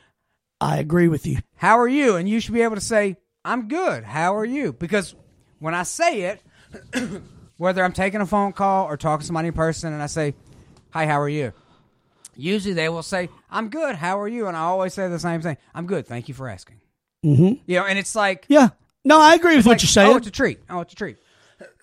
I 0.60 0.76
agree 0.78 1.08
with 1.08 1.26
you. 1.26 1.38
how 1.56 1.78
are 1.78 1.88
you? 1.88 2.16
And 2.16 2.28
you 2.28 2.38
should 2.38 2.54
be 2.54 2.62
able 2.62 2.76
to 2.76 2.80
say 2.80 3.16
i'm 3.44 3.68
good. 3.68 4.04
How 4.04 4.36
are 4.36 4.44
you? 4.44 4.72
Because 4.72 5.14
when 5.58 5.74
i 5.74 5.82
say 5.82 6.22
it 6.22 6.42
whether 7.56 7.82
i'm 7.82 7.92
taking 7.92 8.20
a 8.20 8.26
phone 8.26 8.52
call 8.52 8.86
or 8.86 8.96
talking 8.96 9.20
to 9.22 9.26
somebody 9.26 9.48
in 9.48 9.54
person 9.54 9.92
and 9.92 10.02
i 10.02 10.06
say 10.06 10.34
hi 10.90 11.06
how 11.06 11.20
are 11.20 11.28
you? 11.28 11.52
Usually 12.36 12.72
they 12.74 12.88
will 12.88 13.02
say 13.02 13.28
i'm 13.50 13.68
good. 13.68 13.96
How 13.96 14.20
are 14.20 14.28
you? 14.28 14.46
And 14.46 14.56
i 14.56 14.60
always 14.60 14.94
say 14.94 15.08
the 15.08 15.18
same 15.18 15.40
thing 15.42 15.56
i'm 15.74 15.86
good. 15.86 16.06
Thank 16.06 16.28
you 16.28 16.34
for 16.34 16.48
asking. 16.48 16.80
Mm-hmm. 17.24 17.54
you 17.66 17.76
know 17.78 17.84
and 17.84 17.98
it's 17.98 18.14
like 18.14 18.46
Yeah. 18.48 18.68
No, 19.04 19.18
I 19.18 19.34
agree 19.34 19.56
with 19.56 19.64
what 19.66 19.72
like, 19.72 19.82
you're 19.82 19.88
saying. 19.88 20.12
oh 20.12 20.16
it's 20.18 20.26
a 20.26 20.30
treat. 20.30 20.60
Oh 20.70 20.80
it's 20.80 20.92
a 20.92 20.96
treat 20.96 21.16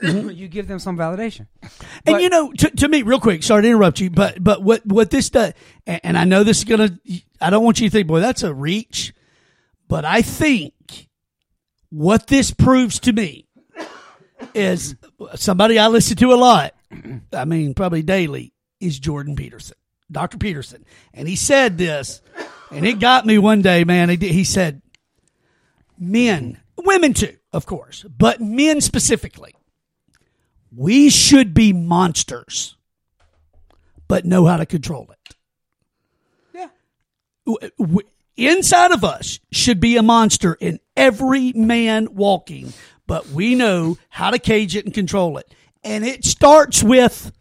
Mm-hmm. 0.01 0.29
you 0.31 0.47
give 0.47 0.67
them 0.67 0.79
some 0.79 0.97
validation 0.97 1.47
And 1.61 1.71
But- 2.05 2.21
you 2.21 2.29
know, 2.29 2.51
to, 2.51 2.69
to 2.69 2.87
me, 2.87 3.01
real 3.03 3.19
quick, 3.19 3.43
sorry 3.43 3.63
to 3.63 3.67
interrupt 3.67 3.99
you, 3.99 4.09
but 4.09 4.43
but 4.43 4.61
what 4.63 4.85
what 4.85 5.09
this 5.09 5.29
does, 5.29 5.53
and, 5.85 6.01
and 6.03 6.17
I 6.17 6.23
know 6.23 6.43
this 6.43 6.59
is 6.59 6.63
gonna, 6.63 6.97
I 7.41 7.49
don't 7.49 7.63
want 7.63 7.79
you 7.79 7.87
to 7.89 7.91
think, 7.91 8.07
boy, 8.07 8.19
that's 8.19 8.43
a 8.43 8.53
reach, 8.53 9.13
but 9.87 10.05
I 10.05 10.21
think 10.21 10.73
what 11.89 12.27
this 12.27 12.51
proves 12.51 12.99
to 13.01 13.13
me 13.13 13.47
is 14.53 14.95
somebody 15.35 15.79
I 15.79 15.87
listen 15.87 16.17
to 16.17 16.33
a 16.33 16.35
lot. 16.35 16.73
I 17.33 17.45
mean, 17.45 17.73
probably 17.73 18.01
daily 18.03 18.53
is 18.79 18.99
Jordan 18.99 19.35
Peterson, 19.35 19.77
Doctor 20.11 20.37
Peterson, 20.37 20.85
and 21.13 21.27
he 21.27 21.35
said 21.35 21.77
this, 21.77 22.21
and 22.71 22.85
it 22.85 22.99
got 22.99 23.25
me 23.25 23.37
one 23.37 23.61
day, 23.61 23.83
man. 23.83 24.09
He, 24.09 24.15
he 24.17 24.43
said, 24.43 24.81
"Men, 25.97 26.59
women 26.77 27.13
too, 27.13 27.35
of 27.51 27.65
course, 27.65 28.03
but 28.03 28.39
men 28.41 28.81
specifically." 28.81 29.53
We 30.77 31.09
should 31.09 31.55
be 31.55 31.73
monsters, 31.73 32.77
but 34.07 34.25
know 34.25 34.45
how 34.45 34.57
to 34.57 34.65
control 34.67 35.09
it. 35.11 35.35
yeah 36.53 37.67
Inside 38.35 38.91
of 38.91 39.03
us 39.03 39.39
should 39.51 39.79
be 39.79 39.97
a 39.97 40.03
monster 40.03 40.53
in 40.53 40.79
every 40.95 41.51
man 41.53 42.13
walking, 42.13 42.73
but 43.07 43.27
we 43.29 43.55
know 43.55 43.97
how 44.09 44.29
to 44.29 44.37
cage 44.37 44.75
it 44.75 44.85
and 44.85 44.93
control 44.93 45.39
it. 45.39 45.51
And 45.83 46.05
it 46.05 46.23
starts 46.23 46.83
with, 46.83 47.31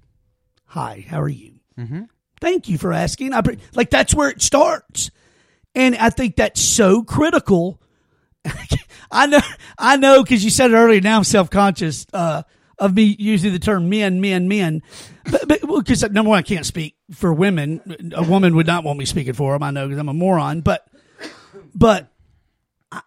"Hi, 0.68 1.04
how 1.06 1.20
are 1.20 1.28
you? 1.28 1.60
Thank 2.40 2.70
you 2.70 2.78
for 2.78 2.94
asking." 2.94 3.34
I 3.34 3.42
pre- 3.42 3.58
like 3.74 3.90
that's 3.90 4.14
where 4.14 4.30
it 4.30 4.40
starts, 4.40 5.10
and 5.74 5.94
I 5.96 6.08
think 6.08 6.36
that's 6.36 6.62
so 6.62 7.02
critical 7.02 7.82
I 9.10 9.26
know, 9.26 9.40
I 9.78 9.96
know, 9.96 10.22
because 10.22 10.44
you 10.44 10.50
said 10.50 10.70
it 10.70 10.74
earlier. 10.74 11.00
Now 11.00 11.18
I'm 11.18 11.24
self 11.24 11.50
conscious 11.50 12.06
uh, 12.12 12.42
of 12.78 12.94
me 12.94 13.16
using 13.19 13.53
the 13.53 13.59
term 13.59 13.89
men, 13.89 14.20
men, 14.20 14.48
men. 14.48 14.82
But 15.31 15.48
because 15.48 16.05
uh, 16.05 16.09
number 16.09 16.31
one, 16.31 16.39
I 16.39 16.43
can't 16.43 16.66
speak 16.66 16.97
for 17.12 17.32
women. 17.32 18.12
A 18.15 18.23
woman 18.23 18.55
would 18.57 18.66
not 18.66 18.85
want 18.85 18.98
me 18.98 19.05
speaking 19.05 19.32
for 19.32 19.53
them. 19.53 19.62
I 19.62 19.70
know 19.70 19.86
because 19.86 19.98
I'm 19.98 20.09
a 20.09 20.15
moron. 20.15 20.61
But 20.61 20.86
but 21.74 22.09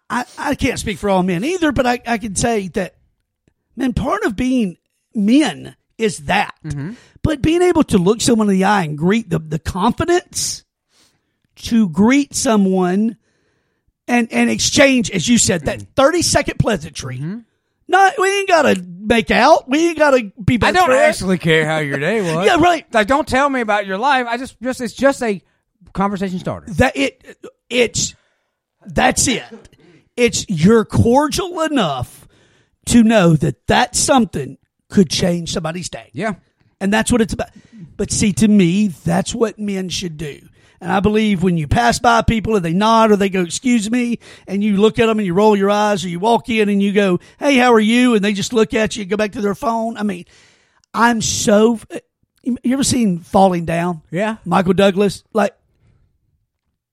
I, 0.08 0.24
I, 0.38 0.54
can't 0.54 0.78
speak 0.78 0.98
for 0.98 1.08
all 1.08 1.22
men 1.22 1.44
either. 1.44 1.72
But 1.72 1.86
I, 1.86 2.00
I 2.06 2.18
can 2.18 2.36
say 2.36 2.68
that, 2.68 2.96
man, 3.76 3.92
part 3.92 4.24
of 4.24 4.36
being 4.36 4.76
men 5.14 5.76
is 5.98 6.18
that. 6.18 6.54
Mm-hmm. 6.64 6.92
But 7.22 7.42
being 7.42 7.62
able 7.62 7.84
to 7.84 7.98
look 7.98 8.20
someone 8.20 8.48
in 8.48 8.54
the 8.54 8.64
eye 8.64 8.84
and 8.84 8.96
greet 8.96 9.30
the 9.30 9.38
the 9.38 9.58
confidence 9.58 10.64
to 11.56 11.88
greet 11.88 12.34
someone 12.34 13.16
and 14.08 14.32
and 14.32 14.50
exchange, 14.50 15.10
as 15.10 15.28
you 15.28 15.38
said, 15.38 15.66
that 15.66 15.78
mm-hmm. 15.78 15.92
thirty 15.94 16.22
second 16.22 16.58
pleasantry. 16.58 17.18
Mm-hmm. 17.18 17.38
Not 17.88 18.14
we 18.18 18.38
ain't 18.38 18.48
gotta 18.48 18.76
make 19.10 19.30
out. 19.30 19.68
We 19.68 19.88
ain't 19.88 19.98
gotta 19.98 20.32
be. 20.42 20.56
Back. 20.56 20.68
I 20.70 20.72
don't 20.72 20.86
friends. 20.86 21.16
actually 21.16 21.36
care 21.38 21.66
how 21.66 21.78
your 21.78 21.98
day 21.98 22.20
was 22.34 22.46
Yeah, 22.46 22.56
right. 22.56 22.86
like 22.94 23.06
don't 23.06 23.28
tell 23.28 23.50
me 23.50 23.60
about 23.60 23.86
your 23.86 23.98
life 23.98 24.26
i 24.26 24.36
just 24.38 24.58
just 24.62 24.80
it's 24.80 24.94
just 24.94 25.22
a 25.22 25.42
conversation 25.92 26.38
starter 26.38 26.72
That 26.74 26.96
it 26.96 27.36
it's 27.68 28.14
that's 28.86 29.28
it. 29.28 29.44
It's 30.16 30.46
you're 30.48 30.84
cordial 30.86 31.60
enough 31.60 32.26
to 32.86 33.02
know 33.02 33.34
that 33.36 33.66
that 33.66 33.94
something 33.94 34.56
could 34.88 35.10
change 35.10 35.52
somebody's 35.52 35.88
day. 35.90 36.08
yeah 36.12 36.34
And 36.80 36.92
that's 36.92 37.12
what 37.12 37.20
it's 37.20 37.32
about. 37.34 37.50
But 37.96 38.10
see, 38.10 38.32
to 38.34 38.48
me, 38.48 38.88
that's 38.88 39.34
what 39.34 39.58
men 39.58 39.88
should 39.90 40.16
do. 40.16 40.40
And 40.80 40.90
I 40.90 41.00
believe 41.00 41.42
when 41.42 41.58
you 41.58 41.68
pass 41.68 41.98
by 41.98 42.22
people 42.22 42.56
and 42.56 42.64
they 42.64 42.72
nod 42.72 43.10
or 43.10 43.16
they 43.16 43.28
go, 43.28 43.42
excuse 43.42 43.90
me, 43.90 44.18
and 44.46 44.64
you 44.64 44.78
look 44.78 44.98
at 44.98 45.06
them 45.06 45.18
and 45.18 45.26
you 45.26 45.34
roll 45.34 45.54
your 45.54 45.70
eyes 45.70 46.04
or 46.04 46.08
you 46.08 46.18
walk 46.18 46.48
in 46.48 46.68
and 46.70 46.82
you 46.82 46.92
go, 46.92 47.20
hey, 47.38 47.56
how 47.56 47.72
are 47.74 47.80
you? 47.80 48.14
And 48.14 48.24
they 48.24 48.32
just 48.32 48.52
look 48.52 48.72
at 48.72 48.96
you 48.96 49.02
and 49.02 49.10
go 49.10 49.16
back 49.18 49.32
to 49.32 49.42
their 49.42 49.54
phone. 49.54 49.98
I 49.98 50.02
mean, 50.02 50.24
I'm 50.94 51.20
so. 51.20 51.78
You 52.42 52.72
ever 52.72 52.84
seen 52.84 53.18
Falling 53.18 53.66
Down? 53.66 54.00
Yeah. 54.10 54.36
Michael 54.46 54.72
Douglas? 54.72 55.22
Like, 55.34 55.54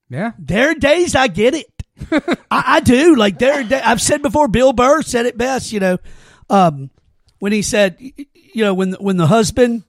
yeah 0.09 0.31
there 0.39 0.72
are 0.72 0.76
days 0.76 1.15
I 1.15 1.27
get 1.27 1.53
it. 1.53 1.68
I, 2.51 2.64
I 2.77 2.80
do. 2.81 3.15
Like 3.15 3.39
there, 3.39 3.61
are 3.61 3.81
I've 3.84 4.01
said 4.01 4.22
before. 4.22 4.47
Bill 4.47 4.73
Burr 4.73 5.01
said 5.01 5.26
it 5.26 5.38
best. 5.38 5.72
You 5.72 5.80
know, 5.80 5.97
um, 6.49 6.89
when 7.39 7.51
he 7.51 7.61
said, 7.61 7.97
you 7.99 8.64
know, 8.64 8.73
when 8.73 8.93
when 8.93 9.18
the 9.18 9.27
husband 9.27 9.84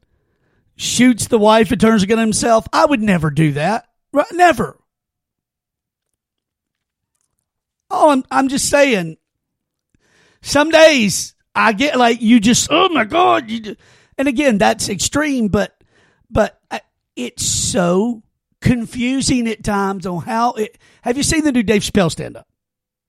shoots 0.78 1.26
the 1.26 1.38
wife 1.38 1.70
and 1.70 1.80
turns 1.80 2.02
against 2.02 2.20
himself, 2.20 2.66
I 2.72 2.86
would 2.86 3.02
never 3.02 3.30
do 3.30 3.52
that. 3.52 3.86
Right? 4.12 4.26
Never. 4.32 4.78
Oh, 7.90 8.10
I'm 8.10 8.24
I'm 8.30 8.48
just 8.48 8.70
saying. 8.70 9.18
Some 10.40 10.70
days 10.70 11.34
I 11.54 11.72
get 11.72 11.98
like 11.98 12.22
you 12.22 12.40
just 12.40 12.68
oh 12.70 12.88
my 12.90 13.04
god 13.04 13.50
you 13.50 13.60
just, 13.60 13.80
and 14.16 14.28
again 14.28 14.58
that's 14.58 14.88
extreme 14.88 15.48
but 15.48 15.76
but 16.30 16.60
I, 16.70 16.80
it's 17.16 17.44
so 17.44 18.22
confusing 18.60 19.48
at 19.48 19.64
times 19.64 20.06
on 20.06 20.22
how 20.22 20.52
it 20.52 20.78
have 21.02 21.16
you 21.16 21.24
seen 21.24 21.42
the 21.42 21.50
new 21.50 21.64
Dave 21.64 21.82
Chappelle 21.82 22.12
stand 22.12 22.36
up 22.36 22.46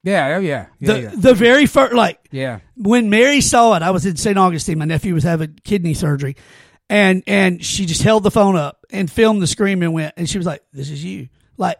yeah 0.03 0.35
oh 0.37 0.39
yeah 0.39 0.67
yeah 0.79 0.93
the 0.93 1.01
yeah. 1.01 1.11
the 1.15 1.33
very 1.35 1.67
first 1.67 1.93
like 1.93 2.19
yeah 2.31 2.59
when 2.75 3.09
Mary 3.11 3.41
saw 3.41 3.75
it 3.75 3.83
I 3.83 3.91
was 3.91 4.05
in 4.05 4.15
St. 4.15 4.37
Augustine 4.37 4.79
my 4.79 4.85
nephew 4.85 5.13
was 5.13 5.23
having 5.23 5.59
kidney 5.63 5.93
surgery 5.93 6.35
and 6.89 7.23
and 7.27 7.63
she 7.63 7.85
just 7.85 8.01
held 8.01 8.23
the 8.23 8.31
phone 8.31 8.55
up 8.55 8.85
and 8.89 9.11
filmed 9.11 9.41
the 9.41 9.47
scream 9.47 9.83
and 9.83 9.93
went 9.93 10.13
and 10.17 10.29
she 10.29 10.37
was 10.37 10.47
like 10.47 10.63
this 10.73 10.89
is 10.89 11.03
you 11.03 11.29
like 11.57 11.77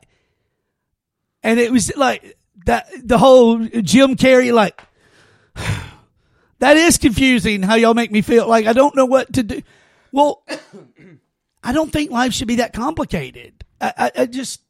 and 1.44 1.60
it 1.60 1.72
was 1.72 1.95
like 1.95 2.38
that 2.65 2.88
the 3.03 3.18
whole 3.18 3.60
Jim 3.60 4.15
Carrey 4.15 4.53
like 4.53 4.81
that 6.60 6.77
is 6.77 6.98
confusing 6.98 7.61
how 7.61 7.76
y'all 7.76 7.94
make 7.94 8.11
me 8.11 8.22
feel 8.22 8.48
like 8.48 8.65
I 8.65 8.73
don't 8.73 8.95
know 8.95 9.06
what 9.06 9.34
to 9.34 9.44
do. 9.44 9.61
Well, 10.11 10.44
I 11.64 11.73
don't 11.73 11.91
think 11.91 12.11
life 12.11 12.34
should 12.34 12.48
be 12.48 12.57
that 12.57 12.73
complicated. 12.73 13.65
I, 13.81 13.94
I, 13.98 14.11
I 14.22 14.26
just 14.26 14.61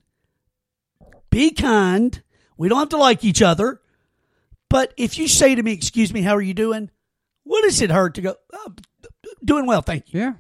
be 1.30 1.52
kind. 1.52 2.22
We 2.58 2.70
don't 2.70 2.80
have 2.80 2.90
to 2.90 2.98
like 2.98 3.24
each 3.24 3.42
other. 3.42 3.82
But 4.70 4.94
if 4.98 5.18
you 5.18 5.28
say 5.28 5.56
to 5.56 5.64
me, 5.64 5.74
"Excuse 5.74 6.14
me, 6.14 6.22
how 6.22 6.36
are 6.36 6.42
you 6.42 6.54
doing?" 6.54 6.90
What 7.44 7.64
does 7.64 7.82
it 7.82 7.90
hurt 7.90 8.16
to 8.16 8.22
go? 8.22 8.36
Oh, 8.54 8.74
doing 9.44 9.66
well, 9.66 9.82
thank 9.82 10.14
you. 10.14 10.20
yeah 10.20 10.34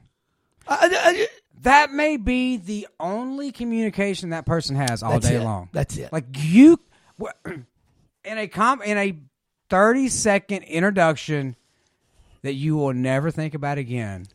I, 0.67 0.89
I- 0.91 1.27
that 1.61 1.91
may 1.91 2.17
be 2.17 2.57
the 2.57 2.87
only 2.99 3.51
communication 3.51 4.29
that 4.29 4.45
person 4.45 4.75
has 4.75 5.03
all 5.03 5.13
That's 5.13 5.27
day 5.27 5.35
it. 5.35 5.43
long. 5.43 5.69
That's 5.73 5.97
it. 5.97 6.11
Like 6.13 6.25
you, 6.31 6.79
in 7.45 7.65
a 8.25 8.47
com 8.47 8.81
in 8.81 8.97
a 8.97 9.19
thirty 9.69 10.07
second 10.07 10.63
introduction 10.63 11.55
that 12.41 12.53
you 12.53 12.77
will 12.77 12.93
never 12.93 13.31
think 13.31 13.53
about 13.53 13.77
again. 13.77 14.25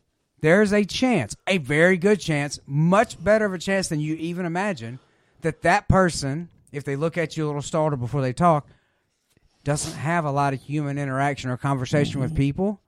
There's 0.41 0.73
a 0.73 0.85
chance, 0.85 1.35
a 1.47 1.57
very 1.57 1.97
good 1.97 2.21
chance, 2.21 2.59
much 2.67 3.23
better 3.23 3.47
of 3.47 3.55
a 3.55 3.59
chance 3.59 3.89
than 3.89 4.01
you 4.01 4.15
even 4.17 4.45
imagine, 4.45 4.99
that 5.41 5.63
that 5.63 5.89
person, 5.89 6.51
if 6.71 6.85
they 6.85 6.97
look 6.97 7.17
at 7.17 7.35
you 7.35 7.45
a 7.45 7.47
little 7.47 7.63
startled 7.63 8.01
before 8.01 8.21
they 8.21 8.35
talk, 8.35 8.69
doesn't 9.65 9.95
have 9.95 10.27
a 10.27 10.31
lot 10.31 10.53
of 10.53 10.61
human 10.61 10.99
interaction 10.99 11.49
or 11.49 11.57
conversation 11.57 12.21
with 12.21 12.33
mm-hmm. 12.33 12.43
people. 12.43 12.81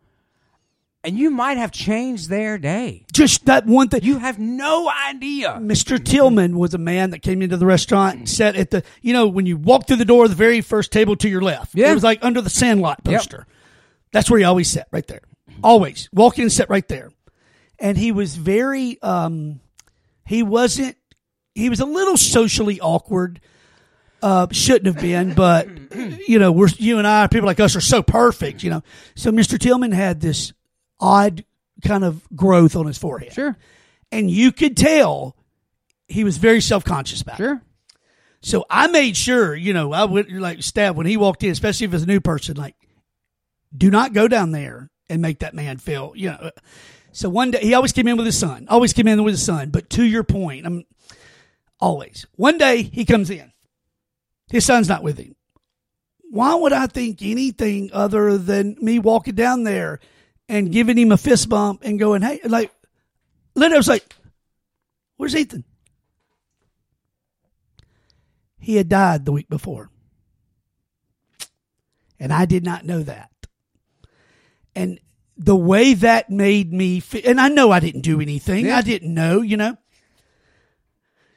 And 1.07 1.17
you 1.17 1.31
might 1.31 1.57
have 1.57 1.71
changed 1.71 2.29
their 2.29 2.59
day. 2.59 3.07
Just 3.13 3.47
that 3.47 3.65
one 3.65 3.89
thing. 3.89 4.03
You 4.03 4.19
have 4.19 4.39
no 4.41 4.91
idea. 5.09 5.51
Mr. 5.63 6.03
Tillman 6.05 6.59
was 6.59 6.75
a 6.75 6.79
man 6.79 7.11
that 7.11 7.23
came 7.23 7.43
into 7.43 7.57
the 7.57 7.65
restaurant 7.65 8.17
and 8.19 8.29
sat 8.29 8.57
at 8.57 8.71
the, 8.73 8.83
you 9.03 9.13
know, 9.13 9.29
when 9.29 9.47
you 9.47 9.57
walk 9.57 9.87
through 9.87 9.97
the 9.99 10.05
door, 10.05 10.27
the 10.27 10.35
very 10.35 10.61
first 10.61 10.91
table 10.91 11.15
to 11.17 11.29
your 11.29 11.41
left. 11.41 11.77
Yeah. 11.77 11.93
It 11.93 11.95
was 11.95 12.03
like 12.03 12.19
under 12.25 12.41
the 12.41 12.51
Sandlot 12.51 13.01
Yep. 13.05 13.15
poster. 13.21 13.47
That's 14.13 14.29
where 14.29 14.39
he 14.39 14.45
always 14.45 14.69
sat, 14.69 14.89
right 14.91 15.07
there. 15.07 15.21
Always. 15.63 16.09
Walk 16.13 16.39
in 16.39 16.43
and 16.43 16.53
sit 16.53 16.69
right 16.69 16.87
there. 16.89 17.13
And 17.79 17.97
he 17.97 18.11
was 18.11 18.35
very, 18.35 19.01
um, 19.03 19.61
he 20.27 20.43
wasn't, 20.43 20.97
he 21.55 21.71
was 21.71 21.79
a 21.79 21.87
little 21.87 22.17
socially 22.17 22.81
awkward. 22.81 23.41
Uh, 24.23 24.47
shouldn't 24.51 24.87
have 24.87 25.01
been, 25.01 25.35
but 25.35 25.69
you 26.27 26.39
know, 26.39 26.51
we're 26.51 26.69
you 26.79 26.97
and 26.99 27.07
I, 27.07 27.27
people 27.29 27.47
like 27.47 27.61
us, 27.61 27.77
are 27.77 27.81
so 27.83 28.03
perfect, 28.03 28.65
you 28.65 28.71
know. 28.71 28.83
So 29.15 29.31
Mr. 29.31 29.59
Tillman 29.59 29.93
had 29.93 30.21
this 30.21 30.53
odd 31.01 31.45
kind 31.85 32.05
of 32.05 32.23
growth 32.35 32.75
on 32.75 32.87
his 32.87 32.99
forehead 32.99 33.33
Sure, 33.33 33.57
and 34.11 34.31
you 34.31 34.53
could 34.53 34.77
tell 34.77 35.37
he 36.09 36.25
was 36.25 36.37
very 36.39 36.61
self 36.61 36.85
conscious 36.85 37.23
about 37.23 37.35
it. 37.41 37.43
sure. 37.43 37.63
So 38.43 38.65
I 38.71 38.87
made 38.87 39.17
sure, 39.17 39.57
you 39.57 39.73
know, 39.73 39.93
I 39.93 40.05
would 40.05 40.31
like 40.31 40.63
stab 40.63 40.97
when 40.97 41.07
he 41.07 41.17
walked 41.17 41.43
in, 41.43 41.51
especially 41.51 41.87
if 41.87 41.95
it's 41.95 42.05
a 42.05 42.07
new 42.07 42.21
person, 42.21 42.57
like, 42.57 42.77
do 43.77 43.91
not 43.91 44.13
go 44.13 44.29
down 44.29 44.53
there 44.53 44.89
and 45.11 45.21
make 45.21 45.41
that 45.41 45.55
man 45.55 45.79
feel, 45.79 46.13
you 46.15 46.29
know. 46.31 46.51
So 47.13 47.29
one 47.29 47.51
day 47.51 47.61
he 47.61 47.75
always 47.75 47.93
came 47.93 48.07
in 48.07 48.17
with 48.17 48.27
his 48.27 48.39
son, 48.39 48.67
always 48.69 48.93
came 48.93 49.09
in 49.09 49.25
with 49.25 49.35
his 49.35 49.45
son. 49.45 49.71
But 49.71 49.91
to 49.91 50.05
your 50.05 50.23
point, 50.23 50.67
I'm 50.67 50.85
always 51.81 52.27
one 52.37 52.59
day 52.59 52.83
he 52.83 53.05
comes 53.05 53.31
in, 53.31 53.53
his 54.49 54.65
son's 54.65 54.89
not 54.89 55.03
with 55.03 55.19
him. 55.19 55.35
Why 56.31 56.55
would 56.55 56.73
I 56.73 56.87
think 56.87 57.23
anything 57.23 57.91
other 57.93 58.37
than 58.39 58.77
me 58.81 58.99
walking 58.99 59.35
down 59.35 59.65
there 59.65 59.99
and 60.49 60.73
giving 60.73 60.99
him 60.99 61.13
a 61.13 61.17
fist 61.17 61.49
bump 61.49 61.83
and 61.85 61.99
going, 61.99 62.23
hey, 62.23 62.41
like, 62.45 62.73
I 63.57 63.69
was 63.77 63.89
like, 63.89 64.05
where's 65.17 65.35
Ethan? 65.35 65.65
He 68.59 68.77
had 68.77 68.89
died 68.89 69.25
the 69.25 69.33
week 69.33 69.49
before. 69.49 69.91
And 72.19 72.33
I 72.33 72.47
did 72.47 72.65
not 72.65 72.85
know 72.85 73.03
that. 73.03 73.31
And 74.75 74.99
the 75.37 75.57
way 75.57 75.95
that 75.95 76.31
made 76.31 76.73
me 76.73 77.01
feel, 77.01 77.23
and 77.25 77.41
I 77.41 77.49
know 77.49 77.71
I 77.71 77.81
didn't 77.81 78.01
do 78.03 78.21
anything. 78.21 78.67
Yeah. 78.67 78.79
I 78.79 78.83
didn't 78.83 79.13
know, 79.13 79.41
you 79.43 79.57
know. 79.57 79.77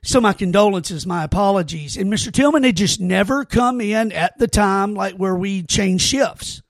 So 0.02 0.22
my 0.22 0.34
condolences, 0.34 1.06
my 1.06 1.24
apologies. 1.24 1.98
And 1.98 2.12
Mr. 2.12 2.32
Tillman 2.32 2.64
had 2.64 2.78
just 2.78 3.02
never 3.02 3.44
come 3.44 3.82
in 3.82 4.12
at 4.12 4.38
the 4.38 4.48
time 4.48 4.94
like 4.94 5.16
where 5.16 5.36
we 5.36 5.64
changed 5.64 6.06
shifts. 6.06 6.62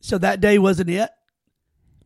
So 0.00 0.18
that 0.18 0.40
day 0.40 0.58
wasn't 0.58 0.90
it. 0.90 1.10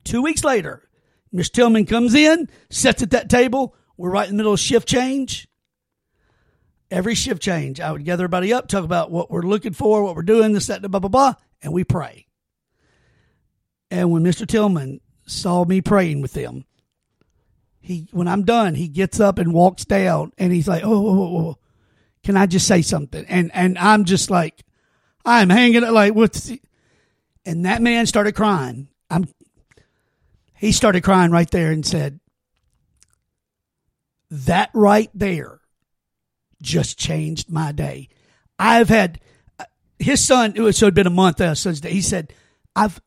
Two 0.05 0.23
weeks 0.23 0.45
later, 0.45 0.89
Mr. 1.35 1.53
Tillman 1.53 1.87
comes 1.87 2.15
in, 2.15 2.49
sits 2.71 3.03
at 3.03 3.11
that 3.11 3.31
table. 3.31 3.75
We're 3.97 4.11
right 4.11 4.29
in 4.29 4.35
the 4.35 4.37
middle 4.37 4.55
of 4.55 4.61
shift 4.61 4.89
change. 4.89 5.49
Every 6.91 7.15
shift 7.15 7.41
change, 7.41 7.81
I 7.81 7.93
would 7.93 8.05
gather 8.05 8.25
everybody 8.25 8.53
up, 8.53 8.67
talk 8.67 8.85
about 8.85 9.13
what 9.13 9.31
we're 9.31 9.43
looking 9.43 9.73
for, 9.73 10.03
what 10.03 10.17
we're 10.17 10.23
doing, 10.23 10.53
this, 10.53 10.67
that, 10.67 10.83
blah, 10.83 10.99
blah, 10.99 11.09
blah, 11.09 11.35
and 11.63 11.73
we 11.73 11.85
pray. 11.85 12.27
And 13.93 14.11
when 14.11 14.25
Mr. 14.25 14.47
Tillman 14.47 15.01
saw 15.27 15.65
me 15.65 15.81
praying 15.81 16.21
with 16.21 16.33
them, 16.33 16.65
he 17.81 18.09
when 18.13 18.29
I'm 18.29 18.45
done, 18.45 18.75
he 18.75 18.89
gets 18.89 19.21
up 19.21 19.39
and 19.39 19.53
walks 19.53 19.85
down, 19.85 20.33
and 20.39 20.53
he's 20.53 20.69
like, 20.69 20.83
"Oh, 20.85 21.57
can 22.23 22.37
I 22.37 22.47
just 22.47 22.67
say 22.67 22.83
something?" 22.83 23.25
And 23.27 23.51
and 23.55 23.79
I'm 23.79 24.05
just 24.05 24.31
like, 24.31 24.63
I'm 25.25 25.49
hanging 25.49 25.83
like 25.83 26.15
what's, 26.15 26.45
the-" 26.45 26.61
and 27.45 27.65
that 27.65 27.83
man 27.83 28.07
started 28.07 28.33
crying. 28.33 28.89
I'm, 29.09 29.29
he 30.61 30.73
started 30.73 31.03
crying 31.03 31.31
right 31.31 31.51
there 31.51 31.73
and 31.73 31.87
said, 31.87 32.21
"That 34.31 34.69
right 34.75 35.09
there, 35.15 35.63
just 36.61 36.99
changed 36.99 37.51
my 37.51 37.73
day." 37.73 38.11
I've 38.59 38.91
had 38.91 39.21
his 39.99 40.23
son. 40.23 40.53
It 40.55 40.61
was 40.61 40.77
so 40.77 40.85
it'd 40.85 40.95
been 40.95 41.07
a 41.07 41.11
month. 41.11 41.41
Uh, 41.41 41.55
since 41.55 41.83
he 41.83 42.03
said, 42.03 42.35
"I've 42.77 43.01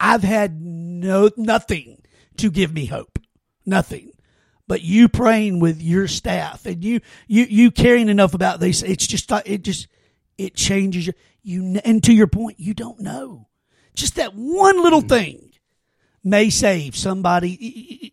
I've 0.00 0.24
had 0.24 0.60
no 0.60 1.30
nothing 1.36 2.02
to 2.38 2.50
give 2.50 2.74
me 2.74 2.86
hope, 2.86 3.20
nothing. 3.64 4.10
But 4.66 4.82
you 4.82 5.08
praying 5.08 5.60
with 5.60 5.80
your 5.80 6.08
staff 6.08 6.66
and 6.66 6.84
you 6.84 7.00
you 7.28 7.44
you 7.44 7.70
caring 7.70 8.08
enough 8.08 8.34
about 8.34 8.58
this, 8.58 8.82
it's 8.82 9.06
just 9.06 9.30
it 9.46 9.62
just 9.62 9.86
it 10.36 10.56
changes 10.56 11.06
you. 11.06 11.12
You 11.44 11.80
and 11.84 12.02
to 12.02 12.12
your 12.12 12.26
point, 12.26 12.58
you 12.58 12.74
don't 12.74 12.98
know. 12.98 13.46
Just 13.94 14.16
that 14.16 14.34
one 14.34 14.82
little 14.82 15.02
thing 15.02 15.47
may 16.28 16.50
save 16.50 16.96
somebody. 16.96 18.12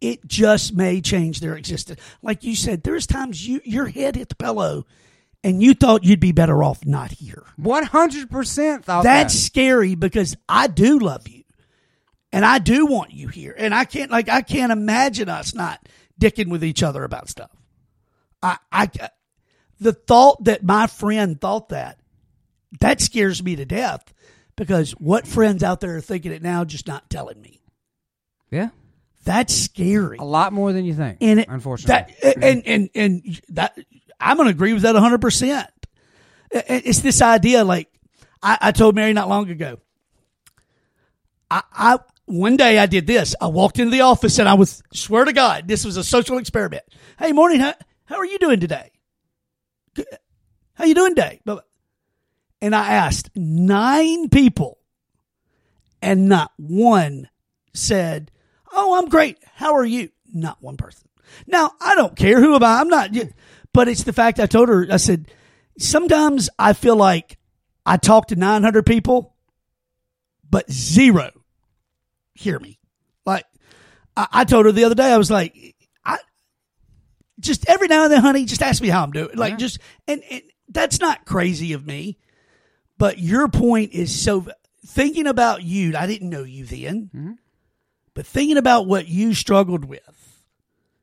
It- 0.00 0.26
just 0.26 0.74
may 0.74 1.00
change 1.00 1.38
their 1.38 1.54
existence. 1.56 2.00
Like 2.20 2.42
you 2.42 2.56
said, 2.56 2.82
there's 2.82 3.06
times 3.06 3.46
you 3.46 3.60
your 3.64 3.86
head 3.86 4.16
hit 4.16 4.28
the 4.28 4.34
pillow, 4.34 4.86
and 5.44 5.62
you 5.62 5.72
thought 5.72 6.02
you'd 6.02 6.18
be 6.18 6.32
better 6.32 6.64
off 6.64 6.84
not 6.84 7.12
here. 7.12 7.44
One 7.56 7.84
hundred 7.84 8.28
percent 8.28 8.84
thought 8.84 9.04
That's 9.04 9.32
that. 9.34 9.38
scary 9.38 9.94
because 9.94 10.36
I 10.48 10.66
do 10.66 10.98
love 10.98 11.28
you. 11.28 11.44
And 12.32 12.44
I 12.44 12.58
do 12.58 12.86
want 12.86 13.12
you 13.12 13.28
here. 13.28 13.54
And 13.56 13.72
I 13.72 13.84
can't 13.84 14.10
like 14.10 14.28
I 14.28 14.42
can't 14.42 14.72
imagine 14.72 15.28
us 15.28 15.54
not 15.54 15.88
dicking 16.20 16.48
with 16.50 16.64
each 16.64 16.82
other 16.82 17.04
about 17.04 17.28
stuff. 17.28 17.50
I 18.42 18.58
I 18.72 18.90
the 19.78 19.92
thought 19.92 20.42
that 20.44 20.64
my 20.64 20.88
friend 20.88 21.40
thought 21.40 21.68
that 21.68 22.00
that 22.80 23.00
scares 23.00 23.42
me 23.44 23.54
to 23.56 23.64
death 23.64 24.12
because 24.58 24.92
what 24.92 25.26
friends 25.26 25.62
out 25.62 25.80
there 25.80 25.96
are 25.96 26.00
thinking 26.00 26.32
it 26.32 26.42
now 26.42 26.64
just 26.64 26.86
not 26.86 27.08
telling 27.08 27.40
me. 27.40 27.62
yeah, 28.50 28.68
That's 29.24 29.54
scary. 29.54 30.18
a 30.18 30.24
lot 30.24 30.52
more 30.52 30.72
than 30.72 30.84
you 30.84 30.94
think. 30.94 31.18
And 31.20 31.40
it, 31.40 31.48
unfortunately, 31.48 32.14
that 32.22 32.36
and 32.44 32.66
and 32.66 32.90
and 32.94 33.40
that 33.50 33.78
I'm 34.20 34.36
going 34.36 34.48
to 34.48 34.54
agree 34.54 34.72
with 34.72 34.82
that 34.82 34.94
100. 34.94 35.20
percent 35.20 35.68
It's 36.50 37.00
this 37.00 37.22
idea. 37.22 37.64
Like 37.64 37.88
I, 38.42 38.58
I 38.60 38.72
told 38.72 38.94
Mary 38.94 39.12
not 39.12 39.28
long 39.28 39.48
ago. 39.48 39.78
I, 41.50 41.62
I 41.72 41.98
one 42.26 42.56
day 42.56 42.78
I 42.78 42.86
did 42.86 43.06
this. 43.06 43.34
I 43.40 43.46
walked 43.46 43.78
into 43.78 43.90
the 43.90 44.02
office 44.02 44.38
and 44.38 44.48
I 44.48 44.54
was 44.54 44.82
swear 44.92 45.24
to 45.24 45.32
God 45.32 45.66
this 45.66 45.84
was 45.84 45.96
a 45.96 46.04
social 46.04 46.36
experiment. 46.38 46.84
Hey, 47.18 47.32
morning. 47.32 47.60
How, 47.60 47.74
how 48.04 48.16
are 48.16 48.26
you 48.26 48.38
doing 48.38 48.60
today? 48.60 48.90
How 50.74 50.84
you 50.84 50.94
doing 50.94 51.14
today? 51.14 51.40
And 52.60 52.74
I 52.74 52.92
asked 52.94 53.30
nine 53.36 54.28
people, 54.28 54.78
and 56.02 56.28
not 56.28 56.52
one 56.56 57.28
said, 57.72 58.30
"Oh, 58.72 58.98
I'm 58.98 59.08
great. 59.08 59.38
How 59.54 59.74
are 59.74 59.84
you?" 59.84 60.10
Not 60.32 60.60
one 60.62 60.76
person. 60.76 61.08
Now 61.46 61.72
I 61.80 61.94
don't 61.94 62.16
care 62.16 62.40
who 62.40 62.54
am 62.54 62.64
I. 62.64 62.80
I'm 62.80 62.88
not. 62.88 63.10
But 63.72 63.88
it's 63.88 64.02
the 64.04 64.12
fact 64.12 64.40
I 64.40 64.46
told 64.46 64.68
her. 64.68 64.86
I 64.90 64.96
said 64.96 65.30
sometimes 65.78 66.50
I 66.58 66.72
feel 66.72 66.96
like 66.96 67.38
I 67.86 67.96
talk 67.96 68.28
to 68.28 68.36
900 68.36 68.84
people, 68.84 69.34
but 70.48 70.70
zero 70.70 71.30
hear 72.34 72.58
me. 72.58 72.78
Like 73.24 73.44
I, 74.16 74.26
I 74.32 74.44
told 74.44 74.66
her 74.66 74.72
the 74.72 74.84
other 74.84 74.94
day, 74.94 75.12
I 75.12 75.16
was 75.18 75.30
like, 75.30 75.54
I 76.04 76.18
just 77.40 77.68
every 77.68 77.88
now 77.88 78.04
and 78.04 78.12
then, 78.12 78.20
honey, 78.20 78.44
just 78.46 78.62
ask 78.62 78.82
me 78.82 78.88
how 78.88 79.02
I'm 79.04 79.12
doing. 79.12 79.30
Like 79.36 79.52
Yeah. 79.52 79.56
just 79.58 79.78
and, 80.06 80.22
and 80.30 80.42
that's 80.68 81.00
not 81.00 81.24
crazy 81.24 81.72
of 81.72 81.86
me, 81.86 82.18
but 82.98 83.18
your 83.18 83.48
point 83.48 83.92
is 83.92 84.20
so 84.20 84.46
thinking 84.84 85.26
about 85.26 85.62
you. 85.62 85.96
I 85.96 86.06
didn't 86.06 86.30
know 86.30 86.42
you 86.42 86.64
then, 86.64 87.10
mm-hmm. 87.14 87.32
but 88.14 88.26
thinking 88.26 88.56
about 88.56 88.86
what 88.86 89.08
you 89.08 89.34
struggled 89.34 89.84
with 89.84 90.44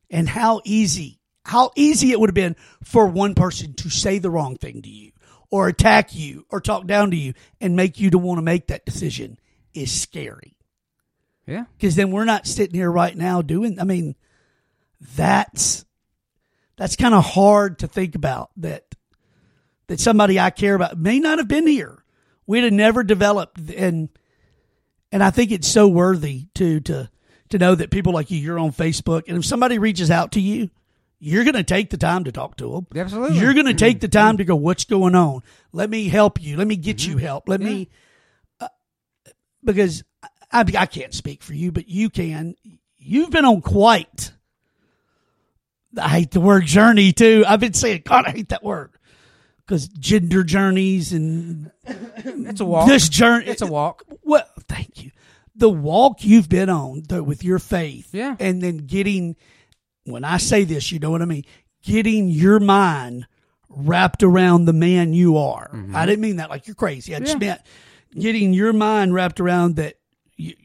and 0.10 0.30
how 0.30 0.62
easy 0.66 1.20
how 1.46 1.72
easy 1.76 2.12
it 2.12 2.20
would 2.20 2.30
have 2.30 2.36
been 2.36 2.56
for 2.84 3.06
one 3.06 3.36
person 3.36 3.76
to 3.76 3.90
say 3.90 4.18
the 4.18 4.32
wrong 4.32 4.58
thing 4.58 4.82
to 4.82 4.90
you 4.90 5.12
or 5.52 5.68
attack 5.68 6.16
you 6.16 6.44
or 6.50 6.60
talk 6.60 6.88
down 6.88 7.12
to 7.12 7.18
you 7.18 7.34
and 7.62 7.76
make 7.76 8.00
you 8.00 8.10
to 8.10 8.18
want 8.18 8.40
to 8.40 8.42
make 8.42 8.68
that 8.68 8.84
decision 8.84 9.38
is 9.74 9.92
scary. 9.92 10.58
Yeah, 11.46 11.66
because 11.78 11.96
then 11.96 12.10
we're 12.10 12.26
not 12.26 12.48
sitting 12.48 12.74
here 12.74 12.92
right 12.92 13.16
now 13.16 13.44
doing 13.44 13.80
i 13.80 13.84
mean 13.84 14.16
that's 15.16 15.86
that's 16.76 16.96
kind 16.96 17.14
of 17.14 17.24
hard 17.24 17.80
to 17.80 17.88
think 17.88 18.16
about 18.16 18.50
that 18.58 18.85
that 19.88 20.00
somebody 20.00 20.40
i 20.40 20.50
care 20.50 20.76
about 20.76 20.98
may 20.98 21.20
not 21.20 21.38
have 21.38 21.48
been 21.48 21.68
here. 21.68 22.04
We'd 22.48 22.64
have 22.64 22.74
never 22.74 23.04
developed 23.04 23.60
and 23.72 24.10
and 25.12 25.24
i 25.24 25.32
think 25.32 25.52
it's 25.52 25.68
so 25.68 25.88
worthy 25.88 26.48
to 26.56 26.80
to 26.82 27.10
to 27.50 27.58
know 27.58 27.76
that 27.76 27.90
people 27.92 28.14
like 28.14 28.30
you 28.32 28.38
you're 28.38 28.60
on 28.60 28.72
facebook 28.72 29.24
and 29.28 29.38
if 29.38 29.46
somebody 29.46 29.80
reaches 29.80 30.12
out 30.12 30.32
to 30.34 30.42
you 30.42 30.70
you're 31.20 31.44
going 31.44 31.56
to 31.56 31.64
take 31.64 31.90
the 31.90 31.98
time 31.98 32.26
to 32.26 32.32
talk 32.32 32.58
to 32.58 32.72
them 32.72 32.88
Absolutely. 32.96 33.40
you're 33.40 33.54
going 33.54 33.66
to 33.66 33.74
take 33.74 34.00
the 34.00 34.08
time 34.08 34.38
to 34.38 34.44
go 34.44 34.56
what's 34.56 34.86
going 34.86 35.16
on? 35.16 35.42
Let 35.72 35.90
me 35.90 36.08
help 36.08 36.42
you. 36.42 36.58
Let 36.58 36.68
me 36.68 36.76
get 36.76 37.06
you 37.06 37.18
help. 37.18 37.50
Let 37.50 37.62
me 37.62 37.90
uh, 38.60 38.68
because 39.64 40.04
I, 40.52 40.66
I 40.78 40.86
can't 40.86 41.14
speak 41.14 41.42
for 41.42 41.54
you 41.54 41.72
but 41.72 41.88
you 41.88 42.10
can. 42.10 42.56
You've 42.98 43.32
been 43.32 43.46
on 43.46 43.62
quite 43.62 44.34
i 46.00 46.10
hate 46.10 46.32
the 46.32 46.42
word 46.42 46.66
journey 46.66 47.14
too. 47.14 47.44
I've 47.48 47.62
been 47.62 47.74
saying 47.74 48.04
god 48.06 48.26
i 48.26 48.32
hate 48.32 48.50
that 48.50 48.64
word 48.64 48.92
because 49.66 49.88
gender 49.88 50.44
journeys 50.44 51.12
and 51.14 51.72
it's 51.86 52.60
a 52.62 52.66
walk. 52.66 52.88
this 52.88 53.10
journey 53.10 53.46
it's 53.48 53.62
a 53.62 53.68
walk. 53.68 54.04
well 54.24 54.46
thank 54.68 55.04
you 55.04 55.12
the 55.56 55.70
walk 55.70 56.24
you've 56.24 56.50
been 56.50 56.70
on 56.70 57.04
the, 57.08 57.24
with 57.24 57.42
your 57.44 57.60
faith, 57.60 58.10
Yeah. 58.14 58.36
and 58.42 58.62
then 58.62 58.78
getting. 58.78 59.38
When 60.04 60.26
I 60.26 60.36
say 60.36 60.66
this, 60.66 60.92
you 60.92 61.00
know 61.00 61.10
what 61.12 61.22
I 61.22 61.26
mean. 61.26 61.46
Getting 61.82 62.28
your 62.28 62.60
mind 62.60 63.26
wrapped 63.70 64.22
around 64.22 64.66
the 64.66 64.74
man 64.74 65.14
you 65.14 65.38
are. 65.38 65.72
I 65.94 66.06
didn't 66.06 66.20
mean 66.22 66.36
that 66.36 66.50
like 66.50 66.68
you're 66.68 66.76
crazy. 66.76 67.16
I 67.16 67.20
just 67.20 67.36
Mm-hmm. 67.36 67.42
Yeah. 67.44 67.50
meant 67.52 67.62
getting 68.20 68.54
your 68.54 68.74
mind 68.74 69.14
wrapped 69.14 69.40
around 69.40 69.78
that 69.78 69.96
you, 70.36 70.56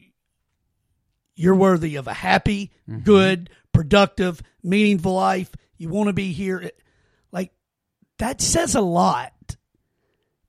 you're 1.35 1.55
worthy 1.55 1.95
of 1.95 2.07
a 2.07 2.13
happy, 2.13 2.71
Mm-hmm. 2.89 2.99
good, 3.03 3.49
productive, 3.71 4.41
meaningful 4.61 5.13
life. 5.13 5.49
You 5.77 5.87
want 5.87 6.07
to 6.07 6.13
be 6.13 6.33
here. 6.33 6.69
That 8.21 8.39
says 8.39 8.75
a 8.75 8.81
lot. 8.81 9.33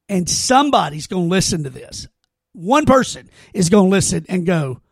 And 0.07 0.29
somebody's 0.29 1.07
going 1.07 1.25
to 1.25 1.31
listen 1.31 1.65
to 1.65 1.71
this. 1.71 2.07
One 2.53 2.85
person 2.85 3.31
is 3.55 3.71
going 3.71 3.87
to 3.87 3.91
listen 3.91 4.27
and 4.29 4.45
go, 4.45 4.83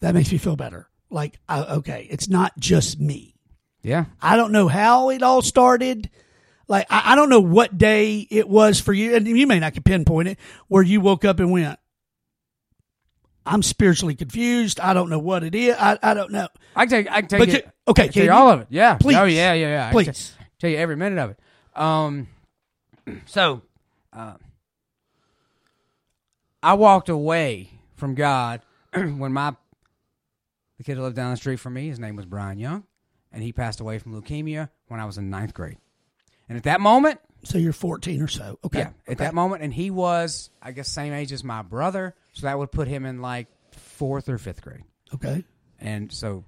that 0.00 0.12
makes 0.12 0.32
me 0.32 0.38
feel 0.38 0.56
better. 0.56 0.88
Like, 1.08 1.38
I, 1.48 1.60
okay, 1.76 2.08
it's 2.10 2.28
not 2.28 2.58
just 2.58 2.98
me. 2.98 3.36
Yeah. 3.80 4.06
I 4.20 4.34
don't 4.34 4.50
know 4.50 4.66
how 4.66 5.10
it 5.10 5.22
all 5.22 5.40
started. 5.40 6.10
Like, 6.66 6.88
I, 6.90 7.12
I 7.12 7.14
don't 7.14 7.28
know 7.28 7.38
what 7.38 7.78
day 7.78 8.26
it 8.28 8.48
was 8.48 8.80
for 8.80 8.92
you, 8.92 9.14
and 9.14 9.24
you 9.28 9.46
may 9.46 9.60
not 9.60 9.74
can 9.74 9.84
pinpoint 9.84 10.26
it, 10.26 10.38
where 10.66 10.82
you 10.82 11.00
woke 11.00 11.24
up 11.24 11.38
and 11.38 11.52
went, 11.52 11.78
I'm 13.46 13.62
spiritually 13.62 14.16
confused. 14.16 14.80
I 14.80 14.94
don't 14.94 15.10
know 15.10 15.20
what 15.20 15.44
it 15.44 15.54
is. 15.54 15.76
I, 15.78 15.96
I 16.02 16.14
don't 16.14 16.32
know. 16.32 16.48
I 16.74 16.86
can 16.86 17.04
you, 17.04 17.10
I 17.10 17.20
can 17.20 17.28
tell 17.28 17.38
But 17.38 17.48
can- 17.50 17.72
okay, 17.86 18.08
can 18.08 18.24
you 18.24 18.32
all 18.32 18.50
of 18.50 18.62
it. 18.62 18.66
Yeah. 18.70 18.94
Oh, 18.94 18.98
Please. 19.00 19.16
Oh, 19.16 19.24
yeah, 19.26 19.52
yeah, 19.52 19.68
yeah. 19.68 19.82
I 19.86 19.92
can 19.92 20.04
Please. 20.12 20.34
t- 20.36 20.44
tell 20.58 20.70
you 20.70 20.78
every 20.78 20.96
minute 20.96 21.20
of 21.20 21.30
it. 21.30 21.38
Um, 21.76 22.28
so, 23.26 23.62
uh, 24.12 24.34
I 26.62 26.74
walked 26.74 27.08
away 27.08 27.70
from 27.96 28.14
God 28.14 28.62
when 28.94 29.32
my 29.32 29.54
the 30.78 30.84
kid 30.84 30.96
who 30.96 31.02
lived 31.02 31.16
down 31.16 31.30
the 31.30 31.36
street 31.36 31.56
from 31.60 31.74
me, 31.74 31.88
his 31.88 32.00
name 32.00 32.16
was 32.16 32.26
Brian 32.26 32.58
Young, 32.58 32.84
and 33.32 33.42
he 33.42 33.52
passed 33.52 33.80
away 33.80 33.98
from 33.98 34.20
leukemia 34.20 34.70
when 34.88 34.98
I 34.98 35.04
was 35.04 35.18
in 35.18 35.30
ninth 35.30 35.54
grade. 35.54 35.78
And 36.48 36.58
at 36.58 36.64
that 36.64 36.80
moment, 36.80 37.20
So 37.44 37.58
you're 37.58 37.72
14 37.72 38.20
or 38.22 38.28
so. 38.28 38.58
Okay. 38.64 38.80
yeah, 38.80 38.90
at 39.06 39.18
that 39.18 39.34
moment, 39.34 39.62
and 39.62 39.72
he 39.72 39.90
was, 39.90 40.50
I 40.60 40.72
guess, 40.72 40.88
same 40.88 41.12
age 41.12 41.32
as 41.32 41.44
my 41.44 41.62
brother, 41.62 42.14
so 42.32 42.46
that 42.46 42.58
would 42.58 42.72
put 42.72 42.88
him 42.88 43.06
in 43.06 43.20
like 43.22 43.46
fourth 43.72 44.28
or 44.28 44.38
fifth 44.38 44.62
grade. 44.62 44.82
Okay. 45.14 45.44
And 45.80 46.12
so 46.12 46.44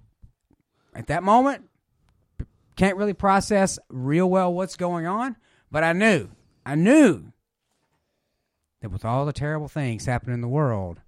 at 0.95 1.07
that 1.09 1.23
moment, 1.23 1.69
can't 2.77 2.97
really 2.97 3.15
process 3.15 3.79
real 3.89 4.29
well 4.29 4.53
what's 4.53 4.77
going 4.77 5.07
on, 5.07 5.37
but 5.71 5.83
I 5.85 5.93
knew, 5.93 6.29
I 6.65 6.75
knew 6.75 7.33
that 8.83 8.91
with 8.91 9.05
all 9.05 9.25
the 9.27 9.33
terrible 9.33 9.69
things 9.69 10.05
happening 10.07 10.35
in 10.35 10.41
the 10.41 10.49
world, 10.49 11.01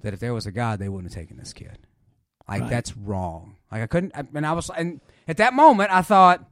that 0.00 0.14
if 0.14 0.20
there 0.20 0.34
was 0.34 0.46
a 0.46 0.52
God, 0.52 0.78
they 0.78 0.88
wouldn't 0.88 1.12
have 1.12 1.20
taken 1.22 1.36
this 1.36 1.52
kid. 1.52 1.78
Like 2.48 2.62
Right. 2.62 2.70
that's 2.70 2.96
wrong. 2.96 3.56
Like 3.70 3.82
I 3.82 3.86
couldn't, 3.86 4.12
and 4.34 4.46
I 4.46 4.52
was, 4.52 4.70
and 4.76 5.00
at 5.28 5.36
that 5.36 5.54
moment, 5.54 5.92
I 5.92 6.02
thought, 6.02 6.44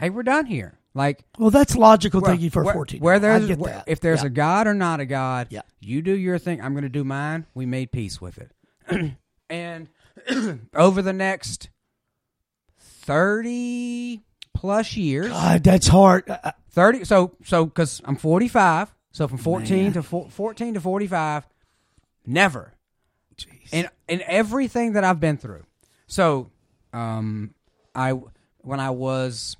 hey, 0.00 0.10
we're 0.10 0.22
done 0.22 0.46
here. 0.46 0.78
Like 0.94 1.24
Well, 1.38 1.50
that's 1.50 1.74
logical 1.76 2.20
well, 2.20 2.30
thinking 2.30 2.50
for 2.50 2.62
a 2.62 2.66
where, 2.66 2.74
14. 2.74 3.00
Where 3.00 3.18
there's, 3.18 3.56
where- 3.56 3.82
if 3.86 4.00
there's 4.00 4.22
Yeah. 4.22 4.28
a 4.28 4.30
God 4.30 4.66
or 4.68 4.74
not 4.74 5.00
a 5.00 5.06
God, 5.06 5.48
Yeah. 5.50 5.62
you 5.80 6.00
do 6.02 6.16
your 6.16 6.38
thing. 6.38 6.60
I'm 6.62 6.72
going 6.72 6.84
to 6.84 6.88
do 6.88 7.02
mine. 7.04 7.46
We 7.52 7.66
made 7.66 7.90
peace 7.92 8.20
with 8.20 8.38
it, 8.38 8.52
and 9.50 9.88
over 10.74 11.02
the 11.02 11.12
next 11.12 11.68
thirty 13.04 14.22
plus 14.54 14.96
years, 14.96 15.28
God, 15.28 15.62
that's 15.64 15.86
hard. 15.86 16.28
Uh, 16.28 16.38
uh, 16.44 16.50
thirty. 16.70 17.04
So 17.04 17.36
so 17.44 17.66
because 17.66 18.00
I'm 18.04 18.16
45, 18.16 18.94
so 19.12 19.28
from 19.28 19.38
14 19.38 19.82
Man. 19.84 19.92
to 19.94 20.02
four, 20.02 20.28
14 20.30 20.74
to 20.74 20.80
45, 20.80 21.46
never 22.26 22.72
Jeez. 23.36 23.72
in 23.72 23.88
in 24.08 24.22
everything 24.26 24.94
that 24.94 25.04
I've 25.04 25.20
been 25.20 25.36
through. 25.36 25.64
So, 26.06 26.50
um, 26.92 27.54
I 27.94 28.12
when 28.58 28.80
I 28.80 28.90
was 28.90 29.56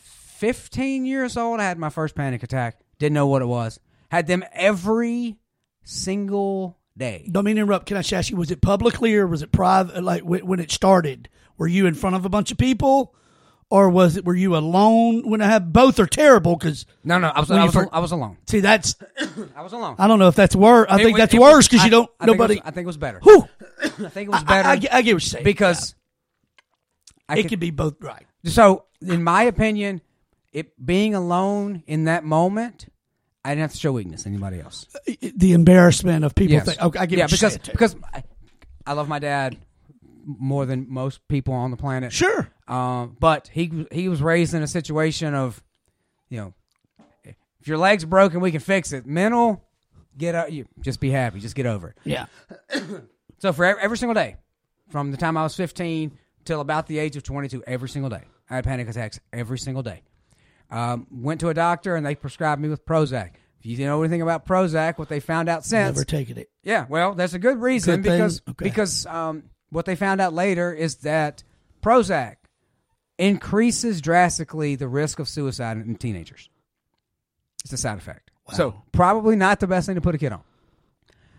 fifteen 0.00 1.04
years 1.06 1.36
old, 1.36 1.60
I 1.60 1.64
had 1.64 1.78
my 1.78 1.90
first 1.90 2.14
panic 2.14 2.42
attack. 2.42 2.80
Didn't 2.98 3.14
know 3.14 3.26
what 3.26 3.42
it 3.42 3.46
was. 3.46 3.78
Had 4.10 4.26
them 4.26 4.44
every 4.52 5.36
single 5.84 6.78
day. 6.96 7.28
Don't 7.30 7.44
mean 7.44 7.56
to 7.56 7.62
interrupt. 7.62 7.86
Can 7.86 7.96
I 7.96 8.00
just 8.00 8.12
ask 8.12 8.30
you, 8.30 8.36
was 8.36 8.50
it 8.50 8.60
publicly 8.60 9.14
or 9.14 9.26
was 9.26 9.42
it 9.42 9.52
private? 9.52 10.02
Like 10.02 10.22
when 10.22 10.60
it 10.60 10.70
started, 10.70 11.28
were 11.58 11.66
you 11.66 11.86
in 11.86 11.94
front 11.94 12.16
of 12.16 12.24
a 12.24 12.28
bunch 12.28 12.50
of 12.50 12.56
people, 12.58 13.14
or 13.70 13.90
was 13.90 14.16
it 14.16 14.24
were 14.24 14.34
you 14.34 14.56
alone? 14.56 15.28
When 15.28 15.42
I 15.42 15.46
have 15.46 15.72
both 15.72 15.98
are 16.00 16.06
terrible 16.06 16.56
because 16.56 16.86
No, 17.04 17.18
no, 17.18 17.28
I 17.28 17.40
was 17.40 17.50
I 17.50 17.64
was, 17.64 17.74
fir- 17.74 17.88
I 17.92 17.98
was 17.98 18.12
alone. 18.12 18.38
see 18.46 18.60
that's 18.60 18.94
I 19.56 19.62
was 19.62 19.72
alone. 19.72 19.96
I 19.98 20.06
don't 20.08 20.18
know 20.18 20.28
if 20.28 20.34
that's 20.36 20.56
worse. 20.56 20.86
I 20.88 20.94
It 20.94 21.04
think 21.04 21.18
was- 21.18 21.20
that's 21.28 21.34
worse 21.34 21.68
because 21.68 21.84
you 21.84 21.90
don't 21.90 22.10
I 22.20 22.24
think 22.26 22.38
was- 22.38 22.48
nobody. 22.48 22.60
I 22.64 22.70
think 22.70 22.84
it 22.84 22.86
was 22.86 22.96
better. 22.96 23.20
Whew, 23.22 23.46
I 23.82 23.88
think 23.88 24.28
it 24.28 24.30
was 24.30 24.44
better 24.44 24.68
I, 24.68 24.72
I 24.72 24.72
I 24.72 24.76
get 24.76 24.92
what 24.92 25.04
you're 25.06 25.20
saying 25.20 25.44
because 25.44 25.94
I 27.28 27.34
it 27.38 27.42
could- 27.42 27.50
could 27.50 27.60
be 27.60 27.70
both 27.70 27.96
right. 28.00 28.24
So, 28.44 28.84
in 29.02 29.22
my 29.22 29.42
opinion, 29.42 30.00
it 30.52 30.72
being 30.84 31.14
alone 31.14 31.82
in 31.86 32.04
that 32.04 32.24
moment, 32.24 32.86
I 33.44 33.50
didn't 33.50 33.62
have 33.62 33.72
to 33.72 33.78
show 33.78 33.92
weakness 33.92 34.22
to 34.22 34.28
anybody 34.30 34.60
else. 34.60 34.86
Uh, 34.94 35.12
the 35.36 35.52
embarrassment 35.52 36.24
of 36.24 36.34
people. 36.34 36.54
Yes. 36.54 36.64
Think, 36.66 36.80
okay, 36.82 36.98
I 36.98 37.06
get 37.06 37.18
yeah, 37.18 37.24
what 37.24 37.30
you're 37.32 37.36
because 37.50 37.52
saying, 37.54 37.60
because 37.72 37.96
I, 38.14 38.22
I 38.86 38.92
love 38.94 39.08
my 39.08 39.18
dad 39.18 39.58
more 40.28 40.66
than 40.66 40.86
most 40.88 41.26
people 41.28 41.54
on 41.54 41.70
the 41.70 41.76
planet. 41.78 42.12
sure. 42.12 42.48
Um, 42.68 43.16
but 43.18 43.48
he 43.52 43.86
he 43.90 44.08
was 44.08 44.20
raised 44.22 44.52
in 44.54 44.62
a 44.62 44.66
situation 44.66 45.34
of, 45.34 45.62
you 46.28 46.38
know, 46.38 46.54
if 47.24 47.66
your 47.66 47.78
leg's 47.78 48.04
broken, 48.04 48.40
we 48.40 48.50
can 48.52 48.60
fix 48.60 48.92
it. 48.92 49.06
Mental, 49.06 49.64
get 50.16 50.34
out. 50.34 50.52
You 50.52 50.66
just 50.82 51.00
be 51.00 51.10
happy. 51.10 51.40
Just 51.40 51.54
get 51.54 51.66
over 51.66 51.88
it. 51.88 51.96
Yeah. 52.04 52.26
So 53.40 53.52
for 53.52 53.64
every, 53.64 53.80
every 53.80 53.96
single 53.98 54.14
day, 54.14 54.34
from 54.88 55.12
the 55.12 55.16
time 55.16 55.36
I 55.36 55.44
was 55.44 55.54
15 55.54 56.10
till 56.44 56.60
about 56.60 56.88
the 56.88 56.98
age 56.98 57.16
of 57.16 57.22
22, 57.22 57.62
every 57.68 57.88
single 57.88 58.10
day, 58.10 58.24
I 58.50 58.56
had 58.56 58.64
panic 58.64 58.88
attacks 58.88 59.20
every 59.32 59.60
single 59.60 59.84
day. 59.84 60.02
Um, 60.72 61.06
went 61.12 61.38
to 61.42 61.48
a 61.48 61.54
doctor 61.54 61.94
and 61.94 62.04
they 62.04 62.16
prescribed 62.16 62.60
me 62.60 62.68
with 62.68 62.84
Prozac. 62.84 63.34
If 63.60 63.66
you 63.66 63.86
know 63.86 64.02
anything 64.02 64.22
about 64.22 64.44
Prozac, 64.44 64.98
what 64.98 65.08
they 65.08 65.20
found 65.20 65.48
out 65.48 65.64
since, 65.64 65.96
Never 65.96 66.04
taken 66.04 66.36
it. 66.36 66.50
yeah, 66.64 66.86
well, 66.88 67.14
there's 67.14 67.34
a 67.34 67.38
good 67.38 67.60
reason 67.62 68.02
Good 68.02 68.10
because 68.10 68.42
Okay. 68.48 68.64
because 68.64 69.06
um, 69.06 69.44
what 69.70 69.86
they 69.86 69.96
found 69.96 70.20
out 70.20 70.32
later 70.32 70.72
is 70.72 70.96
that 70.96 71.42
Prozac 71.82 72.36
increases 73.18 74.00
drastically 74.00 74.76
the 74.76 74.88
risk 74.88 75.18
of 75.18 75.28
suicide 75.28 75.76
in 75.76 75.96
teenagers. 75.96 76.48
It's 77.64 77.72
a 77.72 77.76
side 77.76 77.98
effect. 77.98 78.30
So 78.54 78.82
probably 78.92 79.36
not 79.36 79.60
the 79.60 79.66
best 79.66 79.86
thing 79.86 79.96
to 79.96 80.00
put 80.00 80.14
a 80.14 80.18
kid 80.18 80.32
on. 80.32 80.42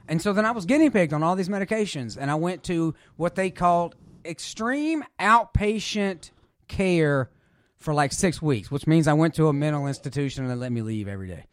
And 0.08 0.22
so 0.22 0.34
then 0.34 0.46
I 0.46 0.52
was 0.52 0.66
guinea 0.66 0.90
pigged 0.90 1.14
on 1.14 1.24
all 1.24 1.36
these 1.36 1.50
medications, 1.50 2.18
and 2.20 2.30
I 2.30 2.36
went 2.36 2.64
to 2.66 2.96
what 3.16 3.36
they 3.36 3.50
called 3.52 3.96
extreme 4.26 5.04
outpatient 5.20 6.32
care 6.68 7.30
for 7.78 7.94
like 7.94 8.12
six 8.12 8.42
weeks, 8.42 8.70
which 8.70 8.86
means 8.88 9.08
I 9.08 9.14
went 9.14 9.36
to 9.36 9.48
a 9.48 9.54
mental 9.54 9.88
institution 9.88 10.44
and 10.44 10.52
they 10.52 10.56
let 10.56 10.72
me 10.72 10.82
leave 10.82 11.08
every 11.08 11.28
day. 11.28 11.46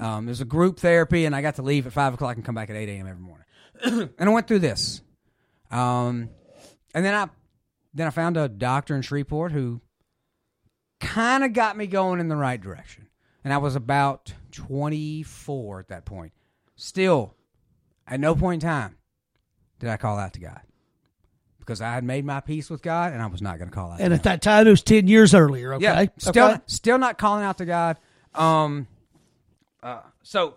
Um, 0.00 0.26
there's 0.26 0.40
a 0.40 0.46
group 0.46 0.80
therapy, 0.80 1.26
and 1.26 1.36
I 1.36 1.42
got 1.42 1.56
to 1.56 1.62
leave 1.62 1.86
at 1.86 1.92
five 1.92 2.14
o'clock 2.14 2.36
and 2.36 2.44
come 2.44 2.54
back 2.54 2.70
at 2.70 2.76
eight 2.76 2.88
a.m. 2.88 3.06
every 3.06 3.22
morning. 3.22 3.44
and 4.18 4.28
I 4.28 4.32
went 4.32 4.48
through 4.48 4.60
this, 4.60 5.02
um, 5.70 6.30
and 6.94 7.04
then 7.04 7.14
I 7.14 7.28
then 7.94 8.06
I 8.06 8.10
found 8.10 8.36
a 8.36 8.48
doctor 8.48 8.94
in 8.94 9.02
Shreveport 9.02 9.52
who 9.52 9.80
kind 11.00 11.44
of 11.44 11.52
got 11.52 11.76
me 11.76 11.86
going 11.86 12.20
in 12.20 12.28
the 12.28 12.36
right 12.36 12.60
direction. 12.60 13.08
And 13.44 13.52
I 13.52 13.58
was 13.58 13.76
about 13.76 14.34
24 14.52 15.80
at 15.80 15.88
that 15.88 16.04
point. 16.04 16.32
Still, 16.76 17.34
at 18.06 18.20
no 18.20 18.34
point 18.34 18.62
in 18.62 18.68
time 18.68 18.96
did 19.78 19.88
I 19.90 19.96
call 19.96 20.18
out 20.18 20.34
to 20.34 20.40
God 20.40 20.60
because 21.60 21.80
I 21.80 21.92
had 21.92 22.04
made 22.04 22.24
my 22.24 22.40
peace 22.40 22.70
with 22.70 22.82
God, 22.82 23.12
and 23.12 23.20
I 23.20 23.26
was 23.26 23.42
not 23.42 23.58
going 23.58 23.68
to 23.68 23.74
call 23.74 23.92
out. 23.92 24.00
And 24.00 24.14
at 24.14 24.22
that 24.22 24.40
time, 24.42 24.66
it 24.66 24.70
was 24.70 24.82
ten 24.82 25.06
years 25.06 25.34
earlier. 25.34 25.74
Okay. 25.74 25.84
yeah, 25.84 26.06
still, 26.16 26.46
Okay. 26.46 26.60
still 26.66 26.98
not 26.98 27.18
calling 27.18 27.44
out 27.44 27.58
to 27.58 27.66
God. 27.66 27.98
Um, 28.34 28.86
uh, 29.82 30.00
so 30.22 30.56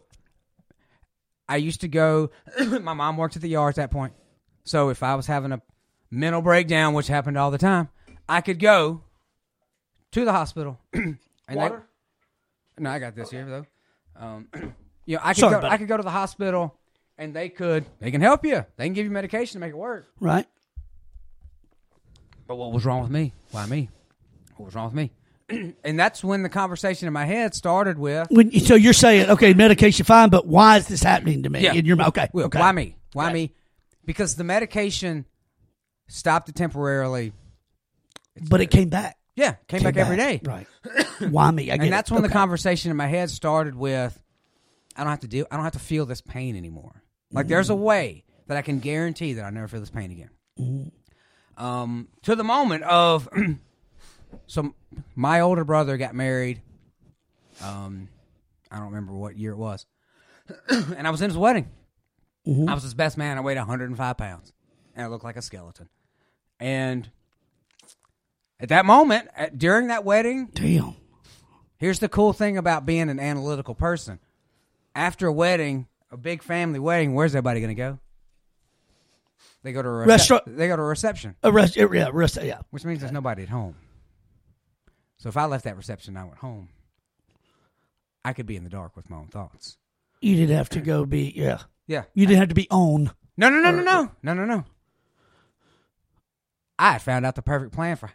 I 1.50 1.58
used 1.58 1.82
to 1.82 1.88
go. 1.88 2.32
my 2.82 2.94
mom 2.94 3.18
worked 3.18 3.36
at 3.36 3.42
the 3.42 3.50
yard 3.50 3.74
at 3.74 3.76
that 3.76 3.92
point, 3.92 4.14
so 4.64 4.90
if 4.90 5.04
I 5.04 5.16
was 5.16 5.28
having 5.28 5.52
a 5.52 5.62
mental 6.10 6.42
breakdown, 6.42 6.94
which 6.94 7.08
happened 7.08 7.38
all 7.38 7.52
the 7.52 7.58
time, 7.58 7.90
I 8.28 8.42
could 8.42 8.60
go 8.60 9.04
to 10.12 10.26
the 10.26 10.32
hospital. 10.32 10.80
and 10.94 11.18
they- 11.48 11.56
Water? 11.56 11.84
no, 12.78 12.90
I 12.90 13.00
got 13.00 13.16
this 13.16 13.30
here 13.32 13.46
though. 13.46 13.66
Um, 14.16 14.48
you 15.06 15.16
know, 15.16 15.22
I 15.24 15.34
could 15.34 15.40
Sorry, 15.40 15.56
go. 15.56 15.62
buddy. 15.62 15.74
I 15.74 15.78
could 15.78 15.88
go 15.88 15.98
to 15.98 16.04
the 16.04 16.10
hospital, 16.12 16.76
and 17.18 17.34
they 17.34 17.50
could. 17.50 17.86
They 18.00 18.12
can 18.12 18.22
help 18.22 18.46
you. 18.46 18.66
They 18.78 18.86
can 18.86 18.94
give 18.94 19.06
you 19.06 19.12
medication 19.12 19.54
to 19.54 19.60
make 19.60 19.72
it 19.72 19.78
work. 19.78 20.06
Right. 20.20 20.46
But 22.48 22.56
what 22.58 22.72
was 22.72 22.86
wrong 22.86 23.02
with 23.02 23.12
me? 23.12 23.34
Why 23.52 23.66
me? 23.66 23.90
What 24.58 24.66
was 24.66 24.76
wrong 24.76 24.86
with 24.86 24.94
me? 24.94 25.12
and 25.84 26.00
that's 26.00 26.24
when 26.24 26.44
the 26.44 26.50
conversation 26.50 27.08
in 27.08 27.14
my 27.14 27.26
head 27.26 27.54
started 27.56 27.98
with 27.98 28.28
When 28.30 28.52
so 28.60 28.76
you're 28.76 28.94
saying 28.94 29.30
okay, 29.30 29.54
medication 29.54 30.06
fine, 30.06 30.30
but 30.30 30.46
why 30.48 30.78
is 30.78 30.88
this 30.88 31.04
happening 31.04 31.44
to 31.44 31.50
me? 31.50 31.62
Yeah. 31.62 31.74
In 31.74 31.86
your 31.86 32.02
okay. 32.04 32.30
Well, 32.34 32.46
okay. 32.46 32.60
why 32.60 32.72
me? 32.72 32.96
Why 33.14 33.26
Right. 33.26 33.34
me? 33.34 33.54
Because 34.06 34.36
the 34.36 34.44
medication 34.44 35.26
stopped 36.08 36.50
it 36.50 36.56
temporarily. 36.56 37.34
But 38.50 38.62
it 38.62 38.72
came 38.72 38.90
back. 38.90 39.18
Yeah, 39.36 39.56
came, 39.68 39.82
back, 39.84 39.96
every 39.98 40.18
day. 40.18 40.42
Right. 40.44 40.68
why 41.30 41.50
me? 41.52 41.72
I 41.72 41.78
get 41.78 41.84
And 41.86 41.94
that's 41.94 42.12
it. 42.12 42.14
when 42.14 42.24
the 42.24 42.30
conversation 42.30 42.92
in 42.92 42.98
my 42.98 43.08
head 43.08 43.30
started 43.30 43.76
with 43.76 44.20
I 44.96 45.04
don't 45.04 45.10
have 45.10 45.22
to 45.22 45.28
deal 45.28 45.48
I 45.50 45.56
don't 45.56 45.64
have 45.64 45.74
to 45.74 45.80
feel 45.80 46.06
this 46.06 46.22
pain 46.22 46.56
anymore. 46.56 47.02
Like 47.32 47.48
there's 47.48 47.70
a 47.70 47.76
way 47.76 48.26
that 48.48 48.58
I 48.58 48.62
can 48.62 48.80
guarantee 48.80 49.34
that 49.34 49.46
I 49.46 49.50
never 49.50 49.68
feel 49.70 49.80
this 49.80 49.90
pain 49.90 50.12
again. 50.12 50.92
Um, 51.58 52.10
to 52.24 52.36
the 52.36 52.44
moment 52.44 52.84
of, 52.84 53.30
so 54.48 54.76
my 55.16 55.40
older 55.40 55.64
brother 55.64 55.96
got 55.96 56.14
married. 56.14 56.62
Um, 57.64 58.10
I 58.70 58.78
don't 58.78 58.88
remember 58.88 59.14
what 59.14 59.38
year 59.38 59.52
it 59.52 59.58
was, 59.58 59.86
and 60.70 61.08
I 61.08 61.10
was 61.10 61.22
in 61.22 61.30
his 61.30 61.38
wedding. 61.38 61.70
Mm-hmm. 62.48 62.70
I 62.70 62.74
was 62.74 62.84
his 62.84 62.94
best 62.94 63.18
man. 63.18 63.38
I 63.38 63.42
weighed 63.42 63.58
105 63.58 64.18
pounds, 64.18 64.54
and 64.96 65.06
I 65.06 65.10
looked 65.10 65.24
like 65.24 65.38
a 65.38 65.42
skeleton. 65.42 65.90
And 66.60 67.10
at 68.60 68.70
that 68.70 68.86
moment, 68.86 69.28
at, 69.36 69.58
during 69.58 69.88
that 69.88 70.04
wedding, 70.06 70.50
Damn. 70.54 70.96
Here's 71.78 71.98
the 72.00 72.10
cool 72.10 72.32
thing 72.32 72.58
about 72.58 72.86
being 72.86 73.10
an 73.10 73.20
analytical 73.20 73.74
person. 73.74 74.20
After 74.94 75.26
a 75.28 75.34
wedding, 75.34 75.88
a 76.12 76.18
big 76.18 76.44
family 76.44 76.78
wedding, 76.78 77.16
where's 77.16 77.34
everybody 77.34 77.60
going 77.60 77.76
to 77.76 77.82
go? 77.82 78.00
They 79.64 79.72
go 79.74 79.82
to 79.82 79.88
a 79.88 79.92
recep- 79.92 80.08
Restaurant- 80.08 80.58
They 80.58 80.68
go 80.68 80.76
to 80.76 80.82
a 80.82 80.86
reception, 80.86 81.36
A 81.42 81.52
rest, 81.52 81.76
yeah, 81.76 82.10
rest, 82.12 82.38
yeah. 82.42 82.60
which 82.72 82.86
means 82.86 83.00
there's 83.00 83.12
nobody 83.12 83.44
at 83.44 83.50
home. 83.50 83.76
So 85.18 85.30
if 85.30 85.38
I 85.38 85.46
left 85.46 85.64
that 85.66 85.78
reception, 85.78 86.16
and 86.16 86.24
I 86.24 86.28
went 86.28 86.38
home. 86.40 86.70
I 88.24 88.34
could 88.34 88.46
be 88.46 88.56
in 88.56 88.64
the 88.64 88.70
dark 88.70 88.96
with 88.96 89.10
my 89.10 89.18
own 89.18 89.28
thoughts. 89.28 89.78
You 90.20 90.36
didn't 90.36 90.56
have 90.56 90.70
to 90.70 90.82
go 90.82 91.06
be, 91.06 91.34
yeah. 91.36 91.60
Yeah. 91.92 92.04
You 92.14 92.26
didn't 92.26 92.40
have 92.40 92.48
to 92.48 92.56
be 92.56 92.70
on. 92.72 93.12
No, 93.36 93.50
no, 93.50 93.60
no, 93.60 93.72
no, 93.72 93.84
no, 93.84 94.12
no, 94.24 94.34
no, 94.34 94.46
no. 94.46 94.64
I 96.80 97.00
found 97.00 97.26
out 97.26 97.36
the 97.36 97.42
perfect 97.42 97.74
plan 97.74 97.98
for. 97.98 98.10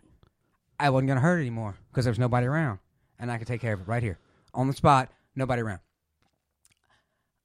I 0.81 0.89
wasn't 0.89 1.09
going 1.09 1.19
to 1.19 1.23
hurt 1.23 1.41
anymore 1.41 1.77
because 1.91 2.07
there 2.07 2.11
was 2.11 2.19
nobody 2.19 2.47
around, 2.47 2.79
and 3.19 3.31
I 3.31 3.37
could 3.37 3.47
take 3.47 3.61
care 3.61 3.75
of 3.75 3.81
it 3.83 3.87
right 3.87 4.03
here 4.03 4.19
on 4.55 4.67
the 4.67 4.73
spot. 4.73 5.13
Nobody 5.35 5.61
around. 5.61 5.81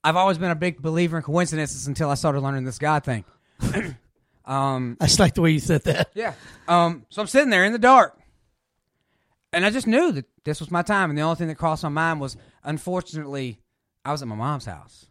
I've 0.05 0.15
always 0.15 0.37
been 0.37 0.51
a 0.51 0.55
big 0.55 0.81
believer 0.81 1.17
in 1.17 1.23
coincidences 1.23 1.87
until 1.87 2.09
I 2.09 2.13
started 2.13 2.39
learning 2.39 2.63
this 2.63 2.79
God 2.79 3.03
thing. 3.03 3.25
um, 4.45 4.95
I 5.01 5.07
just 5.07 5.19
like 5.19 5.33
the 5.33 5.41
way 5.41 5.51
you 5.51 5.59
said 5.59 5.83
that. 5.83 6.11
yeah. 6.15 6.35
Um, 6.65 7.05
so 7.09 7.21
I'm 7.21 7.27
sitting 7.27 7.49
there 7.49 7.65
in 7.65 7.73
the 7.73 7.79
dark. 7.79 8.17
And 9.51 9.65
I 9.65 9.69
just 9.69 9.85
knew 9.85 10.13
that 10.13 10.25
this 10.45 10.61
was 10.61 10.71
my 10.71 10.81
time. 10.81 11.09
And 11.09 11.19
the 11.19 11.23
only 11.23 11.35
thing 11.35 11.49
that 11.49 11.55
crossed 11.55 11.83
my 11.83 11.89
mind 11.89 12.21
was, 12.21 12.37
unfortunately, 12.63 13.59
I 14.05 14.13
was 14.13 14.21
at 14.21 14.29
my 14.29 14.35
mom's 14.35 14.63
house. 14.63 15.07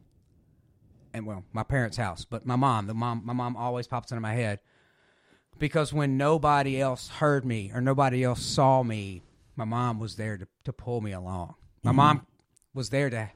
And, 1.12 1.26
well, 1.26 1.44
my 1.52 1.62
parents' 1.62 1.96
house. 1.96 2.24
But 2.24 2.46
my 2.46 2.56
mom, 2.56 2.86
the 2.86 2.94
mom, 2.94 3.22
my 3.24 3.32
mom 3.32 3.56
always 3.56 3.86
pops 3.86 4.12
into 4.12 4.20
my 4.20 4.34
head. 4.34 4.60
Because 5.58 5.92
when 5.92 6.16
nobody 6.16 6.80
else 6.80 7.08
heard 7.08 7.44
me 7.44 7.70
or 7.74 7.80
nobody 7.80 8.24
else 8.24 8.42
saw 8.42 8.82
me, 8.82 9.22
my 9.56 9.64
mom 9.64 9.98
was 9.98 10.16
there 10.16 10.38
to, 10.38 10.46
to 10.64 10.72
pull 10.72 11.00
me 11.00 11.12
along. 11.12 11.54
My 11.82 11.92
mom 11.92 12.18
mm-hmm. 12.18 12.26
was 12.78 12.90
there 12.90 13.10
to, 13.10 13.30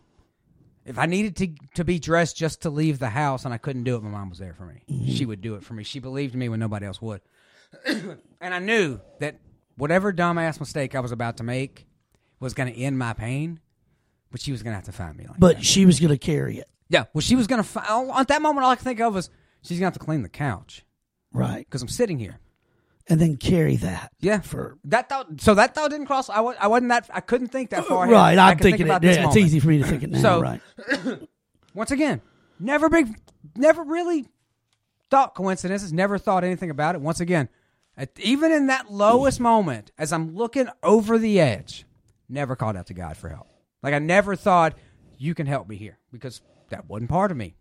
if 0.86 0.98
I 0.98 1.06
needed 1.06 1.36
to, 1.36 1.48
to 1.74 1.84
be 1.84 1.98
dressed 1.98 2.36
just 2.36 2.62
to 2.62 2.70
leave 2.70 2.98
the 2.98 3.10
house 3.10 3.44
and 3.44 3.52
I 3.52 3.58
couldn't 3.58 3.84
do 3.84 3.96
it, 3.96 4.02
my 4.02 4.10
mom 4.10 4.30
was 4.30 4.38
there 4.38 4.54
for 4.54 4.64
me. 4.64 4.84
Mm-hmm. 4.90 5.12
She 5.12 5.26
would 5.26 5.42
do 5.42 5.54
it 5.54 5.64
for 5.64 5.74
me. 5.74 5.84
She 5.84 5.98
believed 5.98 6.34
in 6.34 6.40
me 6.40 6.48
when 6.48 6.60
nobody 6.60 6.86
else 6.86 7.02
would. 7.02 7.20
and 7.86 8.54
I 8.54 8.58
knew 8.58 9.00
that 9.20 9.40
whatever 9.76 10.12
dumbass 10.12 10.60
mistake 10.60 10.94
I 10.94 11.00
was 11.00 11.12
about 11.12 11.38
to 11.38 11.42
make 11.42 11.86
was 12.40 12.54
going 12.54 12.72
to 12.72 12.78
end 12.78 12.98
my 12.98 13.12
pain, 13.12 13.60
but 14.30 14.40
she 14.40 14.52
was 14.52 14.62
going 14.62 14.72
to 14.72 14.76
have 14.76 14.84
to 14.84 14.92
find 14.92 15.16
me. 15.16 15.26
Like 15.26 15.38
But 15.38 15.56
that. 15.56 15.64
she 15.64 15.86
was 15.86 16.00
going 16.00 16.10
to 16.10 16.18
carry 16.18 16.58
it. 16.58 16.68
Yeah, 16.88 17.04
well, 17.12 17.22
she 17.22 17.36
was 17.36 17.46
going 17.46 17.62
to. 17.62 17.68
Fi- 17.68 18.10
at 18.18 18.28
that 18.28 18.42
moment, 18.42 18.64
all 18.64 18.70
I 18.70 18.76
could 18.76 18.84
think 18.84 19.00
of 19.00 19.14
was 19.14 19.30
she's 19.62 19.78
going 19.78 19.90
to 19.90 19.94
have 19.94 19.94
to 19.94 19.98
clean 20.04 20.22
the 20.22 20.28
couch 20.28 20.84
Right. 21.32 21.64
because 21.66 21.82
I'm 21.82 21.88
sitting 21.88 22.18
here. 22.18 22.38
And 23.06 23.20
then 23.20 23.36
carry 23.36 23.76
that. 23.76 24.12
Yeah, 24.20 24.40
For 24.40 24.78
that 24.84 25.10
thought. 25.10 25.38
So 25.40 25.54
that 25.56 25.74
thought 25.74 25.90
didn't 25.90 26.06
cross. 26.06 26.30
I 26.30 26.40
was. 26.40 26.56
I 26.58 26.68
wasn't 26.68 26.88
that. 26.88 27.10
I 27.12 27.20
couldn't 27.20 27.48
think 27.48 27.68
that 27.70 27.84
far. 27.84 28.04
ahead. 28.04 28.14
right. 28.14 28.38
I 28.38 28.50
I'm 28.50 28.56
could 28.56 28.62
thinking 28.62 28.86
about 28.86 29.04
it. 29.04 29.08
this 29.08 29.16
Yeah, 29.16 29.24
it's 29.24 29.34
moment. 29.34 29.46
easy 29.46 29.60
for 29.60 29.68
me 29.68 29.78
to 29.78 29.84
think 29.84 30.02
it 30.04 30.10
now. 30.10 30.22
So- 30.22 30.40
right. 30.40 30.60
Once 31.74 31.90
again, 31.90 32.22
never 32.60 32.88
big, 32.88 33.14
never 33.56 33.82
really 33.82 34.26
thought 35.10 35.34
coincidences. 35.34 35.92
Never 35.92 36.16
thought 36.18 36.44
anything 36.44 36.70
about 36.70 36.94
it. 36.94 37.00
Once 37.02 37.20
again, 37.20 37.48
at, 37.96 38.10
even 38.20 38.52
in 38.52 38.68
that 38.68 38.90
lowest 38.90 39.38
moment, 39.40 39.90
as 39.98 40.12
I'm 40.12 40.34
looking 40.34 40.68
over 40.82 41.18
the 41.18 41.40
edge, 41.40 41.84
never 42.28 42.56
called 42.56 42.76
out 42.76 42.86
to 42.86 42.94
God 42.94 43.16
for 43.18 43.28
help. 43.28 43.48
Like 43.82 43.92
I 43.92 43.98
never 43.98 44.34
thought 44.36 44.78
you 45.18 45.34
can 45.34 45.46
help 45.46 45.68
me 45.68 45.76
here 45.76 45.98
because 46.10 46.40
that 46.74 46.88
wasn't 46.88 47.08
part 47.08 47.30
of 47.30 47.36
me. 47.36 47.54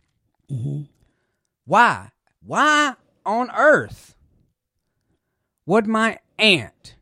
Why? 1.65 2.09
Why 2.41 2.95
on 3.25 3.51
earth 3.55 4.15
would 5.67 5.85
my 5.85 6.17
aunt 6.39 6.95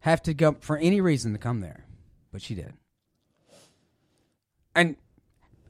have 0.00 0.20
to 0.24 0.34
go 0.34 0.56
for 0.60 0.76
any 0.76 1.00
reason 1.00 1.32
to 1.32 1.38
come 1.38 1.60
there? 1.60 1.86
But 2.32 2.42
she 2.42 2.56
did. 2.56 2.72
And 4.74 4.96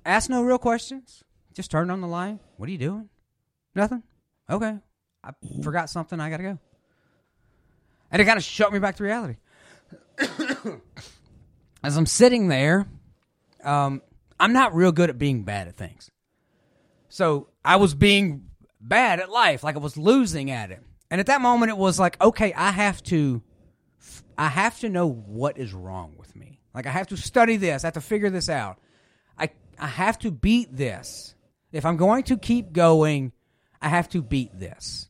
ask 0.06 0.30
no 0.30 0.42
real 0.42 0.58
questions. 0.58 1.24
Just 1.52 1.70
turn 1.70 1.90
on 1.90 2.00
the 2.00 2.08
light. 2.08 2.38
What 2.56 2.68
are 2.68 2.72
you 2.72 2.78
doing? 2.78 3.10
Nothing. 3.74 4.02
Okay. 4.48 4.78
I 5.22 5.30
forgot 5.62 5.90
something. 5.90 6.18
I 6.18 6.30
got 6.30 6.38
to 6.38 6.42
go. 6.42 6.58
And 8.10 8.22
it 8.22 8.24
kind 8.24 8.38
of 8.38 8.44
shut 8.44 8.72
me 8.72 8.78
back 8.78 8.96
to 8.96 9.04
reality. 9.04 9.36
As 11.82 11.96
I'm 11.96 12.06
sitting 12.06 12.48
there, 12.48 12.86
um, 13.62 14.00
I'm 14.42 14.52
not 14.52 14.74
real 14.74 14.90
good 14.90 15.08
at 15.08 15.18
being 15.18 15.44
bad 15.44 15.68
at 15.68 15.76
things. 15.76 16.10
So 17.08 17.46
I 17.64 17.76
was 17.76 17.94
being 17.94 18.48
bad 18.80 19.20
at 19.20 19.30
life, 19.30 19.62
like 19.62 19.76
I 19.76 19.78
was 19.78 19.96
losing 19.96 20.50
at 20.50 20.72
it. 20.72 20.82
And 21.12 21.20
at 21.20 21.26
that 21.26 21.40
moment, 21.40 21.70
it 21.70 21.78
was 21.78 22.00
like, 22.00 22.20
okay, 22.20 22.52
I 22.52 22.72
have 22.72 23.00
to, 23.04 23.40
I 24.36 24.48
have 24.48 24.80
to 24.80 24.88
know 24.88 25.06
what 25.06 25.58
is 25.58 25.72
wrong 25.72 26.16
with 26.18 26.34
me. 26.34 26.58
Like 26.74 26.88
I 26.88 26.90
have 26.90 27.06
to 27.08 27.16
study 27.16 27.56
this. 27.56 27.84
I 27.84 27.86
have 27.86 27.94
to 27.94 28.00
figure 28.00 28.30
this 28.30 28.48
out. 28.48 28.80
I 29.38 29.50
I 29.78 29.86
have 29.86 30.18
to 30.20 30.32
beat 30.32 30.76
this. 30.76 31.36
If 31.70 31.86
I'm 31.86 31.96
going 31.96 32.24
to 32.24 32.36
keep 32.36 32.72
going, 32.72 33.30
I 33.80 33.90
have 33.90 34.08
to 34.08 34.22
beat 34.22 34.58
this. 34.58 35.08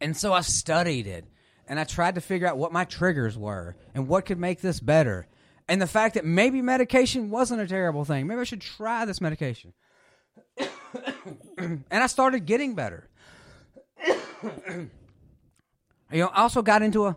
And 0.00 0.16
so 0.16 0.32
I 0.32 0.42
studied 0.42 1.08
it 1.08 1.24
and 1.66 1.80
I 1.80 1.84
tried 1.84 2.14
to 2.14 2.20
figure 2.20 2.46
out 2.46 2.58
what 2.58 2.72
my 2.72 2.84
triggers 2.84 3.36
were 3.36 3.74
and 3.92 4.06
what 4.06 4.24
could 4.24 4.38
make 4.38 4.60
this 4.60 4.78
better. 4.78 5.26
And 5.70 5.80
the 5.80 5.86
fact 5.86 6.16
that 6.16 6.24
maybe 6.24 6.60
medication 6.62 7.30
wasn't 7.30 7.60
a 7.60 7.66
terrible 7.66 8.04
thing. 8.04 8.26
Maybe 8.26 8.40
I 8.40 8.44
should 8.44 8.60
try 8.60 9.04
this 9.04 9.20
medication. 9.20 9.72
and 11.58 11.84
I 11.92 12.08
started 12.08 12.44
getting 12.44 12.74
better. 12.74 13.08
you 14.04 14.90
know, 16.10 16.26
I 16.26 16.42
also 16.42 16.62
got 16.62 16.82
into 16.82 17.06
a 17.06 17.16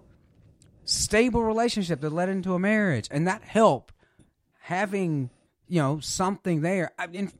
stable 0.85 1.43
relationship 1.43 1.99
that 2.01 2.11
led 2.11 2.29
into 2.29 2.53
a 2.53 2.59
marriage, 2.59 3.07
and 3.09 3.27
that 3.27 3.41
helped 3.41 3.91
having 4.59 5.31
you 5.67 5.81
know 5.81 5.99
something 5.99 6.61
there. 6.61 6.91
I 6.99 7.07
mean, 7.07 7.31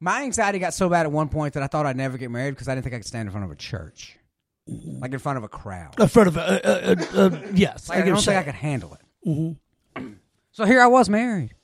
my 0.00 0.24
anxiety 0.24 0.58
got 0.58 0.74
so 0.74 0.88
bad 0.88 1.06
at 1.06 1.12
one 1.12 1.28
point 1.28 1.54
that 1.54 1.62
I 1.62 1.68
thought 1.68 1.86
I'd 1.86 1.96
never 1.96 2.18
get 2.18 2.32
married 2.32 2.56
because 2.56 2.66
I 2.66 2.74
didn't 2.74 2.82
think 2.82 2.96
I 2.96 2.98
could 2.98 3.06
stand 3.06 3.28
in 3.28 3.30
front 3.30 3.44
of 3.44 3.52
a 3.52 3.56
church, 3.56 4.18
like 4.66 5.12
in 5.12 5.20
front 5.20 5.38
of 5.38 5.44
a 5.44 5.48
crowd. 5.48 5.94
In 6.00 6.08
front 6.08 6.26
of 6.26 6.36
a, 6.36 6.40
uh, 6.40 6.96
uh, 7.14 7.20
uh, 7.20 7.40
yes. 7.54 7.88
Like, 7.88 7.98
I, 7.98 8.02
I, 8.02 8.06
don't 8.06 8.20
think 8.20 8.36
I 8.36 8.42
could 8.42 8.54
handle 8.56 8.94
it. 8.94 9.56
So 10.56 10.64
here 10.64 10.80
I 10.80 10.86
was 10.86 11.10
married, 11.10 11.54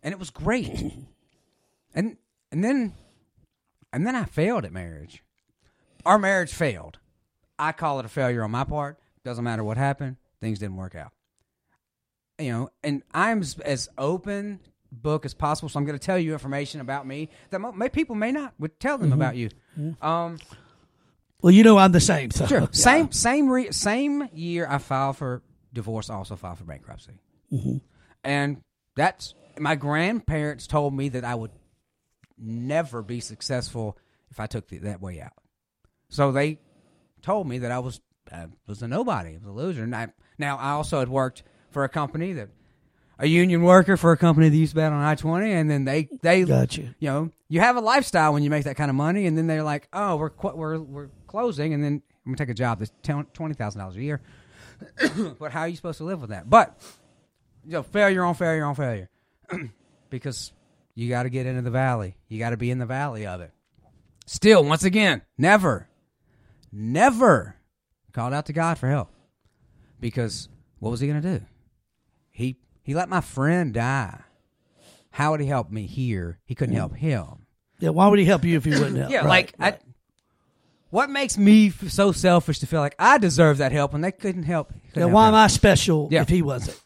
and 0.00 0.12
it 0.12 0.18
was 0.20 0.30
great. 0.30 0.68
and 1.94 2.16
and 2.52 2.62
then 2.62 2.94
and 3.92 4.06
then 4.06 4.14
I 4.14 4.26
failed 4.26 4.64
at 4.64 4.72
marriage. 4.72 5.24
Our 6.06 6.20
marriage 6.20 6.52
failed. 6.52 7.00
I 7.58 7.72
call 7.72 7.98
it 7.98 8.04
a 8.06 8.08
failure 8.08 8.44
on 8.44 8.52
my 8.52 8.62
part. 8.62 9.00
Doesn't 9.24 9.42
matter 9.42 9.64
what 9.64 9.76
happened. 9.76 10.18
Things 10.40 10.60
didn't 10.60 10.76
work 10.76 10.94
out. 10.94 11.10
You 12.38 12.52
know, 12.52 12.70
and 12.84 13.02
I'm 13.12 13.40
as, 13.40 13.58
as 13.58 13.88
open 13.98 14.60
book 14.92 15.24
as 15.24 15.34
possible. 15.34 15.68
So 15.68 15.80
I'm 15.80 15.84
going 15.84 15.98
to 15.98 16.06
tell 16.06 16.16
you 16.16 16.32
information 16.32 16.80
about 16.80 17.08
me 17.08 17.30
that 17.50 17.58
may, 17.58 17.88
people 17.88 18.14
may 18.14 18.30
not 18.30 18.54
would 18.60 18.78
tell 18.78 18.98
them 18.98 19.12
about 19.12 19.34
you. 19.34 19.50
Um, 20.00 20.38
Well, 21.42 21.50
you 21.50 21.64
know 21.64 21.76
I'm 21.76 21.90
the 21.90 22.00
same. 22.00 22.30
So. 22.30 22.46
Sure. 22.46 22.60
Yeah. 22.60 22.68
Same 22.70 23.10
same 23.10 23.48
re- 23.48 23.72
same 23.72 24.28
year 24.32 24.68
I 24.70 24.78
filed 24.78 25.16
for 25.16 25.42
divorce. 25.72 26.08
I 26.08 26.14
also 26.14 26.36
filed 26.36 26.58
for 26.58 26.64
bankruptcy. 26.64 27.18
And 28.24 28.62
that's 28.96 29.34
my 29.58 29.74
grandparents 29.74 30.66
told 30.66 30.94
me 30.94 31.08
that 31.10 31.24
I 31.24 31.34
would 31.34 31.52
never 32.36 33.02
be 33.02 33.20
successful 33.20 33.96
if 34.30 34.40
I 34.40 34.46
took 34.46 34.68
the, 34.68 34.78
that 34.78 35.00
way 35.00 35.20
out. 35.20 35.32
So 36.08 36.32
they 36.32 36.58
told 37.22 37.48
me 37.48 37.58
that 37.58 37.70
I 37.70 37.78
was 37.78 38.00
I 38.32 38.46
was 38.66 38.82
a 38.82 38.88
nobody, 38.88 39.30
I 39.30 39.38
was 39.38 39.46
a 39.46 39.50
loser. 39.52 39.82
And 39.82 39.94
I, 39.94 40.08
now 40.38 40.56
I 40.56 40.70
also 40.70 40.98
had 41.00 41.08
worked 41.08 41.42
for 41.70 41.84
a 41.84 41.88
company 41.88 42.34
that 42.34 42.48
a 43.18 43.26
union 43.26 43.62
worker 43.62 43.96
for 43.96 44.12
a 44.12 44.16
company 44.16 44.48
that 44.48 44.56
used 44.56 44.72
to 44.72 44.76
be 44.76 44.82
on 44.82 44.92
I 44.92 45.14
twenty, 45.16 45.52
and 45.52 45.68
then 45.68 45.84
they 45.84 46.08
they 46.22 46.44
got 46.44 46.76
you 46.76 46.94
You 47.00 47.08
know 47.08 47.30
you 47.48 47.60
have 47.60 47.76
a 47.76 47.80
lifestyle 47.80 48.32
when 48.32 48.42
you 48.42 48.50
make 48.50 48.64
that 48.64 48.76
kind 48.76 48.90
of 48.90 48.94
money, 48.94 49.26
and 49.26 49.36
then 49.36 49.46
they're 49.46 49.64
like, 49.64 49.88
oh, 49.92 50.16
we're 50.16 50.30
qu- 50.30 50.54
we're 50.54 50.78
we're 50.78 51.08
closing, 51.26 51.74
and 51.74 51.82
then 51.82 52.02
I'm 52.24 52.32
gonna 52.32 52.36
take 52.36 52.48
a 52.48 52.54
job 52.54 52.78
that's 52.78 52.92
twenty 53.32 53.54
thousand 53.54 53.80
dollars 53.80 53.96
a 53.96 54.02
year. 54.02 54.20
but 55.38 55.50
how 55.50 55.62
are 55.62 55.68
you 55.68 55.74
supposed 55.74 55.98
to 55.98 56.04
live 56.04 56.20
with 56.20 56.30
that? 56.30 56.48
But 56.48 56.78
you 57.64 57.72
know, 57.72 57.82
failure 57.82 58.24
on 58.24 58.34
failure 58.34 58.64
on 58.64 58.74
failure, 58.74 59.08
because 60.10 60.52
you 60.94 61.08
got 61.08 61.24
to 61.24 61.30
get 61.30 61.46
into 61.46 61.62
the 61.62 61.70
valley. 61.70 62.16
You 62.28 62.38
got 62.38 62.50
to 62.50 62.56
be 62.56 62.70
in 62.70 62.78
the 62.78 62.86
valley 62.86 63.26
of 63.26 63.40
it. 63.40 63.52
Still, 64.26 64.64
once 64.64 64.84
again, 64.84 65.22
never, 65.38 65.88
never 66.72 67.56
called 68.12 68.32
out 68.34 68.46
to 68.46 68.52
God 68.52 68.78
for 68.78 68.88
help, 68.88 69.08
because 70.00 70.48
what 70.78 70.90
was 70.90 71.00
he 71.00 71.06
gonna 71.08 71.20
do? 71.20 71.40
He 72.30 72.56
he 72.82 72.94
let 72.94 73.08
my 73.08 73.20
friend 73.20 73.72
die. 73.72 74.20
How 75.10 75.30
would 75.32 75.40
he 75.40 75.46
help 75.46 75.70
me 75.70 75.86
here? 75.86 76.38
He 76.44 76.54
couldn't 76.54 76.76
help 76.76 76.94
him. 76.94 77.46
Yeah, 77.80 77.90
why 77.90 78.08
would 78.08 78.18
he 78.18 78.24
help 78.24 78.44
you 78.44 78.56
if 78.56 78.64
he 78.64 78.70
wouldn't 78.70 78.96
help? 78.98 79.10
Yeah, 79.10 79.18
Right, 79.20 79.28
like 79.28 79.54
right. 79.58 79.74
I, 79.74 79.78
what 80.90 81.10
makes 81.10 81.36
me 81.38 81.68
f- 81.68 81.90
so 81.90 82.12
selfish 82.12 82.58
to 82.60 82.66
feel 82.66 82.80
like 82.80 82.94
I 82.98 83.18
deserve 83.18 83.58
that 83.58 83.72
help 83.72 83.94
and 83.94 84.02
they 84.04 84.12
couldn't 84.12 84.44
help? 84.44 84.72
couldn't 84.92 85.08
yeah, 85.08 85.12
why 85.14 85.28
him. 85.28 85.34
am 85.34 85.40
I 85.40 85.46
special 85.48 86.08
Yeah. 86.10 86.22
if 86.22 86.28
he 86.28 86.42
wasn't? 86.42 86.80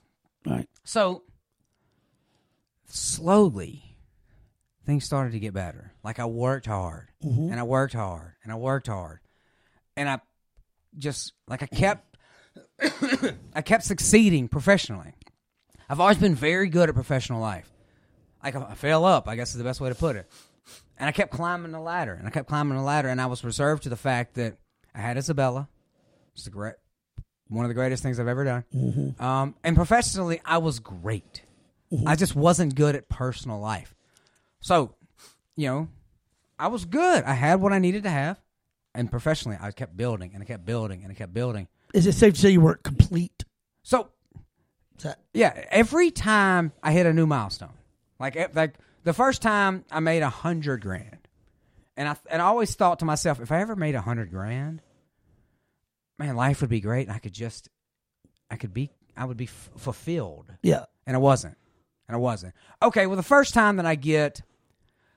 Right. 0.47 0.69
So 0.85 1.23
slowly, 2.87 3.97
things 4.85 5.05
started 5.05 5.33
to 5.33 5.39
get 5.39 5.55
better. 5.55 5.93
Like 6.03 6.19
I 6.19 6.27
worked 6.27 6.67
hard, 6.67 7.09
mm-hmm. 7.25 7.51
and 7.51 7.59
I 7.59 7.62
worked 7.62 7.95
hard, 7.95 8.35
and 8.43 8.53
I 8.53 8.57
worked 8.57 8.87
hard, 8.87 9.21
and 9.97 10.09
I 10.09 10.21
just 10.99 11.33
like 11.49 11.62
I 11.62 11.67
kept, 11.67 12.17
I 13.55 13.62
kept 13.62 13.85
succeeding 13.85 14.49
professionally. 14.49 15.15
I've 15.89 16.01
always 16.01 16.19
been 16.19 16.35
very 16.35 16.69
good 16.69 16.89
at 16.89 16.95
professional 16.95 17.41
life. 17.41 17.71
Like 18.43 18.57
I 18.57 18.75
fell 18.75 19.05
up, 19.05 19.29
I 19.29 19.37
guess 19.37 19.51
is 19.51 19.59
the 19.59 19.65
best 19.65 19.81
way 19.81 19.89
to 19.89 19.95
put 19.95 20.17
it. 20.17 20.31
And 20.99 21.09
I 21.09 21.12
kept 21.12 21.33
climbing 21.33 21.73
the 21.73 21.81
ladder, 21.81 22.15
and 22.15 22.27
I 22.27 22.31
kept 22.31 22.49
climbing 22.49 22.77
the 22.77 22.85
ladder, 22.85 23.09
and 23.09 23.21
I 23.21 23.27
was 23.27 23.45
reserved 23.45 23.85
to 23.85 23.89
the 23.89 23.97
fact 23.97 24.35
that 24.35 24.59
I 24.95 25.01
had 25.01 25.17
Isabella, 25.17 25.69
is 26.37 26.47
a 26.47 26.51
great, 26.51 26.75
one 27.49 27.65
of 27.65 27.69
the 27.69 27.75
greatest 27.75 28.03
things 28.03 28.19
I've 28.19 28.29
ever 28.29 28.45
done. 28.45 29.15
Um, 29.19 29.55
and 29.62 29.77
professionally, 29.77 30.41
I 30.45 30.59
was 30.59 30.79
great. 30.79 31.43
I 32.07 32.17
just 32.17 32.35
wasn't 32.35 32.75
good 32.75 32.95
at 32.97 33.09
personal 33.09 33.61
life. 33.61 33.95
So, 34.61 34.95
you 35.57 35.67
know, 35.69 35.89
I 36.59 36.69
was 36.69 36.85
good. 36.85 37.25
I 37.25 37.35
had 37.35 37.61
what 37.61 37.73
I 37.73 37.79
needed 37.79 38.05
to 38.05 38.11
have. 38.11 38.41
And 38.95 39.11
professionally, 39.11 39.59
I 39.61 39.71
kept 39.73 39.97
building 39.97 40.33
and 40.35 40.43
I 40.43 40.47
kept 40.47 40.65
building 40.65 41.03
and 41.03 41.11
I 41.11 41.15
kept 41.15 41.35
building. 41.35 41.69
Is 41.93 42.07
it 42.07 42.12
safe 42.12 42.35
to 42.35 42.41
say 42.41 42.51
you 42.51 42.61
weren't 42.61 42.83
complete? 42.83 43.45
So, 43.83 44.09
that 45.03 45.19
yeah, 45.35 45.65
every 45.71 46.11
time 46.11 46.73
I 46.83 46.93
hit 46.93 47.07
a 47.07 47.12
new 47.12 47.27
milestone, 47.27 47.75
like 48.19 48.55
like 48.55 48.75
the 49.05 49.12
first 49.12 49.43
time 49.43 49.85
I 49.91 50.01
made 50.01 50.23
a 50.23 50.29
hundred 50.29 50.81
grand, 50.83 51.29
and 51.97 52.09
I 52.09 52.17
and 52.31 52.41
I 52.41 52.47
always 52.47 52.75
thought 52.75 53.01
to 53.01 53.05
myself, 53.05 53.41
if 53.41 53.53
I 53.53 53.61
ever 53.61 53.77
made 53.77 53.95
a 53.95 54.01
hundred 54.01 54.31
grand, 54.31 54.83
man, 56.23 56.36
life 56.36 56.60
would 56.60 56.70
be 56.70 56.81
great. 56.81 57.07
And 57.09 57.15
I 57.17 57.18
could 57.18 57.33
just, 57.33 57.68
I 58.51 58.57
could 58.57 58.73
be, 58.73 58.91
I 59.17 59.25
would 59.25 59.36
be 59.36 59.44
f- 59.47 59.70
fulfilled. 59.76 60.47
yeah? 60.62 60.84
and 61.07 61.17
I 61.17 61.18
wasn't, 61.18 61.57
and 62.09 62.15
I 62.15 62.18
wasn't. 62.18 62.55
Okay, 62.81 63.07
well, 63.07 63.17
the 63.17 63.23
first 63.23 63.55
time 63.55 63.76
that 63.76 63.86
I 63.86 63.94
get 63.97 64.42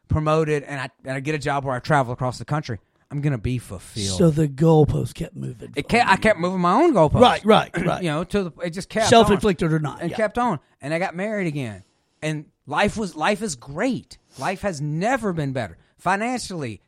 promoted 0.07 0.63
and 0.63 0.79
I 0.79 0.89
and 1.03 1.15
I 1.15 1.19
get 1.19 1.35
a 1.35 1.39
job 1.39 1.63
where 1.65 1.75
I 1.75 1.79
travel 1.79 2.11
across 2.13 2.37
the 2.39 2.45
country, 2.45 2.79
I'm 3.11 3.21
gonna 3.21 3.37
be 3.37 3.57
fulfilled. 3.59 4.17
So 4.17 4.29
the 4.31 4.47
goalpost 4.47 5.13
kept 5.13 5.35
moving. 5.35 5.73
it 5.75 5.87
kept, 5.87 6.09
I 6.09 6.15
kept 6.15 6.39
moving 6.39 6.59
my 6.59 6.73
own 6.73 6.93
goalposts. 6.93 7.21
right, 7.21 7.45
right, 7.45 7.71
right. 7.85 8.03
You 8.03 8.09
know, 8.09 8.23
to 8.23 8.43
the 8.45 8.51
it 8.63 8.71
just 8.71 8.89
kept 8.89 9.07
Self-inflicted 9.09 9.71
or 9.71 9.79
not? 9.79 10.01
and 10.01 10.09
yeah. 10.09 10.17
kept 10.17 10.37
on, 10.37 10.59
and 10.81 10.93
I 10.93 10.99
got 10.99 11.15
married 11.15 11.47
again, 11.47 11.83
and 12.21 12.45
life 12.65 12.97
was 12.97 13.15
life 13.15 13.41
is 13.43 13.55
great. 13.55 14.17
Life 14.39 14.61
has 14.61 14.81
never 14.81 15.33
been 15.33 15.53
better 15.53 15.77
financially. 15.97 16.81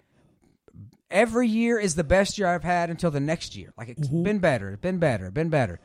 Every 1.10 1.48
year 1.48 1.80
is 1.80 1.96
the 1.96 2.04
best 2.04 2.38
year 2.38 2.48
I've 2.48 2.64
had 2.64 2.90
until 2.90 3.12
the 3.12 3.20
next 3.20 3.56
year. 3.56 3.74
Like 3.78 3.90
it's 3.90 4.08
Mm-hmm. 4.08 4.24
been 4.24 4.40
better, 4.40 4.78
been 4.78 5.00
better, 5.00 5.32
been 5.32 5.50
better. 5.50 5.80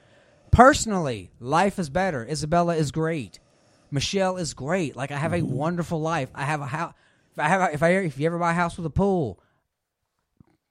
Personally, 0.51 1.31
life 1.41 1.79
is 1.79 1.89
better. 1.91 2.27
Isabella 2.27 2.77
is 2.77 2.91
great. 2.91 3.39
Michelle 3.91 4.37
is 4.37 4.53
great. 4.55 4.97
Like 4.97 5.11
I 5.13 5.17
have 5.19 5.33
Mm-hmm. 5.33 5.53
a 5.53 5.57
wonderful 5.57 6.01
life. 6.01 6.29
I 6.35 6.45
have 6.45 6.61
a 6.61 6.67
house. 6.67 6.95
If 7.33 7.39
I 7.39 7.49
have, 7.49 7.61
a, 7.63 7.73
if 7.75 7.83
I, 7.83 7.89
if 7.91 8.19
you 8.19 8.27
ever 8.27 8.39
buy 8.39 8.51
a 8.51 8.55
house 8.55 8.77
with 8.77 8.85
a 8.85 8.91
pool, 8.91 9.41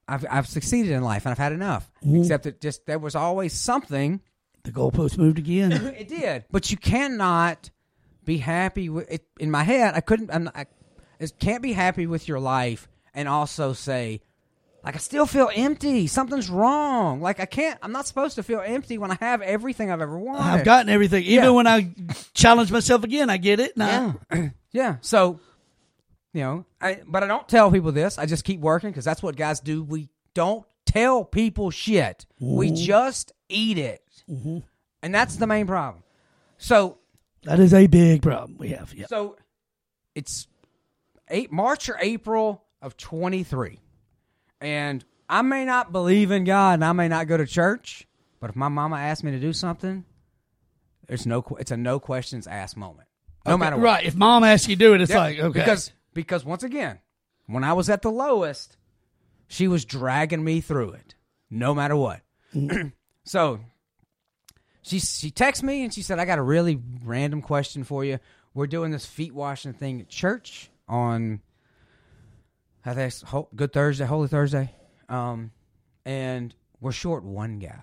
I've, 0.08 0.26
I've 0.30 0.48
succeeded 0.48 0.92
in 0.92 1.04
life 1.04 1.26
and 1.26 1.32
I've 1.32 1.38
had 1.38 1.54
enough. 1.54 1.90
Mm-hmm. 2.06 2.22
Except 2.22 2.44
that 2.44 2.62
just 2.62 2.86
there 2.86 3.00
was 3.00 3.16
always 3.16 3.54
something 3.54 4.22
the 4.64 4.72
goalpost 4.72 5.18
moved 5.18 5.40
again. 5.40 5.72
it 5.98 6.08
did, 6.08 6.46
but 6.52 6.70
you 6.70 6.78
cannot 6.78 7.70
be 8.26 8.38
happy 8.38 8.90
with 8.90 9.10
it. 9.12 9.26
In 9.40 9.50
my 9.50 9.64
head, 9.64 9.94
I 9.96 10.02
couldn't. 10.02 10.30
I'm 10.32 10.44
not, 10.46 10.56
I 10.56 10.66
it 11.20 11.34
can't 11.40 11.64
be 11.64 11.74
happy 11.74 12.06
with 12.08 12.28
your 12.28 12.40
life 12.40 12.88
and 13.14 13.28
also 13.28 13.74
say, 13.74 14.22
like, 14.84 14.96
I 14.96 14.98
still 15.00 15.26
feel 15.26 15.50
empty. 15.54 16.08
Something's 16.08 16.50
wrong. 16.50 17.22
Like, 17.22 17.40
I 17.40 17.46
can't. 17.46 17.78
I'm 17.82 17.92
not 17.92 18.08
supposed 18.08 18.36
to 18.36 18.44
feel 18.44 18.62
empty 18.62 18.98
when 18.98 19.12
I 19.12 19.18
have 19.20 19.42
everything 19.42 19.92
I've 19.92 20.02
ever 20.02 20.18
wanted. 20.18 20.42
I've 20.44 20.66
gotten 20.66 20.90
everything. 20.90 21.24
Even 21.24 21.44
Yeah. 21.46 21.50
when 21.52 21.68
I 21.68 21.92
challenge 22.34 22.72
myself 22.72 23.04
again, 23.04 23.30
I 23.30 23.38
get 23.38 23.60
it. 23.60 23.78
Nah. 23.78 24.14
Yeah. 24.32 24.50
yeah. 24.72 24.96
So, 25.02 25.40
you 26.34 26.42
know, 26.42 26.66
I 26.80 27.02
but 27.08 27.24
I 27.24 27.28
don't 27.28 27.48
tell 27.48 27.70
people 27.72 27.92
this. 27.92 28.18
I 28.18 28.26
just 28.26 28.44
keep 28.44 28.60
working 28.60 28.90
because 28.90 29.06
that's 29.06 29.22
what 29.22 29.36
guys 29.36 29.60
do. 29.60 29.84
We 29.84 30.10
don't 30.34 30.66
tell 30.86 31.26
people 31.26 31.72
shit. 31.72 32.26
We 32.40 32.72
just 32.72 33.34
eat 33.50 33.78
it, 33.78 34.02
mm-hmm. 34.30 34.60
and 35.04 35.14
that's 35.14 35.36
the 35.36 35.46
main 35.46 35.68
problem. 35.68 36.04
So 36.58 36.98
That 37.44 37.60
is 37.60 37.74
a 37.74 37.88
big 37.88 38.22
problem 38.22 38.58
we 38.58 38.70
have. 38.70 38.94
Yeah. 38.96 39.08
So 39.08 39.36
it's 40.16 40.48
eight 41.30 41.52
March 41.52 41.90
or 41.90 41.98
April 42.00 42.64
of 42.82 42.96
twenty 42.96 43.44
three, 43.44 43.80
and 44.62 45.04
I 45.28 45.42
may 45.42 45.66
not 45.66 45.92
believe 45.92 46.32
in 46.32 46.44
God 46.44 46.76
and 46.76 46.86
I 46.86 46.92
may 46.94 47.08
not 47.08 47.28
go 47.28 47.38
to 47.38 47.46
church, 47.46 48.08
but 48.40 48.50
if 48.50 48.56
my 48.56 48.68
mama 48.70 48.98
asks 48.98 49.24
me 49.24 49.32
to 49.32 49.40
do 49.40 49.54
something, 49.54 50.06
there's 51.08 51.26
no 51.26 51.44
it's 51.60 51.72
a 51.72 51.78
no 51.78 52.00
questions 52.00 52.48
asked 52.48 52.78
moment. 52.78 53.08
No 53.46 53.58
matter 53.58 53.76
what. 53.76 53.84
Right. 53.84 54.06
If 54.06 54.16
mom 54.16 54.44
asks 54.44 54.68
you 54.68 54.76
to 54.76 54.80
do 54.80 54.94
it, 54.94 55.02
it's 55.02 55.10
Yep, 55.10 55.18
like, 55.20 55.40
okay. 55.40 55.60
because 55.60 55.92
because 56.14 56.46
once 56.46 56.64
again, 56.64 57.00
when 57.48 57.64
I 57.64 57.74
was 57.74 57.90
at 57.90 58.02
the 58.04 58.12
lowest, 58.12 58.78
she 59.48 59.68
was 59.68 59.84
dragging 59.84 60.44
me 60.44 60.62
through 60.62 60.92
it, 60.92 61.16
no 61.50 61.74
matter 61.74 61.96
what. 61.96 62.22
so 63.26 63.60
she 64.84 65.00
she 65.00 65.32
texted 65.32 65.64
me 65.64 65.84
and 65.84 65.94
she 65.94 66.02
said, 66.02 66.20
"I 66.20 66.26
got 66.26 66.40
a 66.40 66.44
really 66.44 66.80
random 67.04 67.42
question 67.42 67.84
for 67.84 68.06
you. 68.06 68.20
We're 68.54 68.68
doing 68.68 68.92
this 68.92 69.06
feet 69.06 69.34
washing 69.34 69.74
thing 69.74 70.02
at 70.02 70.10
church 70.10 70.70
on 70.88 71.42
I 72.86 72.94
think 72.94 73.08
it's 73.14 73.22
Ho- 73.24 73.48
Good 73.56 73.74
Thursday, 73.74 74.06
Holy 74.06 74.28
Thursday, 74.28 74.74
um, 75.10 75.52
and 76.06 76.54
we're 76.80 76.92
short 76.92 77.24
one 77.24 77.60
guy. 77.60 77.80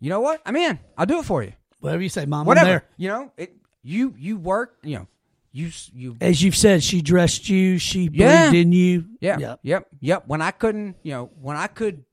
You 0.00 0.10
know 0.10 0.20
what? 0.20 0.42
I'm 0.44 0.56
in. 0.56 0.78
I'll 0.98 1.06
do 1.06 1.20
it 1.20 1.24
for 1.24 1.42
you. 1.42 1.52
Whatever 1.80 2.02
you 2.02 2.08
say, 2.08 2.26
mom, 2.26 2.46
Whatever. 2.46 2.84
You 2.96 3.08
know, 3.08 3.32
it. 3.36 3.54
You 3.82 4.14
you 4.18 4.36
work. 4.36 4.76
You 4.82 4.96
know, 4.98 5.08
you 5.52 5.70
you 5.92 6.16
As 6.20 6.42
you've 6.42 6.56
said, 6.56 6.82
she 6.82 7.02
dressed 7.02 7.48
you. 7.48 7.78
She 7.78 8.08
Yeah. 8.12 8.48
believed 8.50 8.66
in 8.66 8.72
you. 8.72 9.04
Yeah. 9.20 9.38
Yep. 9.38 9.60
Yep. 9.62 9.86
Yep. 10.00 10.24
When 10.26 10.42
I 10.42 10.50
couldn't, 10.50 10.96
you 11.02 11.12
know, 11.12 11.30
when 11.40 11.56
I 11.56 11.66
could, 11.68 12.04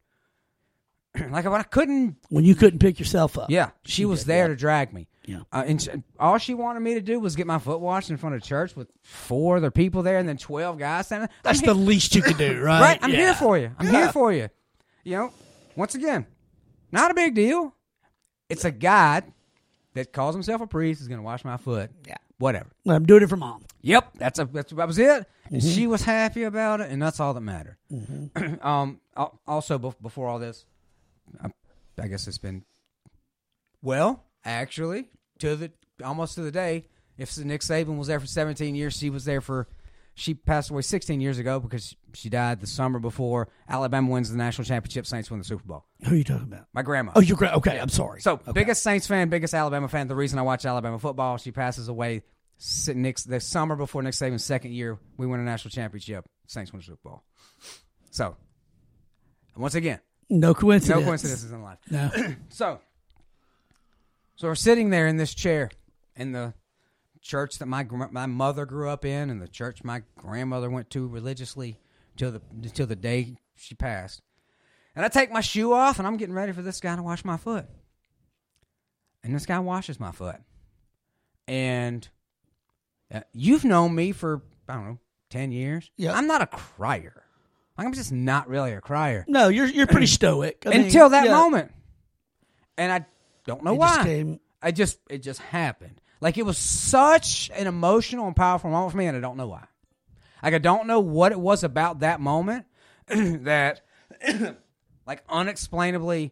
like 1.31 1.45
when 1.45 1.59
I 1.59 1.63
couldn't, 1.63 2.17
When 2.29 2.43
you 2.43 2.55
couldn't 2.55 2.79
pick 2.79 2.99
yourself 2.99 3.37
up. 3.37 3.49
yeah, 3.49 3.71
she, 3.83 4.05
was 4.05 4.21
did, 4.21 4.27
there 4.27 4.43
yeah. 4.43 4.47
to 4.49 4.55
drag 4.55 4.93
me. 4.93 5.07
Yeah. 5.25 5.41
Uh, 5.51 5.63
and 5.67 5.81
sh 5.81 5.87
all 6.19 6.37
she 6.39 6.53
wanted 6.53 6.79
me 6.79 6.95
to 6.95 7.01
do 7.01 7.19
was 7.19 7.35
get 7.35 7.45
my 7.47 7.59
foot 7.59 7.79
washed 7.79 8.09
in 8.09 8.17
front 8.17 8.35
of 8.35 8.41
church 8.43 8.75
with 8.75 8.89
four 9.03 9.57
other 9.57 9.69
people 9.71 10.01
there 10.01 10.17
and 10.17 10.27
then 10.27 10.37
12 10.37 10.79
guys 10.79 11.05
standing. 11.07 11.29
That's 11.43 11.61
the 11.61 11.73
least 11.75 12.15
you 12.15 12.21
could 12.23 12.37
do, 12.37 12.59
right? 12.63 12.81
Right. 12.81 12.99
I'm 13.01 13.11
here 13.11 13.33
for 13.35 13.57
you. 13.57 13.71
I'm 13.77 13.85
Yeah. 13.85 13.91
here 13.91 14.11
for 14.11 14.33
you. 14.33 14.49
You 15.03 15.17
know, 15.17 15.33
once 15.75 15.93
again, 15.95 16.25
not 16.91 17.11
a 17.11 17.13
big 17.13 17.35
deal. 17.35 17.75
It's 18.49 18.65
a 18.65 18.71
guy 18.71 19.21
that 19.93 20.11
calls 20.11 20.33
himself 20.35 20.61
a 20.61 20.67
priest 20.67 21.01
is 21.01 21.07
going 21.07 21.19
to 21.19 21.23
wash 21.23 21.45
my 21.45 21.57
foot. 21.57 21.91
Yeah. 22.07 22.17
Whatever. 22.39 22.69
Well, 22.85 22.95
I'm 22.97 23.05
doing 23.05 23.21
it 23.23 23.29
for 23.29 23.37
mom. 23.37 23.63
Yep, 23.83 24.13
that's 24.17 24.39
a 24.39 24.45
that's 24.45 24.73
that 24.73 24.87
was 24.87 24.97
it. 24.97 25.25
And 25.45 25.61
Mm-hmm. 25.61 25.69
She 25.69 25.85
was 25.85 26.01
happy 26.01 26.43
about 26.43 26.79
it, 26.81 26.89
and 26.91 27.01
that's 27.01 27.19
all 27.19 27.33
that 27.33 27.41
mattered. 27.41 27.75
um, 28.61 29.01
also 29.45 29.77
bef- 29.77 30.01
before 30.01 30.27
all 30.29 30.39
this, 30.39 30.65
I, 31.43 31.49
I 32.01 32.07
guess 32.07 32.25
it's 32.27 32.37
been 32.37 32.63
well, 33.81 34.23
actually, 34.45 35.09
to 35.39 35.55
the 35.55 35.71
almost 36.03 36.35
to 36.35 36.41
the 36.41 36.51
day. 36.51 36.85
If 37.17 37.37
Nick 37.37 37.61
Saban 37.61 37.97
was 37.97 38.07
there 38.07 38.19
for 38.19 38.25
17 38.25 38.75
years, 38.75 38.97
she 38.97 39.09
was 39.09 39.25
there 39.25 39.41
for. 39.41 39.67
She 40.13 40.33
passed 40.33 40.69
away 40.69 40.81
16 40.81 41.21
years 41.21 41.39
ago 41.39 41.61
because 41.61 41.95
she 42.13 42.29
died 42.29 42.59
the 42.59 42.67
summer 42.67 42.99
before 42.99 43.47
Alabama 43.69 44.11
wins 44.11 44.29
the 44.29 44.37
national 44.37 44.65
championship. 44.65 45.07
Saints 45.07 45.31
win 45.31 45.39
the 45.39 45.45
Super 45.45 45.63
Bowl. 45.63 45.85
Who 46.03 46.13
are 46.13 46.17
you 46.17 46.25
talking 46.25 46.47
about? 46.47 46.67
My 46.73 46.81
grandma. 46.81 47.13
Oh, 47.15 47.21
you're 47.21 47.37
great. 47.37 47.53
Okay, 47.53 47.79
I'm 47.79 47.89
sorry. 47.89 48.19
So 48.19 48.33
okay. 48.33 48.51
biggest 48.51 48.83
Saints 48.83 49.07
fan, 49.07 49.29
biggest 49.29 49.53
Alabama 49.53 49.87
fan. 49.87 50.09
The 50.09 50.15
reason 50.15 50.37
I 50.37 50.41
watch 50.41 50.65
Alabama 50.65 50.99
football, 50.99 51.37
she 51.37 51.51
passes 51.51 51.87
away 51.87 52.23
Nick's 52.93 53.23
the 53.23 53.39
summer 53.39 53.77
before 53.77 54.03
Nick 54.03 54.13
Saban's 54.13 54.43
second 54.43 54.73
year. 54.73 54.99
We 55.15 55.27
win 55.27 55.39
a 55.39 55.43
national 55.43 55.71
championship. 55.71 56.25
Saints 56.45 56.73
win 56.73 56.81
the 56.81 56.85
Super 56.85 56.99
Bowl. 57.03 57.23
So 58.11 58.35
once 59.55 59.75
again, 59.75 59.99
no 60.29 60.53
coincidence. 60.53 61.01
no 61.01 61.05
coincidences 61.05 61.51
in 61.51 61.61
life. 61.63 61.79
No. 61.89 62.11
So, 62.49 62.79
so 64.35 64.47
we're 64.47 64.55
sitting 64.55 64.89
there 64.89 65.07
in 65.07 65.17
this 65.17 65.33
chair 65.33 65.69
in 66.15 66.31
the 66.31 66.53
church 67.21 67.59
that 67.59 67.67
my 67.67 67.85
my 68.11 68.25
mother 68.25 68.65
grew 68.65 68.89
up 68.89 69.05
in, 69.05 69.29
and 69.29 69.41
the 69.41 69.47
church 69.47 69.83
my 69.83 70.03
grandmother 70.17 70.69
went 70.69 70.89
to 70.91 71.07
religiously 71.07 71.77
till 72.17 72.31
the 72.31 72.41
till 72.73 72.87
the 72.87 72.95
day 72.95 73.35
she 73.55 73.75
passed. 73.75 74.21
And 74.95 75.05
I 75.05 75.07
take 75.07 75.31
my 75.31 75.41
shoe 75.41 75.71
off, 75.73 75.99
and 75.99 76.07
I'm 76.07 76.17
getting 76.17 76.35
ready 76.35 76.51
for 76.51 76.61
this 76.61 76.79
guy 76.79 76.95
to 76.95 77.03
wash 77.03 77.23
my 77.23 77.37
foot. 77.37 77.65
And 79.23 79.33
this 79.33 79.45
guy 79.45 79.59
washes 79.59 79.99
my 79.99 80.11
foot. 80.11 80.37
And 81.47 82.07
uh, 83.13 83.21
you've 83.33 83.63
known 83.63 83.95
me 83.95 84.11
for 84.11 84.41
I 84.67 84.73
don't 84.73 84.85
know 84.85 84.99
ten 85.29 85.51
years. 85.51 85.89
Yeah. 85.97 86.13
I'm 86.13 86.27
not 86.27 86.41
a 86.41 86.47
crier. 86.47 87.23
Like, 87.77 87.87
I'm 87.87 87.93
just 87.93 88.11
not 88.11 88.47
really 88.49 88.73
a 88.73 88.81
crier 88.81 89.25
No, 89.27 89.47
you're 89.47 89.65
you're 89.65 89.87
pretty 89.87 90.07
stoic. 90.19 90.63
I 90.65 90.69
mean, 90.69 90.81
until 90.81 91.09
that 91.09 91.25
yeah, 91.25 91.31
moment. 91.31 91.71
And 92.77 92.91
I 92.91 93.05
don't 93.45 93.63
know 93.63 93.73
it 93.73 93.77
why. 93.79 93.95
just 93.95 94.05
came- 94.05 94.39
I 94.61 94.71
just 94.71 94.99
it 95.09 95.19
just 95.23 95.39
happened. 95.41 96.01
Like 96.19 96.37
it 96.37 96.45
was 96.45 96.57
such 96.57 97.49
an 97.55 97.65
emotional 97.67 98.27
and 98.27 98.35
powerful 98.35 98.69
moment 98.69 98.91
for 98.91 98.97
me, 98.97 99.07
and 99.07 99.17
I 99.17 99.19
don't 99.21 99.37
know 99.37 99.47
why. 99.47 99.65
Like 100.43 100.53
I 100.53 100.59
don't 100.59 100.87
know 100.87 100.99
what 100.99 101.31
it 101.31 101.39
was 101.39 101.63
about 101.63 101.99
that 101.99 102.19
moment 102.21 102.65
that, 103.07 103.81
like, 105.07 105.23
unexplainably, 105.29 106.31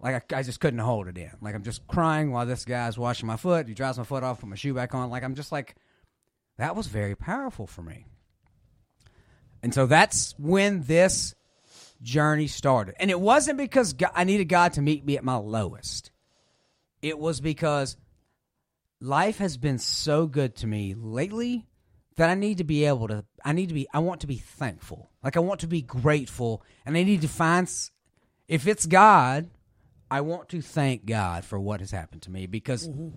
like 0.00 0.32
I, 0.32 0.38
I 0.38 0.42
just 0.42 0.60
couldn't 0.60 0.78
hold 0.78 1.08
it 1.08 1.18
in. 1.18 1.30
Like 1.40 1.54
I'm 1.54 1.64
just 1.64 1.86
crying 1.88 2.30
while 2.30 2.46
this 2.46 2.64
guy's 2.64 2.96
washing 2.96 3.26
my 3.26 3.36
foot. 3.36 3.66
He 3.68 3.74
dries 3.74 3.98
my 3.98 4.04
foot 4.04 4.22
off, 4.22 4.40
put 4.40 4.48
my 4.48 4.56
shoe 4.56 4.74
back 4.74 4.94
on. 4.94 5.10
Like 5.10 5.24
I'm 5.24 5.34
just 5.34 5.50
like, 5.50 5.74
that 6.56 6.76
was 6.76 6.86
very 6.86 7.16
powerful 7.16 7.66
for 7.66 7.82
me. 7.82 8.06
And 9.62 9.74
so 9.74 9.86
that's 9.86 10.34
when 10.38 10.82
this 10.84 11.34
journey 12.02 12.46
started. 12.46 12.94
And 12.98 13.10
it 13.10 13.20
wasn't 13.20 13.58
because 13.58 13.92
God, 13.92 14.12
I 14.14 14.24
needed 14.24 14.48
God 14.48 14.74
to 14.74 14.82
meet 14.82 15.04
me 15.04 15.16
at 15.16 15.24
my 15.24 15.36
lowest. 15.36 16.10
It 17.02 17.18
was 17.18 17.40
because 17.40 17.96
life 19.00 19.38
has 19.38 19.56
been 19.56 19.78
so 19.78 20.26
good 20.26 20.56
to 20.56 20.66
me 20.66 20.94
lately 20.94 21.66
that 22.16 22.30
I 22.30 22.34
need 22.34 22.58
to 22.58 22.64
be 22.64 22.84
able 22.84 23.08
to 23.08 23.24
I 23.44 23.52
need 23.52 23.68
to 23.68 23.74
be 23.74 23.88
I 23.94 24.00
want 24.00 24.20
to 24.22 24.26
be 24.26 24.38
thankful. 24.38 25.10
Like 25.22 25.36
I 25.36 25.40
want 25.40 25.60
to 25.60 25.68
be 25.68 25.82
grateful 25.82 26.62
and 26.84 26.96
I 26.96 27.04
need 27.04 27.22
to 27.22 27.28
find 27.28 27.68
if 28.48 28.66
it's 28.66 28.86
God, 28.86 29.48
I 30.10 30.22
want 30.22 30.48
to 30.50 30.62
thank 30.62 31.06
God 31.06 31.44
for 31.44 31.60
what 31.60 31.80
has 31.80 31.90
happened 31.90 32.22
to 32.22 32.30
me 32.30 32.46
because 32.46 32.88
mm-hmm. 32.88 33.10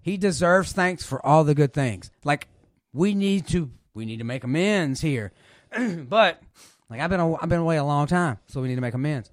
he 0.00 0.16
deserves 0.16 0.72
thanks 0.72 1.04
for 1.04 1.24
all 1.24 1.44
the 1.44 1.54
good 1.54 1.72
things. 1.72 2.10
Like 2.24 2.48
we 2.92 3.14
need 3.14 3.46
to 3.48 3.70
we 3.94 4.04
need 4.04 4.18
to 4.18 4.24
make 4.24 4.44
amends 4.44 5.00
here. 5.00 5.32
but 6.08 6.42
like 6.90 7.00
I've 7.00 7.10
been 7.10 7.20
a, 7.20 7.34
I've 7.34 7.48
been 7.48 7.60
away 7.60 7.76
a 7.76 7.84
long 7.84 8.06
time, 8.06 8.38
so 8.46 8.60
we 8.60 8.68
need 8.68 8.76
to 8.76 8.80
make 8.80 8.94
amends. 8.94 9.30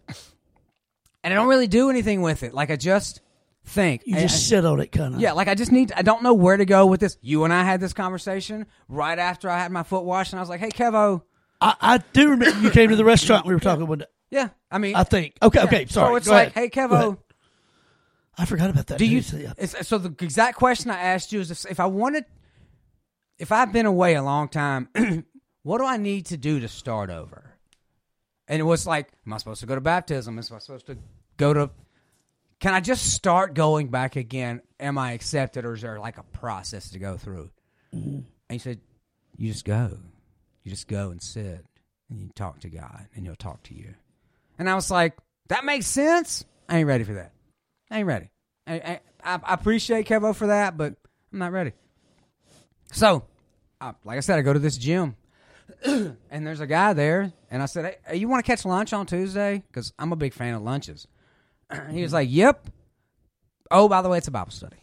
And 1.24 1.34
I 1.34 1.38
don't 1.38 1.48
really 1.48 1.68
do 1.68 1.90
anything 1.90 2.22
with 2.22 2.44
it. 2.44 2.54
Like 2.54 2.70
I 2.72 2.76
just 2.76 3.22
think. 3.66 4.02
You 4.06 4.18
I- 4.18 4.22
just 4.22 4.36
I- 4.36 4.40
sit 4.58 4.66
on 4.66 4.80
it, 4.82 4.92
kind 4.92 5.16
of. 5.16 5.22
yeah, 5.22 5.32
like 5.34 5.48
I 5.48 5.56
just 5.56 5.72
need. 5.72 5.92
I 5.96 6.02
don't 6.02 6.24
know 6.24 6.34
where 6.34 6.58
to 6.58 6.66
go 6.66 6.86
with 6.86 7.00
this. 7.00 7.18
You 7.22 7.44
and 7.46 7.54
I 7.54 7.64
had 7.64 7.80
this 7.80 7.94
conversation 7.94 8.66
right 8.90 9.18
after 9.18 9.50
I 9.50 9.60
had 9.60 9.72
my 9.72 9.84
foot 9.84 10.04
washed, 10.04 10.34
and 10.34 10.40
I 10.40 10.42
was 10.42 10.50
like, 10.50 10.60
"Hey, 10.60 10.70
Kevo." 10.70 11.22
I, 11.62 11.76
I 11.80 11.98
do 12.12 12.32
remember 12.32 12.60
you 12.60 12.72
came 12.72 12.90
to 12.90 12.96
the 12.98 13.06
restaurant. 13.06 13.46
We 13.46 13.54
were 13.54 13.60
talking 13.62 13.84
about. 13.84 14.04
Yeah, 14.30 14.50
I 14.72 14.80
mean, 14.80 14.96
I 14.96 15.04
think. 15.04 15.36
Okay, 15.42 15.60
yeah. 15.60 15.66
okay. 15.66 15.86
Sorry. 15.86 16.10
So 16.12 16.16
it's 16.16 16.28
Go 16.28 16.34
like, 16.34 16.48
ahead. 16.50 16.74
"Hey, 16.74 16.82
Kevo, 16.82 17.18
I 18.38 18.46
forgot 18.46 18.70
about 18.70 18.88
that. 18.88 18.98
do 18.98 19.06
you?" 19.06 19.22
So 19.22 19.98
the 19.98 20.14
exact 20.26 20.58
question 20.58 20.92
I 20.92 21.00
asked 21.00 21.32
you 21.32 21.40
is, 21.40 21.52
if, 21.52 21.66
if 21.72 21.80
I 21.80 21.86
wanted, 21.86 22.26
if 23.38 23.52
I've 23.54 23.72
been 23.72 23.86
away 23.86 24.16
a 24.16 24.24
long 24.24 24.50
time, 24.50 24.90
what 25.64 25.80
do 25.80 25.86
I 25.86 25.98
need 25.98 26.28
to 26.28 26.38
do 26.38 26.60
to 26.60 26.68
start 26.68 27.10
over? 27.10 27.56
And 28.48 28.60
it 28.60 28.64
was 28.64 28.86
like, 28.86 29.10
am 29.26 29.34
I 29.34 29.38
supposed 29.38 29.62
to 29.62 29.66
go 29.66 29.76
to 29.76 29.82
baptism? 29.82 30.36
Am 30.36 30.40
I 30.40 30.42
supposed 30.42 30.86
to 30.88 30.98
go 31.38 31.54
to? 31.54 31.70
Can 32.60 32.74
I 32.74 32.82
just 32.82 33.14
start 33.14 33.56
going 33.56 33.88
back 33.88 34.16
again? 34.16 34.62
Am 34.80 34.98
I 34.98 35.14
accepted, 35.14 35.66
or 35.66 35.74
is 35.74 35.82
there 35.82 36.00
like 36.00 36.18
a 36.18 36.24
process 36.24 36.92
to 36.92 37.00
go 37.00 37.18
through? 37.18 37.50
Mm-hmm. 37.96 38.16
And 38.16 38.26
he 38.50 38.60
said, 38.60 38.82
You 39.38 39.52
just 39.52 39.66
go. 39.66 39.98
You 40.64 40.72
just 40.72 40.88
go 40.88 41.12
and 41.12 41.22
sit 41.22 41.66
and 42.10 42.20
you 42.20 42.30
talk 42.36 42.60
to 42.62 42.70
God 42.70 43.08
and 43.16 43.26
he'll 43.26 43.36
talk 43.36 43.64
to 43.64 43.74
you. 43.74 43.94
And 44.60 44.70
I 44.70 44.76
was 44.76 44.92
like, 44.92 45.18
That 45.48 45.64
makes 45.64 45.88
sense. 45.88 46.44
I 46.68 46.80
ain't 46.80 46.88
ready 46.88 47.06
for 47.06 47.14
that. 47.14 47.32
I 47.90 48.00
ain't 48.00 48.08
ready. 48.08 48.30
I, 48.68 48.74
I, 48.74 49.00
I 49.24 49.40
I 49.44 49.54
appreciate 49.54 50.08
Kevo 50.08 50.36
for 50.36 50.48
that, 50.48 50.78
but 50.78 50.96
I'm 51.32 51.40
not 51.40 51.52
ready. 51.52 51.72
So, 52.92 53.24
I, 53.80 53.94
like 54.04 54.18
I 54.18 54.22
said, 54.22 54.38
I 54.38 54.42
go 54.42 54.54
to 54.54 54.60
this 54.60 54.78
gym 54.78 55.16
and 55.86 56.48
there's 56.48 56.60
a 56.60 56.68
guy 56.68 56.94
there. 56.94 57.32
And 57.52 57.62
I 57.62 57.66
said, 57.66 57.98
Hey, 58.08 58.18
you 58.18 58.28
want 58.28 58.44
to 58.46 58.50
catch 58.52 58.66
lunch 58.66 58.94
on 58.94 59.06
Tuesday? 59.06 59.64
Because 59.68 59.94
I'm 60.00 60.12
a 60.12 60.16
big 60.16 60.34
fan 60.34 60.54
of 60.54 60.62
lunches. 60.64 61.08
he 61.92 62.02
was 62.02 62.14
like, 62.14 62.30
Yep. 62.32 62.70
Oh, 63.72 63.88
by 63.90 64.02
the 64.02 64.10
way, 64.10 64.18
it's 64.18 64.28
a 64.28 64.32
Bible 64.32 64.52
study. 64.52 64.78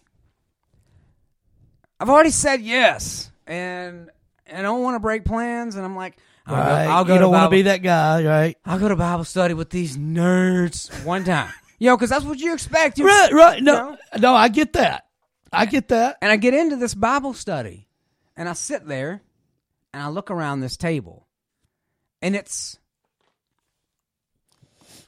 I've 1.98 2.08
already 2.08 2.30
said 2.30 2.62
yes, 2.62 3.30
and 3.46 4.10
I 4.50 4.62
don't 4.62 4.82
want 4.82 4.94
to 4.94 5.00
break 5.00 5.24
plans. 5.24 5.76
And 5.76 5.84
I'm 5.84 5.94
like, 5.96 6.16
I'll 6.46 6.56
Right. 6.56 6.84
go, 6.86 6.90
I'll 6.90 7.04
go 7.04 7.12
you 7.12 7.18
to 7.18 7.24
don't 7.24 7.32
want 7.32 7.44
to 7.50 7.56
be 7.56 7.62
that 7.62 7.82
guy, 7.82 8.24
right? 8.24 8.56
I'll 8.64 8.78
go 8.78 8.88
to 8.88 8.96
Bible 8.96 9.24
study 9.24 9.54
with 9.54 9.70
these 9.70 9.96
nerds 9.98 10.90
one 11.04 11.24
time. 11.24 11.52
you 11.78 11.88
know, 11.88 11.96
because 11.96 12.10
that's 12.10 12.24
what 12.24 12.38
you 12.38 12.54
expect. 12.54 12.98
You, 12.98 13.06
Right, 13.06 13.32
right. 13.32 13.62
No, 13.62 13.90
know? 13.90 13.96
no, 14.18 14.34
I 14.34 14.48
get 14.48 14.72
that. 14.72 15.06
I 15.52 15.66
get 15.66 15.88
that. 15.88 16.16
And 16.22 16.32
I 16.32 16.36
get 16.36 16.54
into 16.54 16.76
this 16.76 16.94
Bible 16.94 17.34
study, 17.34 17.86
and 18.36 18.48
I 18.48 18.54
sit 18.54 18.86
there, 18.86 19.20
and 19.92 20.02
I 20.02 20.08
look 20.08 20.30
around 20.30 20.60
this 20.60 20.76
table, 20.76 21.26
and 22.22 22.34
it's 22.36 22.78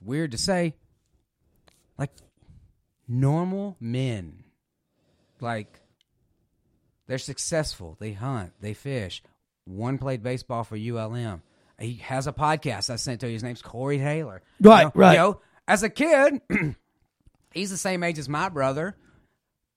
weird 0.04 0.32
to 0.32 0.38
say, 0.38 0.74
like 1.98 2.10
normal 3.08 3.76
men, 3.80 4.44
like 5.40 5.80
they're 7.06 7.18
successful. 7.18 7.96
They 8.00 8.12
hunt, 8.12 8.52
they 8.60 8.74
fish. 8.74 9.22
One 9.64 9.98
played 9.98 10.22
baseball 10.22 10.64
for 10.64 10.76
ULM. 10.76 11.42
He 11.78 11.94
has 11.96 12.26
a 12.26 12.32
podcast 12.32 12.90
I 12.90 12.96
sent 12.96 13.20
to 13.20 13.26
you. 13.28 13.32
His 13.34 13.42
name's 13.42 13.62
Corey 13.62 13.98
Taylor. 13.98 14.42
Right, 14.60 14.80
You 14.82 14.84
know- 14.86 14.92
right. 14.94 15.12
You 15.12 15.18
know, 15.18 15.40
as 15.68 15.82
a 15.82 15.88
kid, 15.88 16.40
he's 17.52 17.70
the 17.70 17.76
same 17.76 18.02
age 18.02 18.18
as 18.18 18.28
my 18.28 18.48
brother. 18.48 18.96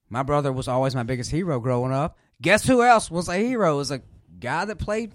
My 0.10 0.24
brother 0.24 0.52
was 0.52 0.68
always 0.68 0.96
my 0.96 1.04
biggest 1.04 1.32
hero 1.32 1.60
growing 1.60 1.92
up. 1.92 2.18
Guess 2.42 2.66
who 2.68 2.84
else 2.84 3.10
was 3.10 3.28
a 3.28 3.38
hero? 3.38 3.74
It 3.74 3.78
was 3.78 3.92
a 3.92 4.02
guy 4.40 4.66
that 4.66 4.78
played 4.78 5.12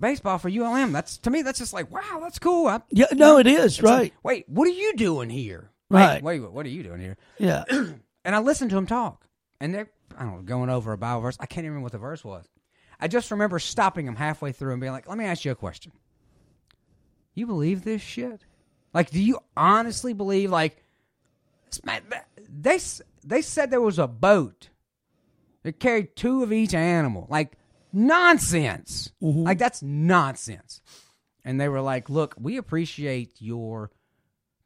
baseball 0.00 0.38
for 0.38 0.48
ULM. 0.48 0.92
That's 0.92 1.18
to 1.18 1.30
me. 1.30 1.42
That's 1.42 1.58
just 1.58 1.72
like 1.72 1.90
wow. 1.90 2.20
That's 2.22 2.38
cool. 2.38 2.66
I, 2.66 2.80
Yeah, 2.90 3.06
no, 3.12 3.38
it 3.38 3.46
is 3.46 3.78
it's 3.78 3.82
like, 3.82 3.98
right. 3.98 4.14
wait, 4.22 4.48
what 4.48 4.66
are 4.68 4.72
you 4.72 4.94
doing 4.96 5.30
here? 5.30 5.70
Right. 5.90 6.22
Wait, 6.22 6.40
wait, 6.40 6.52
what 6.52 6.66
are 6.66 6.70
you 6.70 6.82
doing 6.82 7.00
here? 7.00 7.16
Yeah, 7.38 7.64
And 7.70 8.36
I 8.36 8.40
listened 8.40 8.70
to 8.72 8.76
him 8.76 8.86
talk, 8.86 9.24
and 9.60 9.74
they're 9.74 9.88
I 10.16 10.24
don't 10.24 10.36
know 10.36 10.42
going 10.42 10.70
over 10.70 10.92
a 10.92 10.98
Bible 10.98 11.22
verse. 11.22 11.36
I 11.40 11.46
can't 11.46 11.64
even 11.64 11.70
remember 11.72 11.84
what 11.84 11.92
the 11.92 11.98
verse 11.98 12.24
was. 12.24 12.46
I 13.00 13.08
just 13.08 13.30
remember 13.30 13.58
stopping 13.58 14.06
him 14.06 14.16
halfway 14.16 14.52
through 14.52 14.72
and 14.72 14.80
being 14.80 14.92
like, 14.92 15.08
"Let 15.08 15.16
me 15.18 15.24
ask 15.24 15.44
you 15.44 15.52
a 15.52 15.56
question. 15.56 15.92
You 17.34 17.46
believe 17.46 17.84
this 17.84 18.02
shit? 18.02 18.44
Like, 18.92 19.10
do 19.10 19.22
you 19.22 19.38
honestly 19.56 20.12
believe 20.12 20.50
like 20.50 20.82
they 22.50 22.78
they 23.24 23.42
said 23.42 23.70
there 23.70 23.80
was 23.80 23.98
a 23.98 24.08
boat 24.08 24.70
that 25.62 25.78
carried 25.78 26.16
two 26.16 26.42
of 26.42 26.52
each 26.52 26.74
animal? 26.74 27.26
Like 27.30 27.57
nonsense. 27.92 29.10
Mm-hmm. 29.22 29.42
Like 29.44 29.58
that's 29.58 29.82
nonsense." 29.82 30.80
And 31.44 31.60
they 31.60 31.68
were 31.68 31.80
like, 31.80 32.08
"Look, 32.10 32.34
we 32.38 32.56
appreciate 32.56 33.32
your 33.40 33.90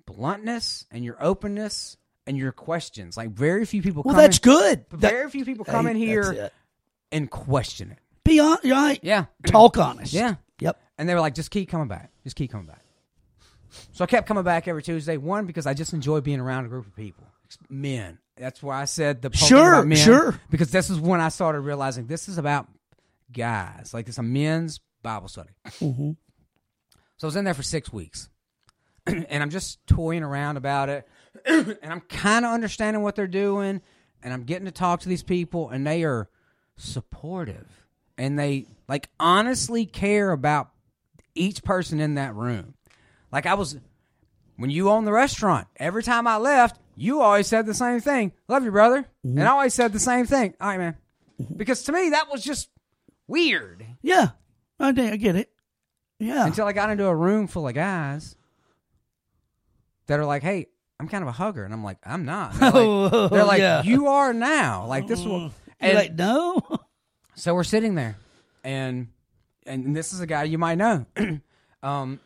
bluntness 0.07 0.87
and 0.91 1.05
your 1.05 1.23
openness." 1.23 1.97
And 2.25 2.39
your 2.39 2.53
questions, 2.53 3.17
like 3.17 3.31
very 3.31 3.65
few 3.67 3.83
people. 3.83 4.05
well, 4.05 4.15
come 4.15 4.23
that's 4.23 4.37
in- 4.39 4.43
good. 4.45 4.85
but 4.89 5.01
That- 5.01 5.11
very 5.11 5.29
few 5.29 5.45
people 5.45 5.65
come 5.65 5.87
Hey, 5.87 5.91
in 5.91 5.97
here 5.97 6.51
and 7.11 7.29
question 7.29 7.91
it. 7.91 7.99
Be 8.25 8.39
on, 8.39 8.59
right? 8.65 9.01
Yeah. 9.03 9.25
Talk 9.45 9.77
honest. 9.77 10.13
Yeah. 10.13 10.37
Yep. 10.61 10.81
And 10.99 11.09
they 11.09 11.15
were 11.17 11.21
like, 11.21 11.35
just 11.35 11.51
keep 11.51 11.69
coming 11.69 11.89
back. 11.89 12.13
Just 12.23 12.37
keep 12.37 12.53
coming 12.53 12.69
back. 12.69 12.85
So 13.91 14.05
I 14.05 14.07
kept 14.07 14.29
coming 14.29 14.45
back 14.45 14.69
every 14.69 14.85
Tuesday. 14.85 15.17
One, 15.17 15.47
because 15.47 15.67
I 15.67 15.75
just 15.75 15.95
enjoy 15.95 16.21
being 16.21 16.39
around 16.39 16.65
a 16.67 16.69
group 16.69 16.87
of 16.87 16.95
people, 16.95 17.27
men. 17.69 18.19
That's 18.37 18.63
why 18.63 18.81
I 18.81 18.85
said 18.85 19.21
the 19.21 19.33
Sure, 19.37 19.73
about 19.75 19.89
men, 19.89 19.99
sure. 19.99 20.41
Because 20.49 20.71
this 20.71 20.91
is 20.91 21.01
when 21.01 21.21
I 21.21 21.29
started 21.29 21.63
realizing 21.63 22.07
this 22.07 22.29
is 22.29 22.39
about 22.39 22.69
guys. 23.33 23.93
Like 23.93 24.09
it's 24.09 24.19
a 24.19 24.23
men's 24.23 24.81
Bible 25.03 25.29
study. 25.29 25.51
Mm-hmm. 25.67 26.13
So 27.17 27.27
I 27.27 27.29
was 27.29 27.37
in 27.37 27.45
there 27.45 27.55
for 27.55 27.63
six 27.63 27.93
weeks, 27.93 28.29
and 29.07 29.43
I'm 29.43 29.51
just 29.51 29.87
toying 29.87 30.23
around 30.23 30.57
about 30.57 30.89
it, 30.89 31.09
and 31.47 31.79
I'm 31.85 32.01
kind 32.01 32.45
of 32.45 32.53
understanding 32.53 33.03
what 33.03 33.15
they're 33.15 33.27
doing, 33.27 33.81
and 34.23 34.33
I'm 34.33 34.45
getting 34.45 34.67
to 34.67 34.73
talk 34.73 35.01
to 35.01 35.09
these 35.09 35.23
people, 35.23 35.71
and 35.71 35.87
they 35.87 36.05
are 36.05 36.29
supportive, 36.77 37.69
and 38.19 38.39
they 38.39 38.67
like 38.89 39.09
honestly 39.21 39.87
care 39.87 40.33
about 40.33 40.71
each 41.35 41.63
person 41.63 42.01
in 42.01 42.17
that 42.17 42.35
room. 42.35 42.75
Like 43.31 43.47
I 43.47 43.55
was 43.55 43.79
when 44.57 44.71
you 44.71 44.91
owned 44.91 45.07
the 45.07 45.13
restaurant, 45.13 45.67
every 45.77 46.03
time 46.03 46.27
I 46.27 46.37
left, 46.37 46.79
you 46.97 47.21
always 47.21 47.47
said 47.47 47.67
the 47.67 47.75
same 47.75 48.01
thing. 48.01 48.33
Love 48.49 48.65
you, 48.65 48.71
brother. 48.71 49.07
And 49.25 49.43
I 49.43 49.53
always 49.53 49.75
said 49.75 49.93
the 49.93 49.99
same 49.99 50.27
thing. 50.27 50.55
All 50.61 50.69
right, 50.69 50.79
man. 50.79 50.97
Because 51.57 51.83
to 51.85 51.93
me, 51.93 52.11
that 52.11 52.31
was 52.31 52.45
just 52.45 52.69
weird. 53.33 53.85
Yeah, 54.03 54.29
I, 54.79 54.89
I 54.89 55.17
get 55.17 55.35
it. 55.37 55.51
Yeah, 56.19 56.47
Until 56.47 56.67
I 56.67 56.73
got 56.73 56.91
into 56.91 57.07
a 57.07 57.15
room 57.15 57.49
full 57.49 57.67
of 57.67 57.75
guys 57.75 58.37
that 60.07 60.21
are 60.21 60.25
like, 60.25 60.43
hey, 60.43 60.69
I'm 61.01 61.09
kind 61.09 61.23
of 61.23 61.29
a 61.29 61.33
hugger. 61.33 61.65
And 61.65 61.75
I'm 61.75 61.83
like, 61.83 61.99
I'm 62.05 62.25
not. 62.25 62.53
They're 62.55 62.71
like, 62.71 63.31
they're 63.31 63.45
like, 63.45 63.59
Yeah. 63.59 63.83
you 63.83 64.07
are 64.07 64.33
now. 64.33 64.87
Like, 64.87 65.09
this 65.09 65.25
will. 65.25 65.41
You're 65.41 65.51
And 65.81 65.95
like 65.97 66.15
no. 66.15 66.61
so 67.35 67.55
we're 67.57 67.65
sitting 67.65 67.97
there, 67.97 68.17
and 68.63 69.09
and 69.67 69.97
this 69.97 70.13
is 70.13 70.21
a 70.21 70.27
guy 70.29 70.45
you 70.45 70.59
might 70.59 70.77
know. 70.79 71.07
um, 71.17 71.41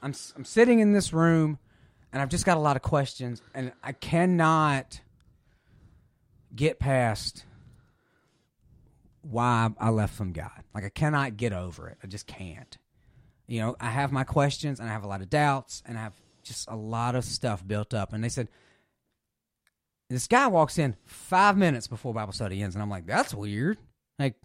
I'm 0.02 0.12
I'm 0.36 0.44
sitting 0.44 0.80
in 0.80 0.92
this 0.92 1.14
room, 1.14 1.58
and 2.12 2.20
I've 2.20 2.28
just 2.28 2.44
got 2.44 2.58
a 2.58 2.60
lot 2.60 2.76
of 2.76 2.82
questions, 2.82 3.40
and 3.54 3.72
I 3.82 3.92
cannot 3.92 5.00
get 6.54 6.78
past 6.78 7.45
why 9.30 9.70
I 9.78 9.90
left 9.90 10.14
from 10.14 10.32
God. 10.32 10.64
Like 10.74 10.84
I 10.84 10.88
cannot 10.88 11.36
get 11.36 11.52
over 11.52 11.88
it. 11.88 11.98
I 12.02 12.06
just 12.06 12.26
can't. 12.26 12.76
You 13.46 13.60
know, 13.60 13.76
I 13.80 13.90
have 13.90 14.12
my 14.12 14.24
questions, 14.24 14.80
and 14.80 14.88
I 14.88 14.92
have 14.92 15.04
a 15.04 15.08
lot 15.08 15.22
of 15.22 15.30
doubts, 15.30 15.82
and 15.86 15.96
I 15.96 16.02
have 16.02 16.14
just 16.42 16.68
a 16.68 16.76
lot 16.76 17.14
of 17.14 17.24
stuff 17.24 17.66
built 17.66 17.94
up. 17.94 18.12
And 18.12 18.22
they 18.22 18.28
said. 18.28 18.48
This 20.08 20.28
guy 20.28 20.46
walks 20.46 20.78
in 20.78 20.94
five 21.04 21.56
minutes 21.56 21.88
before 21.88 22.14
Bible 22.14 22.32
study 22.32 22.62
ends, 22.62 22.76
and 22.76 22.82
I'm 22.82 22.88
like, 22.88 23.06
"That's 23.06 23.34
weird." 23.34 23.76
Like, 24.20 24.36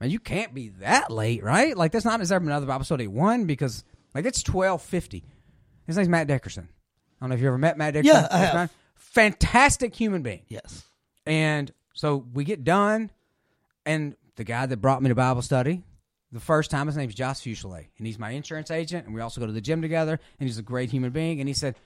man, 0.00 0.10
you 0.10 0.20
can't 0.20 0.54
be 0.54 0.68
that 0.78 1.10
late, 1.10 1.42
right? 1.42 1.76
Like, 1.76 1.90
that's 1.90 2.04
not 2.04 2.20
been 2.20 2.30
another 2.30 2.66
Bible 2.66 2.84
study 2.84 3.08
one 3.08 3.44
because 3.46 3.82
like 4.14 4.24
it's 4.24 4.40
twelve 4.44 4.82
fifty. 4.82 5.24
His 5.88 5.96
name's 5.96 6.08
Matt 6.08 6.28
Dickerson. 6.28 6.68
I 6.70 7.24
don't 7.24 7.30
know 7.30 7.34
if 7.34 7.40
you 7.40 7.48
ever 7.48 7.58
met 7.58 7.76
Matt 7.76 7.94
Dickerson. 7.94 8.22
Yeah, 8.22 8.28
I 8.30 8.38
have. 8.38 8.70
Fantastic 8.94 9.96
human 9.96 10.22
being. 10.22 10.42
Yes. 10.46 10.84
And 11.26 11.72
so 11.92 12.24
we 12.32 12.44
get 12.44 12.62
done, 12.62 13.10
and 13.86 14.16
the 14.36 14.44
guy 14.44 14.66
that 14.66 14.76
brought 14.78 15.02
me 15.02 15.08
to 15.08 15.14
Bible 15.14 15.42
study 15.42 15.82
the 16.34 16.40
first 16.40 16.70
time, 16.70 16.88
his 16.88 16.96
name's 16.96 17.14
Josh 17.14 17.40
Fuselier, 17.40 17.86
and 17.96 18.06
he's 18.06 18.18
my 18.18 18.30
insurance 18.30 18.70
agent, 18.70 19.06
and 19.06 19.14
we 19.14 19.20
also 19.20 19.40
go 19.40 19.46
to 19.46 19.52
the 19.52 19.60
gym 19.60 19.80
together, 19.80 20.18
and 20.40 20.48
he's 20.48 20.58
a 20.58 20.62
great 20.62 20.90
human 20.90 21.10
being. 21.10 21.38
And 21.38 21.48
he 21.48 21.54
said, 21.54 21.76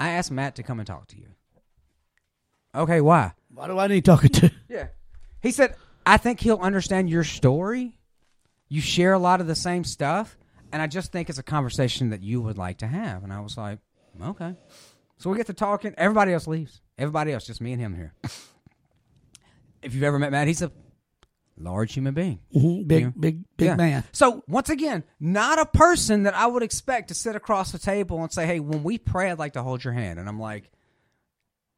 I 0.00 0.10
asked 0.12 0.30
Matt 0.30 0.56
to 0.56 0.62
come 0.62 0.80
and 0.80 0.86
talk 0.86 1.06
to 1.08 1.16
you. 1.16 1.28
Okay, 2.74 3.02
why? 3.02 3.32
Why 3.54 3.66
do 3.66 3.78
I 3.78 3.86
need 3.86 4.04
talking 4.04 4.30
to? 4.30 4.50
Yeah. 4.68 4.88
He 5.40 5.50
said, 5.50 5.76
I 6.06 6.16
think 6.16 6.40
he'll 6.40 6.58
understand 6.58 7.10
your 7.10 7.22
story. 7.22 7.98
You 8.68 8.80
share 8.80 9.12
a 9.12 9.18
lot 9.18 9.42
of 9.42 9.46
the 9.46 9.54
same 9.54 9.84
stuff, 9.84 10.38
and 10.72 10.80
I 10.80 10.86
just 10.86 11.12
think 11.12 11.28
it's 11.28 11.38
a 11.38 11.42
conversation 11.42 12.10
that 12.10 12.22
you 12.22 12.40
would 12.40 12.56
like 12.56 12.78
to 12.78 12.86
have. 12.86 13.24
And 13.24 13.32
I 13.32 13.40
was 13.40 13.58
like, 13.58 13.78
okay. 14.22 14.54
So 15.18 15.28
we 15.28 15.36
get 15.36 15.46
to 15.48 15.54
talking. 15.54 15.94
Everybody 15.98 16.32
else 16.32 16.46
leaves. 16.46 16.80
Everybody 16.96 17.32
else, 17.32 17.46
just 17.46 17.60
me 17.60 17.72
and 17.72 17.80
him 17.80 17.94
here. 17.94 18.14
if 19.82 19.94
you've 19.94 20.02
ever 20.02 20.18
met 20.18 20.32
Matt, 20.32 20.48
he's 20.48 20.62
a 20.62 20.72
large 21.58 21.94
human 21.94 22.14
being. 22.14 22.38
Mhm, 22.54 22.86
Big, 22.86 23.02
Yeah. 23.04 23.10
big, 23.18 23.44
big 23.56 23.66
Yeah. 23.66 23.74
man. 23.76 24.04
So 24.12 24.42
once 24.48 24.68
again, 24.68 25.04
not 25.20 25.58
a 25.58 25.66
person 25.66 26.24
that 26.24 26.34
I 26.34 26.46
would 26.46 26.62
expect 26.62 27.08
to 27.08 27.14
sit 27.14 27.34
across 27.36 27.72
the 27.72 27.78
table 27.78 28.22
and 28.22 28.32
say, 28.32 28.46
"Hey, 28.46 28.60
when 28.60 28.82
we 28.82 28.98
pray, 28.98 29.30
I'd 29.30 29.38
like 29.38 29.54
to 29.54 29.62
hold 29.62 29.82
your 29.84 29.92
hand." 29.94 30.18
And 30.18 30.28
I'm 30.28 30.38
like, 30.40 30.70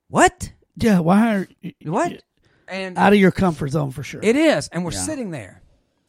"What? 0.08 0.52
Yeah. 0.76 1.00
Why 1.00 1.34
are 1.36 1.48
you, 1.60 1.72
What?" 1.92 2.22
And 2.66 2.98
out 2.98 3.12
of 3.12 3.18
your 3.18 3.30
comfort 3.30 3.68
zone 3.68 3.90
for 3.92 4.02
sure? 4.02 4.20
It 4.22 4.36
is, 4.36 4.68
and 4.68 4.84
we're 4.84 4.92
Yeah. 4.92 4.98
sitting 5.02 5.30
there, 5.30 5.62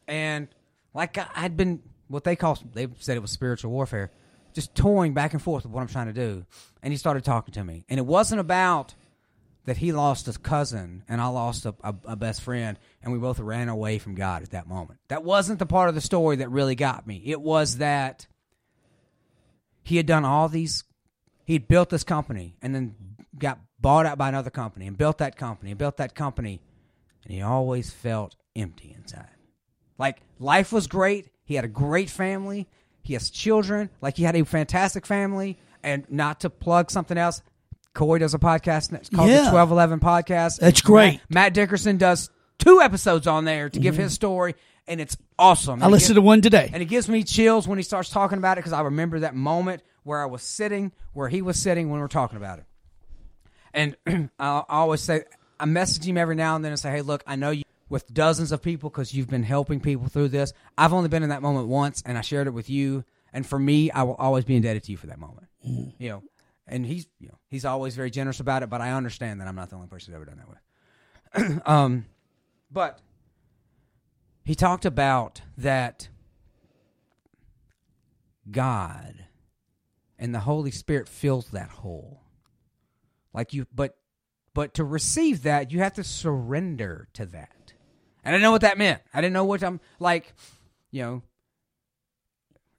and 0.06 0.48
like 0.92 1.16
I- 1.16 1.28
I'd 1.34 1.56
been 1.56 1.80
what 2.08 2.24
they 2.24 2.36
call 2.36 2.58
they 2.74 2.86
said 2.98 3.16
it 3.16 3.20
was 3.20 3.30
spiritual 3.30 3.70
warfare, 3.70 4.10
just 4.52 4.74
toying 4.74 5.14
back 5.14 5.32
and 5.32 5.40
forth 5.40 5.64
with 5.64 5.72
what 5.72 5.80
I'm 5.80 5.86
trying 5.88 6.08
to 6.08 6.12
do, 6.12 6.44
and 6.82 6.92
he 6.92 6.98
started 6.98 7.24
talking 7.24 7.54
to 7.54 7.64
me, 7.64 7.84
and 7.88 7.98
it 7.98 8.04
wasn't 8.04 8.40
about 8.40 8.94
that 9.66 9.76
he 9.76 9.92
lost 9.92 10.28
a 10.28 10.32
cousin 10.38 11.04
and 11.08 11.20
I 11.20 11.26
lost 11.26 11.66
a, 11.66 11.74
a, 11.82 11.94
a 12.04 12.16
best 12.16 12.42
friend, 12.42 12.78
and 13.02 13.12
we 13.12 13.18
both 13.18 13.38
ran 13.38 13.68
away 13.68 13.98
from 13.98 14.14
God 14.14 14.42
at 14.42 14.50
that 14.50 14.66
moment. 14.66 15.00
That 15.08 15.24
wasn't 15.24 15.58
the 15.58 15.66
part 15.66 15.88
of 15.88 15.94
the 15.94 16.00
story 16.00 16.36
that 16.36 16.50
really 16.50 16.74
got 16.74 17.06
me. 17.06 17.22
It 17.24 17.40
was 17.40 17.78
that 17.78 18.26
he 19.82 19.96
had 19.96 20.06
done 20.06 20.24
all 20.24 20.48
these 20.48 20.84
he 21.44 21.54
had 21.54 21.66
built 21.66 21.90
this 21.90 22.04
company 22.04 22.54
and 22.62 22.72
then 22.72 22.94
got 23.36 23.58
bought 23.80 24.06
out 24.06 24.18
by 24.18 24.28
another 24.28 24.50
company 24.50 24.86
and 24.86 24.96
built 24.96 25.18
that 25.18 25.36
company 25.36 25.72
and 25.72 25.78
built 25.78 25.96
that 25.96 26.14
company 26.14 26.60
and 27.24 27.34
he 27.34 27.42
always 27.42 27.90
felt 27.90 28.36
empty 28.54 28.94
inside. 28.96 29.28
Like 29.98 30.20
life 30.38 30.72
was 30.72 30.86
great. 30.86 31.28
He 31.44 31.54
had 31.54 31.64
a 31.64 31.68
great 31.68 32.10
family. 32.10 32.68
He 33.02 33.14
has 33.14 33.30
children. 33.30 33.90
Like 34.00 34.16
he 34.16 34.22
had 34.22 34.36
a 34.36 34.44
fantastic 34.44 35.06
family. 35.06 35.58
And 35.82 36.04
not 36.10 36.40
to 36.40 36.50
plug 36.50 36.90
something 36.90 37.16
else 37.16 37.42
Corey 37.94 38.20
does 38.20 38.34
a 38.34 38.38
podcast 38.38 38.92
it's 38.92 39.08
called 39.08 39.28
Yeah. 39.28 39.50
the 39.50 39.56
1211 39.56 40.00
podcast 40.00 40.58
That's 40.60 40.80
great. 40.80 41.14
Matt, 41.14 41.30
Matt 41.30 41.54
Dickerson 41.54 41.96
does 41.96 42.30
two 42.58 42.80
episodes 42.80 43.26
on 43.26 43.44
there 43.44 43.68
to 43.70 43.78
give 43.80 43.96
his 43.96 44.12
story 44.12 44.54
and 44.86 45.00
it's 45.00 45.16
awesome 45.38 45.76
Mm-hmm. 45.80 45.84
I 45.84 45.88
listened 45.88 46.14
to 46.16 46.22
one 46.22 46.40
today. 46.40 46.70
and 46.72 46.82
it 46.82 46.86
gives 46.86 47.08
me 47.08 47.22
chills 47.24 47.66
when 47.68 47.78
he 47.78 47.82
starts 47.82 48.08
talking 48.10 48.38
about 48.38 48.58
it 48.58 48.60
because 48.60 48.72
I 48.72 48.82
remember 48.82 49.20
that 49.20 49.34
moment 49.34 49.82
where 50.02 50.20
I 50.22 50.26
was 50.26 50.42
sitting, 50.42 50.92
where 51.12 51.28
he 51.28 51.42
was 51.42 51.58
sitting 51.60 51.88
when 51.90 51.98
we 51.98 52.02
were 52.02 52.08
talking 52.08 52.36
about 52.38 52.58
it. 52.58 52.64
And 53.74 53.96
I 54.38 54.62
I 54.68 54.76
always 54.76 55.00
say, 55.00 55.24
I 55.58 55.66
message 55.66 56.06
him 56.06 56.16
every 56.16 56.34
now 56.36 56.56
and 56.56 56.64
then 56.64 56.72
and 56.72 56.78
say, 56.80 56.90
hey, 56.90 57.02
look, 57.02 57.22
I 57.26 57.36
know 57.36 57.50
you 57.50 57.64
with 57.88 58.12
dozens 58.12 58.50
of 58.52 58.62
people 58.62 58.88
because 58.88 59.12
you've 59.12 59.28
been 59.28 59.42
helping 59.42 59.80
people 59.80 60.08
through 60.08 60.28
this. 60.28 60.52
I've 60.78 60.92
only 60.92 61.08
been 61.08 61.22
in 61.22 61.28
that 61.30 61.42
moment 61.42 61.68
once 61.68 62.02
and 62.06 62.16
I 62.16 62.20
shared 62.22 62.46
it 62.46 62.50
with 62.50 62.70
you. 62.70 63.04
And 63.32 63.46
for 63.46 63.58
me, 63.58 63.90
I 63.90 64.04
will 64.04 64.14
always 64.14 64.44
be 64.44 64.56
indebted 64.56 64.84
to 64.84 64.90
you 64.92 64.96
for 64.96 65.06
that 65.08 65.18
moment. 65.18 65.46
You 65.62 66.08
know, 66.08 66.22
and 66.70 66.86
he's 66.86 67.06
you 67.18 67.28
know 67.28 67.38
he's 67.48 67.64
always 67.64 67.94
very 67.94 68.10
generous 68.10 68.40
about 68.40 68.62
it, 68.62 68.70
but 68.70 68.80
I 68.80 68.92
understand 68.92 69.40
that 69.40 69.48
I'm 69.48 69.56
not 69.56 69.68
the 69.68 69.76
only 69.76 69.88
person 69.88 70.12
who's 70.12 70.16
ever 70.16 70.24
done 70.24 70.38
that 70.38 70.48
with. 70.48 71.62
um, 71.66 72.06
but 72.70 73.00
he 74.44 74.54
talked 74.54 74.86
about 74.86 75.42
that 75.58 76.08
God 78.50 79.26
and 80.18 80.34
the 80.34 80.40
Holy 80.40 80.70
Spirit 80.70 81.08
fills 81.08 81.50
that 81.50 81.68
hole. 81.70 82.22
Like 83.34 83.52
you 83.52 83.66
but 83.74 83.96
but 84.54 84.74
to 84.74 84.84
receive 84.84 85.42
that, 85.42 85.70
you 85.72 85.80
have 85.80 85.94
to 85.94 86.04
surrender 86.04 87.08
to 87.14 87.26
that. 87.26 87.74
And 88.24 88.34
I 88.34 88.38
didn't 88.38 88.42
know 88.42 88.50
what 88.50 88.62
that 88.62 88.78
meant. 88.78 89.02
I 89.14 89.20
didn't 89.20 89.32
know 89.32 89.44
what 89.44 89.62
I'm 89.62 89.80
like, 89.98 90.34
you 90.90 91.02
know, 91.02 91.22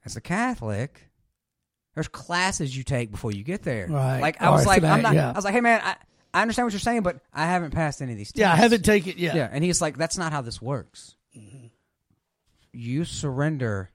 as 0.04 0.16
a 0.16 0.20
Catholic, 0.20 1.08
there's 1.94 2.08
classes 2.08 2.76
you 2.76 2.82
take 2.84 3.10
before 3.10 3.32
you 3.32 3.44
get 3.44 3.62
there. 3.62 3.86
Right. 3.88 4.20
Like 4.20 4.40
I 4.42 4.50
was 4.50 4.64
Or 4.64 4.68
like, 4.68 4.82
I'm 4.82 5.02
not 5.02 5.14
yeah. 5.14 5.30
I 5.30 5.32
was 5.32 5.44
like, 5.44 5.54
hey 5.54 5.60
man, 5.60 5.80
I, 5.84 5.96
I 6.34 6.42
understand 6.42 6.66
what 6.66 6.72
you're 6.72 6.80
saying, 6.80 7.02
but 7.02 7.20
I 7.34 7.44
haven't 7.46 7.72
passed 7.72 8.00
any 8.00 8.12
of 8.12 8.18
these 8.18 8.28
tests. 8.28 8.38
yeah, 8.40 8.52
I 8.52 8.56
haven't 8.56 8.84
taken. 8.84 9.14
Yeah. 9.16 9.34
Yeah, 9.36 9.48
and 9.52 9.62
he's 9.62 9.82
like, 9.82 9.98
"That's 9.98 10.16
not 10.16 10.32
how 10.32 10.40
this 10.40 10.62
works. 10.62 11.14
Mm-hmm. 11.36 11.66
You 12.72 13.04
surrender, 13.04 13.90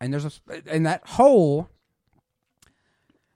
and 0.00 0.12
there's 0.12 0.24
a 0.24 0.30
and 0.68 0.86
that 0.86 1.06
whole 1.06 1.68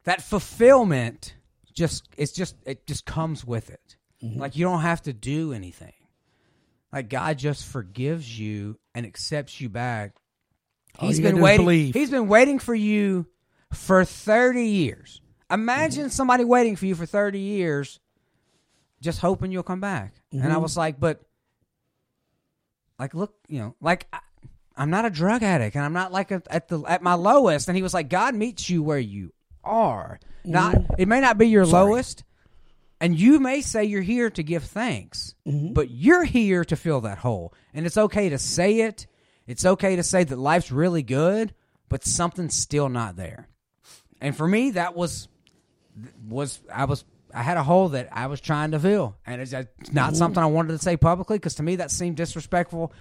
that 0.05 0.23
fulfillment 0.23 1.35
just 1.73 2.09
it's 2.17 2.33
just 2.33 2.57
it 2.67 2.87
just 2.87 3.05
comes 3.07 3.45
with 3.45 3.71
it. 3.71 3.97
Mm-hmm. 4.25 4.41
Like 4.41 4.57
you 4.57 4.65
don't 4.65 4.81
have 4.81 5.03
to 5.03 5.13
do 5.13 5.53
anything. 5.53 5.93
Like 6.93 7.09
God 7.09 7.39
just 7.39 7.65
forgives 7.65 8.37
you 8.39 8.77
and 8.95 9.07
accepts 9.07 9.61
you 9.61 9.69
back. 9.69 10.17
All 10.99 11.07
He's 11.07 11.19
you 11.19 11.25
been 11.25 11.41
waiting. 11.41 11.65
believe. 11.65 11.95
He's 11.95 12.11
been 12.11 12.27
waiting 12.27 12.59
for 12.59 12.75
you 12.75 13.27
for 13.73 14.05
thirty 14.05 14.67
years. 14.67 15.21
Imagine 15.51 16.05
Mm-hmm. 16.05 16.11
somebody 16.11 16.45
waiting 16.45 16.77
for 16.77 16.87
you 16.87 16.95
for 16.95 17.07
thirty 17.07 17.41
years, 17.41 17.99
just 19.01 19.19
hoping 19.21 19.51
you'll 19.53 19.63
come 19.63 19.81
back. 19.81 20.15
And 20.33 20.43
I 20.45 20.47
Mm-hmm. 20.51 20.63
was 20.63 20.77
like, 20.77 21.01
but 21.01 21.21
like, 22.99 23.15
look, 23.15 23.35
you 23.49 23.59
know, 23.61 23.75
like 23.81 24.07
I, 24.13 24.19
I'm 24.77 24.91
not 24.91 25.05
a 25.05 25.11
drug 25.11 25.43
addict, 25.43 25.77
and 25.77 25.85
I'm 25.85 25.93
not 25.93 26.13
like 26.13 26.31
a, 26.31 26.43
at 26.51 26.69
the 26.69 26.81
at 26.83 27.03
my 27.03 27.15
lowest. 27.15 27.69
And 27.69 27.77
he 27.77 27.83
was 27.83 27.95
like, 27.95 28.09
God 28.09 28.35
meets 28.35 28.69
you 28.71 28.83
where 28.83 28.99
you 28.99 29.33
are. 29.65 30.21
Not 30.45 30.77
it 30.99 31.09
may 31.09 31.21
not 31.21 31.37
be 31.39 31.49
your 31.49 31.67
lowest, 31.67 32.25
and 33.01 33.19
you 33.19 33.39
may 33.41 33.61
say 33.61 33.85
you're 33.85 34.01
here 34.03 34.31
to 34.31 34.43
give 34.43 34.65
thanks, 34.65 35.35
but 35.45 35.91
you're 35.91 36.25
here 36.25 36.65
to 36.65 36.77
fill 36.77 37.03
that 37.03 37.19
hole. 37.19 37.53
And 37.75 37.85
it's 37.87 37.99
okay 37.99 38.31
to 38.31 38.39
say 38.39 38.81
it. 38.81 39.07
It's 39.47 39.65
okay 39.67 39.97
to 39.97 40.03
say 40.03 40.25
that 40.25 40.39
life's 40.39 40.71
really 40.73 41.03
good, 41.03 41.53
but 41.89 42.05
something's 42.05 42.55
still 42.55 42.89
not 42.89 43.17
there. 43.17 43.49
And 44.21 44.37
for 44.37 44.47
me, 44.47 44.73
that 44.73 44.95
was 44.95 45.29
was 46.29 46.61
I 46.73 46.85
was 46.85 47.05
I 47.35 47.43
had 47.43 47.57
a 47.57 47.63
hole 47.63 47.91
that 47.91 48.09
I 48.13 48.27
was 48.27 48.41
trying 48.41 48.73
to 48.73 48.81
fill, 48.81 49.17
and 49.27 49.41
it's 49.41 49.53
it's 49.53 49.93
not 49.93 50.17
something 50.17 50.43
I 50.43 50.47
wanted 50.47 50.73
to 50.73 50.79
say 50.79 50.97
publicly 50.97 51.39
because 51.39 51.55
to 51.57 51.63
me 51.63 51.77
that 51.77 51.91
seemed 51.91 52.17
disrespectful 52.17 52.93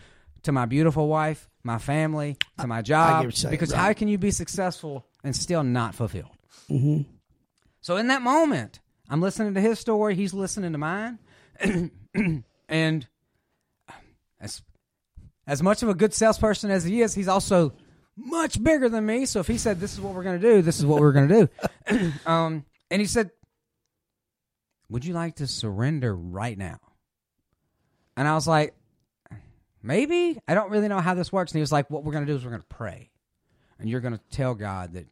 to 0.43 0.51
my 0.51 0.65
beautiful 0.65 1.07
wife, 1.07 1.49
my 1.63 1.77
family, 1.77 2.37
to 2.59 2.67
my 2.67 2.81
job. 2.81 3.33
saying, 3.33 3.51
because 3.51 3.71
right. 3.71 3.79
how 3.79 3.93
can 3.93 4.07
you 4.07 4.17
be 4.17 4.31
successful 4.31 5.05
and 5.23 5.35
still 5.35 5.63
not 5.63 5.95
fulfilled? 5.95 6.37
Mm-hmm. 6.69 7.01
So 7.81 7.97
in 7.97 8.07
that 8.07 8.21
moment, 8.21 8.79
I'm 9.09 9.21
listening 9.21 9.53
to 9.55 9.61
his 9.61 9.79
story, 9.79 10.15
he's 10.15 10.33
listening 10.33 10.71
to 10.71 10.77
mine, 10.77 11.19
and 12.69 13.07
as 14.39 14.61
as 15.47 15.63
much 15.63 15.81
of 15.81 15.89
a 15.89 15.95
good 15.95 16.13
salesperson 16.13 16.69
as 16.69 16.83
he 16.83 17.01
is, 17.01 17.13
he's 17.15 17.27
also 17.27 17.73
much 18.19 18.61
bigger 18.61 18.89
than 18.89 19.05
me. 19.05 19.25
So 19.25 19.39
if 19.39 19.47
he 19.47 19.57
said, 19.57 19.79
"This 19.79 19.93
is 19.93 20.01
what 20.01 20.13
we're 20.13 20.23
going 20.23 20.39
to 20.39 20.47
do," 20.47 20.61
this 20.61 20.79
is 20.79 20.85
what 20.85 20.99
we're 20.99 21.11
going 21.11 21.27
to 21.29 21.49
do. 21.89 22.11
um, 22.25 22.65
and 22.91 23.01
he 23.01 23.07
said, 23.07 23.31
"Would 24.89 25.05
you 25.05 25.13
like 25.13 25.35
to 25.35 25.47
surrender 25.47 26.15
right 26.15 26.57
now?" 26.57 26.79
And 28.17 28.27
I 28.27 28.35
was 28.35 28.47
like, 28.47 28.75
"Maybe. 29.81 30.39
I 30.47 30.53
don't 30.53 30.69
really 30.69 30.87
know 30.87 30.99
how 30.99 31.13
this 31.13 31.31
works." 31.31 31.51
And 31.51 31.59
he 31.59 31.61
was 31.61 31.71
like, 31.71 31.89
"What 31.89 32.03
we're 32.03 32.13
going 32.13 32.25
to 32.25 32.31
do 32.31 32.35
is 32.35 32.43
we're 32.43 32.51
going 32.51 32.61
to 32.61 32.67
pray, 32.67 33.09
and 33.79 33.89
you're 33.89 34.01
going 34.01 34.15
to 34.15 34.21
tell 34.31 34.55
God 34.55 34.93
that 34.93 35.07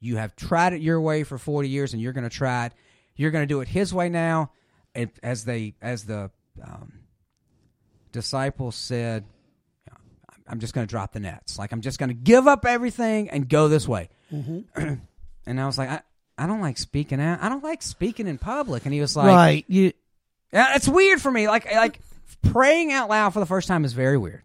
you 0.00 0.16
have 0.16 0.34
tried 0.34 0.72
it 0.72 0.80
your 0.80 1.00
way 1.00 1.24
for 1.24 1.38
40 1.38 1.68
years, 1.68 1.92
and 1.92 2.02
you're 2.02 2.12
going 2.12 2.28
to 2.28 2.34
try 2.34 2.66
it. 2.66 2.72
You're 3.16 3.30
going 3.30 3.42
to 3.42 3.52
do 3.54 3.60
it 3.60 3.68
His 3.68 3.94
way 3.94 4.08
now." 4.08 4.52
And 4.92 5.10
as 5.22 5.44
they, 5.44 5.74
as 5.80 6.04
the 6.04 6.32
um, 6.64 7.00
disciples 8.10 8.74
said, 8.74 9.24
I'm 10.50 10.60
just 10.60 10.74
going 10.74 10.86
to 10.86 10.90
drop 10.90 11.12
the 11.12 11.20
nets. 11.20 11.58
Like 11.58 11.72
I'm 11.72 11.80
just 11.80 11.98
going 11.98 12.08
to 12.08 12.14
give 12.14 12.46
up 12.48 12.66
everything 12.66 13.30
and 13.30 13.48
go 13.48 13.68
this 13.68 13.86
way. 13.86 14.08
Mm-hmm. 14.32 14.94
and 15.46 15.60
I 15.60 15.66
was 15.66 15.78
like, 15.78 15.88
I, 15.88 16.00
I 16.36 16.46
don't 16.46 16.60
like 16.60 16.76
speaking 16.78 17.20
out. 17.20 17.42
I 17.42 17.48
don't 17.48 17.62
like 17.64 17.82
speaking 17.82 18.26
in 18.26 18.36
public. 18.38 18.84
And 18.84 18.92
he 18.94 19.00
was 19.00 19.16
like, 19.16 19.26
right. 19.28 19.64
You. 19.68 19.92
yeah, 20.52 20.74
it's 20.74 20.88
weird 20.88 21.20
for 21.20 21.30
me. 21.30 21.46
Like 21.48 21.66
like 21.72 22.00
praying 22.42 22.92
out 22.92 23.08
loud 23.08 23.32
for 23.32 23.40
the 23.40 23.46
first 23.46 23.68
time 23.68 23.84
is 23.84 23.92
very 23.92 24.16
weird. 24.18 24.42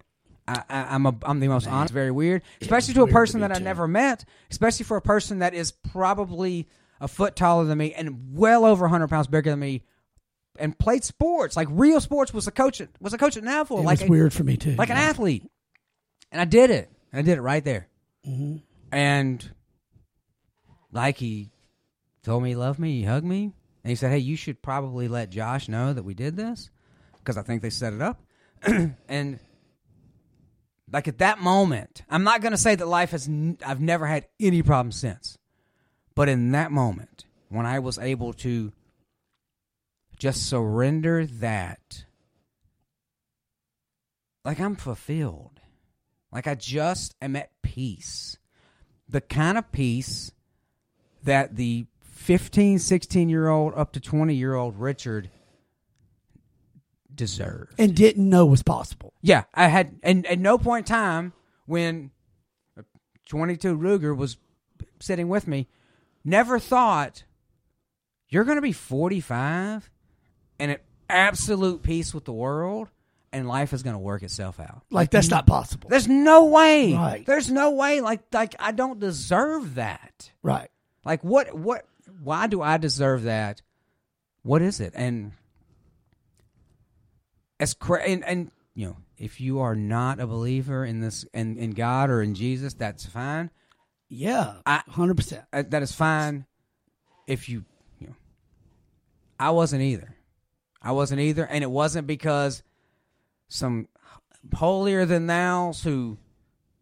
I, 0.48 0.61
I, 0.69 0.82
I'm 0.95 1.06
a 1.08 1.16
I'm 1.24 1.40
the 1.40 1.48
most 1.48 1.67
honest. 1.67 1.93
Very 1.93 2.11
weird, 2.11 2.43
especially 2.61 2.93
to 2.95 3.01
a 3.01 3.03
weird 3.06 3.09
to 3.11 3.14
person 3.16 3.40
me 3.42 3.48
that 3.48 3.56
I 3.56 3.58
too. 3.59 3.64
never 3.64 3.88
met. 3.88 4.25
Especially 4.51 4.84
for 4.84 4.98
a 4.98 5.01
person 5.01 5.40
that 5.40 5.53
is 5.56 5.72
probably 5.72 6.67
a 7.01 7.08
foot 7.08 7.35
taller 7.35 7.66
than 7.66 7.77
me 7.77 7.93
and 7.93 8.38
well 8.38 8.64
over 8.66 8.84
100 8.85 9.08
pounds 9.08 9.27
bigger 9.27 9.50
than 9.50 9.59
me. 9.59 9.82
and 10.59 10.77
played 10.77 11.03
sports 11.03 11.56
like 11.56 11.67
real 11.72 12.00
sports. 12.00 12.34
Was 12.34 12.45
a 12.48 12.51
coach 12.51 12.80
at, 12.82 12.90
was 13.01 13.14
a 13.14 13.17
coach 13.17 13.38
at 13.38 13.43
Nashville. 13.43 13.80
It 13.80 13.84
like 13.85 14.00
was 14.01 14.08
a- 14.08 14.11
weird 14.11 14.34
for 14.34 14.43
me 14.43 14.56
too. 14.58 14.75
like 14.75 14.90
an 14.90 14.98
athlete. 14.98 15.50
And 16.32 16.42
I 16.42 16.45
did 16.45 16.70
it. 16.70 16.90
I 17.14 17.22
did 17.22 17.38
it 17.38 17.42
right 17.42 17.64
there. 17.64 17.88
Mm-hmm. 18.28 18.58
And 18.92 19.52
like 20.92 21.18
he 21.18 21.50
told 22.24 22.44
me 22.44 22.50
he 22.50 22.56
loved 22.56 22.80
me, 22.80 23.00
he 23.00 23.04
hugged 23.04 23.26
me, 23.26 23.54
and 23.84 23.90
he 23.90 23.95
said, 23.95 24.12
"Hey, 24.12 24.20
you 24.20 24.36
should 24.36 24.62
probably 24.62 25.08
let 25.08 25.30
Josh 25.30 25.68
know 25.68 25.94
that 25.94 26.04
we 26.04 26.14
did 26.14 26.36
this 26.36 26.70
because 27.18 27.38
I 27.38 27.42
think 27.42 27.62
they 27.62 27.70
set 27.70 27.94
it 27.94 28.02
up." 28.02 28.22
and 29.08 29.40
like 30.92 31.08
at 31.08 31.20
that 31.20 31.40
moment, 31.40 32.04
I'm 32.10 32.24
not 32.24 32.42
going 32.42 32.52
to 32.52 32.58
say 32.58 32.76
that 32.76 32.88
life 32.88 33.12
has 33.12 33.28
n- 33.28 33.58
I've 33.66 33.82
never 33.82 34.06
had 34.06 34.28
any 34.40 34.62
problems 34.62 34.95
since. 34.95 35.38
But 36.16 36.30
in 36.30 36.52
that 36.52 36.72
moment, 36.72 37.26
when 37.50 37.66
I 37.66 37.80
was 37.80 37.98
able 37.98 38.34
to 38.34 38.72
just 40.18 40.48
surrender 40.48 41.26
that 41.26 42.06
like 44.45 44.60
I'm 44.60 44.76
fulfilled. 44.76 45.60
Like 46.36 46.48
I 46.48 46.56
just 46.56 47.16
am 47.22 47.38
at 47.38 47.50
peace. 47.62 48.38
The 49.08 49.22
kind 49.22 49.58
of 49.58 49.72
peace 49.72 50.34
that 51.24 51.56
the 51.56 51.86
15, 52.02 52.78
16 52.78 53.30
year 53.30 53.48
old 53.48 53.74
up 53.76 53.94
to 53.94 54.02
20 54.02 54.36
year 54.36 54.54
old 54.54 54.78
Richard 54.78 55.30
deserved. 57.14 57.74
and 57.80 57.96
didn't 57.96 58.30
know 58.30 58.46
was 58.46 58.64
possible. 58.64 59.14
Yeah, 59.22 59.44
I 59.54 59.68
had, 59.68 59.96
and 60.04 60.26
at 60.26 60.38
no 60.38 60.58
point 60.58 60.90
in 60.90 60.94
time 60.94 61.32
when 61.68 62.12
a 62.78 62.84
22 63.30 63.78
Ruger 63.78 64.16
was 64.16 64.36
sitting 65.00 65.30
with 65.30 65.48
me, 65.48 65.70
never 66.26 66.60
thought 66.60 67.24
you're 68.28 68.44
going 68.44 68.58
to 68.58 68.62
be 68.62 68.74
45 68.74 69.90
and 70.60 70.72
at 70.72 70.82
absolute 71.10 71.82
peace 71.82 72.14
with 72.14 72.26
the 72.26 72.34
world 72.34 72.90
and 73.36 73.48
life 73.48 73.74
is 73.74 73.84
going 73.84 73.94
to 73.96 74.00
work 74.00 74.24
itself 74.24 74.60
out. 74.60 74.84
Like 74.90 75.12
that's 75.12 75.30
not 75.30 75.46
possible. 75.46 75.90
There's 75.90 76.08
no 76.08 76.46
way. 76.46 76.94
Right. 76.94 77.26
There's 77.26 77.52
no 77.52 77.72
way. 77.72 78.02
Like, 78.02 78.22
like 78.34 78.56
I 78.58 78.72
don't 78.72 79.00
deserve 79.00 79.76
that. 79.76 80.32
Right. 80.42 80.70
Like, 81.04 81.24
what, 81.24 81.54
what, 81.54 81.86
why 82.24 82.48
do 82.48 82.62
I 82.62 82.78
deserve 82.78 83.24
that? 83.24 83.62
What 84.42 84.62
is 84.62 84.80
it? 84.80 84.94
And 84.96 85.34
as 87.60 87.74
cra- 87.74 88.04
and, 88.04 88.24
and 88.24 88.52
you 88.74 88.88
know, 88.88 88.98
if 89.18 89.40
you 89.42 89.60
are 89.60 89.76
not 89.76 90.20
a 90.20 90.28
believer 90.28 90.86
in 90.86 91.02
this 91.02 91.26
in, 91.34 91.58
in 91.58 91.72
God 91.72 92.10
or 92.10 92.22
in 92.22 92.36
Jesus, 92.36 92.74
that's 92.74 93.06
fine. 93.06 93.50
Yeah. 94.08 94.56
I- 94.66 94.84
Hundred 94.88 95.18
percent. 95.18 95.44
Uh, 95.52 95.64
that 95.70 95.84
is 95.84 95.92
fine. 95.92 96.46
If 97.28 97.50
you, 97.50 97.66
you 98.00 98.08
know, 98.08 98.16
I 99.40 99.52
wasn't 99.52 99.82
either. 99.82 100.16
I 100.82 100.92
wasn't 100.92 101.22
either, 101.22 101.44
and 101.46 101.64
it 101.64 101.72
wasn't 101.72 102.06
because 102.06 102.62
some 103.56 103.88
holier 104.53 105.06
than 105.06 105.27
thou's 105.27 105.84
who 105.84 106.17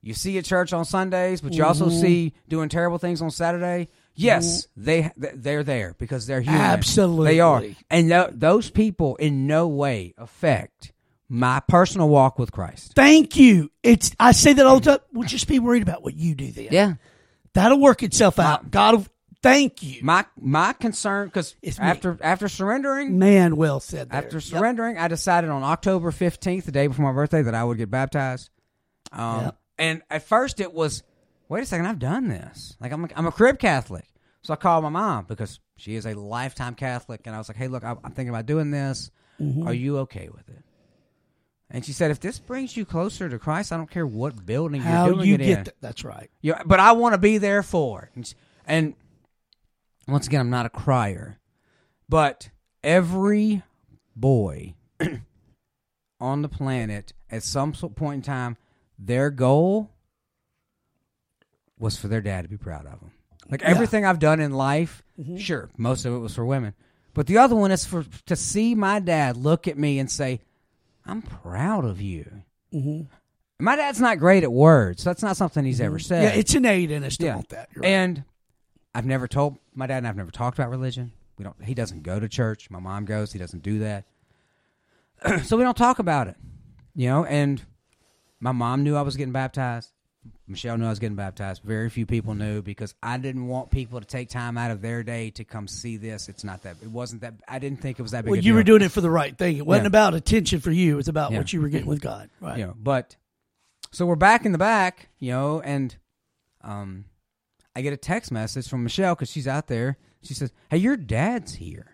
you 0.02 0.14
see 0.14 0.38
at 0.38 0.46
church 0.46 0.74
on 0.74 0.84
Sundays, 0.86 1.40
but 1.42 1.54
you 1.54 1.64
also 1.64 1.88
Mhm. 1.88 2.02
see 2.02 2.34
doing 2.50 2.68
terrible 2.70 2.98
things 2.98 3.22
on 3.22 3.32
Saturday. 3.32 3.88
Yes, 4.16 4.68
they 4.76 5.12
they're 5.18 5.64
there 5.64 5.96
because 5.98 6.28
they're 6.28 6.42
human. 6.42 6.60
Absolutely. 6.62 7.32
they 7.34 7.40
are, 7.40 7.64
and 7.90 8.10
th- 8.10 8.30
those 8.34 8.70
people 8.70 9.16
in 9.16 9.48
no 9.48 9.68
way 9.68 10.14
affect 10.18 10.92
my 11.30 11.62
personal 11.68 12.10
walk 12.10 12.38
with 12.38 12.52
Christ. 12.52 12.94
Thank 12.96 13.38
you. 13.38 13.72
It's 13.82 14.12
I 14.20 14.34
say 14.34 14.54
that 14.54 14.66
all 14.66 14.80
the 14.80 14.92
time. 14.92 15.00
We'll 15.14 15.28
just 15.28 15.48
be 15.48 15.58
worried 15.60 15.82
about 15.84 16.04
what 16.04 16.16
you 16.16 16.36
do 16.36 16.52
then. 16.52 16.68
Yeah, 16.70 16.94
That'll 17.54 17.80
work 17.80 18.04
itself 18.04 18.40
out. 18.40 18.70
God 18.72 18.96
will 18.96 19.06
thank 19.44 19.84
you. 19.84 20.00
my 20.04 20.26
my 20.40 20.74
concern 20.74 21.28
because 21.28 21.56
after 21.78 22.18
after 22.22 22.48
surrendering, 22.50 23.20
Man, 23.20 23.56
well 23.56 23.80
said. 23.80 24.10
There. 24.10 24.18
After 24.18 24.38
Yep. 24.38 24.44
surrendering, 24.44 24.98
I 24.98 25.08
decided 25.08 25.50
on 25.52 25.62
October 25.64 26.12
15th, 26.12 26.64
the 26.64 26.72
day 26.72 26.88
before 26.88 27.06
my 27.06 27.12
birthday, 27.14 27.44
that 27.44 27.54
I 27.54 27.64
would 27.64 27.78
get 27.78 27.92
baptized. 27.92 28.50
Um, 29.12 29.42
Yep. 29.46 29.58
And 29.80 30.02
at 30.10 30.24
first 30.24 30.60
it 30.60 30.72
was, 30.74 31.04
wait 31.50 31.64
a 31.64 31.66
second, 31.66 31.88
I've 31.88 32.00
done 32.00 32.28
this. 32.30 32.78
Like, 32.80 32.92
I'm 32.92 33.06
a, 33.06 33.10
I'm 33.16 33.26
a 33.26 33.32
crib 33.32 33.58
Catholic. 33.60 34.06
So 34.44 34.54
I 34.54 34.56
called 34.56 34.84
my 34.84 34.90
mom 34.90 35.26
because 35.28 35.60
she 35.78 35.96
is 35.96 36.06
a 36.06 36.14
lifetime 36.14 36.76
Catholic. 36.76 37.22
And 37.26 37.36
I 37.36 37.40
was 37.40 37.48
like, 37.50 37.58
hey, 37.58 37.68
look, 37.68 37.84
I, 37.84 37.92
I'm 38.04 38.12
thinking 38.12 38.30
about 38.30 38.46
doing 38.46 38.70
this. 38.72 39.10
Mm-hmm. 39.42 39.68
Are 39.68 39.74
you 39.74 39.98
okay 40.00 40.30
with 40.32 40.48
it? 40.50 40.64
And 41.72 41.84
she 41.84 41.92
said, 41.92 42.12
if 42.12 42.20
this 42.20 42.38
brings 42.38 42.78
you 42.78 42.86
closer 42.86 43.28
to 43.30 43.40
Christ, 43.40 43.72
I 43.72 43.78
don't 43.78 43.90
care 43.90 44.06
what 44.06 44.46
building 44.46 44.82
How 44.82 45.06
you're 45.08 45.16
doing 45.16 45.28
you 45.28 45.36
it 45.36 45.38
get 45.40 45.58
in. 45.58 45.64
th- 45.66 45.76
that's 45.82 46.04
right. 46.04 46.30
Yeah, 46.42 46.62
but 46.66 46.80
I 46.80 46.92
want 46.92 47.14
to 47.14 47.18
be 47.18 47.40
there 47.40 47.64
for 47.64 48.04
it. 48.04 48.10
And, 48.16 48.34
and 48.68 48.94
once 50.08 50.28
again, 50.28 50.42
I'm 50.42 50.50
not 50.50 50.66
a 50.66 50.70
crier, 50.70 51.38
but 52.10 52.50
every 52.84 53.64
boy 54.16 54.74
on 56.20 56.42
the 56.42 56.50
planet 56.50 57.14
at 57.32 57.44
some 57.44 57.72
point 57.74 58.16
in 58.18 58.22
time, 58.22 58.58
their 59.00 59.30
goal 59.30 59.90
was 61.80 61.98
for 61.98 62.08
their 62.08 62.22
dad 62.22 62.44
to 62.44 62.50
be 62.50 62.58
proud 62.58 62.86
of 62.86 63.00
them. 63.00 63.12
Like 63.50 63.62
Yeah. 63.62 63.68
Mm-hmm. 63.68 63.76
everything 63.76 64.06
I've 64.06 64.20
done 64.20 64.40
in 64.40 64.52
life, 64.52 65.04
sure, 65.38 65.70
most 65.78 66.06
of 66.06 66.14
it 66.14 66.20
was 66.20 66.34
for 66.36 66.46
women, 66.46 66.74
but 67.14 67.28
the 67.28 67.38
other 67.38 67.56
one 67.56 67.72
is 67.72 67.86
for 67.86 68.06
to 68.26 68.36
see 68.36 68.74
my 68.76 69.00
dad 69.00 69.36
look 69.38 69.68
at 69.68 69.78
me 69.78 70.00
and 70.00 70.10
say, 70.10 70.40
"I'm 71.06 71.22
proud 71.22 71.86
of 71.86 72.00
you." 72.02 72.44
Mhm. 72.74 73.08
My 73.60 73.76
dad's 73.76 74.00
not 74.02 74.18
great 74.20 74.44
at 74.44 74.52
words. 74.52 75.04
That's 75.04 75.22
not 75.22 75.38
something 75.38 75.64
he's 75.66 75.80
ever 75.82 76.00
said. 76.00 76.26
Mm-hmm. 76.26 76.34
Yeah, 76.36 76.40
it's 76.40 76.56
innate 76.56 76.92
in 76.92 77.04
us 77.04 77.18
to 77.18 77.26
Yeah. 77.26 77.36
want 77.36 77.50
that. 77.50 77.70
Right. 77.76 77.86
And 77.86 78.24
I've 78.96 79.06
never 79.06 79.28
told 79.28 79.58
my 79.76 79.88
dad 79.88 79.98
and 79.98 80.08
I've 80.08 80.16
never 80.16 80.32
talked 80.32 80.58
about 80.58 80.70
religion. 80.70 81.12
We 81.38 81.44
don't 81.44 81.56
he 81.64 81.74
doesn't 81.74 82.04
go 82.04 82.20
to 82.20 82.28
church. 82.30 82.70
My 82.70 82.80
mom 82.80 83.06
goes, 83.06 83.32
he 83.34 83.40
doesn't 83.40 83.64
do 83.64 83.80
that. 83.80 84.06
so 85.46 85.58
we 85.58 85.64
don't 85.64 85.78
talk 85.78 86.00
about 86.00 86.28
it. 86.28 86.36
You 86.96 87.08
know, 87.10 87.26
and 87.26 87.62
my 88.40 88.52
mom 88.52 88.84
knew 88.84 88.96
I 88.96 89.02
was 89.02 89.16
getting 89.16 89.32
baptized. 89.34 89.90
Michelle 90.48 90.78
knew 90.78 90.86
I 90.86 90.90
was 90.90 91.00
getting 91.00 91.16
baptized. 91.18 91.64
Very 91.64 91.90
few 91.90 92.06
people 92.06 92.34
knew 92.34 92.62
because 92.62 92.94
I 93.04 93.18
didn't 93.18 93.48
want 93.48 93.72
people 93.72 94.00
to 94.00 94.06
take 94.06 94.30
time 94.30 94.58
out 94.58 94.72
of 94.72 94.82
their 94.82 95.04
day 95.04 95.32
to 95.32 95.44
come 95.44 95.68
see 95.68 95.98
this. 95.98 96.30
It's 96.30 96.44
not 96.44 96.62
that 96.64 96.78
it 96.82 96.90
wasn't 96.90 97.22
that 97.22 97.34
I 97.48 97.60
didn't 97.60 97.82
think 97.82 98.00
it 98.00 98.04
was 98.04 98.12
that 98.12 98.24
big 98.24 98.30
well, 98.32 98.38
you 98.38 98.42
deal. 98.52 98.56
were 98.56 98.64
doing 98.64 98.82
it 98.84 98.90
for 98.92 99.02
the 99.02 99.10
right 99.10 99.38
thing. 99.38 99.58
It 99.58 99.66
wasn't 99.66 99.86
Yeah. 99.86 99.88
about 99.88 100.14
attention 100.14 100.60
for 100.62 100.72
you. 100.72 101.00
It's 101.00 101.08
about 101.10 101.32
Yeah. 101.32 101.40
what 101.40 101.52
you 101.52 101.62
were 101.62 101.70
getting 101.70 101.88
with 101.88 102.02
God. 102.02 102.30
Right. 102.42 102.60
you 102.60 102.66
know 102.68 102.76
but 102.78 103.16
so 103.92 104.06
we're 104.06 104.16
back 104.16 104.46
in 104.46 104.52
the 104.54 104.58
back 104.58 105.10
you 105.20 105.32
know 105.32 105.62
and 105.62 105.96
um 106.62 107.06
i 107.76 107.82
get 107.82 107.94
a 107.94 107.98
text 107.98 108.32
message 108.32 108.68
from 108.68 108.84
michelle 108.84 109.16
because 109.16 109.30
she's 109.32 109.48
out 109.48 109.68
there. 109.68 109.98
She 110.22 110.34
says 110.34 110.52
hey 110.70 110.78
your 110.78 110.98
dad's 110.98 111.56
here. 111.56 111.88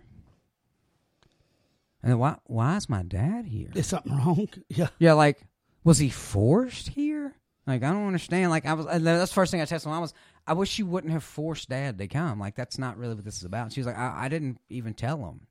And 2.01 2.11
then, 2.11 2.19
why 2.19 2.37
why 2.45 2.77
is 2.77 2.89
my 2.89 3.03
dad 3.03 3.45
here? 3.45 3.69
Is 3.75 3.87
something 3.87 4.15
wrong? 4.15 4.47
Yeah. 4.69 4.87
yeah 4.99 5.13
like 5.13 5.39
was 5.83 5.97
he 5.97 6.09
forced 6.09 6.89
here? 6.89 7.33
Like 7.67 7.83
i 7.83 7.91
don't 7.91 8.07
understand. 8.07 8.51
Like 8.51 8.65
i 8.65 8.73
was 8.73 8.85
that's 8.85 9.03
the 9.31 9.35
first 9.35 9.51
thing 9.51 9.61
i 9.61 9.65
texted 9.65 9.87
mom 9.87 10.01
was 10.01 10.13
i 10.47 10.53
wish 10.53 10.79
you 10.79 10.85
wouldn't 10.85 11.13
have 11.13 11.23
forced 11.23 11.69
dad 11.69 11.97
to 11.97 12.07
come. 12.07 12.39
Like 12.39 12.55
that's 12.55 12.77
not 12.77 12.97
really 12.97 13.15
what 13.15 13.25
this 13.25 13.37
is 13.37 13.45
about. 13.45 13.73
She 13.73 13.79
was 13.79 13.87
like 13.87 13.97
i, 13.97 14.25
I 14.25 14.29
didn't 14.29 14.59
even 14.69 14.93
tell 14.93 15.17
him 15.17 15.41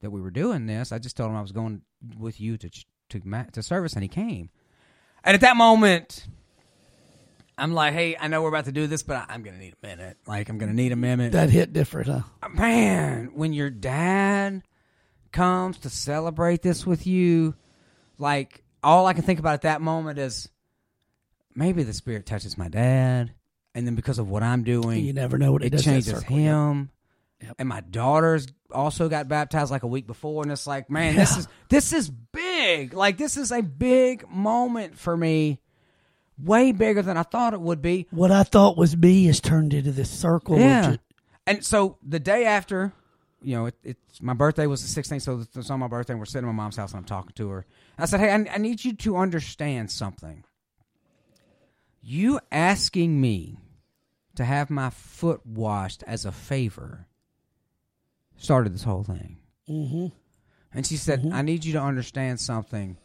that 0.00 0.10
we 0.10 0.20
were 0.20 0.30
doing 0.30 0.66
this. 0.66 0.92
I 0.92 0.98
just 0.98 1.16
told 1.16 1.30
him 1.30 1.36
i 1.36 1.42
was 1.42 1.52
going 1.52 1.82
with 2.18 2.40
you 2.40 2.58
to 2.58 2.68
ch- 2.68 2.86
to 3.10 3.20
to 3.52 3.62
service 3.62 3.94
and 3.94 4.02
he 4.02 4.08
came. 4.08 4.50
And 5.22 5.34
at 5.34 5.40
that 5.40 5.56
moment, 5.56 6.26
I'm 7.56 7.72
like, 7.72 7.92
hey, 7.94 8.16
I 8.18 8.28
know 8.28 8.42
we're 8.42 8.48
about 8.48 8.64
to 8.64 8.72
do 8.72 8.86
this, 8.86 9.02
but 9.02 9.16
I- 9.16 9.26
I'm 9.34 9.42
going 9.42 9.54
to 9.56 9.60
need 9.62 9.74
a 9.82 9.86
minute. 9.86 10.16
Like, 10.26 10.48
I'm 10.48 10.58
going 10.58 10.70
to 10.70 10.74
need 10.76 10.92
a 10.92 10.96
minute. 10.96 11.32
That 11.32 11.50
hit 11.50 11.72
different, 11.72 12.08
huh? 12.08 12.48
Man, 12.52 13.30
when 13.34 13.52
your 13.52 13.70
dad 13.70 14.62
comes 15.32 15.78
to 15.78 15.90
celebrate 15.90 16.62
this 16.62 16.84
with 16.86 17.06
you, 17.06 17.54
like, 18.18 18.62
all 18.82 19.06
I 19.06 19.12
can 19.12 19.22
think 19.22 19.38
about 19.38 19.54
at 19.54 19.62
that 19.62 19.80
moment 19.80 20.18
is 20.18 20.48
maybe 21.54 21.82
the 21.84 21.92
spirit 21.92 22.26
touches 22.26 22.58
my 22.58 22.68
dad. 22.68 23.32
And 23.76 23.86
then 23.86 23.94
because 23.96 24.18
of 24.18 24.28
what 24.28 24.42
I'm 24.42 24.62
doing, 24.62 25.04
You 25.04 25.12
never 25.12 25.36
know 25.38 25.52
what 25.52 25.62
it, 25.62 25.66
it 25.66 25.70
does. 25.70 25.84
changes 25.84 26.22
him. 26.22 26.90
Yep. 27.42 27.56
And 27.58 27.68
my 27.68 27.80
daughter's 27.80 28.46
also 28.70 29.08
got 29.08 29.26
baptized 29.28 29.70
like 29.70 29.82
a 29.82 29.86
week 29.88 30.06
before, 30.06 30.42
and 30.44 30.52
it's 30.52 30.66
like, 30.66 30.88
man, 30.88 31.16
this 31.16 31.36
is 31.36 31.48
this 31.68 31.92
is 31.92 32.08
big. 32.08 32.94
Like 32.94 33.18
this 33.18 33.36
is 33.36 33.50
a 33.50 33.60
big 33.62 34.28
moment 34.30 34.96
for 34.96 35.16
me, 35.16 35.60
way 36.38 36.72
bigger 36.72 37.02
than 37.02 37.16
I 37.16 37.22
thought 37.22 37.54
it 37.54 37.60
would 37.60 37.82
be. 37.82 38.06
What 38.10 38.30
I 38.30 38.42
thought 38.42 38.76
was 38.76 38.96
me 38.96 39.26
has 39.26 39.40
turned 39.40 39.72
into 39.74 39.92
this 39.92 40.10
circle. 40.10 40.58
Yeah. 40.58 40.96
And 41.46 41.64
so 41.64 41.98
the 42.02 42.18
day 42.18 42.44
after, 42.46 42.92
you 43.42 43.56
know, 43.56 43.66
it, 43.66 43.74
it's 43.84 44.22
my 44.22 44.32
birthday 44.34 44.66
was 44.66 44.82
the 44.94 45.02
16th, 45.02 45.22
so 45.22 45.44
it's 45.54 45.70
on 45.70 45.80
my 45.80 45.88
birthday, 45.88 46.14
and 46.14 46.20
we're 46.20 46.26
sitting 46.26 46.48
at 46.48 46.52
my 46.52 46.62
mom's 46.62 46.76
house, 46.76 46.92
and 46.92 46.98
I'm 46.98 47.04
talking 47.04 47.32
to 47.36 47.48
her. 47.50 47.66
I 47.98 48.06
said, 48.06 48.20
hey, 48.20 48.30
I, 48.30 48.54
I 48.54 48.58
need 48.58 48.84
you 48.84 48.94
to 48.94 49.16
understand 49.16 49.90
something. 49.90 50.44
You 52.02 52.40
asking 52.50 53.20
me 53.20 53.58
to 54.36 54.44
have 54.44 54.70
my 54.70 54.90
foot 54.90 55.44
washed 55.46 56.02
as 56.06 56.24
a 56.24 56.32
favor 56.32 57.06
started 58.36 58.74
this 58.74 58.82
whole 58.82 59.04
thing. 59.04 59.38
Mhm. 59.68 60.12
And 60.72 60.84
she 60.86 60.96
said, 60.96 61.30
I 61.32 61.42
need 61.42 61.64
you 61.64 61.72
to 61.74 61.80
understand 61.80 62.40
something. 62.40 62.96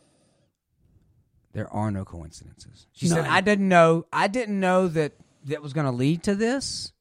There 1.54 1.68
are 1.74 1.90
no 1.92 2.06
coincidences. 2.06 2.86
She 2.94 3.08
said, 3.08 3.26
I 3.26 3.42
didn't 3.42 3.68
know 3.70 4.06
I 4.14 4.28
didn't 4.28 4.60
know 4.60 4.88
that 4.90 5.14
that 5.46 5.62
was 5.62 5.74
gonna 5.74 5.92
lead 5.92 6.24
to 6.24 6.36
this, 6.36 6.92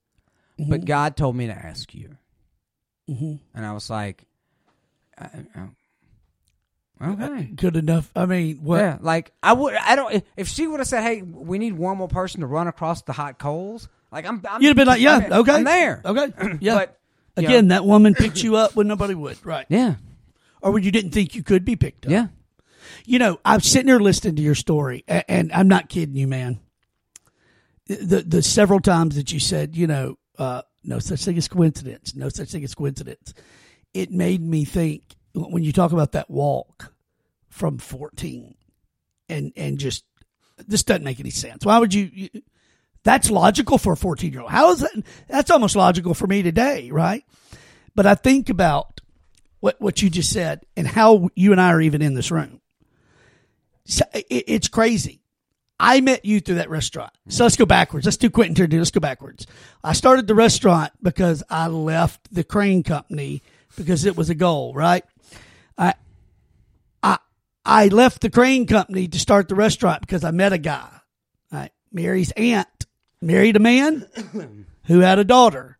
Mm-hmm. 0.59 0.70
but 0.70 0.85
God 0.85 1.17
told 1.17 1.36
me 1.36 1.47
to 1.47 1.52
ask 1.52 1.94
you. 1.94 2.17
Mhm. 3.09 3.39
And 3.55 3.65
I 3.67 3.73
was 3.73 3.89
like 3.89 4.25
Okay. 7.01 7.44
Good 7.55 7.77
enough. 7.77 8.10
I 8.17 8.27
mean, 8.27 8.57
what? 8.57 8.78
Yeah, 8.81 8.99
like 9.01 9.31
I 9.41 9.52
would. 9.52 9.75
I 9.75 9.94
don't. 9.94 10.25
If 10.36 10.49
she 10.49 10.67
would 10.67 10.81
have 10.81 10.89
said, 10.89 11.02
"Hey, 11.02 11.23
we 11.23 11.59
need 11.59 11.75
one 11.75 11.97
more 11.97 12.09
person 12.09 12.41
to 12.41 12.47
run 12.49 12.67
across 12.67 13.02
the 13.02 13.12
hot 13.12 13.39
coals," 13.39 13.89
like 14.10 14.27
I'm, 14.27 14.43
I'm 14.49 14.60
You'd 14.60 14.68
have 14.70 14.77
been 14.77 14.89
like, 14.89 15.01
yeah, 15.01 15.17
I'm, 15.17 15.33
okay, 15.33 15.52
I'm 15.52 15.65
there. 15.65 16.02
Okay, 16.05 16.33
yeah. 16.60 16.75
But 16.75 16.99
Again, 17.36 17.68
know, 17.68 17.77
that 17.77 17.85
woman 17.85 18.15
picked 18.15 18.43
you 18.43 18.57
up 18.57 18.75
when 18.75 18.89
nobody 18.89 19.15
would, 19.15 19.39
right? 19.47 19.65
yeah, 19.68 19.94
Or 20.60 20.73
when 20.73 20.83
you 20.83 20.91
didn't 20.91 21.12
think 21.12 21.36
you 21.36 21.44
could 21.44 21.65
be 21.65 21.77
picked 21.77 22.07
up. 22.07 22.10
yeah. 22.10 22.27
You 23.09 23.19
know, 23.19 23.41
I'm 23.43 23.61
sitting 23.61 23.87
there 23.87 24.01
listening 24.01 24.37
to 24.37 24.43
your 24.43 24.55
story, 24.55 25.03
and, 25.09 25.25
and 25.28 25.53
I'm 25.55 25.67
not 25.67 25.89
kidding 25.89 26.15
you, 26.15 26.27
man. 26.27 26.61
The 27.87 28.23
the 28.23 28.43
several 28.43 28.81
times 28.81 29.17
that 29.17 29.33
you 29.33 29.41
said, 29.41 29.75
you 29.75 29.87
know, 29.87 30.19
uh, 30.39 30.61
no 30.85 30.99
such 30.99 31.25
thing 31.25 31.39
as 31.39 31.49
coincidence, 31.49 32.15
no 32.15 32.28
such 32.28 32.51
thing 32.51 32.65
as 32.65 32.75
coincidence, 32.75 33.33
it 33.95 34.11
made 34.11 34.43
me 34.43 34.67
think 34.67 35.05
when 35.33 35.65
you 35.65 35.73
talk 35.73 35.93
about 35.93 36.12
that 36.12 36.28
walk 36.28 36.93
from 37.49 37.78
14, 37.78 38.55
and 39.31 39.53
and 39.57 39.78
just 39.78 40.05
this 40.67 40.83
doesn't 40.83 41.03
make 41.03 41.19
any 41.19 41.31
sense. 41.31 41.65
Why 41.65 41.78
would 41.78 41.95
you? 41.95 42.11
you 42.12 42.28
that's 43.05 43.31
logical 43.31 43.78
for 43.78 43.95
a 43.95 43.97
14 43.97 44.31
year 44.31 44.43
old. 44.43 44.51
How 44.51 44.73
is 44.73 44.81
that? 44.81 45.03
That's 45.28 45.51
almost 45.51 45.77
logical 45.77 46.12
for 46.12 46.27
me 46.27 46.43
today, 46.43 46.91
right? 46.91 47.25
But 47.95 48.05
I 48.05 48.17
think 48.17 48.51
about 48.51 49.01
what 49.61 49.81
what 49.81 50.03
you 50.03 50.11
just 50.11 50.31
said 50.31 50.67
and 50.77 50.87
how 50.87 51.31
you 51.35 51.53
and 51.53 51.61
I 51.61 51.73
are 51.73 51.81
even 51.81 52.03
in 52.03 52.12
this 52.12 52.31
room. 52.31 52.58
It's 54.12 54.68
crazy. 54.68 55.23
I 55.81 56.00
met 56.00 56.25
you 56.25 56.41
through 56.41 56.57
that 56.57 56.70
restaurant. 56.70 57.12
So 57.28 57.44
let's 57.44 57.57
go 57.57 57.65
backwards. 57.65 58.05
Let's 58.05 58.17
do 58.17 58.31
Quentin 58.31 58.55
Tarantino. 58.55 58.78
Let's 58.78 58.91
go 58.91 59.00
backwards. 59.00 59.47
I 59.83 59.92
started 59.92 60.26
the 60.26 60.34
restaurant 60.34 60.92
because 61.02 61.42
I 61.49 61.68
left 61.68 62.34
the 62.34 62.42
crane 62.42 62.83
company 62.83 63.42
because 63.76 64.05
it 64.05 64.17
was 64.17 64.28
a 64.28 64.34
goal, 64.34 64.75
right? 64.75 65.05
I 65.76 65.94
I 67.02 67.18
I 67.65 67.89
left 67.89 68.23
the 68.23 68.31
crane 68.31 68.67
company 68.67 69.07
to 69.07 69.18
start 69.18 69.49
the 69.49 69.55
restaurant 69.55 70.00
because 70.00 70.25
I 70.25 70.33
met 70.33 70.52
a 70.52 70.58
guy. 70.58 70.89
Right? 71.52 71.70
Mary's 71.92 72.33
aunt 72.33 72.86
married 73.23 73.57
a 73.57 73.60
man 73.60 74.07
who 74.86 75.00
had 75.00 75.18
a 75.20 75.25
daughter. 75.25 75.78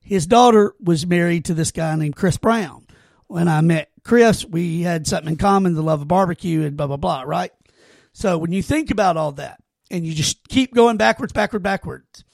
His 0.00 0.26
daughter 0.26 0.74
was 0.80 1.06
married 1.06 1.44
to 1.46 1.54
this 1.54 1.72
guy 1.72 1.94
named 1.96 2.16
Chris 2.16 2.36
Brown. 2.36 2.86
When 3.26 3.46
I 3.46 3.60
met 3.60 3.89
Chris, 4.02 4.44
we 4.44 4.82
had 4.82 5.06
something 5.06 5.32
in 5.32 5.38
common, 5.38 5.74
the 5.74 5.82
love 5.82 6.00
of 6.02 6.08
barbecue 6.08 6.62
and 6.62 6.76
blah, 6.76 6.86
blah, 6.86 6.96
blah, 6.96 7.22
right? 7.22 7.52
So 8.12 8.38
when 8.38 8.52
you 8.52 8.62
think 8.62 8.90
about 8.90 9.16
all 9.16 9.32
that 9.32 9.62
and 9.90 10.06
you 10.06 10.14
just 10.14 10.46
keep 10.48 10.74
going 10.74 10.96
backwards, 10.96 11.32
backward, 11.32 11.62
backwards, 11.62 12.24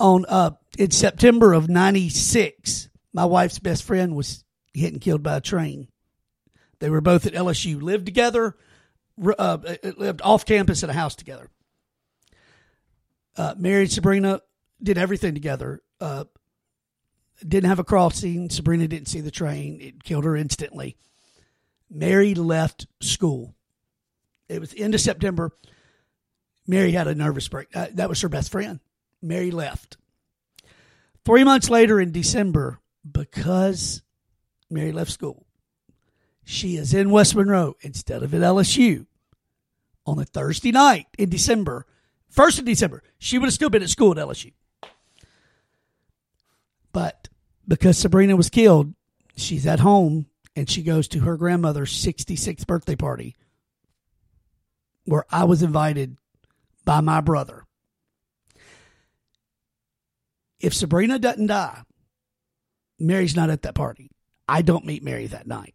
on 0.00 0.24
uh 0.28 0.50
in 0.78 0.90
September 0.90 1.52
of 1.52 1.68
ninety 1.68 2.08
six, 2.08 2.88
my 3.12 3.24
wife's 3.24 3.58
best 3.58 3.84
friend 3.84 4.16
was 4.16 4.44
hit 4.74 4.92
and 4.92 5.02
killed 5.02 5.22
by 5.22 5.36
a 5.36 5.40
train. 5.40 5.88
They 6.80 6.90
were 6.90 7.00
both 7.00 7.26
at 7.26 7.34
LSU, 7.34 7.80
lived 7.80 8.06
together, 8.06 8.56
uh, 9.38 9.58
lived 9.96 10.22
off 10.22 10.44
campus 10.44 10.82
in 10.82 10.90
a 10.90 10.94
house 10.94 11.14
together. 11.14 11.48
Uh, 13.36 13.54
married 13.56 13.92
Sabrina, 13.92 14.40
did 14.82 14.98
everything 14.98 15.34
together. 15.34 15.80
Uh, 16.00 16.24
didn't 17.48 17.68
have 17.68 17.78
a 17.78 17.84
crossing. 17.84 18.50
Sabrina 18.50 18.88
didn't 18.88 19.08
see 19.08 19.20
the 19.20 19.30
train. 19.30 19.80
It 19.80 20.04
killed 20.04 20.24
her 20.24 20.36
instantly. 20.36 20.96
Mary 21.90 22.34
left 22.34 22.86
school. 23.00 23.54
It 24.48 24.60
was 24.60 24.74
end 24.76 24.94
of 24.94 25.00
September. 25.00 25.52
Mary 26.66 26.92
had 26.92 27.08
a 27.08 27.14
nervous 27.14 27.48
break. 27.48 27.68
Uh, 27.74 27.88
that 27.94 28.08
was 28.08 28.20
her 28.20 28.28
best 28.28 28.50
friend. 28.50 28.80
Mary 29.20 29.50
left. 29.50 29.96
Three 31.24 31.44
months 31.44 31.70
later 31.70 32.00
in 32.00 32.12
December, 32.12 32.80
because 33.10 34.02
Mary 34.70 34.92
left 34.92 35.10
school, 35.10 35.46
she 36.44 36.76
is 36.76 36.92
in 36.92 37.10
West 37.10 37.36
Monroe 37.36 37.76
instead 37.80 38.22
of 38.22 38.34
at 38.34 38.40
LSU 38.40 39.06
on 40.04 40.18
a 40.18 40.24
Thursday 40.24 40.72
night 40.72 41.06
in 41.16 41.28
December, 41.28 41.86
first 42.28 42.58
of 42.58 42.64
December. 42.64 43.02
She 43.18 43.38
would 43.38 43.46
have 43.46 43.54
still 43.54 43.70
been 43.70 43.82
at 43.82 43.90
school 43.90 44.12
at 44.12 44.18
LSU. 44.18 44.52
But 46.92 47.28
because 47.66 47.98
Sabrina 47.98 48.36
was 48.36 48.50
killed, 48.50 48.94
she's 49.36 49.66
at 49.66 49.80
home 49.80 50.26
and 50.54 50.68
she 50.68 50.82
goes 50.82 51.08
to 51.08 51.20
her 51.20 51.36
grandmother's 51.36 51.92
66th 51.92 52.66
birthday 52.66 52.96
party 52.96 53.36
where 55.04 55.24
I 55.30 55.44
was 55.44 55.62
invited 55.62 56.16
by 56.84 57.00
my 57.00 57.20
brother. 57.20 57.64
If 60.60 60.74
Sabrina 60.74 61.18
doesn't 61.18 61.48
die, 61.48 61.82
Mary's 62.98 63.34
not 63.34 63.50
at 63.50 63.62
that 63.62 63.74
party. 63.74 64.10
I 64.46 64.62
don't 64.62 64.86
meet 64.86 65.02
Mary 65.02 65.26
that 65.26 65.46
night. 65.46 65.74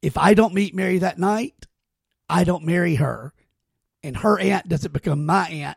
If 0.00 0.16
I 0.16 0.34
don't 0.34 0.54
meet 0.54 0.74
Mary 0.74 0.98
that 0.98 1.18
night, 1.18 1.66
I 2.28 2.44
don't 2.44 2.64
marry 2.64 2.96
her. 2.96 3.32
And 4.02 4.18
her 4.18 4.38
aunt 4.38 4.68
doesn't 4.68 4.92
become 4.92 5.26
my 5.26 5.48
aunt 5.48 5.76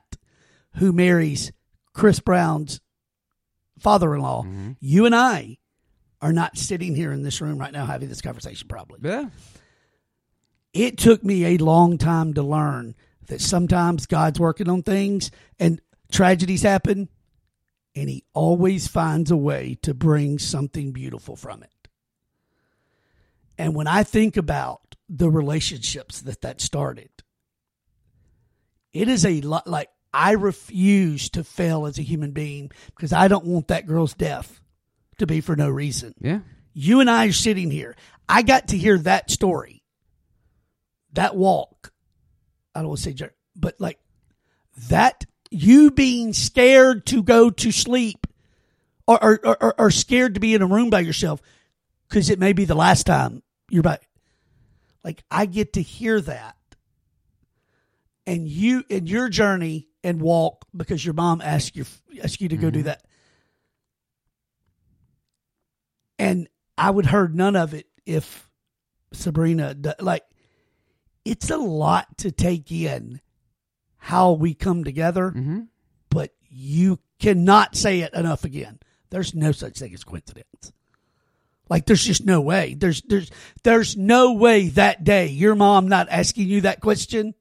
who 0.75 0.93
marries 0.93 1.51
Chris 1.93 2.19
Brown's 2.19 2.81
father 3.81 4.13
in 4.15 4.21
law. 4.21 4.43
Mm-hmm. 4.43 4.71
You 4.79 5.05
and 5.05 5.15
I 5.15 5.57
are 6.21 6.33
not 6.33 6.57
sitting 6.57 6.95
here 6.95 7.11
in 7.11 7.23
this 7.23 7.41
room 7.41 7.57
right 7.57 7.73
now 7.73 7.85
having 7.85 8.09
this 8.09 8.21
conversation, 8.21 8.67
probably. 8.67 8.99
Yeah. 9.01 9.29
It 10.73 10.97
took 10.97 11.23
me 11.23 11.45
a 11.45 11.57
long 11.57 11.97
time 11.97 12.33
to 12.35 12.43
learn 12.43 12.95
that 13.27 13.41
sometimes 13.41 14.05
God's 14.05 14.39
working 14.39 14.69
on 14.69 14.83
things 14.83 15.31
and 15.59 15.81
tragedies 16.11 16.61
happen, 16.61 17.09
and 17.95 18.09
He 18.09 18.23
always 18.33 18.87
finds 18.87 19.31
a 19.31 19.37
way 19.37 19.77
to 19.81 19.93
bring 19.93 20.39
something 20.39 20.91
beautiful 20.91 21.35
from 21.35 21.63
it. 21.63 21.69
And 23.57 23.75
when 23.75 23.87
I 23.87 24.03
think 24.03 24.37
about 24.37 24.95
the 25.09 25.29
relationships 25.29 26.21
that 26.21 26.41
that 26.41 26.61
started, 26.61 27.09
it 28.93 29.07
is 29.07 29.25
a 29.25 29.41
lot 29.41 29.67
like 29.67 29.89
I 30.13 30.31
refuse 30.31 31.29
to 31.31 31.43
fail 31.43 31.85
as 31.85 31.97
a 31.97 32.03
human 32.03 32.31
being 32.31 32.71
because 32.87 33.13
I 33.13 33.27
don't 33.27 33.45
want 33.45 33.69
that 33.69 33.87
girl's 33.87 34.13
death 34.13 34.59
to 35.19 35.25
be 35.25 35.41
for 35.41 35.55
no 35.55 35.69
reason. 35.69 36.13
Yeah. 36.19 36.39
You 36.73 36.99
and 36.99 37.09
I 37.09 37.27
are 37.27 37.33
sitting 37.33 37.71
here. 37.71 37.95
I 38.27 38.41
got 38.41 38.69
to 38.69 38.77
hear 38.77 38.97
that 38.99 39.29
story, 39.29 39.83
that 41.13 41.35
walk. 41.35 41.91
I 42.73 42.79
don't 42.79 42.89
want 42.89 42.99
to 42.99 43.03
say, 43.03 43.13
jer- 43.13 43.35
but 43.55 43.75
like 43.79 43.99
that, 44.89 45.25
you 45.49 45.91
being 45.91 46.33
scared 46.33 47.05
to 47.07 47.23
go 47.23 47.49
to 47.49 47.71
sleep 47.71 48.27
or, 49.05 49.21
or, 49.21 49.39
or, 49.61 49.81
or 49.81 49.91
scared 49.91 50.35
to 50.35 50.39
be 50.39 50.55
in 50.55 50.61
a 50.61 50.67
room 50.67 50.89
by 50.89 51.01
yourself 51.01 51.41
because 52.07 52.29
it 52.29 52.39
may 52.39 52.53
be 52.53 52.65
the 52.65 52.75
last 52.75 53.05
time 53.05 53.43
you're 53.69 53.83
by. 53.83 53.99
Like, 55.03 55.23
I 55.29 55.45
get 55.45 55.73
to 55.73 55.81
hear 55.81 56.21
that. 56.21 56.55
And 58.27 58.47
you, 58.47 58.83
in 58.87 59.07
your 59.07 59.29
journey 59.29 59.87
and 60.03 60.21
walk, 60.21 60.65
because 60.75 61.03
your 61.05 61.13
mom 61.13 61.41
asked 61.41 61.75
you, 61.75 61.85
asked 62.23 62.41
you 62.41 62.49
to 62.49 62.57
go 62.57 62.69
do 62.71 62.83
that. 62.83 63.03
And 66.19 66.47
I 66.77 66.89
would 66.89 67.05
heard 67.07 67.35
none 67.35 67.55
of 67.55 67.73
it 67.73 67.87
if 68.05 68.49
Sabrina 69.13 69.75
like 69.99 70.23
it's 71.25 71.49
a 71.49 71.57
lot 71.57 72.17
to 72.19 72.31
take 72.31 72.71
in 72.71 73.21
how 73.97 74.31
we 74.31 74.53
come 74.53 74.83
together, 74.83 75.31
Mm-hmm. 75.31 75.61
but 76.09 76.31
you 76.49 76.99
cannot 77.19 77.75
say 77.75 77.99
it 78.01 78.13
enough 78.13 78.43
again. 78.43 78.79
There's 79.09 79.35
no 79.35 79.51
such 79.51 79.77
thing 79.77 79.93
as 79.93 80.03
coincidence. 80.03 80.71
Like 81.69 81.85
there's 81.85 82.03
just 82.03 82.25
no 82.25 82.41
way. 82.41 82.73
There's 82.77 83.01
there's 83.03 83.29
there's 83.63 83.95
no 83.95 84.33
way 84.33 84.69
that 84.69 85.03
day 85.03 85.27
your 85.27 85.55
mom 85.55 85.87
not 85.87 86.07
asking 86.09 86.47
you 86.49 86.61
that 86.61 86.81
question 86.81 87.33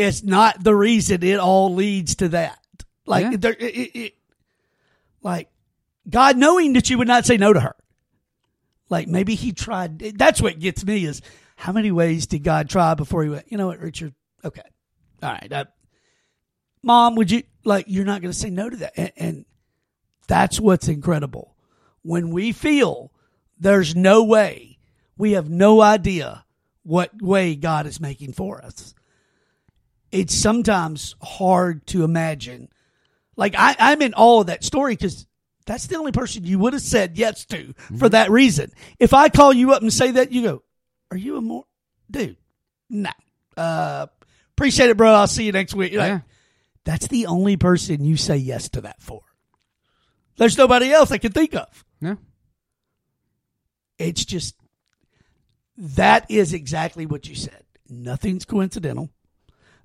is 0.00 0.24
not 0.24 0.62
the 0.62 0.74
reason 0.74 1.22
it 1.22 1.38
all 1.38 1.74
leads 1.74 2.16
to 2.16 2.28
that. 2.30 2.58
Like 3.06 3.30
Yeah. 3.30 3.36
there, 3.38 3.52
it, 3.52 3.62
it, 3.62 3.98
it, 3.98 4.14
like 5.22 5.48
God 6.08 6.36
knowing 6.36 6.72
that 6.74 6.90
you 6.90 6.98
would 6.98 7.08
not 7.08 7.26
say 7.26 7.36
no 7.36 7.52
to 7.52 7.60
her. 7.60 7.76
Like 8.88 9.06
maybe 9.06 9.34
he 9.34 9.52
tried. 9.52 9.98
That's 9.98 10.40
what 10.42 10.58
gets 10.58 10.84
me 10.84 11.04
is 11.04 11.22
how 11.56 11.72
many 11.72 11.92
ways 11.92 12.26
did 12.26 12.42
God 12.42 12.68
try 12.68 12.94
before 12.94 13.22
he 13.22 13.30
went? 13.30 13.50
You 13.50 13.58
know 13.58 13.68
what, 13.68 13.78
Richard? 13.78 14.14
Okay, 14.44 14.62
all 15.22 15.32
right. 15.32 15.52
Uh, 15.52 15.64
Mom, 16.82 17.14
would 17.16 17.30
you 17.30 17.42
like? 17.64 17.84
You're 17.88 18.04
not 18.04 18.22
going 18.22 18.32
to 18.32 18.38
say 18.38 18.50
no 18.50 18.68
to 18.68 18.76
that, 18.78 18.94
and, 18.96 19.12
and 19.16 19.44
that's 20.26 20.58
what's 20.58 20.88
incredible. 20.88 21.54
When 22.02 22.30
we 22.30 22.52
feel 22.52 23.12
there's 23.58 23.94
no 23.94 24.24
way, 24.24 24.78
we 25.16 25.32
have 25.32 25.50
no 25.50 25.82
idea 25.82 26.44
what 26.82 27.22
way 27.22 27.54
God 27.54 27.86
is 27.86 28.00
making 28.00 28.32
for 28.32 28.64
us. 28.64 28.94
It's 30.12 30.34
sometimes 30.34 31.14
hard 31.22 31.86
to 31.88 32.04
imagine. 32.04 32.68
Like 33.36 33.54
I, 33.56 33.76
I'm 33.78 34.02
in 34.02 34.14
awe 34.14 34.40
of 34.40 34.46
that 34.48 34.64
story 34.64 34.94
because 34.94 35.26
that's 35.66 35.86
the 35.86 35.96
only 35.96 36.12
person 36.12 36.44
you 36.44 36.58
would 36.58 36.72
have 36.72 36.82
said 36.82 37.16
yes 37.16 37.44
to 37.46 37.74
for 37.98 38.08
that 38.08 38.30
reason. 38.30 38.72
If 38.98 39.14
I 39.14 39.28
call 39.28 39.52
you 39.52 39.72
up 39.72 39.82
and 39.82 39.92
say 39.92 40.10
that, 40.12 40.32
you 40.32 40.42
go, 40.42 40.62
"Are 41.10 41.16
you 41.16 41.36
a 41.36 41.40
more 41.40 41.64
dude?" 42.10 42.36
No. 42.88 43.10
Uh, 43.56 44.06
appreciate 44.56 44.90
it, 44.90 44.96
bro. 44.96 45.12
I'll 45.12 45.26
see 45.28 45.44
you 45.44 45.52
next 45.52 45.74
week. 45.74 45.92
Like, 45.92 46.08
Yeah. 46.08 46.20
that's 46.84 47.06
the 47.06 47.26
only 47.26 47.56
person 47.56 48.04
you 48.04 48.16
say 48.16 48.36
yes 48.36 48.68
to 48.70 48.80
that 48.80 49.00
for. 49.00 49.22
There's 50.36 50.58
nobody 50.58 50.90
else 50.90 51.12
I 51.12 51.18
can 51.18 51.32
think 51.32 51.54
of. 51.54 51.84
No. 52.00 52.16
It's 53.98 54.24
just 54.24 54.56
that 55.76 56.30
is 56.30 56.52
exactly 56.52 57.06
what 57.06 57.28
you 57.28 57.34
said. 57.34 57.62
Nothing's 57.88 58.44
coincidental. 58.44 59.10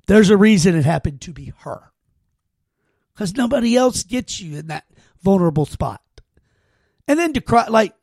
There's 0.07 0.29
a 0.29 0.37
reason 0.37 0.75
it 0.75 0.85
happened 0.85 1.21
to 1.21 1.33
be 1.33 1.53
her. 1.59 1.91
Because 3.13 3.35
nobody 3.35 3.75
else 3.75 4.03
gets 4.03 4.39
you 4.41 4.57
in 4.57 4.67
that 4.67 4.85
vulnerable 5.21 5.65
spot. 5.65 6.01
And 7.07 7.17
then 7.17 7.33
to 7.33 7.41
cry, 7.41 7.67
like, 7.67 7.93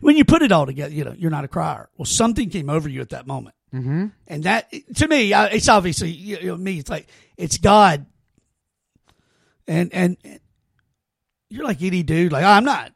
when 0.00 0.16
you 0.16 0.24
put 0.24 0.42
it 0.42 0.52
all 0.52 0.66
together, 0.66 0.92
you 0.94 1.04
know, 1.04 1.14
you're 1.16 1.30
not 1.30 1.44
a 1.44 1.48
crier. 1.48 1.88
Well, 1.96 2.06
something 2.06 2.50
came 2.50 2.70
over 2.70 2.88
you 2.88 3.00
at 3.00 3.10
that 3.10 3.26
moment. 3.26 3.54
Mm-hmm. 3.74 4.06
And 4.26 4.44
that, 4.44 4.72
to 4.96 5.08
me, 5.08 5.32
it's 5.32 5.68
obviously, 5.68 6.10
you 6.10 6.42
know, 6.42 6.56
me, 6.56 6.78
it's 6.78 6.90
like, 6.90 7.08
it's 7.36 7.58
God. 7.58 8.06
And, 9.68 9.92
and, 9.92 10.16
and 10.24 10.40
you're 11.48 11.64
like 11.64 11.82
any 11.82 12.02
dude, 12.02 12.32
like, 12.32 12.44
I'm 12.44 12.64
not. 12.64 12.92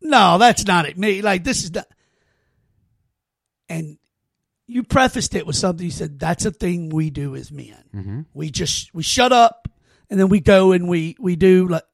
No, 0.00 0.38
that's 0.38 0.66
not 0.66 0.86
it. 0.86 0.98
Me, 0.98 1.22
like, 1.22 1.44
this 1.44 1.64
is 1.64 1.72
not. 1.72 1.86
And 3.68 3.98
you 4.72 4.82
prefaced 4.82 5.34
it 5.34 5.46
with 5.46 5.56
something. 5.56 5.84
You 5.84 5.90
said, 5.90 6.18
that's 6.18 6.44
a 6.44 6.50
thing 6.50 6.88
we 6.88 7.10
do 7.10 7.36
as 7.36 7.52
men. 7.52 7.84
Mm-hmm. 7.94 8.20
We 8.34 8.50
just, 8.50 8.94
we 8.94 9.02
shut 9.02 9.32
up 9.32 9.68
and 10.10 10.18
then 10.18 10.28
we 10.28 10.40
go 10.40 10.72
and 10.72 10.88
we, 10.88 11.16
we 11.18 11.36
do 11.36 11.68
like, 11.68 11.84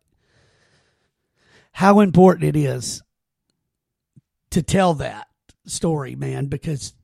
how 1.72 2.00
important 2.00 2.44
it 2.44 2.56
is 2.56 3.02
to 4.50 4.62
tell 4.62 4.94
that 4.94 5.28
story, 5.66 6.16
man, 6.16 6.46
because 6.46 6.94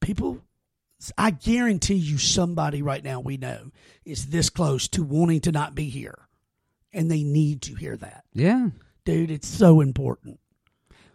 people, 0.00 0.42
I 1.16 1.30
guarantee 1.30 1.94
you 1.94 2.18
somebody 2.18 2.82
right 2.82 3.02
now 3.02 3.20
we 3.20 3.36
know 3.36 3.70
is 4.04 4.26
this 4.26 4.50
close 4.50 4.88
to 4.88 5.02
wanting 5.02 5.40
to 5.42 5.52
not 5.52 5.74
be 5.74 5.88
here. 5.88 6.26
And 6.92 7.10
they 7.10 7.22
need 7.22 7.62
to 7.62 7.74
hear 7.74 7.96
that. 7.96 8.24
Yeah. 8.34 8.70
Dude, 9.04 9.30
it's 9.30 9.46
so 9.46 9.80
important. 9.80 10.40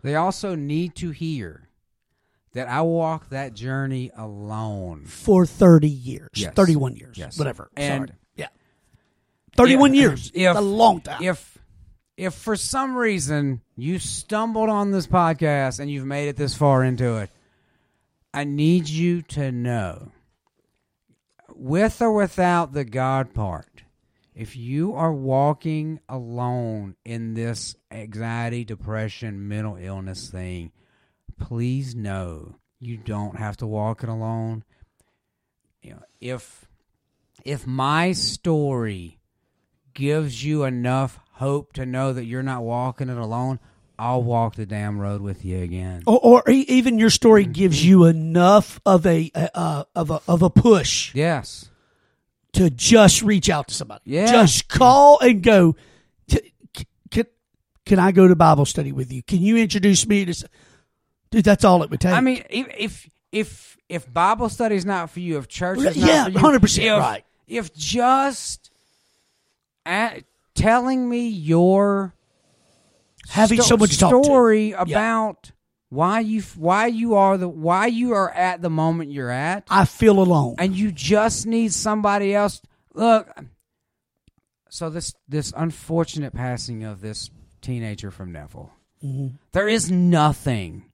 They 0.01 0.15
also 0.15 0.55
need 0.55 0.95
to 0.95 1.11
hear 1.11 1.64
that 2.55 2.67
I 2.67 2.81
walked 2.81 3.29
that 3.29 3.53
journey 3.53 4.11
alone. 4.17 5.05
For 5.05 5.45
30 5.45 5.87
years, 5.89 6.29
Yes. 6.33 6.53
31 6.55 6.95
years, 6.95 7.17
Yes. 7.17 7.37
whatever. 7.37 7.69
And- 7.77 8.07
Sorry. 8.09 8.19
Yeah. 8.35 8.47
31 9.55 9.93
Yeah. 9.93 10.01
years. 10.01 10.31
If- 10.33 10.55
a 10.55 10.61
long 10.61 11.01
time. 11.01 11.21
If 11.23 11.57
if 12.17 12.33
for 12.33 12.55
some 12.55 12.95
reason 12.95 13.59
you 13.75 13.99
stumbled 13.99 14.69
on 14.69 14.91
this 14.91 15.05
podcast 15.05 15.81
and 15.81 15.91
you've 15.91 16.05
made 16.05 16.29
it 16.29 16.37
this 16.37 16.55
far 16.55 16.81
into 16.81 17.17
it, 17.17 17.29
I 18.33 18.45
need 18.45 18.87
you 18.87 19.21
to 19.23 19.51
know, 19.51 20.13
with 21.53 22.01
or 22.01 22.13
without 22.13 22.71
the 22.71 22.85
God 22.85 23.33
part, 23.33 23.83
if 24.33 24.55
you 24.55 24.93
are 24.93 25.13
walking 25.13 25.99
alone 26.07 26.95
in 27.03 27.33
this 27.33 27.75
anxiety, 27.91 28.63
depression, 28.63 29.45
mental 29.47 29.75
illness 29.75 30.29
thing, 30.29 30.71
please 31.39 31.95
know 31.95 32.55
you 32.79 32.97
don't 32.97 33.37
have 33.37 33.57
to 33.57 33.67
walk 33.67 34.03
it 34.03 34.09
alone. 34.09 34.63
You 35.81 35.91
know, 35.91 36.03
if 36.21 36.65
if 37.43 37.65
my 37.67 38.11
story 38.13 39.19
gives 39.93 40.43
you 40.43 40.63
enough 40.63 41.19
hope 41.33 41.73
to 41.73 41.85
know 41.85 42.13
that 42.13 42.25
you're 42.25 42.43
not 42.43 42.63
walking 42.63 43.09
it 43.09 43.17
alone, 43.17 43.59
I'll 43.99 44.23
walk 44.23 44.55
the 44.55 44.65
damn 44.65 44.99
road 44.99 45.21
with 45.21 45.45
you 45.45 45.59
again. 45.59 46.03
or, 46.07 46.19
or 46.21 46.43
even 46.49 46.97
your 46.99 47.09
story 47.09 47.45
gives 47.45 47.85
you 47.85 48.05
enough 48.05 48.79
of 48.85 49.05
a 49.05 49.31
uh, 49.35 49.83
of 49.95 50.11
a 50.11 50.21
of 50.27 50.41
a 50.41 50.49
push 50.49 51.13
Yes. 51.15 51.69
to 52.53 52.69
just 52.69 53.21
reach 53.21 53.49
out 53.49 53.67
to 53.69 53.73
somebody. 53.73 54.01
Yeah. 54.05 54.25
Just 54.27 54.67
call 54.69 55.19
and 55.19 55.41
go. 55.43 55.75
"C- 56.29 56.51
c- 56.75 56.87
Can, 57.11 57.25
can 57.85 57.99
I 57.99 58.11
go 58.11 58.27
to 58.27 58.35
Bible 58.35 58.65
study 58.65 58.91
with 58.91 59.11
you? 59.13 59.21
Can 59.23 59.39
you 59.41 59.57
introduce 59.57 60.07
me 60.07 60.25
to? 60.25 60.49
S-" 61.35 61.37
Dude, 61.37 61.45
that's 61.45 61.63
all 61.63 61.83
it 61.83 61.89
would 61.89 61.99
take. 62.01 62.13
I 62.13 62.21
mean, 62.21 62.43
if 62.49 62.67
if 62.77 63.09
if, 63.31 63.77
if 63.89 64.13
Bible 64.13 64.49
study 64.49 64.75
is 64.75 64.85
not 64.85 65.09
for 65.09 65.19
you, 65.19 65.37
if 65.37 65.47
church 65.47 65.79
is 65.79 65.97
Yeah, 65.97 66.25
for 66.25 66.29
you, 66.31 66.37
100% 66.37 66.83
if- 66.83 66.99
right. 66.99 67.23
If 67.47 67.73
just 67.75 68.71
at, 69.85 70.23
telling 70.55 71.07
me 71.07 71.27
your 71.27 72.13
having 73.29 73.61
sto- 73.61 73.77
talk 73.77 73.87
to. 73.89 74.23
story 74.23 74.71
about 74.71 75.51
why 75.89 76.21
you 76.21 76.41
why 76.57 76.87
you 76.87 77.15
are 77.15 77.37
the 77.37 77.47
why 77.47 77.85
you 77.85 78.13
are 78.13 78.31
at 78.31 78.61
the 78.61 78.69
moment 78.69 79.11
you're 79.11 79.29
at, 79.29 79.65
I 79.69 79.85
feel 79.85 80.19
alone. 80.19 80.55
and 80.57 80.75
you 80.75 80.91
just 80.91 81.45
need 81.45 81.71
somebody 81.71 82.33
else. 82.33 82.61
Look, 82.95 83.29
so 84.69 84.89
this 84.89 85.13
this 85.27 85.53
unfortunate 85.55 86.33
passing 86.33 86.83
of 86.83 87.01
this 87.01 87.29
teenager 87.61 88.09
from 88.09 88.31
Neville, 88.31 88.71
mm-hmm. 89.03 89.35
there 89.51 89.67
is 89.67 89.91
nothing 89.91 90.85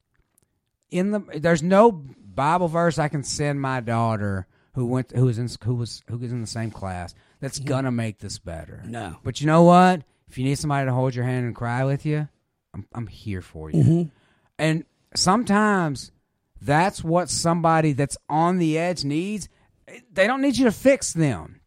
in 0.91 1.11
the. 1.11 1.19
There's 1.19 1.63
no 1.63 1.91
Bible 1.91 2.67
verse 2.67 2.99
I 2.99 3.07
can 3.07 3.23
send 3.23 3.59
my 3.61 3.79
daughter 3.79 4.47
who 4.73 4.85
went 4.85 5.11
who 5.11 5.25
was 5.25 5.39
in 5.39 5.49
who 5.63 5.75
was 5.75 6.03
who 6.07 6.17
was 6.17 6.31
in 6.31 6.41
the 6.41 6.47
same 6.47 6.71
class 6.71 7.13
that's 7.39 7.59
gonna 7.59 7.91
make 7.91 8.19
this 8.19 8.37
better. 8.37 8.83
No. 8.85 9.17
but 9.23 9.41
you 9.41 9.47
know 9.47 9.63
what? 9.63 10.03
If 10.29 10.37
you 10.37 10.45
need 10.45 10.59
somebody 10.59 10.85
to 10.85 10.93
hold 10.93 11.13
your 11.13 11.25
hand 11.25 11.45
and 11.45 11.55
cry 11.55 11.83
with 11.83 12.05
you, 12.05 12.27
I'm 12.73 12.87
I'm 12.93 13.07
here 13.07 13.41
for 13.41 13.71
you. 13.71 13.83
Mm-hmm. 13.83 14.03
And 14.59 14.85
sometimes 15.15 16.11
that's 16.61 17.03
what 17.03 17.29
somebody 17.29 17.93
that's 17.93 18.17
on 18.29 18.59
the 18.59 18.77
edge 18.77 19.03
needs. 19.03 19.49
They 20.13 20.27
don't 20.27 20.41
need 20.41 20.57
you 20.57 20.65
to 20.65 20.71
fix 20.71 21.11
them. 21.13 21.61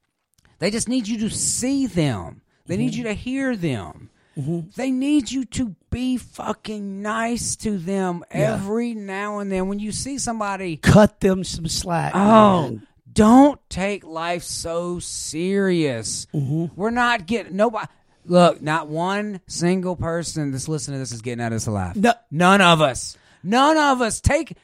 They 0.61 0.71
just 0.71 0.89
need 0.89 1.09
you 1.09 1.19
to 1.19 1.31
see 1.31 1.87
them. 1.87 2.43
They 2.67 2.77
need 2.77 2.93
mm-hmm. 2.93 2.99
you 2.99 3.05
to 3.05 3.13
hear 3.13 3.57
them. 3.57 4.11
Mm-hmm. 4.37 4.71
They 4.77 4.91
need 4.91 5.31
you 5.31 5.45
to 5.47 5.75
be 5.91 6.17
fucking 6.17 7.03
nice 7.03 7.57
to 7.57 7.79
them 7.79 8.25
every 8.31 8.95
now 8.95 9.39
and 9.39 9.51
then. 9.53 9.69
When 9.69 9.79
you 9.79 9.93
see 9.93 10.19
somebody, 10.19 10.77
Cut 10.79 11.21
them 11.21 11.45
some 11.45 11.69
slack. 11.69 12.13
oh, 12.15 12.63
man. 12.63 12.87
don't 13.13 13.61
take 13.71 14.05
life 14.05 14.43
so 14.43 14.99
serious. 14.99 16.27
Mm-hmm. 16.35 16.75
We're 16.75 16.91
not 16.91 17.27
getting 17.27 17.57
nobody. 17.57 17.87
Look, 18.27 18.63
not 18.63 18.89
one 18.89 19.41
single 19.47 19.97
person 19.97 20.51
that's 20.51 20.67
listening 20.69 20.97
to 20.97 20.99
this 21.01 21.13
is 21.13 21.21
getting 21.23 21.43
out 21.45 21.53
of 21.53 21.57
this 21.57 21.67
alive. 21.67 21.95
No. 21.97 22.15
None 22.31 22.61
of 22.61 22.81
us. 22.81 23.17
None 23.43 23.77
of 23.77 24.01
us. 24.01 24.21
Take 24.21 24.57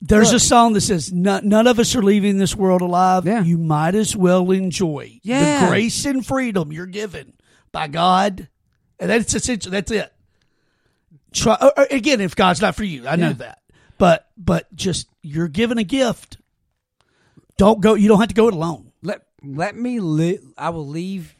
There's 0.00 0.32
a 0.32 0.38
song 0.40 0.72
that 0.74 0.80
says, 0.82 1.12
"None 1.12 1.48
none 1.48 1.66
of 1.66 1.78
us 1.80 1.94
are 1.96 2.02
leaving 2.02 2.38
this 2.38 2.54
world 2.56 2.80
alive. 2.80 3.26
Yeah. 3.26 3.42
You 3.42 3.58
might 3.58 3.94
as 3.96 4.14
well 4.16 4.50
enjoy 4.52 5.18
Yeah. 5.22 5.62
the 5.62 5.66
grace 5.70 6.04
and 6.04 6.24
freedom 6.24 6.72
you're 6.72 6.86
given 6.86 7.32
by 7.72 7.88
God." 7.88 8.48
And 9.02 9.10
that's 9.10 9.34
essential. 9.34 9.72
That's 9.72 9.90
it. 9.90 10.12
Try 11.32 11.56
or- 11.60 11.76
or 11.76 11.86
again 11.90 12.20
if 12.20 12.36
God's 12.36 12.60
not 12.60 12.76
for 12.76 12.84
you. 12.84 13.08
I 13.08 13.16
know 13.16 13.28
Yeah. 13.28 13.32
that, 13.34 13.62
but 13.98 14.30
but 14.36 14.72
just 14.76 15.08
you're 15.22 15.48
given 15.48 15.78
a 15.78 15.84
gift. 15.84 16.38
Don't 17.56 17.80
go. 17.80 17.94
You 17.94 18.06
don't 18.06 18.20
have 18.20 18.28
to 18.28 18.34
go 18.34 18.46
it 18.46 18.54
alone. 18.54 18.92
let 19.02 19.22
let 19.42 19.74
me 19.74 19.98
li- 19.98 20.38
I 20.56 20.70
will 20.70 20.86
leave 20.86 21.34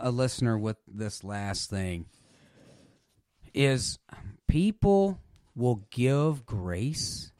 a 0.00 0.10
listener 0.10 0.56
with 0.58 0.78
this 0.88 1.22
last 1.22 1.68
thing 1.68 2.06
is 3.52 3.98
people 4.48 5.20
will 5.54 5.84
give 5.90 6.46
grace 6.46 7.32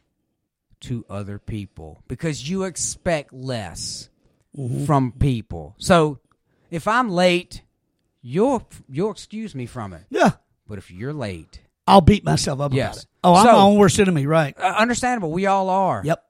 to 0.81 1.07
other 1.09 1.39
people 1.39 2.03
because 2.07 2.51
you 2.51 2.65
expect 2.65 3.33
less 3.33 4.11
mm-hmm. 4.57 4.85
from 4.85 5.13
people. 5.13 5.75
So 5.79 6.19
if 6.71 6.87
I'm 6.87 7.09
late, 7.09 7.63
you'll 8.23 8.67
you'll 8.89 9.11
excuse 9.11 9.55
me 9.55 9.67
from 9.67 9.93
it. 9.93 10.05
Yeah, 10.11 10.31
But 10.67 10.79
if 10.79 10.91
you're 10.91 11.13
late, 11.13 11.61
I'll 11.87 12.01
beat 12.01 12.25
myself 12.25 12.61
up 12.61 12.73
Yes. 12.73 12.95
about 12.95 13.03
it. 13.03 13.09
Oh, 13.25 13.35
I'm 13.35 13.47
So- 13.47 13.53
my 13.53 13.59
own 13.59 13.77
worst 13.79 13.99
enemy. 14.01 14.27
Right. 14.27 14.57
uh, 14.59 14.75
understandable, 14.79 15.33
we 15.33 15.47
all 15.47 15.69
are. 15.69 16.03
Yep. 16.05 16.25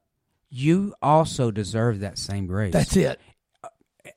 You 0.51 0.95
also 1.01 1.51
deserve 1.51 2.01
that 2.01 2.19
same 2.19 2.47
grace. 2.47 2.73
That's 2.73 2.97
it. 2.97 3.21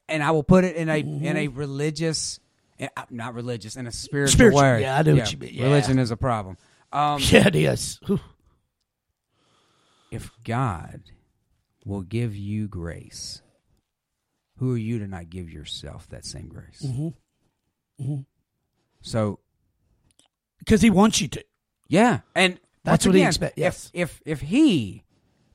and 0.09 0.21
I 0.23 0.31
will 0.31 0.43
put 0.43 0.63
it 0.65 0.75
in 0.75 0.89
a 0.89 0.97
in 0.97 1.37
a 1.37 1.47
religious, 1.47 2.39
eh, 2.79 2.87
uh, 2.97 3.03
not 3.09 3.33
religious, 3.35 3.75
in 3.75 3.87
a 3.87 3.91
spiritual, 3.91 4.33
Spiritual, 4.33 4.61
way. 4.61 4.81
yeah, 4.81 4.97
I 4.97 5.01
know 5.03 5.15
what 5.15 5.31
you 5.31 5.37
mean, 5.37 5.51
yeah. 5.53 5.63
Religion 5.63 5.97
is 5.99 6.11
a 6.11 6.17
problem. 6.17 6.57
Um, 6.91 7.19
Yeah, 7.31 7.47
it 7.47 7.55
is. 7.55 7.99
Whew. 8.05 8.19
if 10.11 10.31
God 10.43 11.01
will 11.85 12.01
give 12.01 12.35
you 12.35 12.67
grace, 12.67 13.41
who 14.57 14.73
are 14.73 14.77
you 14.77 14.99
to 14.99 15.07
not 15.07 15.29
give 15.29 15.49
yourself 15.49 16.07
that 16.09 16.25
same 16.25 16.47
grace? 16.47 16.81
Mm-hmm. 16.85 17.09
So 19.01 19.39
Because 20.59 20.81
He 20.81 20.89
wants 20.89 21.21
you 21.21 21.27
to. 21.29 21.43
yeah, 21.87 22.19
and 22.35 22.59
That's 22.83 23.05
what 23.05 23.15
he 23.15 23.21
expects. 23.23 23.57
yes. 23.57 23.91
If 23.93 24.21
if 24.25 24.41
if 24.41 24.49
He 24.49 25.03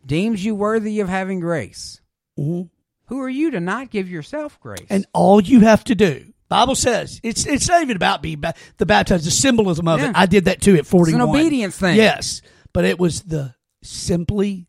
deems 0.06 0.44
you 0.44 0.54
worthy 0.54 1.00
of 1.00 1.08
having 1.08 1.40
grace, 1.40 2.00
Mhm. 2.38 2.70
who 3.06 3.20
are 3.20 3.28
you 3.28 3.50
to 3.50 3.60
not 3.60 3.90
give 3.90 4.08
yourself 4.08 4.58
grace? 4.60 4.86
And 4.88 5.06
all 5.12 5.40
you 5.40 5.60
have 5.60 5.84
to 5.84 5.94
do, 5.94 6.32
Bible 6.48 6.74
says, 6.74 7.20
it's 7.22 7.44
it's 7.46 7.68
not 7.68 7.82
even 7.82 7.96
about 7.96 8.22
being 8.22 8.40
ba- 8.40 8.54
the 8.78 8.86
baptized, 8.86 9.26
the 9.26 9.30
symbolism 9.30 9.86
of 9.88 10.00
Yeah. 10.00 10.10
it. 10.10 10.16
I 10.16 10.26
did 10.26 10.44
that 10.46 10.60
too 10.60 10.76
at 10.76 10.86
forty 10.86 11.12
one. 11.12 11.22
obedience 11.22 11.76
thing. 11.76 11.96
Yes, 11.96 12.40
but 12.72 12.84
it 12.84 12.98
was 12.98 13.22
the 13.22 13.54
simply 13.82 14.66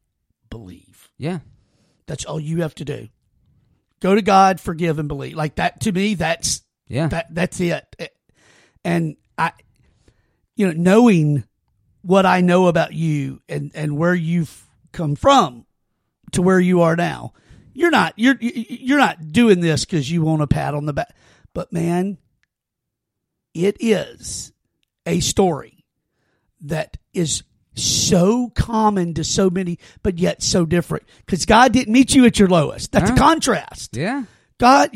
believe. 0.49 1.09
yeah, 1.17 1.39
That's 2.07 2.25
all 2.25 2.39
you 2.39 2.61
have 2.61 2.73
to 2.75 2.85
do. 2.85 3.07
Go 4.01 4.15
to 4.15 4.21
God, 4.23 4.59
forgive 4.59 4.97
and 4.99 5.07
believe. 5.07 5.35
Like 5.35 5.55
that 5.55 5.81
to 5.81 5.91
me, 5.91 6.15
that's 6.15 6.63
yeah, 6.91 7.07
that 7.07 7.33
that's 7.33 7.59
it. 7.59 7.83
Eh, 7.99 8.07
and 8.83 9.15
I, 9.37 9.51
you 10.55 10.67
know, 10.67 10.73
knowing 10.73 11.43
what 12.01 12.25
I 12.25 12.41
know 12.41 12.67
about 12.67 12.93
you 12.93 13.41
and 13.47 13.71
and 13.73 13.97
where 13.97 14.15
you've 14.15 14.65
come 14.91 15.15
from 15.15 15.65
to 16.31 16.41
where 16.41 16.59
you 16.59 16.81
are 16.81 16.95
now, 16.95 17.33
you're 17.73 17.91
not 17.91 18.13
you're 18.17 18.37
you're 18.39 18.97
not 18.97 19.31
doing 19.31 19.61
this 19.61 19.85
because 19.85 20.11
you 20.11 20.21
want 20.21 20.41
a 20.41 20.47
pat 20.47 20.73
on 20.73 20.85
the 20.85 20.93
back. 20.93 21.15
But 21.53 21.71
man, 21.73 22.17
it 23.53 23.77
is 23.79 24.51
a 25.05 25.19
story 25.19 25.85
that 26.61 26.97
is 27.13 27.43
so 27.75 28.49
common 28.49 29.13
to 29.15 29.23
so 29.23 29.49
many, 29.49 29.79
but 30.03 30.19
yet 30.19 30.43
so 30.43 30.65
different. 30.65 31.05
Because 31.25 31.45
God 31.45 31.73
didn't 31.73 31.93
meet 31.93 32.13
you 32.13 32.25
at 32.25 32.37
your 32.37 32.49
lowest. 32.49 32.91
That's 32.91 33.11
a 33.11 33.15
contrast. 33.15 33.95
Yeah. 33.95 34.23
God, 34.57 34.91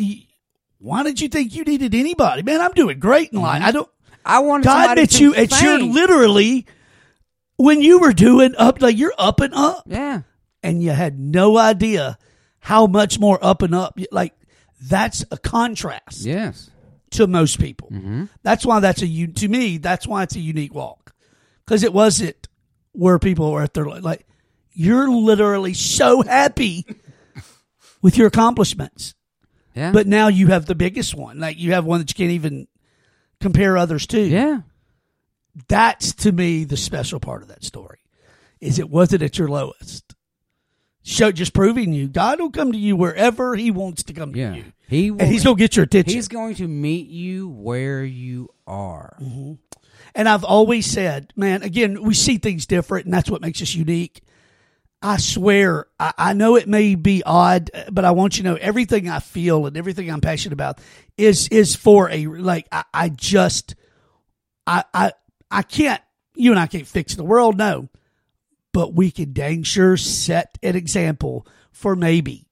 why 0.85 1.03
did 1.03 1.19
you 1.19 1.27
think 1.29 1.55
you 1.55 1.63
needed 1.63 1.95
anybody? 1.95 2.43
Man, 2.43 2.61
I'm 2.61 2.73
doing 2.73 2.99
great 2.99 3.31
in 3.33 3.41
life. 3.41 3.63
I 3.63 3.71
don't. 3.71 3.89
I 4.23 4.39
want 4.39 4.63
God 4.63 4.95
met 4.97 5.19
you 5.19 5.33
at 5.35 5.61
your 5.61 5.79
literally 5.79 6.65
when 7.57 7.81
you 7.81 7.99
were 7.99 8.13
doing 8.13 8.53
up 8.57 8.81
like 8.81 8.97
you're 8.97 9.13
up 9.17 9.39
and 9.39 9.53
up, 9.53 9.83
Yeah. 9.87 10.21
and 10.63 10.81
you 10.83 10.91
had 10.91 11.19
no 11.19 11.57
idea 11.57 12.17
how 12.59 12.87
much 12.87 13.19
more 13.19 13.37
up 13.43 13.61
and 13.61 13.73
up. 13.75 13.99
Like 14.11 14.33
that's 14.81 15.23
a 15.31 15.37
contrast 15.37 16.25
Yes. 16.25 16.69
to 17.11 17.27
most 17.27 17.59
people. 17.59 17.89
Mm-hmm. 17.91 18.25
That's 18.43 18.65
why 18.65 18.79
that's 18.79 19.01
a 19.01 19.27
to 19.27 19.47
me. 19.47 19.77
That's 19.77 20.05
why 20.07 20.23
it's 20.23 20.35
a 20.35 20.39
unique 20.39 20.73
walk 20.73 21.13
because 21.65 21.83
it 21.83 21.93
wasn't 21.93 22.47
where 22.91 23.19
people 23.19 23.51
were 23.51 23.61
at 23.63 23.73
their 23.73 23.85
like. 23.85 24.25
You're 24.77 25.09
literally 25.09 25.73
so 25.73 26.21
happy 26.21 26.85
with 28.01 28.17
your 28.17 28.27
accomplishments, 28.27 29.15
Yeah. 29.75 29.91
but 29.91 30.07
now 30.07 30.29
you 30.29 30.47
have 30.47 30.65
the 30.65 30.75
biggest 30.75 31.13
one. 31.15 31.39
Like 31.39 31.57
you 31.59 31.73
have 31.73 31.85
one 31.85 31.99
that 31.99 32.09
you 32.09 32.15
can't 32.15 32.31
even 32.31 32.67
compare 33.41 33.77
others 33.77 34.07
to. 34.07 34.19
yeah. 34.21 34.61
That's 35.67 36.13
to 36.15 36.31
me 36.31 36.63
the 36.65 36.77
special 36.77 37.19
part 37.19 37.41
of 37.41 37.47
that 37.49 37.63
story. 37.63 37.99
Is 38.59 38.79
it 38.79 38.89
wasn't 38.89 39.23
at 39.23 39.37
your 39.37 39.47
lowest. 39.47 40.15
Show 41.03 41.31
just 41.31 41.53
proving 41.53 41.93
you 41.93 42.07
God 42.07 42.39
will 42.39 42.49
come 42.51 42.71
to 42.71 42.77
you 42.77 42.95
wherever 42.95 43.55
He 43.55 43.69
wants 43.71 44.03
to 44.03 44.13
come 44.13 44.35
Yeah. 44.35 44.51
to 44.51 44.57
you, 44.57 44.63
He 44.87 45.11
will, 45.11 45.21
and 45.21 45.31
He's 45.31 45.43
gonna 45.43 45.55
get 45.55 45.75
your 45.75 45.83
attention. 45.85 46.13
he's 46.13 46.27
going 46.27 46.55
to 46.55 46.67
meet 46.67 47.07
you 47.07 47.47
where 47.49 48.03
you 48.03 48.49
are. 48.65 49.17
Mm-hmm. 49.21 49.53
And 50.15 50.29
I've 50.29 50.43
always 50.45 50.85
said, 50.89 51.31
man, 51.35 51.61
again, 51.61 52.01
we 52.01 52.13
see 52.13 52.37
things 52.37 52.65
different, 52.65 53.05
and 53.05 53.13
that's 53.13 53.29
what 53.29 53.41
makes 53.41 53.61
us 53.61 53.75
unique. 53.75 54.21
I 55.05 55.17
swear, 55.17 55.85
I, 55.99 56.13
I 56.17 56.33
know 56.33 56.55
it 56.55 56.67
may 56.67 56.95
be 56.95 57.21
odd, 57.23 57.69
but 57.91 58.05
I 58.05 58.11
want 58.11 58.37
you 58.37 58.43
to 58.43 58.49
know 58.49 58.55
everything 58.55 59.07
I 59.07 59.19
feel 59.19 59.67
and 59.67 59.77
everything 59.77 60.09
I'm 60.09 60.19
passionate 60.19 60.53
about 60.53 60.79
is 61.15 61.47
is 61.49 61.75
for 61.75 62.09
a 62.09 62.25
like. 62.25 62.67
I, 62.71 62.85
I 62.91 63.09
just, 63.09 63.75
I, 64.65 64.83
I, 64.95 65.11
I 65.51 65.61
can't. 65.61 66.01
You 66.35 66.49
and 66.49 66.59
I 66.59 66.65
can't 66.65 66.87
fix 66.87 67.13
the 67.13 67.23
world, 67.23 67.55
no, 67.55 67.87
but 68.73 68.95
we 68.95 69.11
can 69.11 69.31
dang 69.31 69.61
sure 69.61 69.95
set 69.95 70.57
an 70.63 70.75
example 70.75 71.45
for 71.71 71.95
maybe, 71.95 72.47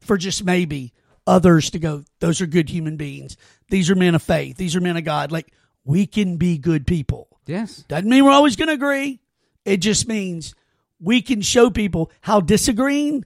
for 0.00 0.16
just 0.16 0.44
maybe 0.44 0.92
others 1.28 1.70
to 1.70 1.78
go. 1.78 2.02
Those 2.18 2.40
are 2.40 2.46
good 2.46 2.68
human 2.68 2.96
beings. 2.96 3.36
These 3.70 3.88
are 3.88 3.94
men 3.94 4.16
of 4.16 4.22
faith. 4.24 4.56
These 4.56 4.74
are 4.74 4.80
men 4.80 4.96
of 4.96 5.04
God. 5.04 5.30
Like 5.30 5.52
we 5.84 6.06
can 6.06 6.38
be 6.38 6.58
good 6.58 6.88
people. 6.88 7.38
Yes. 7.46 7.84
Doesn't 7.86 8.10
mean 8.10 8.24
we're 8.24 8.32
always 8.32 8.56
going 8.56 8.66
to 8.66 8.74
agree. 8.74 9.20
It 9.64 9.76
just 9.76 10.08
means 10.08 10.56
we 11.00 11.22
can 11.22 11.40
show 11.42 11.70
people 11.70 12.10
how 12.20 12.40
disagreeing 12.40 13.24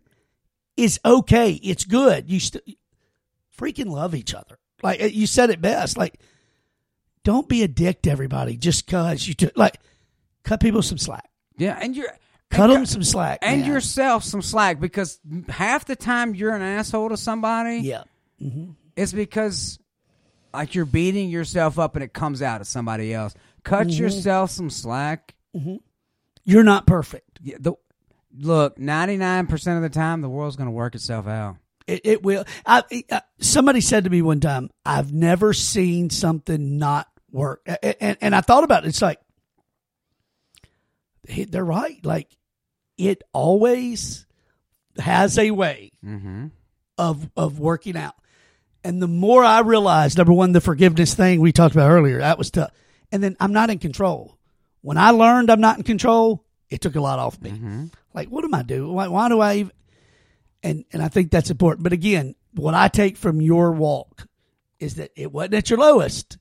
is 0.77 0.99
okay. 1.05 1.53
It's 1.53 1.85
good. 1.85 2.31
You 2.31 2.41
st- 2.41 2.79
freaking 3.57 3.91
love 3.91 4.15
each 4.15 4.35
other. 4.35 4.59
Like 4.83 5.01
uh, 5.03 5.07
you 5.07 5.27
said 5.27 5.51
it 5.51 5.61
best. 5.61 5.97
Like, 5.97 6.19
don't 7.25 7.49
be 7.49 7.63
a 7.63 7.69
dick 7.69 8.03
to 8.03 8.11
everybody 8.11 8.57
just 8.57 8.87
cause 8.87 9.27
you 9.29 9.35
took 9.35 9.57
like 9.57 9.79
cut 10.43 10.61
people 10.61 10.83
some 10.83 10.99
slack. 10.99 11.29
Yeah. 11.57 11.79
And 11.81 11.95
you're 11.97 12.11
Cut 12.51 12.65
and 12.69 12.81
them 12.81 12.87
some 12.87 13.03
slack. 13.03 13.39
and 13.43 13.61
man. 13.63 13.71
yourself 13.71 14.25
some 14.25 14.43
slack 14.43 14.79
because 14.81 15.19
half 15.49 15.87
the 15.87 15.97
time 15.97 16.35
you're 16.35 16.55
an 16.55 16.61
asshole 16.61 17.09
to 17.09 17.17
somebody, 17.17 17.79
yeah. 17.79 18.03
it's 18.95 19.13
because 19.15 19.79
like 20.53 20.75
you're 20.75 20.85
beating 20.85 21.31
yourself 21.31 21.79
up 21.79 21.95
and 21.95 22.05
it 22.05 22.13
comes 22.13 22.43
out 22.43 22.61
at 22.61 22.67
somebody 22.67 23.15
else. 23.15 23.35
Cut 23.65 23.87
Mm-hmm. 23.87 24.03
yourself 24.03 24.51
some 24.51 24.69
slack. 24.69 25.35
You're 26.45 26.65
not 26.65 26.87
perfect. 26.87 27.32
Yeah, 27.43 27.57
the, 27.61 27.73
look, 28.39 28.79
ninety 28.79 29.17
nine 29.17 29.47
percent 29.47 29.77
of 29.77 29.83
the 29.83 29.99
time, 29.99 30.21
the 30.21 30.29
world's 30.29 30.57
going 30.57 30.69
to 30.69 30.73
work 30.73 30.95
itself 30.95 31.27
out. 31.27 31.57
It, 31.87 32.03
it 32.05 32.23
will. 32.23 32.45
I, 32.65 32.83
uh, 33.11 33.21
somebody 33.41 33.81
said 33.81 34.05
to 34.05 34.11
me 34.11 34.23
one 34.23 34.41
time, 34.41 34.71
"I've 34.87 35.13
never 35.13 35.53
seen 35.53 36.11
something 36.11 36.79
not 36.79 37.09
work," 37.31 37.63
and, 37.67 37.97
and, 38.01 38.17
and 38.21 38.35
I 38.37 38.41
thought 38.41 38.63
about 38.65 38.85
it. 38.85 38.89
It's 38.89 39.03
like 39.03 39.19
they're 41.49 41.65
right. 41.65 42.05
Like 42.05 42.29
it 42.99 43.23
always 43.33 44.27
has 44.99 45.39
a 45.39 45.51
way 45.51 45.93
Mm-hmm. 46.05 46.47
of 46.99 47.31
of 47.37 47.59
working 47.59 47.97
out. 47.97 48.15
And 48.85 49.01
the 49.01 49.09
more 49.09 49.45
I 49.45 49.61
realized, 49.61 50.19
number 50.19 50.33
one, 50.33 50.53
the 50.53 50.61
forgiveness 50.61 51.15
thing 51.15 51.41
we 51.41 51.53
talked 51.53 51.75
about 51.75 51.91
earlier, 51.91 52.19
that 52.19 52.37
was 52.39 52.51
tough. 52.51 52.73
And 53.13 53.23
then 53.23 53.37
I'm 53.39 53.53
not 53.53 53.71
in 53.71 53.79
control. 53.79 54.37
When 54.81 54.99
I 54.99 55.11
learned 55.11 55.51
I'm 55.51 55.61
not 55.61 55.79
in 55.79 55.85
control, 55.85 56.45
it 56.73 56.81
took 56.81 56.97
a 56.97 57.01
lot 57.01 57.19
off 57.19 57.41
me. 57.41 57.51
Mm-hmm. 57.51 57.87
Like, 58.15 58.29
what 58.29 58.45
am 58.45 58.55
I 58.55 58.63
doing? 58.63 58.95
Why, 58.95 59.09
why 59.09 59.29
do 59.29 59.41
I 59.41 59.57
even? 59.57 59.73
And 60.63 60.85
and 60.93 61.03
I 61.03 61.09
think 61.09 61.31
that's 61.31 61.51
important. 61.51 61.85
But 61.85 61.93
again, 61.93 62.35
what 62.55 62.75
I 62.75 62.89
take 62.89 63.17
from 63.17 63.43
your 63.43 63.73
walk 63.73 64.27
is 64.81 64.95
that 64.95 65.11
it 65.15 65.31
wasn't 65.31 65.55
at 65.55 65.71
your 65.71 65.79
lowest. 65.79 66.39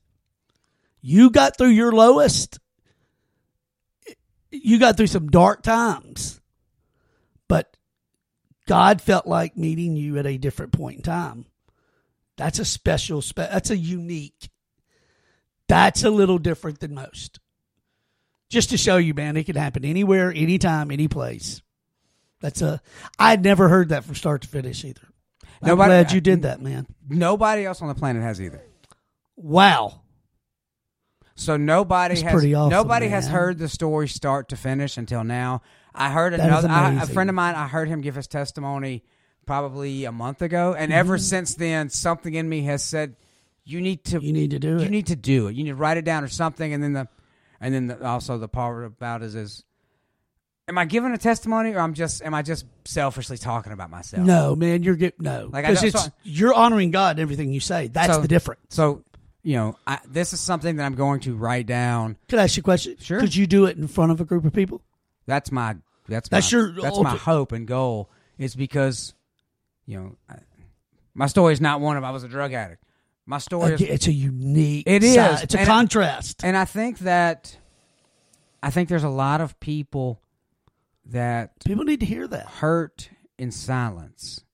You 1.02 1.30
got 1.30 1.58
through 1.58 1.68
your 1.68 1.92
lowest. 1.92 2.58
You 4.50 4.78
got 4.78 4.96
through 4.96 5.08
some 5.08 5.28
dark 5.28 5.62
times, 5.62 6.40
but 7.48 7.76
God 8.66 9.00
felt 9.00 9.26
like 9.26 9.56
meeting 9.56 9.96
you 9.96 10.18
at 10.18 10.26
a 10.26 10.36
different 10.36 10.72
point 10.72 10.98
in 10.98 11.02
time. 11.02 11.46
That's 12.36 12.58
a 12.58 12.64
special, 12.64 13.22
that's 13.34 13.70
a 13.70 13.76
unique, 13.76 14.50
that's 15.68 16.04
a 16.04 16.10
little 16.10 16.38
different 16.38 16.80
than 16.80 16.94
most. 16.94 17.40
Just 18.52 18.68
to 18.70 18.76
show 18.76 18.98
you, 18.98 19.14
man, 19.14 19.36
it 19.38 19.44
can 19.46 19.56
happen 19.56 19.82
anywhere, 19.82 20.30
anytime, 20.30 20.90
any 20.90 21.08
place. 21.08 21.62
That's 22.42 22.60
a, 22.60 22.82
I'd 23.18 23.42
never 23.42 23.66
heard 23.68 23.88
that 23.88 24.04
from 24.04 24.14
start 24.14 24.42
to 24.42 24.48
finish 24.48 24.84
either. 24.84 25.00
I'm 25.62 25.68
Nobody- 25.68 25.88
glad 25.88 26.12
you 26.12 26.20
did 26.20 26.42
that, 26.42 26.60
man. 26.60 26.86
Nobody 27.08 27.64
else 27.64 27.80
on 27.80 27.88
the 27.88 27.94
planet 27.94 28.22
has 28.22 28.42
either. 28.42 28.60
Wow. 29.36 30.02
So 31.34 31.56
nobody 31.56 32.14
That's 32.16 32.22
has 32.24 32.32
pretty 32.32 32.52
awesome, 32.54 32.70
nobody 32.72 33.08
has 33.08 33.26
heard 33.26 33.58
the 33.58 33.68
story 33.68 34.06
start 34.06 34.50
to 34.50 34.56
finish 34.56 34.98
until 34.98 35.24
now. 35.24 35.62
I 35.94 36.10
heard 36.10 36.34
That 36.34 36.40
another 36.40 36.68
I, 36.68 36.92
a 37.02 37.06
friend 37.06 37.30
of 37.30 37.34
mine. 37.34 37.54
I 37.54 37.66
heard 37.68 37.88
him 37.88 38.02
give 38.02 38.14
his 38.16 38.26
testimony 38.26 39.02
probably 39.46 40.04
a 40.04 40.12
month 40.12 40.42
ago, 40.42 40.74
and 40.74 40.92
ever 40.92 41.14
Mm-hmm. 41.16 41.22
since 41.22 41.54
then, 41.54 41.88
something 41.88 42.34
in 42.34 42.46
me 42.48 42.62
has 42.64 42.82
said 42.84 43.16
you 43.64 43.80
need 43.80 44.04
to 44.04 44.20
You 44.22 44.32
need 44.34 44.50
to 44.50 44.58
do 44.58 44.68
you 44.72 44.80
it. 44.80 44.90
need 44.90 45.06
to 45.06 45.16
do 45.16 45.46
it. 45.48 45.54
You 45.56 45.64
need 45.64 45.70
to 45.70 45.76
write 45.76 45.96
it 45.96 46.04
down 46.04 46.22
or 46.22 46.28
something, 46.28 46.70
and 46.74 46.82
then 46.82 46.92
the 46.92 47.08
and 47.62 47.72
then 47.74 47.86
the, 47.86 48.04
also 48.06 48.36
the 48.36 48.48
part 48.48 48.84
about 48.84 49.22
is 49.22 49.34
is. 49.34 49.64
Am 50.68 50.78
I 50.78 50.84
giving 50.84 51.12
a 51.12 51.18
testimony, 51.18 51.72
or 51.72 51.80
I'm 51.80 51.92
just 51.94 52.22
am 52.22 52.34
I 52.34 52.42
just 52.42 52.66
selfishly 52.84 53.36
talking 53.36 53.72
about 53.72 53.90
myself? 53.90 54.24
no, 54.24 54.54
man, 54.54 54.82
you're 54.82 54.94
good. 54.96 55.14
No, 55.18 55.48
Like, 55.52 55.64
I 55.64 55.70
because 55.70 55.84
it's 55.84 56.04
so- 56.04 56.10
you're 56.22 56.54
honoring 56.54 56.90
God 56.92 57.18
in 57.18 57.22
everything 57.22 57.52
you 57.52 57.60
say. 57.60 57.88
That's 57.88 58.14
So- 58.14 58.20
the 58.20 58.28
difference. 58.28 58.60
So 58.68 59.02
you 59.42 59.56
know, 59.56 59.76
I, 59.88 59.98
this 60.08 60.32
is 60.32 60.40
something 60.40 60.76
that 60.76 60.84
I'm 60.84 60.94
going 60.94 61.18
to 61.20 61.34
write 61.34 61.66
down. 61.66 62.16
Could 62.28 62.38
I 62.38 62.44
ask 62.44 62.56
you 62.56 62.60
a 62.60 62.64
question? 62.64 62.96
Sure. 63.00 63.18
Could 63.18 63.34
you 63.34 63.48
do 63.48 63.66
it 63.66 63.76
in 63.76 63.88
front 63.88 64.12
of 64.12 64.20
a 64.20 64.24
group 64.24 64.44
of 64.44 64.52
people? 64.52 64.82
That's 65.26 65.50
my 65.50 65.76
that's 66.08 66.28
That's 66.28 66.52
my, 66.52 66.58
your 66.58 66.72
that's 66.80 67.00
my 67.00 67.16
hope 67.16 67.50
and 67.52 67.66
goal 67.66 68.08
is 68.38 68.54
because 68.54 69.14
you 69.84 69.98
know 69.98 70.16
I, 70.30 70.36
my 71.14 71.26
story 71.26 71.52
is 71.52 71.60
not 71.60 71.80
one 71.80 71.96
of 71.96 72.04
I 72.04 72.10
was 72.12 72.22
a 72.22 72.28
drug 72.28 72.52
addict. 72.52 72.84
My 73.26 73.38
story 73.38 73.74
is, 73.74 73.80
Again, 73.80 73.94
it's 73.94 74.06
a 74.08 74.12
unique. 74.12 74.84
It 74.86 75.02
is. 75.04 75.14
side. 75.14 75.44
It's 75.44 75.54
a 75.54 75.58
and- 75.60 75.66
contrast. 75.66 76.42
and 76.44 76.56
I 76.56 76.64
think 76.64 77.00
that 77.00 77.56
I 78.62 78.70
think 78.70 78.88
there's 78.88 79.04
a 79.04 79.08
lot 79.08 79.40
of 79.40 79.58
people 79.60 80.20
that 81.06 81.52
People 81.64 81.84
need 81.84 82.00
to 82.00 82.06
hear 82.06 82.26
that. 82.28 82.46
hurt 82.46 83.10
in 83.38 83.50
silence. 83.50 84.44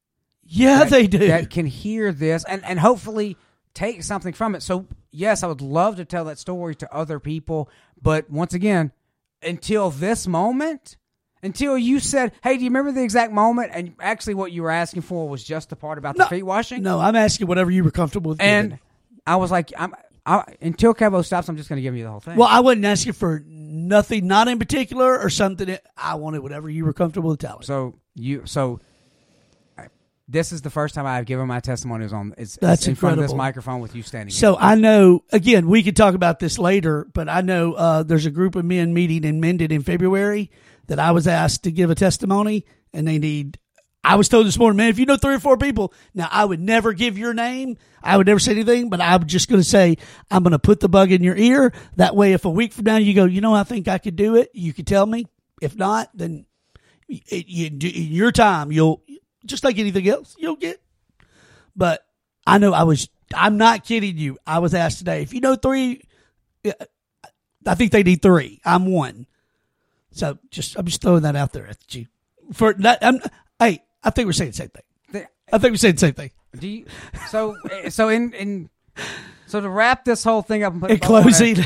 Yeah, 0.42 0.78
that, 0.80 0.90
they 0.90 1.06
do. 1.06 1.18
that 1.28 1.50
can 1.50 1.66
hear 1.66 2.10
this 2.12 2.44
and 2.44 2.64
and 2.64 2.78
hopefully 2.80 3.36
take 3.74 4.02
something 4.02 4.32
from 4.32 4.54
it. 4.54 4.62
So 4.62 4.86
yes, 5.10 5.42
I 5.42 5.46
would 5.46 5.60
love 5.60 5.96
to 5.96 6.04
tell 6.04 6.24
that 6.26 6.38
story 6.38 6.74
to 6.76 6.94
other 6.94 7.20
people, 7.20 7.68
but 8.00 8.30
once 8.30 8.54
again, 8.54 8.92
until 9.42 9.90
this 9.90 10.26
moment, 10.26 10.96
until 11.42 11.76
you 11.78 12.00
said, 12.00 12.32
"Hey, 12.42 12.56
do 12.56 12.64
you 12.64 12.70
remember 12.70 12.92
the 12.92 13.02
exact 13.02 13.32
moment?" 13.32 13.70
and 13.74 13.94
actually 14.00 14.34
what 14.34 14.52
you 14.52 14.62
were 14.62 14.70
asking 14.70 15.02
for 15.02 15.28
was 15.28 15.42
just 15.44 15.70
the 15.70 15.76
part 15.76 15.98
about 15.98 16.16
No, 16.16 16.24
the 16.24 16.30
feet 16.30 16.42
washing. 16.42 16.82
no, 16.82 16.98
I'm 16.98 17.16
asking 17.16 17.46
whatever 17.46 17.70
you 17.70 17.84
were 17.84 17.90
comfortable 17.90 18.30
with. 18.30 18.40
and 18.40 18.70
giving. 18.70 18.80
I 19.26 19.36
was 19.36 19.50
like, 19.50 19.72
"I'm." 19.76 19.94
I, 20.26 20.44
until 20.60 20.92
Cabo 20.92 21.22
stops, 21.22 21.48
I'm 21.48 21.56
just 21.56 21.70
going 21.70 21.78
to 21.78 21.82
give 21.82 21.96
you 21.96 22.04
the 22.04 22.10
whole 22.10 22.20
thing. 22.20 22.36
well, 22.36 22.48
I 22.50 22.60
wasn't 22.60 22.84
asking 22.84 23.14
for 23.14 23.42
nothing, 23.46 24.26
not 24.26 24.46
in 24.46 24.58
particular, 24.58 25.18
or 25.18 25.30
something. 25.30 25.78
I 25.96 26.16
wanted 26.16 26.40
whatever 26.40 26.68
you 26.68 26.84
were 26.84 26.92
comfortable 26.92 27.30
with 27.30 27.38
telling. 27.38 27.62
So 27.62 27.94
you 28.14 28.42
so 28.44 28.78
this 30.28 30.52
is 30.52 30.60
the 30.60 30.70
first 30.70 30.94
time 30.94 31.06
I've 31.06 31.24
given 31.24 31.46
my 31.46 31.60
testimony 31.60 32.04
is 32.04 32.12
on 32.12 32.34
it's, 32.36 32.56
That's 32.56 32.86
in 32.86 32.94
front 32.94 33.18
of 33.18 33.24
this 33.24 33.32
microphone 33.32 33.80
with 33.80 33.96
you 33.96 34.02
standing. 34.02 34.32
So 34.32 34.56
I 34.58 34.74
know 34.74 35.24
again 35.32 35.68
we 35.68 35.82
could 35.82 35.96
talk 35.96 36.14
about 36.14 36.38
this 36.38 36.58
later, 36.58 37.06
but 37.14 37.28
I 37.28 37.40
know 37.40 37.72
uh, 37.72 38.02
there's 38.02 38.26
a 38.26 38.30
group 38.30 38.54
of 38.54 38.64
men 38.64 38.92
meeting 38.92 39.24
in 39.24 39.40
Minden 39.40 39.72
in 39.72 39.82
February 39.82 40.50
that 40.88 40.98
I 40.98 41.12
was 41.12 41.26
asked 41.26 41.64
to 41.64 41.72
give 41.72 41.90
a 41.90 41.94
testimony, 41.94 42.66
and 42.92 43.06
they 43.06 43.18
need. 43.18 43.58
I 44.04 44.14
was 44.16 44.28
told 44.28 44.46
this 44.46 44.58
morning, 44.58 44.76
man, 44.76 44.90
if 44.90 44.98
you 44.98 45.06
know 45.06 45.16
three 45.16 45.34
or 45.34 45.40
four 45.40 45.56
people, 45.56 45.92
now 46.14 46.28
I 46.30 46.44
would 46.44 46.60
never 46.60 46.92
give 46.92 47.18
your 47.18 47.34
name. 47.34 47.76
I 48.02 48.16
would 48.16 48.26
never 48.26 48.38
say 48.40 48.52
anything, 48.52 48.90
but 48.90 49.00
I'm 49.00 49.26
just 49.26 49.48
going 49.48 49.60
to 49.60 49.68
say 49.68 49.96
I'm 50.30 50.42
going 50.42 50.52
to 50.52 50.58
put 50.58 50.80
the 50.80 50.88
bug 50.88 51.12
in 51.12 51.22
your 51.22 51.36
ear. 51.36 51.72
That 51.96 52.16
way, 52.16 52.32
if 52.32 52.44
a 52.44 52.50
week 52.50 52.72
from 52.72 52.84
now 52.84 52.96
you 52.96 53.12
go, 53.12 53.24
you 53.24 53.40
know, 53.40 53.54
I 53.54 53.64
think 53.64 53.88
I 53.88 53.98
could 53.98 54.16
do 54.16 54.36
it, 54.36 54.50
you 54.54 54.72
could 54.72 54.86
tell 54.86 55.04
me. 55.04 55.26
If 55.60 55.76
not, 55.76 56.10
then 56.14 56.46
it, 57.08 57.48
you, 57.48 57.66
in 57.66 58.12
your 58.12 58.32
time, 58.32 58.70
you'll 58.70 59.02
just 59.44 59.64
like 59.64 59.78
anything 59.78 60.08
else, 60.08 60.36
you'll 60.38 60.56
get 60.56 60.80
but 61.78 62.04
I 62.46 62.58
know 62.58 62.74
I 62.74 62.82
was. 62.82 63.08
I'm 63.32 63.56
not 63.56 63.84
kidding 63.84 64.18
you. 64.18 64.36
I 64.46 64.58
was 64.58 64.74
asked 64.74 64.98
today 64.98 65.22
if 65.22 65.32
you 65.32 65.40
know 65.40 65.54
three. 65.54 66.02
I 67.64 67.74
think 67.74 67.92
they 67.92 68.02
need 68.02 68.20
three. 68.20 68.60
I'm 68.64 68.86
one. 68.86 69.26
So 70.18 70.36
just 70.50 70.76
I'm 70.76 70.84
just 70.84 71.00
throwing 71.00 71.22
that 71.22 71.36
out 71.36 71.52
there 71.52 71.66
at 71.66 71.94
you. 71.94 72.06
For 72.52 72.74
that, 72.74 72.98
I'm, 73.02 73.20
hey, 73.58 73.84
I 74.02 74.10
think 74.10 74.26
we're 74.26 74.32
saying 74.32 74.50
the 74.50 74.56
same 74.56 74.70
thing. 74.70 75.26
I 75.52 75.58
think 75.58 75.72
we're 75.72 75.76
saying 75.76 75.94
the 75.94 76.00
same 76.00 76.14
thing. 76.14 76.30
Do 76.58 76.68
you, 76.68 76.86
so 77.28 77.56
eh, 77.70 77.88
so 77.90 78.08
in 78.08 78.32
in 78.32 78.70
so 79.46 79.60
to 79.60 79.68
wrap 79.68 80.04
this 80.04 80.24
whole 80.24 80.42
thing 80.42 80.64
up 80.64 80.72
and 80.72 80.82
put 80.82 80.90
In 80.90 80.96
a 80.96 81.00
bow 81.00 81.14
on 81.14 81.20
it, 81.20 81.22
closing, 81.22 81.64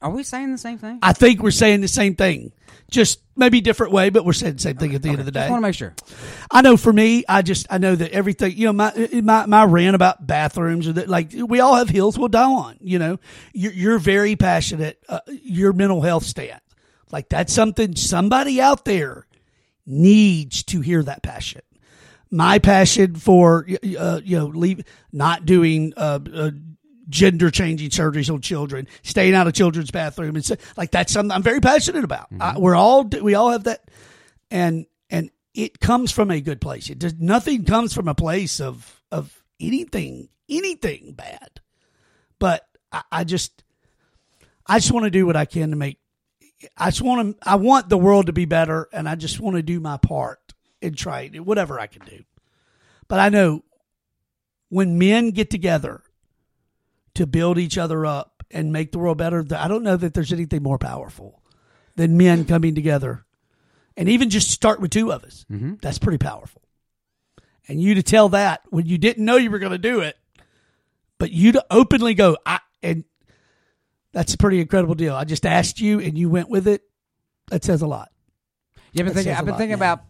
are 0.00 0.10
we 0.10 0.22
saying 0.22 0.52
the 0.52 0.58
same 0.58 0.78
thing? 0.78 1.00
I 1.02 1.12
think 1.12 1.42
we're 1.42 1.50
saying 1.50 1.80
the 1.80 1.88
same 1.88 2.14
thing. 2.14 2.52
Just 2.90 3.20
maybe 3.34 3.60
different 3.60 3.92
way, 3.92 4.10
but 4.10 4.24
we're 4.24 4.32
saying 4.32 4.54
the 4.54 4.60
same 4.60 4.76
thing 4.76 4.94
at 4.94 5.02
the 5.02 5.08
end 5.08 5.18
of 5.18 5.26
the 5.26 5.32
day. 5.32 5.46
I 5.46 5.50
want 5.50 5.62
to 5.62 5.68
make 5.68 5.74
sure. 5.74 5.94
I 6.50 6.62
know 6.62 6.76
for 6.76 6.92
me, 6.92 7.24
I 7.28 7.42
just 7.42 7.66
I 7.68 7.78
know 7.78 7.96
that 7.96 8.12
everything 8.12 8.56
you 8.56 8.66
know 8.66 8.72
my 8.72 9.08
my 9.12 9.46
my 9.46 9.64
rant 9.64 9.96
about 9.96 10.24
bathrooms 10.24 10.86
or 10.86 10.92
that 10.92 11.08
like 11.08 11.32
we 11.34 11.58
all 11.58 11.74
have 11.74 11.88
hills 11.88 12.16
we'll 12.16 12.28
die 12.28 12.44
on. 12.44 12.76
You 12.80 13.00
know, 13.00 13.18
you're, 13.52 13.72
you're 13.72 13.98
very 13.98 14.36
passionate. 14.36 15.02
Uh, 15.08 15.20
your 15.26 15.72
mental 15.72 16.02
health 16.02 16.24
stand 16.24 16.60
like 17.10 17.28
that's 17.28 17.52
something 17.52 17.96
somebody 17.96 18.60
out 18.60 18.84
there 18.84 19.26
needs 19.86 20.62
to 20.64 20.80
hear 20.80 21.02
that 21.02 21.22
passion. 21.22 21.62
My 22.30 22.58
passion 22.58 23.14
for 23.14 23.66
uh, 23.98 24.20
you 24.24 24.36
know 24.36 24.46
leave 24.46 24.84
not 25.12 25.46
doing 25.46 25.92
uh, 25.96 26.18
uh, 26.34 26.50
gender 27.08 27.50
changing 27.50 27.90
surgeries 27.90 28.32
on 28.32 28.40
children, 28.40 28.88
staying 29.02 29.34
out 29.34 29.46
of 29.46 29.52
children's 29.52 29.90
bathroom, 29.90 30.34
and 30.34 30.44
so, 30.44 30.56
like 30.76 30.90
that's 30.90 31.12
something 31.12 31.30
I'm 31.30 31.42
very 31.42 31.60
passionate 31.60 32.04
about. 32.04 32.28
I, 32.40 32.58
we're 32.58 32.74
all 32.74 33.04
we 33.04 33.34
all 33.34 33.50
have 33.50 33.64
that, 33.64 33.88
and 34.50 34.86
and 35.08 35.30
it 35.54 35.78
comes 35.80 36.10
from 36.10 36.30
a 36.30 36.40
good 36.40 36.60
place. 36.60 36.90
It 36.90 36.98
does 36.98 37.14
nothing 37.18 37.64
comes 37.64 37.94
from 37.94 38.08
a 38.08 38.14
place 38.14 38.60
of 38.60 39.02
of 39.12 39.42
anything 39.60 40.28
anything 40.48 41.14
bad, 41.16 41.60
but 42.38 42.66
I, 42.90 43.02
I 43.12 43.24
just 43.24 43.62
I 44.66 44.78
just 44.78 44.92
want 44.92 45.04
to 45.04 45.10
do 45.10 45.26
what 45.26 45.36
I 45.36 45.44
can 45.44 45.70
to 45.70 45.76
make. 45.76 45.98
I 46.76 46.90
just 46.90 47.02
want 47.02 47.38
to. 47.40 47.48
I 47.48 47.56
want 47.56 47.88
the 47.88 47.98
world 47.98 48.26
to 48.26 48.32
be 48.32 48.44
better, 48.44 48.88
and 48.92 49.08
I 49.08 49.14
just 49.14 49.40
want 49.40 49.56
to 49.56 49.62
do 49.62 49.80
my 49.80 49.96
part 49.98 50.54
and 50.80 50.96
try 50.96 51.28
whatever 51.28 51.78
I 51.78 51.86
can 51.86 52.04
do. 52.06 52.24
But 53.08 53.20
I 53.20 53.28
know 53.28 53.62
when 54.68 54.98
men 54.98 55.30
get 55.30 55.50
together 55.50 56.02
to 57.14 57.26
build 57.26 57.58
each 57.58 57.78
other 57.78 58.04
up 58.04 58.42
and 58.50 58.72
make 58.72 58.92
the 58.92 58.98
world 58.98 59.18
better, 59.18 59.44
I 59.56 59.68
don't 59.68 59.82
know 59.82 59.96
that 59.96 60.14
there's 60.14 60.32
anything 60.32 60.62
more 60.62 60.78
powerful 60.78 61.42
than 61.96 62.16
men 62.16 62.44
coming 62.44 62.74
together, 62.74 63.24
and 63.96 64.08
even 64.08 64.30
just 64.30 64.50
start 64.50 64.80
with 64.80 64.90
two 64.90 65.12
of 65.12 65.24
us. 65.24 65.44
Mm-hmm. 65.50 65.74
That's 65.82 65.98
pretty 65.98 66.18
powerful. 66.18 66.62
And 67.68 67.80
you 67.80 67.94
to 67.96 68.02
tell 68.02 68.28
that 68.30 68.62
when 68.70 68.86
you 68.86 68.96
didn't 68.96 69.24
know 69.24 69.36
you 69.36 69.50
were 69.50 69.58
going 69.58 69.72
to 69.72 69.78
do 69.78 70.00
it, 70.00 70.16
but 71.18 71.32
you 71.32 71.52
to 71.52 71.64
openly 71.70 72.14
go, 72.14 72.36
I 72.46 72.60
and 72.82 73.04
that's 74.16 74.32
a 74.32 74.38
pretty 74.38 74.62
incredible 74.62 74.94
deal. 74.94 75.14
I 75.14 75.24
just 75.24 75.44
asked 75.44 75.78
you 75.78 76.00
and 76.00 76.16
you 76.16 76.30
went 76.30 76.48
with 76.48 76.66
it. 76.66 76.80
That 77.50 77.62
says 77.64 77.82
a 77.82 77.86
lot. 77.86 78.08
Yeah, 78.92 79.02
I've 79.02 79.04
been 79.08 79.14
thinking. 79.14 79.32
I've 79.34 79.44
been 79.44 79.52
lot, 79.52 79.58
thinking 79.58 79.78
man. 79.78 79.92
about 79.92 80.04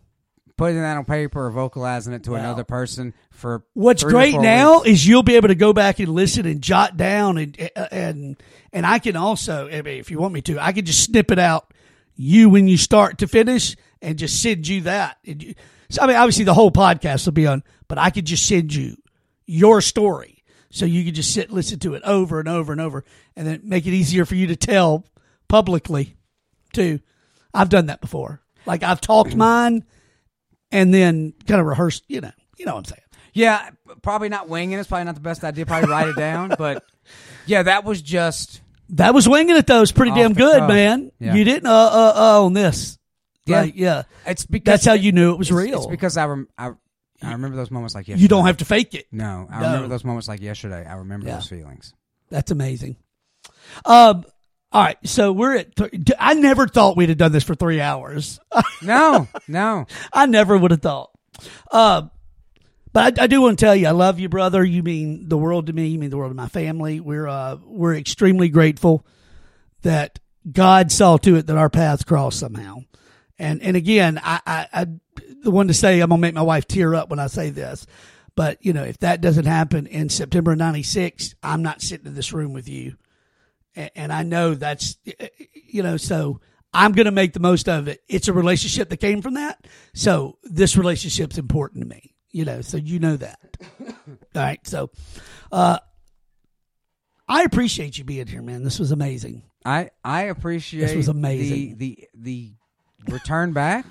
putting 0.57 0.77
that 0.81 0.97
on 0.97 1.05
paper 1.05 1.45
or 1.47 1.51
vocalizing 1.51 2.13
it 2.15 2.23
to 2.23 2.31
Wow. 2.31 2.37
another 2.39 2.63
person 2.63 3.15
for. 3.33 3.65
What's 3.75 4.05
great 4.05 4.39
now 4.39 4.77
weeks. 4.77 4.89
is 4.91 5.07
you'll 5.09 5.25
be 5.25 5.35
able 5.35 5.49
to 5.49 5.57
go 5.57 5.73
back 5.73 5.99
and 5.99 6.09
listen 6.11 6.47
and 6.47 6.63
jot 6.63 6.97
down 6.97 7.37
and 7.37 7.71
and 7.91 8.37
and 8.73 8.87
I 8.87 9.01
can 9.01 9.17
also, 9.17 9.67
I 9.69 9.83
mean, 9.83 9.99
if 9.99 10.11
you 10.13 10.19
want 10.21 10.33
me 10.35 10.41
to, 10.43 10.59
I 10.65 10.71
can 10.71 10.85
just 10.85 11.03
snip 11.03 11.33
it 11.33 11.41
out 11.41 11.75
you 12.15 12.49
when 12.49 12.69
you 12.69 12.77
start 12.77 13.19
to 13.19 13.27
finish 13.27 13.77
and 14.01 14.17
just 14.19 14.41
send 14.41 14.69
you 14.69 14.83
that. 14.83 15.19
You- 15.25 15.55
So 15.91 16.03
I 16.03 16.07
mean, 16.07 16.17
obviously 16.17 16.45
the 16.45 16.55
whole 16.55 16.71
podcast 16.71 17.27
will 17.27 17.33
be 17.33 17.47
on, 17.49 17.65
but 17.89 17.99
I 17.99 18.11
could 18.11 18.25
just 18.25 18.47
send 18.47 18.73
you 18.73 18.97
your 19.47 19.81
story 19.81 20.36
so 20.71 20.85
you 20.87 21.05
could 21.05 21.15
just 21.15 21.33
sit 21.33 21.47
and 21.49 21.55
listen 21.57 21.79
to 21.81 21.95
it 21.95 22.03
over 22.05 22.39
and 22.41 22.49
over 22.49 22.73
and 22.73 22.81
over, 22.81 23.05
and 23.35 23.47
then 23.47 23.61
make 23.65 23.87
it 23.87 23.93
easier 23.93 24.25
for 24.25 24.35
you 24.35 24.47
to 24.49 24.57
tell 24.57 25.05
publicly 25.49 26.17
too. 26.73 27.01
I've 27.55 27.69
done 27.69 27.87
that 27.87 28.01
before. 28.01 28.41
Like 28.67 28.83
I've 28.83 29.01
talked 29.01 29.35
mine 29.37 29.85
and 30.73 30.93
then 30.93 31.33
kind 31.47 31.61
of 31.61 31.67
rehearsed. 31.67 32.05
You 32.09 32.21
know, 32.21 32.33
you 32.59 32.67
know 32.67 32.73
what 32.75 32.79
I'm 32.81 32.85
saying. 32.85 33.03
Yeah, 33.33 33.71
probably 34.03 34.29
not 34.31 34.49
winging. 34.49 34.79
It's 34.79 34.89
probably 34.89 35.05
not 35.05 35.15
the 35.15 35.21
best 35.21 35.45
idea. 35.45 35.67
Probably 35.67 35.91
write 35.91 36.09
it 36.09 36.17
down. 36.17 36.55
But 36.59 36.85
yeah, 37.47 37.63
that 37.65 37.85
was 37.85 38.03
just. 38.03 38.61
That 38.91 39.15
was 39.15 39.29
winging 39.29 39.57
it 39.57 39.67
though. 39.67 39.83
It's 39.83 39.93
pretty 39.93 40.13
damn 40.13 40.33
good, 40.33 40.59
cuff. 40.59 40.69
man. 40.69 41.11
Yeah. 41.19 41.35
You 41.35 41.45
didn't 41.45 41.67
uh 41.67 41.71
uh 41.73 42.13
uh 42.17 42.45
on 42.45 42.53
this. 42.53 42.99
Yeah. 43.45 43.61
Like, 43.63 43.75
yeah. 43.77 44.03
It's 44.27 44.45
because 44.47 44.65
That's 44.65 44.85
how 44.85 44.95
you 44.95 45.13
knew 45.13 45.33
it 45.33 45.39
was 45.39 45.51
it's- 45.51 45.65
real. 45.67 45.79
It's 45.79 45.87
because 45.87 46.17
I 46.17 46.27
rem, 46.27 46.49
I, 46.59 46.73
I 47.23 47.33
remember 47.33 47.57
those 47.57 47.71
moments 47.71 47.95
like 47.95 48.09
yesterday. 48.09 48.23
you 48.23 48.29
don't 48.29 48.47
have 48.47 48.59
to 48.59 48.65
fake 48.65 48.95
it. 48.95 49.07
No, 49.13 49.47
I 49.51 49.61
No. 49.61 49.67
remember 49.69 49.89
those 49.89 50.05
moments 50.05 50.29
like 50.29 50.41
yesterday. 50.41 50.85
I 50.87 50.95
remember 50.95 51.27
Yeah. 51.27 51.37
those 51.37 51.49
feelings. 51.49 51.93
That's 52.31 52.51
amazing. 52.51 52.97
Um. 53.85 54.25
All 54.73 54.83
right, 54.83 54.99
so 55.05 55.33
we're 55.33 55.57
at. 55.57 55.75
Th- 55.77 55.93
I 56.19 56.35
never 56.35 56.67
thought 56.67 56.97
we'd 56.97 57.09
have 57.09 57.17
done 57.19 57.33
this 57.33 57.45
for 57.45 57.55
three 57.55 57.81
hours. 57.81 58.39
No, 58.83 59.27
no. 59.49 59.87
I 60.13 60.27
never 60.27 60.57
would 60.59 60.71
have 60.71 60.83
thought. 60.83 61.11
Um, 61.73 62.11
but 62.93 63.19
I, 63.19 63.23
I 63.25 63.27
do 63.27 63.41
want 63.41 63.59
to 63.59 63.65
tell 63.65 63.75
you, 63.75 63.87
I 63.89 63.93
love 63.93 64.21
you, 64.21 64.29
brother. 64.29 64.63
You 64.63 64.83
mean 64.83 65.29
the 65.29 65.39
world 65.39 65.69
to 65.69 65.73
me. 65.73 65.87
You 65.87 65.99
mean 65.99 66.11
the 66.11 66.19
world 66.19 66.31
to 66.31 66.35
my 66.37 66.49
family. 66.49 67.01
We're 67.01 67.27
uh, 67.27 67.57
we're 67.65 67.95
extremely 67.97 68.49
grateful 68.51 69.07
that 69.83 70.19
God 70.51 70.93
saw 70.93 71.17
to 71.19 71.37
it 71.37 71.47
that 71.47 71.57
our 71.57 71.71
paths 71.71 72.05
crossed 72.05 72.39
somehow. 72.39 72.81
And 73.39 73.63
and 73.63 73.77
again, 73.77 74.21
I, 74.23 74.41
I, 74.47 74.67
I 74.73 74.87
the 75.47 75.51
one 75.51 75.69
to 75.69 75.75
say 75.75 76.01
I'm 76.01 76.11
gonna 76.11 76.21
make 76.21 76.35
my 76.35 76.43
wife 76.43 76.67
tear 76.67 76.95
up 76.95 77.09
when 77.09 77.19
I 77.19 77.29
say 77.29 77.51
this, 77.51 77.87
but 78.35 78.59
you 78.61 78.73
know 78.73 78.83
if 78.85 78.99
that 78.99 79.21
doesn't 79.23 79.47
happen 79.47 79.87
in 79.87 80.11
September 80.11 80.53
of 80.53 80.59
'96, 80.59 81.35
I'm 81.43 81.63
not 81.63 81.81
sitting 81.81 82.07
in 82.07 82.15
this 82.15 82.33
room 82.33 82.53
with 82.53 82.69
you, 82.69 82.97
and, 83.75 83.91
and 83.95 84.13
I 84.13 84.23
know 84.23 84.55
that's 84.55 84.99
you 85.55 85.83
know 85.83 85.97
so. 85.97 86.41
I'm 86.75 86.93
going 86.93 87.07
to 87.07 87.13
make 87.13 87.33
the 87.33 87.41
most 87.41 87.71
of 87.71 87.89
it. 87.89 88.03
It's 88.07 88.29
a 88.29 88.35
relationship 88.35 88.91
that 88.91 88.99
came 88.99 89.23
from 89.23 89.35
that. 89.35 89.67
So 89.95 90.37
this 90.43 90.77
relationship's 90.77 91.39
important 91.39 91.85
to 91.85 91.89
me, 91.89 92.15
you 92.33 92.45
know, 92.45 92.61
so 92.61 92.77
you 92.77 92.99
know 92.99 93.17
that. 93.17 93.57
All 93.81 93.87
right. 94.35 94.67
So, 94.67 94.91
uh, 95.51 95.79
I 97.27 97.45
appreciate 97.45 97.97
you 97.97 98.05
being 98.05 98.27
here, 98.27 98.43
man. 98.43 98.63
This 98.63 98.79
was 98.79 98.93
amazing. 98.93 99.43
I 99.65 99.91
I 100.05 100.25
appreciate 100.25 100.81
This 100.87 100.95
was 100.95 101.09
amazing. 101.09 101.79
The 101.79 102.09
the, 102.15 102.53
the 103.07 103.13
return 103.13 103.53
back. 103.53 103.87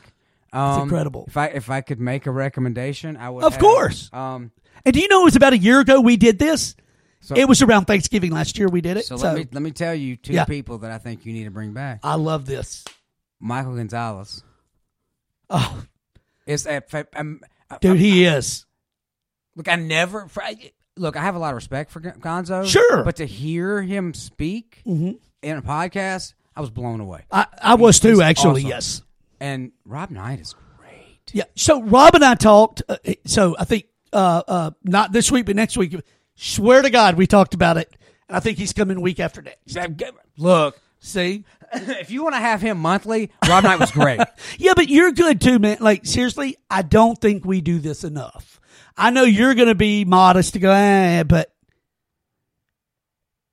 Um, 0.54 0.84
incredible. 0.84 1.26
If 1.28 1.36
I 1.38 1.48
if 1.48 1.70
I 1.70 1.82
could 1.82 2.00
make 2.00 2.26
a 2.28 2.32
recommendation, 2.32 3.18
I 3.18 3.30
would. 3.30 3.44
Of 3.44 3.54
have, 3.54 3.62
course. 3.62 4.10
Um. 4.14 4.52
And 4.86 4.94
do 4.94 5.00
you 5.00 5.08
know 5.08 5.22
it 5.22 5.26
was 5.26 5.36
about 5.36 5.54
a 5.54 5.58
year 5.58 5.80
ago 5.80 6.02
we 6.02 6.16
did 6.18 6.38
this? 6.38 6.76
So, 7.22 7.36
it 7.36 7.48
was 7.48 7.64
around 7.64 7.86
Thanksgiving 7.86 8.32
last 8.32 8.60
year 8.60 8.68
we 8.68 8.82
did 8.82 8.98
it. 8.98 9.06
So, 9.06 9.18
So, 9.18 9.26
let 9.28 9.36
me 9.36 9.48
let 9.52 9.64
me 9.64 9.72
tell 9.72 9.96
you 9.96 10.16
two 10.16 10.34
Yeah. 10.34 10.46
people 10.46 10.78
that 10.80 10.92
I 10.92 11.00
think 11.00 11.26
you 11.26 11.34
need 11.34 11.46
to 11.46 11.52
bring 11.52 11.74
back. 11.74 12.02
I 12.04 12.16
love 12.16 12.46
this. 12.46 12.86
Michael 13.40 13.76
Gonzalez. 13.76 14.44
Oh, 15.50 15.84
It's 16.46 16.66
a, 16.68 16.84
I'm, 17.18 17.42
dude, 17.82 17.98
he 18.00 18.26
is. 18.26 18.66
Look, 19.56 19.68
I 19.68 19.76
never. 19.76 20.28
Look, 20.98 21.16
I 21.18 21.22
have 21.22 21.36
a 21.36 21.40
lot 21.40 21.50
of 21.50 21.56
respect 21.56 21.92
for 21.92 22.00
Gon- 22.00 22.20
Gonzo. 22.46 22.66
Sure. 22.68 23.04
but 23.04 23.16
to 23.18 23.26
hear 23.26 23.82
him 23.82 24.14
speak 24.14 24.82
Mhm. 24.86 25.18
in 25.42 25.58
a 25.58 25.62
podcast, 25.62 26.34
I 26.56 26.62
was 26.62 26.70
blown 26.70 27.00
away. 27.00 27.26
I, 27.32 27.48
I 27.62 27.76
was 27.76 28.00
too, 28.00 28.22
actually. 28.22 28.62
awesome. 28.62 28.70
Yes. 28.70 29.02
And 29.40 29.72
Rob 29.86 30.12
Knight 30.12 30.40
is 30.40 30.56
great. 30.78 31.32
Yeah. 31.34 31.44
So 31.56 31.82
Rob 31.84 32.16
and 32.16 32.24
I 32.24 32.36
talked. 32.36 32.82
Uh, 32.88 32.98
so 33.26 33.56
I 33.60 33.66
think 33.66 33.86
uh, 34.14 34.44
uh, 34.48 34.72
not 34.84 35.12
this 35.12 35.32
week, 35.32 35.46
but 35.46 35.56
next 35.56 35.78
week. 35.78 35.96
Swear 36.36 36.82
to 36.82 36.90
God, 36.90 37.16
we 37.16 37.28
talked 37.28 37.54
about 37.54 37.78
it, 37.78 37.96
and 38.28 38.36
I 38.36 38.42
think 38.42 38.58
he's 38.58 38.74
coming 38.74 39.00
week 39.00 39.22
after 39.22 39.42
next. 39.42 39.74
Look, 40.38 40.78
See? 41.06 41.44
if 41.74 42.10
you 42.10 42.24
want 42.24 42.34
to 42.34 42.42
have 42.42 42.62
him 42.62 42.80
monthly, 42.80 43.32
Rob 43.48 43.64
Knight 43.64 43.80
was 43.80 43.92
great. 43.92 44.20
Yeah, 44.58 44.74
but 44.76 44.90
you're 44.90 45.12
good 45.12 45.40
too, 45.40 45.60
man. 45.60 45.78
Like 45.80 46.06
seriously, 46.06 46.58
I 46.70 46.82
don't 46.82 47.20
think 47.20 47.46
we 47.46 47.62
do 47.62 47.80
this 47.80 48.04
enough. 48.04 48.60
I 48.98 49.12
know 49.12 49.24
you're 49.24 49.54
going 49.54 49.68
to 49.68 49.76
be 49.76 50.06
modest 50.06 50.54
to 50.54 50.60
go, 50.60 50.72
eh, 50.72 51.24
but 51.24 51.54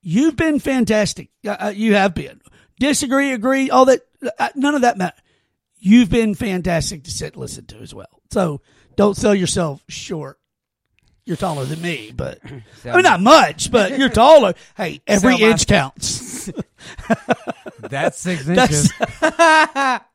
you've 0.01 0.35
been 0.35 0.59
fantastic. 0.59 1.29
Uh, 1.45 1.71
you 1.75 1.93
have 1.93 2.15
been. 2.15 2.41
Disagree, 2.79 3.33
agree, 3.33 3.69
all 3.69 3.85
that. 3.85 4.01
Uh, 4.39 4.49
none 4.55 4.73
of 4.75 4.81
that 4.81 4.97
matter. 4.97 5.17
You've 5.85 6.09
been 6.09 6.33
fantastic 6.33 7.03
to 7.03 7.11
sit 7.11 7.33
and 7.33 7.41
listen 7.41 7.65
to 7.65 7.77
as 7.79 7.93
well. 7.93 8.21
So 8.31 8.61
Don't 8.95 9.17
sell 9.17 9.35
yourself 9.35 9.83
short. 9.89 10.39
You're 11.25 11.37
taller 11.37 11.65
than 11.65 11.81
me, 11.81 12.11
but 12.15 12.39
I 12.43 12.93
mean 12.93 13.03
not 13.03 13.21
much, 13.21 13.69
but 13.71 13.97
you're 13.97 14.09
taller. 14.23 14.53
Hey, 14.77 15.01
every 15.07 15.33
my- 15.33 15.39
inch 15.39 15.67
counts. 15.67 16.49
That's 17.79 18.19
six 18.19 18.45
That's- 18.45 18.89
inches. 19.31 19.99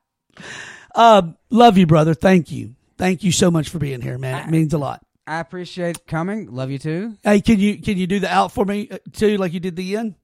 Um, 0.95 1.37
love 1.51 1.79
you, 1.79 1.87
brother. 1.87 2.15
Thank 2.15 2.51
you. 2.51 2.75
Thank 2.97 3.23
you 3.23 3.31
so 3.31 3.51
much 3.51 3.69
for 3.69 3.79
being 3.79 4.01
here, 4.01 4.19
man. 4.19 4.49
It 4.49 4.51
means 4.51 4.73
a 4.75 4.79
lot. 4.79 5.05
I 5.27 5.39
appreciate 5.41 6.07
coming. 6.07 6.51
Love 6.51 6.71
you 6.71 6.79
too. 6.79 7.17
Hey, 7.23 7.41
can 7.41 7.61
you 7.61 7.79
can 7.81 7.99
you 7.99 8.07
do 8.07 8.19
the 8.19 8.33
out 8.33 8.51
for 8.53 8.65
me 8.65 8.89
uh, 8.91 8.99
too, 9.13 9.37
like 9.37 9.53
you 9.53 9.61
did 9.61 9.77
the 9.77 9.95
in, 9.95 10.17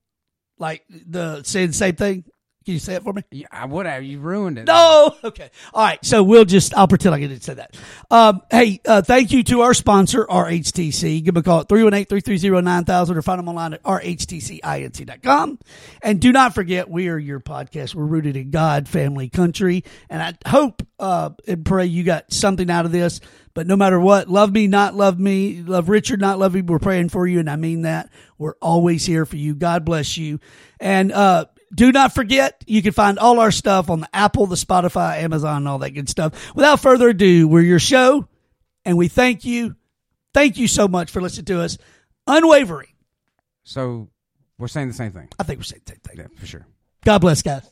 like 0.58 0.82
the 0.88 1.42
saying 1.44 1.68
the 1.68 1.74
same 1.74 1.94
thing? 1.94 2.24
Can 2.64 2.72
you 2.72 2.80
say 2.80 2.94
it 2.94 3.02
for 3.02 3.12
me? 3.12 3.22
Yeah, 3.30 3.46
I 3.50 3.66
would 3.66 3.84
have. 3.84 4.04
You 4.04 4.20
ruined 4.20 4.58
it. 4.58 4.66
No. 4.66 5.14
Okay. 5.22 5.50
All 5.74 5.84
right. 5.84 6.02
So 6.04 6.22
we'll 6.22 6.44
just, 6.46 6.74
I'll 6.74 6.88
pretend 6.88 7.14
I 7.14 7.20
didn't 7.20 7.42
say 7.42 7.54
that. 7.54 7.76
Um, 8.10 8.40
hey, 8.50 8.80
uh, 8.86 9.02
thank 9.02 9.32
you 9.32 9.42
to 9.44 9.62
our 9.62 9.74
sponsor, 9.74 10.24
RHTC. 10.26 11.24
Give 11.24 11.34
them 11.34 11.40
a 11.40 11.44
call 11.44 11.60
at 11.60 11.68
318-330-9000 11.68 13.16
or 13.16 13.22
find 13.22 13.38
them 13.38 13.48
online 13.48 13.74
at 13.74 13.82
rhtcinc.com. 13.82 15.58
And 16.02 16.20
do 16.20 16.32
not 16.32 16.54
forget, 16.54 16.88
we 16.88 17.08
are 17.08 17.18
your 17.18 17.40
podcast. 17.40 17.94
We're 17.94 18.04
rooted 18.04 18.36
in 18.36 18.50
God, 18.50 18.88
family, 18.88 19.28
country. 19.28 19.84
And 20.08 20.22
I 20.22 20.34
hope, 20.48 20.86
uh, 20.98 21.30
and 21.46 21.64
pray 21.64 21.86
you 21.86 22.02
got 22.02 22.32
something 22.32 22.70
out 22.70 22.86
of 22.86 22.92
this. 22.92 23.20
But 23.54 23.66
no 23.66 23.76
matter 23.76 24.00
what, 24.00 24.28
love 24.28 24.52
me, 24.52 24.66
not 24.66 24.94
love 24.94 25.18
me, 25.18 25.62
love 25.62 25.88
Richard, 25.88 26.20
not 26.20 26.38
love 26.38 26.54
me. 26.54 26.62
We're 26.62 26.78
praying 26.80 27.10
for 27.10 27.26
you. 27.26 27.38
And 27.38 27.48
I 27.48 27.56
mean 27.56 27.82
that. 27.82 28.10
We're 28.36 28.54
always 28.60 29.06
here 29.06 29.24
for 29.26 29.36
you. 29.36 29.54
God 29.54 29.84
bless 29.84 30.16
you. 30.16 30.40
And, 30.80 31.12
uh, 31.12 31.44
do 31.74 31.92
not 31.92 32.14
forget, 32.14 32.62
you 32.66 32.82
can 32.82 32.92
find 32.92 33.18
all 33.18 33.40
our 33.40 33.50
stuff 33.50 33.90
on 33.90 34.00
the 34.00 34.08
Apple, 34.14 34.46
the 34.46 34.56
Spotify, 34.56 35.18
Amazon, 35.18 35.58
and 35.58 35.68
all 35.68 35.78
that 35.78 35.90
good 35.90 36.08
stuff. 36.08 36.54
Without 36.54 36.80
further 36.80 37.08
ado, 37.08 37.48
we're 37.48 37.62
your 37.62 37.78
show, 37.78 38.28
and 38.84 38.96
we 38.96 39.08
thank 39.08 39.44
you. 39.44 39.76
Thank 40.32 40.56
you 40.56 40.68
so 40.68 40.88
much 40.88 41.10
for 41.10 41.20
listening 41.20 41.46
to 41.46 41.60
us. 41.60 41.78
Unwavering. 42.26 42.88
So 43.64 44.08
we're 44.58 44.68
saying 44.68 44.88
the 44.88 44.94
same 44.94 45.12
thing. 45.12 45.28
I 45.38 45.42
think 45.42 45.58
we're 45.58 45.64
saying 45.64 45.82
the 45.86 45.92
same 45.92 46.00
thing. 46.00 46.16
Yeah, 46.18 46.38
for 46.38 46.46
sure. 46.46 46.66
God 47.04 47.18
bless, 47.18 47.42
guys. 47.42 47.70